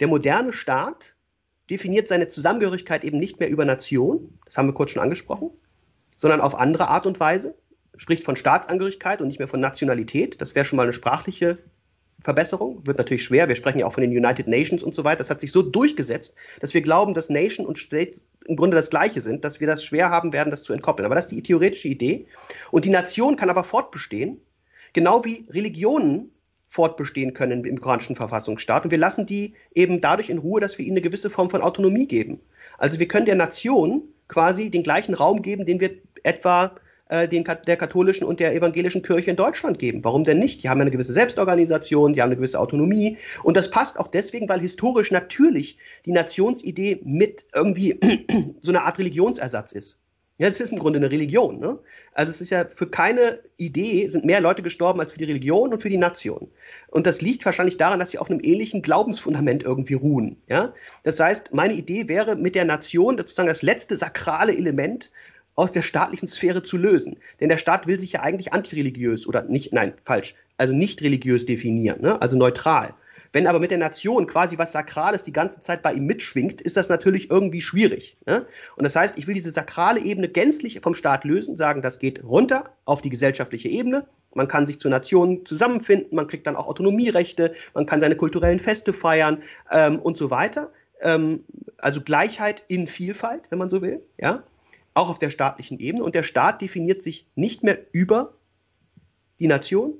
Der 0.00 0.08
moderne 0.08 0.52
Staat 0.52 1.14
definiert 1.70 2.08
seine 2.08 2.26
Zusammengehörigkeit 2.26 3.04
eben 3.04 3.18
nicht 3.18 3.38
mehr 3.38 3.48
über 3.48 3.64
Nation, 3.64 4.38
das 4.44 4.56
haben 4.56 4.66
wir 4.66 4.74
kurz 4.74 4.90
schon 4.90 5.02
angesprochen, 5.02 5.50
sondern 6.16 6.40
auf 6.40 6.56
andere 6.56 6.88
Art 6.88 7.06
und 7.06 7.20
Weise, 7.20 7.54
spricht 7.96 8.24
von 8.24 8.36
Staatsangehörigkeit 8.36 9.20
und 9.20 9.28
nicht 9.28 9.38
mehr 9.38 9.48
von 9.48 9.60
Nationalität. 9.60 10.40
Das 10.40 10.54
wäre 10.54 10.64
schon 10.64 10.78
mal 10.78 10.84
eine 10.84 10.92
sprachliche 10.92 11.58
Verbesserung. 12.22 12.86
Wird 12.86 12.98
natürlich 12.98 13.24
schwer. 13.24 13.48
Wir 13.48 13.56
sprechen 13.56 13.78
ja 13.78 13.86
auch 13.86 13.92
von 13.92 14.02
den 14.02 14.10
United 14.10 14.46
Nations 14.46 14.82
und 14.82 14.94
so 14.94 15.04
weiter. 15.04 15.18
Das 15.18 15.30
hat 15.30 15.40
sich 15.40 15.52
so 15.52 15.62
durchgesetzt, 15.62 16.34
dass 16.60 16.74
wir 16.74 16.82
glauben, 16.82 17.14
dass 17.14 17.28
Nation 17.30 17.66
und 17.66 17.78
State 17.78 18.20
im 18.46 18.56
Grunde 18.56 18.76
das 18.76 18.90
Gleiche 18.90 19.20
sind, 19.20 19.44
dass 19.44 19.60
wir 19.60 19.66
das 19.66 19.84
schwer 19.84 20.10
haben 20.10 20.32
werden, 20.32 20.50
das 20.50 20.62
zu 20.62 20.72
entkoppeln. 20.72 21.06
Aber 21.06 21.14
das 21.14 21.26
ist 21.26 21.32
die 21.32 21.42
theoretische 21.42 21.88
Idee. 21.88 22.26
Und 22.70 22.84
die 22.84 22.90
Nation 22.90 23.36
kann 23.36 23.50
aber 23.50 23.64
fortbestehen, 23.64 24.40
genau 24.92 25.24
wie 25.24 25.46
Religionen 25.50 26.30
fortbestehen 26.68 27.34
können 27.34 27.64
im 27.64 27.80
koranischen 27.80 28.16
Verfassungsstaat. 28.16 28.84
Und 28.84 28.90
wir 28.90 28.98
lassen 28.98 29.26
die 29.26 29.54
eben 29.74 30.00
dadurch 30.00 30.30
in 30.30 30.38
Ruhe, 30.38 30.60
dass 30.60 30.78
wir 30.78 30.86
ihnen 30.86 30.94
eine 30.94 31.02
gewisse 31.02 31.28
Form 31.28 31.50
von 31.50 31.60
Autonomie 31.60 32.06
geben. 32.06 32.40
Also 32.78 32.98
wir 32.98 33.08
können 33.08 33.26
der 33.26 33.34
Nation 33.34 34.04
quasi 34.28 34.70
den 34.70 34.82
gleichen 34.82 35.14
Raum 35.14 35.42
geben, 35.42 35.66
den 35.66 35.80
wir 35.80 35.90
etwa 36.22 36.74
äh, 37.12 37.28
den, 37.28 37.44
der 37.44 37.76
katholischen 37.76 38.26
und 38.26 38.40
der 38.40 38.54
evangelischen 38.54 39.02
Kirche 39.02 39.28
in 39.28 39.36
Deutschland 39.36 39.78
geben. 39.78 40.02
Warum 40.02 40.24
denn 40.24 40.38
nicht? 40.38 40.62
Die 40.62 40.70
haben 40.70 40.80
eine 40.80 40.90
gewisse 40.90 41.12
Selbstorganisation, 41.12 42.14
die 42.14 42.22
haben 42.22 42.30
eine 42.30 42.36
gewisse 42.36 42.58
Autonomie. 42.58 43.18
Und 43.42 43.58
das 43.58 43.68
passt 43.68 44.00
auch 44.00 44.06
deswegen, 44.06 44.48
weil 44.48 44.60
historisch 44.60 45.10
natürlich 45.10 45.76
die 46.06 46.12
Nationsidee 46.12 47.02
mit 47.04 47.44
irgendwie 47.54 48.00
so 48.62 48.72
eine 48.72 48.84
Art 48.84 48.98
Religionsersatz 48.98 49.72
ist. 49.72 49.98
Ja, 50.38 50.48
es 50.48 50.58
ist 50.58 50.72
im 50.72 50.78
Grunde 50.78 50.98
eine 50.98 51.10
Religion. 51.10 51.60
Ne? 51.60 51.78
Also 52.14 52.30
es 52.30 52.40
ist 52.40 52.48
ja 52.48 52.64
für 52.74 52.86
keine 52.86 53.40
Idee 53.58 54.08
sind 54.08 54.24
mehr 54.24 54.40
Leute 54.40 54.62
gestorben 54.62 54.98
als 54.98 55.12
für 55.12 55.18
die 55.18 55.26
Religion 55.26 55.70
und 55.70 55.82
für 55.82 55.90
die 55.90 55.98
Nation. 55.98 56.48
Und 56.88 57.06
das 57.06 57.20
liegt 57.20 57.44
wahrscheinlich 57.44 57.76
daran, 57.76 58.00
dass 58.00 58.10
sie 58.10 58.18
auf 58.18 58.30
einem 58.30 58.40
ähnlichen 58.42 58.80
Glaubensfundament 58.80 59.62
irgendwie 59.62 59.94
ruhen. 59.94 60.38
Ja? 60.48 60.72
Das 61.04 61.20
heißt, 61.20 61.52
meine 61.52 61.74
Idee 61.74 62.08
wäre, 62.08 62.36
mit 62.36 62.54
der 62.54 62.64
Nation 62.64 63.18
sozusagen 63.18 63.48
das 63.48 63.60
letzte 63.60 63.98
sakrale 63.98 64.56
Element 64.56 65.12
aus 65.54 65.72
der 65.72 65.82
staatlichen 65.82 66.28
Sphäre 66.28 66.62
zu 66.62 66.76
lösen. 66.76 67.18
Denn 67.40 67.48
der 67.48 67.58
Staat 67.58 67.86
will 67.86 68.00
sich 68.00 68.12
ja 68.12 68.20
eigentlich 68.20 68.52
antireligiös 68.52 69.26
oder 69.26 69.42
nicht, 69.44 69.72
nein, 69.72 69.94
falsch, 70.04 70.34
also 70.58 70.74
nicht 70.74 71.02
religiös 71.02 71.46
definieren, 71.46 72.00
ne? 72.00 72.20
also 72.20 72.36
neutral. 72.36 72.94
Wenn 73.32 73.46
aber 73.46 73.60
mit 73.60 73.70
der 73.70 73.78
Nation 73.78 74.26
quasi 74.26 74.58
was 74.58 74.72
Sakrales 74.72 75.24
die 75.24 75.32
ganze 75.32 75.58
Zeit 75.58 75.82
bei 75.82 75.94
ihm 75.94 76.04
mitschwingt, 76.04 76.60
ist 76.60 76.76
das 76.76 76.90
natürlich 76.90 77.30
irgendwie 77.30 77.62
schwierig. 77.62 78.16
Ne? 78.26 78.46
Und 78.76 78.84
das 78.84 78.94
heißt, 78.94 79.16
ich 79.16 79.26
will 79.26 79.34
diese 79.34 79.50
sakrale 79.50 80.00
Ebene 80.00 80.28
gänzlich 80.28 80.80
vom 80.82 80.94
Staat 80.94 81.24
lösen, 81.24 81.56
sagen, 81.56 81.80
das 81.80 81.98
geht 81.98 82.22
runter 82.24 82.64
auf 82.84 83.00
die 83.00 83.08
gesellschaftliche 83.08 83.68
Ebene. 83.68 84.06
Man 84.34 84.48
kann 84.48 84.66
sich 84.66 84.78
zu 84.78 84.88
Nationen 84.88 85.46
zusammenfinden, 85.46 86.14
man 86.14 86.26
kriegt 86.26 86.46
dann 86.46 86.56
auch 86.56 86.66
Autonomierechte, 86.66 87.52
man 87.74 87.86
kann 87.86 88.00
seine 88.00 88.16
kulturellen 88.16 88.60
Feste 88.60 88.92
feiern 88.92 89.42
ähm, 89.70 89.98
und 89.98 90.18
so 90.18 90.30
weiter. 90.30 90.70
Ähm, 91.00 91.44
also 91.78 92.00
Gleichheit 92.02 92.64
in 92.68 92.86
Vielfalt, 92.86 93.50
wenn 93.50 93.58
man 93.58 93.70
so 93.70 93.82
will. 93.82 94.02
Ja? 94.20 94.44
Auch 94.94 95.10
auf 95.10 95.18
der 95.18 95.30
staatlichen 95.30 95.78
Ebene. 95.78 96.04
Und 96.04 96.14
der 96.14 96.22
Staat 96.22 96.60
definiert 96.60 97.02
sich 97.02 97.26
nicht 97.34 97.62
mehr 97.62 97.78
über 97.92 98.34
die 99.40 99.46
Nation, 99.46 99.94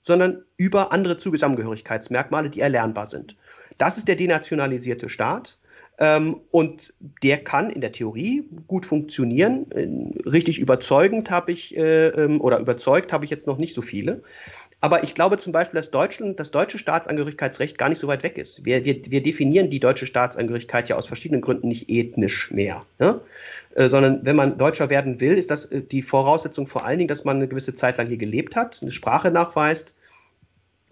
sondern 0.00 0.44
über 0.56 0.92
andere 0.92 1.18
Zusammengehörigkeitsmerkmale, 1.18 2.50
die 2.50 2.60
erlernbar 2.60 3.06
sind. 3.06 3.36
Das 3.78 3.98
ist 3.98 4.08
der 4.08 4.16
denationalisierte 4.16 5.08
Staat. 5.08 5.58
Ähm, 5.98 6.40
und 6.50 6.94
der 7.22 7.44
kann 7.44 7.68
in 7.68 7.82
der 7.82 7.92
Theorie 7.92 8.48
gut 8.66 8.86
funktionieren. 8.86 9.70
Äh, 9.72 10.28
richtig 10.28 10.58
überzeugend 10.58 11.30
habe 11.30 11.52
ich, 11.52 11.76
äh, 11.76 12.08
ähm, 12.08 12.40
oder 12.40 12.58
überzeugt 12.58 13.12
habe 13.12 13.26
ich 13.26 13.30
jetzt 13.30 13.46
noch 13.46 13.58
nicht 13.58 13.74
so 13.74 13.82
viele. 13.82 14.22
Aber 14.82 15.04
ich 15.04 15.14
glaube 15.14 15.36
zum 15.36 15.52
Beispiel, 15.52 15.76
dass 15.78 15.90
Deutschland, 15.90 16.40
das 16.40 16.50
deutsche 16.50 16.78
Staatsangehörigkeitsrecht 16.78 17.76
gar 17.76 17.90
nicht 17.90 17.98
so 17.98 18.08
weit 18.08 18.22
weg 18.22 18.38
ist. 18.38 18.64
Wir, 18.64 18.84
wir, 18.84 19.02
wir 19.08 19.22
definieren 19.22 19.68
die 19.68 19.80
deutsche 19.80 20.06
Staatsangehörigkeit 20.06 20.88
ja 20.88 20.96
aus 20.96 21.06
verschiedenen 21.06 21.42
Gründen 21.42 21.68
nicht 21.68 21.90
ethnisch 21.90 22.50
mehr. 22.50 22.86
Ne? 22.98 23.20
Äh, 23.74 23.88
sondern 23.88 24.24
wenn 24.24 24.36
man 24.36 24.56
Deutscher 24.56 24.88
werden 24.88 25.20
will, 25.20 25.36
ist 25.36 25.50
das 25.50 25.66
äh, 25.66 25.82
die 25.82 26.02
Voraussetzung 26.02 26.66
vor 26.66 26.86
allen 26.86 26.98
Dingen, 26.98 27.08
dass 27.08 27.24
man 27.24 27.36
eine 27.36 27.48
gewisse 27.48 27.74
Zeit 27.74 27.98
lang 27.98 28.06
hier 28.06 28.16
gelebt 28.16 28.56
hat, 28.56 28.78
eine 28.80 28.90
Sprache 28.90 29.30
nachweist 29.30 29.94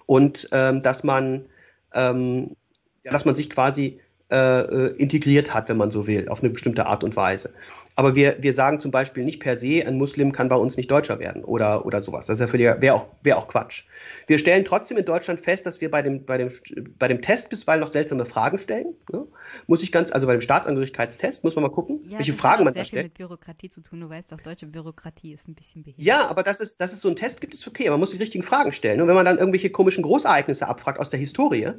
und 0.05 0.49
ähm, 0.53 0.83
dass 0.83 1.03
man 1.03 1.47
ähm, 1.95 2.57
dass 3.05 3.25
man 3.25 3.35
sich 3.35 3.49
quasi 3.49 4.01
äh, 4.31 4.37
äh, 4.37 4.97
integriert 4.97 5.55
hat, 5.55 5.71
wenn 5.71 5.79
man 5.79 5.91
so 5.91 6.07
will, 6.07 6.29
auf 6.29 6.43
eine 6.43 6.51
bestimmte 6.51 6.85
Art 6.85 7.03
und 7.03 7.17
Weise. 7.17 7.51
Aber 7.99 8.15
wir, 8.15 8.37
wir 8.41 8.55
sagen 8.55 8.79
zum 8.79 8.93
Beispiel 8.93 9.25
nicht 9.25 9.41
per 9.41 9.59
se, 9.59 9.85
ein 9.85 9.99
Muslim 9.99 10.31
kann 10.31 10.49
bei 10.49 10.55
uns 10.55 10.77
nicht 10.77 10.89
Deutscher 10.89 11.19
werden 11.19 11.43
oder, 11.43 11.85
oder 11.85 12.01
sowas. 12.01 12.27
Das 12.27 12.39
wäre 12.39 12.95
auch, 12.95 13.07
wär 13.25 13.37
auch 13.37 13.49
Quatsch. 13.49 13.87
Wir 14.29 14.39
stellen 14.39 14.65
trotzdem 14.65 14.99
in 14.99 15.05
Deutschland 15.05 15.41
fest, 15.41 15.67
dass 15.67 15.81
wir 15.81 15.91
bei 15.91 16.01
dem, 16.03 16.25
bei 16.25 16.39
dem, 16.39 16.49
bei 16.97 17.09
dem 17.09 17.21
Test 17.21 17.51
bisweilen 17.51 17.81
noch 17.81 17.91
seltsame 17.91 18.25
Fragen 18.25 18.61
stellen. 18.61 18.95
Ne? 19.11 19.27
Muss 19.67 19.83
ich 19.83 19.91
ganz, 19.91 20.13
also 20.13 20.29
bei 20.29 20.33
dem 20.35 20.41
Staatsangehörigkeitstest 20.41 21.43
muss 21.43 21.57
man 21.57 21.65
mal 21.65 21.73
gucken, 21.73 21.99
ja, 22.05 22.19
welche 22.19 22.35
Fragen 22.35 22.63
man 22.63 22.73
da 22.73 22.85
stellt. 22.85 23.07
mit 23.07 23.15
Bürokratie 23.15 23.69
zu 23.69 23.81
tun. 23.81 24.01
Du 24.01 24.09
weißt 24.09 24.31
doch, 24.31 24.41
deutsche 24.41 24.69
Bürokratie 24.69 25.33
ist 25.33 25.49
ein 25.49 25.57
bisschen 25.57 25.83
behindert. 25.83 26.07
Ja, 26.07 26.29
aber 26.29 26.45
das 26.45 26.61
ist, 26.61 26.81
das 26.81 26.93
ist 26.93 27.01
so 27.01 27.09
ein 27.09 27.17
Test, 27.17 27.41
gibt 27.41 27.55
es 27.55 27.67
okay. 27.67 27.91
Man 27.91 27.99
muss 27.99 28.13
die 28.13 28.19
richtigen 28.19 28.45
Fragen 28.45 28.71
stellen. 28.71 29.01
Und 29.01 29.09
wenn 29.09 29.17
man 29.17 29.25
dann 29.25 29.39
irgendwelche 29.39 29.71
komischen 29.71 30.05
Großereignisse 30.05 30.69
abfragt 30.69 31.01
aus 31.01 31.11
der 31.11 31.19
Historie, 31.19 31.73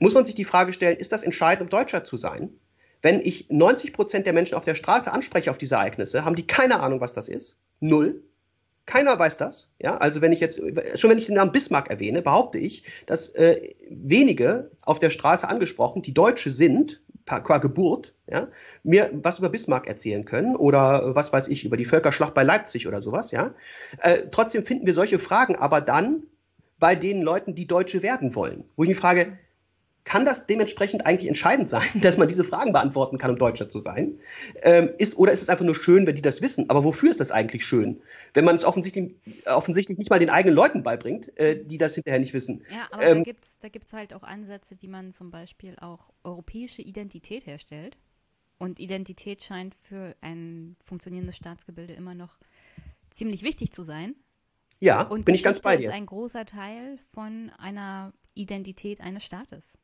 muss 0.00 0.14
man 0.14 0.24
sich 0.24 0.36
die 0.36 0.44
Frage 0.44 0.72
stellen, 0.72 0.96
ist 0.96 1.10
das 1.10 1.24
entscheidend, 1.24 1.62
um 1.62 1.70
Deutscher 1.70 2.04
zu 2.04 2.16
sein? 2.16 2.50
Wenn 3.02 3.20
ich 3.20 3.46
90 3.50 3.92
Prozent 3.92 4.26
der 4.26 4.32
Menschen 4.32 4.56
auf 4.56 4.64
der 4.64 4.74
Straße 4.74 5.10
anspreche 5.10 5.50
auf 5.50 5.58
diese 5.58 5.76
Ereignisse, 5.76 6.24
haben 6.24 6.34
die 6.34 6.46
keine 6.46 6.80
Ahnung, 6.80 7.00
was 7.00 7.12
das 7.12 7.28
ist. 7.28 7.56
Null. 7.80 8.22
Keiner 8.86 9.18
weiß 9.18 9.36
das. 9.36 9.68
Ja, 9.78 9.98
also 9.98 10.20
wenn 10.20 10.32
ich 10.32 10.40
jetzt, 10.40 10.60
schon 10.96 11.10
wenn 11.10 11.18
ich 11.18 11.26
den 11.26 11.36
Namen 11.36 11.52
Bismarck 11.52 11.90
erwähne, 11.90 12.22
behaupte 12.22 12.58
ich, 12.58 12.84
dass 13.06 13.28
äh, 13.28 13.74
wenige 13.88 14.70
auf 14.82 14.98
der 14.98 15.10
Straße 15.10 15.48
angesprochen, 15.48 16.02
die 16.02 16.14
Deutsche 16.14 16.50
sind, 16.50 17.00
qua 17.24 17.58
Geburt, 17.58 18.14
ja, 18.26 18.48
mir 18.82 19.10
was 19.12 19.38
über 19.38 19.48
Bismarck 19.48 19.86
erzählen 19.86 20.24
können 20.24 20.56
oder 20.56 21.14
was 21.14 21.32
weiß 21.32 21.48
ich, 21.48 21.64
über 21.64 21.76
die 21.76 21.84
Völkerschlacht 21.84 22.34
bei 22.34 22.42
Leipzig 22.42 22.88
oder 22.88 23.00
sowas, 23.00 23.30
ja. 23.30 23.54
Äh, 23.98 24.24
trotzdem 24.32 24.64
finden 24.64 24.86
wir 24.86 24.94
solche 24.94 25.20
Fragen 25.20 25.54
aber 25.54 25.80
dann 25.80 26.24
bei 26.80 26.96
den 26.96 27.22
Leuten, 27.22 27.54
die 27.54 27.66
Deutsche 27.66 28.02
werden 28.02 28.34
wollen. 28.34 28.64
Wo 28.74 28.82
ich 28.82 28.88
mich 28.88 28.98
frage, 28.98 29.38
kann 30.04 30.24
das 30.24 30.46
dementsprechend 30.46 31.06
eigentlich 31.06 31.28
entscheidend 31.28 31.68
sein, 31.68 31.88
dass 32.02 32.16
man 32.16 32.28
diese 32.28 32.44
Fragen 32.44 32.72
beantworten 32.72 33.18
kann, 33.18 33.30
um 33.30 33.36
Deutscher 33.36 33.68
zu 33.68 33.78
sein? 33.78 34.18
Ähm, 34.62 34.90
ist, 34.98 35.16
oder 35.16 35.32
ist 35.32 35.42
es 35.42 35.48
einfach 35.48 35.64
nur 35.64 35.74
schön, 35.74 36.06
wenn 36.06 36.14
die 36.14 36.22
das 36.22 36.42
wissen? 36.42 36.68
Aber 36.70 36.84
wofür 36.84 37.10
ist 37.10 37.20
das 37.20 37.30
eigentlich 37.30 37.64
schön? 37.64 38.02
Wenn 38.34 38.44
man 38.44 38.56
es 38.56 38.64
offensichtlich, 38.64 39.14
offensichtlich 39.46 39.98
nicht 39.98 40.10
mal 40.10 40.18
den 40.18 40.30
eigenen 40.30 40.54
Leuten 40.54 40.82
beibringt, 40.82 41.36
äh, 41.38 41.62
die 41.64 41.78
das 41.78 41.94
hinterher 41.94 42.20
nicht 42.20 42.34
wissen. 42.34 42.64
Ja, 42.70 42.88
aber 42.90 43.02
ähm, 43.02 43.18
da 43.18 43.22
gibt 43.24 43.44
es 43.44 43.58
da 43.58 43.68
gibt's 43.68 43.92
halt 43.92 44.14
auch 44.14 44.22
Ansätze, 44.22 44.76
wie 44.80 44.88
man 44.88 45.12
zum 45.12 45.30
Beispiel 45.30 45.76
auch 45.80 46.10
europäische 46.24 46.82
Identität 46.82 47.46
herstellt. 47.46 47.96
Und 48.58 48.78
Identität 48.78 49.42
scheint 49.42 49.74
für 49.74 50.14
ein 50.20 50.76
funktionierendes 50.84 51.36
Staatsgebilde 51.36 51.94
immer 51.94 52.14
noch 52.14 52.38
ziemlich 53.10 53.42
wichtig 53.42 53.72
zu 53.72 53.84
sein. 53.84 54.14
Ja, 54.80 55.02
Und 55.02 55.24
bin 55.24 55.34
ich 55.34 55.42
ganz 55.42 55.58
Geschichte 55.58 55.78
bei 55.78 55.82
ist 55.84 55.90
dir. 55.90 55.94
ein 55.94 56.06
großer 56.06 56.44
Teil 56.44 56.98
von 57.12 57.50
einer 57.58 58.12
Identität 58.34 59.00
eines 59.00 59.24
Staates. 59.24 59.78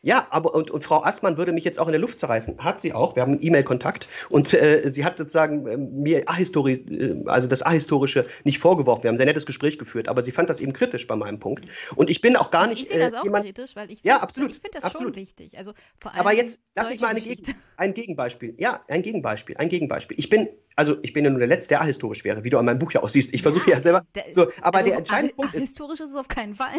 Ja, 0.00 0.28
aber 0.30 0.54
und, 0.54 0.70
und 0.70 0.84
Frau 0.84 1.02
Assmann 1.02 1.38
würde 1.38 1.52
mich 1.52 1.64
jetzt 1.64 1.80
auch 1.80 1.86
in 1.88 1.92
der 1.92 2.00
Luft 2.00 2.20
zerreißen. 2.20 2.62
Hat 2.62 2.80
sie 2.80 2.92
auch. 2.92 3.16
Wir 3.16 3.22
haben 3.22 3.36
E-Mail-Kontakt 3.40 4.06
und 4.30 4.54
äh, 4.54 4.88
sie 4.90 5.04
hat 5.04 5.18
sozusagen 5.18 5.66
äh, 5.66 5.76
mir 5.76 6.22
Ahistori, 6.28 6.74
äh, 6.74 7.24
also 7.26 7.48
das 7.48 7.62
Ahistorische 7.66 8.24
nicht 8.44 8.60
vorgeworfen. 8.60 9.02
Wir 9.02 9.08
haben 9.08 9.14
ein 9.14 9.18
sehr 9.18 9.26
nettes 9.26 9.44
Gespräch 9.44 9.76
geführt, 9.76 10.08
aber 10.08 10.22
sie 10.22 10.30
fand 10.30 10.50
das 10.50 10.60
eben 10.60 10.72
kritisch 10.72 11.08
bei 11.08 11.16
meinem 11.16 11.40
Punkt. 11.40 11.64
Und 11.96 12.10
ich 12.10 12.20
bin 12.20 12.36
auch 12.36 12.50
gar 12.52 12.68
nicht 12.68 12.82
ich 12.82 12.88
sehe 12.88 12.98
das 13.00 13.12
äh, 13.12 13.16
auch 13.18 13.24
jemand. 13.24 13.44
kritisch, 13.44 13.74
weil 13.74 13.90
ich 13.90 14.04
Ja, 14.04 14.18
absolut, 14.20 14.50
ich 14.50 14.56
finde 14.60 14.70
das 14.74 14.84
absolut. 14.84 15.14
schon 15.14 15.16
wichtig. 15.22 15.58
Also 15.58 15.72
vor 16.00 16.12
allem 16.12 16.20
Aber 16.20 16.32
jetzt 16.32 16.60
lass 16.76 16.88
mich 16.88 17.00
mal 17.00 17.08
eine. 17.08 17.20
Gegen, 17.20 17.54
ein 17.76 17.92
Gegenbeispiel. 17.92 18.54
Ja, 18.56 18.84
ein 18.88 19.02
Gegenbeispiel, 19.02 19.56
ein 19.56 19.68
Gegenbeispiel. 19.68 20.16
Ich 20.20 20.28
bin 20.28 20.48
also 20.76 20.96
ich 21.02 21.12
bin 21.12 21.24
ja 21.24 21.30
nur 21.30 21.40
der 21.40 21.48
Letzte, 21.48 21.70
der 21.70 21.80
ahistorisch 21.80 22.22
wäre, 22.22 22.44
wie 22.44 22.50
du 22.50 22.58
an 22.58 22.64
meinem 22.66 22.78
Buch 22.78 22.92
ja 22.92 23.02
auch 23.02 23.08
siehst. 23.08 23.34
Ich 23.34 23.42
versuche 23.42 23.68
ja 23.68 23.80
selber. 23.80 24.06
der- 24.14 24.26
So, 24.30 24.46
aber 24.62 24.78
also 24.78 24.90
der 24.90 24.98
entscheidende 24.98 25.32
ahi- 25.32 25.36
Punkt 25.36 25.54
ist, 25.54 25.62
Historisch 25.62 25.98
ist 25.98 26.10
es 26.10 26.16
auf 26.16 26.28
keinen 26.28 26.54
Fall. 26.54 26.76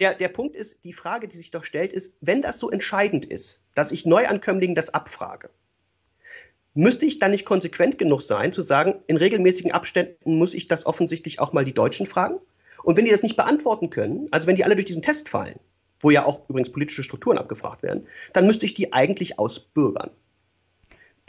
Der, 0.00 0.14
der 0.14 0.28
Punkt 0.28 0.56
ist, 0.56 0.84
die 0.84 0.92
Frage, 0.92 1.28
die 1.28 1.36
sich 1.36 1.50
doch 1.50 1.64
stellt, 1.64 1.92
ist, 1.92 2.14
wenn 2.20 2.42
das 2.42 2.58
so 2.58 2.70
entscheidend 2.70 3.26
ist, 3.26 3.60
dass 3.74 3.92
ich 3.92 4.06
Neuankömmlingen 4.06 4.74
das 4.74 4.92
abfrage, 4.92 5.50
müsste 6.74 7.06
ich 7.06 7.18
dann 7.18 7.30
nicht 7.30 7.46
konsequent 7.46 7.98
genug 7.98 8.22
sein, 8.22 8.52
zu 8.52 8.60
sagen, 8.62 9.02
in 9.06 9.16
regelmäßigen 9.16 9.72
Abständen 9.72 10.36
muss 10.38 10.54
ich 10.54 10.68
das 10.68 10.84
offensichtlich 10.86 11.40
auch 11.40 11.52
mal 11.52 11.64
die 11.64 11.72
Deutschen 11.74 12.06
fragen? 12.06 12.38
Und 12.82 12.96
wenn 12.96 13.04
die 13.04 13.10
das 13.10 13.22
nicht 13.22 13.36
beantworten 13.36 13.90
können, 13.90 14.28
also 14.30 14.46
wenn 14.46 14.56
die 14.56 14.64
alle 14.64 14.76
durch 14.76 14.86
diesen 14.86 15.02
Test 15.02 15.28
fallen, 15.28 15.58
wo 16.00 16.10
ja 16.10 16.24
auch 16.26 16.48
übrigens 16.48 16.70
politische 16.70 17.02
Strukturen 17.02 17.38
abgefragt 17.38 17.82
werden, 17.82 18.06
dann 18.34 18.46
müsste 18.46 18.66
ich 18.66 18.74
die 18.74 18.92
eigentlich 18.92 19.38
ausbürgern. 19.38 20.10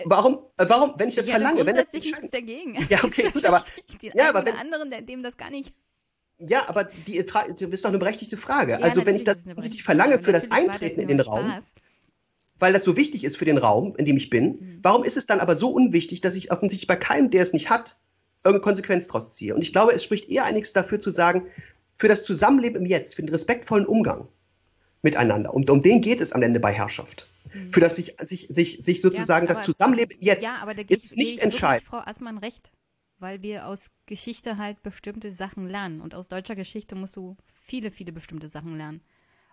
Warum, 0.06 0.40
äh, 0.58 0.66
warum, 0.68 0.94
wenn 1.00 1.10
ich 1.10 1.16
das 1.16 1.26
hätte 1.28 1.40
verlange, 1.40 1.66
wenn 1.66 1.76
das 1.76 1.90
dagegen. 2.30 2.78
Ja, 2.90 3.04
okay, 3.04 3.30
gut, 3.34 3.44
aber- 3.46 3.66
ja, 4.14 4.30
aber 4.30 4.46
wenn- 4.46 4.56
anderen, 4.56 4.92
der 4.92 5.02
dem 5.02 5.24
das 5.24 5.38
gar 5.38 5.50
nicht. 5.50 5.74
Ja, 6.40 6.70
aber 6.70 6.84
die 6.86 7.24
Frage, 7.24 7.54
das 7.54 7.62
ist 7.70 7.84
doch 7.84 7.90
eine 7.90 7.98
berechtigte 8.00 8.38
Frage. 8.38 8.74
Ja, 8.74 8.78
also 8.80 9.06
wenn 9.06 9.16
ich 9.16 9.24
das 9.24 9.42
berechtigte 9.44 9.84
verlange 9.84 10.20
für 10.20 10.32
das 10.34 10.52
Eintreten 10.52 11.00
in 11.02 11.08
nur 11.08 11.16
den 11.18 11.20
Raum, 11.22 11.46
Spaß. 11.46 11.66
weil 12.60 12.74
das 12.74 12.84
so 12.84 12.96
wichtig 12.96 13.24
ist 13.24 13.38
für 13.38 13.46
den 13.46 13.58
Raum, 13.58 13.96
in 13.98 14.06
dem 14.06 14.18
ich 14.18 14.30
bin, 14.30 14.46
Mhm. 14.60 14.80
warum 14.84 15.04
ist 15.04 15.18
es 15.18 15.26
dann 15.26 15.40
aber 15.40 15.56
so 15.56 15.70
unwichtig, 15.70 16.22
dass 16.22 16.36
ich 16.36 16.52
offensichtlich 16.52 16.88
bei 16.88 16.96
keinem, 16.96 17.32
der 17.32 17.42
es 17.44 17.54
nicht 17.54 17.70
hat, 17.72 17.98
irgendeine 18.44 18.62
Konsequenz 18.62 19.08
draus 19.08 19.32
ziehe? 19.32 19.56
Und 19.56 19.62
ich 19.62 19.74
glaube, 19.74 19.94
es 19.94 20.04
spricht 20.04 20.30
eher 20.30 20.44
einiges 20.46 20.74
dafür 20.74 21.00
zu 21.00 21.10
sagen, 21.10 21.48
für 21.98 22.08
das 22.08 22.24
Zusammenleben 22.24 22.82
im 22.82 22.86
Jetzt, 22.86 23.16
für 23.16 23.24
den 23.24 23.30
respektvollen 23.30 23.88
Umgang 23.88 24.28
miteinander. 25.02 25.54
Und 25.54 25.70
um 25.72 25.82
den 25.82 26.02
geht 26.02 26.22
es 26.22 26.32
am 26.34 26.42
Ende 26.44 26.60
bei 26.60 26.72
Herrschaft. 26.72 27.28
Für 27.72 27.80
das 27.80 27.96
sich, 27.96 28.16
sich, 28.24 28.48
sich, 28.52 28.78
sich 28.82 29.02
sozusagen 29.02 29.46
Mhm. 29.46 29.50
Ja, 29.50 29.56
das 29.56 29.66
Zusammenleben 29.66 30.16
im 30.20 30.24
Jetzt 30.24 30.44
Ja, 30.44 30.54
aber 30.62 30.74
da 30.76 30.84
ist 30.88 31.16
nicht 31.18 31.40
entscheidend. 31.40 31.88
Frau 31.88 31.98
Assmann 32.06 32.38
recht, 32.38 32.72
weil 33.20 33.42
wir 33.42 33.68
aus 33.68 33.90
Geschichte 34.06 34.58
halt 34.58 34.84
bestimmte 34.84 35.32
Sachen 35.32 35.68
lernen. 35.68 36.02
Und 36.02 36.16
aus 36.16 36.28
deutscher 36.28 36.56
Geschichte 36.56 36.96
musst 36.96 37.16
du 37.16 37.36
viele, 37.54 37.92
viele 37.92 38.12
bestimmte 38.12 38.48
Sachen 38.48 38.78
lernen. 38.78 39.02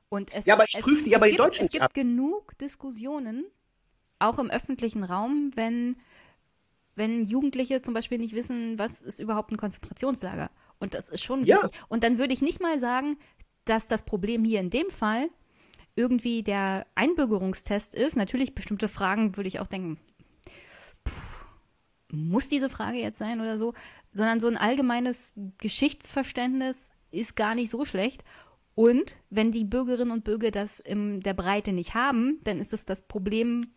Und 0.09 0.33
es, 0.34 0.47
Ja, 0.47 0.55
aber 0.55 0.65
ich 0.65 0.78
prüfe 0.78 1.02
die 1.02 1.10
bei 1.10 1.18
den 1.20 1.31
gibt, 1.31 1.39
Deutschen 1.41 1.65
Es 1.65 1.70
gibt 1.70 1.83
ab. 1.84 1.94
genug 1.94 2.57
Diskussionen, 2.59 3.44
auch 4.18 4.39
im 4.39 4.51
öffentlichen 4.51 5.02
Raum, 5.02 5.51
wenn, 5.55 5.97
wenn 6.94 7.25
Jugendliche 7.25 7.83
zum 7.83 7.94
Beispiel 7.94 8.18
nicht 8.18 8.34
wissen, 8.34 8.78
was 8.78 9.02
ist 9.02 9.18
überhaupt 9.18 9.51
ein 9.51 9.57
Konzentrationslager. 9.57 10.51
Und 10.78 10.94
das 10.94 11.09
ist 11.09 11.23
schon 11.25 11.44
Ja. 11.44 11.62
wichtig. 11.62 11.81
Und 11.89 12.05
dann 12.05 12.18
würde 12.18 12.34
ich 12.34 12.43
nicht 12.43 12.60
mal 12.60 12.78
sagen, 12.78 13.17
dass 13.65 13.86
das 13.89 14.05
Problem 14.05 14.44
hier 14.44 14.60
in 14.60 14.70
dem 14.70 14.91
Fall 14.91 15.28
irgendwie 15.97 16.43
der 16.43 16.86
Einbürgerungstest 16.97 17.94
ist. 17.94 18.17
Natürlich, 18.17 18.55
bestimmte 18.55 18.89
Fragen 18.89 19.36
würde 19.36 19.49
ich 19.49 19.60
auch 19.60 19.67
denken, 19.67 19.99
pff, 21.09 21.43
muss 22.10 22.49
diese 22.49 22.70
Frage 22.70 22.99
jetzt 22.99 23.18
sein 23.18 23.41
oder 23.41 23.58
so, 23.58 23.74
sondern 24.12 24.41
so 24.41 24.49
ein 24.49 24.57
allgemeines 24.57 25.33
Geschichtsverständnis 25.58 26.91
ist 27.10 27.36
gar 27.36 27.55
nicht 27.55 27.70
so 27.70 27.84
schlecht. 27.84 28.24
Und 28.74 29.15
wenn 29.31 29.52
die 29.52 29.65
Bürgerinnen 29.65 30.10
und 30.10 30.24
Bürger 30.24 30.50
das 30.50 30.81
in 30.81 31.20
der 31.20 31.34
Breite 31.34 31.73
nicht 31.73 31.94
haben, 31.94 32.41
dann 32.42 32.58
ist 32.58 32.73
es 32.73 32.86
das 32.86 33.07
Problem 33.07 33.73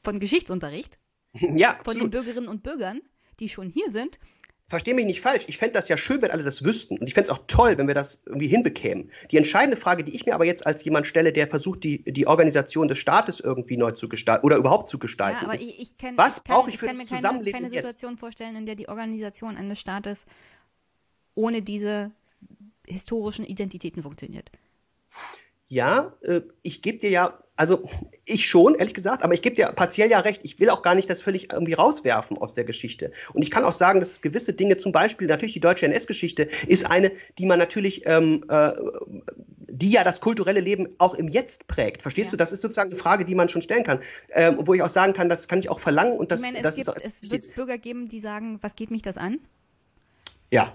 von 0.00 0.20
Geschichtsunterricht, 0.20 0.98
Ja, 1.32 1.78
von 1.82 1.94
den 1.94 2.06
absolut. 2.06 2.10
Bürgerinnen 2.10 2.48
und 2.48 2.62
Bürgern, 2.62 3.00
die 3.40 3.48
schon 3.48 3.68
hier 3.68 3.90
sind. 3.90 4.18
Versteh 4.68 4.94
mich 4.94 5.04
nicht 5.04 5.20
falsch. 5.20 5.44
Ich 5.46 5.58
fände 5.58 5.74
das 5.74 5.88
ja 5.88 5.98
schön, 5.98 6.22
wenn 6.22 6.30
alle 6.30 6.42
das 6.42 6.64
wüssten. 6.64 6.96
Und 6.98 7.06
ich 7.06 7.12
fände 7.12 7.30
es 7.30 7.36
auch 7.36 7.44
toll, 7.46 7.76
wenn 7.76 7.86
wir 7.86 7.94
das 7.94 8.22
irgendwie 8.24 8.46
hinbekämen. 8.46 9.10
Die 9.30 9.36
entscheidende 9.36 9.76
Frage, 9.76 10.04
die 10.04 10.14
ich 10.14 10.24
mir 10.24 10.34
aber 10.34 10.46
jetzt 10.46 10.66
als 10.66 10.82
jemand 10.84 11.06
stelle, 11.06 11.32
der 11.32 11.48
versucht, 11.48 11.84
die, 11.84 12.02
die 12.02 12.26
Organisation 12.26 12.88
des 12.88 12.96
Staates 12.98 13.40
irgendwie 13.40 13.76
neu 13.76 13.90
zu 13.90 14.08
gestalten 14.08 14.46
oder 14.46 14.56
überhaupt 14.56 14.88
zu 14.88 14.98
gestalten, 14.98 15.40
Ja, 15.42 15.48
aber 15.48 15.54
ist, 15.54 15.68
ich, 15.68 15.80
ich 15.80 15.96
kann, 15.98 16.16
was 16.16 16.38
ich 16.38 16.44
kann, 16.44 16.56
brauche 16.56 16.70
ich 16.70 16.78
für 16.78 16.86
kann 16.86 16.96
das 16.96 17.04
mir 17.04 17.08
keine, 17.08 17.20
Zusammenleben 17.20 17.60
keine 17.60 17.74
jetzt? 17.74 17.88
Situation 17.88 18.16
vorstellen, 18.16 18.56
in 18.56 18.64
der 18.64 18.74
die 18.74 18.88
Organisation 18.88 19.56
eines 19.58 19.80
Staates 19.80 20.24
ohne 21.34 21.60
diese 21.60 22.12
historischen 22.86 23.44
Identitäten 23.44 24.02
funktioniert. 24.02 24.50
Ja, 25.74 26.12
äh, 26.22 26.42
ich 26.62 26.82
gebe 26.82 26.98
dir 26.98 27.10
ja, 27.10 27.36
also 27.56 27.82
ich 28.24 28.46
schon, 28.46 28.76
ehrlich 28.76 28.94
gesagt, 28.94 29.24
aber 29.24 29.34
ich 29.34 29.42
gebe 29.42 29.56
dir 29.56 29.66
partiell 29.72 30.08
ja 30.08 30.20
recht. 30.20 30.44
Ich 30.44 30.60
will 30.60 30.70
auch 30.70 30.82
gar 30.82 30.94
nicht 30.94 31.10
das 31.10 31.20
völlig 31.20 31.52
irgendwie 31.52 31.72
rauswerfen 31.72 32.38
aus 32.38 32.52
der 32.52 32.62
Geschichte. 32.62 33.10
Und 33.32 33.42
ich 33.42 33.50
kann 33.50 33.64
auch 33.64 33.72
sagen, 33.72 33.98
dass 33.98 34.12
es 34.12 34.20
gewisse 34.22 34.52
Dinge, 34.52 34.76
zum 34.76 34.92
Beispiel 34.92 35.26
natürlich 35.26 35.52
die 35.52 35.58
deutsche 35.58 35.86
NS-Geschichte, 35.86 36.48
ist 36.68 36.88
eine, 36.88 37.10
die 37.38 37.46
man 37.46 37.58
natürlich, 37.58 38.02
ähm, 38.06 38.44
äh, 38.48 38.70
die 39.68 39.90
ja 39.90 40.04
das 40.04 40.20
kulturelle 40.20 40.60
Leben 40.60 40.94
auch 40.98 41.14
im 41.14 41.26
Jetzt 41.26 41.66
prägt. 41.66 42.02
Verstehst 42.02 42.28
Ja. 42.28 42.30
du? 42.32 42.36
Das 42.36 42.52
ist 42.52 42.60
sozusagen 42.60 42.92
eine 42.92 43.00
Frage, 43.00 43.24
die 43.24 43.34
man 43.34 43.48
schon 43.48 43.62
stellen 43.62 43.82
kann. 43.82 43.98
Ähm, 44.30 44.58
wo 44.60 44.74
ich 44.74 44.82
auch 44.82 44.88
sagen 44.88 45.12
kann, 45.12 45.28
das 45.28 45.48
kann 45.48 45.58
ich 45.58 45.70
auch 45.70 45.80
verlangen 45.80 46.16
und 46.16 46.30
das, 46.30 46.42
ich 46.42 46.46
meine, 46.46 46.58
es, 46.58 46.62
das 46.62 46.76
gibt, 46.76 46.86
ist 46.86 46.94
auch, 46.94 47.02
es 47.02 47.32
wird 47.32 47.52
Bürger 47.56 47.78
geben, 47.78 48.06
die 48.06 48.20
sagen, 48.20 48.58
was 48.60 48.76
geht 48.76 48.92
mich 48.92 49.02
das 49.02 49.16
an? 49.16 49.40
ja, 50.52 50.72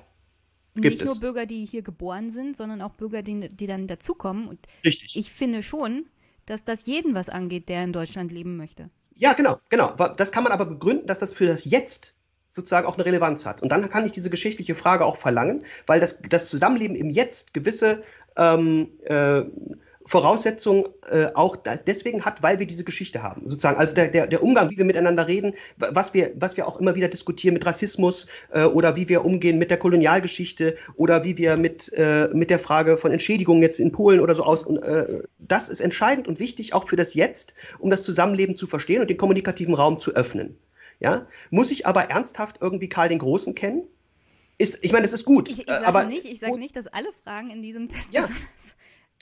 Gibt 0.76 0.86
Nicht 0.86 1.02
es. 1.02 1.06
nur 1.08 1.20
Bürger, 1.20 1.46
die 1.46 1.66
hier 1.66 1.82
geboren 1.82 2.30
sind, 2.30 2.56
sondern 2.56 2.82
auch 2.82 2.94
Bürger, 2.94 3.22
die, 3.22 3.50
die 3.50 3.68
dann 3.68 3.88
dazukommen. 3.88 4.48
Und 4.48 4.60
richtig. 4.86 5.18
ich 5.18 5.32
finde 5.32 5.64
schon, 5.64 6.06
dass 6.46 6.64
das 6.64 6.86
jeden 6.86 7.14
was 7.16 7.30
angeht, 7.30 7.70
der 7.70 7.84
in 7.84 7.94
Deutschland 7.94 8.32
leben 8.32 8.58
möchte. 8.58 8.90
Ja, 9.16 9.34
genau, 9.34 9.60
genau. 9.70 9.92
Das 9.92 10.32
kann 10.32 10.44
man 10.44 10.54
aber 10.54 10.66
begründen, 10.66 11.08
dass 11.08 11.20
das 11.20 11.34
für 11.34 11.46
das 11.46 11.66
Jetzt 11.66 12.16
sozusagen 12.52 12.88
auch 12.88 12.96
eine 12.96 13.06
Relevanz 13.06 13.46
hat. 13.46 13.62
Und 13.62 13.70
dann 13.72 13.90
kann 13.90 14.06
ich 14.06 14.12
diese 14.12 14.30
geschichtliche 14.30 14.76
Frage 14.76 15.06
auch 15.06 15.18
verlangen, 15.18 15.66
weil 15.86 16.00
das, 16.00 16.20
das 16.30 16.50
Zusammenleben 16.50 16.96
im 16.96 17.10
Jetzt 17.10 17.54
gewisse 17.54 18.04
ähm, 18.38 18.92
äh, 19.04 19.44
Voraussetzungen 20.06 20.86
äh, 21.12 21.28
auch 21.34 21.56
da, 21.56 21.76
deswegen 21.76 22.24
hat, 22.26 22.42
weil 22.42 22.58
wir 22.58 22.66
diese 22.66 22.84
Geschichte 22.84 23.22
haben. 23.22 23.42
Sozusagen, 23.48 23.78
also 23.78 23.94
der, 23.94 24.08
der, 24.08 24.28
der 24.28 24.42
Umgang, 24.42 24.70
wie 24.72 24.78
wir 24.78 24.86
miteinander 24.86 25.28
reden, 25.28 25.54
wa- 25.78 25.90
was 25.94 26.14
wir, 26.14 26.32
was 26.36 26.58
wir 26.58 26.68
auch 26.68 26.80
immer 26.80 26.96
wieder 26.96 27.10
diskutieren 27.10 27.54
mit 27.54 27.66
Rassismus 27.66 28.26
äh, 28.52 28.64
oder 28.64 28.96
wie 28.96 29.10
wir 29.10 29.26
umgehen 29.26 29.58
mit 29.58 29.70
der 29.72 29.78
Kolonialgeschichte 29.78 30.76
oder 30.96 31.24
wie 31.24 31.38
wir 31.38 31.58
mit, 31.58 31.92
äh, 31.94 32.30
mit 32.34 32.50
der 32.50 32.60
Frage 32.60 32.98
von 32.98 33.12
Entschädigungen 33.12 33.62
jetzt 33.62 33.80
in 33.80 33.92
Polen 33.92 34.20
oder 34.20 34.36
so 34.36 34.44
aus. 34.44 34.64
Und, 34.64 34.78
äh, 34.84 35.22
das 35.38 35.70
ist 35.70 35.82
entscheidend 35.82 36.28
und 36.28 36.40
wichtig 36.40 36.74
auch 36.74 36.88
für 36.88 36.96
das 36.96 37.14
Jetzt, 37.14 37.54
um 37.78 37.90
das 37.92 38.04
Zusammenleben 38.04 38.56
zu 38.56 38.68
verstehen 38.68 39.02
und 39.02 39.10
den 39.10 39.18
kommunikativen 39.18 39.74
Raum 39.76 40.00
zu 40.00 40.16
öffnen. 40.16 40.58
Ja? 41.00 41.28
Muss 41.52 41.72
ich 41.72 41.86
aber 41.86 42.06
ernsthaft 42.10 42.58
irgendwie 42.62 42.90
Karl 42.90 43.10
den 43.10 43.20
Großen 43.20 43.54
kennen? 43.54 43.86
Ist, 44.62 44.80
ich 44.84 44.92
meine, 44.92 45.04
das 45.04 45.14
ist 45.14 45.24
gut. 45.24 45.50
Ich, 45.50 45.60
ich 45.60 45.70
äh, 45.70 45.80
sage 45.80 46.08
nicht, 46.10 46.26
ich 46.26 46.40
sage 46.40 46.60
nicht, 46.60 46.76
dass 46.76 46.88
alle 46.88 47.08
Fragen 47.24 47.50
in 47.50 47.62
diesem 47.62 47.88
Test 47.88 48.10
Ja, 48.12 48.28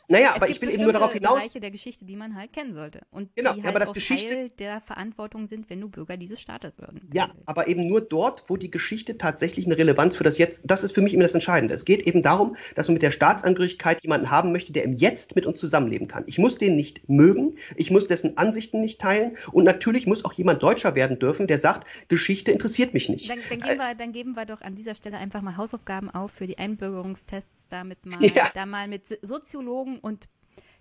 Naja, 0.09 0.29
Es 0.29 0.35
aber 0.35 0.49
ich 0.49 0.61
will 0.61 0.69
eben 0.69 0.83
nur 0.83 0.93
darauf 0.93 1.11
hinaus. 1.11 1.35
Bereiche 1.39 1.59
der 1.59 1.69
Geschichte, 1.71 2.05
die 2.05 2.15
man 2.15 2.35
halt 2.35 2.53
kennen 2.53 2.73
sollte. 2.73 3.01
Und 3.11 3.35
Genau, 3.35 3.53
die 3.53 3.57
halt 3.63 3.67
aber 3.69 3.79
das 3.79 3.89
auch 3.89 3.93
Geschichte- 3.93 4.33
Teil 4.33 4.49
der 4.57 4.79
Verantwortung 4.81 5.47
sind, 5.47 5.69
wenn 5.69 5.81
du 5.81 5.89
Bürger 5.89 6.15
dieses 6.15 6.39
Staates 6.39 6.77
werden 6.79 7.01
Ja, 7.13 7.27
willst. 7.33 7.47
aber 7.47 7.67
eben 7.67 7.87
nur 7.89 7.99
dort, 7.99 8.43
wo 8.47 8.55
die 8.55 8.71
Geschichte 8.71 9.17
tatsächlich 9.17 9.65
eine 9.65 9.77
Relevanz 9.77 10.15
für 10.15 10.23
das 10.23 10.37
Jetzt, 10.37 10.61
das 10.63 10.83
ist 10.85 10.93
für 10.93 11.01
mich 11.01 11.13
immer 11.13 11.23
das 11.23 11.33
Entscheidende. 11.33 11.73
Es 11.75 11.83
geht 11.83 12.03
eben 12.03 12.21
darum, 12.21 12.55
dass 12.75 12.87
man 12.87 12.93
mit 12.93 13.01
der 13.01 13.11
Staatsangehörigkeit 13.11 14.01
jemanden 14.01 14.31
haben 14.31 14.53
möchte, 14.53 14.71
der 14.71 14.83
im 14.85 14.93
Jetzt 14.93 15.35
mit 15.35 15.45
uns 15.45 15.59
zusammenleben 15.59 16.07
kann. 16.07 16.23
Ich 16.27 16.37
muss 16.37 16.57
den 16.57 16.77
nicht 16.77 17.09
mögen, 17.09 17.55
ich 17.75 17.91
muss 17.91 18.07
dessen 18.07 18.37
Ansichten 18.37 18.79
nicht 18.79 19.01
teilen 19.01 19.35
und 19.51 19.65
natürlich 19.65 20.07
muss 20.07 20.23
auch 20.23 20.31
jemand 20.33 20.63
Deutscher 20.63 20.95
werden 20.95 21.19
dürfen, 21.19 21.47
der 21.47 21.57
sagt, 21.57 21.85
Geschichte 22.07 22.51
interessiert 22.51 22.93
mich 22.93 23.09
nicht. 23.09 23.29
Dann, 23.29 23.39
dann, 23.49 23.59
Äh, 23.59 23.61
geben 23.61 23.77
wir, 23.77 23.95
dann 23.95 24.11
geben 24.13 24.33
wir 24.37 24.45
doch 24.45 24.61
an 24.61 24.75
dieser 24.75 24.95
Stelle 24.95 25.17
einfach 25.17 25.41
mal 25.41 25.57
Hausaufgaben 25.57 26.09
auf 26.09 26.31
für 26.31 26.47
die 26.47 26.57
Einbürgerungstests, 26.57 27.49
damit 27.69 28.05
mal, 28.05 28.23
Ja. 28.23 28.49
da 28.53 28.65
mal 28.65 28.87
mit 28.87 29.03
Soziologen 29.21 29.96
und 29.99 30.29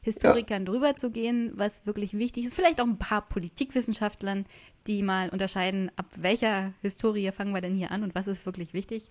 Historikern 0.03 0.65
drüber 0.65 0.95
zu 0.95 1.11
gehen, 1.11 1.53
was 1.55 1.85
wirklich 1.85 2.17
wichtig 2.17 2.45
ist. 2.45 2.55
Vielleicht 2.55 2.81
auch 2.81 2.87
ein 2.87 2.99
paar 2.99 3.29
Politikwissenschaftlern, 3.29 4.47
die 4.87 5.03
mal 5.03 5.31
unterscheiden, 5.31 5.91
ab 5.97 6.07
welcher 6.17 6.75
Historie 6.81 7.33
fangen 7.33 7.53
wir 7.53 7.61
denn 7.61 7.75
hier 7.75 7.91
an 7.91 8.05
und 8.05 8.15
was 8.15 8.29
ist 8.29 8.47
wirklich 8.47 8.73
wichtig. 8.73 9.11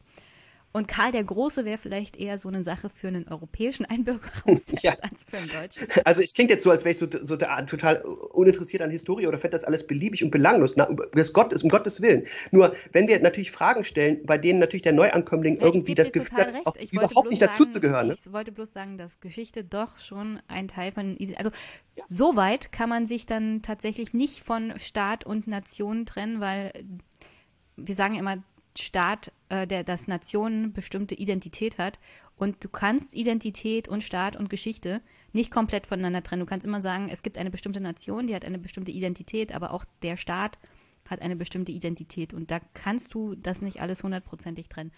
Und 0.76 0.90
Karl 0.90 1.14
der 1.14 1.24
Große 1.24 1.64
wäre 1.64 1.78
vielleicht 1.78 2.18
eher 2.18 2.38
so 2.38 2.50
eine 2.50 2.62
Sache 2.62 2.90
für 2.90 3.08
einen 3.08 3.30
europäischen 3.30 3.86
Einbürgerungstest 3.86 4.76
Ja. 4.84 4.92
als 5.00 5.24
für 5.26 5.38
einen 5.38 5.48
deutschen. 5.48 5.88
Also 6.04 6.22
es 6.22 6.34
klingt 6.34 6.50
jetzt 6.52 6.66
so, 6.66 6.70
als 6.70 6.84
wäre 6.84 6.92
ich 6.92 6.98
so, 6.98 7.08
so 7.10 7.38
total 7.38 8.02
uninteressiert 8.34 8.82
an 8.82 8.92
Historie 8.92 9.26
oder 9.26 9.38
fände 9.38 9.56
das 9.56 9.64
alles 9.64 9.88
beliebig 9.88 10.22
und 10.22 10.32
belanglos. 10.32 10.76
Na, 10.76 10.94
das 11.14 11.32
Gott 11.32 11.54
ist 11.54 11.64
um 11.64 11.70
Gottes 11.70 12.02
Willen. 12.02 12.26
Nur 12.52 12.76
wenn 12.92 13.08
wir 13.08 13.18
natürlich 13.22 13.52
Fragen 13.52 13.86
stellen, 13.86 14.26
bei 14.26 14.38
denen 14.38 14.60
natürlich 14.60 14.82
der 14.82 14.92
Neuankömmling 14.92 15.56
Ja, 15.56 15.62
irgendwie 15.62 15.96
das 15.96 16.12
Gefühl 16.12 16.40
hat, 16.40 16.54
auch 16.66 16.76
überhaupt 16.76 17.30
nicht 17.30 17.40
sagen, 17.40 17.54
dazuzugehören. 17.54 18.08
Ne? 18.10 18.18
Ich 18.20 18.34
wollte 18.34 18.52
bloß 18.52 18.74
sagen, 18.74 18.98
dass 18.98 19.22
Geschichte 19.22 19.64
doch 19.64 19.98
schon 19.98 20.42
ein 20.50 20.68
Teil 20.68 20.92
von. 20.92 21.18
Also, 21.38 21.52
so 22.10 22.36
weit 22.36 22.74
kann 22.74 22.90
man 22.90 23.08
sich 23.08 23.26
dann 23.26 23.62
tatsächlich 23.62 24.14
nicht 24.14 24.42
von 24.44 24.74
Staat 24.78 25.26
und 25.26 25.48
Nation 25.48 26.06
trennen, 26.06 26.42
weil 26.42 26.74
wir 27.78 27.96
sagen 27.96 28.16
immer, 28.16 28.44
Staat, 28.78 29.32
äh, 29.50 29.68
der, 29.68 29.84
dass 29.84 30.08
Nationen 30.08 30.74
bestimmte 30.74 31.16
Identität 31.16 31.78
hat. 31.78 32.00
Und 32.38 32.64
du 32.64 32.70
kannst 32.70 33.14
Identität 33.14 33.88
und 33.88 34.04
Staat 34.04 34.36
und 34.36 34.50
Geschichte 34.50 35.02
nicht 35.32 35.52
komplett 35.52 35.88
voneinander 35.88 36.24
trennen. 36.24 36.42
Du 36.42 36.46
kannst 36.46 36.66
immer 36.66 36.82
sagen, 36.82 37.10
es 37.10 37.24
gibt 37.24 37.38
eine 37.38 37.52
bestimmte 37.52 37.80
Nation, 37.80 38.28
die 38.28 38.36
hat 38.36 38.46
eine 38.46 38.60
bestimmte 38.60 38.92
Identität, 38.92 39.54
aber 39.54 39.72
auch 39.72 39.86
der 40.02 40.18
Staat 40.18 40.58
hat 41.10 41.22
eine 41.22 41.36
bestimmte 41.36 41.72
Identität. 41.72 42.34
Und 42.34 42.52
da 42.52 42.60
kannst 42.74 43.14
du 43.14 43.36
das 43.36 43.62
nicht 43.62 43.80
alles 43.80 44.04
hundertprozentig 44.04 44.70
trennen. 44.70 44.92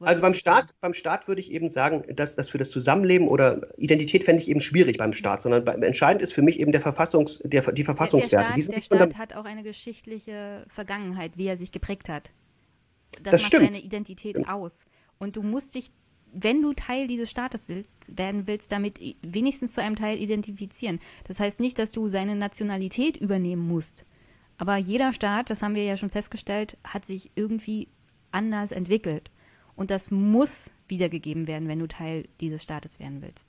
also 0.00 0.22
beim 0.22 0.34
Staat, 0.34 0.74
beim 0.80 0.94
Staat 0.94 1.26
würde 1.26 1.40
ich 1.40 1.50
eben 1.50 1.68
sagen, 1.68 2.04
dass 2.14 2.36
das 2.36 2.50
für 2.50 2.58
das 2.58 2.70
Zusammenleben 2.70 3.28
oder 3.28 3.66
Identität 3.78 4.24
fände 4.24 4.42
ich 4.42 4.48
eben 4.48 4.60
schwierig 4.60 4.98
beim 4.98 5.12
Staat, 5.12 5.42
sondern 5.42 5.64
bei, 5.64 5.72
entscheidend 5.74 6.22
ist 6.22 6.32
für 6.32 6.42
mich 6.42 6.60
eben 6.60 6.72
der 6.72 6.82
Verfassungs, 6.82 7.40
der, 7.44 7.62
die 7.72 7.84
Verfassungswerte. 7.84 8.52
Der, 8.52 8.56
der 8.56 8.62
Staat, 8.82 9.00
der 9.00 9.06
Staat 9.06 9.18
hat 9.18 9.34
auch 9.34 9.46
eine 9.46 9.62
geschichtliche 9.62 10.66
Vergangenheit, 10.68 11.38
wie 11.38 11.46
er 11.46 11.56
sich 11.56 11.72
geprägt 11.72 12.08
hat. 12.08 12.30
Das, 13.22 13.32
das 13.32 13.42
macht 13.42 13.46
stimmt. 13.46 13.64
seine 13.64 13.84
Identität 13.84 14.32
stimmt. 14.32 14.48
aus. 14.48 14.84
Und 15.18 15.36
du 15.36 15.42
musst 15.42 15.74
dich, 15.74 15.90
wenn 16.32 16.62
du 16.62 16.72
Teil 16.72 17.06
dieses 17.06 17.30
Staates 17.30 17.68
willst, 17.68 17.90
werden 18.06 18.46
willst, 18.46 18.72
damit 18.72 18.98
wenigstens 19.22 19.74
zu 19.74 19.82
einem 19.82 19.96
Teil 19.96 20.18
identifizieren. 20.20 21.00
Das 21.26 21.40
heißt 21.40 21.60
nicht, 21.60 21.78
dass 21.78 21.92
du 21.92 22.08
seine 22.08 22.34
Nationalität 22.34 23.16
übernehmen 23.16 23.66
musst 23.66 24.06
aber 24.56 24.76
jeder 24.76 25.12
Staat, 25.12 25.50
das 25.50 25.62
haben 25.62 25.74
wir 25.74 25.84
ja 25.84 25.96
schon 25.96 26.10
festgestellt, 26.10 26.76
hat 26.84 27.04
sich 27.04 27.30
irgendwie 27.34 27.88
anders 28.30 28.72
entwickelt. 28.72 29.30
Und 29.76 29.90
das 29.90 30.10
muss 30.10 30.70
wiedergegeben 30.86 31.46
werden, 31.46 31.68
wenn 31.68 31.80
du 31.80 31.88
Teil 31.88 32.28
dieses 32.40 32.62
Staates 32.62 32.98
werden 33.00 33.22
willst. 33.22 33.48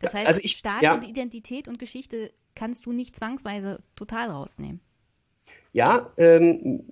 Das 0.00 0.14
heißt, 0.14 0.26
also 0.26 0.40
ich, 0.42 0.56
Staat 0.56 0.82
ja. 0.82 0.94
und 0.94 1.04
Identität 1.04 1.68
und 1.68 1.78
Geschichte 1.78 2.32
kannst 2.54 2.86
du 2.86 2.92
nicht 2.92 3.16
zwangsweise 3.16 3.82
total 3.96 4.30
rausnehmen. 4.30 4.80
Ja, 5.72 6.12
ähm, 6.18 6.84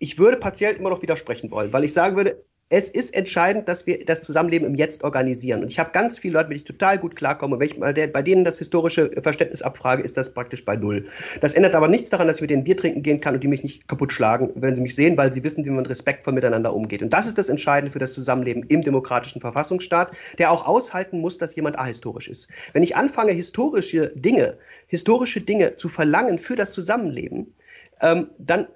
ich 0.00 0.18
würde 0.18 0.38
partiell 0.38 0.74
immer 0.74 0.90
noch 0.90 1.02
widersprechen 1.02 1.50
wollen, 1.50 1.72
weil 1.72 1.84
ich 1.84 1.92
sagen 1.92 2.16
würde, 2.16 2.42
es 2.72 2.88
ist 2.88 3.16
entscheidend, 3.16 3.68
dass 3.68 3.84
wir 3.86 4.04
das 4.04 4.22
Zusammenleben 4.22 4.66
im 4.68 4.76
Jetzt 4.76 5.02
organisieren. 5.02 5.62
Und 5.62 5.72
ich 5.72 5.80
habe 5.80 5.90
ganz 5.90 6.18
viele 6.18 6.34
Leute, 6.34 6.50
mit 6.50 6.58
denen 6.58 6.60
ich 6.60 6.64
total 6.64 6.98
gut 6.98 7.16
klarkomme. 7.16 7.62
Ich 7.64 7.80
bei 7.80 8.22
denen 8.22 8.44
das 8.44 8.58
historische 8.58 9.10
Verständnis 9.24 9.60
abfrage, 9.60 10.04
ist 10.04 10.16
das 10.16 10.32
praktisch 10.32 10.64
bei 10.64 10.76
Null. 10.76 11.06
Das 11.40 11.52
ändert 11.54 11.74
aber 11.74 11.88
nichts 11.88 12.10
daran, 12.10 12.28
dass 12.28 12.36
ich 12.36 12.42
mit 12.42 12.50
denen 12.50 12.62
Bier 12.62 12.76
trinken 12.76 13.02
gehen 13.02 13.20
kann 13.20 13.34
und 13.34 13.42
die 13.42 13.48
mich 13.48 13.64
nicht 13.64 13.88
kaputt 13.88 14.12
schlagen, 14.12 14.52
wenn 14.54 14.76
sie 14.76 14.82
mich 14.82 14.94
sehen, 14.94 15.18
weil 15.18 15.32
sie 15.32 15.42
wissen, 15.42 15.64
wie 15.64 15.70
man 15.70 15.84
respektvoll 15.84 16.32
miteinander 16.32 16.72
umgeht. 16.72 17.02
Und 17.02 17.12
das 17.12 17.26
ist 17.26 17.38
das 17.38 17.48
Entscheidende 17.48 17.92
für 17.92 17.98
das 17.98 18.14
Zusammenleben 18.14 18.62
im 18.68 18.82
demokratischen 18.82 19.40
Verfassungsstaat, 19.40 20.16
der 20.38 20.52
auch 20.52 20.64
aushalten 20.64 21.20
muss, 21.20 21.38
dass 21.38 21.56
jemand 21.56 21.76
ahistorisch 21.76 22.28
ist. 22.28 22.46
Wenn 22.72 22.84
ich 22.84 22.94
anfange, 22.94 23.32
historische 23.32 24.12
Dinge, 24.14 24.58
historische 24.86 25.40
Dinge 25.40 25.74
zu 25.74 25.88
verlangen 25.88 26.38
für 26.38 26.54
das 26.54 26.70
Zusammenleben, 26.70 27.52
ähm, 28.00 28.30
dann 28.38 28.68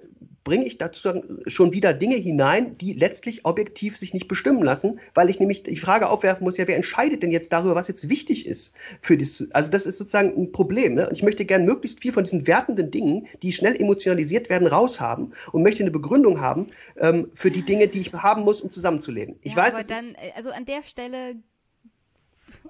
bringe 0.45 0.65
ich 0.65 0.77
dazu 0.77 1.09
schon 1.47 1.73
wieder 1.73 1.93
Dinge 1.93 2.15
hinein, 2.15 2.77
die 2.77 2.93
letztlich 2.93 3.45
objektiv 3.45 3.97
sich 3.97 4.13
nicht 4.13 4.27
bestimmen 4.27 4.63
lassen, 4.63 4.99
weil 5.15 5.29
ich 5.29 5.39
nämlich 5.39 5.63
die 5.63 5.75
Frage 5.75 6.07
aufwerfen 6.07 6.45
muss, 6.45 6.55
ja, 6.57 6.67
wer 6.67 6.75
entscheidet 6.75 7.23
denn 7.23 7.31
jetzt 7.31 7.51
darüber, 7.51 7.75
was 7.75 7.87
jetzt 7.87 8.09
wichtig 8.09 8.45
ist 8.45 8.73
für 9.01 9.17
das, 9.17 9.47
also 9.51 9.71
das 9.71 9.87
ist 9.87 9.97
sozusagen 9.97 10.37
ein 10.37 10.51
Problem, 10.51 10.93
ne? 10.93 11.09
Und 11.09 11.13
ich 11.13 11.23
möchte 11.23 11.45
gern 11.45 11.65
möglichst 11.65 11.99
viel 11.99 12.13
von 12.13 12.23
diesen 12.23 12.45
wertenden 12.45 12.91
Dingen, 12.91 13.27
die 13.41 13.51
schnell 13.51 13.75
emotionalisiert 13.75 14.49
werden, 14.49 14.67
raushaben 14.67 15.33
und 15.51 15.63
möchte 15.63 15.81
eine 15.81 15.91
Begründung 15.91 16.39
haben 16.39 16.67
ähm, 16.97 17.31
für 17.33 17.49
die 17.49 17.63
Dinge, 17.63 17.87
die 17.87 18.01
ich 18.01 18.13
haben 18.13 18.43
muss, 18.43 18.61
um 18.61 18.69
zusammenzuleben. 18.69 19.37
Ich 19.41 19.53
ja, 19.53 19.57
weiß, 19.57 19.73
aber 19.73 19.83
dann, 19.83 20.05
ist, 20.05 20.15
also 20.35 20.51
an 20.51 20.65
der 20.65 20.83
Stelle, 20.83 21.37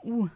uh, 0.02 0.30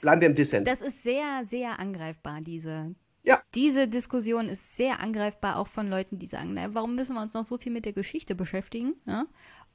bleiben 0.00 0.20
wir 0.20 0.28
im 0.28 0.36
Dissens. 0.36 0.70
Das 0.70 0.80
ist 0.80 1.02
sehr, 1.02 1.44
sehr 1.50 1.80
angreifbar, 1.80 2.42
diese, 2.42 2.94
ja. 3.26 3.42
Diese 3.54 3.88
Diskussion 3.88 4.48
ist 4.48 4.76
sehr 4.76 5.00
angreifbar, 5.00 5.58
auch 5.58 5.66
von 5.66 5.90
Leuten, 5.90 6.18
die 6.18 6.26
sagen, 6.26 6.54
naja, 6.54 6.68
warum 6.72 6.94
müssen 6.94 7.14
wir 7.14 7.22
uns 7.22 7.34
noch 7.34 7.44
so 7.44 7.58
viel 7.58 7.72
mit 7.72 7.84
der 7.84 7.92
Geschichte 7.92 8.34
beschäftigen? 8.34 8.94
Ja? 9.06 9.26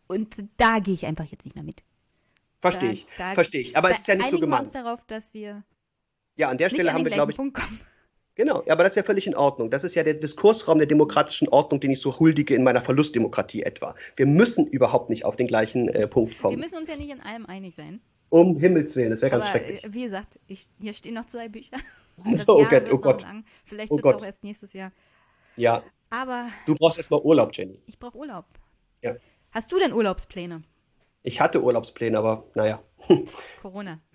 Und 0.07 0.35
da 0.57 0.80
gehe 0.80 0.93
ich 0.93 1.05
einfach 1.05 1.25
jetzt 1.25 1.45
nicht 1.45 1.55
mehr 1.55 1.63
mit. 1.63 1.83
Verstehe 2.61 2.91
ich, 2.91 3.07
verstehe 3.33 3.61
ich. 3.61 3.75
Aber 3.75 3.89
es 3.89 3.99
ist 3.99 4.07
ja 4.07 4.15
nicht 4.15 4.30
so 4.30 4.39
gemeint. 4.39 4.61
Wir 4.61 4.65
uns 4.65 4.73
darauf, 4.73 5.03
dass 5.05 5.33
wir 5.33 5.63
ja, 6.35 6.49
an 6.49 6.57
der 6.57 6.69
Stelle 6.69 6.93
haben 6.93 7.03
wir, 7.03 7.11
glaube 7.11 7.31
ich, 7.31 7.38
Punkt 7.38 7.57
kommen. 7.57 7.80
Genau, 8.35 8.63
aber 8.69 8.83
das 8.83 8.93
ist 8.93 8.95
ja 8.95 9.03
völlig 9.03 9.27
in 9.27 9.35
Ordnung. 9.35 9.69
Das 9.69 9.83
ist 9.83 9.93
ja 9.93 10.03
der 10.03 10.13
Diskursraum 10.13 10.77
der 10.77 10.88
demokratischen 10.88 11.49
Ordnung, 11.49 11.81
den 11.81 11.91
ich 11.91 11.99
so 11.99 12.17
huldige 12.17 12.55
in 12.55 12.63
meiner 12.63 12.80
Verlustdemokratie 12.80 13.63
etwa. 13.63 13.93
Wir 14.15 14.25
müssen 14.25 14.65
überhaupt 14.67 15.09
nicht 15.09 15.25
auf 15.25 15.35
den 15.35 15.47
gleichen 15.47 15.89
äh, 15.89 16.07
Punkt 16.07 16.39
kommen. 16.39 16.55
Wir 16.55 16.63
müssen 16.63 16.77
uns 16.77 16.88
ja 16.88 16.95
nicht 16.95 17.09
in 17.09 17.19
allem 17.19 17.45
einig 17.45 17.75
sein. 17.75 17.99
Um 18.30 18.57
Himmels 18.57 18.95
Willen, 18.95 19.11
das 19.11 19.21
wäre 19.21 19.31
ganz 19.31 19.49
schrecklich. 19.49 19.83
Äh, 19.83 19.93
wie 19.93 20.03
gesagt, 20.03 20.39
ich, 20.47 20.69
hier 20.80 20.93
stehen 20.93 21.13
noch 21.13 21.25
zwei 21.25 21.49
Bücher. 21.49 21.75
So, 22.17 22.59
oh 22.59 22.65
Gott, 22.65 22.91
oh 22.91 22.98
Gott. 22.98 23.23
Lang. 23.23 23.45
Vielleicht 23.65 23.91
oh 23.91 23.95
wird 23.95 24.06
es 24.06 24.22
auch 24.22 24.25
erst 24.25 24.43
nächstes 24.43 24.73
Jahr. 24.73 24.91
Ja. 25.56 25.83
Aber. 26.09 26.49
Du 26.65 26.75
brauchst 26.75 26.98
erstmal 26.98 27.22
Urlaub, 27.22 27.51
Jenny. 27.53 27.81
Ich 27.88 27.98
brauche 27.98 28.17
Urlaub. 28.17 28.45
Ja. 29.01 29.15
Hast 29.51 29.72
du 29.72 29.80
denn 29.80 29.93
Urlaubspläne? 29.93 30.64
Ich 31.23 31.40
hatte 31.40 31.61
Urlaubspläne, 31.61 32.17
aber 32.17 32.45
naja. 32.56 32.81
Corona. 33.61 33.99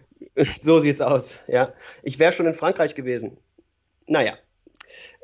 So 0.63 0.81
sieht's 0.81 1.03
aus, 1.03 1.45
ja. 1.47 1.75
Ich 2.03 2.19
wäre 2.19 2.33
schon 2.33 2.47
in 2.47 2.55
Frankreich 2.55 2.95
gewesen. 2.95 3.39
Naja. 4.07 4.39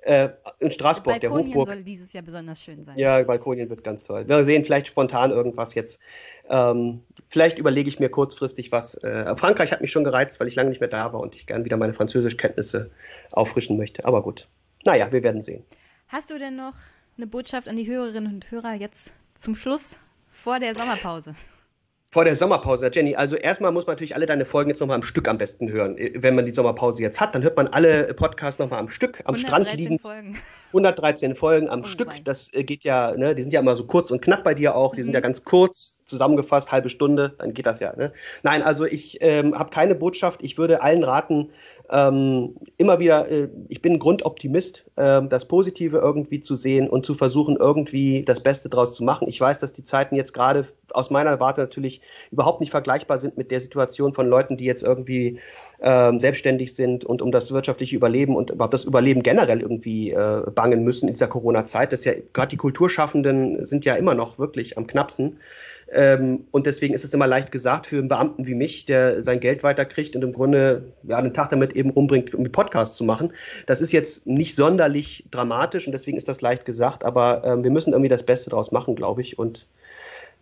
Äh, 0.03 0.31
in 0.59 0.73
Straßburg, 0.73 1.21
der 1.21 1.31
Hochburg. 1.31 1.69
soll 1.69 1.83
dieses 1.85 2.13
Jahr 2.13 2.25
besonders 2.25 2.61
schön 2.61 2.85
sein. 2.85 2.99
Ja, 2.99 3.23
Balkonien 3.23 3.71
wird 3.71 3.85
ganz 3.85 4.03
toll. 4.03 4.25
Wir 4.27 4.45
sehen 4.45 4.65
vielleicht 4.65 4.89
spontan 4.89 5.31
irgendwas 5.31 5.75
jetzt. 5.75 6.01
Ähm, 6.51 7.03
vielleicht 7.29 7.59
überlege 7.59 7.89
ich 7.89 8.01
mir 8.01 8.09
kurzfristig 8.09 8.73
was. 8.73 8.97
Äh, 8.97 9.37
Frankreich 9.37 9.71
hat 9.71 9.81
mich 9.81 9.93
schon 9.93 10.03
gereizt, 10.03 10.41
weil 10.41 10.49
ich 10.49 10.57
lange 10.57 10.71
nicht 10.71 10.81
mehr 10.81 10.89
da 10.89 11.13
war 11.13 11.21
und 11.21 11.37
ich 11.37 11.47
gerne 11.47 11.65
wieder 11.65 11.77
meine 11.77 11.93
Französischkenntnisse 11.93 12.91
auffrischen 13.33 13.77
möchte. 13.77 14.05
Aber 14.05 14.23
gut. 14.23 14.49
Naja, 14.85 15.13
wir 15.13 15.23
werden 15.23 15.43
sehen. 15.43 15.65
Hast 16.09 16.31
du 16.31 16.39
denn 16.39 16.57
noch 16.57 16.75
eine 17.17 17.29
Botschaft 17.29 17.69
an 17.69 17.77
die 17.77 17.87
Hörerinnen 17.87 18.35
und 18.35 18.51
Hörer 18.51 18.75
jetzt 18.75 19.13
zum 19.35 19.55
Schluss 19.55 19.97
vor 20.33 20.59
der 20.59 20.75
Sommerpause? 20.75 21.35
Vor 22.13 22.27
der 22.27 22.37
Sommerpause, 22.37 22.91
Jenny, 22.93 23.17
also 23.17 23.37
erstmal 23.37 23.73
muss 23.73 23.87
man 23.87 23.95
natürlich 23.95 24.15
alle 24.15 24.27
deine 24.27 24.45
Folgen 24.45 24.69
jetzt 24.69 24.81
nochmal 24.81 24.97
am 24.97 25.03
Stück 25.03 25.29
am 25.29 25.39
besten 25.39 25.73
hören. 25.73 25.97
Äh, 25.97 26.13
wenn 26.17 26.35
man 26.35 26.45
die 26.45 26.53
Sommerpause 26.53 27.01
jetzt 27.01 27.21
hat, 27.21 27.35
dann 27.35 27.43
hört 27.43 27.57
man 27.57 27.69
alle 27.69 28.13
Podcasts 28.13 28.59
nochmal 28.59 28.81
am 28.81 28.91
Stück, 28.91 29.21
am 29.25 29.35
Strand. 29.39 29.71
Folgen. 30.03 30.39
113 30.73 31.37
Folgen 31.37 31.69
am 31.69 31.81
oh, 31.81 31.85
Stück. 31.85 32.09
Mein. 32.09 32.25
Das 32.25 32.53
äh, 32.55 32.65
geht 32.65 32.85
ja, 32.85 33.15
ne, 33.17 33.35
die 33.35 33.43
sind 33.43 33.53
ja 33.53 33.61
immer 33.61 33.77
so 33.77 33.85
kurz 33.85 34.11
und 34.11 34.21
knapp 34.21 34.45
bei 34.45 34.55
dir 34.55 34.75
auch. 34.75 34.95
Die 34.95 35.01
mhm. 35.01 35.05
sind 35.05 35.15
ja 35.15 35.21
ganz 35.21 35.45
kurz 35.45 35.99
zusammengefasst, 36.05 36.73
halbe 36.73 36.89
Stunde, 36.89 37.35
dann 37.39 37.55
geht 37.55 37.67
das 37.67 37.81
ja. 37.81 37.95
Ne? 37.97 38.13
Nein, 38.43 38.63
also 38.63 38.85
ich 38.85 39.19
ähm, 39.21 39.59
habe 39.59 39.71
keine 39.71 39.95
Botschaft. 39.95 40.43
Ich 40.43 40.59
würde 40.59 40.83
allen 40.83 41.05
raten, 41.05 41.51
ähm, 41.91 42.55
immer 42.77 42.99
wieder, 42.99 43.29
äh, 43.31 43.49
ich 43.69 43.83
bin 43.83 43.95
ein 43.95 43.99
Grundoptimist, 43.99 44.87
äh, 44.97 45.23
das 45.29 45.47
Positive 45.47 45.99
irgendwie 45.99 46.41
zu 46.41 46.55
sehen 46.55 46.89
und 46.89 47.07
zu 47.07 47.15
versuchen, 47.15 47.57
irgendwie 47.57 48.25
das 48.25 48.41
Beste 48.41 48.69
draus 48.69 48.95
zu 48.95 49.05
machen. 49.05 49.29
Ich 49.29 49.41
weiß, 49.41 49.61
dass 49.61 49.73
die 49.73 49.85
Zeiten 49.85 50.17
jetzt 50.17 50.33
gerade 50.33 50.67
aus 50.91 51.11
meiner 51.11 51.39
Warte 51.41 51.61
natürlich 51.61 52.01
überhaupt 52.31 52.61
nicht 52.61 52.71
vergleichbar 52.71 53.19
sind 53.19 53.37
mit 53.37 53.51
der 53.51 53.61
Situation 53.61 54.15
von 54.15 54.27
Leuten, 54.27 54.57
die 54.57 54.65
jetzt 54.65 54.83
irgendwie 54.83 55.39
äh, 55.83 56.19
selbstständig 56.19 56.75
sind 56.75 57.05
und 57.05 57.23
um 57.23 57.33
das 57.33 57.53
wirtschaftliche 57.53 57.97
Überleben 57.97 58.37
und 58.37 58.51
überhaupt 58.51 58.75
das 58.75 58.85
Überleben 58.85 59.23
generell 59.23 59.61
irgendwie 59.61 60.13
äh, 60.13 60.43
bangen 60.55 60.85
müssen 60.85 61.09
in 61.09 61.15
dieser 61.15 61.29
Corona-Zeit. 61.29 61.93
Das 61.93 62.01
ist 62.01 62.05
ja 62.05 62.13
gerade 62.33 62.49
die 62.49 62.57
Kulturschaffenden 62.57 63.67
sind 63.67 63.85
ja 63.85 63.95
immer 63.95 64.15
noch 64.15 64.39
wirklich 64.39 64.79
am 64.79 64.87
knappsten. 64.87 65.39
Ähm, 65.95 66.47
und 66.53 66.67
deswegen 66.67 66.95
ist 66.95 67.05
es 67.05 67.13
immer 67.13 67.27
leicht 67.27 67.53
gesagt 67.53 67.87
für 67.87 67.99
einen 67.99 68.09
Beamten 68.09 68.47
wie 68.47 68.55
mich, 68.55 68.87
der 68.87 69.23
sein 69.23 69.41
Geld 69.41 69.63
weiterkriegt 69.63 70.17
und 70.17 70.23
im 70.23 70.33
Grunde 70.33 70.85
ja, 71.03 71.19
einen 71.19 71.35
Tag 71.35 71.51
damit 71.51 71.75
eben 71.75 71.91
umbringt, 71.91 72.35
um 72.35 72.51
Podcasts 72.51 72.97
zu 72.97 73.05
machen. 73.05 73.33
Das 73.67 73.83
ist 73.83 73.93
jetzt 73.93 74.27
nicht 74.27 74.55
sonderlich 74.55 75.27
dramatisch 75.31 75.87
und 75.87 75.93
deswegen 75.93 76.17
ist 76.17 76.29
das 76.29 76.41
leicht 76.41 76.65
gesagt, 76.65 77.05
aber 77.05 77.43
ähm, 77.45 77.63
wir 77.63 77.71
müssen 77.71 77.93
irgendwie 77.93 78.09
das 78.09 78.23
Beste 78.23 78.49
draus 78.49 78.73
machen, 78.73 78.95
glaube 78.95 79.21
ich. 79.21 79.39
Und 79.39 79.67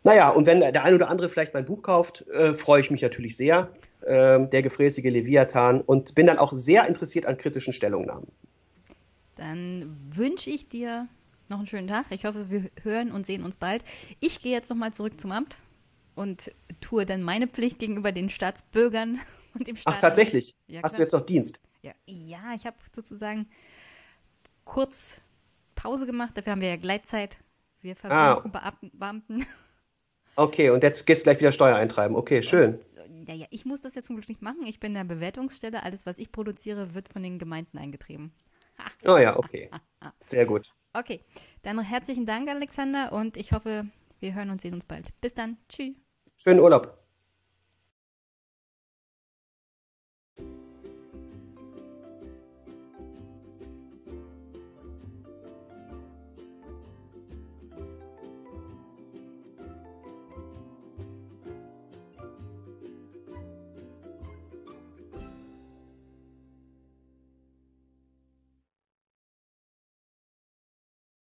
naja, 0.05 0.29
und 0.29 0.47
wenn 0.47 0.61
der 0.61 0.85
ein 0.85 0.95
oder 0.95 1.11
andere 1.11 1.29
vielleicht 1.29 1.53
mein 1.53 1.65
Buch 1.65 1.83
kauft, 1.83 2.25
äh, 2.33 2.55
freue 2.55 2.81
ich 2.81 2.91
mich 2.91 3.03
natürlich 3.03 3.37
sehr. 3.37 3.71
Äh, 4.03 4.49
der 4.49 4.63
gefräßige 4.63 5.11
Leviathan 5.11 5.83
und 5.83 6.15
bin 6.15 6.27
dann 6.27 6.39
auch 6.39 6.53
sehr 6.53 6.87
interessiert 6.87 7.27
an 7.27 7.37
kritischen 7.37 7.73
Stellungnahmen. 7.73 8.29
Dann 9.37 9.97
wünsche 10.11 10.51
ich 10.51 10.69
dir 10.69 11.09
noch 11.49 11.59
einen 11.59 11.67
schönen 11.67 11.89
Tag. 11.89 12.07
Ich 12.11 12.25
hoffe, 12.25 12.51
wir 12.51 12.71
hören 12.83 13.13
und 13.13 13.27
sehen 13.27 13.45
uns 13.45 13.57
bald. 13.57 13.85
Ich 14.21 14.41
gehe 14.41 14.53
jetzt 14.53 14.71
nochmal 14.71 14.93
zurück 14.93 15.21
zum 15.21 15.33
Amt 15.33 15.57
und 16.15 16.51
tue 16.81 17.05
dann 17.05 17.23
meine 17.23 17.47
Pflicht 17.47 17.79
gegenüber 17.79 18.13
den 18.13 18.31
Staatsbürgern 18.31 19.21
und 19.55 19.69
dem 19.69 19.77
Staat. 19.77 19.97
Ach, 19.97 20.01
tatsächlich? 20.01 20.55
Ja, 20.67 20.81
Hast 20.83 20.97
du 20.97 21.03
jetzt 21.03 21.13
noch 21.13 21.27
Dienst? 21.27 21.63
Ja, 21.83 21.93
ja 22.07 22.55
ich 22.55 22.65
habe 22.67 22.77
sozusagen 22.95 23.49
kurz 24.65 25.21
Pause 25.75 26.07
gemacht. 26.07 26.37
Dafür 26.37 26.53
haben 26.53 26.61
wir 26.61 26.69
ja 26.69 26.77
Gleitzeit. 26.77 27.39
Wir 27.83 27.97
verwenden 27.97 28.51
ah. 28.55 28.73
Beamten. 28.93 29.47
Okay, 30.37 30.71
und 30.71 30.83
jetzt 30.83 31.07
gehst 31.07 31.21
du 31.21 31.25
gleich 31.25 31.41
wieder 31.41 31.53
Steuer 31.53 31.77
eintreiben. 31.77 32.17
Okay, 32.17 32.43
schön. 32.43 32.79
Ja, 33.31 33.37
ja, 33.37 33.47
ich 33.51 33.65
muss 33.65 33.83
das 33.83 33.95
jetzt 33.95 34.07
zum 34.07 34.17
Glück 34.17 34.29
nicht 34.29 34.43
machen. 34.43 34.67
Ich 34.67 34.81
bin 34.81 34.91
in 34.91 35.07
der 35.07 35.15
Bewertungsstelle. 35.15 35.85
Alles, 35.85 36.05
was 36.05 36.19
ich 36.19 36.33
produziere, 36.33 36.95
wird 36.95 37.09
von 37.09 37.23
den 37.23 37.39
Gemeinden 37.39 37.79
eingetrieben. 37.79 38.33
Oh 39.05 39.19
ja, 39.19 39.37
okay. 39.37 39.71
Sehr 40.25 40.47
gut. 40.47 40.71
Okay, 40.95 41.23
dann 41.63 41.79
herzlichen 41.83 42.25
Dank, 42.25 42.49
Alexander, 42.49 43.13
und 43.13 43.37
ich 43.37 43.53
hoffe, 43.53 43.85
wir 44.21 44.35
hören 44.35 44.49
und 44.49 44.63
sehen 44.63 44.73
uns 44.73 44.87
bald. 44.87 45.13
Bis 45.21 45.35
dann. 45.35 45.59
Tschüss. 45.69 45.95
Schönen 46.39 46.61
Urlaub. 46.61 46.97